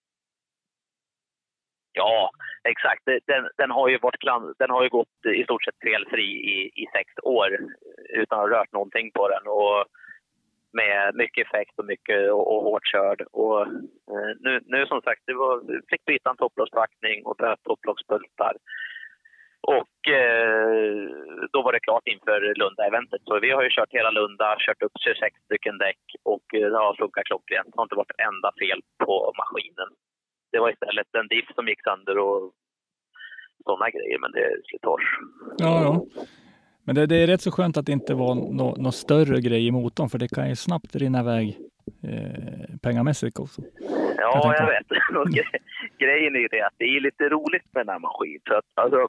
Ja, 1.94 2.32
exakt. 2.64 3.04
Den, 3.06 3.50
den, 3.58 3.72
har 3.72 3.90
ju 3.90 3.98
varit 3.98 4.20
klan, 4.20 4.54
den 4.60 4.70
har 4.70 4.84
ju 4.84 4.90
gått 4.90 5.26
i 5.40 5.44
stort 5.44 5.64
sett 5.64 5.80
felfri 5.84 6.24
i, 6.24 6.72
i 6.84 6.86
sex 6.94 7.08
år 7.24 7.58
utan 8.10 8.40
att 8.40 8.50
ha 8.50 8.60
rört 8.60 8.72
någonting 8.72 9.12
på 9.12 9.30
den. 9.30 9.48
Och 9.48 9.86
med 10.82 11.16
mycket 11.16 11.48
effekt 11.48 11.80
och 11.80 11.86
mycket 11.86 12.32
och, 12.32 12.46
och 12.52 12.64
hårt 12.64 12.88
körd. 12.94 13.22
Och, 13.32 13.62
eh, 14.12 14.32
nu, 14.40 14.54
nu 14.66 14.86
som 14.86 15.02
sagt, 15.02 15.22
det 15.26 15.34
var, 15.34 15.54
vi 15.68 15.76
fick 15.90 16.06
byta 16.06 16.30
en 16.30 16.38
topplockspackning 16.38 17.26
och 17.26 17.36
byta 17.36 17.56
topplockspultar. 17.64 18.54
Och 19.78 19.98
eh, 20.22 20.94
då 21.54 21.60
var 21.62 21.72
det 21.74 21.88
klart 21.88 22.08
inför 22.14 22.40
Lunda-eventet. 22.60 23.22
Så 23.26 23.40
vi 23.40 23.52
har 23.52 23.64
ju 23.64 23.70
kört 23.70 23.98
hela 23.98 24.12
Lunda, 24.12 24.56
kört 24.60 24.82
upp 24.86 24.98
26 25.04 25.36
stycken 25.46 25.78
däck 25.78 26.04
och 26.24 26.46
eh, 26.54 26.68
det 26.72 26.78
har 26.78 27.02
funkat 27.02 27.26
klockrent. 27.26 27.70
Det 27.72 27.78
har 27.80 27.86
inte 27.86 28.02
varit 28.02 28.12
ett 28.12 28.28
enda 28.30 28.50
fel 28.62 28.80
på 29.06 29.34
maskinen. 29.42 29.90
Det 30.52 30.60
var 30.60 30.70
istället 30.70 31.16
en 31.16 31.28
diff 31.28 31.50
som 31.56 31.68
gick 31.68 31.84
sönder 31.84 32.18
och 32.18 32.54
sådana 33.64 33.90
grejer, 33.90 34.20
men 34.20 34.32
det 34.32 34.44
är 34.44 34.56
slitage. 34.70 35.08
Ja, 35.58 35.74
ja. 35.86 35.94
Men 36.86 36.96
det, 36.96 37.06
det 37.06 37.16
är 37.16 37.28
rätt 37.28 37.42
så 37.42 37.52
skönt 37.52 37.78
att 37.78 37.86
det 37.86 37.92
inte 37.92 38.14
var 38.14 38.36
någon 38.36 38.84
nå 38.84 38.92
större 38.92 39.42
grej 39.42 39.68
i 39.68 39.72
motorn, 39.72 40.10
för 40.10 40.18
det 40.18 40.28
kan 40.28 40.50
ju 40.50 40.56
snabbt 40.56 40.96
rinna 40.96 41.20
iväg 41.20 41.58
eh, 42.04 42.76
pengamässigt 42.82 43.40
också. 43.40 43.62
Ja, 44.18 44.42
tänka. 44.42 44.58
jag 44.60 44.68
vet. 44.68 45.48
Grejen 45.98 46.36
är 46.36 46.40
ju 46.40 46.48
det 46.48 46.62
att 46.62 46.74
det 46.78 46.86
är 46.86 47.02
lite 47.02 47.30
roligt 47.30 47.74
med 47.74 47.86
den 47.86 47.94
här 47.94 48.00
maskinen. 48.00 48.42
För 48.48 48.56
att, 48.56 48.66
alltså, 48.74 49.08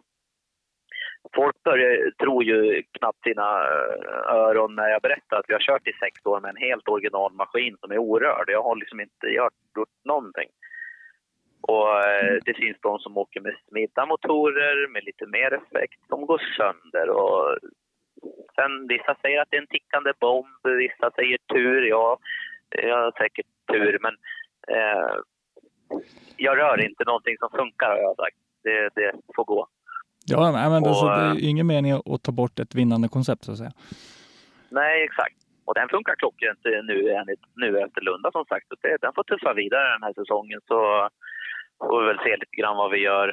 folk 1.35 1.63
börjar, 1.63 2.11
tror 2.11 2.45
ju 2.45 2.83
knappt 2.99 3.23
sina 3.23 3.43
eh, 3.43 4.35
öron 4.35 4.75
när 4.75 4.89
jag 4.89 5.03
berättar 5.03 5.37
att 5.37 5.49
vi 5.49 5.53
har 5.53 5.61
kört 5.61 5.89
i 5.89 5.93
sex 5.93 6.27
år 6.27 6.41
med 6.41 6.51
en 6.51 6.67
helt 6.69 6.89
originalmaskin 6.89 7.77
som 7.81 7.91
är 7.93 7.99
orörd. 7.99 8.49
Jag 8.49 8.63
har 8.63 8.77
liksom 8.77 9.01
inte 9.01 9.27
gjort 9.27 9.91
någonting. 10.05 10.49
Och 11.61 11.89
eh, 12.05 12.39
det 12.45 12.55
finns 12.55 12.77
de 12.83 12.99
som 12.99 13.17
åker 13.19 13.41
med 13.41 13.55
smidda 13.69 14.07
motorer 14.07 14.89
med 14.89 15.05
lite 15.05 15.27
mer 15.27 15.55
effekt 15.55 16.01
som 16.09 16.27
går 16.27 16.43
sönder. 16.57 17.11
Och 17.11 17.59
sen 18.55 18.87
vissa 18.89 19.15
säger 19.23 19.41
att 19.41 19.49
det 19.51 19.57
är 19.57 19.61
en 19.61 19.67
tickande 19.67 20.13
bomb, 20.21 20.63
vissa 20.79 21.11
säger 21.11 21.39
tur. 21.53 21.83
Ja, 21.83 22.19
jag 22.71 22.97
har 22.97 23.13
säkert 23.13 23.47
tur, 23.73 23.99
men 24.01 24.15
eh, 24.77 25.15
jag 26.37 26.59
rör 26.59 26.85
inte 26.87 27.05
någonting 27.05 27.37
som 27.39 27.51
funkar 27.51 27.89
har 27.89 27.99
jag 27.99 28.17
sagt. 28.17 28.37
Det, 28.63 28.89
det 28.95 29.13
får 29.37 29.45
gå. 29.45 29.67
Ja, 30.29 30.53
men 30.53 30.73
alltså, 30.75 31.05
Och, 31.05 31.11
det 31.11 31.25
eh, 31.25 31.31
är 31.31 31.35
ju 31.35 31.49
ingen 31.49 31.67
mening 31.67 31.93
att 31.93 32.23
ta 32.23 32.33
bort 32.33 32.59
ett 32.59 32.75
vinnande 32.75 33.09
koncept 33.09 33.45
så 33.45 33.53
att 33.53 33.59
säga. 33.59 33.73
Nej, 34.69 35.03
exakt. 35.05 35.37
Och 35.65 35.75
den 35.75 35.89
funkar 35.89 36.15
klockrent 36.15 36.59
nu, 36.65 37.11
enligt- 37.11 37.41
nu 37.55 37.79
efter 37.81 38.01
Lunda 38.01 38.31
som 38.33 38.45
sagt. 38.45 38.69
Så 38.69 38.75
det, 38.83 38.97
den 39.01 39.13
får 39.15 39.23
tuffa 39.25 39.53
vidare 39.53 39.93
den 39.93 40.03
här 40.03 40.13
säsongen. 40.13 40.61
Så 40.69 41.09
får 41.79 42.01
vi 42.01 42.07
väl 42.07 42.25
se 42.25 42.37
lite 42.37 42.57
grann 42.61 42.77
vad 42.77 42.91
vi 42.91 42.99
gör 42.99 43.29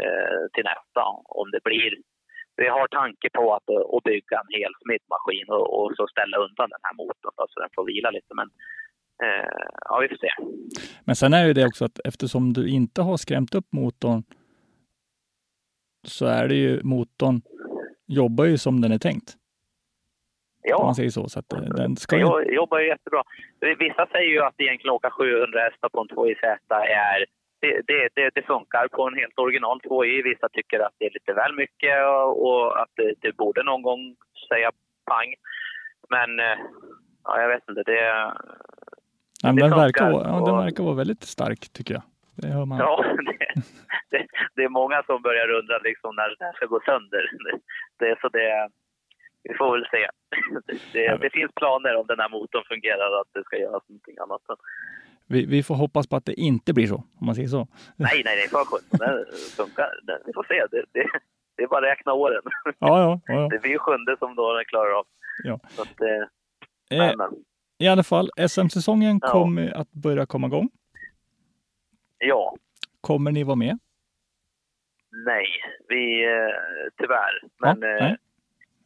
eh, 0.00 0.42
till 0.54 0.64
nästa. 0.72 1.02
Om 1.40 1.50
det 1.50 1.60
blir... 1.64 1.92
Vi 2.56 2.68
har 2.68 2.88
tanke 2.88 3.28
på 3.38 3.54
att, 3.54 3.68
att 3.94 4.04
bygga 4.04 4.36
en 4.40 4.58
hel 4.58 4.72
smittmaskin 4.82 5.48
och, 5.48 5.66
och 5.78 5.92
så 5.96 6.06
ställa 6.06 6.36
undan 6.36 6.68
den 6.70 6.80
här 6.82 6.94
motorn 6.96 7.32
då, 7.36 7.46
så 7.48 7.60
den 7.60 7.68
får 7.74 7.84
vila 7.84 8.10
lite. 8.10 8.34
Men 8.34 8.48
eh, 9.24 9.48
ja, 9.88 9.98
vi 10.02 10.08
får 10.08 10.16
se. 10.16 10.30
Men 11.04 11.16
sen 11.16 11.32
är 11.34 11.46
ju 11.46 11.52
det 11.52 11.66
också 11.66 11.84
att 11.84 11.98
eftersom 12.04 12.52
du 12.52 12.68
inte 12.68 13.02
har 13.02 13.16
skrämt 13.16 13.54
upp 13.54 13.72
motorn 13.72 14.22
så 16.06 16.26
är 16.26 16.48
det 16.48 16.54
ju 16.54 16.82
motorn 16.82 17.42
jobbar 18.06 18.44
ju 18.44 18.58
som 18.58 18.80
den 18.80 18.92
är 18.92 18.98
tänkt. 18.98 19.28
Om 20.64 20.70
Ja. 20.70 20.82
man 20.84 20.94
säger 20.94 21.10
så. 21.10 21.28
så 21.28 21.38
att 21.38 21.52
eh, 21.52 21.60
den 21.60 21.96
ska 21.96 22.16
ju... 22.16 22.54
Jobbar 22.54 22.78
ju 22.78 22.86
jättebra. 22.88 23.22
Vissa 23.78 24.06
säger 24.06 24.30
ju 24.30 24.40
att 24.42 24.60
egentligen 24.60 24.94
åka 24.94 25.10
700 25.10 25.60
hästar 25.60 25.88
på 25.88 26.00
en 26.00 26.08
2JZ 26.08 26.74
är... 26.84 27.24
Det, 27.60 27.80
det, 27.86 28.08
det, 28.14 28.30
det 28.34 28.42
funkar 28.42 28.88
på 28.88 29.08
en 29.08 29.14
helt 29.14 29.38
original 29.38 29.80
2J. 29.80 30.22
Vissa 30.22 30.48
tycker 30.48 30.80
att 30.80 30.94
det 30.98 31.06
är 31.06 31.10
lite 31.10 31.32
väl 31.32 31.54
mycket 31.54 32.06
och, 32.06 32.46
och 32.46 32.80
att 32.82 32.90
det, 32.96 33.14
det 33.20 33.36
borde 33.36 33.62
någon 33.62 33.82
gång 33.82 34.16
säga 34.48 34.70
pang. 35.04 35.34
Men 36.08 36.40
eh, 36.40 36.58
ja, 37.24 37.40
jag 37.40 37.48
vet 37.48 37.68
inte. 37.68 37.82
Det, 37.82 38.32
Nej, 39.42 39.52
men 39.52 39.70
den, 39.70 39.78
verkar 39.78 40.12
vara, 40.12 40.28
ja, 40.28 40.44
den 40.46 40.54
och- 40.54 40.64
verkar 40.64 40.84
vara 40.84 40.94
väldigt 40.94 41.22
stark 41.22 41.72
tycker 41.72 41.94
jag. 41.94 42.02
Det 42.36 42.48
hör 42.48 42.64
man. 42.64 42.78
ja, 42.78 43.04
det, 44.54 44.64
är 44.64 44.68
många 44.68 45.02
som 45.02 45.22
börjar 45.22 45.50
undra 45.50 45.78
liksom 45.78 46.16
när 46.16 46.28
det 46.38 46.44
här 46.44 46.52
ska 46.52 46.66
gå 46.66 46.80
sönder. 46.84 47.30
Det, 47.44 47.58
det, 47.98 48.20
så 48.20 48.28
det, 48.28 48.68
vi 49.42 49.54
får 49.54 49.72
väl 49.72 49.86
se. 49.90 50.08
Det, 50.92 51.16
det 51.16 51.30
finns 51.30 51.52
planer 51.54 51.96
om 51.96 52.06
den 52.06 52.20
här 52.20 52.28
motorn 52.28 52.64
fungerar 52.68 53.20
att 53.20 53.30
det 53.34 53.44
ska 53.44 53.56
göras 53.56 53.88
någonting 53.88 54.16
annat. 54.18 54.42
Vi, 55.28 55.46
vi 55.46 55.62
får 55.62 55.74
hoppas 55.74 56.06
på 56.06 56.16
att 56.16 56.24
det 56.24 56.40
inte 56.40 56.72
blir 56.74 56.86
så, 56.86 56.94
om 56.96 57.26
man 57.26 57.34
säger 57.34 57.48
så. 57.48 57.68
Nej, 57.96 58.22
nej, 58.24 58.36
nej, 58.36 58.48
för 58.48 58.64
sjutton. 58.64 58.98
Den 58.98 59.24
funkar. 59.56 59.88
Vi 60.26 60.32
får 60.32 60.44
se. 60.48 60.66
Det, 60.70 60.84
det, 60.92 61.08
det 61.56 61.62
är 61.62 61.66
bara 61.68 61.86
att 61.86 61.98
räkna 61.98 62.12
åren. 62.12 62.42
Ja, 62.64 62.72
ja, 62.78 63.20
ja. 63.26 63.34
ja. 63.34 63.48
Det 63.48 63.58
blir 63.58 63.70
ju 63.70 63.78
sjunde 63.78 64.16
som 64.18 64.34
då 64.34 64.62
klarar 64.66 64.98
av. 64.98 65.06
Ja. 65.44 65.60
Så 65.68 65.82
att, 65.82 66.00
eh, 66.00 66.28
Eh, 66.90 67.12
I 67.78 67.88
alla 67.88 68.02
fall, 68.02 68.30
SM-säsongen 68.48 69.18
Ja. 69.22 69.28
kommer 69.28 69.76
att 69.76 69.92
börja 69.92 70.26
komma 70.26 70.46
igång. 70.46 70.68
ja, 72.18 72.56
Kommer 73.00 73.32
ni 73.32 73.44
vara 73.44 73.56
med? 73.56 73.78
nej, 75.26 75.46
vi 75.88 76.24
eh, 76.24 76.54
tyvärr. 76.98 77.40
Men 77.58 77.82
ja, 77.82 78.06
eh, 78.06 78.14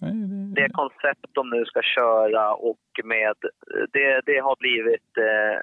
nej. 0.02 0.12
Det, 0.12 0.62
det 0.62 0.68
koncept 0.72 1.26
de 1.32 1.50
nu 1.50 1.64
ska 1.64 1.82
köra 1.82 2.54
och 2.54 2.86
med 3.04 3.34
det, 3.92 4.20
det 4.26 4.38
har 4.38 4.56
blivit... 4.56 5.16
Eh, 5.18 5.60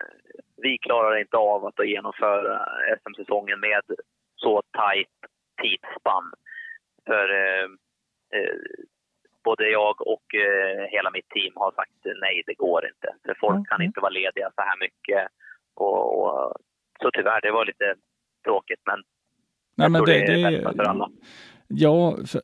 vi 0.61 0.77
klarar 0.77 1.17
inte 1.17 1.37
av 1.37 1.65
att 1.65 1.87
genomföra 1.87 2.67
SM-säsongen 2.97 3.59
med 3.59 3.81
så 4.35 4.61
tajt 4.71 5.17
tidsspann. 5.61 6.31
För 7.05 7.25
eh, 7.29 7.67
eh, 8.35 8.55
både 9.43 9.69
jag 9.69 10.07
och 10.13 10.35
eh, 10.35 10.83
hela 10.95 11.09
mitt 11.11 11.29
team 11.29 11.53
har 11.55 11.71
sagt 11.71 11.91
nej, 12.21 12.43
det 12.45 12.53
går 12.53 12.87
inte. 12.87 13.09
För 13.25 13.35
folk 13.39 13.55
Mm, 13.55 13.65
kan 13.65 13.81
inte 13.81 13.99
vara 13.99 14.17
lediga 14.21 14.51
så 14.55 14.61
här 14.61 14.79
mycket. 14.79 15.27
Och, 15.75 16.01
och, 16.19 16.53
så 17.01 17.11
tyvärr, 17.11 17.41
det 17.41 17.51
var 17.51 17.65
lite 17.65 17.95
tråkigt. 18.43 18.81
Men 18.85 18.99
nej, 19.77 19.85
jag 19.85 19.91
men 19.91 20.05
det, 20.05 20.11
det 20.11 20.41
är 20.41 20.51
det, 20.51 20.57
bästa 20.57 20.73
för 20.73 20.83
alla. 20.83 21.09
Ja, 21.67 22.17
för 22.31 22.41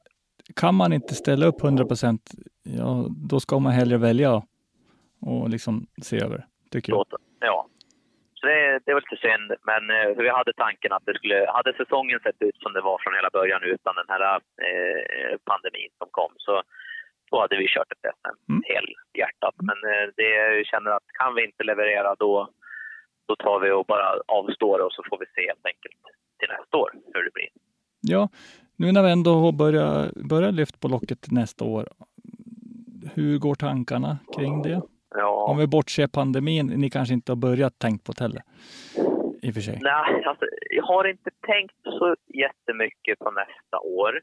kan 0.55 0.75
man 0.75 0.93
inte 0.93 1.15
ställa 1.15 1.45
upp 1.45 1.63
100 1.63 1.85
procent, 1.85 2.31
ja, 2.63 3.05
då 3.29 3.39
ska 3.39 3.59
man 3.59 3.71
hellre 3.71 3.97
välja 3.97 4.41
och 5.21 5.49
liksom 5.49 5.87
se 6.01 6.17
över, 6.23 6.45
tycker 6.71 6.93
jag. 6.93 7.05
Ja. 7.39 7.67
Så 8.33 8.47
det, 8.47 8.79
det 8.85 8.93
var 8.93 9.01
lite 9.01 9.21
synd, 9.27 9.49
men 9.69 9.83
eh, 9.97 10.23
vi 10.23 10.29
hade 10.29 10.53
tanken 10.53 10.91
att 10.91 11.05
det 11.05 11.13
skulle, 11.13 11.45
hade 11.57 11.73
säsongen 11.73 12.19
sett 12.19 12.41
ut 12.41 12.57
som 12.63 12.73
det 12.73 12.81
var 12.81 12.97
från 13.03 13.15
hela 13.15 13.29
början 13.29 13.63
utan 13.63 13.95
den 13.95 14.09
här 14.13 14.23
eh, 14.67 15.37
pandemin 15.49 15.91
som 15.97 16.07
kom 16.11 16.31
så 16.37 16.63
då 17.31 17.39
hade 17.41 17.57
vi 17.57 17.67
kört 17.67 17.91
ett 17.91 18.05
SM 18.15 18.51
Mm. 18.51 18.63
helhjärtat. 18.71 19.55
Men 19.69 19.77
eh, 19.91 20.05
det 20.17 20.29
jag 20.29 20.65
känner 20.65 20.91
att 20.91 21.07
kan 21.19 21.35
vi 21.35 21.45
inte 21.45 21.63
leverera 21.63 22.15
då, 22.15 22.49
då 23.27 23.35
tar 23.35 23.59
vi 23.59 23.71
och 23.71 23.85
bara 23.85 24.07
avstår 24.27 24.79
och 24.85 24.93
så 24.93 25.01
får 25.09 25.17
vi 25.19 25.25
se 25.35 25.41
helt 25.51 25.65
enkelt 25.65 26.01
till 26.39 26.49
nästa 26.57 26.77
år 26.77 26.91
hur 27.13 27.23
det 27.23 27.33
blir. 27.33 27.49
Ja, 28.01 28.29
nu 28.75 28.91
när 28.91 29.03
vi 29.03 29.11
ändå 29.11 29.31
har 29.31 29.51
börjat, 29.51 30.53
lyfta 30.53 30.77
på 30.81 30.87
locket 30.87 31.31
nästa 31.31 31.65
år. 31.65 31.87
Hur 33.15 33.37
går 33.39 33.55
tankarna 33.55 34.17
kring 34.35 34.61
det? 34.61 34.81
Ja. 35.15 35.45
Om 35.49 35.57
vi 35.57 35.67
bortser 35.67 36.07
pandemin, 36.07 36.65
ni 36.65 36.89
kanske 36.89 37.13
inte 37.13 37.31
har 37.31 37.37
börjat 37.37 37.79
tänkt 37.79 38.05
på 38.05 38.11
det 38.11 38.23
heller. 38.23 38.41
I 39.41 39.49
och 39.49 39.53
för 39.53 39.61
sig. 39.61 39.79
Nej, 39.81 40.23
alltså, 40.25 40.45
jag 40.69 40.83
har 40.83 41.07
inte 41.07 41.29
tänkt 41.47 41.75
så 41.83 42.15
jättemycket 42.27 43.19
på 43.19 43.31
nästa 43.31 43.79
år. 43.79 44.21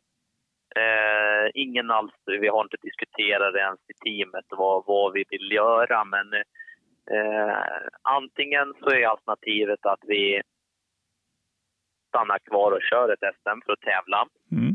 Eh, 0.76 1.50
ingen 1.54 1.90
alls, 1.90 2.12
vi 2.26 2.48
har 2.48 2.62
inte 2.62 2.76
diskuterat 2.82 3.52
det 3.52 3.60
ens 3.60 3.80
i 3.88 3.94
teamet 4.04 4.44
vad, 4.50 4.84
vad 4.86 5.12
vi 5.12 5.24
vill 5.30 5.52
göra 5.52 6.04
men 6.04 6.32
eh, 7.16 7.56
antingen 8.02 8.74
så 8.80 8.90
är 8.90 9.06
alternativet 9.06 9.86
att 9.86 10.00
vi 10.06 10.42
stannar 12.10 12.38
kvar 12.48 12.70
och 12.72 12.82
kör 12.90 13.06
ett 13.12 13.34
SM 13.36 13.58
för 13.64 13.72
att 13.72 13.80
tävla. 13.92 14.20
Mm. 14.58 14.72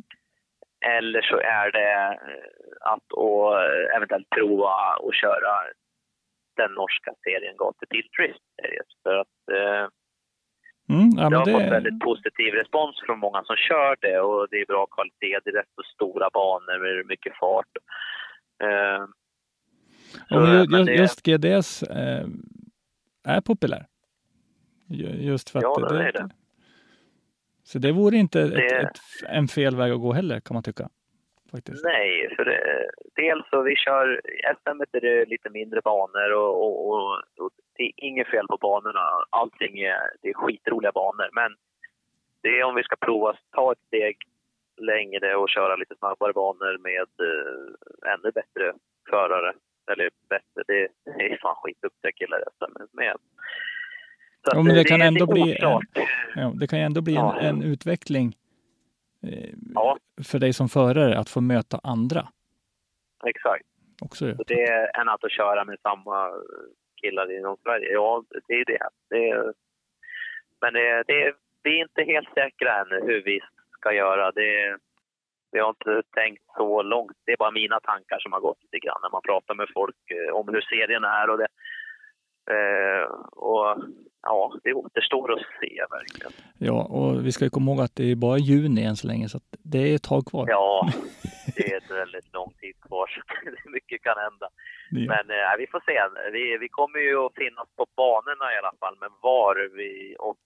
Eller 0.98 1.22
så 1.22 1.38
är 1.62 1.68
det 1.78 1.94
eh, 2.32 2.91
att 2.94 3.07
och, 3.12 3.48
eventuellt 3.95 4.30
prova 4.38 4.72
att 5.07 5.16
köra 5.24 5.53
den 6.60 6.72
norska 6.72 7.12
serien 7.24 7.56
Gatubil 7.57 8.07
Drift 8.18 8.44
Series. 8.56 8.90
För 9.03 9.16
att 9.24 9.38
eh, 9.60 9.88
Mm, 10.90 11.10
ja, 11.18 11.30
men 11.30 11.34
har 11.34 11.45
fått 11.45 11.64
det, 11.64 11.70
väldigt 11.70 11.99
positiv 11.99 12.53
respons 12.53 12.95
från 13.06 13.20
många 13.20 13.44
som 13.44 13.56
kör 13.56 13.95
det 14.02 14.20
och 14.20 14.48
det 14.52 14.57
är 14.62 14.66
bra 14.66 14.86
kvalitet. 14.86 15.40
Det 15.44 15.49
är 15.49 15.53
rätt 15.53 15.72
så 15.76 15.84
stora 15.84 16.30
banor 16.34 16.80
med 16.98 17.06
mycket 17.06 17.34
fart. 17.40 17.68
Eh, 18.64 19.06
så, 20.30 20.36
ju- 20.36 20.68
men 20.70 20.80
ju- 20.80 20.86
det- 20.86 20.94
just 20.95 21.22
GDS 21.24 21.84
eh, 21.84 22.26
är 23.28 23.41
populär. 23.41 23.86
Ju- 24.90 25.26
Just 25.32 25.49
för 25.49 25.60
att 25.60 25.64
Ja, 25.64 25.88
den 25.90 25.98
är 26.02 26.12
det. 26.12 26.30
Så 27.70 27.80
det 27.80 27.92
vore 27.92 28.18
inte 28.18 28.42
ett, 28.42 28.54
Det- 28.54 28.76
ett, 28.82 29.00
en 29.30 29.48
fel 29.48 29.76
väg 29.76 29.92
att 29.92 30.02
gå 30.02 30.14
heller 30.14 30.40
kan 30.40 30.54
man 30.54 30.64
tycka. 30.64 30.90
Faktiskt. 31.52 31.84
Nej, 31.84 32.34
för 32.36 32.46
det, 32.46 32.90
dels 33.16 33.46
så 33.50 33.62
vi 33.62 33.76
kör 33.76 34.22
SM 34.58 34.82
är 34.98 35.02
det 35.02 35.26
lite 35.26 35.50
mindre 35.50 35.82
banor 35.82 36.34
och, 36.34 36.54
och, 36.66 36.90
och, 36.90 37.14
och 37.40 37.52
det 37.78 37.84
är 37.84 37.92
inget 37.98 38.28
fel 38.28 38.48
på 38.48 38.58
banorna. 38.58 39.06
Allting 39.30 39.80
är, 39.80 40.00
det 40.22 40.30
är 40.30 40.34
skitroliga 40.34 40.92
banor. 40.92 41.30
Men 41.34 41.52
det 42.42 42.60
är 42.60 42.64
om 42.64 42.76
vi 42.76 42.84
ska 42.84 42.96
prova 42.96 43.30
att 43.30 43.40
ta 43.52 43.72
ett 43.72 43.84
steg 43.88 44.18
längre 44.82 45.36
och 45.36 45.50
köra 45.50 45.76
lite 45.76 45.96
snabbare 45.96 46.34
banor 46.34 46.78
med 46.78 47.08
eh, 47.28 48.14
ännu 48.14 48.32
bättre 48.32 48.74
förare. 49.10 49.54
Eller 49.92 50.10
bättre, 50.30 50.62
det, 50.68 50.88
det 51.18 51.34
är 51.34 51.38
fan 51.38 51.56
skitduktiga 51.56 52.12
killar 52.12 52.44
SM 52.58 52.98
med. 52.98 53.18
Så 54.45 54.51
Ja, 54.57 54.63
men 54.63 54.73
det 54.76 54.81
eh, 54.81 54.85
kan 54.85 55.01
är 55.01 55.05
ändå 55.07 55.26
bli 55.27 55.55
oklart. 55.55 55.84
Ja, 56.35 56.51
det 56.55 56.67
kan 56.67 56.80
ändå 56.80 57.01
bli 57.01 57.15
en, 57.15 57.26
Ja. 57.26 57.39
en 57.39 57.63
utveckling 57.63 58.35
eh, 59.23 59.49
Ja, 59.76 59.97
för 60.23 60.39
dig 60.39 60.53
som 60.53 60.69
förare 60.69 61.17
att 61.17 61.30
få 61.30 61.41
möta 61.41 61.80
andra 61.84 62.27
exakt. 63.26 63.65
också. 64.01 64.35
Så 64.35 64.43
det 64.47 64.63
är 64.63 64.99
än 65.01 65.09
att 65.09 65.23
att 65.23 65.31
köra 65.31 65.65
med 65.65 65.77
samma 65.81 66.30
killar 67.01 67.38
inom 67.39 67.57
Sverige. 67.63 67.93
Ja, 67.93 68.23
det 68.47 68.53
är 68.53 68.65
det. 68.65 68.88
det 69.09 69.30
är, 69.30 69.53
men 70.61 70.73
det, 70.73 71.03
det, 71.07 71.34
vi 71.63 71.77
är 71.80 71.81
inte 71.84 72.03
helt 72.03 72.30
säkra 72.34 72.80
än 72.81 72.88
hur 73.07 73.23
vi 73.23 73.39
ska 73.72 73.93
göra. 73.93 74.31
Det, 74.31 74.77
vi 75.51 75.59
har 75.59 75.69
inte 75.69 76.03
tänkt 76.13 76.43
så 76.57 76.81
långt. 76.81 77.17
Det 77.26 77.31
är 77.31 77.38
bara 77.38 77.51
mina 77.51 77.80
tankar 77.80 78.19
som 78.19 78.34
har 78.34 78.39
gått 78.39 78.63
lite 78.63 78.85
grann 78.85 78.99
när 79.03 79.09
man 79.09 79.22
pratar 79.22 79.55
med 79.55 79.67
folk 79.73 79.95
eh, 80.11 80.34
om 80.35 80.47
hur 80.47 80.61
serien 80.61 81.03
är. 81.03 81.30
Och 81.30 81.38
det, 81.38 81.47
eh, 82.55 83.03
och 83.49 83.77
ja, 84.26 84.53
det 84.64 84.73
återstår 84.73 85.34
att 85.34 85.45
se 85.61 85.81
verkligen. 85.91 86.31
Ja, 86.57 86.84
och 86.84 87.26
vi 87.26 87.31
ska 87.31 87.43
ju 87.45 87.49
komma 87.49 87.72
ihåg 87.72 87.81
att 87.81 87.95
det 87.95 88.11
är 88.11 88.15
bara 88.15 88.38
juni 88.38 88.84
än 88.84 88.95
så 88.95 89.07
länge, 89.07 89.30
så 89.30 89.39
det 89.73 89.91
är 89.91 89.95
ett 89.95 90.03
tag 90.03 90.26
kvar. 90.26 90.45
Ja, 90.49 90.89
det 91.56 91.73
är 91.73 91.77
ett 91.77 91.91
väldigt 91.91 92.34
lång 92.34 92.52
tid 92.61 92.76
kvar. 92.81 93.07
Så 93.07 93.69
mycket 93.77 94.02
kan 94.03 94.18
hända. 94.18 94.47
Det- 94.91 95.07
Men 95.14 95.26
eh, 95.38 95.53
vi 95.57 95.68
får 95.68 95.81
se. 95.89 95.97
Vi, 96.31 96.57
vi 96.57 96.69
kommer 96.69 96.99
ju 96.99 97.18
att 97.26 97.35
finnas 97.35 97.68
på 97.77 97.85
banorna 97.97 98.53
i 98.53 98.57
alla 98.61 98.73
fall, 98.80 98.95
men 98.99 99.10
var 99.22 99.56
vi 99.77 100.15
och 100.19 100.43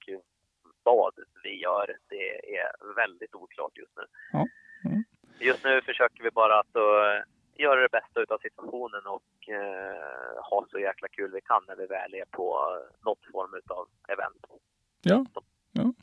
vad 0.84 1.14
vi 1.44 1.62
gör, 1.62 1.88
det 2.10 2.56
är 2.58 2.96
väldigt 2.96 3.36
oklart 3.36 3.78
just 3.78 3.96
nu. 3.98 4.04
Ja. 4.32 4.48
Mm. 4.90 5.04
Just 5.40 5.64
nu 5.64 5.82
försöker 5.82 6.24
vi 6.24 6.32
bara 6.32 6.60
att 6.60 6.76
eh, 6.76 7.18
göra 7.60 7.82
det 7.82 7.90
bästa 7.92 8.34
av 8.34 8.38
situationen 8.38 9.02
och 9.08 9.50
eh, 9.50 10.44
ha 10.50 10.66
så 10.72 10.80
jäkla 10.80 11.08
kul 11.08 11.32
vi 11.32 11.42
kan 11.42 11.64
när 11.68 11.76
vi 11.76 11.86
väl 11.86 12.14
är 12.14 12.26
på 12.32 12.58
något 13.06 13.26
form 13.32 13.62
av 13.70 13.88
event 14.08 14.46
Ja, 15.02 15.26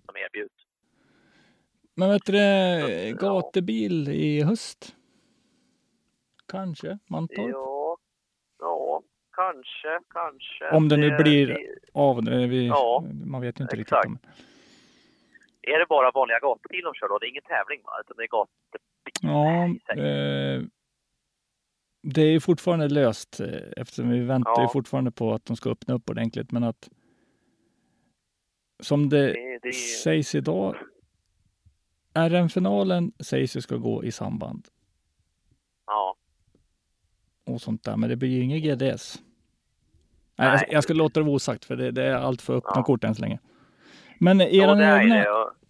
som 0.07 0.17
erbjuds. 0.17 0.55
men 1.95 2.09
vet 2.11 2.25
du 2.27 2.33
det, 2.33 3.13
gatubil 3.21 4.09
i 4.09 4.43
höst? 4.43 4.97
Kanske, 6.49 6.99
Mantorp? 7.07 7.51
Ja, 7.51 7.97
ja, 8.59 9.03
kanske, 9.33 10.01
kanske. 10.11 10.71
Om 10.71 10.89
det 10.89 10.97
nu 10.97 11.17
blir 11.17 11.47
det- 11.47 11.79
av. 11.93 12.25
Vi, 12.25 12.67
Ja, 12.67 13.05
man 13.25 13.41
vet 13.41 13.61
ju 13.61 13.63
inte 13.65 13.77
exakt. 13.81 14.07
riktigt. 14.09 14.27
Om, 14.27 14.43
Är 15.63 15.79
det 15.79 15.87
bara 15.89 16.11
vanliga 16.11 16.39
gatubil 16.39 16.85
de 16.85 16.95
kör 16.95 17.09
då? 17.09 17.19
Det 17.19 17.27
är 17.27 17.29
ingen 17.29 17.43
tävling 17.43 17.81
va? 17.85 17.93
Utan 18.01 18.17
det 18.17 18.23
är 18.23 18.29
gatubil 18.29 18.63
ja, 19.23 19.65
eh, 20.03 20.63
det 22.15 22.23
är 22.23 22.31
ju 22.31 22.41
fortfarande 22.41 22.89
löst 22.89 23.41
eh, 23.41 23.47
eftersom 23.77 24.11
vi 24.11 24.21
väntar 24.21 24.57
ju 24.61 24.63
Ja. 24.63 24.69
fortfarande 24.73 25.11
på 25.11 25.33
att 25.35 25.45
de 25.45 25.57
ska 25.57 25.71
öppna 25.71 25.95
upp 25.95 26.11
ordentligt. 26.11 26.53
Men 26.53 26.65
att 26.65 26.89
som 28.83 29.09
det, 29.09 29.27
Det, 29.33 29.59
det, 29.63 29.73
sägs 29.75 30.35
idag, 30.35 30.77
RM-finalen 32.15 33.13
sägs 33.21 33.57
ju 33.57 33.61
ska 33.61 33.77
gå 33.77 34.05
i 34.05 34.13
samband 34.13 34.69
ja, 35.87 36.17
och 37.45 37.61
sånt 37.61 37.83
där, 37.85 37.97
men 37.97 38.11
det 38.11 38.17
blir 38.17 38.29
ju 38.29 38.41
inget 38.43 38.63
GDS. 38.63 39.23
Nej, 40.37 40.49
Nej. 40.49 40.69
Jag, 40.71 40.83
ska 40.83 40.95
låta 40.95 41.21
det 41.21 41.25
vara 41.27 41.35
osagt 41.37 41.65
för 41.65 41.77
det, 41.77 41.91
det 41.91 42.05
är 42.05 42.15
allt 42.15 42.43
för 42.43 42.57
öppna 42.57 42.73
Ja. 42.75 42.83
kort 42.83 43.05
än 43.05 43.15
så 43.15 43.23
länge. 43.23 43.39
Men 44.19 44.41
är 44.41 44.47
egna, 44.47 45.25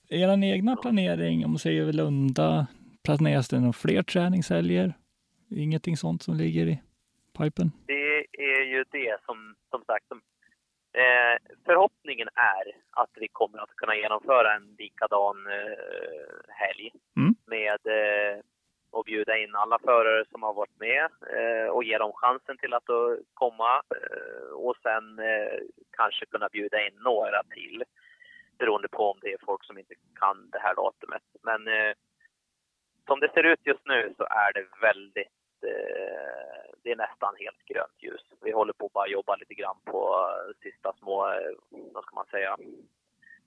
eran 0.08 0.44
egna 0.44 0.76
planering, 0.76 1.44
om 1.44 1.50
man 1.50 1.58
säger 1.58 1.92
Lunda, 1.92 2.66
planeras 3.02 3.48
det 3.48 3.58
några 3.60 3.72
fler 3.72 4.02
träningshelger? 4.02 4.94
Ingenting 5.50 5.96
sånt 5.96 6.22
som 6.22 6.34
ligger 6.34 6.66
i 6.66 6.82
pipen? 7.38 7.72
det 7.86 8.26
är 8.32 8.62
ju 8.64 8.84
det 8.90 9.16
som, 9.26 9.54
som 9.70 9.84
sagt, 9.84 10.08
som, 10.08 10.20
eh, 10.92 11.56
förhoppningen 11.64 12.28
är 12.34 12.72
att 12.90 13.10
vi 13.14 13.28
kommer 13.28 13.58
att 13.58 13.76
kunna 13.76 13.96
genomföra 13.96 14.54
en 14.56 14.74
likadan 14.78 15.46
eh, 15.46 16.48
helg 16.48 16.90
Mm. 17.16 17.34
med 17.46 17.80
eh, 17.86 18.40
och 18.90 19.04
bjuda 19.04 19.38
in 19.38 19.54
alla 19.54 19.78
förare 19.78 20.24
som 20.30 20.42
har 20.42 20.54
varit 20.54 20.78
med 20.80 21.08
eh, 21.36 21.68
och 21.68 21.84
ge 21.84 21.98
dem 21.98 22.12
chansen 22.14 22.56
till 22.58 22.74
att 22.74 22.88
eh, 22.88 23.14
komma 23.34 23.82
eh, 23.96 24.52
och 24.54 24.76
sen 24.82 25.18
eh, 25.18 25.58
kanske 25.90 26.26
kunna 26.26 26.48
bjuda 26.48 26.86
in 26.86 26.94
några 26.94 27.42
till 27.42 27.84
beroende 28.58 28.88
på 28.88 29.10
om 29.10 29.18
det 29.22 29.32
är 29.32 29.38
folk 29.44 29.64
som 29.64 29.78
inte 29.78 29.94
kan 30.20 30.50
det 30.50 30.58
här 30.58 30.74
datumet. 30.74 31.22
Men 31.42 31.68
eh, 31.68 31.92
som 33.06 33.20
det 33.20 33.32
ser 33.34 33.42
ut 33.44 33.60
just 33.64 33.84
nu 33.86 34.14
så 34.16 34.24
är 34.24 34.52
det 34.52 34.66
väldigt 34.80 35.35
eh, 35.64 36.46
det 36.82 36.92
är 36.92 36.96
nästan 36.96 37.34
helt 37.38 37.62
grönt 37.64 38.02
ljus. 38.02 38.24
Vi 38.42 38.52
håller 38.52 38.72
på 38.72 38.86
att 38.86 38.92
bara 38.92 39.08
jobba 39.08 39.36
lite 39.36 39.54
grann 39.54 39.76
på 39.84 40.00
eh, 40.30 40.54
sista 40.62 40.92
små, 40.98 41.28
eh, 41.28 41.52
vad 41.94 42.04
ska 42.04 42.14
man 42.14 42.26
säga. 42.26 42.56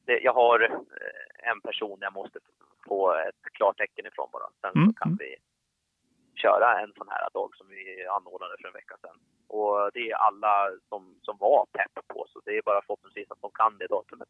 Jag 0.06 0.34
har 0.34 0.60
eh, 0.64 1.50
en 1.52 1.62
person 1.62 1.98
jag 2.02 2.14
måste 2.14 2.40
få 2.88 3.14
ett 3.14 3.44
klartecken 3.54 4.06
ifrån 4.06 4.30
bara. 4.32 4.48
Sen 4.62 4.72
Mm, 4.76 4.88
så 4.88 4.94
kan 4.94 5.18
vi 5.20 5.36
köra 6.36 6.80
en 6.82 6.94
sån 6.98 7.08
här 7.10 7.30
dag 7.34 7.50
som 7.56 7.68
vi 7.68 8.06
anordnade 8.08 8.56
för 8.60 8.68
en 8.68 8.74
vecka 8.74 8.96
sedan. 9.02 9.18
Och 9.48 9.90
det 9.94 10.12
är 10.12 10.16
alla 10.16 10.70
som, 10.90 11.16
som 11.22 11.38
var 11.38 11.66
pepp 11.72 12.08
på, 12.08 12.26
så 12.30 12.42
det 12.46 12.58
är 12.58 12.62
bara 12.62 12.82
förhoppningsvis 12.82 13.32
att 13.32 13.42
de 13.42 13.52
kan 13.52 13.78
det 13.78 13.88
datumet. 13.88 14.30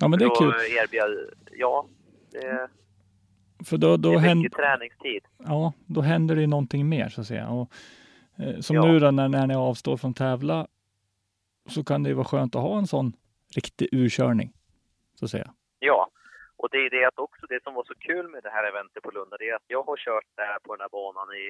Ja, 0.00 0.08
men 0.08 0.18
det 0.18 0.24
är 0.24 0.28
Då 0.28 0.34
kul. 0.34 0.54
Erbjöd, 0.78 1.34
ja, 1.50 1.86
det, 2.32 2.70
För 3.64 3.76
då, 3.78 3.96
det 3.96 4.02
då, 4.02 4.12
är 4.14 4.18
händer, 4.18 4.34
mycket 4.42 4.56
träningstid. 4.58 5.24
ja, 5.38 5.72
då 5.86 6.00
händer 6.00 6.34
det 6.34 6.40
ju 6.40 6.46
någonting 6.46 6.88
mer 6.88 7.08
så 7.08 7.20
att 7.20 7.26
säga. 7.26 7.48
Och, 7.48 7.72
eh, 8.38 8.60
som 8.60 8.76
Ja. 8.76 8.84
nu 8.86 8.98
då 8.98 9.10
när, 9.10 9.28
när 9.28 9.46
ni 9.46 9.54
avstår 9.54 9.96
från 9.96 10.14
tävla 10.14 10.66
så 11.68 11.84
kan 11.84 12.02
det 12.02 12.08
ju 12.08 12.14
vara 12.14 12.24
skönt 12.24 12.54
att 12.56 12.62
ha 12.62 12.78
en 12.78 12.86
sån 12.86 13.12
riktig 13.56 13.88
urkörning. 13.92 14.52
Så 15.14 15.24
att 15.24 15.30
säga. 15.30 15.50
Ja, 15.78 16.08
och 16.56 16.68
det 16.70 16.78
är 16.78 16.90
det 16.90 17.04
att 17.04 17.18
också 17.18 17.46
det 17.46 17.62
som 17.62 17.74
var 17.74 17.84
så 17.84 17.94
kul 17.94 18.28
med 18.28 18.42
det 18.42 18.50
här 18.50 18.64
eventet 18.68 19.02
på 19.02 19.10
Lunda, 19.10 19.36
det 19.36 19.48
är 19.48 19.54
att 19.56 19.64
jag 19.66 19.82
har 19.82 19.96
kört 19.96 20.24
där 20.36 20.58
på 20.64 20.76
den 20.76 20.80
här 20.80 20.88
banan 20.98 21.28
i 21.34 21.48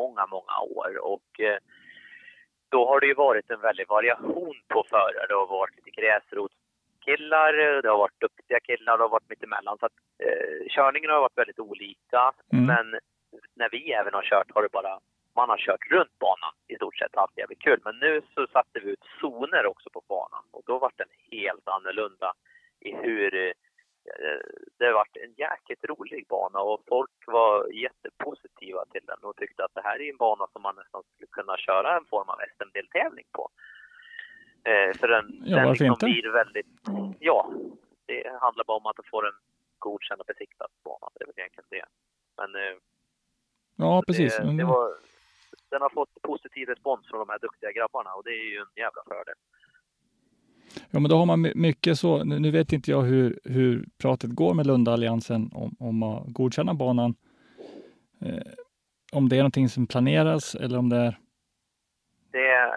många, 0.00 0.26
många 0.26 0.56
år 0.76 0.90
och 1.12 1.40
eh, 1.40 1.58
då 2.68 2.80
har 2.88 3.00
det 3.00 3.06
ju 3.06 3.14
varit 3.14 3.50
en 3.50 3.60
väldig 3.60 3.88
variation 3.88 4.54
på 4.68 4.84
förare. 4.90 5.26
Det 5.28 5.34
har 5.34 5.46
varit 5.46 5.74
lite 5.76 5.86
mycket 5.88 6.04
gräsrotskillar, 7.06 7.82
det 7.82 7.88
har 7.88 7.98
varit 7.98 8.20
duktiga 8.20 8.60
killar, 8.60 8.98
det 8.98 9.04
har 9.04 9.08
varit 9.08 9.28
mitt 9.28 9.42
emellan. 9.42 9.78
Så 9.78 9.86
att, 9.86 9.92
eh, 10.18 10.66
körningen 10.68 11.10
har 11.10 11.20
varit 11.20 11.38
väldigt 11.38 11.58
olika. 11.58 12.32
Mm. 12.52 12.66
Men 12.66 13.00
när 13.56 13.68
vi 13.70 13.92
även 13.92 14.14
har 14.14 14.22
kört 14.22 14.50
har 14.54 14.62
det 14.62 14.72
bara, 14.72 15.00
man 15.36 15.48
har 15.48 15.58
kört 15.58 15.90
runt 15.90 16.18
banan 16.18 16.54
i 16.68 16.76
stort 16.76 16.98
sett, 16.98 17.16
haft 17.16 17.38
jävligt 17.38 17.62
kul. 17.62 17.80
Men 17.84 17.98
nu 17.98 18.22
så 18.34 18.46
satte 18.46 18.80
vi 18.80 18.90
ut 18.90 19.04
zoner 19.20 19.66
också 19.66 19.90
på 19.90 20.02
banan 20.08 20.44
och 20.50 20.62
då 20.66 20.78
var 20.78 20.92
den 20.96 21.12
helt 21.30 21.68
annorlunda 21.68 22.32
i 22.80 22.94
hur 22.94 23.34
eh, 23.34 23.52
det 24.78 24.86
har 24.86 24.92
varit 24.92 25.16
en 25.16 25.34
jäkligt 25.36 25.84
rolig 25.84 26.26
bana 26.28 26.60
och 26.60 26.80
folk 26.88 27.10
var 27.26 27.72
jättepositiva 27.72 28.84
till 28.92 29.04
den 29.06 29.18
och 29.22 29.36
tyckte 29.36 29.64
att 29.64 29.74
det 29.74 29.82
här 29.84 30.00
är 30.00 30.10
en 30.10 30.16
bana 30.16 30.46
som 30.52 30.62
man 30.62 30.76
nästan 30.76 31.02
skulle 31.02 31.26
kunna 31.26 31.56
köra 31.56 31.96
en 31.96 32.04
form 32.04 32.28
av 32.28 32.38
SM-deltävling 32.56 33.26
på. 33.32 33.48
Eh, 34.64 34.98
för 34.98 35.08
den, 35.08 35.42
Ja, 35.44 35.56
den 35.56 35.68
liksom 35.68 35.86
inte? 35.86 36.06
blir 36.06 36.32
väldigt, 36.32 36.66
ja, 37.18 37.52
det 38.06 38.22
handlar 38.40 38.64
bara 38.64 38.76
om 38.76 38.86
att 38.86 38.96
du 38.96 39.02
får 39.10 39.26
en 39.26 39.38
godkänd 39.78 40.20
och 40.20 40.26
besiktad 40.26 40.66
bana. 40.84 41.08
Det 41.14 41.22
är 41.24 41.26
väl 41.26 41.34
egentligen 41.36 41.66
det. 41.70 41.84
Men 42.36 42.54
eh, 42.62 42.76
Ja, 43.76 44.02
precis. 44.06 44.36
Det, 44.36 44.56
det 44.56 44.64
var, 44.64 44.88
den 45.70 45.82
har 45.82 45.90
fått 45.90 46.22
positiv 46.22 46.68
respons 46.68 47.06
från 47.08 47.18
de 47.18 47.28
här 47.28 47.38
duktiga 47.38 47.72
grabbarna 47.72 48.10
och 48.14 48.24
det 48.24 48.30
är 48.30 48.50
ju 48.52 48.58
en 48.58 48.66
jävla 48.76 49.02
fördel. 49.08 49.34
Ja, 50.90 51.00
men 51.00 51.10
då 51.10 51.16
har 51.16 51.26
man 51.26 51.40
my- 51.40 51.52
mycket 51.54 51.98
så. 51.98 52.24
Nu 52.24 52.50
vet 52.50 52.72
inte 52.72 52.90
jag 52.90 53.02
hur, 53.02 53.40
hur 53.44 53.84
pratet 53.98 54.30
går 54.30 54.54
med 54.54 54.66
Lundaalliansen 54.66 55.50
om, 55.54 55.76
om 55.78 56.02
att 56.02 56.24
godkänna 56.26 56.74
banan. 56.74 57.14
Eh, 58.20 58.42
om 59.12 59.28
det 59.28 59.36
är 59.36 59.40
någonting 59.40 59.68
som 59.68 59.86
planeras 59.86 60.54
eller 60.54 60.78
om 60.78 60.88
det 60.88 60.96
är... 60.96 61.18
det, 62.30 62.72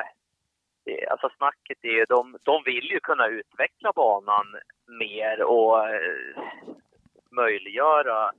Eh, 0.85 1.11
alltså 1.11 1.29
snacket 1.37 1.77
är 1.81 1.89
ju, 1.89 2.05
de, 2.05 2.37
de 2.43 2.63
vill 2.63 2.91
ju 2.91 2.99
kunna 2.99 3.27
utveckla 3.27 3.91
banan 3.95 4.45
mer 4.87 5.43
och 5.43 5.89
eh, 5.89 6.37
möjliggöra, 7.31 8.31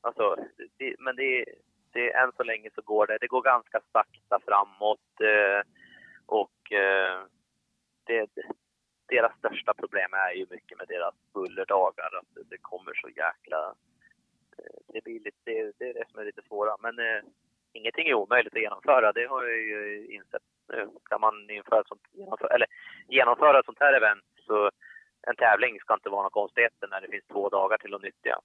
alltså, 0.00 0.36
det, 0.78 0.94
men 0.98 1.16
det, 1.16 1.44
det, 1.92 2.12
än 2.12 2.32
så 2.36 2.42
länge 2.42 2.70
så 2.74 2.82
går 2.82 3.06
det, 3.06 3.18
det 3.20 3.26
går 3.26 3.42
ganska 3.42 3.80
sakta 3.92 4.40
framåt 4.46 5.20
eh, 5.20 5.66
och 6.26 6.50
det, 8.04 8.30
deras 9.08 9.38
största 9.38 9.74
problem 9.74 10.12
är 10.12 10.32
ju 10.32 10.46
mycket 10.50 10.78
med 10.78 10.88
deras 10.88 11.14
bullerdagar, 11.34 12.10
att 12.18 12.48
det, 12.50 12.58
kommer 12.58 12.94
så 12.94 13.08
jäkla, 13.08 13.74
det 14.92 15.04
blir 15.04 15.20
lite, 15.20 15.38
det, 15.44 15.72
det 15.78 15.88
är 15.88 15.94
det 15.94 16.04
som 16.08 16.20
är 16.20 16.24
lite 16.24 16.42
svåra, 16.42 16.76
men 16.80 16.98
eh, 16.98 17.22
ingenting 17.72 18.08
är 18.08 18.14
omöjligt 18.14 18.54
att 18.54 18.60
genomföra. 18.60 19.12
Det 19.12 19.26
har 19.26 19.44
jag 19.44 19.58
ju 19.58 20.06
insett. 20.10 20.42
Kan 21.10 21.20
man 21.20 21.50
införa 21.50 21.80
ett 21.80 21.88
sånt, 21.88 22.02
genomföra, 22.12 22.54
eller 22.54 22.66
genomföra 23.08 23.58
ett 23.58 23.64
sånt 23.66 23.80
här 23.80 23.92
event 23.92 24.24
så 24.46 24.70
en 25.26 25.36
tävling 25.36 25.80
ska 25.80 25.94
inte 25.94 26.08
vara 26.08 26.20
några 26.22 26.30
konstigheter 26.30 26.88
när 26.88 27.00
det 27.00 27.08
finns 27.08 27.24
två 27.32 27.48
dagar 27.48 27.78
till 27.78 27.94
att 27.94 28.02
nyttja. 28.02 28.40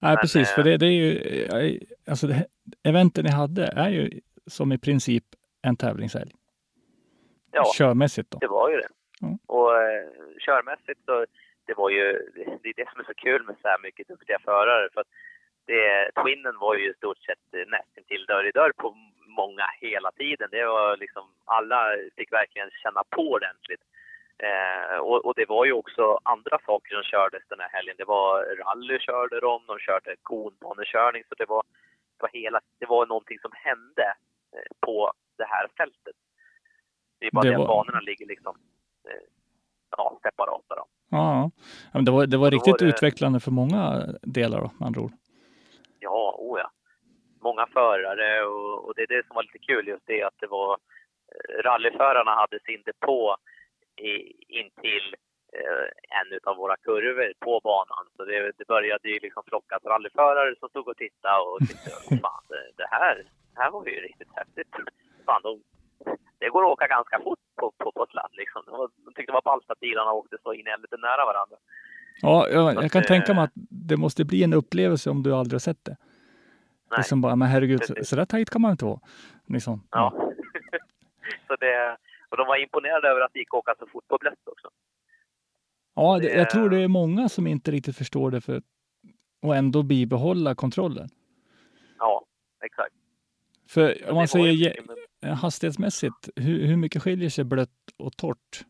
Nej, 0.00 0.10
Men, 0.10 0.16
precis. 0.16 0.50
eh, 0.50 0.54
För 0.54 0.62
det, 0.62 0.76
det 0.76 0.86
är 0.86 0.90
ju... 0.90 1.10
eh, 1.44 1.80
Alltså, 2.10 2.26
det, 2.26 2.46
eventen 2.84 3.24
ni 3.24 3.30
hade 3.30 3.66
är 3.76 3.88
ju 3.88 4.20
som 4.46 4.72
i 4.72 4.78
princip 4.78 5.24
en 5.62 5.76
tävlingshelg. 5.76 6.30
Ja, 7.52 7.64
Körmässigt 7.78 8.30
då. 8.30 8.38
det 8.38 8.46
var 8.46 8.70
ju 8.70 8.76
det. 8.76 8.88
Mm. 9.22 9.38
Och 9.46 9.82
eh, 9.82 10.06
körmässigt 10.46 11.00
så, 11.04 11.26
det 11.66 11.74
var 11.74 11.90
ju, 11.90 12.04
det 12.62 12.68
är 12.68 12.74
det 12.76 12.90
som 12.90 13.00
är 13.00 13.04
så 13.04 13.14
kul 13.14 13.42
med 13.46 13.56
så 13.62 13.68
här 13.68 13.78
mycket 13.82 14.08
duktiga 14.08 14.38
förare. 14.38 14.88
För 14.94 15.00
att 15.00 15.06
det, 15.66 16.10
Twinnen 16.22 16.58
var 16.58 16.74
ju 16.76 16.90
i 16.90 16.94
stort 16.94 17.18
sett 17.18 17.44
eh, 17.56 17.66
nästintill 17.70 18.24
dörr 18.26 18.48
i 18.48 18.50
dörr 18.50 18.72
på 18.76 18.96
många 19.32 19.66
hela 19.80 20.10
tiden. 20.12 20.48
Det 20.50 20.64
var 20.66 20.96
liksom, 20.96 21.24
alla 21.44 21.80
fick 22.16 22.32
verkligen 22.32 22.70
känna 22.82 23.02
på 23.10 23.22
ordentligt. 23.30 23.80
Eh, 24.38 24.96
och, 24.98 25.24
och 25.26 25.34
det 25.36 25.48
var 25.48 25.64
ju 25.64 25.72
också 25.72 26.18
andra 26.22 26.58
saker 26.66 26.94
som 26.94 27.02
kördes 27.02 27.42
den 27.48 27.60
här 27.60 27.68
helgen. 27.68 27.94
Det 27.98 28.04
var 28.04 28.44
rally 28.64 28.98
körde 28.98 29.40
de, 29.40 29.62
de 29.66 29.78
körde 29.78 30.16
konbanekörning, 30.22 31.22
så 31.28 31.34
det 31.34 31.44
var, 31.48 31.62
det 32.16 32.22
var 32.22 32.30
hela, 32.32 32.60
det 32.78 32.86
var 32.86 33.06
någonting 33.06 33.38
som 33.38 33.50
hände 33.54 34.06
eh, 34.54 34.70
på 34.80 35.12
det 35.38 35.44
här 35.44 35.68
fältet. 35.76 36.16
Det 37.18 37.26
är 37.26 37.30
bara 37.32 37.42
Det 37.42 37.50
det, 37.50 37.56
var- 37.56 37.62
att 37.64 37.68
banorna 37.68 38.00
ligger 38.00 38.26
liksom 38.26 38.56
eh, 39.08 39.14
ja, 39.96 40.18
separata 40.22 40.74
då. 40.74 40.86
Ja. 41.08 41.50
Men 41.92 42.04
det 42.04 42.10
var, 42.10 42.26
det 42.26 42.36
var 42.36 42.50
riktigt 42.50 42.72
var 42.72 42.78
det- 42.78 42.84
utvecklande 42.88 43.40
för 43.40 43.50
många 43.50 44.02
delar 44.22 44.60
då, 44.60 44.70
med 44.78 44.86
andra 44.86 45.00
ord. 45.00 45.12
Ja, 46.00 46.34
oh 46.38 46.60
ja. 46.60 46.70
Många 47.42 47.66
förare 47.66 48.44
och, 48.44 48.84
och 48.86 48.92
det 48.96 49.02
är 49.02 49.06
det 49.06 49.26
som 49.26 49.34
var 49.36 49.42
lite 49.42 49.58
kul 49.58 49.88
just 49.88 50.06
det 50.06 50.22
att 50.22 50.38
det 50.40 50.46
var 50.46 50.72
eh, 51.32 51.62
rallyförarna 51.62 52.30
hade 52.34 52.58
sin 52.60 52.82
depå 52.84 53.36
i, 53.96 54.14
intill 54.60 55.08
eh, 55.58 55.86
en 56.18 56.28
av 56.50 56.56
våra 56.56 56.76
kurvor 56.76 57.32
på 57.40 57.60
banan. 57.64 58.04
Så 58.16 58.24
det, 58.24 58.52
det 58.58 58.66
började 58.66 59.08
ju 59.08 59.18
liksom 59.18 59.42
flockas 59.46 59.84
rallyförare 59.84 60.54
som 60.60 60.68
stod 60.68 60.88
och 60.88 60.96
tittade 60.96 61.42
och 61.42 61.58
tyckte 61.68 61.90
fan 62.24 62.44
det, 62.76 62.88
här, 62.90 63.14
det 63.54 63.60
här 63.62 63.70
var 63.70 63.86
ju 63.86 64.00
riktigt 64.00 64.32
häftigt. 64.34 64.72
Fan, 65.26 65.42
de, 65.42 65.62
det 66.38 66.48
går 66.48 66.62
att 66.64 66.72
åka 66.72 66.86
ganska 66.86 67.20
fort 67.20 67.38
på, 67.60 67.72
på, 67.78 67.92
på 67.92 68.06
sladd 68.10 68.32
liksom. 68.32 68.62
De, 68.66 68.88
de 69.04 69.14
tyckte 69.14 69.32
det 69.32 69.40
var 69.40 69.42
ballt 69.42 69.70
att 69.70 69.80
bilarna 69.80 70.12
åkte 70.12 70.36
så 70.42 70.52
in 70.52 70.66
lite 70.82 70.96
nära 70.96 71.24
varandra. 71.24 71.56
Ja, 72.22 72.48
jag, 72.48 72.74
jag 72.74 72.84
Att, 72.84 72.92
kan 72.92 73.02
eh, 73.02 73.06
tänka 73.06 73.34
mig 73.34 73.44
att 73.44 73.52
det 73.88 73.96
måste 73.96 74.24
bli 74.24 74.42
en 74.44 74.52
upplevelse 74.52 75.10
om 75.10 75.22
du 75.22 75.34
aldrig 75.34 75.54
har 75.54 75.66
sett 75.70 75.84
det. 75.84 75.96
Nej. 76.92 76.98
Liksom 76.98 77.20
bara, 77.20 77.36
men 77.36 77.48
herregud, 77.48 77.80
Precis. 77.80 78.08
så 78.08 78.16
där 78.16 78.24
tajt 78.24 78.50
kan 78.50 78.62
man 78.62 78.70
inte 78.70 78.84
vara. 78.84 79.00
Liksom. 79.46 79.82
Ja. 79.90 80.12
så 81.46 81.56
det, 81.56 81.96
och 82.28 82.36
de 82.36 82.46
var 82.46 82.56
imponerade 82.62 83.08
över 83.08 83.20
att 83.20 83.32
det 83.32 83.38
gick 83.38 83.48
att 83.54 83.58
åka 83.58 83.74
så 83.78 83.86
fort 83.86 84.08
på 84.08 84.18
blött 84.20 84.48
också. 84.48 84.68
Ja, 85.94 86.18
det, 86.18 86.28
Det- 86.28 86.34
jag 86.38 86.50
tror 86.50 86.70
det 86.70 86.78
är 86.82 86.88
många 86.88 87.28
som 87.28 87.46
inte 87.46 87.70
riktigt 87.70 87.96
förstår 87.96 88.30
det 88.30 88.40
för 88.40 88.62
och 89.42 89.56
ändå 89.56 89.82
bibehålla 89.82 90.54
kontrollen. 90.54 91.08
Ja, 91.98 92.24
exakt. 92.64 92.94
För 93.68 94.08
om 94.10 94.14
man 94.14 94.28
säger 94.28 94.52
mycket 94.52 94.86
med- 95.20 95.36
hastighetsmässigt, 95.38 96.28
hur, 96.36 96.66
hur 96.66 96.76
mycket 96.76 97.02
skiljer 97.02 97.28
sig 97.30 97.44
blött 97.44 97.70
och 97.98 98.16
torrt? 98.16 98.64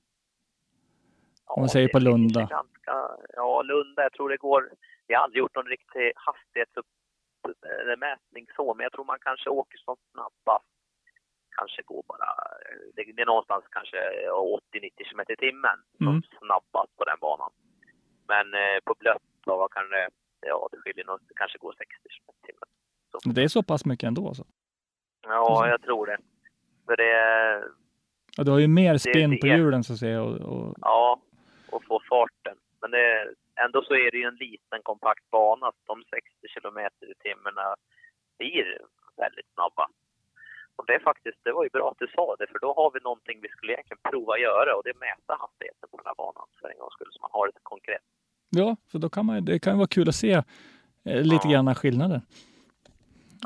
om 1.44 1.62
man 1.62 1.68
säger 1.68 1.88
på 1.88 1.98
Lunda. 1.98 2.40
Ganska, 2.40 3.08
ja, 3.36 3.62
Lunda, 3.62 4.02
jag 4.02 4.12
tror 4.12 4.28
det 4.28 4.36
går... 4.36 4.70
Vi 5.06 5.14
har 5.14 5.22
aldrig 5.22 5.38
gjort 5.38 5.54
någon 5.54 5.66
riktig 5.66 6.12
hastighetsmätning 7.44 8.46
så, 8.56 8.74
men 8.74 8.84
jag 8.84 8.92
tror 8.92 9.04
man 9.04 9.18
kanske 9.28 9.50
åker 9.50 9.78
som 9.78 9.96
snabbast. 10.12 10.66
Kanske 11.58 11.82
går 11.82 12.02
bara... 12.08 12.28
Det, 12.94 13.02
det 13.16 13.22
är 13.22 13.26
någonstans 13.26 13.64
kanske 13.70 13.96
80-90 14.28 14.90
km 15.10 15.20
i 15.28 15.36
timmen 15.36 15.78
som 15.96 16.06
Mm. 16.08 16.22
snabbast 16.38 16.96
på 16.98 17.04
den 17.04 17.18
banan. 17.20 17.52
Men 18.32 18.46
eh, 18.54 18.78
på 18.84 18.94
blött, 18.98 19.22
då 19.46 19.56
vad 19.56 19.70
kan 19.70 19.88
det... 19.90 20.08
Ja, 20.40 20.68
det 20.72 20.78
skiljer 20.78 21.04
nog... 21.04 21.18
Det 21.28 21.34
kanske 21.34 21.58
går 21.58 21.72
60 21.78 21.92
km 22.14 22.34
i 22.42 22.46
timmen. 22.46 22.68
Så. 23.10 23.18
Det 23.34 23.42
är 23.42 23.48
så 23.48 23.62
pass 23.62 23.84
mycket 23.84 24.06
ändå 24.06 24.28
alltså. 24.28 24.44
Ja, 25.22 25.68
jag 25.68 25.82
tror 25.82 26.06
det. 26.06 26.18
För 26.86 26.96
det... 26.96 27.12
Ja, 28.36 28.44
du 28.44 28.50
har 28.50 28.58
ju 28.58 28.68
mer 28.68 28.98
spinn 28.98 29.38
på 29.40 29.46
hjulen 29.46 29.84
så 29.84 29.92
att 29.92 29.98
säga. 29.98 30.22
Och, 30.22 30.36
och, 30.40 30.74
Ja, 30.80 31.20
och 31.70 31.84
få 31.84 32.00
farten. 32.08 32.56
Men 32.80 32.90
det, 32.90 33.34
ändå 33.64 33.82
så 33.82 33.94
är 33.94 34.10
det 34.10 34.16
ju 34.22 34.24
en 34.32 34.34
liten 34.46 34.80
kompakt 34.82 35.30
bana. 35.30 35.66
så 35.72 35.94
De 35.94 36.04
60 36.10 36.48
kilometer 36.54 37.04
i 37.12 37.14
timmen 37.14 37.54
blir 38.38 38.78
väldigt 39.16 39.48
snabba. 39.54 39.88
Och 40.76 40.86
det 40.86 40.94
är 40.94 40.98
faktiskt, 41.10 41.38
det 41.44 41.52
var 41.52 41.64
ju 41.64 41.70
bra 41.70 41.90
att 41.90 41.98
du 41.98 42.06
sa 42.14 42.36
det, 42.38 42.46
för 42.46 42.58
då 42.58 42.74
har 42.74 42.90
vi 42.94 43.00
någonting 43.00 43.38
vi 43.42 43.48
skulle 43.48 43.72
egentligen 43.72 44.00
prova 44.10 44.32
att 44.34 44.40
göra 44.40 44.76
och 44.76 44.82
det 44.84 44.90
är 44.90 44.94
mäta 45.08 45.32
hastigheten 45.42 45.88
på 45.90 45.96
den 45.96 46.06
här 46.06 46.14
banan 46.14 46.46
för 46.60 46.68
en 46.70 46.78
gångs 46.78 46.92
skull, 46.94 47.08
så 47.10 47.20
man 47.20 47.30
har 47.32 47.46
det 47.46 47.52
konkret. 47.62 48.02
ja, 48.50 48.76
för 48.90 48.98
då 48.98 49.08
kan 49.10 49.26
man, 49.26 49.44
det 49.44 49.58
kan 49.58 49.72
ju 49.72 49.76
vara 49.76 49.94
kul 49.96 50.08
att 50.08 50.14
se 50.14 50.32
eh, 51.08 51.22
lite 51.32 51.48
Ja. 51.48 51.52
grann 51.52 51.74
skillnader. 51.74 52.20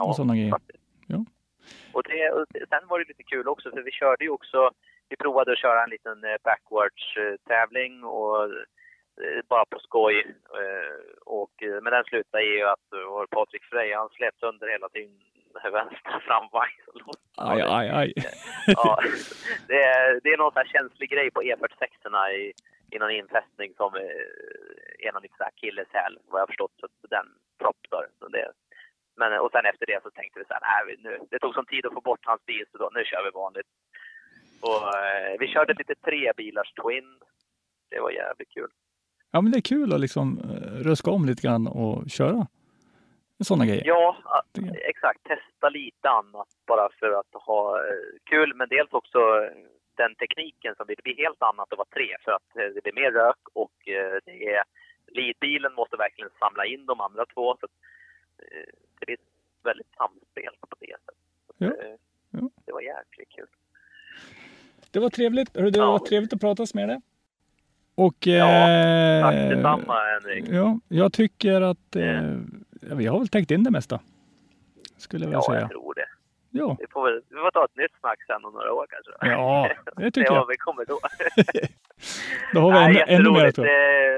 och 0.01 0.17
sådana 0.17 0.35
grejer. 0.37 0.51
faktiskt. 0.51 0.83
Ja. 1.07 1.25
Och, 1.93 2.03
det, 2.03 2.31
och 2.31 2.47
det- 2.51 2.67
sen 2.69 2.89
var 2.89 2.99
det 2.99 3.09
lite 3.09 3.23
kul 3.23 3.49
också, 3.49 3.71
för 3.71 3.83
vi 3.83 3.91
körde 3.91 4.25
ju 4.25 4.31
också, 4.31 4.71
vi 5.09 5.17
provade 5.17 5.53
att 5.53 5.59
köra 5.59 5.85
en 5.85 5.91
liten 5.91 6.25
eh, 6.25 6.37
backwards-tävling 6.45 8.05
och 8.05 8.45
eh, 8.45 8.51
bara 9.49 9.65
på 9.65 9.79
skoj. 9.79 10.17
Eh, 10.61 11.17
Och, 11.27 11.63
eh, 11.63 11.83
men 11.83 11.93
den 11.93 12.05
slutade 12.05 12.45
i 12.45 12.63
att 12.63 12.93
eh, 12.93 13.27
Patrik 13.31 13.65
Frey, 13.65 13.95
han 13.95 14.09
slet 14.09 14.35
sönder 14.41 14.69
hela 14.69 14.89
sin 14.89 15.21
vänstra 15.73 16.21
framvagn. 16.21 16.81
Aj, 17.37 17.63
aj, 17.63 17.89
aj. 17.89 18.13
Ja, 18.67 18.99
det, 19.69 19.83
är, 19.83 20.21
det 20.23 20.33
är 20.33 20.39
någon 20.39 20.53
sån 20.53 20.63
här 20.63 20.73
känslig 20.73 21.11
grej 21.11 21.31
på 21.31 21.43
E46 21.43 22.31
i, 22.31 22.53
i 22.91 22.99
någon 22.99 23.11
infästning 23.11 23.75
som 23.77 23.95
eh, 23.95 25.07
är 25.07 25.13
så 25.13 25.43
här 25.45 25.49
akilleshäl, 25.49 26.19
vad 26.29 26.41
jag 26.41 26.49
förstått. 26.49 26.73
Så 26.81 27.07
den 27.07 27.27
proppar. 27.59 28.07
Men, 29.17 29.39
och 29.41 29.51
sen 29.53 29.67
efter 29.67 29.87
det 29.87 30.03
så 30.03 30.11
tänkte 30.11 30.39
vi 30.39 30.45
så 30.45 30.55
här, 30.55 30.85
nej, 30.87 30.97
nu, 30.99 31.19
det 31.31 31.39
tog 31.39 31.55
sån 31.55 31.67
tid 31.67 31.87
att 31.87 31.93
få 31.93 32.01
bort 32.01 32.25
hans 32.27 32.47
bil 32.47 32.65
så 32.73 32.79
då, 32.79 32.91
nu 32.95 33.05
kör 33.05 33.25
vi 33.25 33.31
vanligt. 33.31 33.67
Och, 34.63 34.97
eh, 34.99 35.39
vi 35.39 35.49
körde 35.49 35.75
lite 35.75 35.95
tre 35.95 36.33
bilars 36.37 36.73
twin. 36.73 37.21
Det 37.91 38.01
var 38.01 38.11
jävligt 38.11 38.51
kul. 38.51 38.71
Ja, 39.31 39.41
men 39.41 39.53
det 39.53 39.59
är 39.59 39.63
kul 39.63 39.93
att 39.93 40.01
liksom 40.01 40.39
eh, 40.39 40.71
ruska 40.89 41.11
om 41.11 41.25
lite 41.25 41.43
grann 41.43 41.67
och 41.67 42.11
köra 42.11 42.47
sådana 43.45 43.67
grejer. 43.67 43.83
Ja, 43.87 44.17
exakt. 44.89 45.23
Testa 45.25 45.69
lite 45.69 46.09
annat 46.09 46.49
bara 46.67 46.89
för 47.01 47.11
att 47.21 47.43
ha 47.47 47.79
eh, 47.79 47.93
kul. 48.25 48.55
Men 48.55 48.69
dels 48.69 48.93
också, 48.93 49.19
eh, 49.19 49.51
den 49.95 50.15
tekniken 50.15 50.75
som 50.77 50.87
det 50.87 51.03
blir 51.05 51.17
helt 51.17 51.43
annat 51.43 51.73
att 51.73 51.79
vara 51.79 51.89
tre 51.95 52.17
för 52.25 52.33
att 52.33 52.49
det 52.75 52.83
blir 52.83 52.93
mer 53.03 53.11
rök 53.13 53.43
och 53.53 53.73
det 54.25 54.47
är, 54.55 54.63
leadbilen 55.07 55.75
måste 55.75 55.97
verkligen 55.97 56.31
samla 56.39 56.65
in 56.67 56.87
de 56.87 57.01
andra 57.01 57.27
två. 57.27 57.57
Så 57.61 57.67
det 58.99 59.07
blir 59.07 59.15
ett 59.15 59.21
väldigt 59.65 59.93
samspel 59.97 60.53
på 60.61 60.77
det 60.81 60.97
sättet. 61.07 61.21
Ja, 61.59 61.73
ja. 62.31 62.51
Det 62.65 62.73
var 62.73 62.81
jäkligt 62.81 63.29
kul. 63.29 63.47
Det 64.91 64.99
var 64.99 65.11
trevligt. 65.11 65.53
Det 65.55 65.71
Ja. 65.79 65.91
var 65.91 65.99
trevligt 65.99 66.33
att 66.33 66.41
prata 66.41 66.67
med 66.75 66.89
dig. 66.89 67.01
Och... 67.97 68.27
Ja, 68.27 68.47
Tack 69.23 69.35
eh, 69.35 69.49
detsamma 69.49 69.95
Henrik. 70.05 70.45
Ja, 70.49 70.79
jag 70.89 71.13
tycker 71.13 71.61
att 71.61 71.97
eh, 71.97 72.05
ja, 72.89 72.95
vi 72.95 73.07
har 73.07 73.19
väl 73.19 73.29
täckt 73.29 73.51
in 73.51 73.65
det 73.65 73.71
mesta. 73.71 74.01
Skulle 74.97 75.25
jag 75.25 75.29
vilja 75.29 75.39
Ja, 75.39 75.53
säga. 75.53 75.61
jag 75.61 75.71
tror 75.71 75.95
det. 75.95 76.07
Ja, 76.51 76.77
Vi 76.81 76.87
får, 76.91 77.05
väl, 77.05 77.23
vi 77.29 77.37
får 77.37 77.51
ta 77.51 77.65
ett 77.65 77.77
nytt 77.77 78.01
snack 78.01 78.19
sen 78.27 78.45
om 78.45 78.53
några 78.53 78.73
år 78.73 78.87
kanske. 78.91 79.31
Ja, 79.33 79.69
det 79.97 80.11
tycker 80.11 80.21
jag. 80.33 80.41
var 80.41 80.47
vi 80.47 80.57
kommer 80.57 80.85
då. 80.85 80.99
då 82.53 82.61
har 82.61 82.71
vi 82.89 82.95
Nej, 82.95 83.05
ännu, 83.09 83.15
ännu 83.29 83.31
mer 83.31 83.53
jag. 83.57 83.67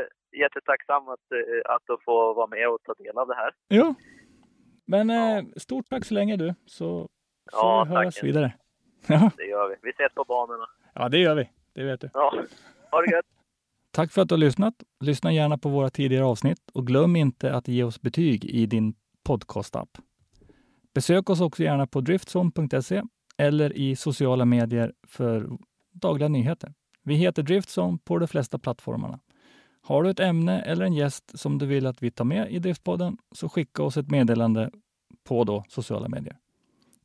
Eh, 0.00 0.04
Jättetacksam 0.40 1.08
att, 1.08 1.32
eh, 1.32 1.74
att 1.74 2.02
få 2.04 2.34
vara 2.34 2.46
med 2.46 2.68
och 2.68 2.78
ta 2.82 2.94
del 2.94 3.18
av 3.18 3.28
det 3.28 3.34
här. 3.34 3.50
Ja. 3.68 3.94
Men 4.86 5.10
eh, 5.10 5.44
stort 5.56 5.88
tack 5.90 6.04
så 6.04 6.14
länge 6.14 6.36
du, 6.36 6.54
så 6.66 6.86
får 6.90 7.08
Ja, 7.52 7.84
vi 7.88 7.94
höras 7.94 8.14
tack. 8.14 8.24
vidare. 8.24 8.52
Ja. 9.06 9.30
Det 9.36 9.44
gör 9.44 9.68
vi. 9.68 9.74
Vi 9.82 9.90
ses 9.90 10.14
på 10.14 10.24
banorna. 10.24 10.66
ja, 10.94 11.08
det 11.08 11.18
gör 11.18 11.34
vi. 11.34 11.50
Det 11.74 11.84
vet 11.84 12.00
du. 12.00 12.10
Ja, 12.14 12.34
ha 12.90 13.00
det 13.02 13.10
gött. 13.12 13.26
Tack 13.90 14.12
för 14.12 14.22
att 14.22 14.28
du 14.28 14.32
har 14.32 14.38
lyssnat. 14.38 14.74
Lyssna 15.00 15.32
gärna 15.32 15.58
på 15.58 15.68
våra 15.68 15.90
tidigare 15.90 16.24
avsnitt 16.24 16.70
och 16.72 16.86
glöm 16.86 17.16
inte 17.16 17.54
att 17.54 17.68
ge 17.68 17.82
oss 17.82 18.00
betyg 18.00 18.44
i 18.44 18.66
din 18.66 18.94
podcastapp. 19.22 19.98
Besök 20.94 21.30
oss 21.30 21.40
också 21.40 21.62
gärna 21.62 21.86
på 21.86 22.00
driftzone.se 22.00 23.02
eller 23.36 23.72
i 23.72 23.96
sociala 23.96 24.44
medier 24.44 24.92
för 25.06 25.48
dagliga 25.92 26.28
nyheter. 26.28 26.74
Vi 27.02 27.14
heter 27.14 27.42
Driftzone 27.42 27.98
på 28.04 28.18
de 28.18 28.28
flesta 28.28 28.58
plattformarna. 28.58 29.20
Har 29.82 30.02
du 30.02 30.10
ett 30.10 30.20
ämne 30.20 30.60
eller 30.60 30.84
en 30.84 30.94
gäst 30.94 31.38
som 31.38 31.58
du 31.58 31.66
vill 31.66 31.86
att 31.86 32.02
vi 32.02 32.10
tar 32.10 32.24
med 32.24 32.52
i 32.52 32.58
Driftpodden 32.58 33.16
så 33.32 33.48
skicka 33.48 33.82
oss 33.82 33.96
ett 33.96 34.10
meddelande 34.10 34.70
på 35.24 35.44
då 35.44 35.64
sociala 35.68 36.08
medier. 36.08 36.36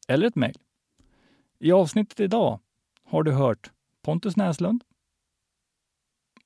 Eller 0.08 0.28
ett 0.28 0.36
mejl. 0.36 0.58
I 1.60 1.72
avsnittet 1.72 2.20
idag 2.20 2.60
har 3.04 3.24
du 3.24 3.32
hört 3.32 3.72
Pontus 4.02 4.36
Näslund 4.36 4.84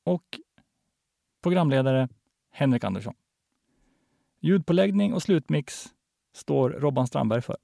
och 0.07 0.39
programledare 1.43 2.09
Henrik 2.51 2.83
Andersson. 2.83 3.13
Ljudpåläggning 4.39 5.13
och 5.13 5.23
slutmix 5.23 5.85
står 6.33 6.69
Robban 6.69 7.07
Strandberg 7.07 7.41
för. 7.41 7.57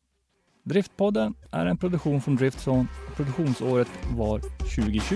Driftpodden 0.64 1.36
är 1.52 1.66
en 1.66 1.78
produktion 1.78 2.22
från 2.22 2.36
Driftzone. 2.36 2.88
Produktionsåret 3.16 3.88
var 4.18 4.40
2020. 4.40 5.16